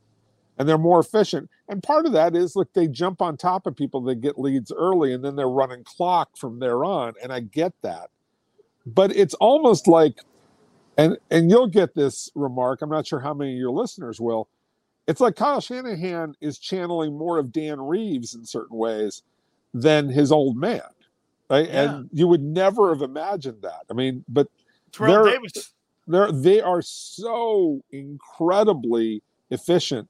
and 0.58 0.68
they're 0.68 0.78
more 0.78 1.00
efficient. 1.00 1.50
And 1.70 1.84
part 1.84 2.06
of 2.06 2.14
that 2.14 2.36
is 2.36 2.56
look, 2.56 2.74
they 2.74 2.88
jump 2.88 3.22
on 3.22 3.38
top 3.38 3.68
of 3.68 3.76
people, 3.76 4.02
they 4.02 4.16
get 4.16 4.40
leads 4.40 4.72
early, 4.72 5.14
and 5.14 5.24
then 5.24 5.36
they're 5.36 5.50
running 5.50 5.84
clock 5.84 6.38
from 6.38 6.60
there 6.60 6.84
on. 6.84 7.14
And 7.22 7.32
I 7.32 7.42
get 7.42 7.74
that. 7.82 8.10
But 8.86 9.16
it's 9.16 9.34
almost 9.36 9.88
like, 9.88 10.20
and 10.98 11.18
and 11.30 11.52
you'll 11.52 11.68
get 11.68 11.94
this 11.94 12.32
remark. 12.36 12.82
I'm 12.82 12.90
not 12.90 13.06
sure 13.06 13.20
how 13.20 13.34
many 13.34 13.54
of 13.54 13.60
your 13.60 13.72
listeners 13.72 14.20
will. 14.20 14.48
It's 15.08 15.22
like 15.22 15.36
Kyle 15.36 15.62
Shanahan 15.62 16.36
is 16.42 16.60
channeling 16.60 17.18
more 17.18 17.38
of 17.40 17.52
Dan 17.52 17.80
Reeves 17.80 18.36
in 18.36 18.46
certain 18.46 18.78
ways 18.78 19.24
than 19.74 20.10
his 20.10 20.32
old 20.32 20.58
man. 20.58 20.82
Right. 21.50 21.68
Yeah. 21.70 21.96
And 21.96 22.10
you 22.12 22.28
would 22.28 22.44
never 22.44 22.90
have 22.94 23.02
imagined 23.02 23.62
that. 23.62 23.84
I 23.90 23.94
mean, 23.94 24.26
but 24.28 24.48
Terrell 24.92 25.24
they're- 25.24 25.34
Davis. 25.34 25.74
they're 26.08 26.32
they 26.32 26.60
are 26.62 26.82
so 26.82 27.82
incredibly 27.92 29.24
efficient 29.50 30.10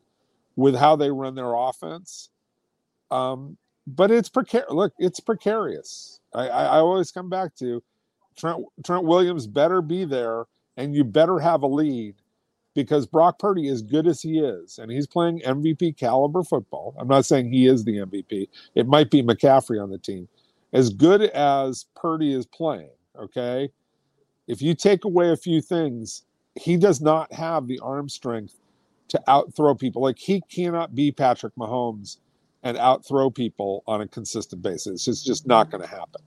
with 0.55 0.75
how 0.75 0.95
they 0.95 1.11
run 1.11 1.35
their 1.35 1.53
offense. 1.53 2.29
Um, 3.11 3.55
but 3.85 4.09
it's 4.09 4.29
precarious. 4.29 4.71
Look, 4.71 4.93
it's 4.97 5.19
precarious. 5.19 6.19
I, 6.33 6.47
I, 6.49 6.63
I 6.63 6.77
always 6.79 7.11
come 7.11 7.29
back 7.29 7.55
to 7.57 7.83
Trent 8.35 8.65
Trent 8.83 9.03
Williams 9.05 9.45
better 9.45 9.81
be 9.81 10.05
there, 10.05 10.45
and 10.75 10.95
you 10.95 11.03
better 11.03 11.37
have 11.39 11.61
a 11.61 11.67
lead 11.67 12.15
because 12.77 13.07
Brock 13.07 13.39
Purdy, 13.39 13.69
as 13.69 13.81
good 13.81 14.05
as 14.05 14.21
he 14.21 14.37
is, 14.37 14.77
and 14.77 14.91
he's 14.91 15.07
playing 15.07 15.39
MVP 15.39 15.97
caliber 15.97 16.43
football. 16.43 16.93
I'm 16.99 17.07
not 17.07 17.25
saying 17.25 17.51
he 17.51 17.65
is 17.65 17.83
the 17.83 17.97
MVP. 17.97 18.49
It 18.75 18.85
might 18.85 19.09
be 19.09 19.23
McCaffrey 19.23 19.81
on 19.81 19.89
the 19.89 19.97
team. 19.97 20.27
As 20.73 20.91
good 20.91 21.23
as 21.23 21.87
Purdy 21.95 22.35
is 22.35 22.45
playing, 22.45 22.91
okay, 23.19 23.71
if 24.45 24.61
you 24.61 24.75
take 24.75 25.05
away 25.05 25.31
a 25.31 25.35
few 25.35 25.59
things, 25.59 26.21
he 26.53 26.77
does 26.77 27.01
not 27.01 27.33
have 27.33 27.65
the 27.67 27.79
arm 27.79 28.09
strength 28.09 28.53
to 29.07 29.19
outthrow 29.25 29.73
people. 29.73 30.03
Like 30.03 30.19
he 30.19 30.41
cannot 30.41 30.93
be 30.93 31.11
Patrick 31.11 31.55
Mahomes 31.55 32.17
and 32.61 32.77
outthrow 32.77 33.31
people 33.31 33.83
on 33.87 34.01
a 34.01 34.07
consistent 34.07 34.61
basis. 34.61 35.07
It's 35.07 35.23
just 35.23 35.47
not 35.47 35.65
mm-hmm. 35.65 35.77
going 35.77 35.89
to 35.89 35.95
happen. 35.95 36.21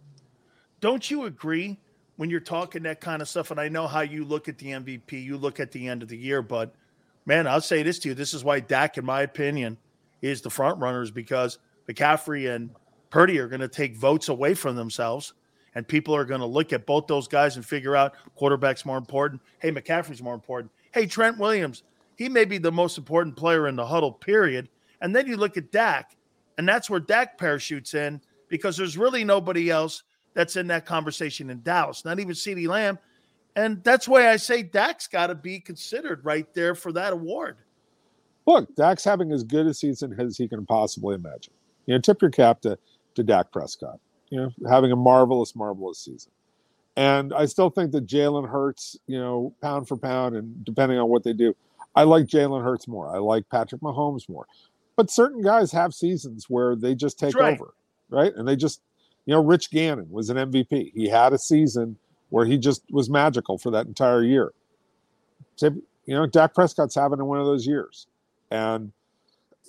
Don't 0.81 1.13
you 1.13 1.27
agree 1.27 1.79
when 2.21 2.29
you're 2.29 2.39
talking 2.39 2.83
that 2.83 3.01
kind 3.01 3.23
of 3.23 3.29
stuff? 3.31 3.51
And 3.51 3.59
I 3.59 3.71
know 3.71 3.87
how 3.87 4.03
you 4.03 4.27
look 4.27 4.47
at 4.47 4.59
the 4.59 4.67
MVP, 4.67 5.25
you 5.25 5.39
look 5.39 5.59
at 5.59 5.73
the 5.73 5.89
end 5.89 6.03
of 6.03 6.11
the 6.11 6.19
year, 6.19 6.43
but 6.43 6.75
man, 7.25 7.47
I'll 7.47 7.63
say 7.63 7.83
this 7.83 7.99
to 8.01 8.11
you. 8.11 8.15
This 8.15 8.35
is 8.35 8.45
why 8.45 8.61
Dak, 8.61 8.99
in 8.99 9.07
my 9.07 9.23
opinion, 9.23 9.79
is 10.21 10.43
the 10.43 10.51
front 10.51 10.79
runners 10.79 11.11
because 11.11 11.59
McCaffrey 11.89 12.55
and 12.55 12.69
Purdy 13.09 13.39
are 13.39 13.49
going 13.49 13.63
to 13.63 13.69
take 13.69 13.97
votes 13.97 14.29
away 14.29 14.53
from 14.53 14.77
themselves. 14.77 15.33
And 15.75 15.89
people 15.89 16.15
are 16.15 16.27
going 16.27 16.43
to 16.43 16.47
look 16.47 16.75
at 16.75 16.85
both 16.85 17.07
those 17.07 17.27
guys 17.27 17.57
and 17.57 17.65
figure 17.65 17.97
out 17.97 18.13
quarterback's 18.35 18.85
more 18.85 18.99
important. 18.99 19.41
Hey, 19.59 19.73
McCaffrey's 19.73 20.23
more 20.23 20.35
important. 20.35 20.71
Hey, 20.93 21.07
Trent 21.07 21.39
Williams, 21.39 21.85
he 22.17 22.29
may 22.29 22.45
be 22.45 22.59
the 22.59 22.71
most 22.71 22.99
important 22.99 23.35
player 23.35 23.67
in 23.67 23.77
the 23.77 23.87
huddle, 23.87 24.13
period. 24.13 24.69
And 25.01 25.17
then 25.17 25.27
you 25.27 25.39
look 25.39 25.57
at 25.57 25.73
Dak, 25.73 26.19
and 26.59 26.69
that's 26.69 26.91
where 26.91 27.01
Dak 27.01 27.39
parachutes 27.39 27.95
in 27.95 28.21
because 28.51 28.77
there's 28.77 28.99
really 28.99 29.25
nobody 29.25 29.71
else 29.71 30.03
that's 30.35 30.57
in 30.57 30.67
that 30.69 30.87
conversation 30.87 31.51
in 31.51 31.63
Dallas, 31.63 32.05
not 32.05 32.21
even 32.21 32.35
CeeDee 32.35 32.69
Lamb. 32.69 32.99
And 33.57 33.83
that's 33.83 34.07
why 34.07 34.29
I 34.31 34.37
say 34.37 34.63
Dak's 34.63 35.07
got 35.09 35.27
to 35.27 35.35
be 35.35 35.59
considered 35.59 36.25
right 36.25 36.47
there 36.55 36.75
for 36.75 36.93
that 36.93 37.13
award. 37.13 37.59
Look, 38.47 38.75
Dak's 38.77 39.05
having 39.05 39.33
as 39.33 39.43
good 39.43 39.67
a 39.67 39.75
season 39.75 40.15
as 40.19 40.37
he 40.37 40.49
can 40.49 40.65
possibly 40.67 41.15
imagine. 41.15 41.53
You 41.87 41.95
know, 41.95 42.01
tip 42.01 42.23
your 42.23 42.31
cap 42.31 42.61
to, 42.63 42.79
to 43.17 43.23
Dak 43.23 43.51
Prescott, 43.53 43.99
you 44.29 44.41
know, 44.41 44.51
having 44.69 44.93
a 44.93 44.97
marvelous, 44.97 45.57
marvelous 45.57 45.99
season. 45.99 46.31
And 46.97 47.33
I 47.35 47.47
still 47.47 47.71
think 47.71 47.93
that 47.93 48.07
Jalen 48.07 48.49
Hurts, 48.49 48.97
you 49.07 49.19
know, 49.19 49.55
pound 49.63 49.89
for 49.89 49.97
pound, 49.97 50.37
and 50.37 50.65
depending 50.65 50.99
on 50.99 51.09
what 51.09 51.25
they 51.25 51.33
do, 51.33 51.55
I 51.95 52.05
like 52.05 52.27
Jalen 52.27 52.63
Hurts 52.63 52.87
more. 52.87 53.15
I 53.15 53.19
like 53.19 53.49
Patrick 53.49 53.81
Mahomes 53.81 54.29
more. 54.29 54.47
But 54.97 55.11
certain 55.11 55.43
guys 55.43 55.73
have 55.73 55.95
seasons 55.95 56.47
where 56.49 56.77
they 56.77 56.95
just 56.95 57.19
take 57.19 57.35
right. 57.35 57.55
over, 57.55 57.75
right? 58.11 58.33
And 58.35 58.47
they 58.47 58.55
just, 58.57 58.83
you 59.31 59.37
know, 59.37 59.45
Rich 59.45 59.71
Gannon 59.71 60.11
was 60.11 60.29
an 60.29 60.37
MVP. 60.37 60.91
He 60.93 61.09
had 61.09 61.33
a 61.33 61.39
season 61.39 61.97
where 62.31 62.45
he 62.45 62.59
just 62.59 62.83
was 62.91 63.09
magical 63.09 63.59
for 63.59 63.71
that 63.71 63.87
entire 63.87 64.25
year. 64.25 64.53
You 65.63 65.81
know, 66.09 66.27
Dak 66.27 66.53
Prescott's 66.53 66.97
having 66.97 67.25
one 67.25 67.39
of 67.39 67.47
those 67.47 67.65
years. 67.65 68.09
And 68.51 68.91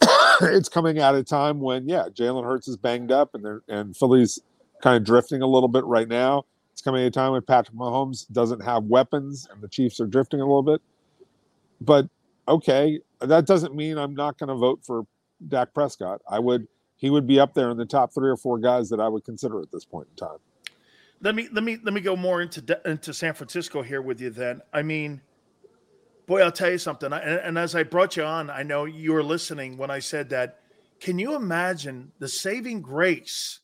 it's 0.41 0.67
coming 0.67 0.97
at 0.97 1.13
a 1.13 1.23
time 1.23 1.59
when, 1.59 1.87
yeah, 1.87 2.05
Jalen 2.11 2.43
Hurts 2.43 2.67
is 2.67 2.75
banged 2.75 3.11
up 3.11 3.35
and 3.35 3.45
they're 3.45 3.61
and 3.67 3.95
Philly's 3.95 4.39
kind 4.81 4.97
of 4.97 5.03
drifting 5.03 5.43
a 5.43 5.47
little 5.47 5.69
bit 5.69 5.83
right 5.85 6.07
now. 6.07 6.43
It's 6.73 6.81
coming 6.81 7.03
at 7.03 7.09
a 7.09 7.11
time 7.11 7.33
when 7.33 7.43
Patrick 7.43 7.77
Mahomes 7.77 8.25
doesn't 8.31 8.61
have 8.61 8.85
weapons 8.85 9.47
and 9.53 9.61
the 9.61 9.67
Chiefs 9.67 9.99
are 9.99 10.07
drifting 10.07 10.41
a 10.41 10.43
little 10.43 10.63
bit. 10.63 10.81
But 11.79 12.09
okay, 12.47 12.99
that 13.19 13.45
doesn't 13.45 13.75
mean 13.75 13.99
I'm 13.99 14.15
not 14.15 14.39
going 14.39 14.47
to 14.47 14.55
vote 14.55 14.79
for 14.83 15.05
Dak 15.47 15.71
Prescott. 15.75 16.23
I 16.27 16.39
would 16.39 16.67
he 17.01 17.09
would 17.09 17.25
be 17.25 17.39
up 17.39 17.55
there 17.55 17.71
in 17.71 17.77
the 17.77 17.85
top 17.85 18.13
three 18.13 18.29
or 18.29 18.37
four 18.37 18.59
guys 18.59 18.87
that 18.89 18.99
I 18.99 19.07
would 19.07 19.25
consider 19.25 19.59
at 19.59 19.71
this 19.71 19.83
point 19.83 20.07
in 20.11 20.27
time. 20.27 20.37
Let 21.21 21.35
me 21.35 21.49
let 21.51 21.63
me 21.63 21.77
let 21.83 21.93
me 21.93 22.01
go 22.01 22.15
more 22.15 22.41
into 22.41 22.79
into 22.85 23.13
San 23.13 23.33
Francisco 23.33 23.81
here 23.81 24.01
with 24.01 24.21
you. 24.21 24.29
Then 24.29 24.61
I 24.71 24.83
mean, 24.83 25.21
boy, 26.27 26.41
I'll 26.41 26.51
tell 26.51 26.71
you 26.71 26.77
something. 26.77 27.11
I, 27.11 27.19
and, 27.19 27.39
and 27.39 27.57
as 27.57 27.75
I 27.75 27.83
brought 27.83 28.15
you 28.15 28.23
on, 28.23 28.49
I 28.49 28.63
know 28.63 28.85
you 28.85 29.13
were 29.13 29.23
listening 29.23 29.77
when 29.77 29.91
I 29.91 29.99
said 29.99 30.29
that. 30.29 30.59
Can 30.99 31.17
you 31.17 31.33
imagine 31.35 32.11
the 32.19 32.27
saving 32.27 32.81
grace 32.81 33.59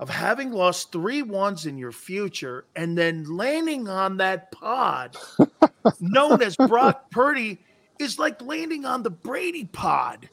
of 0.00 0.10
having 0.10 0.50
lost 0.50 0.90
three 0.90 1.22
ones 1.22 1.66
in 1.66 1.78
your 1.78 1.92
future 1.92 2.66
and 2.74 2.98
then 2.98 3.24
landing 3.36 3.88
on 3.88 4.16
that 4.16 4.50
pod 4.50 5.16
known 6.00 6.42
as 6.42 6.56
Brock 6.56 7.08
Purdy 7.12 7.60
is 8.00 8.18
like 8.18 8.42
landing 8.42 8.84
on 8.84 9.04
the 9.04 9.10
Brady 9.10 9.66
pod. 9.66 10.28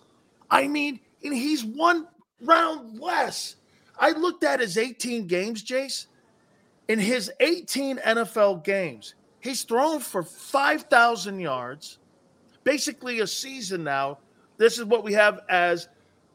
I 0.50 0.68
mean, 0.68 1.00
and 1.24 1.34
he's 1.34 1.64
one 1.64 2.08
round 2.42 3.00
less. 3.00 3.56
I 4.00 4.12
looked 4.12 4.44
at 4.44 4.60
his 4.60 4.78
18 4.78 5.28
games, 5.28 5.64
Jace. 5.64 6.08
In 6.88 7.00
his 7.00 7.32
18 7.40 7.98
NFL 8.00 8.64
games, 8.64 9.14
he's 9.40 9.64
thrown 9.64 10.00
for 10.00 10.24
5,000 10.24 11.40
yards, 11.40 12.00
basically 12.64 13.20
a 13.20 13.28
season 13.28 13.84
now. 13.84 14.18
This 14.58 14.78
is 14.78 14.86
what 14.86 15.04
we 15.04 15.14
have 15.14 15.40
as 15.48 15.88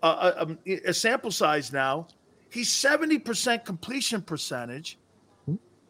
a, 0.02 0.56
a, 0.66 0.78
a 0.86 0.94
sample 0.94 1.30
size 1.30 1.72
now. 1.72 2.08
He's 2.48 2.70
70% 2.70 3.64
completion 3.64 4.22
percentage. 4.22 4.98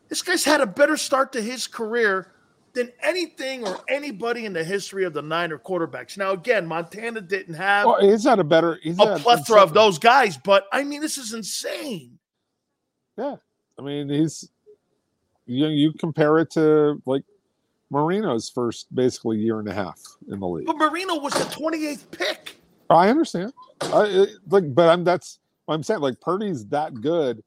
This 0.08 0.22
guy's 0.22 0.44
had 0.44 0.60
a 0.60 0.66
better 0.66 0.96
start 0.96 1.32
to 1.32 1.42
his 1.42 1.66
career 1.66 2.32
than 2.76 2.92
anything 3.02 3.66
or 3.66 3.80
anybody 3.88 4.44
in 4.44 4.52
the 4.52 4.62
history 4.62 5.04
of 5.04 5.14
the 5.14 5.22
Niner 5.22 5.58
quarterbacks. 5.58 6.16
Now, 6.16 6.32
again, 6.32 6.66
Montana 6.66 7.22
didn't 7.22 7.54
have 7.54 7.86
Well, 7.86 8.00
he's 8.00 8.26
a 8.26 8.44
better 8.44 8.78
he's 8.82 8.98
a 9.00 9.18
plethora 9.18 9.62
of 9.62 9.74
those 9.74 9.98
guys, 9.98 10.36
but 10.36 10.66
I 10.70 10.84
mean, 10.84 11.00
this 11.00 11.18
is 11.18 11.32
insane. 11.32 12.18
Yeah, 13.16 13.36
I 13.80 13.82
mean 13.82 14.10
he's 14.10 14.48
you 15.46 15.66
you 15.68 15.92
compare 15.94 16.38
it 16.38 16.50
to 16.52 17.02
like 17.06 17.24
Marino's 17.90 18.50
first 18.50 18.94
basically 18.94 19.38
year 19.38 19.58
and 19.58 19.68
a 19.68 19.74
half 19.74 19.98
in 20.30 20.38
the 20.38 20.46
league. 20.46 20.66
But 20.66 20.76
Marino 20.76 21.18
was 21.18 21.32
the 21.32 21.44
28th 21.44 22.10
pick. 22.10 22.60
I 22.90 23.08
understand. 23.08 23.52
I 23.80 24.04
it, 24.04 24.28
like, 24.48 24.74
but 24.74 24.90
I'm 24.90 25.02
that's 25.02 25.38
what 25.64 25.74
I'm 25.74 25.82
saying. 25.82 26.00
Like 26.00 26.20
Purdy's 26.20 26.66
that 26.66 27.00
good 27.00 27.42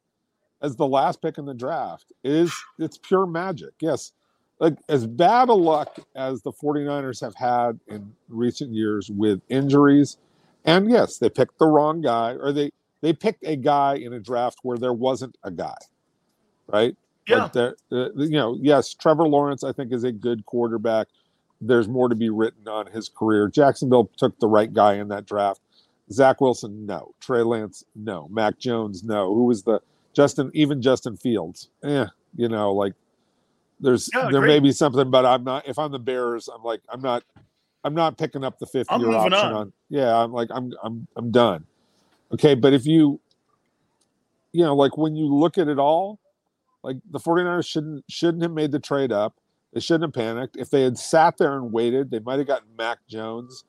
as 0.63 0.75
the 0.75 0.87
last 0.87 1.21
pick 1.21 1.37
in 1.37 1.45
the 1.45 1.53
draft 1.53 2.11
is 2.23 2.51
it's 2.79 2.97
pure 2.97 3.27
magic. 3.27 3.73
Yes, 3.79 4.11
like 4.59 4.77
as 4.89 5.07
bad 5.07 5.49
a 5.49 5.53
luck 5.53 5.99
as 6.15 6.41
the 6.41 6.51
49ers 6.51 7.21
have 7.21 7.35
had 7.35 7.79
in 7.87 8.13
recent 8.27 8.73
years 8.73 9.09
with 9.09 9.41
injuries, 9.49 10.17
and 10.65 10.89
yes, 10.89 11.17
they 11.17 11.29
picked 11.29 11.59
the 11.59 11.67
wrong 11.67 12.01
guy 12.01 12.33
or 12.33 12.51
they 12.51 12.71
they 13.01 13.13
picked 13.13 13.45
a 13.45 13.55
guy 13.55 13.95
in 13.95 14.13
a 14.13 14.19
draft 14.19 14.59
where 14.63 14.77
there 14.77 14.93
wasn't 14.93 15.37
a 15.43 15.51
guy, 15.51 15.77
right? 16.67 16.95
Yeah. 17.27 17.43
Like 17.43 17.55
uh, 17.55 18.09
you 18.15 18.29
know, 18.31 18.57
yes, 18.59 18.93
Trevor 18.93 19.27
Lawrence 19.27 19.63
I 19.63 19.71
think 19.71 19.93
is 19.93 20.03
a 20.03 20.11
good 20.11 20.45
quarterback. 20.45 21.07
There's 21.61 21.87
more 21.87 22.09
to 22.09 22.15
be 22.15 22.29
written 22.29 22.67
on 22.67 22.87
his 22.87 23.09
career. 23.09 23.47
Jacksonville 23.47 24.09
took 24.17 24.37
the 24.39 24.47
right 24.47 24.73
guy 24.73 24.95
in 24.95 25.09
that 25.09 25.25
draft. 25.25 25.61
Zach 26.11 26.41
Wilson, 26.41 26.85
no. 26.85 27.13
Trey 27.19 27.43
Lance, 27.43 27.83
no. 27.95 28.27
Mac 28.29 28.57
Jones, 28.57 29.03
no. 29.03 29.33
Who 29.33 29.43
was 29.43 29.63
the 29.63 29.79
Justin? 30.13 30.49
Even 30.53 30.81
Justin 30.81 31.17
Fields, 31.17 31.69
eh? 31.83 32.05
You 32.35 32.49
know, 32.49 32.73
like 32.73 32.93
there's 33.79 34.09
Yeah, 34.13 34.29
there 34.31 34.41
may 34.41 34.59
be 34.59 34.71
something, 34.71 35.09
but 35.09 35.25
I'm 35.25 35.43
not. 35.43 35.67
If 35.67 35.79
I'm 35.79 35.91
the 35.91 35.99
Bears, 35.99 36.47
I'm 36.47 36.63
like 36.63 36.81
I'm 36.89 37.01
not. 37.01 37.23
I'm 37.85 37.93
not 37.93 38.17
picking 38.17 38.43
up 38.43 38.59
the 38.59 38.65
fifth 38.65 38.87
I'm 38.89 38.99
year 38.99 39.11
option 39.13 39.33
on. 39.33 39.53
on. 39.53 39.73
Yeah, 39.89 40.15
I'm 40.15 40.33
like 40.33 40.49
I'm 40.51 40.73
I'm 40.83 41.07
I'm 41.15 41.31
done. 41.31 41.65
Okay, 42.33 42.53
but 42.53 42.73
if 42.73 42.85
you 42.85 43.19
you 44.51 44.63
know, 44.63 44.75
like 44.75 44.97
when 44.97 45.15
you 45.15 45.33
look 45.33 45.57
at 45.57 45.67
it 45.67 45.79
all, 45.79 46.19
like 46.83 46.97
the 47.09 47.19
49ers 47.19 47.67
shouldn't 47.67 48.03
shouldn't 48.09 48.43
have 48.43 48.51
made 48.51 48.71
the 48.71 48.79
trade 48.79 49.11
up. 49.11 49.35
They 49.73 49.79
shouldn't 49.79 50.03
have 50.03 50.13
panicked. 50.13 50.57
If 50.57 50.71
they 50.71 50.83
had 50.83 50.97
sat 50.97 51.37
there 51.37 51.55
and 51.55 51.71
waited, 51.71 52.09
they 52.09 52.19
might 52.19 52.39
have 52.39 52.47
gotten 52.47 52.67
Mac 52.77 52.99
Jones 53.07 53.63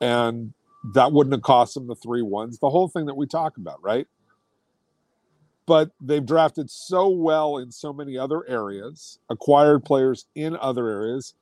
and 0.00 0.52
that 0.94 1.12
wouldn't 1.12 1.32
have 1.32 1.42
cost 1.42 1.74
them 1.74 1.86
the 1.86 1.94
three 1.94 2.22
ones. 2.22 2.58
The 2.58 2.70
whole 2.70 2.88
thing 2.88 3.06
that 3.06 3.14
we 3.14 3.26
talk 3.26 3.56
about, 3.56 3.82
right? 3.82 4.06
But 5.66 5.90
they've 6.00 6.24
drafted 6.24 6.70
so 6.70 7.08
well 7.08 7.58
in 7.58 7.70
so 7.70 7.92
many 7.92 8.18
other 8.18 8.46
areas, 8.48 9.18
acquired 9.30 9.84
players 9.84 10.26
in 10.34 10.56
other 10.56 10.88
areas, 10.88 11.34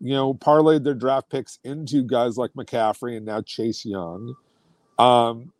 you 0.00 0.12
know, 0.12 0.34
parlayed 0.34 0.82
their 0.82 0.94
draft 0.94 1.30
picks 1.30 1.58
into 1.62 2.02
guys 2.02 2.36
like 2.36 2.52
McCaffrey 2.54 3.16
and 3.16 3.26
now 3.26 3.42
Chase 3.42 3.84
Young. 3.84 4.34
Um, 4.98 5.52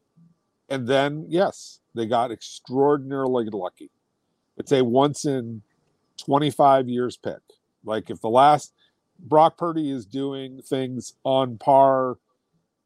and 0.69 0.89
then, 0.89 1.27
yes, 1.29 1.81
they 1.95 2.07
got 2.07 2.33
extraordinarily 2.33 3.49
lucky. 3.53 3.91
It's 4.57 4.73
a 4.73 4.85
once 4.85 5.25
in 5.25 5.63
25 6.19 6.89
years 6.89 7.17
pick. 7.17 7.41
Like 7.85 8.11
if 8.11 8.21
the 8.21 8.29
last 8.29 8.73
Brock 9.19 9.57
Purdy 9.57 9.91
is 9.91 10.07
doing 10.07 10.63
things 10.63 11.15
on 11.25 11.59
par 11.59 12.19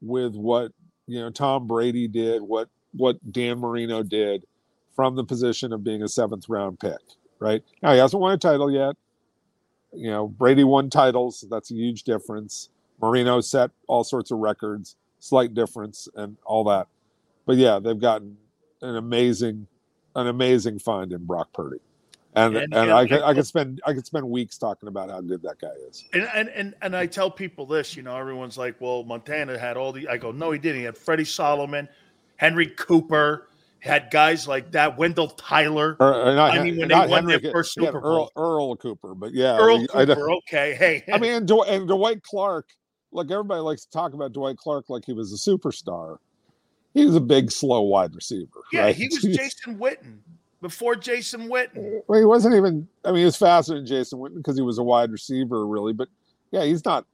with 0.00 0.34
what 0.34 0.72
you 1.06 1.20
know 1.20 1.30
Tom 1.30 1.66
Brady 1.66 2.08
did, 2.08 2.42
what 2.42 2.68
what 2.92 3.16
Dan 3.32 3.58
Marino 3.58 4.02
did 4.02 4.44
from 4.94 5.16
the 5.16 5.24
position 5.24 5.72
of 5.72 5.82
being 5.84 6.02
a 6.02 6.08
seventh 6.08 6.48
round 6.48 6.78
pick. 6.80 6.98
Right 7.38 7.62
now, 7.82 7.92
he 7.92 7.98
hasn't 7.98 8.20
won 8.20 8.32
a 8.32 8.38
title 8.38 8.70
yet. 8.70 8.96
You 9.92 10.10
know, 10.10 10.28
Brady 10.28 10.64
won 10.64 10.90
titles. 10.90 11.44
That's 11.50 11.70
a 11.70 11.74
huge 11.74 12.04
difference. 12.04 12.70
Marino 13.00 13.40
set 13.40 13.70
all 13.86 14.04
sorts 14.04 14.30
of 14.30 14.38
records, 14.38 14.96
slight 15.18 15.52
difference, 15.54 16.08
and 16.14 16.36
all 16.44 16.64
that. 16.64 16.86
But 17.46 17.56
yeah, 17.56 17.78
they've 17.78 17.98
gotten 18.00 18.36
an 18.82 18.96
amazing, 18.96 19.66
an 20.16 20.28
amazing 20.28 20.78
find 20.78 21.12
in 21.12 21.24
Brock 21.24 21.52
Purdy. 21.52 21.78
And 22.36 22.56
And- 22.56 22.64
and, 22.64 22.74
and- 22.74 22.92
I 22.92 23.06
could 23.06 23.22
I 23.22 23.34
could 23.34 23.46
spend 23.46 23.80
I 23.86 23.92
could 23.92 24.06
spend 24.06 24.28
weeks 24.28 24.58
talking 24.58 24.88
about 24.88 25.10
how 25.10 25.20
good 25.20 25.42
that 25.42 25.60
guy 25.60 25.70
is. 25.88 26.04
And, 26.12 26.28
and 26.34 26.48
and 26.48 26.74
and 26.82 26.96
I 26.96 27.06
tell 27.06 27.30
people 27.30 27.66
this, 27.66 27.94
you 27.96 28.02
know, 28.02 28.16
everyone's 28.16 28.56
like, 28.58 28.80
"Well, 28.80 29.04
Montana 29.04 29.56
had 29.58 29.76
all 29.76 29.92
the." 29.92 30.08
I 30.08 30.16
go, 30.16 30.32
"No, 30.32 30.50
he 30.50 30.58
didn't. 30.58 30.78
He 30.78 30.84
had 30.84 30.96
Freddie 30.96 31.24
Solomon, 31.24 31.88
Henry 32.36 32.66
Cooper, 32.66 33.48
had 33.84 34.10
guys 34.10 34.48
like 34.48 34.72
that, 34.72 34.96
Wendell 34.96 35.28
Tyler. 35.28 35.96
Or, 36.00 36.14
or 36.14 36.34
not, 36.34 36.52
I 36.58 36.62
mean, 36.62 36.78
when 36.78 36.88
they 36.88 36.94
won 36.94 37.10
Henry, 37.10 37.38
their 37.38 37.52
first 37.52 37.74
Super 37.74 38.00
Bowl, 38.00 38.30
Earl, 38.34 38.44
Earl 38.56 38.76
Cooper, 38.76 39.14
but 39.14 39.32
yeah, 39.34 39.58
Earl 39.58 39.86
I, 39.94 40.00
I 40.00 40.04
don't- 40.06 40.16
Cooper. 40.16 40.30
okay, 40.48 40.74
hey, 40.74 41.04
I 41.12 41.18
mean, 41.18 41.32
and, 41.32 41.48
Dw- 41.48 41.68
and 41.68 41.86
Dwight 41.86 42.22
Clark, 42.22 42.68
like 43.12 43.30
everybody 43.30 43.60
likes 43.60 43.84
to 43.84 43.90
talk 43.90 44.14
about 44.14 44.32
Dwight 44.32 44.56
Clark 44.56 44.86
like 44.88 45.04
he 45.04 45.12
was 45.12 45.32
a 45.32 45.36
superstar. 45.50 46.16
He 46.94 47.04
was 47.04 47.14
a 47.14 47.20
big, 47.20 47.50
slow 47.52 47.82
wide 47.82 48.14
receiver. 48.14 48.60
yeah, 48.72 48.82
right? 48.84 48.96
he 48.96 49.06
was 49.12 49.22
Jason 49.22 49.78
Witten 49.78 50.18
before 50.62 50.96
Jason 50.96 51.48
Witten. 51.48 52.00
Well, 52.08 52.18
he 52.18 52.24
wasn't 52.24 52.54
even. 52.54 52.88
I 53.04 53.08
mean, 53.10 53.18
he 53.18 53.24
was 53.26 53.36
faster 53.36 53.74
than 53.74 53.84
Jason 53.86 54.18
Witten 54.18 54.36
because 54.36 54.56
he 54.56 54.62
was 54.62 54.78
a 54.78 54.82
wide 54.82 55.10
receiver, 55.12 55.66
really. 55.66 55.92
But 55.92 56.08
yeah, 56.52 56.64
he's 56.64 56.84
not. 56.84 57.04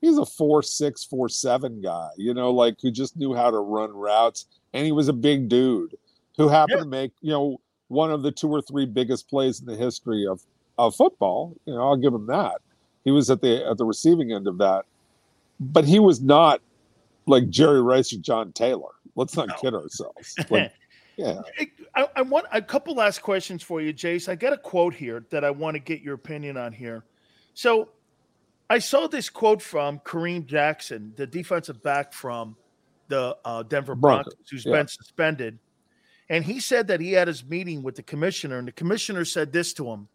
He's 0.00 0.16
a 0.18 0.24
four 0.26 0.62
six, 0.62 1.04
four 1.04 1.28
seven 1.28 1.80
guy. 1.80 2.08
You 2.16 2.32
know, 2.34 2.50
like 2.50 2.76
who 2.80 2.90
just 2.90 3.16
knew 3.16 3.34
how 3.34 3.50
to 3.50 3.58
run 3.58 3.92
routes, 3.92 4.46
and 4.72 4.84
he 4.86 4.92
was 4.92 5.08
a 5.08 5.12
big 5.12 5.48
dude 5.48 5.94
who 6.38 6.48
happened 6.48 6.78
Yeah. 6.78 6.84
to 6.84 6.88
make 6.88 7.12
you 7.20 7.32
know 7.32 7.60
one 7.88 8.10
of 8.10 8.22
the 8.22 8.32
two 8.32 8.48
or 8.48 8.62
three 8.62 8.86
biggest 8.86 9.28
plays 9.28 9.60
in 9.60 9.66
the 9.66 9.76
history 9.76 10.26
of 10.26 10.40
of 10.78 10.94
football. 10.94 11.54
You 11.66 11.74
know, 11.74 11.82
I'll 11.82 11.96
give 11.96 12.14
him 12.14 12.26
that. 12.28 12.62
He 13.04 13.10
was 13.10 13.28
at 13.28 13.42
the 13.42 13.68
at 13.68 13.76
the 13.76 13.84
receiving 13.84 14.32
end 14.32 14.46
of 14.46 14.56
that, 14.58 14.86
but 15.60 15.84
he 15.84 15.98
was 15.98 16.22
not 16.22 16.62
like 17.26 17.50
Jerry 17.50 17.82
Rice 17.82 18.12
or 18.12 18.18
John 18.18 18.52
Taylor. 18.52 18.90
Let's 19.14 19.36
not 19.36 19.60
kid 19.60 19.74
ourselves. 19.74 20.34
Like, 20.48 20.72
yeah. 21.16 21.40
I, 21.94 22.08
I 22.14 22.22
want 22.22 22.46
a 22.52 22.62
couple 22.62 22.94
last 22.94 23.20
questions 23.20 23.62
for 23.62 23.80
you, 23.80 23.92
Jace. 23.92 24.28
I 24.28 24.36
got 24.36 24.52
a 24.52 24.56
quote 24.56 24.94
here 24.94 25.26
that 25.30 25.44
I 25.44 25.50
want 25.50 25.74
to 25.74 25.80
get 25.80 26.00
your 26.00 26.14
opinion 26.14 26.56
on 26.56 26.72
here. 26.72 27.04
So 27.54 27.88
I 28.70 28.78
saw 28.78 29.08
this 29.08 29.28
quote 29.28 29.60
from 29.60 29.98
Kareem 30.00 30.46
Jackson, 30.46 31.12
the 31.16 31.26
defensive 31.26 31.82
back 31.82 32.12
from 32.12 32.56
the 33.08 33.36
uh, 33.44 33.64
Denver 33.64 33.96
Broncos, 33.96 34.34
Broncos, 34.34 34.50
who's 34.50 34.64
yeah. 34.64 34.72
been 34.74 34.88
suspended. 34.88 35.58
And 36.30 36.44
he 36.44 36.60
said 36.60 36.88
that 36.88 37.00
he 37.00 37.12
had 37.12 37.28
his 37.28 37.44
meeting 37.44 37.82
with 37.82 37.96
the 37.96 38.02
commissioner, 38.02 38.58
and 38.58 38.68
the 38.68 38.72
commissioner 38.72 39.24
said 39.24 39.52
this 39.52 39.72
to 39.74 39.88
him. 39.88 40.08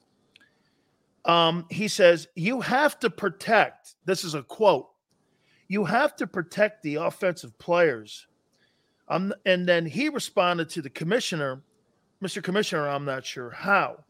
Um, 1.25 1.65
he 1.69 1.87
says, 1.87 2.27
You 2.35 2.61
have 2.61 2.99
to 2.99 3.09
protect, 3.09 3.95
this 4.05 4.23
is 4.23 4.35
a 4.35 4.43
quote, 4.43 4.89
you 5.67 5.85
have 5.85 6.15
to 6.17 6.27
protect 6.27 6.83
the 6.83 6.95
offensive 6.95 7.57
players. 7.57 8.27
Um, 9.07 9.33
and 9.45 9.67
then 9.67 9.85
he 9.85 10.09
responded 10.09 10.69
to 10.69 10.81
the 10.81 10.89
commissioner, 10.89 11.61
Mr. 12.23 12.41
Commissioner, 12.43 12.87
I'm 12.87 13.05
not 13.05 13.25
sure 13.25 13.49
how. 13.49 14.03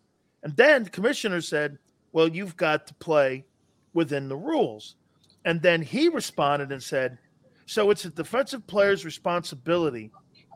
And 0.44 0.56
then 0.56 0.84
the 0.84 0.90
commissioner 0.90 1.42
said, 1.42 1.78
Well, 2.12 2.28
you've 2.28 2.58
got 2.58 2.88
to 2.88 2.94
play 2.96 3.46
within 3.94 4.28
the 4.28 4.36
rules. 4.36 4.96
And 5.46 5.62
then 5.62 5.82
he 5.82 6.10
responded 6.10 6.72
and 6.72 6.82
said, 6.82 7.18
So 7.66 7.92
it's 7.92 8.06
a 8.06 8.10
defensive 8.10 8.66
player's 8.68 9.06
responsibility 9.06 10.12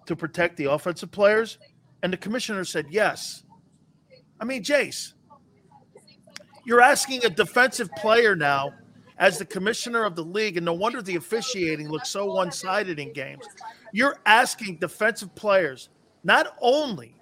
to 0.07 0.15
protect 0.15 0.57
the 0.57 0.65
offensive 0.65 1.11
players? 1.11 1.57
And 2.03 2.11
the 2.11 2.17
commissioner 2.17 2.65
said, 2.65 2.87
Yes. 2.89 3.43
I 4.39 4.45
mean, 4.45 4.63
Jace, 4.63 5.13
you're 6.65 6.81
asking 6.81 7.25
a 7.25 7.29
defensive 7.29 7.89
player 7.97 8.35
now 8.35 8.71
as 9.17 9.39
the 9.39 9.45
commissioner 9.45 10.03
of 10.03 10.15
the 10.15 10.23
league, 10.23 10.57
and 10.57 10.65
no 10.65 10.73
wonder 10.73 11.01
the 11.01 11.15
officiating 11.15 11.89
looks 11.89 12.09
so 12.09 12.31
one 12.31 12.51
sided 12.51 12.99
in 12.99 13.13
games. 13.13 13.45
You're 13.93 14.17
asking 14.25 14.77
defensive 14.77 15.33
players 15.33 15.89
not 16.23 16.55
only 16.61 17.15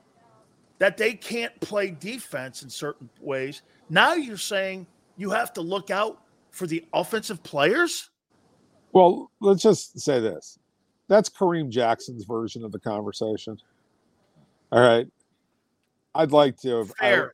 that 0.79 0.97
they 0.97 1.13
can't 1.13 1.57
play 1.61 1.91
defense 1.91 2.63
in 2.63 2.69
certain 2.69 3.09
ways, 3.21 3.61
now 3.89 4.13
you're 4.13 4.35
saying 4.35 4.87
you 5.15 5.29
have 5.29 5.53
to 5.53 5.61
look 5.61 5.89
out 5.89 6.21
for 6.51 6.67
the 6.67 6.85
offensive 6.93 7.43
players? 7.43 8.09
Well, 8.93 9.29
let's 9.41 9.61
just 9.61 9.99
say 9.99 10.19
this. 10.19 10.57
That's 11.07 11.29
Kareem 11.29 11.69
Jackson's 11.69 12.23
version 12.25 12.63
of 12.63 12.71
the 12.71 12.79
conversation. 12.79 13.57
All 14.71 14.81
right. 14.81 15.07
I'd 16.13 16.31
like 16.31 16.57
to 16.61 16.77
have 16.77 16.93
I- 16.99 17.25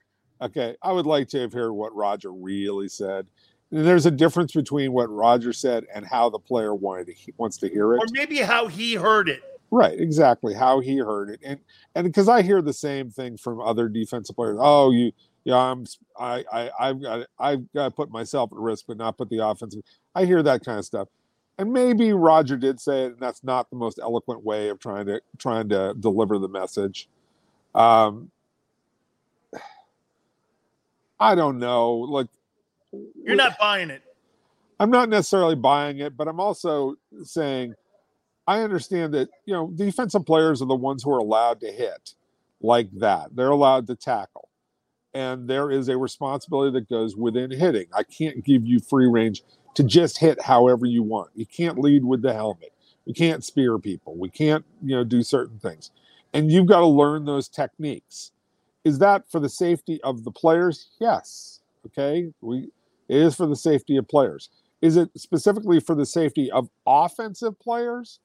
okay. 0.41 0.75
I 0.81 0.91
would 0.91 1.05
like 1.05 1.27
to 1.29 1.39
have 1.41 1.53
heard 1.53 1.71
what 1.71 1.95
Roger 1.95 2.31
really 2.31 2.89
said. 2.89 3.27
And 3.71 3.85
there's 3.85 4.05
a 4.05 4.11
difference 4.11 4.51
between 4.51 4.91
what 4.91 5.09
Roger 5.09 5.53
said 5.53 5.85
and 5.93 6.05
how 6.05 6.29
the 6.29 6.39
player 6.39 6.75
wanted 6.75 7.07
to 7.07 7.31
wants 7.37 7.57
to 7.59 7.69
hear 7.69 7.93
it. 7.93 7.99
Or 7.99 8.05
maybe 8.11 8.37
how 8.39 8.67
he 8.67 8.95
heard 8.95 9.29
it. 9.29 9.41
Right, 9.73 9.97
exactly 9.97 10.53
how 10.53 10.81
he 10.81 10.97
heard 10.97 11.29
it, 11.29 11.39
and 11.45 11.57
and 11.95 12.03
because 12.03 12.27
I 12.27 12.41
hear 12.41 12.61
the 12.61 12.73
same 12.73 13.09
thing 13.09 13.37
from 13.37 13.61
other 13.61 13.87
defensive 13.87 14.35
players. 14.35 14.57
Oh, 14.59 14.91
you, 14.91 15.13
yeah, 15.45 15.55
I'm, 15.55 15.85
I, 16.19 16.43
I, 16.51 16.69
I've 16.77 17.01
got, 17.01 17.27
I've 17.39 17.73
got 17.73 17.85
to 17.85 17.91
put 17.91 18.11
myself 18.11 18.51
at 18.51 18.57
risk, 18.57 18.83
but 18.89 18.97
not 18.97 19.17
put 19.17 19.29
the 19.29 19.37
offensive. 19.37 19.81
I 20.13 20.25
hear 20.25 20.43
that 20.43 20.65
kind 20.65 20.77
of 20.77 20.83
stuff, 20.83 21.07
and 21.57 21.71
maybe 21.71 22.13
Roger 22.13 22.57
did 22.57 22.79
say 22.79 23.03
it, 23.03 23.13
and 23.13 23.19
that's 23.19 23.43
not 23.43 23.69
the 23.69 23.75
most 23.75 23.99
eloquent 24.01 24.43
way 24.43 24.69
of 24.69 24.79
trying 24.79 25.05
to 25.07 25.21
trying 25.37 25.69
to 25.69 25.95
deliver 25.99 26.39
the 26.39 26.47
message. 26.47 27.07
Um, 27.75 28.31
I 31.19 31.35
don't 31.35 31.59
know, 31.59 31.93
like 31.93 32.27
You're 33.23 33.35
not 33.35 33.57
buying 33.59 33.89
it. 33.89 34.01
I'm 34.79 34.89
not 34.89 35.09
necessarily 35.09 35.55
buying 35.55 35.99
it, 35.99 36.17
but 36.17 36.27
I'm 36.27 36.39
also 36.39 36.95
saying 37.23 37.75
I 38.47 38.61
understand 38.61 39.13
that, 39.13 39.29
you 39.45 39.53
know, 39.53 39.71
defensive 39.75 40.25
players 40.25 40.61
are 40.61 40.67
the 40.67 40.75
ones 40.75 41.03
who 41.03 41.13
are 41.13 41.19
allowed 41.19 41.59
to 41.61 41.71
hit 41.71 42.15
like 42.61 42.89
that. 42.93 43.35
They're 43.35 43.49
allowed 43.49 43.87
to 43.87 43.95
tackle. 43.95 44.49
And 45.13 45.47
there 45.47 45.69
is 45.69 45.89
a 45.89 45.97
responsibility 45.97 46.71
that 46.79 46.89
goes 46.89 47.15
within 47.15 47.51
hitting. 47.51 47.87
I 47.93 48.03
can't 48.03 48.43
give 48.43 48.65
you 48.65 48.79
free 48.79 49.07
range 49.07 49.43
to 49.73 49.83
just 49.83 50.17
hit 50.17 50.41
however 50.41 50.85
you 50.85 51.03
want. 51.03 51.31
You 51.35 51.45
can't 51.45 51.79
lead 51.79 52.03
with 52.03 52.21
the 52.21 52.33
helmet. 52.33 52.73
We 53.05 53.13
can't 53.13 53.43
spear 53.43 53.77
people. 53.79 54.15
We 54.15 54.29
can't, 54.29 54.65
you 54.83 54.95
know, 54.95 55.03
do 55.03 55.23
certain 55.23 55.59
things. 55.59 55.91
And 56.33 56.51
you've 56.51 56.67
got 56.67 56.79
to 56.79 56.87
learn 56.87 57.25
those 57.25 57.47
techniques. 57.47 58.31
Is 58.83 58.99
that 58.99 59.29
for 59.29 59.39
the 59.39 59.49
safety 59.49 60.01
of 60.03 60.23
the 60.23 60.31
players? 60.31 60.89
Yes. 60.99 61.59
Okay. 61.85 62.31
We 62.41 62.69
it 63.09 63.17
is 63.17 63.35
for 63.35 63.45
the 63.45 63.55
safety 63.55 63.97
of 63.97 64.07
players. 64.07 64.49
Is 64.81 64.95
it 64.95 65.09
specifically 65.17 65.79
for 65.79 65.95
the 65.95 66.05
safety 66.05 66.49
of 66.51 66.69
offensive 66.87 67.59
players? 67.59 68.19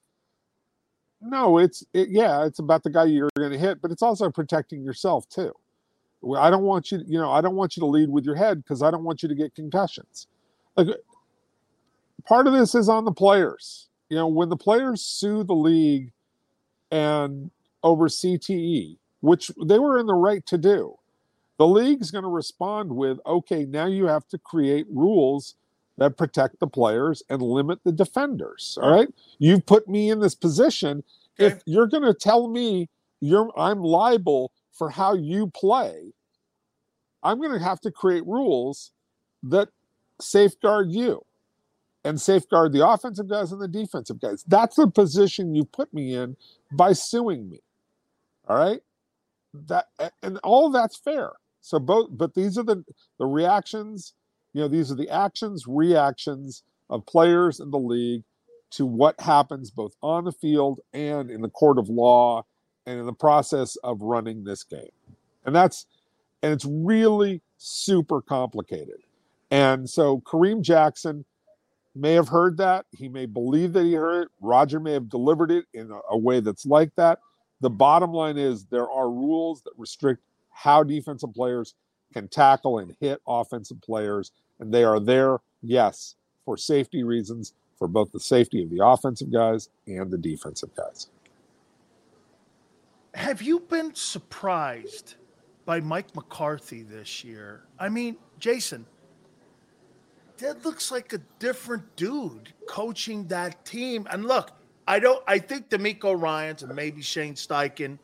No, 1.20 1.58
it's 1.58 1.84
it, 1.92 2.08
yeah, 2.10 2.44
it's 2.44 2.58
about 2.58 2.82
the 2.82 2.90
guy 2.90 3.04
you're 3.04 3.28
going 3.36 3.50
to 3.50 3.58
hit, 3.58 3.82
but 3.82 3.90
it's 3.90 4.02
also 4.02 4.30
protecting 4.30 4.82
yourself 4.82 5.28
too. 5.28 5.52
I 6.38 6.50
don't 6.50 6.62
want 6.62 6.92
you, 6.92 7.00
you 7.06 7.18
know, 7.18 7.30
I 7.30 7.40
don't 7.40 7.56
want 7.56 7.76
you 7.76 7.80
to 7.80 7.86
lead 7.86 8.08
with 8.08 8.24
your 8.24 8.36
head 8.36 8.62
because 8.62 8.82
I 8.82 8.90
don't 8.90 9.04
want 9.04 9.22
you 9.22 9.28
to 9.28 9.34
get 9.34 9.54
concussions. 9.54 10.28
Like 10.76 10.88
part 12.26 12.46
of 12.46 12.52
this 12.52 12.74
is 12.74 12.88
on 12.88 13.04
the 13.04 13.12
players. 13.12 13.88
You 14.08 14.16
know, 14.16 14.26
when 14.26 14.48
the 14.48 14.56
players 14.56 15.02
sue 15.02 15.42
the 15.44 15.54
league 15.54 16.12
and 16.90 17.50
over 17.82 18.08
CTE, 18.08 18.98
which 19.20 19.50
they 19.64 19.78
were 19.78 19.98
in 19.98 20.06
the 20.06 20.14
right 20.14 20.44
to 20.46 20.58
do, 20.58 20.96
the 21.58 21.66
league's 21.66 22.10
going 22.10 22.24
to 22.24 22.30
respond 22.30 22.94
with, 22.94 23.18
okay, 23.26 23.64
now 23.64 23.86
you 23.86 24.06
have 24.06 24.28
to 24.28 24.38
create 24.38 24.86
rules 24.90 25.56
that 25.98 26.16
protect 26.16 26.60
the 26.60 26.66
players 26.66 27.22
and 27.30 27.40
limit 27.40 27.78
the 27.84 27.92
defenders. 27.92 28.78
All 28.80 28.90
right. 28.90 29.08
You've 29.38 29.64
put 29.64 29.88
me 29.88 30.10
in 30.10 30.20
this 30.20 30.34
position. 30.34 31.02
If 31.38 31.62
you're 31.66 31.86
going 31.86 32.02
to 32.02 32.14
tell 32.14 32.48
me 32.48 32.88
you're 33.20 33.50
I'm 33.58 33.82
liable 33.82 34.52
for 34.72 34.90
how 34.90 35.14
you 35.14 35.48
play, 35.48 36.12
I'm 37.22 37.38
going 37.38 37.58
to 37.58 37.64
have 37.64 37.80
to 37.80 37.90
create 37.90 38.26
rules 38.26 38.92
that 39.42 39.68
safeguard 40.20 40.90
you 40.90 41.25
and 42.06 42.20
safeguard 42.20 42.72
the 42.72 42.86
offensive 42.86 43.28
guys 43.28 43.50
and 43.50 43.60
the 43.60 43.66
defensive 43.66 44.20
guys. 44.20 44.44
That's 44.46 44.76
the 44.76 44.86
position 44.86 45.56
you 45.56 45.64
put 45.64 45.92
me 45.92 46.14
in 46.14 46.36
by 46.72 46.92
suing 46.92 47.50
me. 47.50 47.60
All 48.48 48.56
right? 48.56 48.80
That 49.52 49.86
and 50.22 50.38
all 50.44 50.70
that's 50.70 50.96
fair. 50.96 51.32
So 51.62 51.80
both 51.80 52.10
but 52.12 52.34
these 52.34 52.56
are 52.56 52.62
the 52.62 52.84
the 53.18 53.26
reactions, 53.26 54.14
you 54.52 54.60
know, 54.62 54.68
these 54.68 54.92
are 54.92 54.94
the 54.94 55.10
actions, 55.10 55.66
reactions 55.66 56.62
of 56.88 57.04
players 57.06 57.58
in 57.58 57.72
the 57.72 57.78
league 57.78 58.22
to 58.70 58.86
what 58.86 59.20
happens 59.20 59.70
both 59.70 59.96
on 60.00 60.24
the 60.24 60.32
field 60.32 60.80
and 60.92 61.28
in 61.30 61.40
the 61.40 61.48
court 61.48 61.78
of 61.78 61.88
law 61.88 62.44
and 62.86 63.00
in 63.00 63.06
the 63.06 63.12
process 63.12 63.74
of 63.76 64.00
running 64.00 64.44
this 64.44 64.62
game. 64.62 64.90
And 65.44 65.56
that's 65.56 65.86
and 66.40 66.52
it's 66.52 66.66
really 66.66 67.42
super 67.56 68.20
complicated. 68.20 69.00
And 69.50 69.90
so 69.90 70.20
Kareem 70.20 70.62
Jackson 70.62 71.24
may 71.96 72.12
have 72.12 72.28
heard 72.28 72.56
that. 72.58 72.86
He 72.92 73.08
may 73.08 73.26
believe 73.26 73.72
that 73.72 73.84
he 73.84 73.94
heard 73.94 74.22
it. 74.22 74.28
Roger 74.40 74.78
may 74.78 74.92
have 74.92 75.08
delivered 75.08 75.50
it 75.50 75.64
in 75.74 75.90
a, 75.90 76.00
a 76.10 76.18
way 76.18 76.40
that's 76.40 76.66
like 76.66 76.94
that. 76.96 77.18
The 77.60 77.70
bottom 77.70 78.12
line 78.12 78.36
is 78.36 78.66
there 78.66 78.90
are 78.90 79.10
rules 79.10 79.62
that 79.62 79.72
restrict 79.76 80.22
how 80.50 80.82
defensive 80.82 81.32
players 81.32 81.74
can 82.12 82.28
tackle 82.28 82.78
and 82.78 82.94
hit 83.00 83.20
offensive 83.26 83.80
players. 83.80 84.32
And 84.60 84.72
they 84.72 84.84
are 84.84 85.00
there, 85.00 85.38
yes, 85.62 86.16
for 86.44 86.56
safety 86.56 87.02
reasons, 87.02 87.54
for 87.78 87.88
both 87.88 88.12
the 88.12 88.20
safety 88.20 88.62
of 88.62 88.70
the 88.70 88.84
offensive 88.84 89.32
guys 89.32 89.68
and 89.86 90.10
the 90.10 90.18
defensive 90.18 90.74
guys. 90.74 91.08
Have 93.14 93.40
you 93.42 93.60
been 93.60 93.94
surprised 93.94 95.14
by 95.64 95.80
Mike 95.80 96.14
McCarthy 96.14 96.82
this 96.82 97.24
year? 97.24 97.64
I 97.78 97.88
mean, 97.88 98.16
Jason, 98.38 98.86
that 100.38 100.64
looks 100.64 100.90
like 100.90 101.12
a 101.12 101.18
different 101.38 101.84
dude 101.96 102.52
coaching 102.68 103.26
that 103.28 103.64
team. 103.64 104.06
And 104.10 104.24
look, 104.24 104.52
I 104.86 104.98
don't. 104.98 105.22
I 105.26 105.38
think 105.38 105.68
DeMeco 105.68 106.20
Ryans 106.20 106.62
and 106.62 106.74
maybe 106.74 107.02
Shane 107.02 107.34
Steichen, 107.34 107.98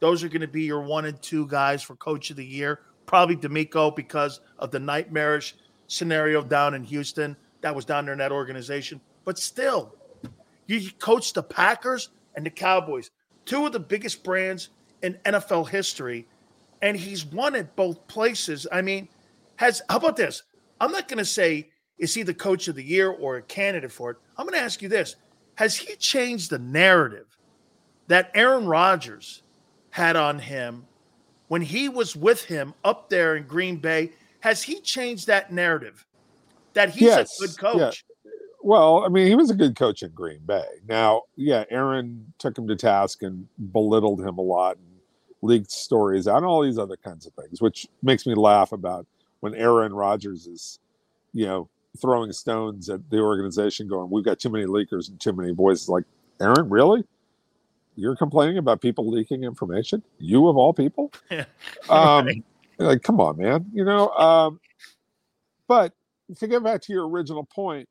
those 0.00 0.22
are 0.22 0.28
going 0.28 0.40
to 0.40 0.48
be 0.48 0.64
your 0.64 0.82
one 0.82 1.06
and 1.06 1.20
two 1.22 1.46
guys 1.46 1.82
for 1.82 1.96
Coach 1.96 2.30
of 2.30 2.36
the 2.36 2.44
Year. 2.44 2.80
Probably 3.06 3.36
DeMeco 3.36 3.94
because 3.94 4.40
of 4.58 4.70
the 4.70 4.80
nightmarish 4.80 5.54
scenario 5.86 6.42
down 6.42 6.74
in 6.74 6.82
Houston 6.84 7.36
that 7.60 7.74
was 7.74 7.84
down 7.84 8.04
there 8.04 8.12
in 8.12 8.18
that 8.18 8.32
organization. 8.32 9.00
But 9.24 9.38
still, 9.38 9.94
you 10.66 10.90
coached 10.98 11.34
the 11.34 11.42
Packers 11.42 12.10
and 12.34 12.44
the 12.44 12.50
Cowboys, 12.50 13.10
two 13.44 13.66
of 13.66 13.72
the 13.72 13.80
biggest 13.80 14.22
brands 14.22 14.70
in 15.02 15.14
NFL 15.24 15.68
history, 15.68 16.26
and 16.82 16.96
he's 16.96 17.24
won 17.24 17.54
at 17.56 17.74
both 17.76 18.06
places. 18.08 18.66
I 18.70 18.82
mean, 18.82 19.08
has 19.56 19.82
how 19.88 19.96
about 19.96 20.16
this? 20.16 20.42
I'm 20.80 20.92
not 20.92 21.08
going 21.08 21.18
to 21.18 21.24
say 21.24 21.70
is 21.98 22.14
he 22.14 22.22
the 22.22 22.34
coach 22.34 22.68
of 22.68 22.74
the 22.74 22.82
year 22.82 23.10
or 23.10 23.36
a 23.36 23.42
candidate 23.42 23.92
for 23.92 24.10
it. 24.10 24.16
I'm 24.36 24.46
going 24.46 24.58
to 24.58 24.64
ask 24.64 24.82
you 24.82 24.88
this 24.88 25.16
Has 25.56 25.76
he 25.76 25.96
changed 25.96 26.50
the 26.50 26.58
narrative 26.58 27.26
that 28.08 28.30
Aaron 28.34 28.66
Rodgers 28.66 29.42
had 29.90 30.16
on 30.16 30.38
him 30.38 30.84
when 31.48 31.62
he 31.62 31.88
was 31.88 32.14
with 32.14 32.44
him 32.44 32.74
up 32.84 33.08
there 33.08 33.36
in 33.36 33.46
Green 33.46 33.76
Bay? 33.76 34.12
Has 34.40 34.62
he 34.62 34.80
changed 34.80 35.26
that 35.26 35.52
narrative 35.52 36.06
that 36.74 36.90
he's 36.90 37.02
yes, 37.02 37.40
a 37.40 37.46
good 37.46 37.58
coach? 37.58 38.04
Yeah. 38.24 38.30
Well, 38.62 39.04
I 39.04 39.08
mean, 39.08 39.28
he 39.28 39.36
was 39.36 39.50
a 39.50 39.54
good 39.54 39.76
coach 39.76 40.02
in 40.02 40.10
Green 40.10 40.40
Bay. 40.44 40.64
Now, 40.88 41.22
yeah, 41.36 41.64
Aaron 41.70 42.32
took 42.38 42.58
him 42.58 42.66
to 42.66 42.74
task 42.74 43.22
and 43.22 43.46
belittled 43.72 44.20
him 44.20 44.38
a 44.38 44.42
lot 44.42 44.76
and 44.76 44.86
leaked 45.40 45.70
stories 45.70 46.26
out 46.26 46.38
and 46.38 46.46
all 46.46 46.62
these 46.62 46.78
other 46.78 46.96
kinds 46.96 47.26
of 47.26 47.32
things, 47.34 47.62
which 47.62 47.86
makes 48.02 48.26
me 48.26 48.34
laugh 48.34 48.72
about 48.72 49.06
when 49.40 49.54
Aaron 49.54 49.94
Rodgers 49.94 50.46
is, 50.46 50.80
you 51.32 51.46
know, 51.46 51.68
throwing 51.96 52.32
stones 52.32 52.88
at 52.88 53.08
the 53.10 53.18
organization, 53.18 53.88
going, 53.88 54.10
"We've 54.10 54.24
got 54.24 54.38
too 54.38 54.50
many 54.50 54.66
leakers 54.66 55.08
and 55.08 55.20
too 55.20 55.32
many 55.32 55.52
voices." 55.52 55.88
Like, 55.88 56.04
Aaron, 56.40 56.68
really? 56.68 57.04
You're 57.96 58.16
complaining 58.16 58.58
about 58.58 58.80
people 58.80 59.10
leaking 59.10 59.44
information? 59.44 60.02
You 60.18 60.48
of 60.48 60.56
all 60.56 60.72
people? 60.72 61.12
um, 61.88 62.28
like, 62.78 63.02
come 63.02 63.20
on, 63.20 63.38
man. 63.38 63.66
You 63.72 63.84
know. 63.84 64.10
Um, 64.10 64.60
but 65.66 65.92
to 66.36 66.46
get 66.46 66.62
back 66.62 66.82
to 66.82 66.92
your 66.92 67.08
original 67.08 67.44
point, 67.44 67.88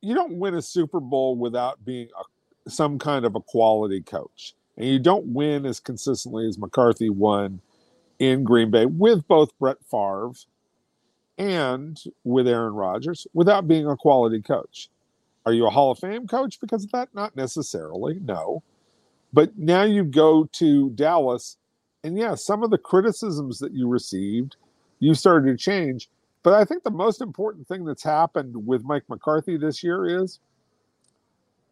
you 0.00 0.14
don't 0.14 0.34
win 0.38 0.54
a 0.54 0.62
Super 0.62 1.00
Bowl 1.00 1.36
without 1.36 1.84
being 1.84 2.08
a, 2.18 2.70
some 2.70 2.98
kind 2.98 3.24
of 3.24 3.34
a 3.36 3.40
quality 3.40 4.00
coach, 4.00 4.54
and 4.76 4.86
you 4.86 4.98
don't 4.98 5.26
win 5.26 5.64
as 5.66 5.80
consistently 5.80 6.46
as 6.46 6.58
McCarthy 6.58 7.10
won 7.10 7.60
in 8.18 8.44
Green 8.44 8.70
Bay 8.70 8.86
with 8.86 9.26
both 9.28 9.56
Brett 9.58 9.78
Favre 9.90 10.32
and 11.38 12.02
with 12.24 12.48
Aaron 12.48 12.74
Rodgers 12.74 13.26
without 13.32 13.68
being 13.68 13.86
a 13.86 13.96
quality 13.96 14.42
coach. 14.42 14.88
Are 15.46 15.52
you 15.52 15.66
a 15.66 15.70
Hall 15.70 15.92
of 15.92 15.98
Fame 15.98 16.26
coach 16.26 16.60
because 16.60 16.84
of 16.84 16.92
that? 16.92 17.14
Not 17.14 17.36
necessarily, 17.36 18.18
no. 18.20 18.62
But 19.32 19.56
now 19.56 19.82
you 19.82 20.04
go 20.04 20.44
to 20.52 20.90
Dallas, 20.90 21.56
and 22.02 22.18
yeah, 22.18 22.34
some 22.34 22.62
of 22.62 22.70
the 22.70 22.78
criticisms 22.78 23.58
that 23.60 23.72
you 23.72 23.88
received, 23.88 24.56
you 24.98 25.14
started 25.14 25.50
to 25.50 25.56
change. 25.56 26.08
But 26.42 26.54
I 26.54 26.64
think 26.64 26.82
the 26.82 26.90
most 26.90 27.20
important 27.20 27.66
thing 27.68 27.84
that's 27.84 28.02
happened 28.02 28.66
with 28.66 28.84
Mike 28.84 29.04
McCarthy 29.08 29.56
this 29.56 29.82
year 29.82 30.22
is 30.22 30.40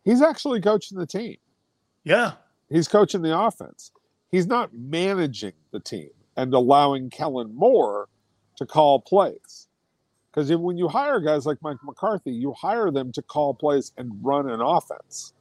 he's 0.04 0.22
actually 0.22 0.60
coaching 0.60 0.98
the 0.98 1.06
team. 1.06 1.36
Yeah. 2.04 2.32
He's 2.68 2.88
coaching 2.88 3.22
the 3.22 3.38
offense. 3.38 3.92
He's 4.30 4.46
not 4.46 4.70
managing 4.74 5.54
the 5.70 5.80
team 5.80 6.10
and 6.36 6.52
allowing 6.52 7.10
Kellen 7.10 7.54
Moore 7.54 8.08
to 8.56 8.66
call 8.66 9.00
plays. 9.00 9.68
Because 10.30 10.54
when 10.54 10.76
you 10.76 10.88
hire 10.88 11.20
guys 11.20 11.46
like 11.46 11.58
Mike 11.62 11.78
McCarthy, 11.82 12.32
you 12.32 12.52
hire 12.52 12.90
them 12.90 13.10
to 13.12 13.22
call 13.22 13.54
plays 13.54 13.92
and 13.96 14.12
run 14.22 14.50
an 14.50 14.60
offense. 14.60 15.32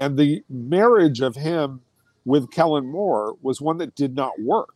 And 0.00 0.18
the 0.18 0.42
marriage 0.48 1.20
of 1.20 1.36
him 1.36 1.80
with 2.24 2.50
Kellen 2.50 2.86
Moore 2.86 3.36
was 3.42 3.60
one 3.60 3.78
that 3.78 3.94
did 3.94 4.16
not 4.16 4.32
work 4.40 4.74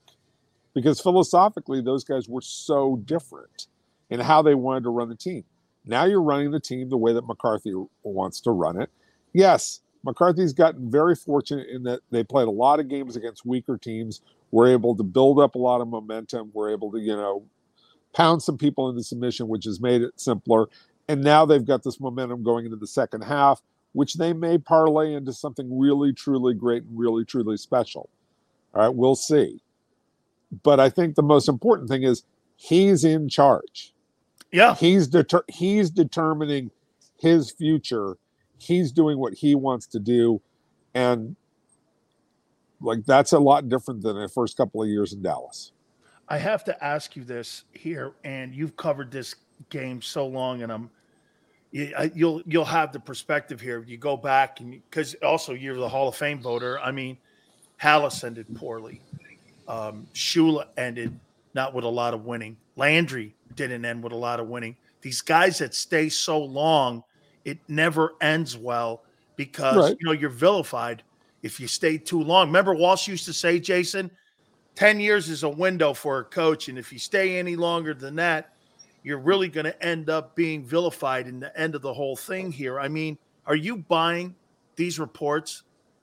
because 0.72 1.00
philosophically, 1.00 1.80
those 1.80 2.04
guys 2.04 2.28
were 2.28 2.42
so 2.42 2.96
different 3.06 3.66
in 4.10 4.20
how 4.20 4.42
they 4.42 4.54
wanted 4.54 4.84
to 4.84 4.90
run 4.90 5.08
the 5.08 5.16
team. 5.16 5.42
Now 5.84 6.04
you're 6.04 6.22
running 6.22 6.50
the 6.50 6.60
team 6.60 6.90
the 6.90 6.96
way 6.96 7.12
that 7.12 7.26
McCarthy 7.26 7.72
wants 8.02 8.40
to 8.42 8.50
run 8.50 8.80
it. 8.80 8.90
Yes, 9.32 9.80
McCarthy's 10.04 10.52
gotten 10.52 10.90
very 10.90 11.16
fortunate 11.16 11.68
in 11.68 11.82
that 11.84 12.00
they 12.10 12.22
played 12.22 12.46
a 12.46 12.50
lot 12.50 12.78
of 12.78 12.88
games 12.88 13.16
against 13.16 13.46
weaker 13.46 13.78
teams, 13.78 14.20
were 14.50 14.68
able 14.68 14.94
to 14.96 15.02
build 15.02 15.40
up 15.40 15.54
a 15.54 15.58
lot 15.58 15.80
of 15.80 15.88
momentum, 15.88 16.50
were 16.54 16.70
able 16.70 16.92
to, 16.92 16.98
you 16.98 17.16
know, 17.16 17.42
pound 18.16 18.42
some 18.42 18.56
people 18.56 18.88
into 18.88 19.02
submission, 19.02 19.46
which 19.46 19.66
has 19.66 19.78
made 19.78 20.00
it 20.00 20.18
simpler. 20.18 20.68
And 21.06 21.22
now 21.22 21.44
they've 21.44 21.64
got 21.64 21.82
this 21.84 22.00
momentum 22.00 22.42
going 22.42 22.64
into 22.64 22.78
the 22.78 22.86
second 22.86 23.22
half, 23.22 23.60
which 23.92 24.14
they 24.14 24.32
may 24.32 24.56
parlay 24.56 25.12
into 25.12 25.34
something 25.34 25.78
really, 25.78 26.14
truly 26.14 26.54
great 26.54 26.84
and 26.84 26.98
really, 26.98 27.24
truly 27.26 27.58
special. 27.58 28.08
All 28.74 28.82
right, 28.82 28.94
we'll 28.94 29.16
see. 29.16 29.60
But 30.62 30.80
I 30.80 30.88
think 30.88 31.14
the 31.14 31.22
most 31.22 31.46
important 31.48 31.90
thing 31.90 32.04
is 32.04 32.24
he's 32.56 33.04
in 33.04 33.28
charge. 33.28 33.92
Yeah. 34.50 34.74
He's 34.74 35.08
deter- 35.08 35.44
he's 35.48 35.90
determining 35.90 36.70
his 37.18 37.50
future. 37.50 38.16
He's 38.58 38.92
doing 38.92 39.18
what 39.18 39.34
he 39.34 39.54
wants 39.54 39.86
to 39.88 39.98
do. 39.98 40.40
And 40.94 41.36
like 42.80 43.04
that's 43.04 43.32
a 43.32 43.38
lot 43.38 43.68
different 43.68 44.02
than 44.02 44.18
the 44.18 44.28
first 44.28 44.56
couple 44.56 44.82
of 44.82 44.88
years 44.88 45.12
in 45.12 45.20
Dallas. 45.22 45.72
I 46.28 46.38
have 46.38 46.64
to 46.64 46.84
ask 46.84 47.14
you 47.16 47.24
this 47.24 47.64
here, 47.72 48.12
and 48.24 48.54
you've 48.54 48.76
covered 48.76 49.10
this 49.10 49.36
game 49.70 50.02
so 50.02 50.26
long, 50.26 50.62
and 50.62 50.72
I'm 50.72 50.90
you'll 51.70 52.42
you'll 52.46 52.64
have 52.64 52.92
the 52.92 53.00
perspective 53.00 53.60
here. 53.60 53.84
You 53.86 53.96
go 53.96 54.16
back 54.16 54.60
and 54.60 54.80
because 54.90 55.14
also 55.16 55.52
you're 55.52 55.76
the 55.76 55.88
Hall 55.88 56.08
of 56.08 56.16
Fame 56.16 56.40
voter. 56.40 56.80
I 56.80 56.90
mean, 56.90 57.18
Halas 57.80 58.24
ended 58.24 58.46
poorly. 58.54 59.00
Um, 59.68 60.06
Shula 60.14 60.66
ended 60.76 61.18
not 61.54 61.74
with 61.74 61.84
a 61.84 61.88
lot 61.88 62.14
of 62.14 62.24
winning. 62.24 62.56
Landry 62.76 63.34
didn't 63.54 63.84
end 63.84 64.02
with 64.02 64.12
a 64.12 64.16
lot 64.16 64.40
of 64.40 64.48
winning. 64.48 64.76
These 65.00 65.20
guys 65.20 65.58
that 65.58 65.74
stay 65.74 66.08
so 66.08 66.38
long, 66.38 67.04
it 67.44 67.58
never 67.68 68.14
ends 68.20 68.56
well 68.56 69.02
because 69.36 69.76
right. 69.76 69.96
you 70.00 70.06
know 70.06 70.12
you're 70.12 70.30
vilified 70.30 71.02
if 71.42 71.60
you 71.60 71.68
stay 71.68 71.98
too 71.98 72.22
long. 72.22 72.48
Remember 72.48 72.74
Walsh 72.74 73.06
used 73.06 73.24
to 73.26 73.32
say, 73.32 73.60
Jason, 73.60 74.10
10 74.76 75.00
years 75.00 75.28
is 75.28 75.42
a 75.42 75.48
window 75.48 75.92
for 75.92 76.20
a 76.20 76.24
coach. 76.24 76.68
And 76.68 76.78
if 76.78 76.92
you 76.92 76.98
stay 76.98 77.38
any 77.38 77.56
longer 77.56 77.92
than 77.92 78.16
that, 78.16 78.52
you're 79.02 79.18
really 79.18 79.48
going 79.48 79.66
to 79.66 79.82
end 79.84 80.08
up 80.08 80.34
being 80.34 80.64
vilified 80.64 81.28
in 81.28 81.40
the 81.40 81.58
end 81.58 81.74
of 81.74 81.82
the 81.82 81.92
whole 81.92 82.16
thing 82.16 82.50
here. 82.50 82.78
I 82.78 82.88
mean, 82.88 83.18
are 83.46 83.56
you 83.56 83.76
buying 83.76 84.34
these 84.76 84.98
reports 84.98 85.62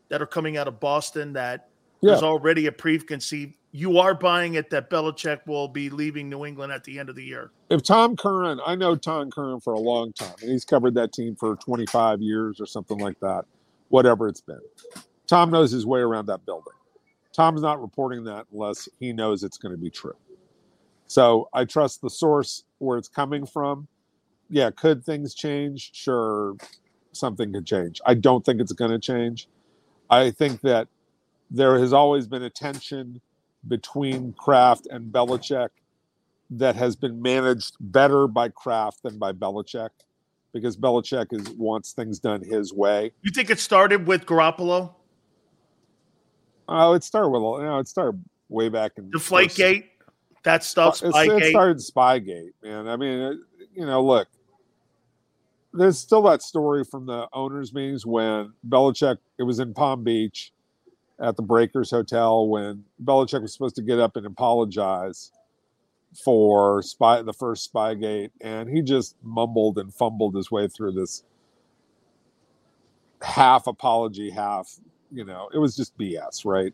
that 0.10 0.22
are 0.22 0.28
coming 0.28 0.58
out 0.58 0.68
of 0.68 0.80
Boston 0.80 1.34
that 1.34 1.70
there's 2.02 2.22
already 2.22 2.68
a 2.68 2.72
preconceived. 2.72 3.54
You 3.72 3.98
are 3.98 4.14
buying 4.14 4.56
it 4.56 4.70
that 4.70 4.90
Belichick 4.90 5.48
will 5.48 5.68
be 5.68 5.90
leaving 5.90 6.30
New 6.30 6.46
England 6.46 6.72
at 6.72 6.84
the 6.84 7.00
end 7.00 7.10
of 7.10 7.16
the 7.16 7.24
year. 7.24 7.52
if 7.70 7.82
Tom 7.82 8.16
Curran, 8.16 8.60
I 8.66 8.76
know 8.76 8.96
Tom 8.96 9.32
Curran 9.32 9.62
for 9.62 9.74
a 9.74 9.80
long 9.80 10.14
time, 10.14 10.36
and 10.42 10.52
he's 10.52 10.66
covered 10.66 10.94
that 10.96 11.14
team 11.14 11.36
for 11.36 11.56
25 11.56 12.22
years 12.22 12.60
or 12.60 12.66
something 12.66 13.00
like 13.00 13.20
that, 13.22 13.46
whatever 13.90 14.28
it's 14.28 14.42
been. 14.42 14.60
Tom 15.26 15.50
knows 15.50 15.72
his 15.72 15.86
way 15.86 16.02
around 16.02 16.28
that 16.28 16.46
building. 16.46 16.74
Tom's 17.34 17.62
not 17.62 17.82
reporting 17.82 18.24
that 18.26 18.46
unless 18.52 18.88
he 19.00 19.12
knows 19.12 19.44
it's 19.44 19.58
going 19.58 19.74
to 19.74 19.82
be 19.82 19.90
true. 19.90 20.16
So 21.08 21.50
I 21.54 21.66
trust 21.66 22.02
the 22.02 22.10
source 22.10 22.64
where 22.78 22.98
it's 22.98 23.08
coming 23.08 23.46
from. 23.46 23.88
Yeah, 24.50 24.70
could 24.72 25.04
things 25.04 25.34
change? 25.34 25.92
Sure, 25.94 26.56
something 27.12 27.52
could 27.52 27.66
change. 27.66 28.02
I 28.06 28.14
don't 28.14 28.46
think 28.46 28.62
it's 28.62 28.72
going 28.72 28.92
to 28.92 29.00
change. 29.00 29.48
I 30.10 30.32
think 30.32 30.62
that 30.62 30.88
there 31.50 31.80
has 31.80 31.94
always 31.94 32.28
been 32.28 32.44
a 32.44 32.50
tension 32.50 33.22
between 33.68 34.34
Kraft 34.34 34.88
and 34.90 35.12
Belichick 35.12 35.70
that 36.50 36.76
has 36.76 36.96
been 36.96 37.22
managed 37.22 37.76
better 37.80 38.28
by 38.28 38.50
Kraft 38.50 39.04
than 39.04 39.18
by 39.18 39.32
Belichick 39.32 39.90
because 40.54 40.78
Belichick 40.78 41.28
is 41.32 41.50
wants 41.52 41.94
things 41.94 42.20
done 42.20 42.44
his 42.44 42.74
way. 42.74 43.12
You 43.22 43.32
think 43.32 43.50
it 43.50 43.60
started 43.60 44.06
with 44.08 44.26
Garoppolo, 44.26 44.94
Oh, 46.68 46.94
it 46.94 47.04
started 47.04 47.30
with 47.30 47.42
you 47.42 47.66
know, 47.66 47.80
it 47.80 47.88
started 47.88 48.24
way 48.50 48.70
back 48.70 48.94
in 48.98 49.10
Deflategate, 49.12 49.44
first- 49.46 49.58
Gate, 49.58 49.86
that 50.44 50.64
stuff, 50.64 51.04
It's- 51.04 51.14
it 51.26 51.30
Spygate? 51.30 51.50
started 51.50 51.78
Spygate, 51.78 52.54
man. 52.64 52.88
I 52.88 52.96
mean, 52.96 53.20
it, 53.20 53.38
you 53.74 53.86
know, 53.86 54.04
look, 54.04 54.28
there's 55.74 55.98
still 55.98 56.22
that 56.24 56.42
story 56.42 56.84
from 56.84 57.06
the 57.06 57.28
owners' 57.34 57.74
meetings 57.74 58.06
when 58.06 58.54
Belichick. 58.68 59.18
It 59.40 59.44
was 59.44 59.60
in 59.60 59.74
Palm 59.74 60.04
Beach 60.04 60.54
at 61.20 61.36
the 61.36 61.42
Breakers 61.42 61.90
Hotel 61.90 62.48
when 62.48 62.86
Belichick 63.04 63.42
was 63.42 63.54
supposed 63.54 63.76
to 63.78 63.82
get 63.82 64.00
up 64.00 64.16
and 64.16 64.26
apologize 64.26 65.32
for 66.24 66.84
spy 66.84 67.22
the 67.24 67.34
first 67.34 67.74
Spygate, 67.74 68.30
and 68.42 68.70
he 68.70 68.82
just 68.84 69.16
mumbled 69.24 69.80
and 69.80 69.92
fumbled 69.94 70.36
his 70.36 70.52
way 70.52 70.68
through 70.68 70.92
this 70.92 71.24
half 73.22 73.66
apology, 73.68 74.30
half 74.30 74.80
you 75.14 75.24
know, 75.24 75.50
it 75.54 75.58
was 75.60 75.76
just 75.76 75.98
BS, 75.98 76.46
right? 76.46 76.74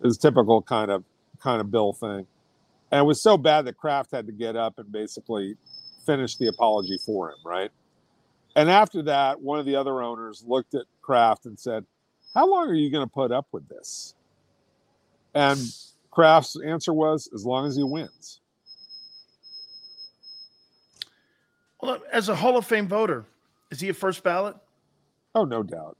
It 0.00 0.06
was 0.06 0.18
typical 0.18 0.60
kind 0.60 0.90
of 0.90 1.04
kind 1.40 1.60
of 1.60 1.70
Bill 1.70 1.92
thing. 1.92 2.26
And 2.90 3.00
it 3.00 3.04
was 3.04 3.22
so 3.22 3.36
bad 3.36 3.64
that 3.66 3.76
Kraft 3.76 4.10
had 4.12 4.26
to 4.26 4.32
get 4.32 4.56
up 4.56 4.78
and 4.78 4.90
basically 4.90 5.56
finish 6.04 6.36
the 6.36 6.48
apology 6.48 6.98
for 7.04 7.30
him, 7.30 7.38
right? 7.44 7.70
And 8.54 8.70
after 8.70 9.02
that, 9.02 9.40
one 9.40 9.58
of 9.58 9.66
the 9.66 9.76
other 9.76 10.02
owners 10.02 10.44
looked 10.46 10.74
at 10.74 10.84
Kraft 11.02 11.46
and 11.46 11.58
said, 11.58 11.84
How 12.34 12.48
long 12.48 12.68
are 12.68 12.74
you 12.74 12.90
going 12.90 13.06
to 13.06 13.12
put 13.12 13.32
up 13.32 13.46
with 13.52 13.68
this? 13.68 14.14
And 15.34 15.58
Kraft's 16.10 16.56
answer 16.64 16.92
was, 16.92 17.28
As 17.34 17.44
long 17.44 17.66
as 17.66 17.76
he 17.76 17.82
wins. 17.82 18.40
Well, 21.82 21.98
as 22.10 22.28
a 22.28 22.34
Hall 22.34 22.56
of 22.56 22.64
Fame 22.64 22.88
voter, 22.88 23.26
is 23.70 23.80
he 23.80 23.90
a 23.90 23.94
first 23.94 24.22
ballot? 24.22 24.56
Oh, 25.34 25.44
no 25.44 25.62
doubt. 25.62 25.98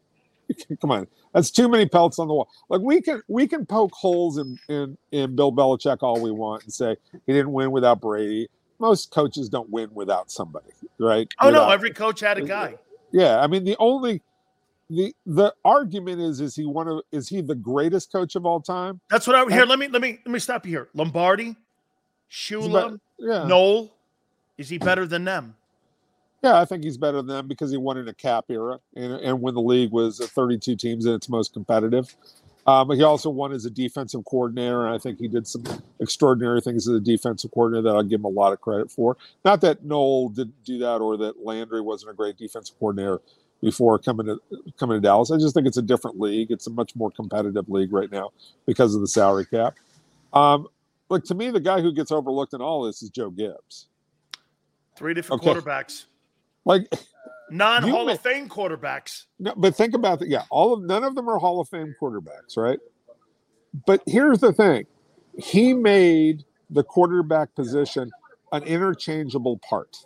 Come 0.80 0.90
on, 0.90 1.06
that's 1.32 1.50
too 1.50 1.68
many 1.68 1.86
pelts 1.86 2.18
on 2.18 2.28
the 2.28 2.34
wall. 2.34 2.48
Like 2.68 2.80
we 2.80 3.00
can 3.00 3.22
we 3.28 3.46
can 3.46 3.66
poke 3.66 3.92
holes 3.92 4.38
in 4.38 4.58
in 4.68 4.96
in 5.12 5.36
Bill 5.36 5.52
Belichick 5.52 5.98
all 6.02 6.20
we 6.20 6.30
want 6.30 6.64
and 6.64 6.72
say 6.72 6.96
he 7.26 7.32
didn't 7.32 7.52
win 7.52 7.70
without 7.70 8.00
Brady. 8.00 8.48
Most 8.78 9.10
coaches 9.10 9.48
don't 9.48 9.70
win 9.70 9.88
without 9.94 10.30
somebody, 10.30 10.70
right? 10.98 11.28
Oh 11.40 11.50
no, 11.50 11.70
every 11.70 11.92
coach 11.92 12.20
had 12.20 12.38
a 12.38 12.42
guy. 12.42 12.76
Yeah, 13.12 13.40
I 13.40 13.46
mean 13.46 13.64
the 13.64 13.76
only 13.78 14.20
the 14.90 15.14
the 15.24 15.54
argument 15.64 16.20
is 16.20 16.40
is 16.40 16.54
he 16.54 16.64
one 16.64 16.88
of 16.88 17.00
is 17.10 17.28
he 17.28 17.40
the 17.40 17.54
greatest 17.54 18.12
coach 18.12 18.34
of 18.36 18.46
all 18.46 18.60
time? 18.60 19.00
That's 19.10 19.26
what 19.26 19.36
I 19.36 19.44
here. 19.52 19.64
Let 19.64 19.78
me 19.78 19.88
let 19.88 20.02
me 20.02 20.20
let 20.24 20.32
me 20.32 20.38
stop 20.38 20.64
you 20.66 20.72
here. 20.72 20.88
Lombardi, 20.94 21.56
Shula, 22.30 22.98
yeah. 23.18 23.46
Noll, 23.46 23.92
is 24.58 24.68
he 24.68 24.78
better 24.78 25.06
than 25.06 25.24
them? 25.24 25.56
Yeah, 26.46 26.60
I 26.60 26.64
think 26.64 26.84
he's 26.84 26.96
better 26.96 27.16
than 27.16 27.26
them 27.26 27.48
because 27.48 27.72
he 27.72 27.76
won 27.76 27.98
in 27.98 28.06
a 28.06 28.14
cap 28.14 28.44
era 28.50 28.78
and, 28.94 29.14
and 29.14 29.42
when 29.42 29.54
the 29.54 29.60
league 29.60 29.90
was 29.90 30.20
32 30.20 30.76
teams 30.76 31.04
and 31.04 31.16
its 31.16 31.28
most 31.28 31.52
competitive. 31.52 32.14
Um, 32.68 32.86
but 32.86 32.96
he 32.96 33.02
also 33.02 33.30
won 33.30 33.50
as 33.50 33.64
a 33.64 33.70
defensive 33.70 34.24
coordinator, 34.24 34.86
and 34.86 34.94
I 34.94 34.98
think 34.98 35.18
he 35.18 35.26
did 35.26 35.48
some 35.48 35.64
extraordinary 36.00 36.60
things 36.60 36.86
as 36.86 36.94
a 36.94 37.00
defensive 37.00 37.50
coordinator 37.50 37.82
that 37.82 37.96
I'll 37.96 38.04
give 38.04 38.20
him 38.20 38.26
a 38.26 38.28
lot 38.28 38.52
of 38.52 38.60
credit 38.60 38.92
for. 38.92 39.16
Not 39.44 39.60
that 39.62 39.84
Noll 39.84 40.28
didn't 40.28 40.62
do 40.64 40.78
that 40.78 40.98
or 40.98 41.16
that 41.16 41.44
Landry 41.44 41.80
wasn't 41.80 42.12
a 42.12 42.14
great 42.14 42.36
defensive 42.36 42.78
coordinator 42.78 43.20
before 43.60 43.98
coming 43.98 44.26
to 44.26 44.40
coming 44.78 44.98
to 44.98 45.00
Dallas. 45.00 45.32
I 45.32 45.38
just 45.38 45.52
think 45.52 45.66
it's 45.66 45.78
a 45.78 45.82
different 45.82 46.20
league. 46.20 46.52
It's 46.52 46.68
a 46.68 46.70
much 46.70 46.94
more 46.94 47.10
competitive 47.10 47.68
league 47.68 47.92
right 47.92 48.10
now 48.12 48.30
because 48.66 48.94
of 48.94 49.00
the 49.00 49.08
salary 49.08 49.46
cap. 49.46 49.74
Um, 50.32 50.68
look, 51.08 51.24
to 51.24 51.34
me, 51.34 51.50
the 51.50 51.58
guy 51.60 51.80
who 51.80 51.92
gets 51.92 52.12
overlooked 52.12 52.52
in 52.52 52.60
all 52.60 52.84
this 52.84 53.02
is 53.02 53.10
Joe 53.10 53.30
Gibbs. 53.30 53.88
Three 54.96 55.12
different 55.12 55.42
Okay. 55.42 55.52
quarterbacks, 55.60 56.06
Like 56.66 56.92
non 57.50 57.84
Hall 57.84 58.10
of 58.10 58.20
Fame 58.20 58.48
quarterbacks. 58.48 59.24
No, 59.38 59.54
but 59.56 59.74
think 59.74 59.94
about 59.94 60.18
that. 60.18 60.28
Yeah, 60.28 60.42
all 60.50 60.74
of 60.74 60.82
none 60.82 61.04
of 61.04 61.14
them 61.14 61.28
are 61.30 61.38
Hall 61.38 61.60
of 61.60 61.68
Fame 61.68 61.94
quarterbacks, 62.00 62.56
right? 62.58 62.80
But 63.86 64.02
here's 64.06 64.40
the 64.40 64.52
thing: 64.52 64.84
he 65.38 65.72
made 65.72 66.44
the 66.68 66.82
quarterback 66.82 67.54
position 67.54 68.10
an 68.52 68.64
interchangeable 68.64 69.58
part. 69.58 69.96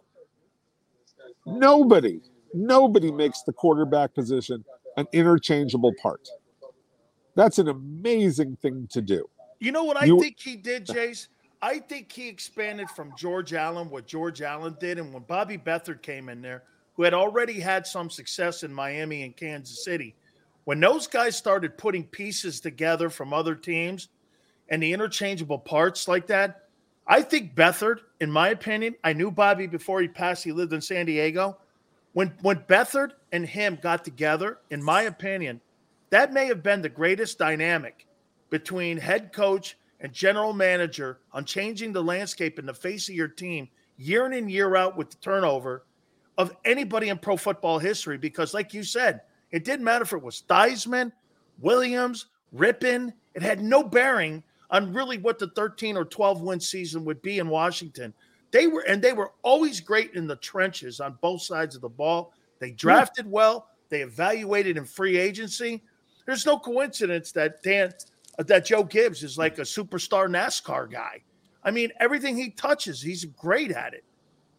Nobody, 1.47 2.21
nobody 2.53 3.11
makes 3.11 3.43
the 3.43 3.53
quarterback 3.53 4.15
position 4.15 4.65
an 4.97 5.07
interchangeable 5.13 5.95
part. 6.03 6.29
That's 7.35 7.59
an 7.59 7.69
amazing 7.69 8.57
thing 8.61 8.87
to 8.91 9.01
do. 9.01 9.29
You 9.61 9.73
know 9.73 9.85
what 9.85 9.97
I 9.97 10.05
You- 10.05 10.21
think 10.21 10.39
he 10.39 10.57
did, 10.57 10.87
Jace? 10.87 11.29
I 11.63 11.79
think 11.79 12.11
he 12.11 12.29
expanded 12.29 12.89
from 12.91 13.13
George 13.17 13.53
Allen, 13.53 13.91
what 13.91 14.07
George 14.07 14.41
Allen 14.41 14.77
did. 14.81 14.99
And 14.99 15.13
when 15.13 15.23
Bobby 15.25 15.59
Beathard 15.59 16.03
came 16.03 16.29
in 16.29 16.41
there, 16.41 16.63
who 16.95 17.03
had 17.03 17.15
already 17.15 17.61
had 17.61 17.87
some 17.87 18.09
success 18.09 18.63
in 18.63 18.73
Miami 18.73 19.23
and 19.23 19.37
Kansas 19.37 19.85
City, 19.85 20.15
when 20.65 20.81
those 20.81 21.07
guys 21.07 21.37
started 21.37 21.77
putting 21.77 22.05
pieces 22.05 22.61
together 22.61 23.11
from 23.11 23.33
other 23.33 23.55
teams 23.55 24.09
and 24.69 24.83
the 24.83 24.93
interchangeable 24.93 25.59
parts 25.59 26.09
like 26.09 26.27
that, 26.29 26.69
I 27.07 27.23
think 27.23 27.55
Beathard, 27.55 28.01
in 28.21 28.31
my 28.31 28.51
opinion, 28.51 28.95
I 29.03 29.13
knew 29.13 29.31
Bobby 29.31 29.67
before 29.67 30.01
he 30.01 30.09
passed. 30.09 30.45
He 30.45 30.53
lived 30.53 30.73
in 30.73 30.81
San 30.81 31.07
Diego. 31.07 31.59
When 32.13 32.29
when 32.43 32.59
Beathard 32.69 33.13
and 33.33 33.47
him 33.47 33.79
got 33.83 34.05
together, 34.05 34.59
in 34.71 34.83
my 34.83 35.03
opinion, 35.03 35.61
that 36.11 36.33
may 36.33 36.47
have 36.47 36.63
been 36.63 36.83
the 36.83 36.89
greatest 36.89 37.39
dynamic 37.39 38.07
between 38.49 38.99
head 38.99 39.33
coach 39.33 39.77
and 40.01 40.13
general 40.13 40.53
manager 40.53 41.19
on 41.33 41.45
changing 41.45 41.93
the 41.93 42.03
landscape 42.03 42.59
in 42.59 42.67
the 42.67 42.75
face 42.75 43.09
of 43.09 43.15
your 43.15 43.29
team 43.29 43.69
year 43.97 44.27
in 44.27 44.33
and 44.33 44.51
year 44.51 44.77
out 44.77 44.97
with 44.97 45.11
the 45.11 45.17
turnover 45.17 45.85
of 46.39 46.57
anybody 46.65 47.11
in 47.11 47.19
pro 47.19 47.37
football 47.37 47.79
history. 47.79 48.17
Because, 48.17 48.55
like 48.55 48.73
you 48.73 48.83
said, 48.83 49.21
it 49.51 49.65
didn't 49.65 49.85
matter 49.85 50.03
if 50.03 50.13
it 50.13 50.23
was 50.23 50.43
Theismann, 50.49 51.13
Williams, 51.61 52.27
Rypien. 52.55 53.13
It 53.35 53.43
had 53.43 53.63
no 53.63 53.83
bearing 53.83 54.43
on 54.71 54.93
really 54.93 55.19
what 55.19 55.39
the 55.39 55.49
13 55.49 55.97
or 55.97 56.05
12 56.05 56.41
win 56.41 56.61
season 56.61 57.05
would 57.05 57.21
be 57.23 57.39
in 57.39 57.49
Washington. 57.49 58.15
They 58.53 58.67
were, 58.67 58.85
and 58.89 59.03
they 59.03 59.13
were 59.13 59.33
always 59.43 59.81
great 59.81 60.15
in 60.15 60.27
the 60.27 60.37
trenches 60.37 61.01
on 61.01 61.19
both 61.21 61.43
sides 61.43 61.75
of 61.75 61.83
the 61.83 61.89
ball. 61.89 62.33
They 62.59 62.71
hmm. 62.71 62.77
drafted 62.77 63.31
well. 63.31 63.69
They 63.91 64.03
evaluated 64.03 64.77
in 64.77 64.85
free 64.85 65.19
agency. 65.19 65.83
There's 66.25 66.47
no 66.47 66.59
coincidence 66.59 67.33
that 67.33 67.63
Dan, 67.63 67.93
that 68.45 68.65
Joe 68.65 68.85
Gibbs 68.85 69.23
is 69.23 69.37
like 69.39 69.59
a 69.59 69.63
superstar 69.63 70.29
NASCAR 70.29 70.91
guy. 70.91 71.23
I 71.63 71.71
mean, 71.71 71.91
everything 72.01 72.37
he 72.37 72.51
touches, 72.51 73.03
he's 73.03 73.25
great 73.25 73.71
at 73.71 73.95
it. 73.95 74.05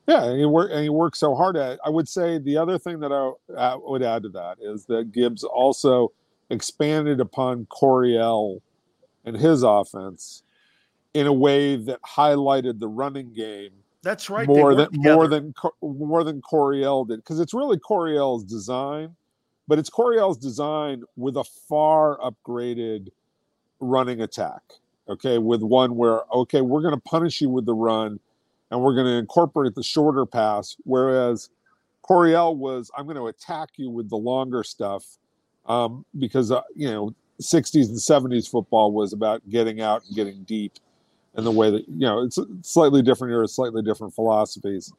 Yeah, 0.08 0.26
and 0.26 0.40
he 0.40 0.46
work 0.46 0.72
and 0.72 0.82
he 0.84 0.90
works 0.90 1.20
so 1.20 1.36
hard 1.36 1.56
at 1.58 1.74
it. 1.74 1.80
I 1.86 1.90
would 1.90 2.08
say 2.08 2.40
the 2.40 2.58
other 2.58 2.78
thing 2.78 3.00
that 3.00 3.12
I 3.12 3.54
uh, 3.54 3.78
would 3.80 4.04
add 4.04 4.24
to 4.24 4.30
that 4.30 4.58
is 4.60 4.86
that 4.86 5.12
Gibbs 5.12 5.44
also 5.44 6.12
expanded 6.50 7.20
upon 7.20 7.66
Coryell 7.68 8.62
and 9.26 9.36
his 9.36 9.64
offense 9.64 10.44
in 11.14 11.28
a 11.28 11.34
way 11.34 11.76
that 11.76 12.02
highlighted 12.02 12.80
the 12.80 12.88
running 12.88 13.34
game 13.34 13.72
That's 14.02 14.30
right. 14.30 14.48
more 14.48 14.76
than 14.76 14.90
work 14.92 15.16
more 15.16 15.28
than 15.28 15.54
more 15.82 16.24
than 16.24 16.42
Coryell 16.42 17.06
did 17.06 17.18
because 17.18 17.40
it's 17.40 17.54
really 17.54 17.78
Coryell's 17.78 18.44
design, 18.44 19.16
but 19.68 19.78
it's 19.78 19.90
Coryell's 19.90 20.38
design 20.38 21.04
with 21.16 21.38
a 21.38 21.44
far 21.44 22.18
upgraded 22.20 23.10
running 23.82 24.22
attack. 24.22 24.62
Okay, 25.10 25.40
with 25.40 25.62
one 25.62 25.96
where 25.96 26.22
okay, 26.34 26.62
we're 26.62 26.82
going 26.82 26.94
to 26.94 27.02
punish 27.02 27.42
you 27.42 27.50
with 27.50 27.66
the 27.66 27.74
run, 27.74 28.20
and 28.70 28.82
we're 28.82 28.94
going 28.94 29.08
to 29.08 29.18
incorporate 29.18 29.76
the 29.76 29.84
shorter 29.84 30.26
pass. 30.26 30.78
Whereas 30.84 31.50
Coryell 32.02 32.56
was, 32.56 32.90
I'm 32.96 33.06
going 33.06 33.18
to 33.18 33.28
attack 33.28 33.70
you 33.76 33.90
with 33.90 34.10
the 34.10 34.18
longer 34.18 34.64
stuff, 34.64 35.04
um, 35.66 36.06
because 36.18 36.52
uh, 36.52 36.62
you 36.76 36.90
know, 36.90 37.14
60s 37.42 37.90
and 37.90 37.98
70s 37.98 38.50
football 38.50 38.92
was 38.92 39.12
about 39.12 39.42
getting 39.50 39.82
out 39.82 40.04
and 40.06 40.16
getting 40.16 40.44
deep, 40.44 40.74
and 41.36 41.46
the 41.46 41.52
way 41.52 41.70
that 41.72 41.88
you 41.90 42.02
know 42.06 42.24
it's 42.24 42.40
slightly 42.62 43.02
different 43.02 43.34
era, 43.34 43.48
slightly 43.48 43.82
different 43.82 44.14
philosophies, 44.14 44.94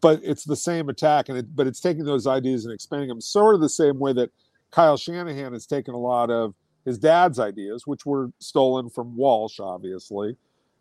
but 0.00 0.20
it's 0.22 0.44
the 0.44 0.56
same 0.56 0.88
attack, 0.88 1.28
and 1.28 1.38
it, 1.38 1.56
but 1.56 1.66
it's 1.66 1.80
taking 1.80 2.04
those 2.04 2.26
ideas 2.26 2.64
and 2.64 2.72
expanding 2.72 3.08
them, 3.08 3.20
sort 3.20 3.54
of 3.54 3.60
the 3.60 3.68
same 3.68 3.98
way 3.98 4.12
that 4.12 4.30
Kyle 4.70 4.96
Shanahan 4.96 5.52
has 5.52 5.66
taken 5.66 5.94
a 5.94 5.98
lot 5.98 6.30
of 6.30 6.54
his 6.86 6.98
dad's 6.98 7.38
ideas, 7.40 7.86
which 7.86 8.06
were 8.06 8.30
stolen 8.38 8.88
from 8.88 9.14
Walsh, 9.16 9.58
obviously, 9.58 10.36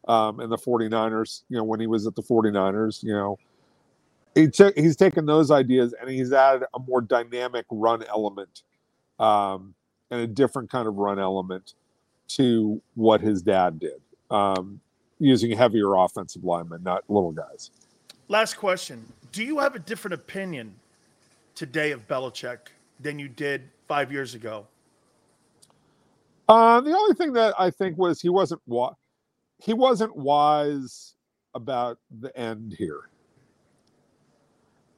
um, 0.07 0.39
and 0.39 0.51
the 0.51 0.57
49ers, 0.57 1.41
you 1.49 1.57
know, 1.57 1.63
when 1.63 1.79
he 1.79 1.87
was 1.87 2.05
at 2.05 2.15
the 2.15 2.21
49ers, 2.21 3.03
you 3.03 3.11
know, 3.11 3.37
he 4.35 4.47
took 4.47 4.77
he's 4.77 4.95
taken 4.95 5.25
those 5.25 5.49
ideas 5.49 5.95
and 5.99 6.09
he's 6.09 6.31
added 6.31 6.67
a 6.75 6.79
more 6.79 7.01
dynamic 7.01 7.65
run 7.71 8.03
element 8.03 8.61
um, 9.19 9.73
and 10.11 10.21
a 10.21 10.27
different 10.27 10.69
kind 10.69 10.87
of 10.87 10.95
run 10.97 11.17
element 11.17 11.73
to 12.27 12.81
what 12.93 13.21
his 13.21 13.41
dad 13.41 13.79
did, 13.79 13.99
um, 14.29 14.79
using 15.19 15.51
heavier 15.51 15.95
offensive 15.95 16.43
linemen, 16.43 16.83
not 16.83 17.03
little 17.07 17.31
guys. 17.31 17.71
Last 18.27 18.55
question: 18.55 19.05
Do 19.31 19.43
you 19.43 19.57
have 19.59 19.73
a 19.73 19.79
different 19.79 20.13
opinion 20.13 20.75
today 21.55 21.91
of 21.91 22.07
Belichick 22.07 22.59
than 22.99 23.17
you 23.17 23.27
did 23.27 23.69
five 23.87 24.11
years 24.11 24.35
ago? 24.35 24.67
Uh, 26.47 26.81
the 26.81 26.95
only 26.95 27.15
thing 27.15 27.33
that 27.33 27.53
I 27.59 27.69
think 27.71 27.97
was 27.97 28.21
he 28.21 28.29
wasn't 28.29 28.61
wa- 28.67 28.93
he 29.57 29.73
wasn't 29.73 30.15
wise 30.15 31.15
about 31.55 31.97
the 32.19 32.35
end 32.37 32.75
here. 32.77 33.09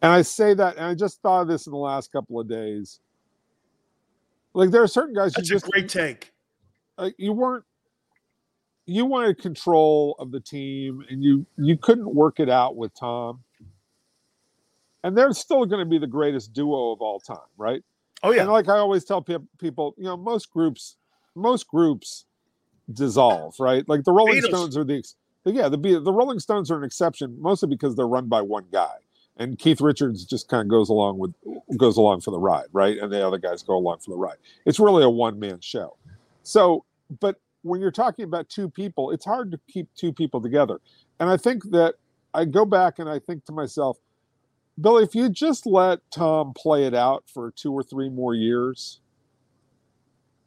And 0.01 0.11
I 0.11 0.22
say 0.22 0.53
that, 0.53 0.76
and 0.76 0.85
I 0.85 0.93
just 0.93 1.22
thought 1.22 1.42
of 1.42 1.48
this 1.48 1.66
in 1.67 1.72
the 1.72 1.77
last 1.77 2.11
couple 2.11 2.40
of 2.40 2.48
days. 2.48 3.00
Like 4.53 4.72
there 4.72 4.84
are 4.84 4.88
certain 4.88 5.16
guys 5.16 5.34
That's 5.34 5.50
you 5.50 5.56
just 5.56 5.67
a 5.67 5.69
great 5.69 5.90
take. 5.90 6.32
uh, 6.98 7.11
you 7.17 7.32
weren't 7.34 7.64
you 8.85 9.06
wanted 9.06 9.40
control 9.42 10.16
of 10.17 10.32
the 10.32 10.40
team, 10.40 11.03
and 11.09 11.24
you 11.24 11.45
you 11.58 11.77
couldn't 11.77 12.14
work 12.14 12.40
it 12.40 12.50
out 12.50 12.76
with 12.76 12.93
Tom. 13.00 13.43
And 15.03 15.17
they're 15.17 15.32
still 15.34 15.66
going 15.66 15.80
to 15.80 15.90
be 15.90 16.00
the 16.00 16.08
greatest 16.08 16.53
duo 16.53 16.92
of 16.92 17.01
all 17.01 17.19
time, 17.19 17.38
right? 17.58 17.84
Oh 18.24 18.32
yeah. 18.32 18.42
And 18.42 18.51
like 18.51 18.67
I 18.67 18.77
always 18.77 19.06
tell 19.06 19.22
pe- 19.22 19.38
people, 19.59 19.93
you 19.98 20.06
know, 20.06 20.17
most 20.17 20.51
groups, 20.51 20.98
most 21.38 21.67
groups 21.67 22.25
dissolve, 22.91 23.56
right? 23.59 23.88
Like 23.88 24.03
the 24.03 24.11
Rolling 24.11 24.41
Beatles. 24.41 24.48
Stones 24.48 24.77
are 24.77 24.83
the, 24.83 25.03
yeah, 25.45 25.69
the 25.69 25.77
the 25.77 26.11
Rolling 26.11 26.40
Stones 26.40 26.69
are 26.72 26.77
an 26.77 26.83
exception, 26.83 27.38
mostly 27.40 27.69
because 27.69 27.95
they're 27.95 28.07
run 28.07 28.27
by 28.27 28.41
one 28.41 28.66
guy, 28.72 28.95
and 29.38 29.57
Keith 29.57 29.80
Richards 29.80 30.25
just 30.25 30.49
kind 30.49 30.61
of 30.61 30.67
goes 30.67 30.90
along 30.90 31.17
with 31.19 31.33
goes 31.77 31.98
along 31.98 32.22
for 32.22 32.32
the 32.32 32.40
ride, 32.40 32.67
right? 32.74 32.98
And 32.98 33.11
the 33.11 33.25
other 33.25 33.38
guys 33.38 33.64
go 33.64 33.75
along 33.75 33.99
for 33.99 34.11
the 34.11 34.17
ride. 34.17 34.38
It's 34.66 34.80
really 34.80 35.03
a 35.03 35.09
one 35.09 35.40
man 35.40 35.59
show. 35.61 35.95
So, 36.43 36.83
but 37.19 37.40
when 37.61 37.82
you're 37.82 37.91
talking 37.91 38.24
about 38.24 38.49
two 38.49 38.69
people, 38.69 39.11
it's 39.11 39.25
hard 39.25 39.51
to 39.51 39.59
keep 39.69 39.88
two 39.95 40.14
people 40.14 40.41
together. 40.41 40.80
And 41.19 41.30
I 41.30 41.38
think 41.38 41.72
that 41.72 41.95
I 42.33 42.45
go 42.45 42.66
back 42.66 42.99
and 42.99 43.09
I 43.09 43.19
think 43.19 43.45
to 43.45 43.51
myself, 43.51 43.98
Billy, 44.80 45.03
if 45.03 45.16
you 45.16 45.30
just 45.30 45.66
let 45.66 45.99
Tom 46.11 46.53
play 46.53 46.85
it 46.85 46.93
out 46.93 47.24
for 47.33 47.51
two 47.51 47.72
or 47.72 47.83
three 47.83 48.09
more 48.09 48.35
years 48.35 49.01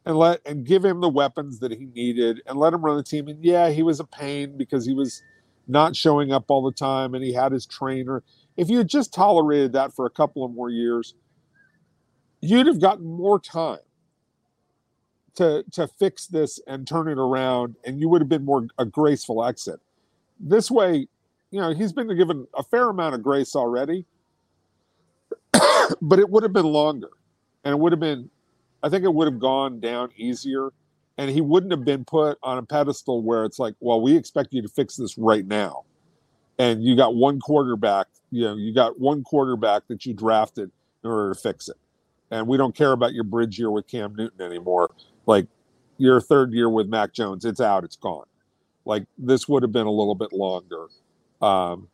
and 0.05 0.17
let 0.17 0.41
and 0.45 0.65
give 0.65 0.83
him 0.83 0.99
the 1.01 1.09
weapons 1.09 1.59
that 1.59 1.71
he 1.71 1.85
needed 1.85 2.41
and 2.47 2.57
let 2.57 2.73
him 2.73 2.83
run 2.83 2.97
the 2.97 3.03
team. 3.03 3.27
And 3.27 3.43
yeah, 3.43 3.69
he 3.69 3.83
was 3.83 3.99
a 3.99 4.05
pain 4.05 4.57
because 4.57 4.85
he 4.85 4.93
was 4.93 5.21
not 5.67 5.95
showing 5.95 6.31
up 6.31 6.45
all 6.49 6.63
the 6.63 6.71
time 6.71 7.13
and 7.13 7.23
he 7.23 7.33
had 7.33 7.51
his 7.51 7.65
trainer. 7.65 8.23
If 8.57 8.69
you 8.69 8.79
had 8.79 8.87
just 8.87 9.13
tolerated 9.13 9.73
that 9.73 9.93
for 9.93 10.05
a 10.05 10.09
couple 10.09 10.43
of 10.43 10.51
more 10.51 10.69
years, 10.69 11.13
you'd 12.41 12.67
have 12.67 12.81
gotten 12.81 13.05
more 13.05 13.39
time 13.39 13.79
to 15.35 15.63
to 15.71 15.87
fix 15.87 16.27
this 16.27 16.59
and 16.67 16.87
turn 16.87 17.07
it 17.07 17.17
around 17.17 17.75
and 17.85 17.99
you 17.99 18.09
would 18.09 18.21
have 18.21 18.29
been 18.29 18.43
more 18.43 18.67
a 18.77 18.85
graceful 18.85 19.45
exit. 19.45 19.79
This 20.39 20.71
way, 20.71 21.07
you 21.51 21.61
know, 21.61 21.73
he's 21.73 21.93
been 21.93 22.15
given 22.17 22.47
a 22.55 22.63
fair 22.63 22.89
amount 22.89 23.15
of 23.15 23.23
grace 23.23 23.55
already 23.55 24.05
but 26.01 26.19
it 26.19 26.29
would 26.29 26.43
have 26.43 26.53
been 26.53 26.65
longer 26.65 27.09
and 27.63 27.73
it 27.73 27.79
would 27.79 27.91
have 27.91 27.99
been 27.99 28.29
i 28.83 28.89
think 28.89 29.03
it 29.03 29.13
would 29.13 29.27
have 29.27 29.39
gone 29.39 29.79
down 29.79 30.09
easier 30.17 30.71
and 31.17 31.29
he 31.29 31.41
wouldn't 31.41 31.71
have 31.71 31.85
been 31.85 32.03
put 32.03 32.37
on 32.41 32.57
a 32.57 32.63
pedestal 32.63 33.21
where 33.21 33.45
it's 33.45 33.59
like 33.59 33.75
well 33.79 34.01
we 34.01 34.15
expect 34.15 34.53
you 34.53 34.61
to 34.61 34.67
fix 34.67 34.95
this 34.95 35.17
right 35.17 35.45
now. 35.45 35.83
And 36.57 36.83
you 36.83 36.95
got 36.95 37.15
one 37.15 37.39
quarterback 37.39 38.07
you 38.31 38.43
know 38.43 38.55
you 38.55 38.73
got 38.73 38.99
one 38.99 39.23
quarterback 39.23 39.83
that 39.87 40.05
you 40.05 40.13
drafted 40.13 40.71
in 41.03 41.09
order 41.09 41.33
to 41.33 41.39
fix 41.39 41.69
it. 41.69 41.77
And 42.31 42.47
we 42.47 42.57
don't 42.57 42.75
care 42.75 42.91
about 42.91 43.13
your 43.13 43.23
bridge 43.23 43.59
year 43.59 43.69
with 43.69 43.87
cam 43.87 44.15
newton 44.15 44.41
anymore. 44.41 44.89
Like 45.25 45.47
your 45.97 46.19
third 46.19 46.53
year 46.53 46.69
with 46.69 46.87
mac 46.87 47.13
jones 47.13 47.45
it's 47.45 47.61
out 47.61 47.83
it's 47.83 47.97
gone. 47.97 48.25
Like 48.85 49.05
this 49.17 49.47
would 49.47 49.61
have 49.61 49.71
been 49.71 49.87
a 49.87 49.91
little 49.91 50.15
bit 50.15 50.33
longer. 50.33 50.87
Um, 51.39 51.87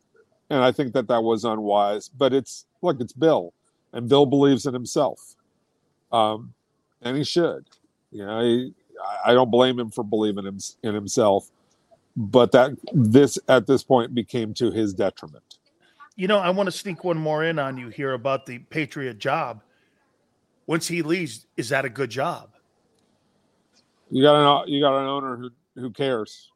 and 0.49 0.63
I 0.63 0.71
think 0.71 0.93
that 0.93 1.09
that 1.09 1.21
was 1.21 1.43
unwise. 1.43 2.07
But 2.07 2.33
it's 2.33 2.65
look, 2.81 3.01
it's 3.01 3.11
Bill, 3.11 3.53
and 3.91 4.07
Bill 4.07 4.25
believes 4.25 4.65
in 4.65 4.73
himself, 4.73 5.35
um, 6.13 6.53
and 7.01 7.17
he 7.17 7.23
should. 7.23 7.65
You 8.11 8.25
know, 8.25 8.41
he, 8.41 8.73
I- 9.25 9.31
I 9.31 9.33
don't 9.33 9.51
blame 9.51 9.79
him 9.79 9.89
for 9.91 10.03
believing 10.03 10.45
him, 10.45 10.57
in 10.83 10.93
himself, 10.93 11.49
but 12.15 12.51
that 12.53 12.71
this 12.93 13.37
at 13.47 13.67
this 13.67 13.83
point 13.83 14.13
became 14.15 14.53
to 14.55 14.71
his 14.71 14.93
detriment. 14.93 15.43
You 16.15 16.27
know, 16.27 16.39
I 16.39 16.49
want 16.49 16.65
to 16.67 16.71
sneak 16.71 17.03
one 17.03 17.17
more 17.17 17.43
in 17.43 17.59
on 17.59 17.77
you 17.77 17.89
here 17.89 18.13
about 18.13 18.45
the 18.47 18.57
Patriot 18.59 19.19
job. 19.19 19.61
Once 20.65 20.87
he 20.87 21.01
leaves, 21.03 21.45
is 21.57 21.69
that 21.69 21.85
a 21.85 21.89
good 21.89 22.09
job? 22.09 22.49
You 24.09 24.23
got 24.23 24.63
an 24.63 24.67
you 24.71 24.81
got 24.81 24.99
an 24.99 25.07
owner 25.07 25.35
who 25.37 25.49
who 25.79 25.91
cares. 25.91 26.49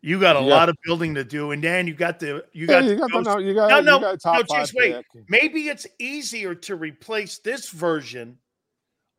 You 0.00 0.20
got 0.20 0.36
a 0.36 0.40
Yeah. 0.40 0.46
lot 0.54 0.68
of 0.68 0.76
building 0.84 1.14
to 1.14 1.24
do, 1.24 1.50
and 1.52 1.60
Dan, 1.62 1.86
you 1.86 1.94
got 1.94 2.18
the 2.18 2.44
you 2.52 2.66
Yeah, 2.66 2.80
got 2.80 2.84
you 2.84 2.88
the 2.90 2.96
got 2.96 3.10
the- 3.12 3.20
no, 3.22 3.38
you 3.38 3.54
got- 3.54 3.68
no 3.70 3.78
you 3.78 3.82
no 3.84 4.00
got 4.00 4.20
top 4.20 4.46
no. 4.48 4.54
five 4.56 4.70
wait. 4.74 5.04
Maybe 5.28 5.68
it's 5.68 5.86
easier 5.98 6.54
to 6.56 6.76
replace 6.76 7.38
this 7.38 7.70
version 7.70 8.38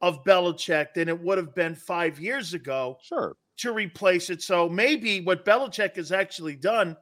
of 0.02 0.24
Belichick 0.24 0.94
than 0.94 1.10
it 1.10 1.20
would 1.20 1.38
have 1.38 1.54
been 1.56 1.76
five 1.76 2.20
years 2.20 2.54
ago. 2.54 2.98
Sure. 3.02 3.36
To 3.58 3.74
replace 3.74 4.30
it, 4.30 4.42
so 4.42 4.70
maybe 4.70 5.20
what 5.20 5.44
Belichick 5.44 5.98
has 5.98 6.14
actually 6.14 6.56
done 6.56 6.96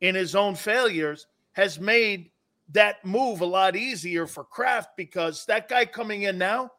in 0.00 0.16
his 0.16 0.34
own 0.34 0.56
failures 0.56 1.26
has 1.52 1.78
made 1.78 2.30
that 2.72 3.04
move 3.04 3.40
a 3.40 3.46
lot 3.46 3.76
easier 3.76 4.26
for 4.26 4.44
Kraft 4.44 4.90
because 4.96 5.44
that 5.46 5.68
guy 5.68 5.84
coming 5.84 6.22
in 6.22 6.38
now, 6.38 6.70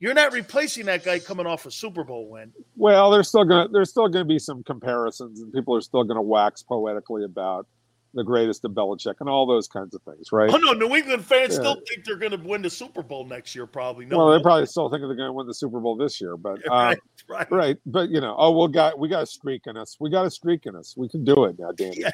you're 0.00 0.14
not 0.14 0.32
replacing 0.32 0.86
that 0.86 1.04
guy 1.04 1.18
coming 1.18 1.46
off 1.46 1.66
a 1.66 1.70
Super 1.70 2.04
Bowl 2.04 2.28
win. 2.28 2.52
Well, 2.76 3.10
there's 3.10 3.28
still 3.28 3.44
gonna 3.44 3.68
there's 3.68 3.90
still 3.90 4.08
gonna 4.08 4.24
be 4.24 4.38
some 4.38 4.62
comparisons, 4.62 5.40
and 5.40 5.52
people 5.52 5.74
are 5.76 5.80
still 5.80 6.04
gonna 6.04 6.22
wax 6.22 6.62
poetically 6.62 7.24
about 7.24 7.66
the 8.14 8.24
greatest 8.24 8.64
of 8.64 8.72
Belichick 8.72 9.14
and 9.20 9.28
all 9.28 9.44
those 9.46 9.66
kinds 9.68 9.94
of 9.94 10.02
things, 10.02 10.30
right? 10.32 10.48
Oh 10.52 10.56
no, 10.56 10.72
New 10.72 10.94
England 10.94 11.24
fans 11.24 11.52
Yeah. 11.54 11.58
still 11.60 11.74
think 11.88 12.04
they're 12.04 12.16
going 12.16 12.32
to 12.32 12.38
win 12.48 12.62
the 12.62 12.70
Super 12.70 13.02
Bowl 13.02 13.24
next 13.26 13.54
year. 13.54 13.66
Probably 13.66 14.06
no. 14.06 14.18
well, 14.18 14.30
they 14.36 14.42
probably 14.42 14.66
still 14.66 14.88
think 14.88 15.00
they're 15.00 15.14
going 15.16 15.28
to 15.28 15.32
win 15.32 15.46
the 15.46 15.54
Super 15.54 15.80
Bowl 15.80 15.96
this 15.96 16.20
year, 16.20 16.36
but 16.36 16.60
uh, 16.70 16.94
Right, 17.28 17.50
right. 17.50 17.50
right. 17.50 17.76
But 17.86 18.10
you 18.10 18.20
know, 18.20 18.34
oh, 18.38 18.64
we 18.66 18.72
got 18.72 18.98
we 18.98 19.08
got 19.08 19.22
a 19.24 19.26
streak 19.26 19.62
in 19.66 19.76
us. 19.76 19.96
We 19.98 20.10
got 20.10 20.26
a 20.26 20.30
streak 20.30 20.66
in 20.66 20.76
us. 20.76 20.94
We 20.96 21.08
can 21.08 21.24
do 21.24 21.44
it 21.44 21.58
now, 21.58 21.72
Danny. 21.72 21.98
Yeah. 22.00 22.12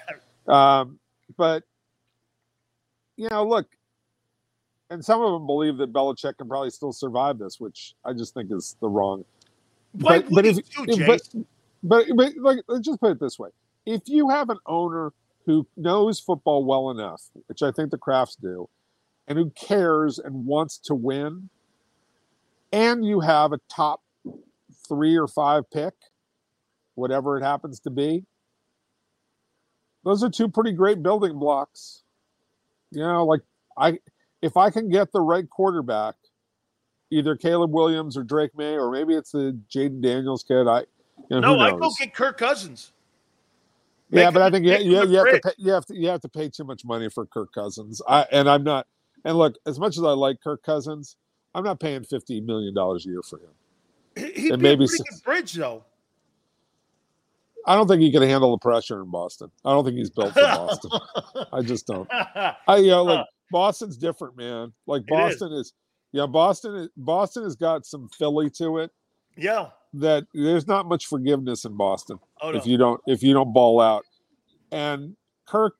Um, 0.49 0.99
but 1.37 1.63
you 3.17 3.29
know, 3.29 3.47
look, 3.47 3.67
and 4.89 5.05
some 5.05 5.21
of 5.21 5.33
them 5.33 5.47
believe 5.47 5.77
that 5.77 5.93
Belichick 5.93 6.39
can 6.39 6.49
probably 6.49 6.71
still 6.71 6.93
survive 6.93 7.39
this, 7.39 7.61
which 7.61 7.95
I 8.05 8.13
just 8.13 8.35
think 8.35 8.51
is 8.51 8.77
the 8.81 8.89
wrong. 8.89 9.25
Why 9.93 10.21
but 10.21 10.31
but 10.31 10.47
if 10.47 10.57
do, 10.57 10.85
if- 10.89 11.07
but, 11.07 11.21
but 11.83 12.07
but 12.17 12.33
like 12.41 12.59
let's 12.69 12.87
just 12.87 13.01
put 13.01 13.11
it 13.13 13.21
this 13.21 13.39
way: 13.39 13.51
if 13.87 14.03
you 14.07 14.29
have 14.31 14.49
an 14.51 14.59
owner 14.67 15.13
who 15.51 15.67
knows 15.77 16.21
football 16.21 16.65
well 16.65 16.91
enough, 16.91 17.23
which 17.47 17.63
I 17.63 17.73
think 17.73 17.91
the 17.91 17.99
Krafts 17.99 18.37
do, 18.41 18.69
and 19.27 19.37
who 19.37 19.51
cares 19.51 20.19
and 20.21 20.47
wants 20.47 20.79
to 20.85 20.95
win, 20.95 21.49
and 22.73 23.05
you 23.05 23.19
have 23.19 23.53
a 23.53 23.59
top 23.69 24.01
three 24.89 25.17
or 25.17 25.27
five 25.27 25.69
pick, 25.71 25.95
whatever 26.95 27.37
it 27.37 27.43
happens 27.43 27.81
to 27.81 27.91
be, 27.91 28.25
those 30.05 30.23
are 30.23 30.31
two 30.31 30.49
pretty 30.49 30.73
great 30.73 31.03
building 31.03 31.37
blocks. 31.39 32.05
You 32.93 33.03
know, 33.03 33.25
like 33.25 33.41
I, 33.77 33.99
if 34.43 34.57
I 34.57 34.71
can 34.71 34.89
get 34.89 35.11
the 35.11 35.21
right 35.21 35.49
quarterback, 35.51 36.15
either 37.11 37.35
Caleb 37.35 37.73
Williams 37.73 38.17
or 38.17 38.23
Drake 38.23 38.53
Maye, 38.57 38.79
or 38.79 38.93
maybe 38.93 39.15
it's 39.15 39.33
the 39.33 39.59
Jayden 39.69 40.01
Daniels 40.01 40.45
kid. 40.45 40.69
I, 40.69 40.81
you 41.29 41.41
know, 41.41 41.57
no, 41.57 41.59
I 41.59 41.73
go 41.73 41.91
get 41.99 42.15
Kirk 42.15 42.39
Cousins. 42.39 42.93
Yeah, 44.11 44.31
but 44.31 44.43
I 44.43 44.51
think 44.51 44.67
you, 44.67 44.73
you, 44.79 45.07
you 45.07 45.17
have 45.19 45.27
to 45.33 45.41
pay, 45.43 45.53
you 45.59 45.73
have 45.73 45.87
to 45.87 45.97
you 45.97 46.09
have 46.09 46.21
to 46.23 46.29
pay 46.29 46.49
too 46.49 46.65
much 46.65 46.85
money 46.85 47.09
for 47.09 47.27
Kirk 47.27 47.53
Cousins. 47.53 48.03
I 48.09 48.27
and 48.33 48.49
I'm 48.49 48.65
not. 48.65 48.87
And 49.25 49.37
look, 49.37 49.57
as 49.67 49.79
much 49.79 49.97
as 49.99 50.03
I 50.05 50.11
like 50.13 50.41
Kirk 50.43 50.63
Cousins, 50.63 51.17
I'm 51.55 51.65
not 51.65 51.81
paying 51.81 52.05
fifty 52.05 52.41
million 52.41 52.75
dollars 52.75 53.07
a 53.07 53.11
year 53.11 53.23
for 53.23 53.39
him. 53.39 53.51
He- 54.17 54.41
He'd 54.43 54.53
And 54.53 54.63
be 54.63 54.69
maybe 54.69 54.85
a 54.85 54.89
pretty 54.89 55.05
good 55.11 55.23
bridge, 55.25 55.53
though. 55.55 55.85
I 57.67 57.75
don't 57.75 57.87
think 57.87 58.01
he 58.01 58.11
can 58.11 58.23
handle 58.23 58.51
the 58.53 58.59
pressure 58.59 59.03
in 59.03 59.11
Boston. 59.11 59.51
I 59.65 59.71
don't 59.73 59.85
think 59.85 59.97
he's 59.99 60.11
built 60.11 60.33
for 60.33 60.41
Boston. 60.41 60.91
I 61.53 61.61
just 61.63 61.87
don't. 61.87 62.09
I 62.11 62.57
you 62.79 62.89
know, 62.89 63.05
like 63.05 63.27
Boston's 63.51 63.97
different, 63.99 64.37
man. 64.37 64.73
Like 64.87 65.03
It 65.03 65.05
is. 65.05 65.11
Boston 65.11 65.53
is, 65.53 65.73
yeah, 66.13 66.27
Boston 66.27 66.75
is 66.77 66.89
Boston 66.97 67.45
has 67.45 67.57
got 67.57 67.85
some 67.85 68.09
Philly 68.09 68.49
to 68.51 68.79
it 68.79 68.91
yeah. 69.37 69.69
That 69.95 70.25
there's 70.33 70.67
not 70.67 70.87
much 70.87 71.07
forgiveness 71.07 71.65
in 71.65 71.77
Boston 71.77 72.19
Oh, 72.41 72.51
if 72.51 72.67
you 72.67 72.77
don't 72.77 73.01
if 73.07 73.23
you 73.23 73.35
don't 73.35 73.53
ball 73.53 73.81
out. 73.81 74.05
And 74.73 75.17
Kirk, 75.47 75.75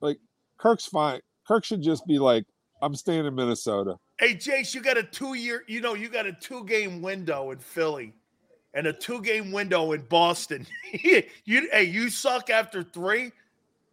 like 0.00 0.18
Kirk's 0.58 0.86
fine. 0.86 1.20
Kirk 1.46 1.64
should 1.64 1.82
just 1.82 2.06
be 2.06 2.18
like, 2.18 2.44
I'm 2.82 2.94
staying 2.94 3.26
in 3.26 3.34
Minnesota. 3.34 3.96
Hey, 4.18 4.34
Jace, 4.34 4.74
you 4.74 4.82
got 4.82 4.98
a 4.98 5.02
two 5.02 5.34
year, 5.34 5.64
you 5.66 5.80
know, 5.80 5.94
you 5.94 6.08
got 6.08 6.26
a 6.26 6.32
two 6.32 6.64
game 6.64 7.02
window 7.02 7.50
in 7.50 7.58
Philly 7.58 8.14
and 8.74 8.86
a 8.86 8.92
two 8.92 9.20
game 9.22 9.52
window 9.52 9.92
in 9.92 10.02
Boston. 10.02 10.66
you, 10.92 11.22
hey, 11.44 11.84
you 11.84 12.10
suck 12.10 12.50
after 12.50 12.82
three. 12.82 13.32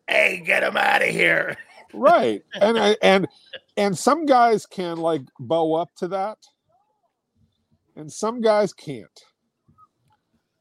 Hey, 0.08 0.42
get 0.46 0.64
him 0.64 0.78
out 0.78 1.02
of 1.02 1.10
here. 1.10 1.58
right, 1.94 2.44
and 2.62 2.78
I, 2.78 2.96
and 3.02 3.28
and 3.76 3.98
some 3.98 4.26
guys 4.26 4.66
can 4.66 4.98
like 4.98 5.22
bow 5.40 5.74
up 5.76 5.90
to 5.98 6.08
that, 6.10 6.38
and 7.96 8.12
some 8.12 8.42
guys 8.42 8.74
can't. 8.74 9.08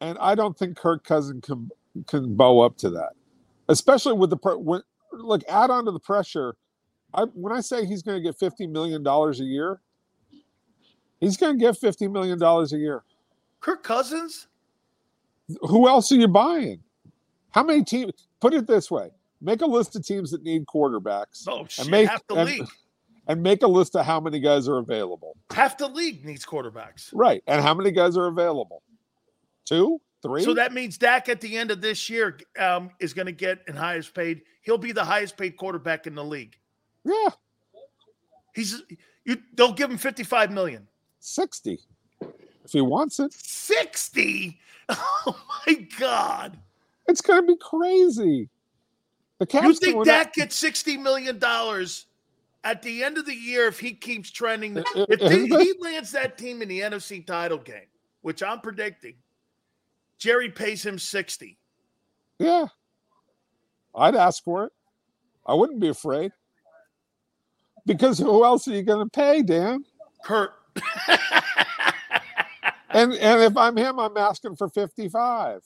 And 0.01 0.19
I 0.19 0.35
don't 0.35 0.57
think 0.59 0.77
Kirk 0.77 1.05
Cousin 1.05 1.41
can 1.41 1.71
can 2.07 2.35
bow 2.35 2.61
up 2.61 2.77
to 2.79 2.91
that, 2.91 3.13
especially 3.69 4.13
with 4.13 4.31
the 4.31 4.37
when 4.59 4.83
like 5.13 5.45
add 5.49 5.71
on 5.71 5.85
to 5.87 5.91
the 5.91 6.01
pressure. 6.01 6.57
I 7.15 7.23
when 7.23 7.53
I 7.53 7.61
say 7.61 7.87
he's 7.87 8.03
going 8.03 8.19
to 8.19 8.23
get 8.23 8.39
fifty 8.39 8.67
million 8.67 9.03
dollars 9.03 9.41
a 9.41 9.45
year, 9.45 9.81
he's 11.21 11.37
going 11.37 11.59
to 11.59 11.65
get 11.65 11.79
fifty 11.79 12.09
million 12.09 12.39
dollars 12.39 12.73
a 12.73 12.79
year. 12.79 13.05
Kirk 13.61 13.83
Cousins. 13.83 14.49
Who 15.63 15.89
else 15.89 16.11
are 16.13 16.17
you 16.17 16.29
buying? 16.29 16.81
How 17.51 17.63
many 17.63 17.85
teams? 17.85 18.13
Put 18.41 18.53
it 18.53 18.67
this 18.67 18.91
way: 18.91 19.11
make 19.41 19.63
a 19.63 19.67
list 19.67 19.97
of 19.97 20.05
teams 20.05 20.31
that 20.33 20.43
need 20.43 20.67
quarterbacks. 20.67 21.45
Oh 21.49 21.67
shit! 21.69 21.85
And 21.85 21.91
make, 21.91 22.09
half 22.09 22.27
the 22.27 22.35
and, 22.35 22.51
league. 22.51 22.69
And 23.29 23.43
make 23.43 23.63
a 23.63 23.67
list 23.67 23.97
of 23.97 24.05
how 24.05 24.21
many 24.21 24.41
guys 24.41 24.69
are 24.69 24.79
available. 24.79 25.37
Half 25.53 25.79
the 25.79 25.89
league 25.89 26.25
needs 26.25 26.45
quarterbacks. 26.45 27.11
Right, 27.13 27.43
and 27.47 27.63
how 27.63 27.75
many 27.75 27.93
guys 27.93 28.17
are 28.17 28.27
available? 28.27 28.83
Two, 29.67 30.01
three. 30.23 30.43
So 30.43 30.55
that 30.55 30.73
means 30.73 30.97
Dak 30.97 31.29
at 31.29 31.41
the 31.41 31.57
end 31.57 31.71
of 31.71 31.81
this 31.81 32.09
year 32.09 32.39
um, 32.59 32.91
is 33.01 33.13
going 33.13 33.27
to 33.27 33.33
get 33.33 33.61
and 33.69 33.77
highest 33.77 34.15
paid. 34.15 34.43
He'll 34.63 34.79
be 34.79 34.93
the 34.93 35.05
highest 35.05 35.37
paid 35.37 35.57
quarterback 35.57 36.07
in 36.07 36.15
the 36.15 36.25
league. 36.25 36.57
Yeah, 37.05 37.31
he's. 38.55 38.83
You 39.25 39.39
they'll 39.55 39.73
give 39.73 39.91
him 39.91 39.99
fifty 39.99 40.23
five 40.23 40.51
million. 40.51 40.87
Sixty, 41.19 41.81
if 42.65 42.73
he 42.73 42.81
wants 42.81 43.21
it. 43.21 43.33
Sixty. 43.33 44.61
Oh 45.29 45.37
my 45.67 45.75
god! 45.99 46.57
It's 47.09 47.21
going 47.21 47.43
to 47.43 47.47
be 47.49 47.57
crazy. 47.57 48.49
The 49.41 49.61
you 49.65 49.75
think 49.75 50.05
Dak 50.05 50.35
gets 50.35 50.55
sixty 50.55 50.97
million 50.97 51.41
dollars 51.41 52.07
at 52.65 52.83
the 52.83 53.05
end 53.05 53.19
of 53.19 53.27
the 53.27 53.35
year 53.35 53.67
if 53.67 53.79
he 53.79 53.93
keeps 53.93 54.31
trending? 54.31 54.83
If 54.95 55.21
he, 55.21 55.47
he 55.47 55.75
lands 55.81 56.11
that 56.13 56.39
team 56.39 56.63
in 56.63 56.69
the 56.69 56.81
NFC 56.81 57.25
title 57.25 57.59
game, 57.59 57.89
which 58.23 58.43
I'm 58.43 58.61
predicting, 58.61 59.15
Jerry 60.19 60.51
pays 60.51 60.85
him 60.85 60.99
sixty. 60.99 61.59
Yeah, 62.39 62.67
I'd 63.95 64.17
ask 64.17 64.43
for 64.43 64.65
it. 64.65 64.73
I 65.47 65.55
wouldn't 65.55 65.81
be 65.81 65.89
afraid. 65.89 66.33
Because 67.87 68.19
who 68.19 68.45
else 68.45 68.67
are 68.67 68.75
you 68.75 68.83
going 68.83 69.07
to 69.07 69.11
pay, 69.11 69.43
Dan? 69.43 69.85
Kurt. 70.25 70.51
and 72.91 73.13
and 73.15 73.43
if 73.43 73.57
I'm 73.57 73.77
him, 73.77 74.01
I'm 74.01 74.17
asking 74.17 74.57
for 74.57 74.69
55. 74.69 75.63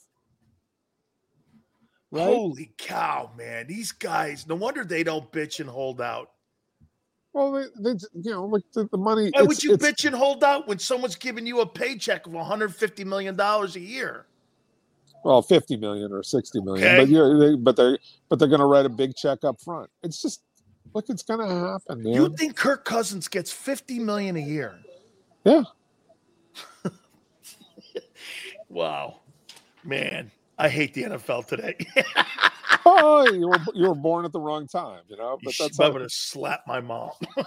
Right? 2.12 2.24
Holy 2.24 2.72
cow, 2.76 3.30
man! 3.38 3.68
These 3.68 3.92
guys. 3.92 4.46
No 4.46 4.56
wonder 4.56 4.84
they 4.84 5.04
don't 5.04 5.30
bitch 5.30 5.60
and 5.60 5.70
hold 5.70 6.00
out. 6.00 6.30
Well, 7.32 7.52
they, 7.52 7.66
they 7.78 7.98
you 8.14 8.32
know, 8.32 8.46
like 8.46 8.64
the, 8.74 8.88
the 8.90 8.98
money. 8.98 9.30
Why 9.32 9.42
would 9.42 9.62
you 9.62 9.78
bitch 9.78 10.04
and 10.04 10.14
hold 10.14 10.42
out 10.42 10.66
when 10.66 10.80
someone's 10.80 11.14
giving 11.14 11.46
you 11.46 11.60
a 11.60 11.66
paycheck 11.66 12.26
of 12.26 12.32
150 12.32 13.04
million 13.04 13.36
dollars 13.36 13.76
a 13.76 13.80
year? 13.80 14.26
Well, 15.24 15.42
50 15.42 15.76
million 15.76 16.12
or 16.12 16.22
60 16.22 16.60
million, 16.62 16.86
okay. 16.86 16.96
but 16.98 17.08
you're, 17.08 17.38
they, 17.38 17.56
but 17.56 17.76
they 17.76 17.98
but 18.28 18.38
they're 18.38 18.48
going 18.48 18.60
to 18.60 18.66
write 18.66 18.86
a 18.86 18.90
big 18.90 19.14
check 19.14 19.44
up 19.44 19.60
front. 19.60 19.90
It's 20.02 20.22
just 20.22 20.42
look, 20.94 21.06
it's 21.08 21.22
going 21.22 21.40
to 21.40 21.54
happen, 21.54 22.02
man. 22.02 22.14
You 22.14 22.34
think 22.36 22.56
Kirk 22.56 22.84
Cousins 22.84 23.28
gets 23.28 23.52
50 23.52 23.98
million 23.98 24.36
a 24.36 24.40
year? 24.40 24.78
Yeah. 25.44 25.62
wow, 28.68 29.20
man. 29.84 30.30
I 30.58 30.68
hate 30.68 30.94
the 30.94 31.04
NFL 31.04 31.46
today. 31.46 31.76
oh, 32.86 33.26
you 33.32 33.48
were 33.48 33.58
you 33.74 33.88
were 33.88 33.94
born 33.94 34.24
at 34.24 34.32
the 34.32 34.40
wrong 34.40 34.66
time, 34.66 35.00
you 35.08 35.16
know. 35.16 35.38
But 35.42 35.54
that's 35.58 35.80
I'm 35.80 35.92
going 35.92 36.02
to 36.02 36.10
slap 36.10 36.64
my 36.66 36.80
mom. 36.80 37.10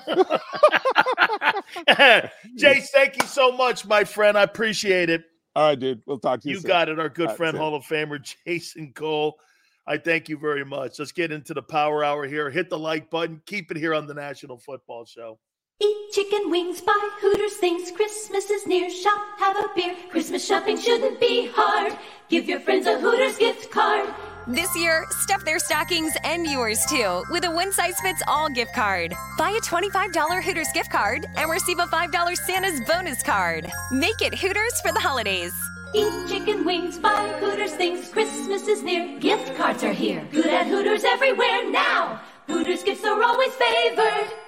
Jace, 2.57 2.87
thank 2.87 3.21
you 3.21 3.27
so 3.27 3.51
much, 3.51 3.85
my 3.85 4.03
friend. 4.03 4.37
I 4.37 4.43
appreciate 4.43 5.09
it. 5.11 5.25
All 5.55 5.67
right, 5.67 5.79
dude. 5.79 6.01
We'll 6.05 6.19
talk 6.19 6.41
to 6.41 6.49
you. 6.49 6.55
You 6.55 6.61
soon. 6.61 6.67
got 6.67 6.89
it. 6.89 6.99
Our 6.99 7.09
good 7.09 7.27
right, 7.27 7.37
friend, 7.37 7.57
Hall 7.57 7.75
of 7.75 7.83
Famer 7.83 8.19
Jason 8.45 8.93
Cole. 8.93 9.37
I 9.85 9.97
thank 9.97 10.29
you 10.29 10.37
very 10.37 10.63
much. 10.63 10.97
Let's 10.97 11.11
get 11.11 11.31
into 11.31 11.53
the 11.53 11.61
power 11.61 12.03
hour 12.03 12.25
here. 12.25 12.49
Hit 12.49 12.69
the 12.69 12.79
like 12.79 13.09
button. 13.09 13.41
Keep 13.45 13.71
it 13.71 13.77
here 13.77 13.93
on 13.93 14.07
the 14.07 14.13
National 14.13 14.57
Football 14.57 15.05
Show. 15.05 15.39
Eat 15.81 16.11
chicken 16.13 16.49
wings, 16.49 16.79
buy 16.79 17.09
Hooters 17.19 17.55
things. 17.55 17.91
Christmas 17.91 18.49
is 18.49 18.65
near. 18.65 18.89
Shop, 18.89 19.19
have 19.39 19.57
a 19.57 19.67
beer. 19.75 19.95
Christmas 20.09 20.45
shopping 20.45 20.79
shouldn't 20.79 21.19
be 21.19 21.47
hard. 21.53 21.97
Give 22.29 22.47
your 22.47 22.61
friends 22.61 22.87
a 22.87 22.97
Hooters 22.99 23.37
gift 23.37 23.69
card. 23.71 24.07
This 24.47 24.75
year, 24.75 25.05
stuff 25.09 25.45
their 25.45 25.57
stockings 25.57 26.11
and 26.25 26.45
yours 26.45 26.85
too 26.89 27.23
with 27.29 27.45
a 27.45 27.51
one 27.51 27.71
size 27.71 27.97
fits 28.01 28.21
all 28.27 28.49
gift 28.49 28.73
card. 28.73 29.15
Buy 29.37 29.51
a 29.51 29.61
$25 29.61 30.43
Hooters 30.43 30.67
gift 30.73 30.91
card 30.91 31.25
and 31.37 31.49
receive 31.49 31.79
a 31.79 31.85
$5 31.85 32.37
Santa's 32.37 32.81
bonus 32.81 33.23
card. 33.23 33.71
Make 33.89 34.21
it 34.21 34.35
Hooters 34.35 34.81
for 34.81 34.91
the 34.91 34.99
holidays. 34.99 35.53
Eat 35.93 36.11
chicken 36.27 36.65
wings, 36.65 36.97
buy 36.97 37.25
Hooters 37.39 37.71
things. 37.75 38.09
Christmas 38.09 38.67
is 38.67 38.83
near. 38.83 39.17
Gift 39.19 39.55
cards 39.55 39.81
are 39.81 39.93
here. 39.93 40.27
Good 40.31 40.47
at 40.47 40.67
Hooters 40.67 41.05
everywhere 41.05 41.69
now. 41.71 42.19
Hooters 42.47 42.83
gifts 42.83 43.05
are 43.05 43.23
always 43.23 43.53
favored. 43.53 44.42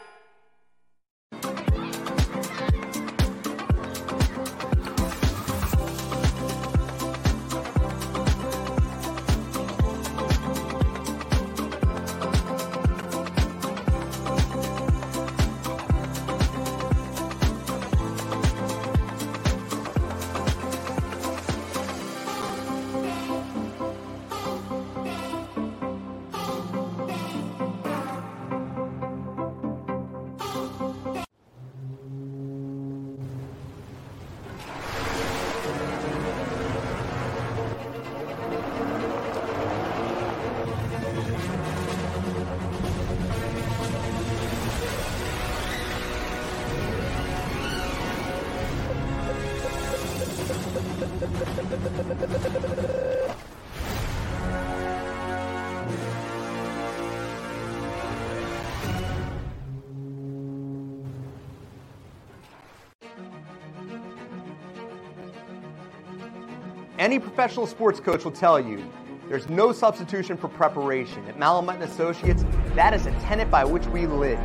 Professional 67.36 67.68
sports 67.68 68.00
coach 68.00 68.24
will 68.24 68.32
tell 68.32 68.58
you 68.58 68.82
there's 69.28 69.50
no 69.50 69.74
substitution 69.74 70.38
for 70.38 70.48
preparation. 70.48 71.22
At 71.28 71.38
Malamut 71.38 71.82
Associates, 71.82 72.46
that 72.76 72.94
is 72.94 73.08
a 73.08 73.12
tenet 73.24 73.52
by 73.52 73.66
which 73.66 73.86
we 73.88 74.08
live. 74.08 74.40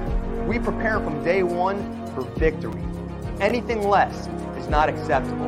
We 0.49 0.59
prepare 0.59 0.99
from 0.99 1.23
day 1.23 1.45
one 1.45 1.79
for 2.17 2.23
victory. 2.37 2.83
Anything 3.39 3.87
less 3.87 4.27
is 4.59 4.67
not 4.67 4.89
acceptable. 4.89 5.47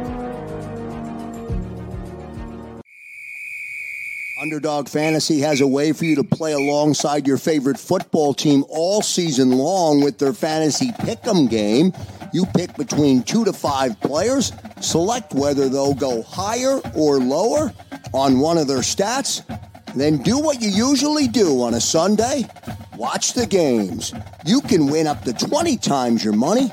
Underdog 4.40 4.88
Fantasy 4.88 5.40
has 5.40 5.60
a 5.60 5.66
way 5.66 5.92
for 5.92 6.04
you 6.04 6.14
to 6.14 6.24
play 6.24 6.52
alongside 6.52 7.26
your 7.26 7.38
favorite 7.38 7.78
football 7.78 8.34
team 8.34 8.64
all 8.68 9.02
season 9.02 9.50
long 9.50 10.00
with 10.00 10.18
their 10.18 10.32
fantasy 10.32 10.92
pick'em 10.92 11.50
game. 11.50 11.92
You 12.32 12.46
pick 12.46 12.74
between 12.76 13.22
two 13.22 13.44
to 13.44 13.52
five 13.52 14.00
players, 14.00 14.52
select 14.80 15.34
whether 15.34 15.68
they'll 15.68 15.94
go 15.94 16.22
higher 16.22 16.80
or 16.94 17.18
lower 17.18 17.72
on 18.12 18.40
one 18.40 18.58
of 18.58 18.66
their 18.66 18.78
stats, 18.78 19.42
then 19.94 20.16
do 20.18 20.38
what 20.38 20.60
you 20.60 20.70
usually 20.70 21.28
do 21.28 21.62
on 21.62 21.74
a 21.74 21.80
Sunday. 21.80 22.46
Watch 22.96 23.34
the 23.34 23.46
games. 23.46 24.14
You 24.46 24.60
can 24.62 24.86
win 24.86 25.06
up 25.06 25.22
to 25.24 25.32
20 25.32 25.76
times 25.76 26.24
your 26.24 26.34
money 26.34 26.72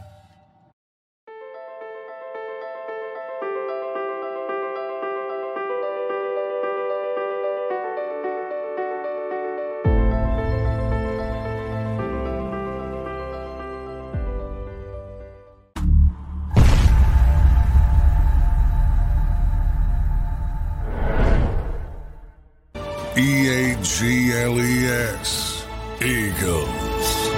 G 24.41 24.45
L 24.47 24.59
E 24.59 24.85
S. 24.87 25.67
Eagles. 26.01 27.29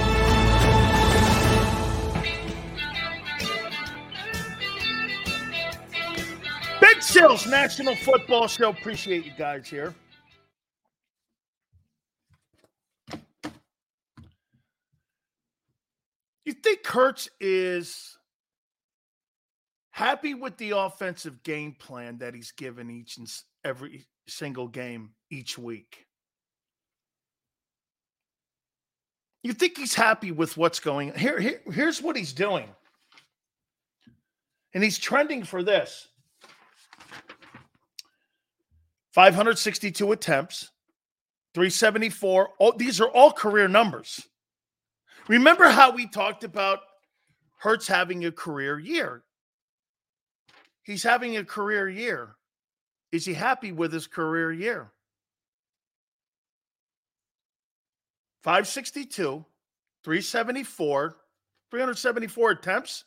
Big 6.80 7.02
Sales 7.02 7.46
National 7.46 7.94
Football 7.96 8.48
Show. 8.48 8.70
Appreciate 8.70 9.26
you 9.26 9.32
guys 9.36 9.68
here. 9.68 9.94
You 16.46 16.54
think 16.54 16.82
Kurtz 16.82 17.28
is 17.38 18.16
happy 19.90 20.32
with 20.32 20.56
the 20.56 20.70
offensive 20.70 21.42
game 21.42 21.76
plan 21.78 22.16
that 22.18 22.34
he's 22.34 22.52
given 22.52 22.88
each 22.90 23.18
and 23.18 23.30
every 23.62 24.06
single 24.26 24.68
game 24.68 25.10
each 25.30 25.58
week? 25.58 26.03
You 29.44 29.52
think 29.52 29.76
he's 29.76 29.94
happy 29.94 30.32
with 30.32 30.56
what's 30.56 30.80
going 30.80 31.12
here, 31.12 31.38
here 31.38 31.60
here's 31.70 32.00
what 32.00 32.16
he's 32.16 32.32
doing. 32.32 32.66
And 34.72 34.82
he's 34.82 34.98
trending 34.98 35.44
for 35.44 35.62
this. 35.62 36.08
562 39.12 40.12
attempts, 40.12 40.70
374. 41.52 42.48
All, 42.58 42.72
these 42.72 43.02
are 43.02 43.08
all 43.08 43.30
career 43.30 43.68
numbers. 43.68 44.26
Remember 45.28 45.68
how 45.68 45.92
we 45.92 46.08
talked 46.08 46.42
about 46.42 46.80
Hurts 47.58 47.86
having 47.86 48.24
a 48.24 48.32
career 48.32 48.78
year? 48.78 49.24
He's 50.84 51.02
having 51.02 51.36
a 51.36 51.44
career 51.44 51.88
year. 51.88 52.36
Is 53.12 53.26
he 53.26 53.34
happy 53.34 53.72
with 53.72 53.92
his 53.92 54.06
career 54.06 54.52
year? 54.52 54.90
562, 58.44 59.42
374, 60.04 61.16
374 61.70 62.50
attempts. 62.50 63.04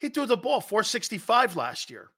He 0.00 0.08
threw 0.08 0.26
the 0.26 0.36
ball 0.36 0.60
465 0.60 1.54
last 1.54 1.90
year. 1.90 2.10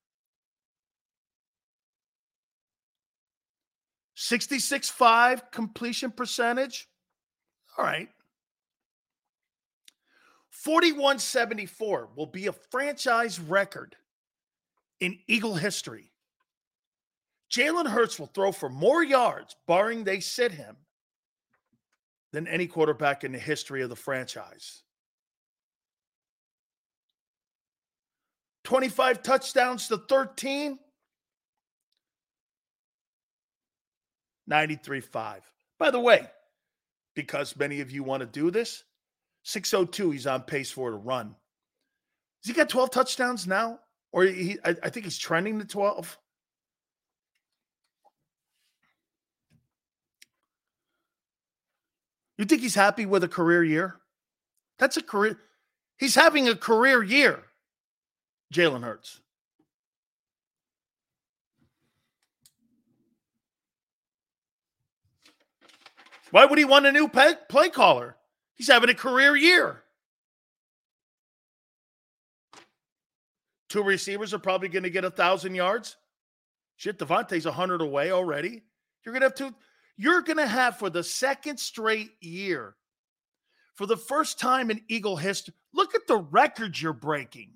66.5 4.17 5.53
completion 5.53 6.11
percentage. 6.11 6.89
All 7.77 7.85
right. 7.85 8.09
4174 10.49 12.09
will 12.17 12.25
be 12.25 12.47
a 12.47 12.53
franchise 12.53 13.39
record 13.39 13.97
in 14.99 15.19
Eagle 15.27 15.57
history. 15.57 16.11
Jalen 17.51 17.87
Hurts 17.87 18.19
will 18.19 18.29
throw 18.29 18.51
for 18.51 18.71
more 18.71 19.05
yards, 19.05 19.57
barring 19.67 20.05
they 20.05 20.21
sit 20.21 20.53
him, 20.53 20.77
than 22.33 22.49
any 22.49 22.67
quarterback 22.67 23.25
in 23.25 23.33
the 23.33 23.39
history 23.39 23.83
of 23.83 23.89
the 23.89 23.97
franchise. 23.97 24.83
25 28.65 29.23
touchdowns 29.23 29.89
to 29.89 29.99
13. 29.99 30.79
93.5. 34.51 35.41
By 35.79 35.91
the 35.91 36.01
way, 36.01 36.27
because 37.15 37.57
many 37.57 37.81
of 37.81 37.91
you 37.91 38.03
want 38.03 38.21
to 38.21 38.27
do 38.27 38.51
this, 38.51 38.85
602, 39.45 40.11
he's 40.11 40.27
on 40.27 40.43
pace 40.43 40.71
for 40.71 40.91
to 40.91 40.97
run. 40.97 41.35
Has 42.45 42.49
he 42.49 42.53
got 42.53 42.69
12 42.69 42.91
touchdowns 42.91 43.47
now? 43.47 43.79
Or 44.13 44.25
he, 44.25 44.59
I, 44.65 44.77
I 44.83 44.91
think 44.91 45.05
he's 45.05 45.19
trending 45.19 45.59
to 45.59 45.65
12. 45.65 46.19
You 52.39 52.45
think 52.45 52.63
he's 52.63 52.75
happy 52.75 53.07
with 53.07 53.25
a 53.25 53.29
career 53.29 53.63
year? 53.63 53.97
That's 54.79 54.97
a 54.97 55.03
career. 55.03 55.39
He's 55.99 56.15
having 56.15 56.49
a 56.49 56.57
career 56.57 57.03
year, 57.03 57.45
Jalen 58.53 58.83
Hurts. 58.83 59.21
Why 66.31 66.47
would 66.47 66.59
he 66.59 66.65
want 66.65 66.87
a 66.87 66.93
new 66.93 67.09
play, 67.09 67.35
play 67.49 67.69
caller? 67.69 68.17
He's 68.55 68.69
having 68.69 68.89
a 68.89 68.95
career 68.95 69.37
year. 69.37 69.83
Two 73.69 73.83
receivers 73.83 74.35
are 74.35 74.39
probably 74.39 74.69
going 74.69 74.83
to 74.83 74.91
get 74.91 75.05
a 75.05 75.11
thousand 75.11 75.55
yards. 75.55 75.97
Shit, 76.77 76.99
DeVonta's 76.99 77.45
hundred 77.45 77.81
away 77.81 78.11
already. 78.11 78.63
You're 79.05 79.13
gonna 79.13 79.27
have 79.27 79.35
two. 79.35 79.55
You're 79.97 80.23
gonna 80.23 80.47
have 80.47 80.79
for 80.79 80.91
the 80.91 81.05
second 81.05 81.59
straight 81.59 82.13
year, 82.21 82.77
for 83.75 83.87
the 83.87 83.97
first 83.97 84.39
time 84.39 84.71
in 84.71 84.83
Eagle 84.89 85.17
history. 85.17 85.55
Look 85.73 85.95
at 85.95 86.07
the 86.07 86.17
records 86.17 86.81
you're 86.81 86.93
breaking. 86.93 87.53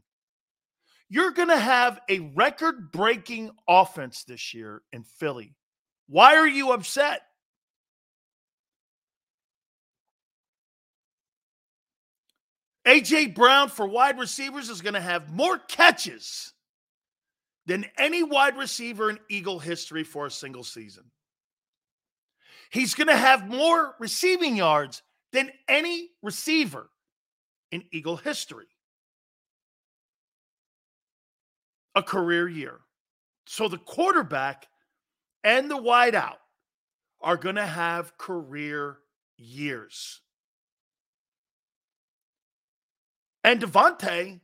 You're 1.08 1.32
gonna 1.32 1.58
have 1.58 2.00
a 2.08 2.20
record-breaking 2.34 3.50
offense 3.68 4.24
this 4.24 4.55
year 4.55 4.82
in 4.92 5.05
Philly. 5.05 5.55
Why 6.08 6.36
are 6.36 6.48
you 6.48 6.73
upset? 6.73 7.23
AJ 12.86 13.34
Brown 13.34 13.68
for 13.68 13.86
wide 13.86 14.18
receivers 14.18 14.70
is 14.70 14.81
going 14.81 14.94
to 14.94 15.00
have 15.00 15.32
more 15.32 15.58
catches 15.58 16.52
than 17.66 17.84
any 17.98 18.23
wide 18.23 18.56
receiver 18.56 19.10
in 19.10 19.18
Eagle 19.28 19.58
history 19.58 20.05
for 20.05 20.26
a 20.26 20.31
single 20.31 20.62
season. 20.62 21.02
He's 22.70 22.95
going 22.95 23.09
to 23.09 23.17
have 23.17 23.49
more 23.49 23.95
receiving 23.99 24.57
yards 24.57 25.03
than 25.33 25.51
any 25.69 26.11
receiver 26.23 26.91
in 27.70 27.85
Eagle 27.93 28.17
history. 28.17 28.67
A 31.95 32.03
career 32.03 32.49
year. 32.49 32.81
So 33.47 33.69
the 33.69 33.78
quarterback 33.78 34.67
and 35.45 35.70
the 35.70 35.78
wideout 35.78 36.36
are 37.20 37.36
going 37.36 37.55
to 37.55 37.67
have 37.67 38.19
career 38.19 38.99
years. 39.36 40.20
And 43.45 43.61
DeVonta 43.61 44.41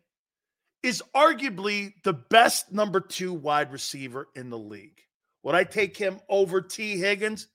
is 0.83 1.02
arguably 1.15 1.94
the 2.05 2.12
best 2.12 2.73
number 2.73 3.01
two 3.01 3.33
wide 3.33 3.73
receiver 3.73 4.28
in 4.34 4.49
the 4.49 4.59
league. 4.59 5.01
Would 5.42 5.55
I 5.55 5.65
take 5.65 5.97
him 5.97 6.20
over 6.28 6.60
Tee 6.60 6.99
Higgins? 6.99 7.49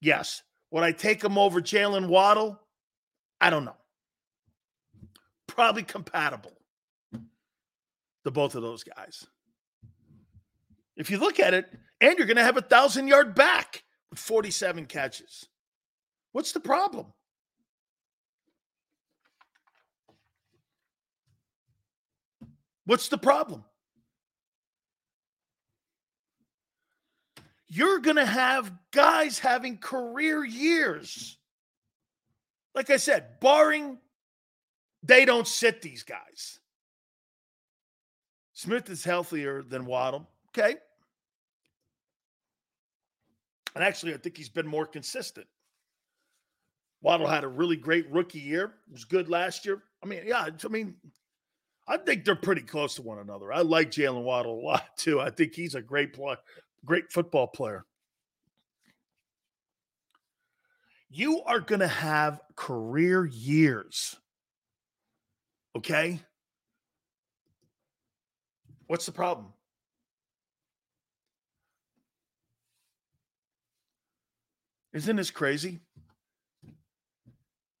Yes. 0.00 0.42
Would 0.70 0.84
I 0.84 0.92
take 0.92 1.22
him 1.22 1.36
over 1.36 1.60
Jaylen 1.60 2.08
Waddle? 2.08 2.60
I 3.40 3.50
don't 3.50 3.64
know. 3.64 3.76
Probably 5.46 5.82
compatible. 5.82 6.52
The 8.24 8.30
both 8.30 8.54
of 8.54 8.62
those 8.62 8.84
guys. 8.84 9.26
If 10.96 11.10
you 11.10 11.18
look 11.18 11.40
at 11.40 11.54
it, 11.54 11.66
and 12.00 12.16
you're 12.16 12.26
going 12.26 12.36
to 12.36 12.44
have 12.44 12.56
a 12.56 12.62
thousand 12.62 13.08
yard 13.08 13.34
back 13.34 13.82
with 14.10 14.18
47 14.18 14.86
catches. 14.86 15.46
What's 16.32 16.52
the 16.52 16.60
problem? 16.60 17.06
What's 22.86 23.08
the 23.08 23.18
problem? 23.18 23.64
You're 27.70 28.00
going 28.00 28.16
to 28.16 28.26
have 28.26 28.72
guys 28.90 29.38
having 29.38 29.78
career 29.78 30.44
years. 30.44 31.38
Like 32.74 32.90
I 32.90 32.96
said, 32.98 33.40
barring 33.40 33.98
they 35.02 35.24
don't 35.24 35.46
sit 35.46 35.80
these 35.80 36.02
guys. 36.02 36.58
Smith 38.52 38.90
is 38.90 39.02
healthier 39.02 39.62
than 39.62 39.86
Waddle. 39.86 40.28
Okay. 40.48 40.76
And 43.74 43.84
actually, 43.84 44.14
I 44.14 44.18
think 44.18 44.36
he's 44.36 44.48
been 44.48 44.66
more 44.66 44.84
consistent. 44.84 45.46
Waddle 47.02 47.26
had 47.26 47.44
a 47.44 47.48
really 47.48 47.76
great 47.76 48.10
rookie 48.10 48.40
year. 48.40 48.64
It 48.88 48.92
Was 48.92 49.04
good 49.04 49.30
last 49.30 49.64
year. 49.64 49.84
I 50.02 50.06
mean, 50.06 50.22
yeah, 50.26 50.48
I 50.62 50.68
mean, 50.68 50.94
I 51.88 51.96
think 51.96 52.24
they're 52.24 52.34
pretty 52.36 52.62
close 52.62 52.96
to 52.96 53.02
one 53.02 53.18
another. 53.18 53.52
I 53.52 53.62
like 53.62 53.90
Jaylen 53.90 54.22
Waddle 54.22 54.60
a 54.60 54.62
lot 54.62 54.96
too. 54.96 55.20
I 55.20 55.30
think 55.30 55.54
he's 55.54 55.74
a 55.74 55.82
great 55.82 56.12
player, 56.12 56.36
great 56.84 57.10
football 57.12 57.46
player. 57.46 57.84
You 61.10 61.42
are 61.44 61.60
going 61.60 61.80
to 61.80 61.88
have 61.88 62.40
career 62.54 63.24
years. 63.24 64.16
Okay? 65.76 66.20
What's 68.86 69.06
the 69.06 69.12
problem? 69.12 69.52
Isn't 74.92 75.16
this 75.16 75.30
crazy? 75.30 75.80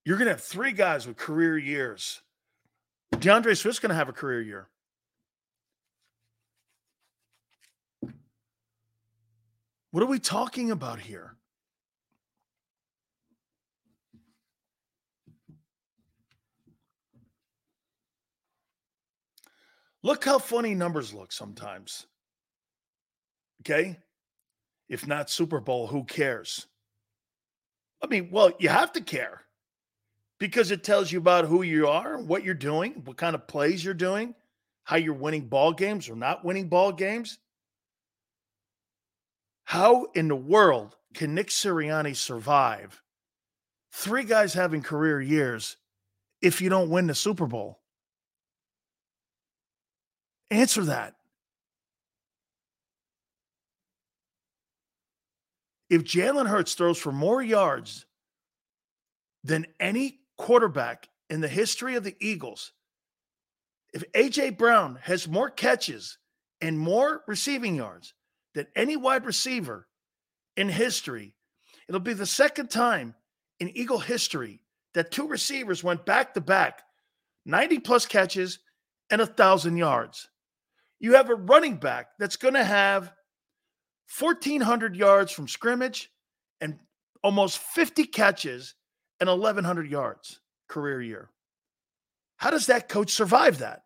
You're 0.04 0.16
going 0.16 0.26
to 0.26 0.32
have 0.32 0.42
three 0.42 0.72
guys 0.72 1.06
with 1.06 1.16
career 1.16 1.58
years. 1.58 2.22
DeAndre 3.14 3.56
Swift's 3.56 3.80
going 3.80 3.90
to 3.90 3.96
have 3.96 4.08
a 4.08 4.12
career 4.12 4.40
year. 4.40 4.68
What 9.90 10.02
are 10.02 10.06
we 10.06 10.20
talking 10.20 10.70
about 10.70 11.00
here? 11.00 11.34
Look 20.02 20.24
how 20.24 20.38
funny 20.38 20.74
numbers 20.74 21.12
look 21.12 21.32
sometimes. 21.32 22.06
Okay? 23.62 23.98
If 24.88 25.06
not 25.06 25.28
Super 25.28 25.60
Bowl, 25.60 25.86
who 25.86 26.04
cares? 26.04 26.66
I 28.02 28.06
mean, 28.06 28.30
well, 28.30 28.52
you 28.58 28.70
have 28.70 28.92
to 28.92 29.02
care 29.02 29.42
because 30.38 30.70
it 30.70 30.82
tells 30.82 31.12
you 31.12 31.18
about 31.18 31.44
who 31.44 31.62
you 31.62 31.86
are, 31.86 32.18
what 32.18 32.44
you're 32.44 32.54
doing, 32.54 33.02
what 33.04 33.18
kind 33.18 33.34
of 33.34 33.46
plays 33.46 33.84
you're 33.84 33.92
doing, 33.92 34.34
how 34.84 34.96
you're 34.96 35.12
winning 35.12 35.48
ball 35.48 35.72
games 35.72 36.08
or 36.08 36.16
not 36.16 36.44
winning 36.44 36.68
ball 36.68 36.92
games. 36.92 37.38
How 39.70 40.06
in 40.16 40.26
the 40.26 40.34
world 40.34 40.96
can 41.14 41.32
Nick 41.32 41.46
Sirianni 41.46 42.16
survive 42.16 43.00
three 43.92 44.24
guys 44.24 44.52
having 44.52 44.82
career 44.82 45.20
years 45.20 45.76
if 46.42 46.60
you 46.60 46.68
don't 46.68 46.90
win 46.90 47.06
the 47.06 47.14
Super 47.14 47.46
Bowl? 47.46 47.78
Answer 50.50 50.86
that. 50.86 51.14
If 55.88 56.02
Jalen 56.02 56.48
Hurts 56.48 56.74
throws 56.74 56.98
for 56.98 57.12
more 57.12 57.40
yards 57.40 58.06
than 59.44 59.68
any 59.78 60.18
quarterback 60.36 61.08
in 61.28 61.40
the 61.40 61.46
history 61.46 61.94
of 61.94 62.02
the 62.02 62.16
Eagles, 62.18 62.72
if 63.94 64.02
A.J. 64.16 64.50
Brown 64.50 64.98
has 65.02 65.28
more 65.28 65.48
catches 65.48 66.18
and 66.60 66.76
more 66.76 67.22
receiving 67.28 67.76
yards 67.76 68.14
than 68.54 68.66
any 68.74 68.96
wide 68.96 69.24
receiver 69.24 69.86
in 70.56 70.68
history, 70.68 71.34
it'll 71.88 72.00
be 72.00 72.12
the 72.12 72.26
second 72.26 72.70
time 72.70 73.14
in 73.58 73.76
Eagle 73.76 73.98
history 73.98 74.60
that 74.94 75.10
two 75.10 75.28
receivers 75.28 75.84
went 75.84 76.04
back 76.04 76.34
to 76.34 76.40
back 76.40 76.82
90 77.46 77.78
plus 77.80 78.06
catches 78.06 78.58
and 79.10 79.20
a 79.20 79.24
1,000 79.24 79.76
yards 79.76 80.28
you 81.00 81.14
have 81.14 81.30
a 81.30 81.34
running 81.34 81.76
back 81.76 82.10
that's 82.18 82.36
going 82.36 82.54
to 82.54 82.62
have 82.62 83.12
1,400 84.18 84.94
yards 84.94 85.32
from 85.32 85.48
scrimmage 85.48 86.10
and 86.60 86.78
almost 87.24 87.58
50 87.58 88.04
catches 88.04 88.74
and 89.18 89.28
1,100 89.28 89.90
yards 89.90 90.40
career 90.68 91.00
year. 91.00 91.30
How 92.36 92.50
does 92.50 92.66
that 92.66 92.88
coach 92.88 93.10
survive 93.10 93.58
that? 93.58 93.84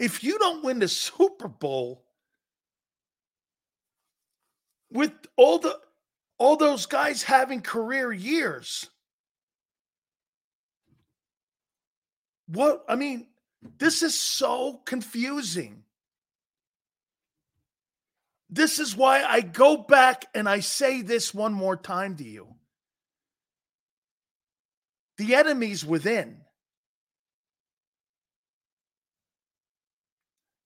If 0.00 0.24
you 0.24 0.36
don't 0.38 0.64
win 0.64 0.80
the 0.80 0.88
Super 0.88 1.46
Bowl 1.46 2.02
with 4.90 5.12
all 5.36 5.60
the 5.60 5.78
all 6.38 6.56
those 6.56 6.86
guys 6.86 7.22
having 7.22 7.60
career 7.60 8.12
years, 8.12 8.90
What 12.52 12.84
I 12.88 12.96
mean, 12.96 13.28
this 13.78 14.02
is 14.02 14.18
so 14.18 14.80
confusing. 14.84 15.84
This 18.48 18.80
is 18.80 18.96
why 18.96 19.22
I 19.22 19.40
go 19.40 19.76
back 19.76 20.24
and 20.34 20.48
I 20.48 20.58
say 20.58 21.02
this 21.02 21.32
one 21.32 21.52
more 21.52 21.76
time 21.76 22.16
to 22.16 22.24
you. 22.24 22.48
The 25.18 25.36
enemy's 25.36 25.86
within. 25.86 26.39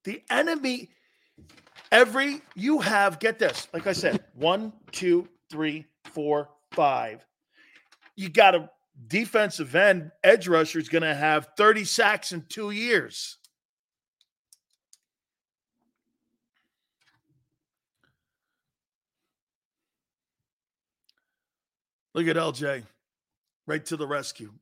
The 0.05 0.23
enemy, 0.31 0.91
every, 1.91 2.43
you 2.55 2.79
have, 2.81 3.19
get 3.19 3.39
this, 3.39 3.69
like 3.73 3.87
I 3.87 3.93
said, 3.93 4.23
one, 4.35 4.73
two, 4.93 5.29
three, 5.51 5.87
four, 6.13 6.51
five. 6.73 7.27
You 8.15 8.29
got 8.29 8.55
a 8.55 8.71
defensive 9.09 9.75
end 9.75 10.13
edge 10.23 10.47
rusher 10.47 10.79
is 10.79 10.89
going 10.89 11.03
to 11.03 11.15
have 11.15 11.49
30 11.57 11.85
sacks 11.85 12.33
in 12.33 12.43
two 12.49 12.71
years. 12.71 13.39
Look 22.15 22.29
at 22.29 22.37
LJ, 22.37 22.85
right 23.67 23.85
to 23.87 23.97
the 23.97 24.07
rescue. 24.07 24.53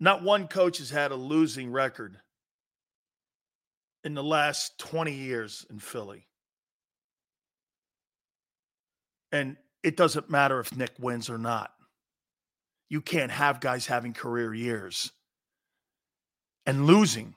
Not 0.00 0.22
one 0.22 0.48
coach 0.48 0.78
has 0.78 0.88
had 0.88 1.10
a 1.10 1.16
losing 1.16 1.70
record 1.70 2.18
in 4.06 4.14
the 4.14 4.22
last 4.22 4.78
20 4.78 5.12
years 5.12 5.66
in 5.68 5.80
Philly. 5.80 6.28
And 9.32 9.56
it 9.82 9.96
doesn't 9.96 10.30
matter 10.30 10.60
if 10.60 10.74
Nick 10.76 10.92
wins 11.00 11.28
or 11.28 11.38
not. 11.38 11.72
You 12.88 13.00
can't 13.00 13.32
have 13.32 13.60
guys 13.60 13.86
having 13.86 14.12
career 14.12 14.54
years 14.54 15.10
and 16.64 16.86
losing 16.86 17.34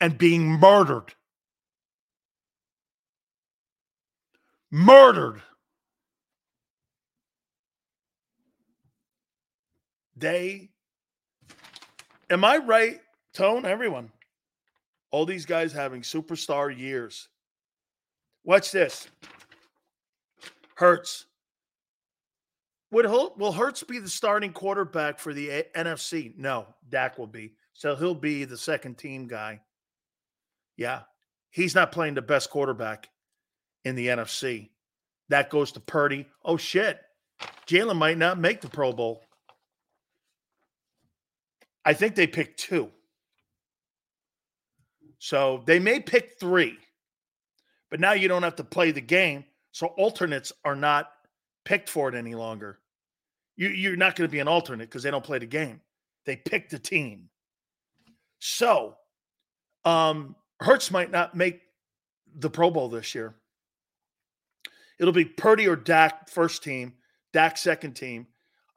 and 0.00 0.16
being 0.16 0.46
murdered. 0.46 1.12
Murdered. 4.70 5.42
They, 10.16 10.68
am 12.30 12.44
I 12.44 12.58
right, 12.58 13.00
Tone? 13.32 13.64
Everyone. 13.64 14.12
All 15.14 15.24
these 15.24 15.46
guys 15.46 15.72
having 15.72 16.02
superstar 16.02 16.76
years. 16.76 17.28
Watch 18.42 18.72
this. 18.72 19.06
Hurts. 20.74 21.26
Would 22.90 23.06
will 23.06 23.52
Hurts 23.52 23.84
be 23.84 24.00
the 24.00 24.08
starting 24.08 24.52
quarterback 24.52 25.20
for 25.20 25.32
the 25.32 25.66
NFC? 25.76 26.36
No, 26.36 26.66
Dak 26.88 27.16
will 27.16 27.28
be. 27.28 27.52
So 27.74 27.94
he'll 27.94 28.16
be 28.16 28.44
the 28.44 28.58
second 28.58 28.98
team 28.98 29.28
guy. 29.28 29.60
Yeah. 30.76 31.02
He's 31.50 31.76
not 31.76 31.92
playing 31.92 32.14
the 32.14 32.20
best 32.20 32.50
quarterback 32.50 33.08
in 33.84 33.94
the 33.94 34.08
NFC. 34.08 34.70
That 35.28 35.48
goes 35.48 35.70
to 35.72 35.80
Purdy. 35.80 36.26
Oh 36.44 36.56
shit. 36.56 36.98
Jalen 37.68 37.98
might 37.98 38.18
not 38.18 38.40
make 38.40 38.60
the 38.60 38.68
Pro 38.68 38.92
Bowl. 38.92 39.22
I 41.84 41.92
think 41.92 42.16
they 42.16 42.26
picked 42.26 42.58
two. 42.58 42.90
So 45.18 45.62
they 45.66 45.78
may 45.78 46.00
pick 46.00 46.38
three, 46.38 46.78
but 47.90 48.00
now 48.00 48.12
you 48.12 48.28
don't 48.28 48.42
have 48.42 48.56
to 48.56 48.64
play 48.64 48.90
the 48.90 49.00
game. 49.00 49.44
So 49.72 49.88
alternates 49.88 50.52
are 50.64 50.76
not 50.76 51.10
picked 51.64 51.88
for 51.88 52.08
it 52.08 52.14
any 52.14 52.34
longer. 52.34 52.78
You, 53.56 53.68
you're 53.68 53.96
not 53.96 54.16
going 54.16 54.28
to 54.28 54.32
be 54.32 54.40
an 54.40 54.48
alternate 54.48 54.88
because 54.88 55.02
they 55.02 55.10
don't 55.10 55.24
play 55.24 55.38
the 55.38 55.46
game. 55.46 55.80
They 56.26 56.36
pick 56.36 56.68
the 56.68 56.78
team. 56.78 57.28
So 58.38 58.96
um, 59.84 60.36
Hurts 60.60 60.90
might 60.90 61.10
not 61.10 61.34
make 61.34 61.60
the 62.36 62.50
Pro 62.50 62.70
Bowl 62.70 62.88
this 62.88 63.14
year. 63.14 63.34
It'll 64.98 65.12
be 65.12 65.24
Purdy 65.24 65.66
or 65.66 65.76
Dak 65.76 66.28
first 66.28 66.62
team, 66.62 66.94
Dak 67.32 67.56
second 67.56 67.94
team. 67.94 68.26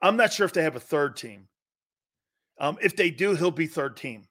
I'm 0.01 0.17
not 0.17 0.33
sure 0.33 0.45
if 0.45 0.53
they 0.53 0.63
have 0.63 0.75
a 0.75 0.79
third 0.79 1.15
team. 1.15 1.47
Um, 2.59 2.77
if 2.81 2.95
they 2.95 3.09
do, 3.09 3.35
he'll 3.35 3.51
be 3.51 3.67
third 3.67 3.97
team. 3.97 4.27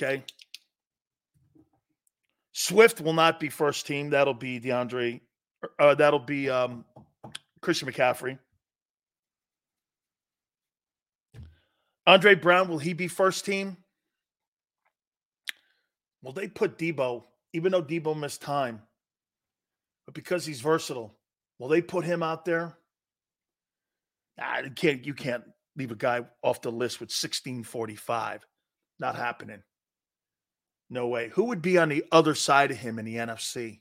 Okay. 0.00 0.24
Swift 2.52 3.00
will 3.00 3.12
not 3.12 3.40
be 3.40 3.48
first 3.48 3.86
team. 3.86 4.10
That'll 4.10 4.34
be 4.34 4.60
DeAndre. 4.60 5.20
Uh, 5.78 5.94
that'll 5.94 6.18
be 6.18 6.48
um, 6.48 6.84
Christian 7.60 7.90
McCaffrey. 7.90 8.38
Andre 12.06 12.34
Brown, 12.34 12.68
will 12.68 12.78
he 12.78 12.94
be 12.94 13.08
first 13.08 13.44
team? 13.44 13.76
Well, 16.22 16.32
they 16.32 16.48
put 16.48 16.78
Deebo, 16.78 17.24
even 17.52 17.72
though 17.72 17.82
Deebo 17.82 18.18
missed 18.18 18.40
time, 18.40 18.82
but 20.06 20.14
because 20.14 20.46
he's 20.46 20.60
versatile, 20.60 21.14
will 21.58 21.68
they 21.68 21.82
put 21.82 22.04
him 22.04 22.22
out 22.22 22.44
there? 22.44 22.76
Nah, 24.38 24.60
you 24.64 24.70
can't, 24.70 25.04
you 25.04 25.14
can't 25.14 25.44
leave 25.76 25.90
a 25.90 25.96
guy 25.96 26.22
off 26.42 26.62
the 26.62 26.72
list 26.72 26.98
with 26.98 27.08
1645. 27.08 28.46
Not 28.98 29.16
happening. 29.16 29.62
No 30.90 31.06
way. 31.08 31.28
Who 31.30 31.44
would 31.44 31.62
be 31.62 31.78
on 31.78 31.88
the 31.88 32.04
other 32.10 32.34
side 32.34 32.70
of 32.70 32.78
him 32.78 32.98
in 32.98 33.04
the 33.04 33.16
NFC? 33.16 33.80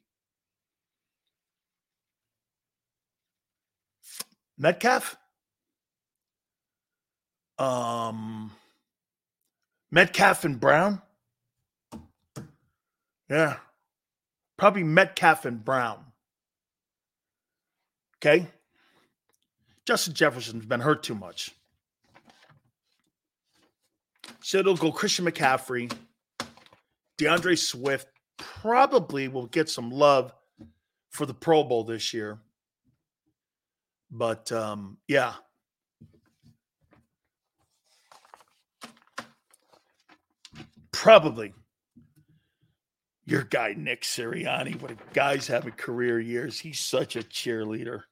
Metcalf? 4.58 5.18
Um 7.58 8.52
Metcalf 9.90 10.44
and 10.44 10.60
Brown? 10.60 11.02
Yeah. 13.30 13.58
Probably 14.58 14.84
Metcalf 14.84 15.46
and 15.46 15.64
Brown. 15.64 16.04
Okay. 18.18 18.48
Justin 19.86 20.14
Jefferson's 20.14 20.66
been 20.66 20.82
hurt 20.82 21.04
too 21.04 21.16
much. 21.16 21.52
So 24.42 24.60
it'll 24.60 24.76
go 24.76 24.92
Christian 24.92 25.26
McCaffrey, 25.26 25.92
D'Andre 27.18 27.56
Swift 27.56 28.08
probably 28.38 29.28
will 29.28 29.48
get 29.48 29.70
some 29.70 29.92
love 29.92 30.34
for 31.10 31.26
the 31.26 31.34
Pro 31.34 31.64
Bowl 31.64 31.84
this 31.84 32.14
year. 32.14 32.40
But 34.12 34.52
um, 34.52 34.98
yeah. 35.08 35.34
Probably 40.92 41.54
your 43.26 43.44
guy, 43.44 43.76
Nick 43.78 44.04
Sirianni. 44.04 44.82
What 44.82 44.92
a 44.92 44.98
guy's 45.14 45.48
having 45.48 45.74
career 45.74 46.20
years. 46.20 46.60
He's 46.60 46.80
such 46.80 47.16
a 47.16 47.20
cheerleader. 47.20 48.04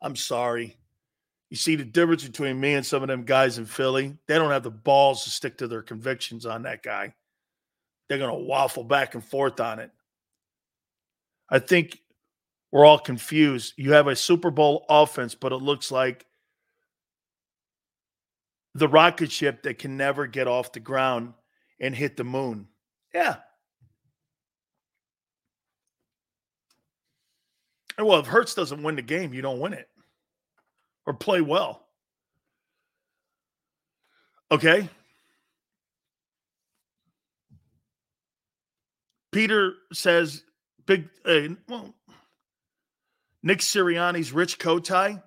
I'm 0.00 0.16
sorry. 0.16 0.76
You 1.50 1.56
see 1.56 1.74
the 1.74 1.84
difference 1.84 2.24
between 2.24 2.60
me 2.60 2.74
and 2.74 2.86
some 2.86 3.02
of 3.02 3.08
them 3.08 3.24
guys 3.24 3.58
in 3.58 3.66
Philly? 3.66 4.16
They 4.28 4.36
don't 4.36 4.52
have 4.52 4.62
the 4.62 4.70
balls 4.70 5.24
to 5.24 5.30
stick 5.30 5.58
to 5.58 5.66
their 5.66 5.82
convictions 5.82 6.46
on 6.46 6.62
that 6.62 6.82
guy. 6.82 7.14
They're 8.10 8.18
going 8.18 8.36
to 8.36 8.44
waffle 8.44 8.82
back 8.82 9.14
and 9.14 9.24
forth 9.24 9.60
on 9.60 9.78
it. 9.78 9.92
I 11.48 11.60
think 11.60 12.00
we're 12.72 12.84
all 12.84 12.98
confused. 12.98 13.74
You 13.76 13.92
have 13.92 14.08
a 14.08 14.16
Super 14.16 14.50
Bowl 14.50 14.84
offense, 14.88 15.36
but 15.36 15.52
it 15.52 15.58
looks 15.58 15.92
like 15.92 16.26
the 18.74 18.88
rocket 18.88 19.30
ship 19.30 19.62
that 19.62 19.78
can 19.78 19.96
never 19.96 20.26
get 20.26 20.48
off 20.48 20.72
the 20.72 20.80
ground 20.80 21.34
and 21.80 21.94
hit 21.94 22.16
the 22.16 22.24
moon. 22.24 22.66
Yeah. 23.14 23.36
And 27.96 28.08
well, 28.08 28.18
if 28.18 28.26
Hurts 28.26 28.54
doesn't 28.54 28.82
win 28.82 28.96
the 28.96 29.02
game, 29.02 29.32
you 29.32 29.40
don't 29.40 29.60
win 29.60 29.72
it 29.72 29.88
or 31.06 31.14
play 31.14 31.42
well. 31.42 31.86
Okay. 34.50 34.88
Peter 39.32 39.74
says, 39.92 40.42
big, 40.86 41.08
uh, 41.24 41.54
well, 41.68 41.94
Nick 43.42 43.60
Sirianni's 43.60 44.32
Rich 44.32 44.58
Kotite. 44.58 45.22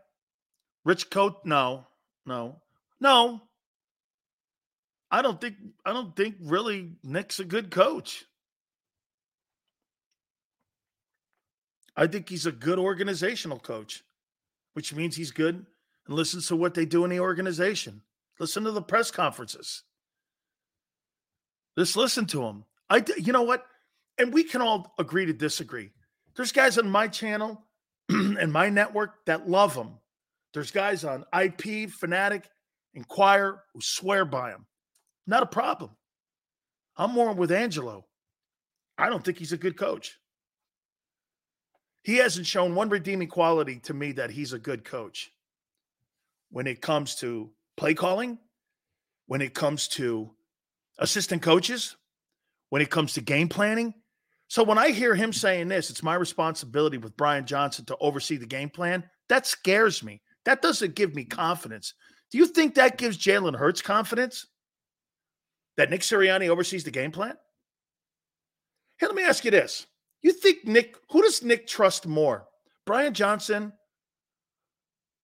Rich 0.85 1.09
coat? 1.09 1.45
No, 1.45 1.87
no, 2.25 2.61
no. 2.99 3.41
I 5.09 5.21
don't 5.21 5.39
think, 5.39 5.55
I 5.85 5.93
don't 5.93 6.15
think 6.15 6.35
really 6.41 6.91
Nick's 7.03 7.39
a 7.39 7.45
good 7.45 7.71
coach. 7.71 8.25
I 11.95 12.07
think 12.07 12.27
he's 12.27 12.45
a 12.45 12.51
good 12.51 12.79
organizational 12.79 13.59
coach, 13.59 14.03
which 14.73 14.93
means 14.93 15.15
he's 15.15 15.31
good 15.31 15.65
and 16.07 16.15
listens 16.15 16.47
to 16.47 16.55
what 16.55 16.73
they 16.73 16.85
do 16.85 17.03
in 17.03 17.11
the 17.11 17.19
organization. 17.19 18.01
Listen 18.39 18.63
to 18.63 18.71
the 18.71 18.81
press 18.81 19.11
conferences. 19.11 19.83
Just 21.77 21.95
listen 21.95 22.25
to 22.27 22.43
him. 22.43 22.65
I, 22.89 23.03
you 23.17 23.31
know 23.31 23.43
what? 23.43 23.65
And 24.17 24.33
we 24.33 24.43
can 24.43 24.61
all 24.61 24.93
agree 24.99 25.25
to 25.25 25.33
disagree. 25.33 25.89
There's 26.35 26.51
guys 26.51 26.77
on 26.77 26.89
my 26.89 27.07
channel 27.07 27.63
and 28.09 28.51
my 28.51 28.69
network 28.69 29.25
that 29.25 29.49
love 29.49 29.75
him. 29.75 29.99
There's 30.53 30.71
guys 30.71 31.03
on 31.03 31.25
IP, 31.37 31.89
Fanatic, 31.89 32.47
Inquire 32.93 33.63
who 33.73 33.81
swear 33.81 34.23
by 34.23 34.51
him. 34.51 34.67
Not 35.25 35.43
a 35.43 35.47
problem. 35.47 35.91
I'm 36.95 37.11
more 37.11 37.33
with 37.33 37.51
Angelo. 37.51 38.05
I 38.97 39.09
don't 39.09 39.23
think 39.23 39.39
he's 39.39 39.53
a 39.53 39.57
good 39.57 39.77
coach. 39.77 40.19
He 42.03 42.17
hasn't 42.17 42.45
shown 42.45 42.75
one 42.75 42.89
redeeming 42.89 43.29
quality 43.29 43.79
to 43.85 43.93
me 43.93 44.11
that 44.13 44.29
he's 44.29 44.53
a 44.53 44.59
good 44.59 44.83
coach 44.83 45.31
when 46.51 46.67
it 46.67 46.81
comes 46.81 47.15
to 47.15 47.49
play 47.77 47.93
calling, 47.93 48.37
when 49.25 49.41
it 49.41 49.53
comes 49.55 49.87
to 49.87 50.31
assistant 50.99 51.41
coaches, 51.41 51.95
when 52.69 52.81
it 52.81 52.91
comes 52.91 53.13
to 53.13 53.21
game 53.21 53.49
planning. 53.49 53.93
So 54.53 54.63
when 54.63 54.77
I 54.77 54.91
hear 54.91 55.15
him 55.15 55.33
saying 55.33 55.69
this, 55.69 55.89
it's 55.89 56.03
my 56.03 56.13
responsibility 56.13 56.99
with 56.99 57.17
Brian 57.17 57.43
Johnson 57.43 57.85
to 57.85 57.97
oversee 57.99 58.37
the 58.37 58.45
game 58.45 58.69
plan. 58.69 59.03
That 59.27 59.47
scares 59.47 60.03
me. 60.03 60.21
That 60.45 60.61
doesn't 60.61 60.93
give 60.93 61.15
me 61.15 61.25
confidence. 61.25 61.95
Do 62.29 62.37
you 62.37 62.45
think 62.45 62.75
that 62.75 62.99
gives 62.99 63.17
Jalen 63.17 63.57
Hurts 63.57 63.81
confidence 63.81 64.45
that 65.75 65.89
Nick 65.89 66.01
Sirianni 66.01 66.49
oversees 66.49 66.83
the 66.83 66.91
game 66.91 67.09
plan? 67.09 67.33
Here, 68.99 69.09
let 69.09 69.15
me 69.15 69.23
ask 69.23 69.43
you 69.43 69.49
this. 69.49 69.87
You 70.21 70.31
think 70.31 70.67
Nick, 70.67 70.97
who 71.09 71.23
does 71.23 71.41
Nick 71.41 71.65
trust 71.65 72.05
more? 72.05 72.45
Brian 72.85 73.15
Johnson 73.15 73.73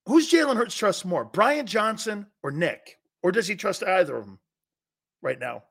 Who's 0.07 0.31
Jalen 0.31 0.55
Hurts 0.55 0.75
trust 0.75 1.05
more, 1.05 1.23
Brian 1.23 1.67
Johnson 1.67 2.25
or 2.41 2.49
Nick? 2.49 2.97
Or 3.21 3.31
does 3.31 3.47
he 3.47 3.55
trust 3.55 3.83
either 3.83 4.17
of 4.17 4.25
them 4.25 4.39
right 5.21 5.37
now? 5.37 5.65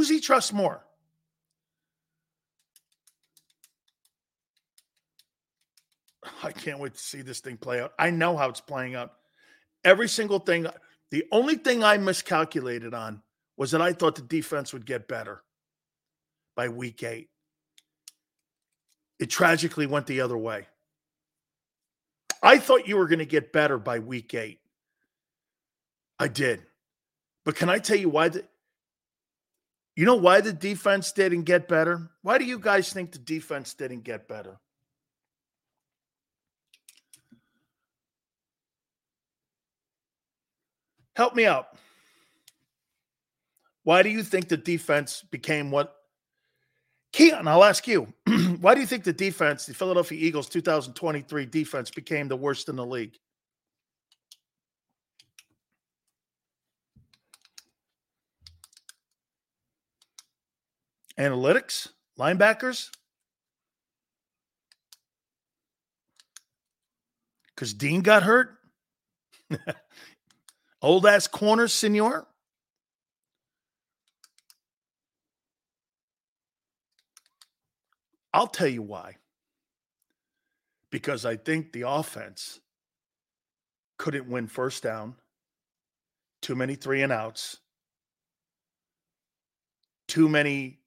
Who's 0.00 0.08
he 0.08 0.18
trust 0.18 0.54
more? 0.54 0.82
I 6.42 6.52
can't 6.52 6.78
wait 6.78 6.94
to 6.94 6.98
see 6.98 7.20
this 7.20 7.40
thing 7.40 7.58
play 7.58 7.82
out. 7.82 7.92
I 7.98 8.08
know 8.08 8.34
how 8.34 8.48
it's 8.48 8.62
playing 8.62 8.94
out. 8.94 9.12
Every 9.84 10.08
single 10.08 10.38
thing. 10.38 10.66
The 11.10 11.26
only 11.30 11.56
thing 11.56 11.84
I 11.84 11.98
miscalculated 11.98 12.94
on 12.94 13.20
was 13.58 13.72
that 13.72 13.82
I 13.82 13.92
thought 13.92 14.14
the 14.14 14.22
defense 14.22 14.72
would 14.72 14.86
get 14.86 15.06
better 15.06 15.42
by 16.56 16.70
week 16.70 17.02
eight. 17.02 17.28
It 19.18 19.28
tragically 19.28 19.86
went 19.86 20.06
the 20.06 20.22
other 20.22 20.38
way. 20.38 20.66
I 22.42 22.56
thought 22.56 22.88
you 22.88 22.96
were 22.96 23.06
going 23.06 23.18
to 23.18 23.26
get 23.26 23.52
better 23.52 23.76
by 23.76 23.98
week 23.98 24.32
eight. 24.32 24.60
I 26.18 26.28
did. 26.28 26.62
But 27.44 27.56
can 27.56 27.68
I 27.68 27.80
tell 27.80 27.98
you 27.98 28.08
why 28.08 28.30
the 28.30 28.44
you 30.00 30.06
know 30.06 30.16
why 30.16 30.40
the 30.40 30.54
defense 30.54 31.12
didn't 31.12 31.42
get 31.42 31.68
better? 31.68 32.08
Why 32.22 32.38
do 32.38 32.46
you 32.46 32.58
guys 32.58 32.90
think 32.90 33.12
the 33.12 33.18
defense 33.18 33.74
didn't 33.74 34.02
get 34.02 34.26
better? 34.26 34.58
Help 41.14 41.36
me 41.36 41.44
out. 41.44 41.76
Why 43.82 44.02
do 44.02 44.08
you 44.08 44.22
think 44.22 44.48
the 44.48 44.56
defense 44.56 45.22
became 45.30 45.70
what 45.70 45.94
Keon, 47.12 47.46
I'll 47.46 47.62
ask 47.62 47.86
you, 47.86 48.06
why 48.62 48.74
do 48.74 48.80
you 48.80 48.86
think 48.86 49.04
the 49.04 49.12
defense, 49.12 49.66
the 49.66 49.74
Philadelphia 49.74 50.18
Eagles 50.18 50.48
2023 50.48 51.44
defense, 51.44 51.90
became 51.90 52.26
the 52.26 52.36
worst 52.36 52.70
in 52.70 52.76
the 52.76 52.86
league? 52.86 53.18
Analytics, 61.20 61.88
linebackers, 62.18 62.88
because 67.54 67.74
Dean 67.74 68.00
got 68.00 68.22
hurt. 68.22 68.56
Old 70.82 71.04
ass 71.04 71.26
corners, 71.26 71.74
senor. 71.74 72.26
I'll 78.32 78.46
tell 78.46 78.68
you 78.68 78.80
why. 78.80 79.16
Because 80.90 81.26
I 81.26 81.36
think 81.36 81.72
the 81.72 81.82
offense 81.82 82.60
couldn't 83.98 84.26
win 84.26 84.46
first 84.46 84.82
down, 84.82 85.16
too 86.40 86.56
many 86.56 86.76
three 86.76 87.02
and 87.02 87.12
outs, 87.12 87.58
too 90.08 90.26
many 90.26 90.79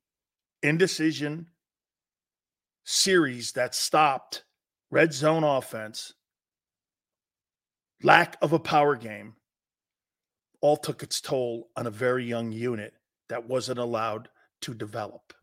indecision 0.64 1.48
series 2.84 3.52
that 3.54 3.76
stopped 3.76 4.44
red 4.90 5.14
zone 5.14 5.44
offense, 5.44 6.14
lack 8.02 8.38
of 8.42 8.54
a 8.54 8.60
power 8.60 8.96
game, 8.96 9.36
all 10.62 10.78
took 10.78 11.04
its 11.04 11.22
toll 11.22 11.70
on 11.76 11.86
a 11.86 11.92
very 11.92 12.26
young 12.26 12.52
unit 12.52 12.94
that 13.30 13.48
wasn't 13.48 13.80
allowed 13.80 14.30
to 14.62 14.74
develop. 14.74 15.34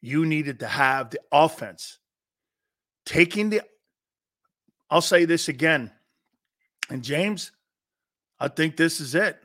You 0.00 0.26
needed 0.26 0.60
to 0.60 0.66
have 0.66 1.10
the 1.10 1.20
offense 1.30 1.98
taking 3.04 3.50
the, 3.50 3.62
I'll 4.90 5.00
say 5.00 5.24
this 5.24 5.48
again. 5.48 5.90
And 6.88 7.04
James, 7.04 7.52
I 8.38 8.48
think 8.48 8.76
this 8.76 9.00
is 9.00 9.14
it. 9.14 9.38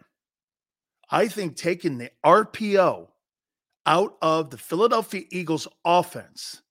I 1.10 1.28
think 1.28 1.56
taking 1.56 1.98
the 1.98 2.10
RPO 2.26 3.10
out 3.86 4.18
of 4.22 4.50
the 4.50 4.58
Philadelphia 4.58 5.24
Eagles 5.30 5.68
offense 5.84 6.62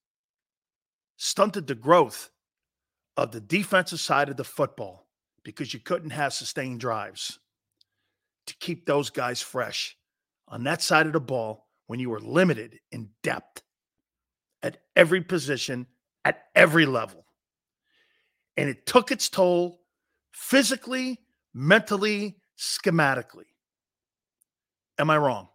stunted 1.17 1.67
the 1.67 1.75
growth 1.75 2.31
of 3.17 3.31
the 3.31 3.41
defensive 3.41 4.01
side 4.01 4.28
of 4.28 4.36
the 4.36 4.44
football 4.44 5.07
because 5.44 5.73
you 5.73 5.81
couldn't 5.81 6.10
have 6.10 6.33
sustained 6.33 6.81
drives 6.81 7.39
to 8.47 8.57
keep 8.59 8.86
those 8.86 9.10
guys 9.10 9.41
fresh 9.41 9.97
on 10.49 10.65
that 10.65 10.83
side 10.83 11.07
of 11.07 11.12
the 11.12 11.20
ball 11.20 11.68
when 11.86 12.01
you 12.01 12.10
were 12.10 12.20
limited 12.20 12.81
in 12.91 13.10
depth 13.23 13.62
at 14.62 14.78
every 14.97 15.20
position, 15.20 15.86
at 16.25 16.44
every 16.55 16.86
level. 16.86 17.26
And 18.57 18.68
it 18.68 18.86
took 18.86 19.10
its 19.10 19.28
toll 19.28 19.81
physically, 20.33 21.20
mentally, 21.52 22.39
schematically. 22.59 23.44
Am 24.99 25.10
I 25.10 25.18
wrong? 25.18 25.49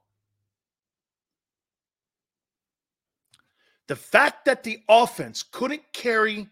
The 3.90 3.96
fact 3.96 4.46
that 4.46 4.62
the 4.62 4.84
offense 4.88 5.42
couldn't 5.42 5.82
carry 5.94 6.48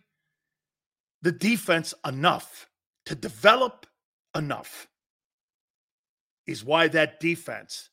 the 1.22 1.32
defense 1.32 1.93
enough 2.03 2.67
to 3.06 3.14
develop 3.14 3.85
enough 4.35 4.88
is 6.48 6.66
why 6.66 6.88
that 6.88 7.19
defense 7.19 7.91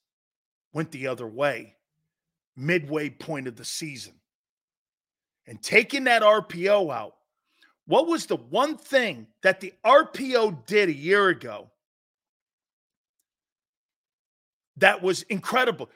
went 0.73 0.93
the 0.93 1.09
other 1.09 1.27
way 1.27 1.77
midway 2.57 3.11
point 3.11 3.47
of 3.47 3.57
the 3.57 3.67
season. 3.67 4.15
And 5.47 5.61
taking 5.61 6.05
that 6.05 6.23
RPO 6.23 6.91
out, 6.91 7.15
what 7.87 8.07
was 8.07 8.25
the 8.25 8.37
one 8.37 8.79
thing 8.79 9.27
that 9.43 9.61
the 9.61 9.75
RPO 9.85 10.65
did 10.65 10.89
a 10.89 10.95
year 10.95 11.29
ago 11.29 11.69
that 14.79 15.03
was 15.03 15.21
incredible? 15.25 15.91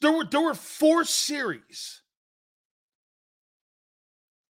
There 0.00 0.12
were, 0.12 0.24
there 0.24 0.42
were 0.42 0.54
four 0.54 1.02
series. 1.02 2.02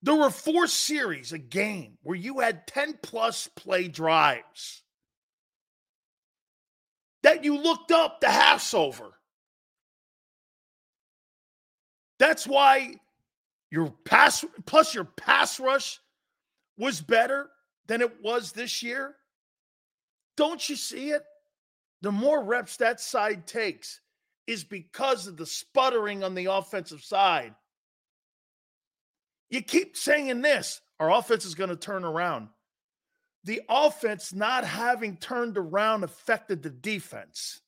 There 0.05 0.15
were 0.15 0.29
four 0.29 0.67
series 0.67 1.33
a 1.33 1.39
game 1.39 1.97
where 2.03 2.15
you 2.15 2.41
had 2.41 2.67
10 2.67 2.99
plus 3.03 3.49
play 3.57 3.89
drives 3.89 4.83
that 7.23 7.43
you 7.43 7.57
looked 7.57 7.91
up 7.91 8.21
the 8.21 8.29
halves 8.29 8.75
over. 8.75 9.15
That's 12.19 12.47
why 12.47 12.97
your 13.71 13.95
pass 14.05 14.45
plus 14.67 14.95
your 14.95 15.07
pass 15.07 15.59
rush 15.59 15.99
was 16.77 17.01
better 17.01 17.49
than 17.87 18.03
it 18.03 18.23
was 18.23 18.53
this 18.53 18.83
year. 18.83 19.17
Don't 20.37 20.69
you 20.69 20.77
see 20.77 21.13
it? 21.13 21.23
The 22.03 22.13
more 22.13 22.45
reps 22.45 22.77
that 22.77 23.01
side 23.01 23.47
takes 23.47 24.03
is 24.47 24.65
because 24.65 25.27
of 25.27 25.39
the 25.39 25.47
sputtering 25.47 26.23
on 26.23 26.35
the 26.35 26.53
offensive 26.53 27.03
side. 27.03 27.55
You 29.51 29.63
keep 29.63 29.97
saying 29.97 30.41
this 30.43 30.81
our 30.99 31.11
offense 31.11 31.45
is 31.45 31.55
going 31.55 31.71
to 31.71 31.77
turn 31.77 32.05
around 32.05 32.49
the 33.45 33.61
offense 33.69 34.33
not 34.33 34.65
having 34.65 35.19
turned 35.19 35.59
around 35.59 36.03
affected 36.03 36.63
the 36.63 36.71
defense. 36.71 37.61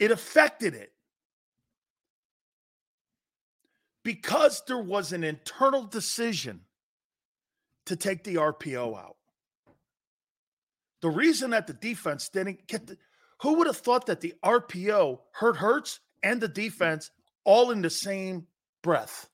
It 0.00 0.10
affected 0.10 0.74
it 0.74 0.92
because 4.02 4.64
there 4.66 4.78
was 4.78 5.12
an 5.12 5.22
internal 5.22 5.84
decision 5.84 6.62
to 7.86 7.94
take 7.94 8.24
the 8.24 8.34
RPO 8.34 8.98
out. 8.98 9.16
The 11.02 11.10
reason 11.10 11.50
that 11.50 11.68
the 11.68 11.72
defense 11.72 12.28
didn't 12.28 12.66
get 12.66 12.88
the, 12.88 12.98
who 13.42 13.54
would 13.54 13.68
have 13.68 13.76
thought 13.76 14.06
that 14.06 14.20
the 14.20 14.34
RPO 14.44 15.20
hurt 15.32 15.56
Hurts 15.56 16.00
and 16.22 16.40
the 16.40 16.48
defense 16.48 17.10
all 17.44 17.70
in 17.70 17.82
the 17.82 17.90
same 17.90 18.46
breath? 18.82 19.28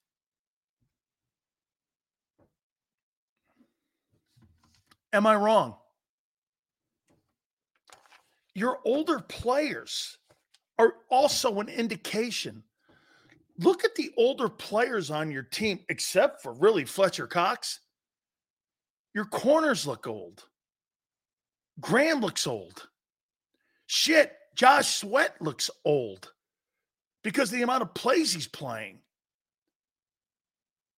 Am 5.13 5.27
I 5.27 5.35
wrong? 5.37 5.77
Your 8.55 8.79
older 8.85 9.21
players 9.21 10.19
are 10.79 10.95
also 11.11 11.61
an 11.61 11.69
indication. 11.69 12.63
Look 13.59 13.85
at 13.85 13.95
the 13.95 14.11
older 14.17 14.49
players 14.49 15.11
on 15.11 15.31
your 15.31 15.43
team, 15.43 15.81
except 15.89 16.43
for 16.43 16.53
really 16.53 16.85
Fletcher 16.85 17.27
Cox. 17.27 17.81
Your 19.15 19.25
corners 19.25 19.87
look 19.87 20.07
old. 20.07 20.45
Graham 21.81 22.21
looks 22.21 22.47
old. 22.47 22.89
Shit, 23.87 24.33
Josh 24.55 24.97
Sweat 24.97 25.41
looks 25.41 25.71
old 25.85 26.33
because 27.23 27.51
the 27.51 27.63
amount 27.63 27.83
of 27.83 27.95
plays 27.95 28.33
he's 28.33 28.47
playing. 28.47 28.99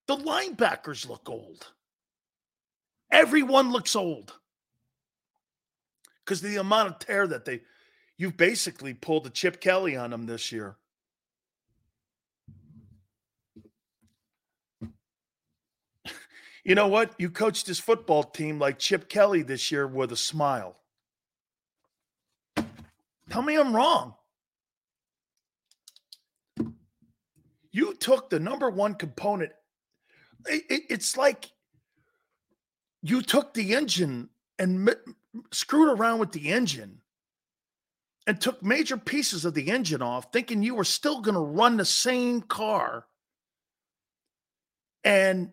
The 0.06 0.16
linebackers 0.16 1.08
look 1.08 1.28
old. 1.28 1.66
Everyone 3.12 3.72
looks 3.72 3.96
old 3.96 4.32
because 6.24 6.40
the 6.40 6.56
amount 6.56 6.88
of 6.88 6.98
tear 6.98 7.26
that 7.26 7.44
they, 7.44 7.60
you've 8.16 8.36
basically 8.36 8.94
pulled 8.94 9.24
the 9.24 9.30
Chip 9.30 9.60
Kelly 9.60 9.96
on 9.96 10.10
them 10.10 10.26
this 10.26 10.52
year. 10.52 10.76
You 16.62 16.74
know 16.74 16.88
what? 16.88 17.14
You 17.18 17.30
coached 17.30 17.66
this 17.66 17.80
football 17.80 18.22
team 18.22 18.58
like 18.58 18.78
Chip 18.78 19.08
Kelly 19.08 19.40
this 19.40 19.72
year 19.72 19.86
with 19.86 20.12
a 20.12 20.16
smile. 20.16 20.76
Tell 23.30 23.40
me 23.40 23.56
I'm 23.56 23.74
wrong. 23.74 24.14
You 27.72 27.94
took 27.94 28.30
the 28.30 28.40
number 28.40 28.68
one 28.70 28.94
component. 28.94 29.52
It, 30.46 30.64
it, 30.68 30.82
it's 30.90 31.16
like 31.16 31.50
you 33.02 33.22
took 33.22 33.54
the 33.54 33.74
engine 33.74 34.28
and 34.58 34.88
m- 34.88 35.16
screwed 35.52 35.98
around 35.98 36.18
with 36.18 36.32
the 36.32 36.48
engine 36.50 37.00
and 38.26 38.40
took 38.40 38.62
major 38.62 38.96
pieces 38.96 39.44
of 39.44 39.54
the 39.54 39.70
engine 39.70 40.02
off, 40.02 40.32
thinking 40.32 40.62
you 40.62 40.74
were 40.74 40.84
still 40.84 41.20
going 41.20 41.34
to 41.34 41.40
run 41.40 41.76
the 41.76 41.84
same 41.84 42.40
car. 42.42 43.06
And 45.04 45.50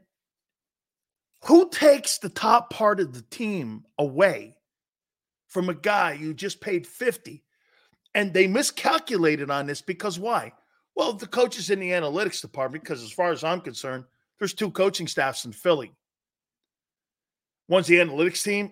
who 1.45 1.69
takes 1.69 2.17
the 2.17 2.29
top 2.29 2.71
part 2.71 2.99
of 2.99 3.13
the 3.13 3.21
team 3.21 3.85
away 3.97 4.57
from 5.47 5.69
a 5.69 5.73
guy 5.73 6.13
you 6.13 6.33
just 6.33 6.59
paid 6.59 6.85
50? 6.85 7.43
And 8.13 8.33
they 8.33 8.47
miscalculated 8.47 9.49
on 9.49 9.67
this 9.67 9.81
because 9.81 10.19
why? 10.19 10.53
Well, 10.97 11.13
the 11.13 11.27
coaches 11.27 11.69
in 11.69 11.79
the 11.79 11.91
analytics 11.91 12.41
department, 12.41 12.83
because 12.83 13.03
as 13.03 13.11
far 13.11 13.31
as 13.31 13.43
I'm 13.43 13.61
concerned, 13.61 14.03
there's 14.39 14.55
two 14.55 14.71
coaching 14.71 15.05
staffs 15.05 15.45
in 15.45 15.51
Philly. 15.51 15.91
One's 17.69 17.85
the 17.85 17.97
analytics 17.97 18.43
team, 18.43 18.71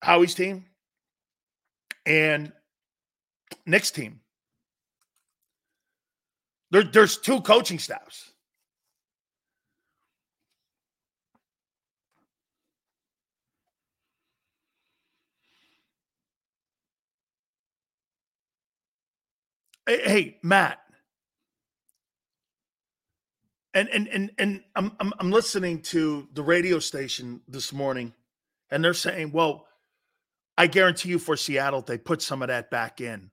Howie's 0.00 0.36
team, 0.36 0.66
and 2.06 2.52
Nick's 3.66 3.90
team. 3.90 4.20
There, 6.70 6.84
there's 6.84 7.18
two 7.18 7.40
coaching 7.40 7.80
staffs. 7.80 8.30
Hey, 19.86 20.38
Matt. 20.40 20.83
And 23.74 23.88
and 23.88 24.08
and 24.08 24.30
and 24.38 24.62
I'm, 24.76 24.92
I'm 25.00 25.12
I'm 25.18 25.30
listening 25.30 25.82
to 25.82 26.28
the 26.32 26.42
radio 26.42 26.78
station 26.78 27.40
this 27.48 27.72
morning 27.72 28.12
and 28.70 28.84
they're 28.84 28.94
saying, 28.94 29.32
well, 29.32 29.66
I 30.56 30.68
guarantee 30.68 31.08
you 31.08 31.18
for 31.18 31.36
Seattle, 31.36 31.82
they 31.82 31.98
put 31.98 32.22
some 32.22 32.42
of 32.42 32.48
that 32.48 32.70
back 32.70 33.00
in. 33.00 33.30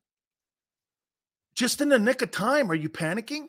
Just 1.55 1.81
in 1.81 1.89
the 1.89 1.99
nick 1.99 2.21
of 2.21 2.31
time, 2.31 2.71
are 2.71 2.75
you 2.75 2.89
panicking? 2.89 3.47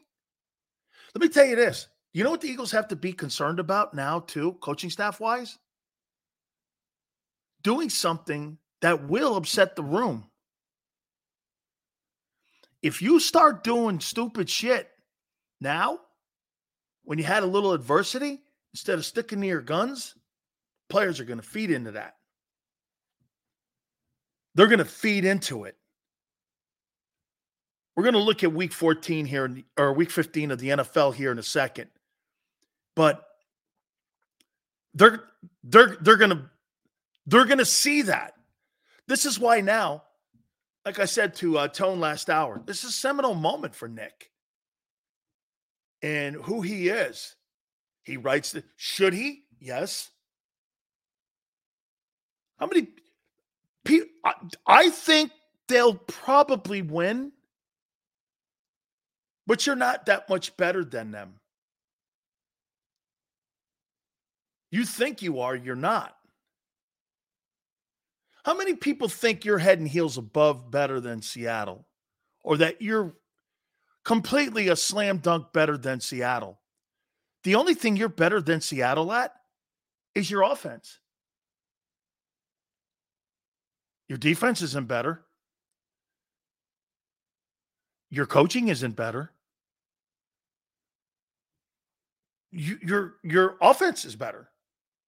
Let 1.15 1.23
me 1.23 1.29
tell 1.29 1.47
you 1.47 1.57
this. 1.57 1.89
You 2.13 2.25
know 2.25 2.31
what 2.31 2.43
the 2.43 2.49
Eagles 2.49 2.73
have 2.73 2.89
to 2.89 2.97
be 2.97 3.13
concerned 3.13 3.59
about 3.59 3.95
now, 3.95 4.21
too, 4.21 4.59
coaching 4.61 4.91
staff 4.91 5.21
wise? 5.21 5.59
Doing 7.63 7.89
something 7.89 8.59
that 8.83 9.09
will 9.09 9.37
upset 9.37 9.77
the 9.77 9.83
room. 9.83 10.27
If 12.83 13.01
you 13.01 13.21
start 13.21 13.65
doing 13.65 14.01
stupid 14.01 14.51
shit 14.51 14.91
now, 15.61 16.01
when 17.05 17.19
you 17.19 17.25
had 17.25 17.43
a 17.43 17.47
little 17.47 17.73
adversity, 17.73 18.41
instead 18.73 18.99
of 18.99 19.05
sticking 19.05 19.41
to 19.41 19.47
your 19.47 19.61
guns, 19.61 20.15
players 20.89 21.21
are 21.21 21.25
going 21.25 21.41
to 21.41 21.47
feed 21.47 21.71
into 21.71 21.93
that. 21.93 22.17
They're 24.55 24.67
going 24.67 24.79
to 24.79 24.85
feed 24.85 25.25
into 25.25 25.65
it. 25.65 25.77
We're 27.97 28.05
going 28.05 28.15
to 28.15 28.21
look 28.21 28.43
at 28.43 28.53
week 28.53 28.73
14 28.73 29.27
here, 29.27 29.49
the, 29.49 29.65
or 29.77 29.93
week 29.93 30.11
15 30.11 30.51
of 30.51 30.59
the 30.59 30.69
NFL 30.71 31.15
here 31.15 31.31
in 31.31 31.39
a 31.39 31.43
second. 31.43 31.91
But 32.95 33.27
they're 34.95 35.25
they're 35.65 35.97
they're 36.01 36.17
going 36.17 36.31
to 36.31 36.51
they're 37.27 37.45
going 37.45 37.59
to 37.59 37.65
see 37.65 38.03
that. 38.03 38.35
This 39.09 39.25
is 39.27 39.39
why 39.39 39.61
now, 39.61 40.05
like 40.85 40.99
I 40.99 41.07
said 41.07 41.35
to 41.37 41.59
uh, 41.59 41.69
Tone 41.69 42.01
last 42.01 42.29
hour, 42.29 42.61
this 42.65 42.85
is 42.85 42.91
a 42.91 42.93
seminal 42.95 43.35
moment 43.35 43.75
for 43.75 43.89
Nick 43.89 44.32
and 46.03 46.37
who 46.37 46.61
he 46.63 46.89
is. 46.89 47.37
He 48.03 48.17
writes 48.17 48.53
that 48.53 48.65
should 48.77 49.13
he? 49.13 49.45
Yes. 49.61 50.11
How 52.59 52.67
many 52.67 52.89
people? 53.85 54.09
I, 54.25 54.35
I 54.67 54.91
think 54.91 55.31
they'll 55.69 55.95
probably 55.95 56.83
win, 56.83 57.33
but 59.47 59.67
you're 59.67 59.77
not 59.77 60.07
that 60.07 60.29
much 60.29 60.57
better 60.57 60.85
than 60.85 61.13
them. 61.13 61.35
You 64.71 64.85
think 64.87 65.23
you 65.23 65.41
are, 65.41 65.55
you're 65.55 65.77
not. 65.77 66.17
How 68.45 68.57
many 68.57 68.75
people 68.75 69.09
think 69.09 69.45
you're 69.45 69.59
head 69.59 69.79
and 69.79 69.87
heels 69.87 70.19
above 70.19 70.71
better 70.71 70.99
than 71.01 71.23
Seattle 71.23 71.87
or 72.43 72.57
that 72.57 72.83
you're 72.83 73.15
completely 74.05 74.69
a 74.69 74.77
slam 74.77 75.19
dunk 75.19 75.53
better 75.53 75.77
than 75.77 76.01
Seattle? 76.01 76.59
The 77.45 77.55
only 77.57 77.75
thing 77.75 77.97
you're 77.97 78.09
better 78.09 78.41
than 78.41 78.61
Seattle 78.61 79.13
at 79.13 79.35
is 80.15 80.31
your 80.31 80.43
offense. 80.43 80.99
Your 84.09 84.19
defense 84.19 84.63
isn't 84.63 84.89
better. 84.89 85.25
Your 88.11 88.27
coaching 88.27 88.69
isn't 88.69 88.95
better. 88.95 89.33
You, 92.51 92.79
your 92.83 93.15
your 93.23 93.57
offense 93.63 94.05
is 94.05 94.15
better. 94.15 94.51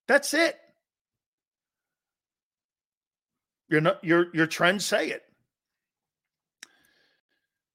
That's 0.09 0.33
it. 0.33 0.59
Your 3.69 3.99
your 4.03 4.35
your 4.35 4.47
trends 4.47 4.87
say 4.87 5.11
it. 5.11 5.23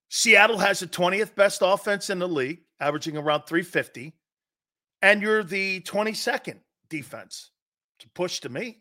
Seattle 0.09 0.57
has 0.57 0.79
the 0.79 0.87
20th 0.87 1.35
best 1.35 1.61
offense 1.63 2.09
in 2.09 2.19
the 2.19 2.27
league, 2.27 2.61
averaging 2.79 3.15
around 3.15 3.43
350, 3.43 4.13
and 5.01 5.21
you're 5.21 5.43
the 5.43 5.81
22nd 5.81 6.57
defense. 6.89 7.51
To 7.99 8.09
push 8.09 8.39
to 8.41 8.49
me, 8.49 8.79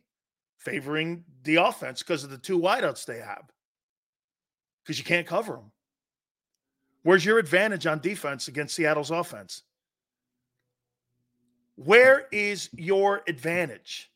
favoring 0.57 1.25
the 1.43 1.57
offense 1.57 2.03
because 2.03 2.25
of 2.25 2.31
the 2.31 2.39
two 2.39 2.59
wideouts 2.59 3.05
they 3.05 3.19
have. 3.19 3.45
Because 4.83 4.99
you 4.99 5.05
can't 5.05 5.27
cover 5.27 5.55
them. 5.55 5.73
Where's 7.03 7.25
your 7.25 7.39
advantage 7.39 7.87
on 7.87 8.01
defense 8.01 8.49
against 8.49 8.75
Seattle's 8.75 9.11
offense? 9.11 9.63
Where 11.77 12.27
is 12.33 12.71
your 12.73 13.23
advantage? 13.27 14.11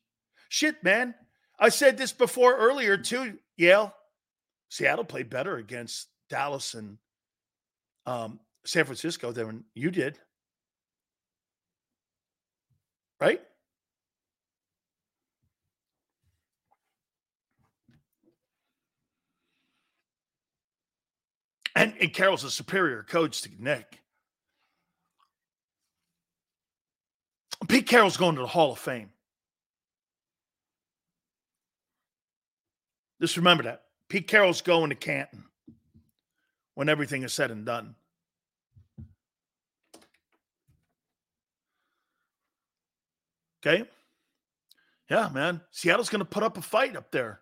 Shit, 0.48 0.82
man. 0.82 1.14
I 1.58 1.68
said 1.68 1.96
this 1.96 2.12
before 2.12 2.56
earlier 2.56 2.96
too, 2.96 3.38
Yale. 3.56 3.94
Seattle 4.68 5.04
played 5.04 5.30
better 5.30 5.56
against 5.56 6.08
Dallas 6.28 6.74
and 6.74 6.98
um, 8.06 8.40
San 8.64 8.84
Francisco 8.84 9.32
than 9.32 9.64
you 9.74 9.90
did. 9.90 10.18
Right? 13.20 13.40
And, 21.74 21.94
and 22.00 22.12
Carroll's 22.12 22.44
a 22.44 22.50
superior 22.50 23.02
coach 23.02 23.42
to 23.42 23.50
Nick. 23.58 24.02
Pete 27.68 27.86
Carroll's 27.86 28.16
going 28.16 28.34
to 28.34 28.42
the 28.42 28.46
Hall 28.46 28.72
of 28.72 28.78
Fame. 28.78 29.10
Just 33.20 33.36
remember 33.36 33.62
that. 33.62 33.84
Pete 34.08 34.26
Carroll's 34.26 34.60
going 34.60 34.90
to 34.90 34.96
Canton 34.96 35.44
when 36.74 36.88
everything 36.88 37.22
is 37.22 37.32
said 37.32 37.50
and 37.50 37.66
done. 37.66 37.94
Okay. 43.64 43.88
Yeah, 45.08 45.28
man. 45.28 45.60
Seattle's 45.70 46.08
going 46.08 46.20
to 46.20 46.24
put 46.24 46.42
up 46.42 46.56
a 46.56 46.62
fight 46.62 46.96
up 46.96 47.10
there 47.12 47.40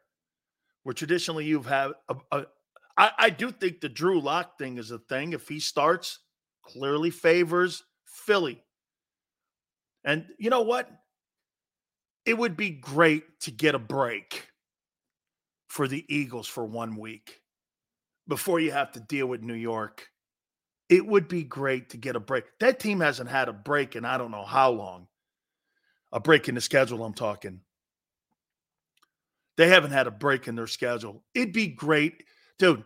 where 0.82 0.92
traditionally 0.92 1.44
you've 1.44 1.66
had 1.66 1.92
a, 2.08 2.16
a 2.32 2.46
I, 2.96 3.12
I 3.18 3.30
do 3.30 3.50
think 3.50 3.80
the 3.80 3.88
Drew 3.88 4.20
Lock 4.20 4.58
thing 4.58 4.76
is 4.76 4.90
a 4.90 4.98
thing. 4.98 5.32
If 5.32 5.48
he 5.48 5.60
starts, 5.60 6.18
clearly 6.62 7.10
favors 7.10 7.82
Philly. 8.04 8.62
And 10.04 10.26
you 10.38 10.50
know 10.50 10.62
what? 10.62 10.90
It 12.26 12.36
would 12.36 12.56
be 12.56 12.70
great 12.70 13.40
to 13.40 13.50
get 13.50 13.74
a 13.74 13.78
break 13.78 14.48
for 15.68 15.88
the 15.88 16.04
Eagles 16.14 16.46
for 16.46 16.64
one 16.64 16.96
week 16.96 17.39
before 18.30 18.60
you 18.60 18.72
have 18.72 18.92
to 18.92 19.00
deal 19.00 19.26
with 19.26 19.42
New 19.42 19.54
York. 19.54 20.08
It 20.88 21.06
would 21.06 21.28
be 21.28 21.42
great 21.42 21.90
to 21.90 21.98
get 21.98 22.16
a 22.16 22.20
break. 22.20 22.44
That 22.60 22.80
team 22.80 23.00
hasn't 23.00 23.28
had 23.28 23.48
a 23.48 23.52
break 23.52 23.94
in 23.94 24.06
I 24.06 24.16
don't 24.16 24.30
know 24.30 24.44
how 24.44 24.70
long. 24.70 25.08
A 26.12 26.18
break 26.18 26.48
in 26.48 26.54
the 26.54 26.60
schedule, 26.60 27.04
I'm 27.04 27.12
talking. 27.12 27.60
They 29.56 29.68
haven't 29.68 29.92
had 29.92 30.06
a 30.06 30.10
break 30.10 30.48
in 30.48 30.56
their 30.56 30.66
schedule. 30.66 31.22
It'd 31.34 31.52
be 31.52 31.66
great, 31.66 32.24
dude. 32.58 32.82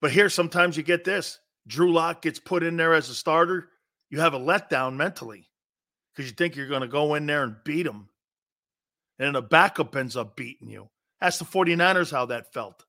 But 0.00 0.12
here, 0.12 0.28
sometimes 0.28 0.76
you 0.76 0.82
get 0.82 1.04
this 1.04 1.38
Drew 1.66 1.92
Lock 1.92 2.22
gets 2.22 2.38
put 2.38 2.62
in 2.62 2.76
there 2.76 2.92
as 2.92 3.08
a 3.08 3.14
starter. 3.14 3.70
You 4.10 4.20
have 4.20 4.34
a 4.34 4.38
letdown 4.38 4.96
mentally 4.96 5.48
because 6.14 6.30
you 6.30 6.36
think 6.36 6.54
you're 6.54 6.68
going 6.68 6.82
to 6.82 6.88
go 6.88 7.14
in 7.14 7.26
there 7.26 7.44
and 7.44 7.56
beat 7.64 7.84
them. 7.84 8.08
And 9.18 9.28
then 9.28 9.36
a 9.36 9.42
backup 9.42 9.96
ends 9.96 10.16
up 10.16 10.36
beating 10.36 10.68
you. 10.68 10.90
Ask 11.20 11.38
the 11.38 11.44
49ers 11.44 12.10
how 12.10 12.26
that 12.26 12.52
felt. 12.52 12.84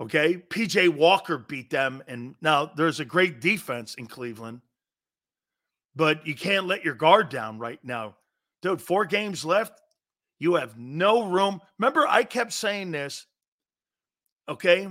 Okay. 0.00 0.36
PJ 0.36 0.88
Walker 0.90 1.38
beat 1.38 1.70
them. 1.70 2.02
And 2.06 2.34
now 2.40 2.70
there's 2.76 3.00
a 3.00 3.04
great 3.04 3.40
defense 3.40 3.94
in 3.94 4.06
Cleveland, 4.06 4.60
but 5.96 6.26
you 6.26 6.34
can't 6.34 6.66
let 6.66 6.84
your 6.84 6.94
guard 6.94 7.28
down 7.28 7.58
right 7.58 7.82
now. 7.82 8.16
Dude, 8.62 8.82
four 8.82 9.04
games 9.04 9.44
left. 9.44 9.80
You 10.38 10.54
have 10.54 10.78
no 10.78 11.28
room. 11.28 11.60
Remember, 11.78 12.06
I 12.06 12.24
kept 12.24 12.52
saying 12.52 12.92
this. 12.92 13.26
Okay. 14.48 14.88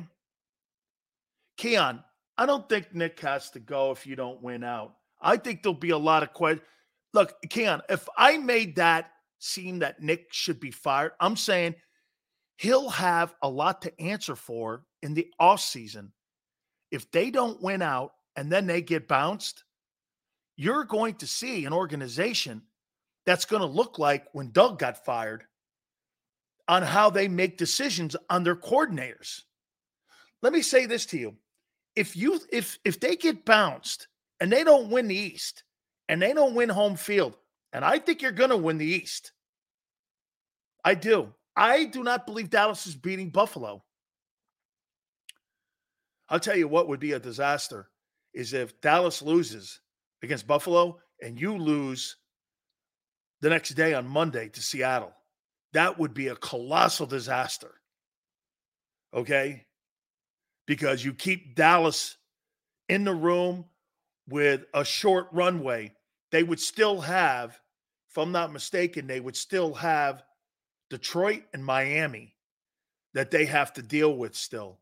Keon, 1.57 2.03
I 2.37 2.45
don't 2.45 2.67
think 2.69 2.93
Nick 2.93 3.19
has 3.21 3.49
to 3.51 3.59
go 3.59 3.91
if 3.91 4.05
you 4.05 4.15
don't 4.15 4.43
win 4.43 4.63
out. 4.63 4.95
I 5.21 5.37
think 5.37 5.63
there'll 5.63 5.73
be 5.73 5.89
a 5.89 5.97
lot 5.97 6.21
of 6.21 6.33
questions. 6.33 6.65
Look, 7.13 7.33
Keon, 7.49 7.81
if 7.89 8.07
I 8.17 8.37
made 8.37 8.75
that 8.75 9.09
seem 9.39 9.79
that 9.79 10.01
Nick 10.01 10.27
should 10.31 10.59
be 10.59 10.71
fired. 10.71 11.11
I'm 11.19 11.35
saying 11.35 11.75
he'll 12.57 12.89
have 12.89 13.33
a 13.41 13.49
lot 13.49 13.83
to 13.83 14.01
answer 14.01 14.35
for 14.35 14.83
in 15.01 15.13
the 15.13 15.27
offseason. 15.39 16.09
If 16.91 17.09
they 17.11 17.31
don't 17.31 17.61
win 17.61 17.81
out 17.81 18.13
and 18.35 18.51
then 18.51 18.67
they 18.67 18.81
get 18.81 19.07
bounced, 19.07 19.63
you're 20.55 20.83
going 20.83 21.15
to 21.15 21.27
see 21.27 21.65
an 21.65 21.73
organization 21.73 22.63
that's 23.25 23.45
going 23.45 23.61
to 23.61 23.67
look 23.67 23.99
like 23.99 24.25
when 24.33 24.51
Doug 24.51 24.79
got 24.79 25.05
fired 25.05 25.43
on 26.67 26.81
how 26.81 27.09
they 27.09 27.27
make 27.27 27.57
decisions 27.57 28.15
on 28.29 28.43
their 28.43 28.55
coordinators. 28.55 29.41
Let 30.41 30.53
me 30.53 30.61
say 30.61 30.85
this 30.85 31.05
to 31.07 31.17
you. 31.17 31.35
If 31.95 32.15
you 32.15 32.39
if 32.51 32.77
if 32.85 32.99
they 32.99 33.15
get 33.15 33.45
bounced 33.45 34.07
and 34.39 34.51
they 34.51 34.63
don't 34.63 34.89
win 34.89 35.07
the 35.07 35.15
East 35.15 35.63
and 36.09 36.21
they 36.21 36.33
don't 36.33 36.55
win 36.55 36.69
home 36.69 36.95
field, 36.95 37.35
and 37.73 37.83
I 37.83 37.99
think 37.99 38.21
you're 38.21 38.31
going 38.31 38.51
to 38.51 38.57
win 38.57 38.77
the 38.77 38.85
East. 38.85 39.31
I 40.83 40.93
do. 40.93 41.33
I 41.57 41.85
do 41.85 42.03
not 42.03 42.27
believe 42.27 42.51
Dallas 42.51 42.85
is 42.85 42.95
beating 42.95 43.31
Buffalo. 43.31 43.83
I'll 46.29 46.39
tell 46.39 46.55
you 46.55 46.67
what 46.67 46.87
would 46.87 46.99
be 46.99 47.13
a 47.13 47.19
disaster 47.19 47.89
is 48.33 48.53
if 48.53 48.79
Dallas 48.79 49.23
loses 49.23 49.79
against 50.21 50.45
Buffalo 50.45 50.99
and 51.21 51.41
you 51.41 51.57
lose 51.57 52.17
the 53.41 53.49
next 53.49 53.69
day 53.69 53.95
on 53.95 54.07
Monday 54.07 54.49
to 54.49 54.61
Seattle. 54.61 55.13
That 55.73 55.97
would 55.97 56.13
be 56.13 56.27
a 56.27 56.35
colossal 56.35 57.07
disaster. 57.07 57.73
Okay? 59.13 59.65
Because 60.67 61.03
you 61.03 61.13
keep 61.13 61.55
Dallas 61.55 62.17
in 62.87 63.03
the 63.03 63.13
room 63.13 63.65
with 64.29 64.65
a 64.73 64.85
short 64.85 65.27
runway. 65.31 65.93
They 66.31 66.43
would 66.43 66.59
still 66.59 67.01
have 67.01 67.59
if 68.09 68.17
I'm 68.17 68.31
not 68.31 68.53
mistaken, 68.53 69.05
they 69.07 69.19
would 69.19 69.35
still 69.35 69.73
have 69.75 70.23
Detroit 70.89 71.43
and 71.53 71.63
Miami 71.63 72.35
that 73.13 73.31
they 73.31 73.45
have 73.45 73.73
to 73.73 73.81
deal 73.81 74.15
with 74.15 74.35
still. 74.35 74.79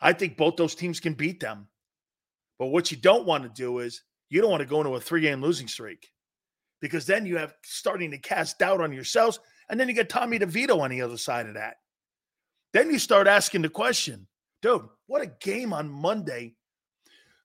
I 0.00 0.12
think 0.12 0.36
both 0.36 0.56
those 0.56 0.74
teams 0.74 1.00
can 1.00 1.14
beat 1.14 1.40
them. 1.40 1.68
But 2.58 2.66
what 2.66 2.90
you 2.90 2.96
don't 2.96 3.26
want 3.26 3.44
to 3.44 3.50
do 3.50 3.78
is 3.78 4.02
you 4.28 4.40
don't 4.40 4.50
want 4.50 4.60
to 4.62 4.68
go 4.68 4.80
into 4.80 4.94
a 4.94 5.00
three 5.00 5.20
game 5.20 5.42
losing 5.42 5.68
streak 5.68 6.10
because 6.80 7.06
then 7.06 7.26
you 7.26 7.36
have 7.36 7.54
starting 7.64 8.10
to 8.10 8.18
cast 8.18 8.58
doubt 8.58 8.80
on 8.80 8.92
yourselves. 8.92 9.38
And 9.68 9.78
then 9.80 9.88
you 9.88 9.94
get 9.94 10.08
Tommy 10.08 10.38
DeVito 10.38 10.80
on 10.80 10.90
the 10.90 11.02
other 11.02 11.16
side 11.16 11.46
of 11.46 11.54
that. 11.54 11.76
Then 12.72 12.90
you 12.90 12.98
start 12.98 13.26
asking 13.26 13.62
the 13.62 13.68
question, 13.68 14.26
dude, 14.62 14.82
what 15.06 15.22
a 15.22 15.26
game 15.26 15.72
on 15.72 15.88
Monday. 15.88 16.54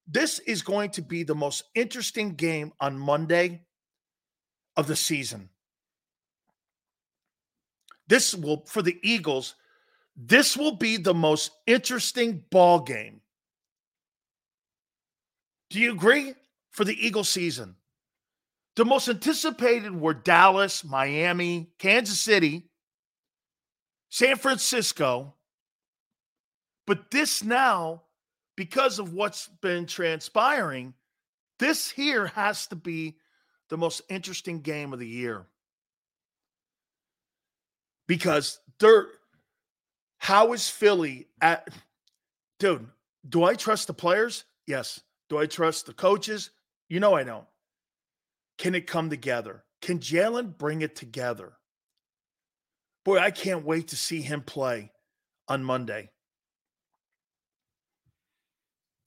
This 0.08 0.40
is 0.40 0.62
going 0.62 0.92
to 0.92 1.02
be 1.02 1.24
the 1.24 1.36
most 1.36 1.64
interesting 1.74 2.36
game 2.36 2.74
on 2.80 2.98
Monday 2.98 3.62
of 4.76 4.88
the 4.88 4.96
season. 4.96 5.50
This 8.12 8.36
will, 8.36 8.66
for 8.66 8.82
the 8.82 9.00
Eagles, 9.04 9.56
this 10.18 10.58
will 10.58 10.76
be 10.76 10.98
the 10.98 11.14
most 11.14 11.50
interesting 11.66 12.44
ball 12.52 12.82
game. 12.82 13.22
Do 15.70 15.80
you 15.80 15.94
agree? 15.94 16.36
For 16.72 16.84
the 16.84 17.08
Eagle 17.08 17.24
season. 17.24 17.78
The 18.76 18.84
most 18.84 19.08
anticipated 19.08 19.96
were 19.96 20.14
Dallas, 20.14 20.84
Miami, 20.84 21.70
Kansas 21.80 22.20
City, 22.20 22.70
San 24.10 24.36
Francisco. 24.36 25.34
But 26.86 27.12
this 27.12 27.46
now, 27.46 28.02
because 28.58 29.00
of 29.00 29.14
what's 29.14 29.48
been 29.62 29.86
transpiring, 29.86 30.96
this 31.60 31.90
here 31.90 32.28
has 32.28 32.68
to 32.68 32.76
be 32.76 33.16
the 33.70 33.78
most 33.78 34.02
interesting 34.10 34.60
game 34.60 34.92
of 34.92 35.00
the 35.00 35.08
year. 35.08 35.46
Because 38.12 38.60
they're 38.78 39.08
how 40.18 40.52
is 40.52 40.68
Philly 40.68 41.30
at 41.40 41.70
dude? 42.60 42.88
Do 43.30 43.46
I 43.46 43.54
trust 43.54 43.88
the 43.88 43.94
players? 43.94 44.44
Yes. 44.68 45.00
Do 45.30 45.38
I 45.38 45.46
trust 45.46 45.86
the 45.86 45.94
coaches? 45.94 46.50
You 46.90 47.00
know 47.00 47.14
I 47.14 47.24
don't. 47.24 47.46
Can 48.58 48.76
it 48.76 48.86
come 48.86 49.10
together? 49.10 49.64
Can 49.82 50.00
Jalen 50.00 50.58
bring 50.58 50.82
it 50.82 50.94
together? 50.94 51.54
Boy, 53.06 53.18
I 53.18 53.32
can't 53.32 53.64
wait 53.64 53.88
to 53.88 53.96
see 53.96 54.20
him 54.20 54.42
play 54.42 54.92
on 55.48 55.64
Monday. 55.64 56.10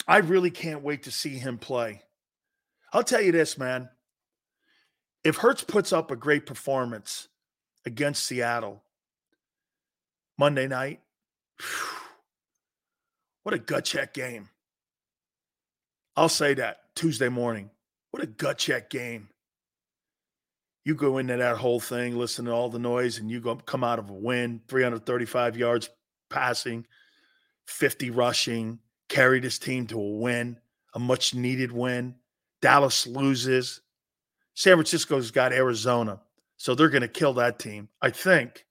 I 0.08 0.16
really 0.16 0.50
can't 0.50 0.82
wait 0.82 1.02
to 1.02 1.10
see 1.10 1.36
him 1.36 1.58
play. 1.58 2.00
I'll 2.90 3.04
tell 3.04 3.20
you 3.20 3.32
this, 3.32 3.58
man. 3.58 3.90
If 5.22 5.36
Hurts 5.36 5.62
puts 5.62 5.92
up 5.92 6.10
a 6.10 6.16
great 6.16 6.46
performance 6.46 7.28
against 7.84 8.24
Seattle 8.24 8.83
Monday 10.38 10.66
night, 10.66 11.00
what 13.42 13.54
a 13.54 13.58
gut 13.58 13.84
check 13.84 14.14
game. 14.14 14.48
I'll 16.16 16.28
say 16.28 16.54
that 16.54 16.78
Tuesday 16.94 17.28
morning. 17.28 17.70
What 18.10 18.22
a 18.22 18.26
gut 18.26 18.58
check 18.58 18.90
game. 18.90 19.28
You 20.84 20.94
go 20.94 21.18
into 21.18 21.36
that 21.36 21.56
whole 21.56 21.80
thing, 21.80 22.16
listen 22.16 22.44
to 22.44 22.52
all 22.52 22.68
the 22.68 22.78
noise, 22.78 23.18
and 23.18 23.30
you 23.30 23.40
go 23.40 23.56
come 23.56 23.82
out 23.82 23.98
of 23.98 24.10
a 24.10 24.12
win, 24.12 24.60
335 24.68 25.56
yards 25.56 25.88
passing, 26.28 26.86
50 27.66 28.10
rushing, 28.10 28.78
carried 29.08 29.44
his 29.44 29.58
team 29.58 29.86
to 29.88 29.98
a 29.98 30.10
win, 30.18 30.58
a 30.94 30.98
much 30.98 31.34
needed 31.34 31.72
win. 31.72 32.14
Dallas 32.60 33.06
loses. 33.06 33.80
San 34.54 34.76
Francisco's 34.76 35.30
got 35.30 35.52
Arizona. 35.52 36.20
So 36.56 36.74
they're 36.74 36.88
going 36.88 37.02
to 37.02 37.08
kill 37.08 37.34
that 37.34 37.58
team. 37.58 37.88
I 38.00 38.10
think 38.10 38.64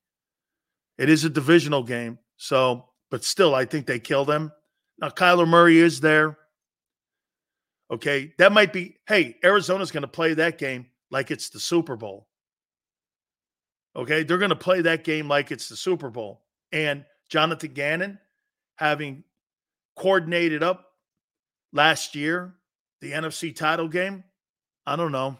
it 0.97 1.09
is 1.09 1.25
a 1.25 1.29
divisional 1.29 1.83
game. 1.83 2.19
So 2.37 2.89
but 3.13 3.23
still, 3.23 3.53
I 3.53 3.65
think 3.65 3.85
they 3.85 3.99
kill 3.99 4.25
them. 4.25 4.51
Now, 4.97 5.09
Kyler 5.09 5.47
Murray 5.47 5.77
is 5.77 5.99
there. 5.99 6.35
Okay. 7.91 8.33
That 8.39 8.51
might 8.51 8.73
be, 8.73 8.97
hey, 9.07 9.37
Arizona's 9.43 9.91
going 9.91 10.01
to 10.01 10.07
play 10.07 10.33
that 10.33 10.57
game 10.57 10.87
like 11.11 11.29
it's 11.29 11.49
the 11.49 11.59
Super 11.59 11.95
Bowl. 11.95 12.27
Okay. 13.95 14.23
They're 14.23 14.39
going 14.39 14.49
to 14.49 14.55
play 14.55 14.81
that 14.81 15.03
game 15.03 15.27
like 15.27 15.51
it's 15.51 15.69
the 15.69 15.75
Super 15.75 16.09
Bowl. 16.09 16.41
And 16.71 17.05
Jonathan 17.29 17.73
Gannon, 17.73 18.17
having 18.77 19.23
coordinated 19.95 20.63
up 20.63 20.93
last 21.71 22.15
year, 22.15 22.55
the 22.99 23.11
NFC 23.11 23.55
title 23.55 23.89
game, 23.89 24.23
I 24.87 24.95
don't 24.95 25.11
know. 25.11 25.37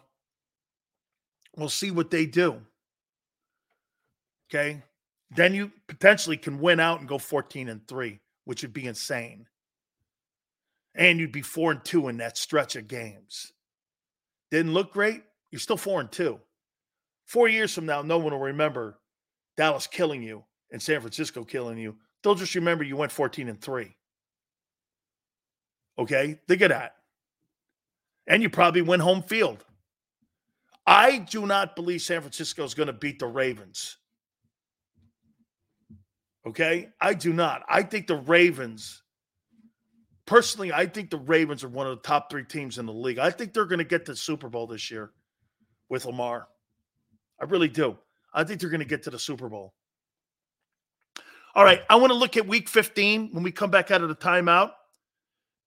We'll 1.58 1.70
see 1.70 1.90
what 1.90 2.12
they 2.12 2.28
do. 2.28 2.62
Okay 4.52 4.84
then 5.36 5.53
you 5.53 5.72
potentially 5.88 6.38
can 6.38 6.60
win 6.60 6.80
out 6.80 7.00
and 7.00 7.08
go 7.08 7.18
14 7.18 7.70
and 7.70 7.88
3, 7.88 8.20
which 8.45 8.62
would 8.62 8.74
be 8.74 8.86
insane. 8.86 9.48
And 10.95 11.20
you'd 11.20 11.32
be 11.32 11.42
4 11.42 11.72
and 11.72 11.84
2 11.84 12.08
in 12.10 12.18
that 12.18 12.38
stretch 12.38 12.76
of 12.76 12.88
games. 12.88 13.52
Didn't 14.52 14.74
look 14.74 14.94
great, 14.94 15.24
you're 15.52 15.60
still 15.60 15.78
4 15.78 16.02
and 16.02 16.12
2. 16.12 16.40
4 17.26 17.48
years 17.48 17.74
from 17.74 17.86
now 17.86 18.02
no 18.02 18.18
one 18.18 18.34
will 18.34 18.40
remember 18.40 19.00
Dallas 19.58 19.88
killing 19.88 20.22
you 20.22 20.44
and 20.72 20.82
San 20.82 21.00
Francisco 21.00 21.44
killing 21.44 21.78
you. 21.78 21.95
They'll 22.22 22.36
just 22.36 22.56
remember 22.56 22.84
you 22.84 22.98
went 22.98 23.12
14 23.12 23.50
and 23.50 23.62
3. 23.62 23.95
Okay? 25.98 26.40
Think 26.48 26.62
of 26.62 26.70
that. 26.70 26.95
And 28.28 28.42
you 28.42 28.50
probably 28.50 28.82
win 28.82 29.00
home 29.00 29.22
field. 29.22 29.66
I 30.86 31.20
do 31.20 31.45
not 31.45 31.76
believe 31.76 32.02
San 32.02 32.22
Francisco 32.22 32.64
is 32.64 32.74
going 32.74 32.88
to 32.88 32.94
beat 32.94 33.20
the 33.20 33.28
Ravens. 33.28 33.98
Okay. 36.48 36.90
I 37.00 37.14
do 37.14 37.34
not. 37.34 37.64
I 37.70 37.84
think 37.84 38.08
the 38.08 38.18
Ravens, 38.18 39.02
personally, 40.26 40.74
I 40.74 40.86
think 40.86 41.10
the 41.10 41.18
Ravens 41.18 41.64
are 41.64 41.70
one 41.70 41.88
of 41.88 41.98
the 41.98 42.08
top 42.08 42.30
three 42.30 42.44
teams 42.44 42.78
in 42.78 42.86
the 42.86 42.94
league. 42.94 43.20
I 43.20 43.30
think 43.30 43.54
they're 43.54 43.66
going 43.66 43.80
to 43.80 43.86
get 43.86 44.06
to 44.06 44.12
the 44.12 44.18
Super 44.18 44.50
Bowl 44.50 44.68
this 44.68 44.92
year 44.92 45.12
with 45.90 46.06
Lamar. 46.06 46.48
I 47.42 47.46
really 47.46 47.70
do. 47.70 47.98
I 48.34 48.44
think 48.44 48.60
they're 48.60 48.70
going 48.70 48.80
to 48.80 48.86
get 48.86 49.04
to 49.04 49.10
the 49.10 49.20
Super 49.20 49.50
Bowl. 49.50 49.74
All 51.56 51.64
right. 51.64 51.82
I 51.90 51.96
want 51.96 52.12
to 52.12 52.18
look 52.18 52.36
at 52.36 52.48
week 52.48 52.68
15 52.68 53.30
when 53.32 53.44
we 53.44 53.52
come 53.52 53.70
back 53.70 53.92
out 53.92 54.02
of 54.02 54.10
the 54.10 54.16
timeout. 54.16 54.72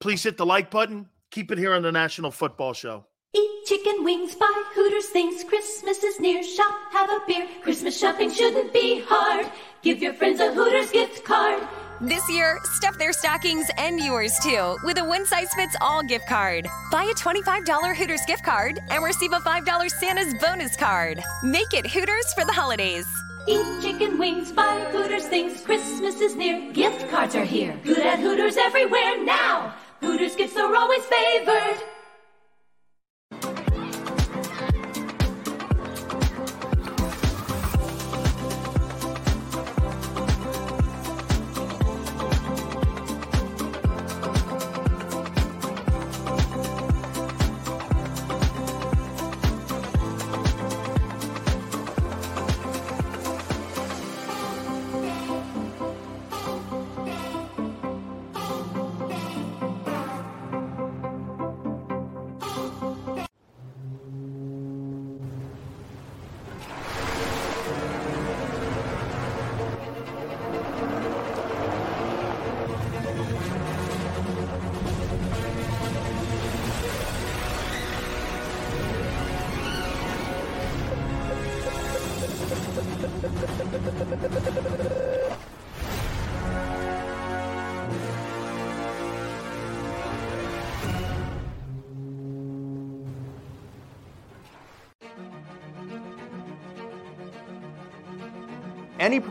Please 0.00 0.22
hit 0.22 0.36
the 0.36 0.46
like 0.46 0.70
button. 0.70 1.08
Keep 1.30 1.52
it 1.52 1.58
here 1.58 1.74
on 1.74 1.82
the 1.82 1.92
National 1.92 2.30
Football 2.30 2.72
Show. 2.72 3.06
Eat 3.36 3.66
chicken 3.66 4.02
wings, 4.02 4.34
buy 4.34 4.62
Hooters 4.74 5.10
things. 5.10 5.44
Christmas 5.44 6.02
is 6.02 6.18
near. 6.20 6.42
Shop, 6.42 6.74
have 6.90 7.10
a 7.10 7.20
beer. 7.26 7.46
Christmas 7.62 7.98
shopping 7.98 8.30
shouldn't 8.30 8.72
be 8.72 9.02
hard. 9.06 9.50
Give 9.82 10.00
your 10.00 10.14
friends 10.14 10.40
a 10.40 10.54
Hooters 10.54 10.90
gift 10.90 11.22
card. 11.22 11.62
This 12.00 12.26
year, 12.30 12.58
stuff 12.64 12.96
their 12.96 13.12
stockings 13.12 13.66
and 13.76 14.00
yours 14.00 14.38
too 14.42 14.78
with 14.84 14.96
a 14.98 15.04
one 15.04 15.26
size 15.26 15.52
fits 15.54 15.76
all 15.82 16.02
gift 16.02 16.26
card. 16.26 16.66
Buy 16.90 17.04
a 17.04 17.14
$25 17.14 17.94
Hooters 17.94 18.22
gift 18.26 18.42
card 18.42 18.80
and 18.88 19.04
receive 19.04 19.32
a 19.32 19.40
$5 19.40 19.90
Santa's 19.90 20.32
bonus 20.40 20.74
card. 20.76 21.22
Make 21.42 21.74
it 21.74 21.86
Hooters 21.86 22.32
for 22.32 22.46
the 22.46 22.52
holidays. 22.52 23.06
Eat 23.46 23.66
chicken 23.82 24.18
wings, 24.18 24.50
buy 24.50 24.80
Hooters 24.92 25.26
things. 25.26 25.60
Christmas 25.60 26.22
is 26.22 26.36
near. 26.36 26.72
Gift 26.72 27.10
cards 27.10 27.34
are 27.34 27.44
here. 27.44 27.78
Good 27.84 27.98
at 27.98 28.18
Hooters 28.18 28.56
everywhere 28.56 29.22
now. 29.22 29.74
Hooters 30.00 30.36
gifts 30.36 30.56
are 30.56 30.74
always 30.74 31.04
favored. 31.04 31.82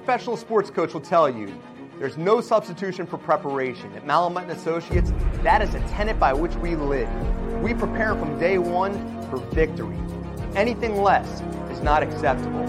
Professional 0.05 0.37
sports 0.37 0.69
coach 0.69 0.93
will 0.93 1.01
tell 1.01 1.27
you 1.27 1.51
there's 1.97 2.15
no 2.15 2.39
substitution 2.39 3.07
for 3.07 3.17
preparation. 3.17 3.91
At 3.93 4.05
Malamut 4.05 4.43
and 4.43 4.51
Associates, 4.51 5.11
that 5.41 5.63
is 5.63 5.73
a 5.73 5.79
tenet 5.87 6.19
by 6.19 6.31
which 6.31 6.53
we 6.57 6.75
live. 6.75 7.09
We 7.63 7.73
prepare 7.73 8.13
from 8.13 8.37
day 8.37 8.59
one 8.59 8.93
for 9.31 9.37
victory. 9.55 9.97
Anything 10.55 11.01
less 11.01 11.41
is 11.71 11.81
not 11.81 12.03
acceptable. 12.03 12.61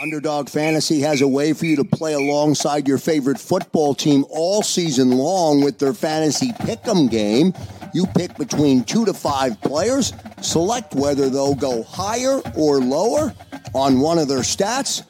Underdog 0.00 0.48
Fantasy 0.48 1.00
has 1.00 1.22
a 1.22 1.28
way 1.28 1.54
for 1.54 1.66
you 1.66 1.74
to 1.76 1.84
play 1.84 2.12
alongside 2.12 2.86
your 2.86 2.98
favorite 2.98 3.40
football 3.40 3.96
team 3.96 4.24
all 4.30 4.62
season 4.62 5.10
long 5.10 5.60
with 5.64 5.80
their 5.80 5.92
fantasy 5.92 6.52
pick'em 6.52 7.10
game. 7.10 7.52
You 7.92 8.06
pick 8.06 8.36
between 8.36 8.84
two 8.84 9.04
to 9.04 9.12
five 9.12 9.60
players, 9.60 10.12
select 10.40 10.94
whether 10.94 11.28
they'll 11.28 11.54
go 11.54 11.82
higher 11.82 12.40
or 12.56 12.80
lower 12.80 13.34
on 13.74 14.00
one 14.00 14.18
of 14.18 14.28
their 14.28 14.38
stats, 14.38 15.04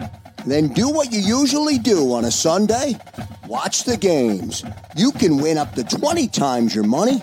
then 0.45 0.69
do 0.69 0.89
what 0.89 1.13
you 1.13 1.21
usually 1.21 1.79
do 1.79 2.13
on 2.13 2.25
a 2.25 2.31
Sunday. 2.31 2.97
Watch 3.47 3.85
the 3.85 3.97
games. 3.97 4.65
You 4.97 5.13
can 5.13 5.37
win 5.37 5.59
up 5.59 5.75
to 5.75 5.85
20 5.85 6.27
times 6.29 6.75
your 6.75 6.85
money 6.85 7.23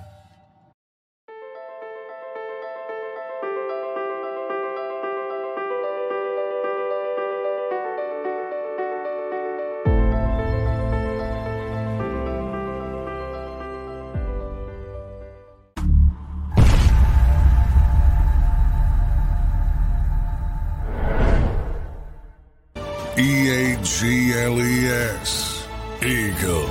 G 24.41 24.47
L 24.47 24.59
E 24.59 24.87
S. 24.87 25.67
Eagles. 26.01 26.67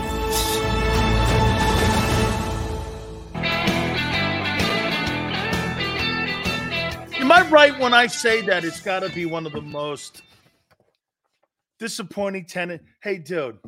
Am 7.14 7.30
I 7.30 7.48
right 7.48 7.78
when 7.78 7.94
I 7.94 8.08
say 8.08 8.40
that 8.40 8.64
it's 8.64 8.80
got 8.80 9.00
to 9.00 9.08
be 9.10 9.24
one 9.24 9.46
of 9.46 9.52
the 9.52 9.60
most 9.60 10.22
disappointing 11.78 12.46
tenant? 12.46 12.82
Hey, 13.04 13.18
dude, 13.18 13.60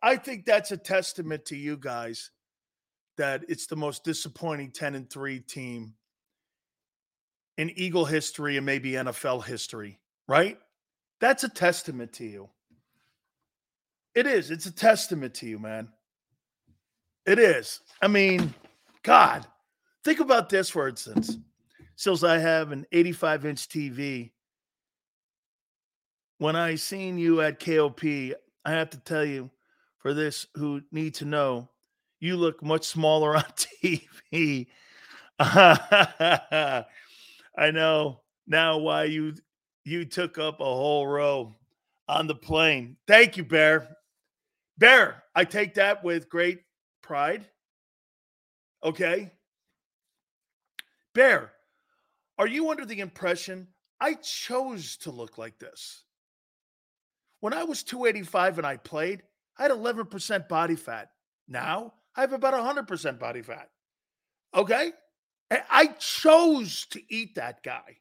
I 0.00 0.16
think 0.16 0.46
that's 0.46 0.72
a 0.72 0.78
testament 0.78 1.44
to 1.46 1.56
you 1.56 1.76
guys 1.76 2.30
that 3.18 3.44
it's 3.48 3.66
the 3.66 3.76
most 3.76 4.04
disappointing 4.04 4.70
10 4.70 4.94
and 4.94 5.10
3 5.10 5.40
team 5.40 5.92
in 7.58 7.68
Eagle 7.76 8.06
history 8.06 8.56
and 8.56 8.64
maybe 8.64 8.92
NFL 8.92 9.44
history, 9.44 9.98
right? 10.26 10.58
That's 11.20 11.44
a 11.44 11.50
testament 11.50 12.14
to 12.14 12.24
you. 12.24 12.48
It 14.14 14.26
is. 14.26 14.50
It's 14.50 14.66
a 14.66 14.72
testament 14.72 15.34
to 15.34 15.46
you, 15.46 15.58
man. 15.58 15.88
It 17.26 17.38
is. 17.38 17.80
I 18.02 18.08
mean, 18.08 18.54
God, 19.02 19.46
think 20.04 20.20
about 20.20 20.48
this 20.48 20.70
for 20.70 20.88
instance. 20.88 21.38
Sills, 21.96 22.24
I 22.24 22.38
have 22.38 22.72
an 22.72 22.86
85 22.92 23.46
inch 23.46 23.68
TV. 23.68 24.30
When 26.38 26.56
I 26.56 26.74
seen 26.74 27.18
you 27.18 27.40
at 27.40 27.64
KOP, 27.64 28.04
I 28.04 28.70
have 28.72 28.90
to 28.90 28.98
tell 28.98 29.24
you, 29.24 29.50
for 29.98 30.12
this 30.12 30.46
who 30.54 30.82
need 30.92 31.14
to 31.14 31.24
know, 31.24 31.70
you 32.20 32.36
look 32.36 32.62
much 32.62 32.84
smaller 32.84 33.36
on 33.38 33.44
TV. 33.56 34.66
I 35.38 36.84
know 37.72 38.20
now 38.46 38.78
why 38.78 39.04
you 39.04 39.34
you 39.84 40.04
took 40.04 40.38
up 40.38 40.60
a 40.60 40.64
whole 40.64 41.06
row 41.06 41.54
on 42.08 42.26
the 42.26 42.34
plane. 42.34 42.96
Thank 43.06 43.36
you, 43.36 43.44
Bear. 43.44 43.96
Bear, 44.78 45.22
I 45.34 45.44
take 45.44 45.74
that 45.74 46.02
with 46.02 46.28
great 46.28 46.60
pride. 47.02 47.46
Okay. 48.82 49.30
Bear, 51.14 51.52
are 52.38 52.46
you 52.46 52.70
under 52.70 52.84
the 52.84 53.00
impression 53.00 53.68
I 54.00 54.14
chose 54.14 54.96
to 54.98 55.10
look 55.10 55.38
like 55.38 55.58
this? 55.58 56.04
When 57.40 57.52
I 57.52 57.64
was 57.64 57.82
285 57.82 58.58
and 58.58 58.66
I 58.66 58.76
played, 58.78 59.22
I 59.58 59.62
had 59.62 59.70
11% 59.70 60.48
body 60.48 60.76
fat. 60.76 61.10
Now 61.46 61.94
I 62.16 62.22
have 62.22 62.32
about 62.32 62.54
100% 62.54 63.18
body 63.18 63.42
fat. 63.42 63.70
Okay. 64.54 64.92
I 65.50 65.86
chose 65.98 66.86
to 66.86 67.00
eat 67.08 67.36
that 67.36 67.62
guy. 67.62 67.98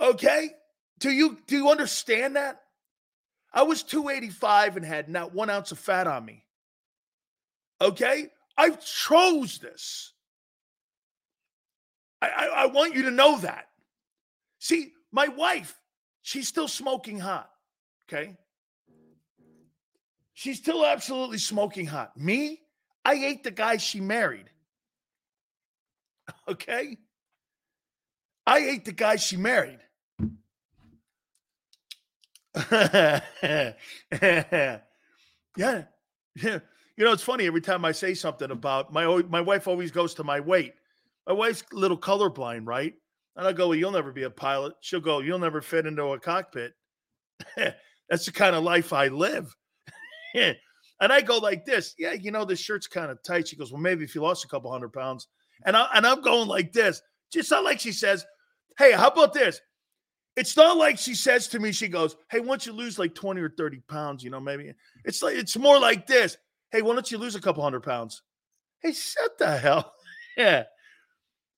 Okay? 0.00 0.50
Do 0.98 1.10
you 1.10 1.38
do 1.46 1.56
you 1.56 1.70
understand 1.70 2.36
that? 2.36 2.60
I 3.52 3.62
was 3.62 3.82
285 3.82 4.76
and 4.76 4.86
had 4.86 5.08
not 5.08 5.34
one 5.34 5.50
ounce 5.50 5.72
of 5.72 5.78
fat 5.78 6.06
on 6.06 6.24
me. 6.24 6.44
Okay? 7.80 8.28
I 8.56 8.70
chose 8.70 9.58
this. 9.58 10.12
I, 12.22 12.28
I, 12.28 12.46
I 12.46 12.66
want 12.66 12.94
you 12.94 13.02
to 13.04 13.10
know 13.10 13.38
that. 13.38 13.66
See, 14.58 14.92
my 15.10 15.28
wife, 15.28 15.78
she's 16.22 16.46
still 16.46 16.68
smoking 16.68 17.18
hot. 17.18 17.50
Okay. 18.08 18.36
She's 20.34 20.58
still 20.58 20.86
absolutely 20.86 21.38
smoking 21.38 21.86
hot. 21.86 22.16
Me, 22.16 22.60
I 23.04 23.14
ate 23.14 23.42
the 23.42 23.50
guy 23.50 23.76
she 23.78 24.00
married. 24.00 24.50
Okay. 26.46 26.96
I 28.46 28.58
ate 28.58 28.84
the 28.84 28.92
guy 28.92 29.16
she 29.16 29.36
married. 29.36 29.80
yeah. 32.72 33.72
Yeah. 35.56 35.82
You 36.36 37.06
know, 37.06 37.12
it's 37.12 37.22
funny 37.22 37.46
every 37.46 37.60
time 37.60 37.84
I 37.84 37.92
say 37.92 38.14
something 38.14 38.50
about 38.50 38.92
my 38.92 39.22
my 39.28 39.40
wife 39.40 39.66
always 39.68 39.90
goes 39.90 40.14
to 40.14 40.24
my 40.24 40.40
weight. 40.40 40.74
My 41.26 41.32
wife's 41.32 41.64
a 41.72 41.76
little 41.76 41.98
colorblind, 41.98 42.66
right? 42.66 42.94
And 43.36 43.46
I 43.46 43.52
go, 43.52 43.68
well, 43.68 43.78
you'll 43.78 43.92
never 43.92 44.12
be 44.12 44.24
a 44.24 44.30
pilot. 44.30 44.74
She'll 44.80 45.00
go, 45.00 45.20
you'll 45.20 45.38
never 45.38 45.62
fit 45.62 45.86
into 45.86 46.04
a 46.04 46.18
cockpit. 46.18 46.72
That's 47.56 48.26
the 48.26 48.32
kind 48.32 48.56
of 48.56 48.64
life 48.64 48.92
I 48.92 49.08
live. 49.08 49.54
and 50.34 50.56
I 51.00 51.20
go 51.20 51.38
like 51.38 51.64
this. 51.64 51.94
Yeah, 51.98 52.12
you 52.12 52.32
know, 52.32 52.44
this 52.44 52.60
shirt's 52.60 52.86
kind 52.86 53.10
of 53.10 53.22
tight. 53.22 53.48
She 53.48 53.56
goes, 53.56 53.72
well, 53.72 53.80
maybe 53.80 54.04
if 54.04 54.14
you 54.14 54.22
lost 54.22 54.44
a 54.44 54.48
couple 54.48 54.70
hundred 54.70 54.92
pounds. 54.92 55.28
And 55.64 55.76
I 55.76 55.88
and 55.94 56.06
I'm 56.06 56.20
going 56.22 56.48
like 56.48 56.72
this. 56.72 57.00
Just 57.32 57.50
not 57.50 57.64
like 57.64 57.80
she 57.80 57.92
says, 57.92 58.26
Hey, 58.78 58.92
how 58.92 59.08
about 59.08 59.32
this? 59.32 59.60
It's 60.36 60.56
not 60.56 60.76
like 60.76 60.98
she 60.98 61.14
says 61.14 61.48
to 61.48 61.58
me, 61.58 61.72
she 61.72 61.88
goes, 61.88 62.16
Hey, 62.30 62.40
once 62.40 62.66
you 62.66 62.72
lose 62.72 62.98
like 62.98 63.14
20 63.14 63.40
or 63.40 63.50
30 63.50 63.80
pounds, 63.88 64.24
you 64.24 64.30
know, 64.30 64.40
maybe 64.40 64.72
it's 65.04 65.22
like 65.22 65.36
it's 65.36 65.56
more 65.56 65.78
like 65.78 66.06
this. 66.06 66.36
Hey, 66.70 66.82
why 66.82 66.94
don't 66.94 67.10
you 67.10 67.18
lose 67.18 67.34
a 67.34 67.40
couple 67.40 67.62
hundred 67.62 67.82
pounds? 67.82 68.22
Hey, 68.80 68.92
shut 68.92 69.38
the 69.38 69.56
hell. 69.56 69.92
yeah. 70.36 70.64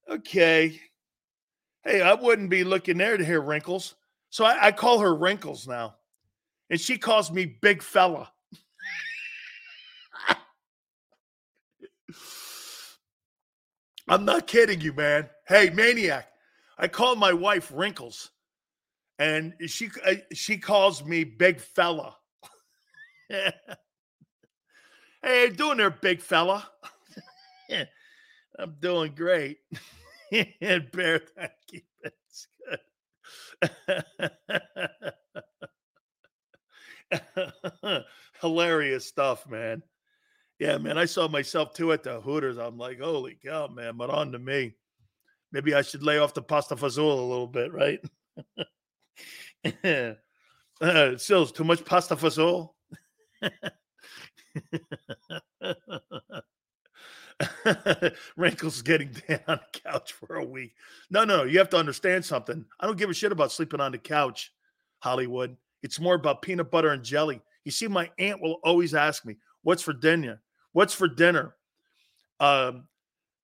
Okay. 0.09 0.81
Hey, 1.85 2.01
I 2.01 2.15
wouldn't 2.15 2.49
be 2.51 2.65
looking 2.65 2.99
there 2.99 3.17
to 3.17 3.25
hear 3.25 3.41
wrinkles. 3.41 3.95
So 4.31 4.45
I, 4.45 4.67
I 4.67 4.73
call 4.73 5.01
her 5.01 5.15
wrinkles 5.15 5.69
now. 5.69 5.97
And 6.71 6.81
she 6.81 6.97
calls 6.97 7.31
me 7.31 7.45
big 7.45 7.83
fella. 7.83 8.33
I'm 14.09 14.25
not 14.25 14.47
kidding 14.47 14.81
you, 14.81 14.93
man. 14.93 15.29
Hey, 15.47 15.71
maniac. 15.71 16.29
I 16.79 16.89
call 16.89 17.15
my 17.17 17.33
wife 17.33 17.71
Wrinkles, 17.75 18.31
and 19.19 19.55
she 19.67 19.91
uh, 20.05 20.15
she 20.33 20.59
calls 20.59 21.05
me 21.05 21.25
Big 21.25 21.61
Fella. 21.61 22.17
hey, 25.23 25.51
doing 25.51 25.79
there, 25.79 25.91
Big 25.91 26.21
Fella? 26.21 26.69
I'm 28.59 28.77
doing 28.81 29.15
great. 29.15 29.59
and 30.61 30.91
Bear, 30.93 31.21
thank 31.37 31.53
you. 31.71 31.81
That's 32.03 32.47
good. 37.39 38.05
Hilarious 38.41 39.07
stuff, 39.07 39.49
man. 39.49 39.83
Yeah, 40.59 40.79
man. 40.79 40.99
I 40.99 41.07
saw 41.07 41.29
myself 41.29 41.75
too 41.75 41.93
at 41.93 42.03
the 42.03 42.21
Hooters. 42.21 42.59
I'm 42.59 42.79
like, 42.79 43.01
holy 43.01 43.37
cow, 43.43 43.69
man. 43.69 43.97
But 43.97 44.11
on 44.11 44.33
to 44.33 44.39
me. 44.39 44.75
Maybe 45.51 45.75
I 45.75 45.83
should 45.83 46.03
lay 46.03 46.19
off 46.19 46.35
the 46.35 46.43
pasta 46.43 46.77
fazool 46.77 47.19
a 47.19 47.23
little 47.23 47.47
bit, 47.47 47.73
right? 47.73 48.01
uh, 50.81 51.17
Sills, 51.17 51.53
too 51.53 51.65
much 51.65 51.85
pasta 51.85 52.17
fazool? 52.17 52.71
Wrinkles 58.37 58.77
is 58.77 58.83
getting 58.83 59.11
down 59.29 59.41
on 59.49 59.59
the 59.59 59.81
couch 59.81 60.13
for 60.13 60.37
a 60.37 60.45
week. 60.45 60.75
No, 61.11 61.25
no, 61.25 61.45
you 61.45 61.59
have 61.59 61.71
to 61.71 61.77
understand 61.77 62.25
something. 62.25 62.65
I 62.81 62.87
don't 62.87 62.99
give 62.99 63.11
a 63.11 63.15
shit 63.15 63.33
about 63.33 63.53
sleeping 63.53 63.81
on 63.81 63.93
the 63.93 63.99
couch, 63.99 64.53
Hollywood. 65.01 65.57
It's 65.83 66.01
more 66.01 66.15
about 66.15 66.43
peanut 66.43 66.71
butter 66.71 66.91
and 66.91 67.03
jelly. 67.03 67.43
You 67.65 67.73
see, 67.73 67.89
my 67.89 68.11
aunt 68.19 68.41
will 68.41 68.61
always 68.65 68.95
ask 68.95 69.25
me, 69.25 69.37
What's 69.63 69.83
for 69.83 69.93
dinner? 69.93 70.41
What's 70.73 70.95
for 70.95 71.09
dinner? 71.09 71.55
Um, 72.41 72.89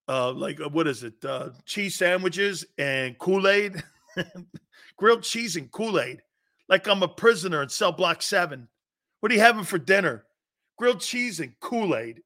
uh, 0.09 0.33
like 0.33 0.61
uh, 0.61 0.69
what 0.69 0.89
is 0.89 1.05
it? 1.05 1.25
Uh, 1.25 1.51
cheese 1.65 1.95
sandwiches 1.95 2.65
and 2.77 3.17
Kool 3.19 3.47
Aid, 3.47 3.83
grilled 4.97 5.23
cheese 5.23 5.57
and 5.57 5.71
Kool 5.71 6.01
Aid. 6.01 6.23
Like 6.69 6.87
I'm 6.87 7.03
a 7.03 7.09
prisoner 7.09 7.63
in 7.63 7.69
cell 7.69 7.93
block 7.93 8.23
seven. 8.23 8.69
What 9.21 9.33
are 9.33 9.35
you 9.35 9.41
having 9.41 9.65
for 9.65 9.79
dinner? 9.79 10.25
Grilled 10.79 11.01
cheese 11.01 11.41
and 11.41 11.59
Kool 11.61 11.97
Aid. 11.97 12.23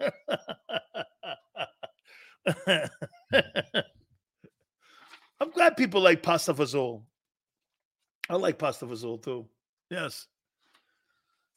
I'm 5.40 5.50
glad 5.52 5.76
people 5.76 6.00
like 6.00 6.22
pasta 6.22 6.54
fazool. 6.54 7.02
I 8.28 8.36
like 8.36 8.58
pasta 8.58 8.86
fazool 8.86 9.22
too. 9.22 9.46
Yes. 9.90 10.26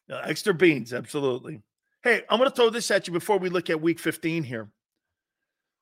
Uh, 0.09 0.21
extra 0.25 0.53
beans, 0.53 0.93
absolutely. 0.93 1.61
Hey, 2.03 2.23
I'm 2.29 2.39
going 2.39 2.49
to 2.49 2.55
throw 2.55 2.69
this 2.69 2.89
at 2.91 3.07
you 3.07 3.13
before 3.13 3.37
we 3.37 3.49
look 3.49 3.69
at 3.69 3.81
week 3.81 3.99
15 3.99 4.43
here. 4.43 4.69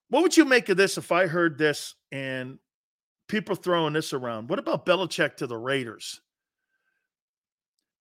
What 0.10 0.24
would 0.24 0.36
you 0.36 0.46
make 0.46 0.70
of 0.70 0.78
this 0.78 0.98
if 0.98 1.12
I 1.12 1.28
heard 1.28 1.58
this 1.58 1.96
and 2.12 2.60
people 3.30 3.56
throwing 3.56 3.94
this 3.94 4.12
around? 4.12 4.50
What 4.50 4.60
about 4.60 4.86
Belichick 4.86 5.38
to 5.38 5.48
the 5.48 5.58
Raiders? 5.58 6.20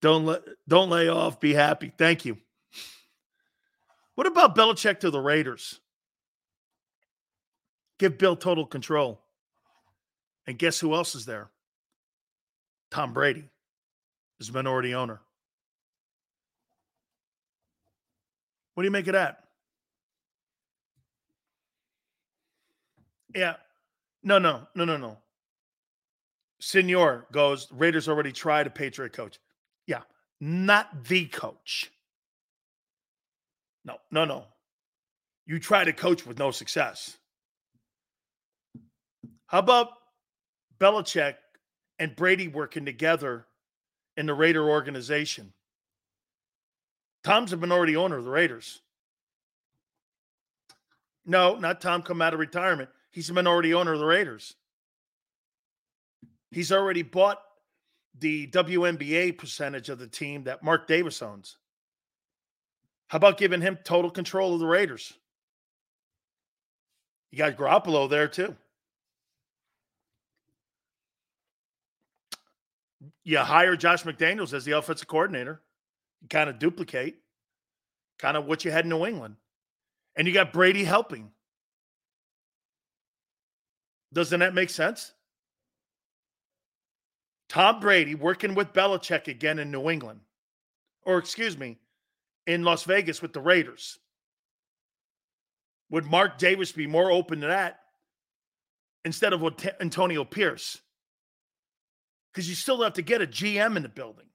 Don't 0.02 0.26
let 0.26 0.42
don't 0.66 0.90
lay 0.90 1.08
off, 1.08 1.38
be 1.38 1.54
happy. 1.54 1.92
Thank 1.96 2.24
you. 2.24 2.38
What 4.16 4.26
about 4.26 4.56
Belichick 4.56 4.98
to 5.00 5.10
the 5.10 5.20
Raiders? 5.20 5.78
Give 8.00 8.18
Bill 8.18 8.34
total 8.34 8.66
control. 8.66 9.20
And 10.46 10.58
guess 10.58 10.80
who 10.80 10.94
else 10.94 11.14
is 11.14 11.26
there? 11.26 11.50
Tom 12.90 13.12
Brady 13.12 13.44
is 14.40 14.52
minority 14.52 14.94
owner. 14.94 15.20
What 18.74 18.82
do 18.82 18.86
you 18.86 18.92
make 18.92 19.08
of 19.08 19.12
that? 19.12 19.44
Yeah. 23.34 23.54
No, 24.28 24.38
no, 24.38 24.68
no, 24.74 24.84
no, 24.84 24.98
no. 24.98 25.16
Senor 26.60 27.26
goes, 27.32 27.66
Raiders 27.72 28.10
already 28.10 28.30
tried 28.30 28.66
a 28.66 28.70
Patriot 28.70 29.14
coach. 29.14 29.38
Yeah, 29.86 30.02
not 30.38 31.04
the 31.04 31.24
coach. 31.28 31.90
No, 33.86 33.96
no, 34.10 34.26
no. 34.26 34.44
You 35.46 35.58
try 35.58 35.82
to 35.82 35.94
coach 35.94 36.26
with 36.26 36.38
no 36.38 36.50
success. 36.50 37.16
How 39.46 39.60
about 39.60 39.92
Belichick 40.78 41.36
and 41.98 42.14
Brady 42.14 42.48
working 42.48 42.84
together 42.84 43.46
in 44.18 44.26
the 44.26 44.34
Raider 44.34 44.68
organization? 44.68 45.54
Tom's 47.24 47.54
a 47.54 47.56
minority 47.56 47.96
owner 47.96 48.18
of 48.18 48.24
the 48.24 48.30
Raiders. 48.30 48.82
No, 51.24 51.56
not 51.56 51.80
Tom 51.80 52.02
come 52.02 52.20
out 52.20 52.34
of 52.34 52.40
retirement. 52.40 52.90
He's 53.18 53.30
a 53.30 53.34
minority 53.34 53.74
owner 53.74 53.94
of 53.94 53.98
the 53.98 54.06
Raiders. 54.06 54.54
He's 56.52 56.70
already 56.70 57.02
bought 57.02 57.42
the 58.16 58.46
WNBA 58.46 59.36
percentage 59.36 59.88
of 59.88 59.98
the 59.98 60.06
team 60.06 60.44
that 60.44 60.62
Mark 60.62 60.86
Davis 60.86 61.20
owns. 61.20 61.56
How 63.08 63.16
about 63.16 63.36
giving 63.36 63.60
him 63.60 63.76
total 63.82 64.12
control 64.12 64.54
of 64.54 64.60
the 64.60 64.68
Raiders? 64.68 65.12
You 67.32 67.38
got 67.38 67.56
Garoppolo 67.56 68.08
there 68.08 68.28
too. 68.28 68.54
You 73.24 73.38
hire 73.38 73.74
Josh 73.74 74.04
McDaniels 74.04 74.52
as 74.52 74.64
the 74.64 74.78
offensive 74.78 75.08
coordinator. 75.08 75.60
You 76.22 76.28
kind 76.28 76.48
of 76.48 76.60
duplicate 76.60 77.16
kind 78.20 78.36
of 78.36 78.46
what 78.46 78.64
you 78.64 78.70
had 78.70 78.84
in 78.84 78.90
New 78.90 79.04
England. 79.04 79.34
And 80.14 80.28
you 80.28 80.32
got 80.32 80.52
Brady 80.52 80.84
helping. 80.84 81.32
Doesn't 84.12 84.40
that 84.40 84.54
make 84.54 84.70
sense? 84.70 85.12
Tom 87.48 87.80
Brady 87.80 88.14
working 88.14 88.54
with 88.54 88.72
Belichick 88.72 89.28
again 89.28 89.58
in 89.58 89.70
New 89.70 89.88
England, 89.88 90.20
or 91.04 91.18
excuse 91.18 91.56
me, 91.56 91.78
in 92.46 92.62
Las 92.62 92.84
Vegas 92.84 93.22
with 93.22 93.32
the 93.32 93.40
Raiders. 93.40 93.98
Would 95.90 96.04
Mark 96.04 96.38
Davis 96.38 96.72
be 96.72 96.86
more 96.86 97.10
open 97.10 97.40
to 97.40 97.46
that 97.46 97.80
instead 99.04 99.32
of 99.32 99.42
Antonio 99.80 100.24
Pierce? 100.24 100.78
Because 102.32 102.48
you 102.48 102.54
still 102.54 102.82
have 102.82 102.94
to 102.94 103.02
get 103.02 103.22
a 103.22 103.26
GM 103.26 103.76
in 103.76 103.82
the 103.82 103.88
building. 103.88 104.27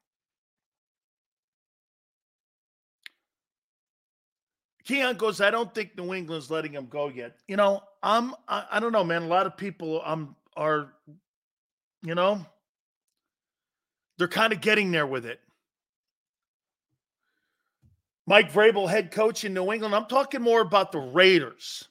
Keon 4.86 5.16
goes, 5.16 5.40
I 5.40 5.50
don't 5.50 5.74
think 5.74 5.98
New 5.98 6.14
England's 6.14 6.52
letting 6.52 6.74
him 6.74 6.88
go 6.88 7.08
yet. 7.08 7.38
You 7.48 7.56
know, 7.56 7.84
I'm 8.02 8.36
I, 8.48 8.66
I 8.74 8.80
don't 8.80 8.92
know, 8.92 9.04
man. 9.04 9.24
A 9.24 9.28
lot 9.28 9.46
of 9.46 9.56
people 9.56 10.02
um 10.06 10.36
are, 10.56 10.94
you 12.04 12.16
know, 12.16 12.46
they're 14.18 14.28
kind 14.28 14.54
of 14.54 14.62
getting 14.62 14.92
there 14.92 15.08
with 15.08 15.26
it. 15.26 15.40
Mike 18.26 18.52
Vrabel, 18.54 18.90
head 18.90 19.12
coach 19.12 19.44
in 19.44 19.54
New 19.54 19.72
England. 19.72 19.94
I'm 19.94 20.06
talking 20.06 20.42
more 20.42 20.62
about 20.62 20.92
the 20.92 21.00
Raiders. 21.00 21.88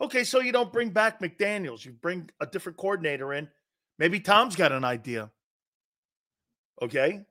Okay, 0.00 0.24
so 0.24 0.40
you 0.40 0.52
don't 0.52 0.72
bring 0.72 0.90
back 0.90 1.20
McDaniels. 1.20 1.84
You 1.84 1.92
bring 1.92 2.28
a 2.40 2.46
different 2.46 2.76
coordinator 2.76 3.32
in. 3.32 3.48
Maybe 3.98 4.20
Tom's 4.20 4.56
got 4.56 4.72
an 4.72 4.84
idea. 4.84 5.30
Okay. 6.82 7.24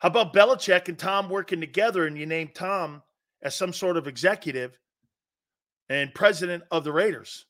How 0.00 0.08
about 0.08 0.32
Belichick 0.32 0.88
and 0.88 0.98
Tom 0.98 1.28
working 1.28 1.60
together 1.60 2.06
and 2.06 2.16
you 2.16 2.24
name 2.26 2.50
Tom 2.54 3.02
as 3.42 3.54
some 3.54 3.72
sort 3.72 3.98
of 3.98 4.08
executive 4.08 4.78
and 5.90 6.12
president 6.14 6.64
of 6.70 6.84
the 6.84 6.92
Raiders? 6.92 7.44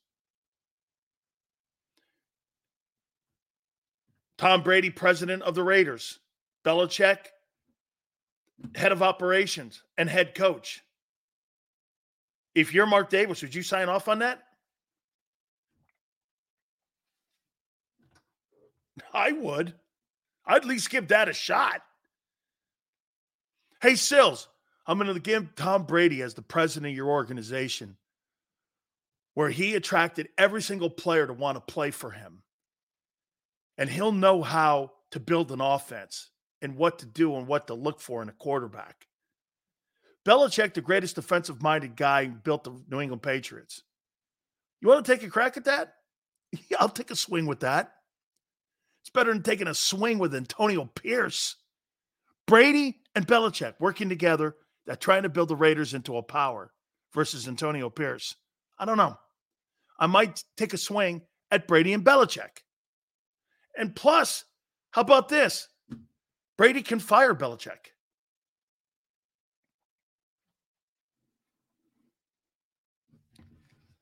Tom 4.37 4.63
Brady, 4.63 4.91
president 4.91 5.43
of 5.43 5.55
the 5.55 5.63
Raiders. 5.63 6.19
Belichick, 6.65 7.19
head 8.75 8.91
of 8.91 9.03
operations 9.03 9.83
and 9.97 10.11
head 10.11 10.35
coach. 10.35 10.83
If 12.55 12.75
you're 12.75 12.87
Mark 12.87 13.11
Davis, 13.11 13.43
would 13.43 13.55
you 13.55 13.63
sign 13.63 13.89
off 13.89 14.09
on 14.09 14.19
that? 14.21 14.43
I 19.15 19.33
would. 19.33 19.75
I'd 20.47 20.57
at 20.57 20.65
least 20.65 20.91
give 20.91 21.09
that 21.09 21.29
a 21.29 21.33
shot. 21.33 21.83
Hey, 23.81 23.95
Sills, 23.95 24.49
I'm 24.87 24.99
going 24.99 25.13
to 25.15 25.21
give 25.21 25.55
Tom 25.55 25.85
Brady 25.85 26.21
as 26.21 26.35
the 26.35 26.43
president 26.43 26.91
of 26.91 26.97
your 26.97 27.09
organization, 27.09 27.97
where 29.35 29.49
he 29.49 29.75
attracted 29.75 30.29
every 30.37 30.61
single 30.61 30.91
player 30.91 31.27
to 31.27 31.33
want 31.33 31.57
to 31.57 31.73
play 31.73 31.91
for 31.91 32.11
him. 32.11 32.43
And 33.79 33.89
he'll 33.89 34.13
know 34.13 34.43
how 34.43 34.93
to 35.13 35.21
build 35.21 35.51
an 35.51 35.63
offense 35.63 36.29
and 36.61 36.77
what 36.77 36.99
to 36.99 37.07
do 37.07 37.37
and 37.37 37.47
what 37.47 37.69
to 37.69 37.75
look 37.75 38.01
for 38.01 38.21
in 38.21 38.29
a 38.29 38.33
quarterback. 38.33 39.07
Belichick, 40.27 40.75
the 40.75 40.83
greatest 40.83 41.15
defensive 41.15 41.63
minded 41.63 41.97
guy 41.97 42.27
built 42.27 42.65
the 42.65 42.79
New 42.91 43.01
England 43.01 43.23
Patriots. 43.23 43.83
You 44.83 44.89
want 44.89 45.05
to 45.05 45.11
take 45.11 45.23
a 45.23 45.31
crack 45.31 45.57
at 45.57 45.65
that? 45.65 45.95
Yeah, 46.69 46.77
I'll 46.81 46.91
take 46.91 47.11
a 47.11 47.17
swing 47.17 47.47
with 47.47 47.61
that. 47.61 47.95
It's 49.03 49.11
better 49.11 49.33
than 49.33 49.43
taking 49.43 49.69
a 49.69 49.75
swing 49.75 50.19
with 50.19 50.35
Antonio 50.35 50.85
Pierce. 50.85 51.57
Brady 52.51 52.99
and 53.15 53.29
Belichick 53.29 53.75
working 53.79 54.09
together 54.09 54.57
that 54.85 55.01
trying 55.01 55.23
to 55.23 55.29
build 55.29 55.51
the 55.51 55.55
Raiders 55.55 55.95
into 55.95 56.17
a 56.17 56.23
power 56.23 56.73
versus 57.15 57.47
Antonio 57.47 57.89
Pierce. 57.89 58.35
I 58.77 58.85
don't 58.85 58.97
know. 58.97 59.17
I 60.01 60.09
might 60.09 60.43
take 60.57 60.75
a 60.75 60.77
swing 60.77 61.23
at 61.53 61.69
Brady 61.69 61.93
and 61.93 62.05
Belichick. 62.05 62.65
And 63.79 63.95
plus, 63.95 64.45
how 64.91 65.03
about 65.03 65.29
this? 65.29 65.69
Brady 66.59 66.83
can 66.83 66.99
fire 66.99 67.37
Belichick. 67.37 67.93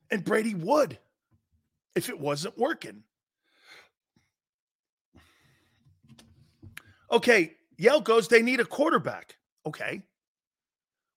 And 0.09 0.23
Brady 0.25 0.55
would 0.55 0.97
if 1.93 2.09
it 2.09 2.19
wasn't 2.19 2.57
working. 2.57 3.03
Okay, 7.11 7.53
Yale 7.79 8.01
goes, 8.01 8.27
they 8.27 8.41
need 8.41 8.59
a 8.59 8.65
quarterback. 8.65 9.37
Okay. 9.65 10.03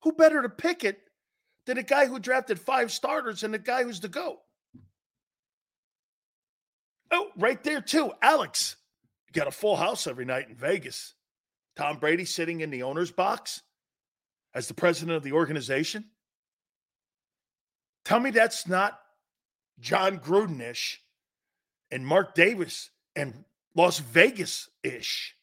Who 0.03 0.13
better 0.13 0.41
to 0.41 0.49
pick 0.49 0.85
it 0.85 0.97
than 1.65 1.77
a 1.77 1.83
guy 1.83 2.05
who 2.05 2.19
drafted 2.19 2.57
five 2.57 2.89
starters 2.89 3.43
and 3.43 3.53
a 3.53 3.59
guy 3.59 3.83
who's 3.83 3.99
the 3.99 4.07
GOAT? 4.07 4.39
Oh, 7.11 7.31
right 7.37 7.61
there, 7.63 7.81
too. 7.81 8.13
Alex. 8.21 8.77
You 9.27 9.33
got 9.33 9.49
a 9.49 9.51
full 9.51 9.75
house 9.75 10.07
every 10.07 10.23
night 10.23 10.47
in 10.47 10.55
Vegas. 10.55 11.15
Tom 11.75 11.97
Brady 11.97 12.23
sitting 12.23 12.61
in 12.61 12.69
the 12.69 12.83
owner's 12.83 13.11
box 13.11 13.61
as 14.55 14.69
the 14.69 14.73
president 14.73 15.17
of 15.17 15.23
the 15.23 15.33
organization. 15.33 16.05
Tell 18.05 18.21
me 18.21 18.31
that's 18.31 18.69
not 18.69 18.97
Jon 19.81 20.17
Gruden 20.17 20.61
ish 20.61 21.01
and 21.91 22.07
Mark 22.07 22.35
Davis 22.35 22.89
and 23.17 23.43
Las 23.75 23.99
Vegas 23.99 24.69
ish. 24.81 25.35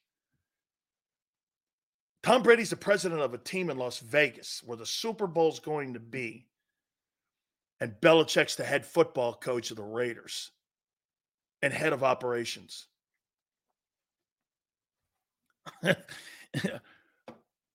Tom 2.22 2.42
Brady's 2.42 2.70
the 2.70 2.76
president 2.76 3.20
of 3.20 3.32
a 3.32 3.38
team 3.38 3.70
in 3.70 3.78
Las 3.78 3.98
Vegas 3.98 4.62
where 4.64 4.76
the 4.76 4.86
Super 4.86 5.26
Bowl 5.26 5.48
is 5.48 5.58
going 5.58 5.94
to 5.94 6.00
be. 6.00 6.46
And 7.80 7.94
Belichick's 8.00 8.56
the 8.56 8.64
head 8.64 8.84
football 8.84 9.32
coach 9.32 9.70
of 9.70 9.78
the 9.78 9.82
Raiders 9.82 10.50
and 11.62 11.72
head 11.72 11.94
of 11.94 12.04
operations. 12.04 12.86
no, 15.82 15.94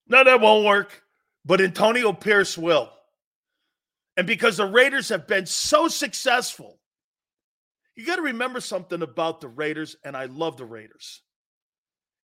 that 0.08 0.42
won't 0.42 0.66
work. 0.66 1.02
But 1.44 1.62
Antonio 1.62 2.14
Pierce 2.14 2.56
will. 2.58 2.92
And 4.18 4.28
because 4.28 4.58
the 4.58 4.66
Raiders 4.66 5.10
have 5.10 5.28
been 5.28 5.48
so 5.48 5.88
successful, 5.88 6.80
you 7.96 8.06
got 8.06 8.18
to 8.18 8.22
remember 8.22 8.60
something 8.60 9.02
about 9.02 9.42
the 9.42 9.48
Raiders, 9.48 9.96
and 10.04 10.16
I 10.16 10.26
love 10.26 10.58
the 10.58 10.66
Raiders. 10.66 11.22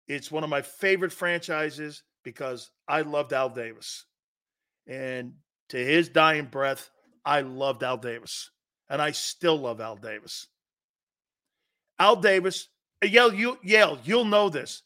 It's 0.07 0.31
one 0.31 0.43
of 0.43 0.49
my 0.49 0.61
favorite 0.61 1.14
franchises 1.14 2.03
because 2.23 2.72
I 2.88 3.01
loved 3.01 3.33
Al 3.33 3.49
Davis. 3.49 4.06
And 4.88 5.33
to 5.69 5.77
his 5.77 6.09
dying 6.09 6.45
breath, 6.45 6.89
I 7.25 7.41
loved 7.41 7.83
Al 7.83 7.98
Davis. 7.98 8.51
And 8.89 9.01
I 9.01 9.11
still 9.11 9.57
love 9.57 9.81
Al 9.81 9.95
Davis. 9.95 10.48
Al 11.99 12.15
Davis, 12.15 12.69
uh, 13.03 13.07
Yale, 13.07 13.33
you, 13.33 13.57
Yale, 13.61 13.99
you'll 14.03 14.25
know 14.25 14.49
this. 14.49 14.83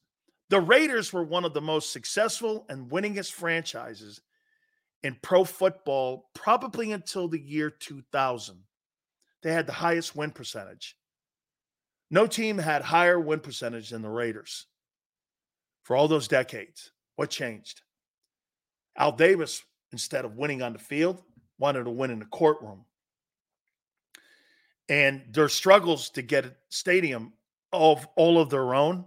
The 0.49 0.59
Raiders 0.59 1.13
were 1.13 1.23
one 1.23 1.45
of 1.45 1.53
the 1.53 1.61
most 1.61 1.93
successful 1.93 2.65
and 2.69 2.91
winningest 2.91 3.31
franchises 3.31 4.21
in 5.03 5.17
pro 5.21 5.43
football 5.43 6.29
probably 6.33 6.91
until 6.91 7.27
the 7.27 7.39
year 7.39 7.69
2000. 7.69 8.57
They 9.41 9.51
had 9.51 9.67
the 9.67 9.73
highest 9.73 10.15
win 10.15 10.31
percentage. 10.31 10.95
No 12.09 12.27
team 12.27 12.57
had 12.57 12.81
higher 12.81 13.19
win 13.19 13.39
percentage 13.39 13.89
than 13.89 14.01
the 14.01 14.09
Raiders 14.09 14.67
for 15.83 15.95
all 15.95 16.07
those 16.07 16.27
decades. 16.27 16.91
What 17.15 17.29
changed? 17.29 17.81
Al 18.97 19.11
Davis, 19.11 19.63
instead 19.91 20.25
of 20.25 20.35
winning 20.35 20.61
on 20.61 20.73
the 20.73 20.79
field, 20.79 21.21
wanted 21.57 21.83
to 21.85 21.91
win 21.91 22.11
in 22.11 22.19
the 22.19 22.25
courtroom. 22.25 22.85
And 24.89 25.23
their 25.31 25.49
struggles 25.49 26.09
to 26.11 26.21
get 26.21 26.45
a 26.45 26.53
stadium 26.69 27.33
of 27.71 28.07
all 28.15 28.39
of 28.39 28.49
their 28.49 28.75
own 28.75 29.05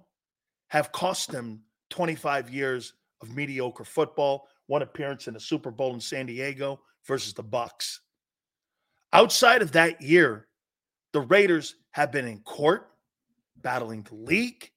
have 0.68 0.92
cost 0.92 1.30
them 1.30 1.62
25 1.90 2.50
years 2.50 2.94
of 3.22 3.34
mediocre 3.34 3.84
football, 3.84 4.48
one 4.66 4.82
appearance 4.82 5.28
in 5.28 5.34
the 5.34 5.40
Super 5.40 5.70
Bowl 5.70 5.94
in 5.94 6.00
San 6.00 6.26
Diego 6.26 6.80
versus 7.04 7.32
the 7.32 7.42
Bucks. 7.42 8.00
Outside 9.12 9.62
of 9.62 9.72
that 9.72 10.02
year, 10.02 10.48
the 11.12 11.20
Raiders 11.20 11.76
have 11.92 12.10
been 12.10 12.26
in 12.26 12.40
court 12.40 12.90
battling 13.62 14.02
the 14.02 14.16
league, 14.16 14.70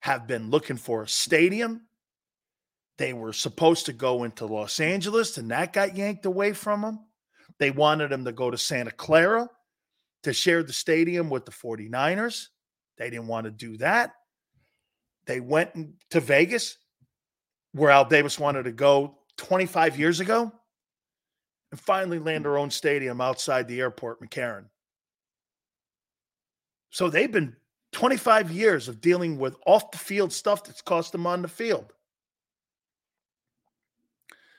have 0.00 0.26
been 0.26 0.50
looking 0.50 0.76
for 0.76 1.02
a 1.02 1.08
stadium. 1.08 1.82
They 2.98 3.12
were 3.12 3.32
supposed 3.32 3.86
to 3.86 3.92
go 3.92 4.24
into 4.24 4.46
Los 4.46 4.78
Angeles, 4.78 5.38
and 5.38 5.50
that 5.50 5.72
got 5.72 5.96
yanked 5.96 6.26
away 6.26 6.52
from 6.52 6.82
them. 6.82 7.00
They 7.58 7.70
wanted 7.70 8.10
them 8.10 8.24
to 8.24 8.32
go 8.32 8.50
to 8.50 8.58
Santa 8.58 8.90
Clara 8.90 9.48
to 10.22 10.32
share 10.32 10.62
the 10.62 10.72
stadium 10.72 11.30
with 11.30 11.44
the 11.44 11.52
49ers. 11.52 12.48
They 12.98 13.10
didn't 13.10 13.26
want 13.26 13.44
to 13.46 13.50
do 13.50 13.76
that. 13.78 14.12
They 15.26 15.40
went 15.40 15.70
to 16.10 16.20
Vegas, 16.20 16.76
where 17.72 17.90
Al 17.90 18.04
Davis 18.04 18.38
wanted 18.38 18.64
to 18.64 18.72
go 18.72 19.18
25 19.38 19.98
years 19.98 20.20
ago, 20.20 20.52
and 21.70 21.80
finally 21.80 22.18
land 22.18 22.44
their 22.44 22.58
own 22.58 22.70
stadium 22.70 23.20
outside 23.20 23.66
the 23.66 23.80
airport, 23.80 24.20
McCarran. 24.20 24.66
So 26.90 27.08
they've 27.08 27.32
been 27.32 27.56
25 27.92 28.50
years 28.50 28.88
of 28.88 29.00
dealing 29.00 29.38
with 29.38 29.56
off 29.66 29.90
the 29.90 29.98
field 29.98 30.32
stuff 30.32 30.64
that's 30.64 30.82
cost 30.82 31.12
them 31.12 31.26
on 31.26 31.42
the 31.42 31.48
field. 31.48 31.92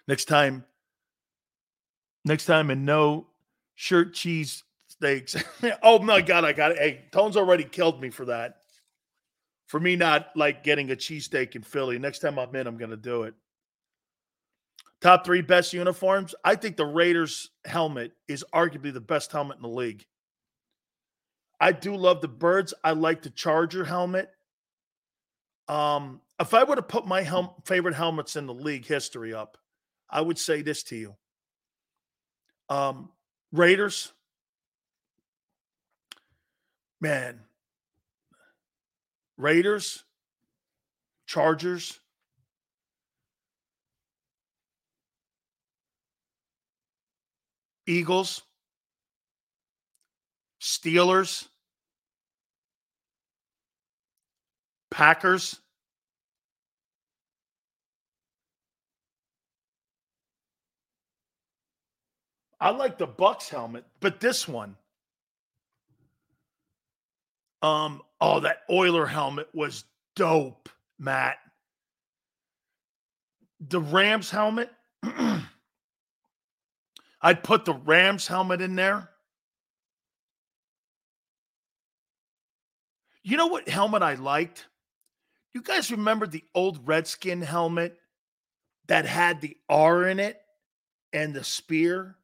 Next 0.08 0.26
time, 0.26 0.66
next 2.26 2.46
time, 2.46 2.70
and 2.70 2.86
no 2.86 3.28
shirt 3.76 4.14
cheese 4.14 4.64
steaks. 4.88 5.36
oh 5.84 6.00
my 6.00 6.22
God, 6.22 6.46
I 6.46 6.54
got 6.54 6.72
it. 6.72 6.78
Hey, 6.78 7.02
Tone's 7.12 7.38
already 7.38 7.64
killed 7.64 8.02
me 8.02 8.10
for 8.10 8.26
that. 8.26 8.58
For 9.68 9.80
me 9.80 9.96
not 9.96 10.28
like 10.36 10.64
getting 10.64 10.92
a 10.92 10.96
cheesesteak 10.96 11.56
in 11.56 11.64
Philly. 11.64 11.98
Next 11.98 12.20
time 12.20 12.38
I'm 12.38 12.56
in, 12.56 12.68
I'm 12.68 12.78
going 12.78 12.92
to 12.92 12.98
do 12.98 13.24
it. 13.24 13.34
Top 15.02 15.26
three 15.26 15.42
best 15.42 15.74
uniforms. 15.74 16.36
I 16.46 16.56
think 16.56 16.78
the 16.78 16.86
Raiders 16.86 17.50
helmet 17.66 18.12
is 18.28 18.46
arguably 18.54 18.94
the 18.94 19.02
best 19.02 19.32
helmet 19.32 19.58
in 19.58 19.64
the 19.64 19.68
league. 19.68 20.06
I 21.60 21.72
do 21.72 21.96
love 21.96 22.22
the 22.22 22.28
birds. 22.28 22.74
I 22.84 22.92
like 22.92 23.22
the 23.22 23.30
Charger 23.30 23.84
helmet. 23.84 24.30
Um, 25.68 26.22
if 26.40 26.54
I 26.54 26.64
were 26.64 26.76
to 26.76 26.82
put 26.82 27.08
my 27.08 27.22
hel- 27.22 27.62
favorite 27.66 27.96
helmets 27.96 28.36
in 28.36 28.46
the 28.46 28.54
league 28.54 28.86
history 28.86 29.34
up, 29.34 29.58
I 30.14 30.22
would 30.22 30.38
say 30.38 30.62
this 30.62 30.84
to 30.84 30.96
you. 30.96 31.16
Um, 32.70 33.10
Raiders, 33.52 34.14
man, 37.02 37.40
Raiders, 39.38 40.04
Chargers, 41.26 42.00
Eagles, 47.88 48.44
Steelers, 50.62 51.48
Packers. 54.92 55.60
I 62.64 62.70
like 62.70 62.98
the 62.98 63.06
Bucks 63.06 63.50
helmet, 63.50 63.84
but 64.00 64.22
this 64.22 64.48
one. 64.48 64.78
Um, 67.62 68.02
oh, 68.22 68.40
that 68.40 68.60
Oiler 68.70 69.06
helmet 69.06 69.50
was 69.54 69.84
dope, 70.16 70.70
Matt. 70.98 71.36
The 73.60 73.82
Rams 73.82 74.32
helmet. 74.32 74.72
I'd 77.22 77.44
put 77.44 77.66
the 77.66 77.74
Rams 77.74 78.28
helmet 78.28 78.62
in 78.62 78.78
there. 78.78 79.10
You 83.24 83.36
know 83.36 83.48
what 83.48 83.68
helmet 83.68 84.04
I 84.04 84.14
liked? 84.14 84.68
You 85.54 85.62
guys 85.62 85.92
remember 85.92 86.28
the 86.28 86.46
old 86.56 86.88
Redskin 86.88 87.42
helmet 87.42 87.98
that 88.88 89.06
had 89.06 89.42
the 89.42 89.58
R 89.68 90.08
in 90.08 90.22
it 90.22 90.40
and 91.12 91.34
the 91.34 91.44
spear? 91.44 92.16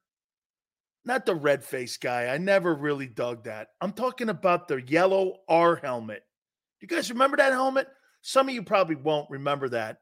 Not 1.06 1.26
the 1.26 1.36
red 1.36 1.64
face 1.64 1.98
guy. 1.98 2.28
I 2.28 2.38
never 2.38 2.76
really 2.76 3.08
dug 3.08 3.46
that. 3.46 3.70
I'm 3.82 3.94
talking 3.94 4.30
about 4.30 4.68
the 4.68 4.82
yellow 4.82 5.38
R 5.48 5.76
helmet. 5.78 6.24
You 6.82 6.88
guys 6.88 7.10
remember 7.10 7.38
that 7.38 7.54
helmet? 7.54 7.88
Some 8.22 8.50
of 8.50 8.56
you 8.56 8.64
probably 8.64 8.96
won't 8.96 9.30
remember 9.30 9.70
that. 9.70 10.00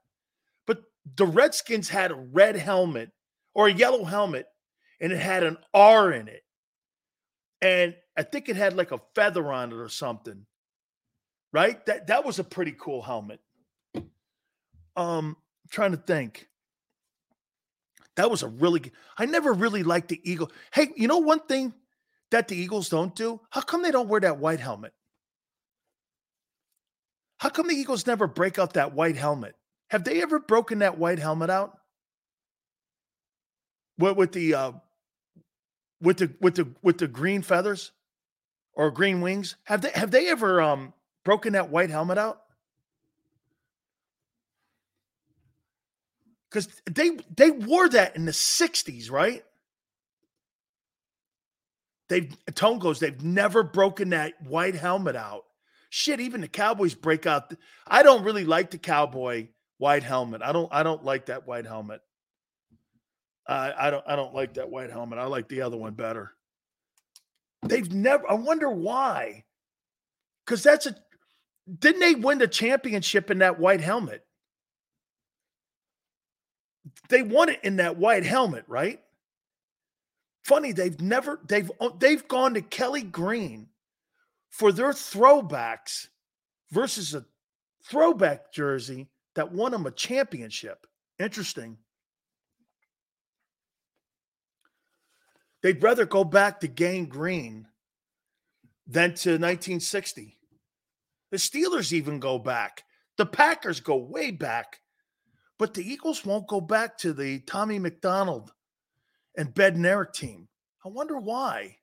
But 0.66 0.82
the 1.16 1.26
Redskins 1.26 1.90
had 1.90 2.12
a 2.12 2.16
red 2.16 2.56
helmet 2.56 3.12
or 3.54 3.68
a 3.68 3.74
yellow 3.74 4.04
helmet 4.04 4.48
and 5.00 5.12
it 5.12 5.20
had 5.20 5.44
an 5.44 5.58
R 5.74 6.12
in 6.12 6.28
it. 6.28 6.44
And 7.62 7.96
I 8.18 8.24
think 8.24 8.50
it 8.50 8.56
had 8.56 8.76
like 8.76 8.92
a 8.92 9.02
feather 9.16 9.52
on 9.52 9.72
it 9.72 9.76
or 9.76 9.90
something 9.90 10.46
right? 11.52 11.84
That 11.86 12.08
that 12.08 12.26
was 12.26 12.40
a 12.40 12.44
pretty 12.44 12.76
cool 12.78 13.02
helmet. 13.02 13.40
Um, 14.96 15.38
trying 15.70 15.92
to 15.92 15.98
think. 15.98 16.48
That 18.18 18.32
was 18.32 18.42
a 18.44 18.48
really 18.48 18.80
good. 18.80 18.94
I 19.18 19.26
never 19.26 19.54
really 19.54 19.84
liked 19.84 20.10
the 20.10 20.20
Eagle. 20.30 20.52
Hey, 20.74 20.90
you 20.96 21.08
know 21.08 21.20
one 21.20 21.40
thing 21.40 21.74
that 22.32 22.48
the 22.48 22.58
Eagles 22.58 22.90
don't 22.90 23.16
do? 23.16 23.40
How 23.52 23.62
come 23.62 23.84
they 23.84 23.92
don't 23.92 24.10
wear 24.10 24.20
that 24.20 24.40
white 24.40 24.60
helmet? 24.60 24.94
How 27.38 27.50
come 27.50 27.68
the 27.68 27.76
Eagles 27.76 28.08
never 28.08 28.28
break 28.28 28.58
out 28.58 28.74
that 28.74 28.94
white 28.94 29.16
helmet? 29.16 29.56
Have 29.92 30.04
they 30.04 30.22
ever 30.24 30.40
broken 30.40 30.80
that 30.80 30.98
white 30.98 31.20
helmet 31.20 31.52
out? 31.52 31.78
What 33.98 34.18
with 34.18 34.32
the 34.32 34.56
uh 34.56 34.72
with 36.02 36.18
the 36.18 36.34
with 36.42 36.56
the 36.56 36.68
with 36.82 36.98
the 36.98 37.08
green 37.08 37.44
feathers 37.44 37.92
or 38.74 38.90
green 38.90 39.22
wings? 39.22 39.56
Have 39.66 39.82
they 39.82 39.92
have 39.92 40.10
they 40.10 40.28
ever 40.30 40.60
um 40.60 40.94
broken 41.24 41.54
that 41.54 41.70
white 41.70 41.92
helmet 41.92 42.18
out? 42.18 42.42
Because 46.50 46.68
they 46.90 47.12
they 47.36 47.52
wore 47.52 47.90
that 47.90 48.16
in 48.16 48.26
the 48.26 48.32
60s, 48.32 49.12
right? 49.12 49.44
They've 52.10 52.36
Tone 52.56 52.80
goes, 52.80 53.00
they've 53.00 53.22
never 53.22 53.64
broken 53.64 54.10
that 54.10 54.42
white 54.42 54.76
helmet 54.76 55.16
out. 55.16 55.44
Shit, 55.90 56.20
even 56.20 56.42
the 56.42 56.48
Cowboys 56.48 56.96
break 56.96 57.26
out. 57.26 57.54
I 57.86 58.04
don't 58.04 58.24
really 58.24 58.46
like 58.46 58.72
the 58.72 58.78
cowboy 58.78 59.48
white 59.78 60.04
helmet. 60.04 60.42
I 60.42 60.52
don't 60.52 60.70
I 60.72 60.84
don't 60.84 61.04
like 61.04 61.28
that 61.28 61.48
white 61.48 61.66
helmet. 61.66 62.02
I 63.48 63.90
don't 63.90 64.04
I 64.06 64.16
don't 64.18 64.34
like 64.34 64.56
that 64.56 64.70
white 64.70 64.90
helmet. 64.90 65.20
I 65.20 65.26
like 65.26 65.48
the 65.48 65.62
other 65.62 65.78
one 65.78 65.94
better. 65.94 66.34
They've 67.66 67.92
never 67.92 68.30
I 68.30 68.34
wonder 68.34 68.70
why. 68.70 69.46
Cuz 70.46 70.64
that's 70.64 70.86
a 70.86 70.96
didn't 71.80 72.02
they 72.02 72.16
win 72.16 72.38
the 72.40 72.48
championship 72.48 73.32
in 73.32 73.40
that 73.40 73.60
white 73.60 73.82
helmet? 73.82 74.27
They 77.10 77.22
won 77.22 77.50
it 77.50 77.60
in 77.64 77.78
that 77.78 77.98
white 77.98 78.24
helmet, 78.24 78.66
right? 78.68 79.00
Funny, 80.44 80.72
they've 80.72 81.00
never 81.02 81.40
they've 81.48 81.70
they've 82.00 82.28
gone 82.28 82.54
to 82.54 82.62
Kelly 82.62 83.02
Green 83.02 83.68
for 84.50 84.72
their 84.72 84.92
throwbacks 84.92 86.08
versus 86.72 87.14
a 87.14 87.26
throwback 87.84 88.52
jersey 88.54 89.08
that 89.36 89.52
won 89.52 89.72
them 89.72 89.86
a 89.86 89.92
championship. 89.92 90.88
Interesting. 91.20 91.78
They'd 95.62 95.82
rather 95.82 96.06
go 96.06 96.24
back 96.24 96.60
to 96.62 96.68
Gang 96.68 97.06
Green 97.06 97.68
than 98.86 99.10
to 99.16 99.32
1960. 99.32 100.38
The 101.32 101.38
Steelers 101.38 101.92
even 101.92 102.20
go 102.20 102.40
back. 102.40 102.84
The 103.18 103.26
Packers 103.26 103.80
go 103.80 103.98
way 103.98 104.32
back. 104.32 104.80
But 105.60 105.74
the 105.74 105.90
Eagles 105.90 106.26
won't 106.26 106.48
go 106.48 106.62
back 106.62 106.98
to 107.00 107.14
the 107.14 107.40
Tommy 107.40 107.80
McDonald 107.80 108.52
and 109.36 109.54
Bednarik 109.54 110.14
team. 110.14 110.48
I 110.86 110.90
wonder 110.90 111.18
why. 111.18 111.78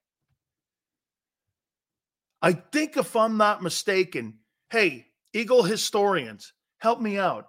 I 2.41 2.53
think, 2.53 2.95
if 2.95 3.15
I'm 3.15 3.37
not 3.37 3.63
mistaken, 3.63 4.39
hey, 4.69 5.07
Eagle 5.33 5.63
historians, 5.63 6.53
help 6.77 7.01
me 7.01 7.17
out. 7.17 7.47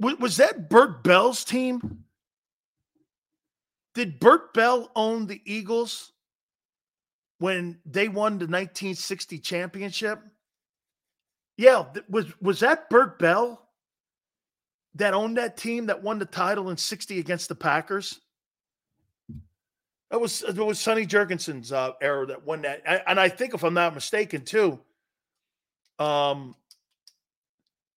W- 0.00 0.16
was 0.18 0.36
that 0.36 0.70
Bert 0.70 1.02
Bell's 1.02 1.44
team? 1.44 2.04
Did 3.94 4.20
Bert 4.20 4.54
Bell 4.54 4.90
own 4.96 5.26
the 5.26 5.40
Eagles 5.44 6.12
when 7.38 7.78
they 7.84 8.08
won 8.08 8.32
the 8.32 8.46
1960 8.46 9.38
championship? 9.40 10.20
Yeah, 11.58 11.84
was 12.08 12.26
was 12.40 12.60
that 12.60 12.88
Bert 12.88 13.18
Bell 13.18 13.68
that 14.94 15.14
owned 15.14 15.36
that 15.38 15.56
team 15.56 15.86
that 15.86 16.02
won 16.02 16.18
the 16.18 16.26
title 16.26 16.70
in 16.70 16.76
60 16.76 17.18
against 17.18 17.48
the 17.48 17.54
Packers? 17.54 18.20
That 20.10 20.20
was 20.20 20.42
it 20.42 20.56
was 20.56 20.78
Sonny 20.78 21.06
Jurgensen's 21.06 21.72
uh, 21.72 21.92
era 22.02 22.26
that 22.26 22.44
won 22.44 22.62
that, 22.62 22.82
and 23.06 23.18
I 23.18 23.30
think 23.30 23.54
if 23.54 23.64
I'm 23.64 23.72
not 23.72 23.94
mistaken, 23.94 24.44
too, 24.44 24.78
um, 25.98 26.54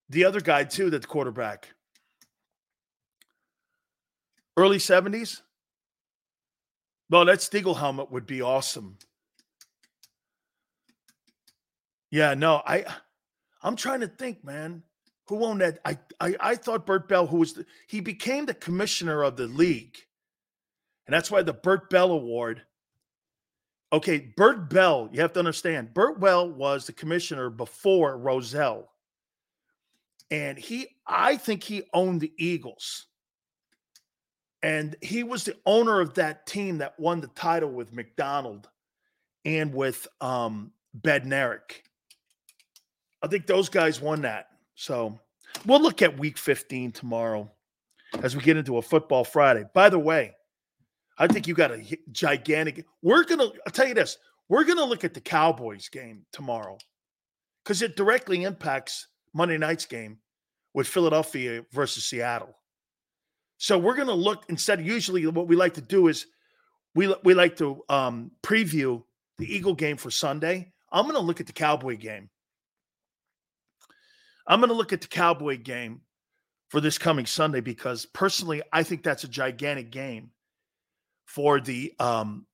the 0.09 0.24
other 0.24 0.40
guy 0.40 0.64
too, 0.64 0.90
that 0.91 1.07
quarterback, 1.07 1.67
early 4.56 4.77
70s. 4.77 5.41
Well, 7.09 7.25
that 7.25 7.40
Steagle 7.40 7.77
helmet 7.77 8.11
would 8.11 8.25
be 8.25 8.41
awesome. 8.41 8.98
Yeah, 12.11 12.33
no, 12.33 12.61
I, 12.65 12.85
I'm 13.61 13.75
trying 13.75 13.99
to 13.99 14.07
think, 14.07 14.43
man. 14.43 14.83
Who 15.27 15.43
owned 15.43 15.61
that? 15.61 15.79
I, 15.83 15.97
I, 16.19 16.35
I 16.39 16.55
thought 16.55 16.85
Bert 16.85 17.07
Bell, 17.07 17.27
who 17.27 17.37
was 17.37 17.53
the, 17.53 17.65
he 17.87 17.99
became 17.99 18.45
the 18.45 18.53
commissioner 18.53 19.23
of 19.23 19.37
the 19.37 19.47
league 19.47 19.97
and 21.05 21.13
that's 21.13 21.29
why 21.29 21.43
the 21.43 21.53
Bert 21.53 21.89
Bell 21.89 22.11
Award. 22.11 22.63
Okay, 23.93 24.33
Bert 24.35 24.69
Bell, 24.69 25.09
you 25.11 25.21
have 25.21 25.33
to 25.33 25.39
understand, 25.39 25.93
Bert 25.93 26.19
Bell 26.19 26.49
was 26.49 26.87
the 26.87 26.93
commissioner 26.93 27.49
before 27.49 28.17
Rozelle. 28.17 28.89
And 30.31 30.57
he, 30.57 30.87
I 31.05 31.37
think 31.37 31.63
he 31.63 31.83
owned 31.93 32.21
the 32.21 32.33
Eagles. 32.37 33.05
And 34.63 34.95
he 35.01 35.21
was 35.21 35.43
the 35.43 35.55
owner 35.65 36.01
of 36.01 36.15
that 36.15 36.47
team 36.47 36.79
that 36.79 36.99
won 36.99 37.21
the 37.21 37.27
title 37.27 37.69
with 37.69 37.93
McDonald 37.93 38.67
and 39.45 39.73
with 39.73 40.07
um, 40.19 40.71
Bednarik. 40.99 41.83
I 43.21 43.27
think 43.27 43.45
those 43.45 43.69
guys 43.69 44.01
won 44.01 44.21
that. 44.21 44.47
So 44.75 45.19
we'll 45.65 45.81
look 45.81 46.01
at 46.01 46.19
week 46.19 46.37
15 46.37 46.91
tomorrow 46.91 47.49
as 48.21 48.35
we 48.35 48.43
get 48.43 48.57
into 48.57 48.77
a 48.77 48.81
football 48.81 49.23
Friday. 49.23 49.65
By 49.73 49.89
the 49.89 49.99
way, 49.99 50.35
I 51.17 51.27
think 51.27 51.47
you 51.47 51.53
got 51.53 51.71
a 51.71 51.97
gigantic. 52.11 52.85
We're 53.01 53.23
gonna. 53.23 53.45
I'll 53.65 53.71
tell 53.71 53.87
you 53.87 53.93
this. 53.93 54.17
We're 54.49 54.65
gonna 54.65 54.83
look 54.83 55.03
at 55.03 55.13
the 55.13 55.21
Cowboys 55.21 55.89
game 55.89 56.25
tomorrow 56.31 56.77
because 57.63 57.81
it 57.81 57.95
directly 57.95 58.43
impacts 58.43 59.07
Monday 59.33 59.57
night's 59.57 59.85
game 59.85 60.19
with 60.73 60.87
Philadelphia 60.87 61.65
versus 61.71 62.03
Seattle. 62.03 62.53
So 63.57 63.77
we're 63.77 63.95
gonna 63.95 64.13
look 64.13 64.43
instead. 64.49 64.85
Usually, 64.85 65.25
what 65.27 65.47
we 65.47 65.55
like 65.55 65.73
to 65.75 65.81
do 65.81 66.09
is 66.09 66.27
we 66.95 67.13
we 67.23 67.33
like 67.33 67.55
to 67.57 67.81
um, 67.87 68.31
preview 68.43 69.01
the 69.37 69.53
Eagle 69.53 69.73
game 69.73 69.97
for 69.97 70.11
Sunday. 70.11 70.73
I'm 70.91 71.05
gonna 71.05 71.19
look 71.19 71.39
at 71.39 71.47
the 71.47 71.53
Cowboy 71.53 71.95
game. 71.97 72.29
I'm 74.48 74.59
gonna 74.59 74.74
look 74.74 74.93
at 74.93 75.01
the 75.01 75.07
Cowboy 75.07 75.57
game 75.57 76.01
for 76.69 76.82
this 76.82 76.98
coming 76.98 77.25
Sunday 77.25 77.61
because 77.61 78.06
personally, 78.06 78.61
I 78.72 78.83
think 78.83 79.03
that's 79.03 79.24
a 79.24 79.27
gigantic 79.27 79.91
game 79.91 80.32
for 81.25 81.59
the 81.59 81.93
um 81.99 82.45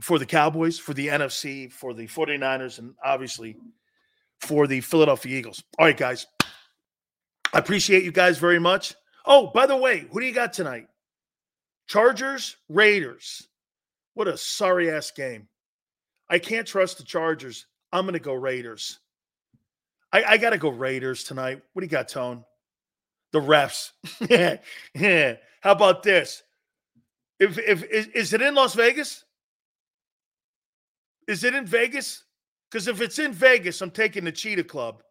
for 0.00 0.18
the 0.18 0.26
Cowboys, 0.26 0.78
for 0.78 0.94
the 0.94 1.08
NFC, 1.08 1.70
for 1.70 1.92
the 1.92 2.06
49ers, 2.06 2.78
and 2.78 2.94
obviously 3.04 3.56
for 4.40 4.66
the 4.66 4.80
Philadelphia 4.80 5.38
Eagles. 5.38 5.62
All 5.78 5.86
right, 5.86 5.96
guys. 5.96 6.26
I 7.52 7.58
appreciate 7.58 8.04
you 8.04 8.12
guys 8.12 8.38
very 8.38 8.58
much. 8.58 8.94
Oh, 9.26 9.48
by 9.48 9.66
the 9.66 9.76
way, 9.76 10.06
who 10.10 10.20
do 10.20 10.26
you 10.26 10.32
got 10.32 10.52
tonight? 10.52 10.86
Chargers, 11.88 12.56
Raiders. 12.68 13.48
What 14.14 14.28
a 14.28 14.36
sorry 14.36 14.90
ass 14.90 15.10
game. 15.10 15.48
I 16.28 16.38
can't 16.38 16.66
trust 16.66 16.98
the 16.98 17.04
Chargers. 17.04 17.66
I'm 17.92 18.04
going 18.04 18.14
to 18.14 18.20
go 18.20 18.34
Raiders. 18.34 19.00
I, 20.12 20.24
I 20.24 20.36
got 20.38 20.50
to 20.50 20.58
go 20.58 20.68
Raiders 20.70 21.24
tonight. 21.24 21.62
What 21.72 21.80
do 21.80 21.86
you 21.86 21.90
got, 21.90 22.08
Tone? 22.08 22.44
The 23.32 23.40
refs. 23.40 23.92
yeah. 24.94 25.36
How 25.60 25.72
about 25.72 26.02
this? 26.02 26.42
If 27.38 27.58
if 27.58 27.84
is, 27.84 28.06
is 28.08 28.32
it 28.32 28.42
in 28.42 28.54
Las 28.54 28.74
Vegas? 28.74 29.24
Is 31.26 31.44
it 31.44 31.54
in 31.54 31.64
Vegas? 31.64 32.24
Because 32.70 32.88
if 32.88 33.00
it's 33.00 33.18
in 33.18 33.32
Vegas, 33.32 33.80
I'm 33.80 33.90
taking 33.90 34.24
the 34.24 34.32
Cheetah 34.32 34.64
Club. 34.64 35.02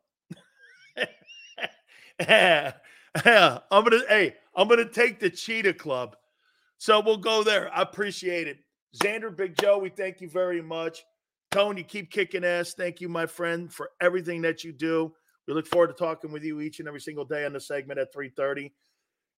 yeah, 2.19 2.74
I'm 3.26 3.84
gonna 3.84 4.02
hey, 4.08 4.36
I'm 4.56 4.68
gonna 4.68 4.86
take 4.86 5.19
the 5.19 5.30
Cheetah 5.30 5.74
Club. 5.74 6.16
So 6.78 7.02
we'll 7.02 7.18
go 7.18 7.44
there. 7.44 7.74
I 7.74 7.82
appreciate 7.82 8.48
it. 8.48 8.60
Xander 9.02 9.36
Big 9.36 9.56
Joe, 9.60 9.78
we 9.78 9.90
thank 9.90 10.22
you 10.22 10.30
very 10.30 10.61
much. 10.61 11.03
Tony, 11.52 11.84
keep 11.84 12.11
kicking 12.11 12.44
ass. 12.44 12.74
Thank 12.74 13.02
you, 13.02 13.10
my 13.10 13.26
friend, 13.26 13.74
for 13.74 13.92
everything 14.02 14.42
that 14.44 14.64
you 14.64 14.72
do. 14.72 15.14
We 15.48 15.53
look 15.53 15.66
forward 15.66 15.88
to 15.88 15.94
talking 15.94 16.32
with 16.32 16.44
you 16.44 16.61
each 16.61 16.80
and 16.80 16.88
every 16.88 17.02
single 17.02 17.26
day 17.26 17.45
on 17.45 17.53
the 17.53 17.60
segment 17.60 18.00
at 18.00 18.14
3:30. 18.14 18.72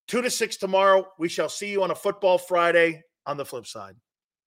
Two 0.08 0.20
to 0.20 0.30
six 0.30 0.56
tomorrow. 0.56 1.10
We 1.18 1.28
shall 1.28 1.48
see 1.48 1.70
you 1.70 1.82
on 1.82 1.90
a 1.90 1.94
football 1.94 2.36
Friday 2.36 3.02
on 3.24 3.36
the 3.38 3.46
flip 3.46 3.66
side. 3.66 3.96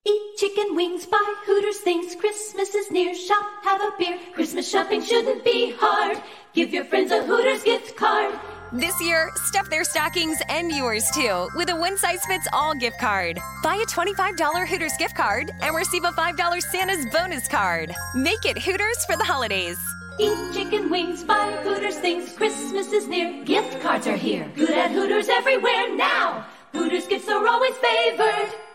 Eat 0.04 0.36
chicken 0.36 0.76
wings, 0.76 1.06
buy 1.06 1.34
Hooters 1.44 1.78
things. 1.78 2.14
Christmas 2.14 2.74
is 2.74 2.92
near. 2.92 3.12
Shop, 3.14 3.44
have 3.64 3.80
a 3.80 3.92
beer. 3.98 4.18
Christmas 4.34 4.70
shopping 4.70 5.02
shouldn't 5.02 5.44
be 5.44 5.72
hard. 5.76 6.22
Give 6.52 6.72
your 6.72 6.84
friends 6.84 7.10
a 7.10 7.24
Hooters 7.24 7.64
gift 7.64 7.96
card. 7.96 8.38
This 8.72 9.00
year, 9.00 9.30
stuff 9.36 9.70
their 9.70 9.84
stockings 9.84 10.38
and 10.48 10.72
yours 10.72 11.08
too 11.14 11.48
with 11.54 11.70
a 11.70 11.76
one 11.76 11.96
size 11.96 12.24
fits 12.26 12.48
all 12.52 12.74
gift 12.74 12.98
card. 12.98 13.38
Buy 13.62 13.76
a 13.76 13.86
$25 13.86 14.66
Hooters 14.66 14.92
gift 14.98 15.14
card 15.14 15.52
and 15.60 15.74
receive 15.74 16.02
a 16.02 16.10
$5 16.10 16.62
Santa's 16.62 17.06
bonus 17.12 17.46
card. 17.46 17.94
Make 18.16 18.44
it 18.44 18.58
Hooters 18.58 19.04
for 19.04 19.16
the 19.16 19.24
holidays. 19.24 19.78
Eat 20.18 20.36
chicken 20.52 20.90
wings, 20.90 21.22
buy 21.22 21.52
Hooters 21.62 21.98
things. 21.98 22.32
Christmas 22.32 22.92
is 22.92 23.06
near. 23.06 23.44
Gift 23.44 23.80
cards 23.80 24.08
are 24.08 24.16
here. 24.16 24.50
Good 24.56 24.70
at 24.70 24.90
Hooters 24.90 25.28
everywhere 25.28 25.94
now. 25.94 26.44
Hooters 26.72 27.06
gifts 27.06 27.28
are 27.28 27.46
always 27.46 27.74
favored. 27.76 28.65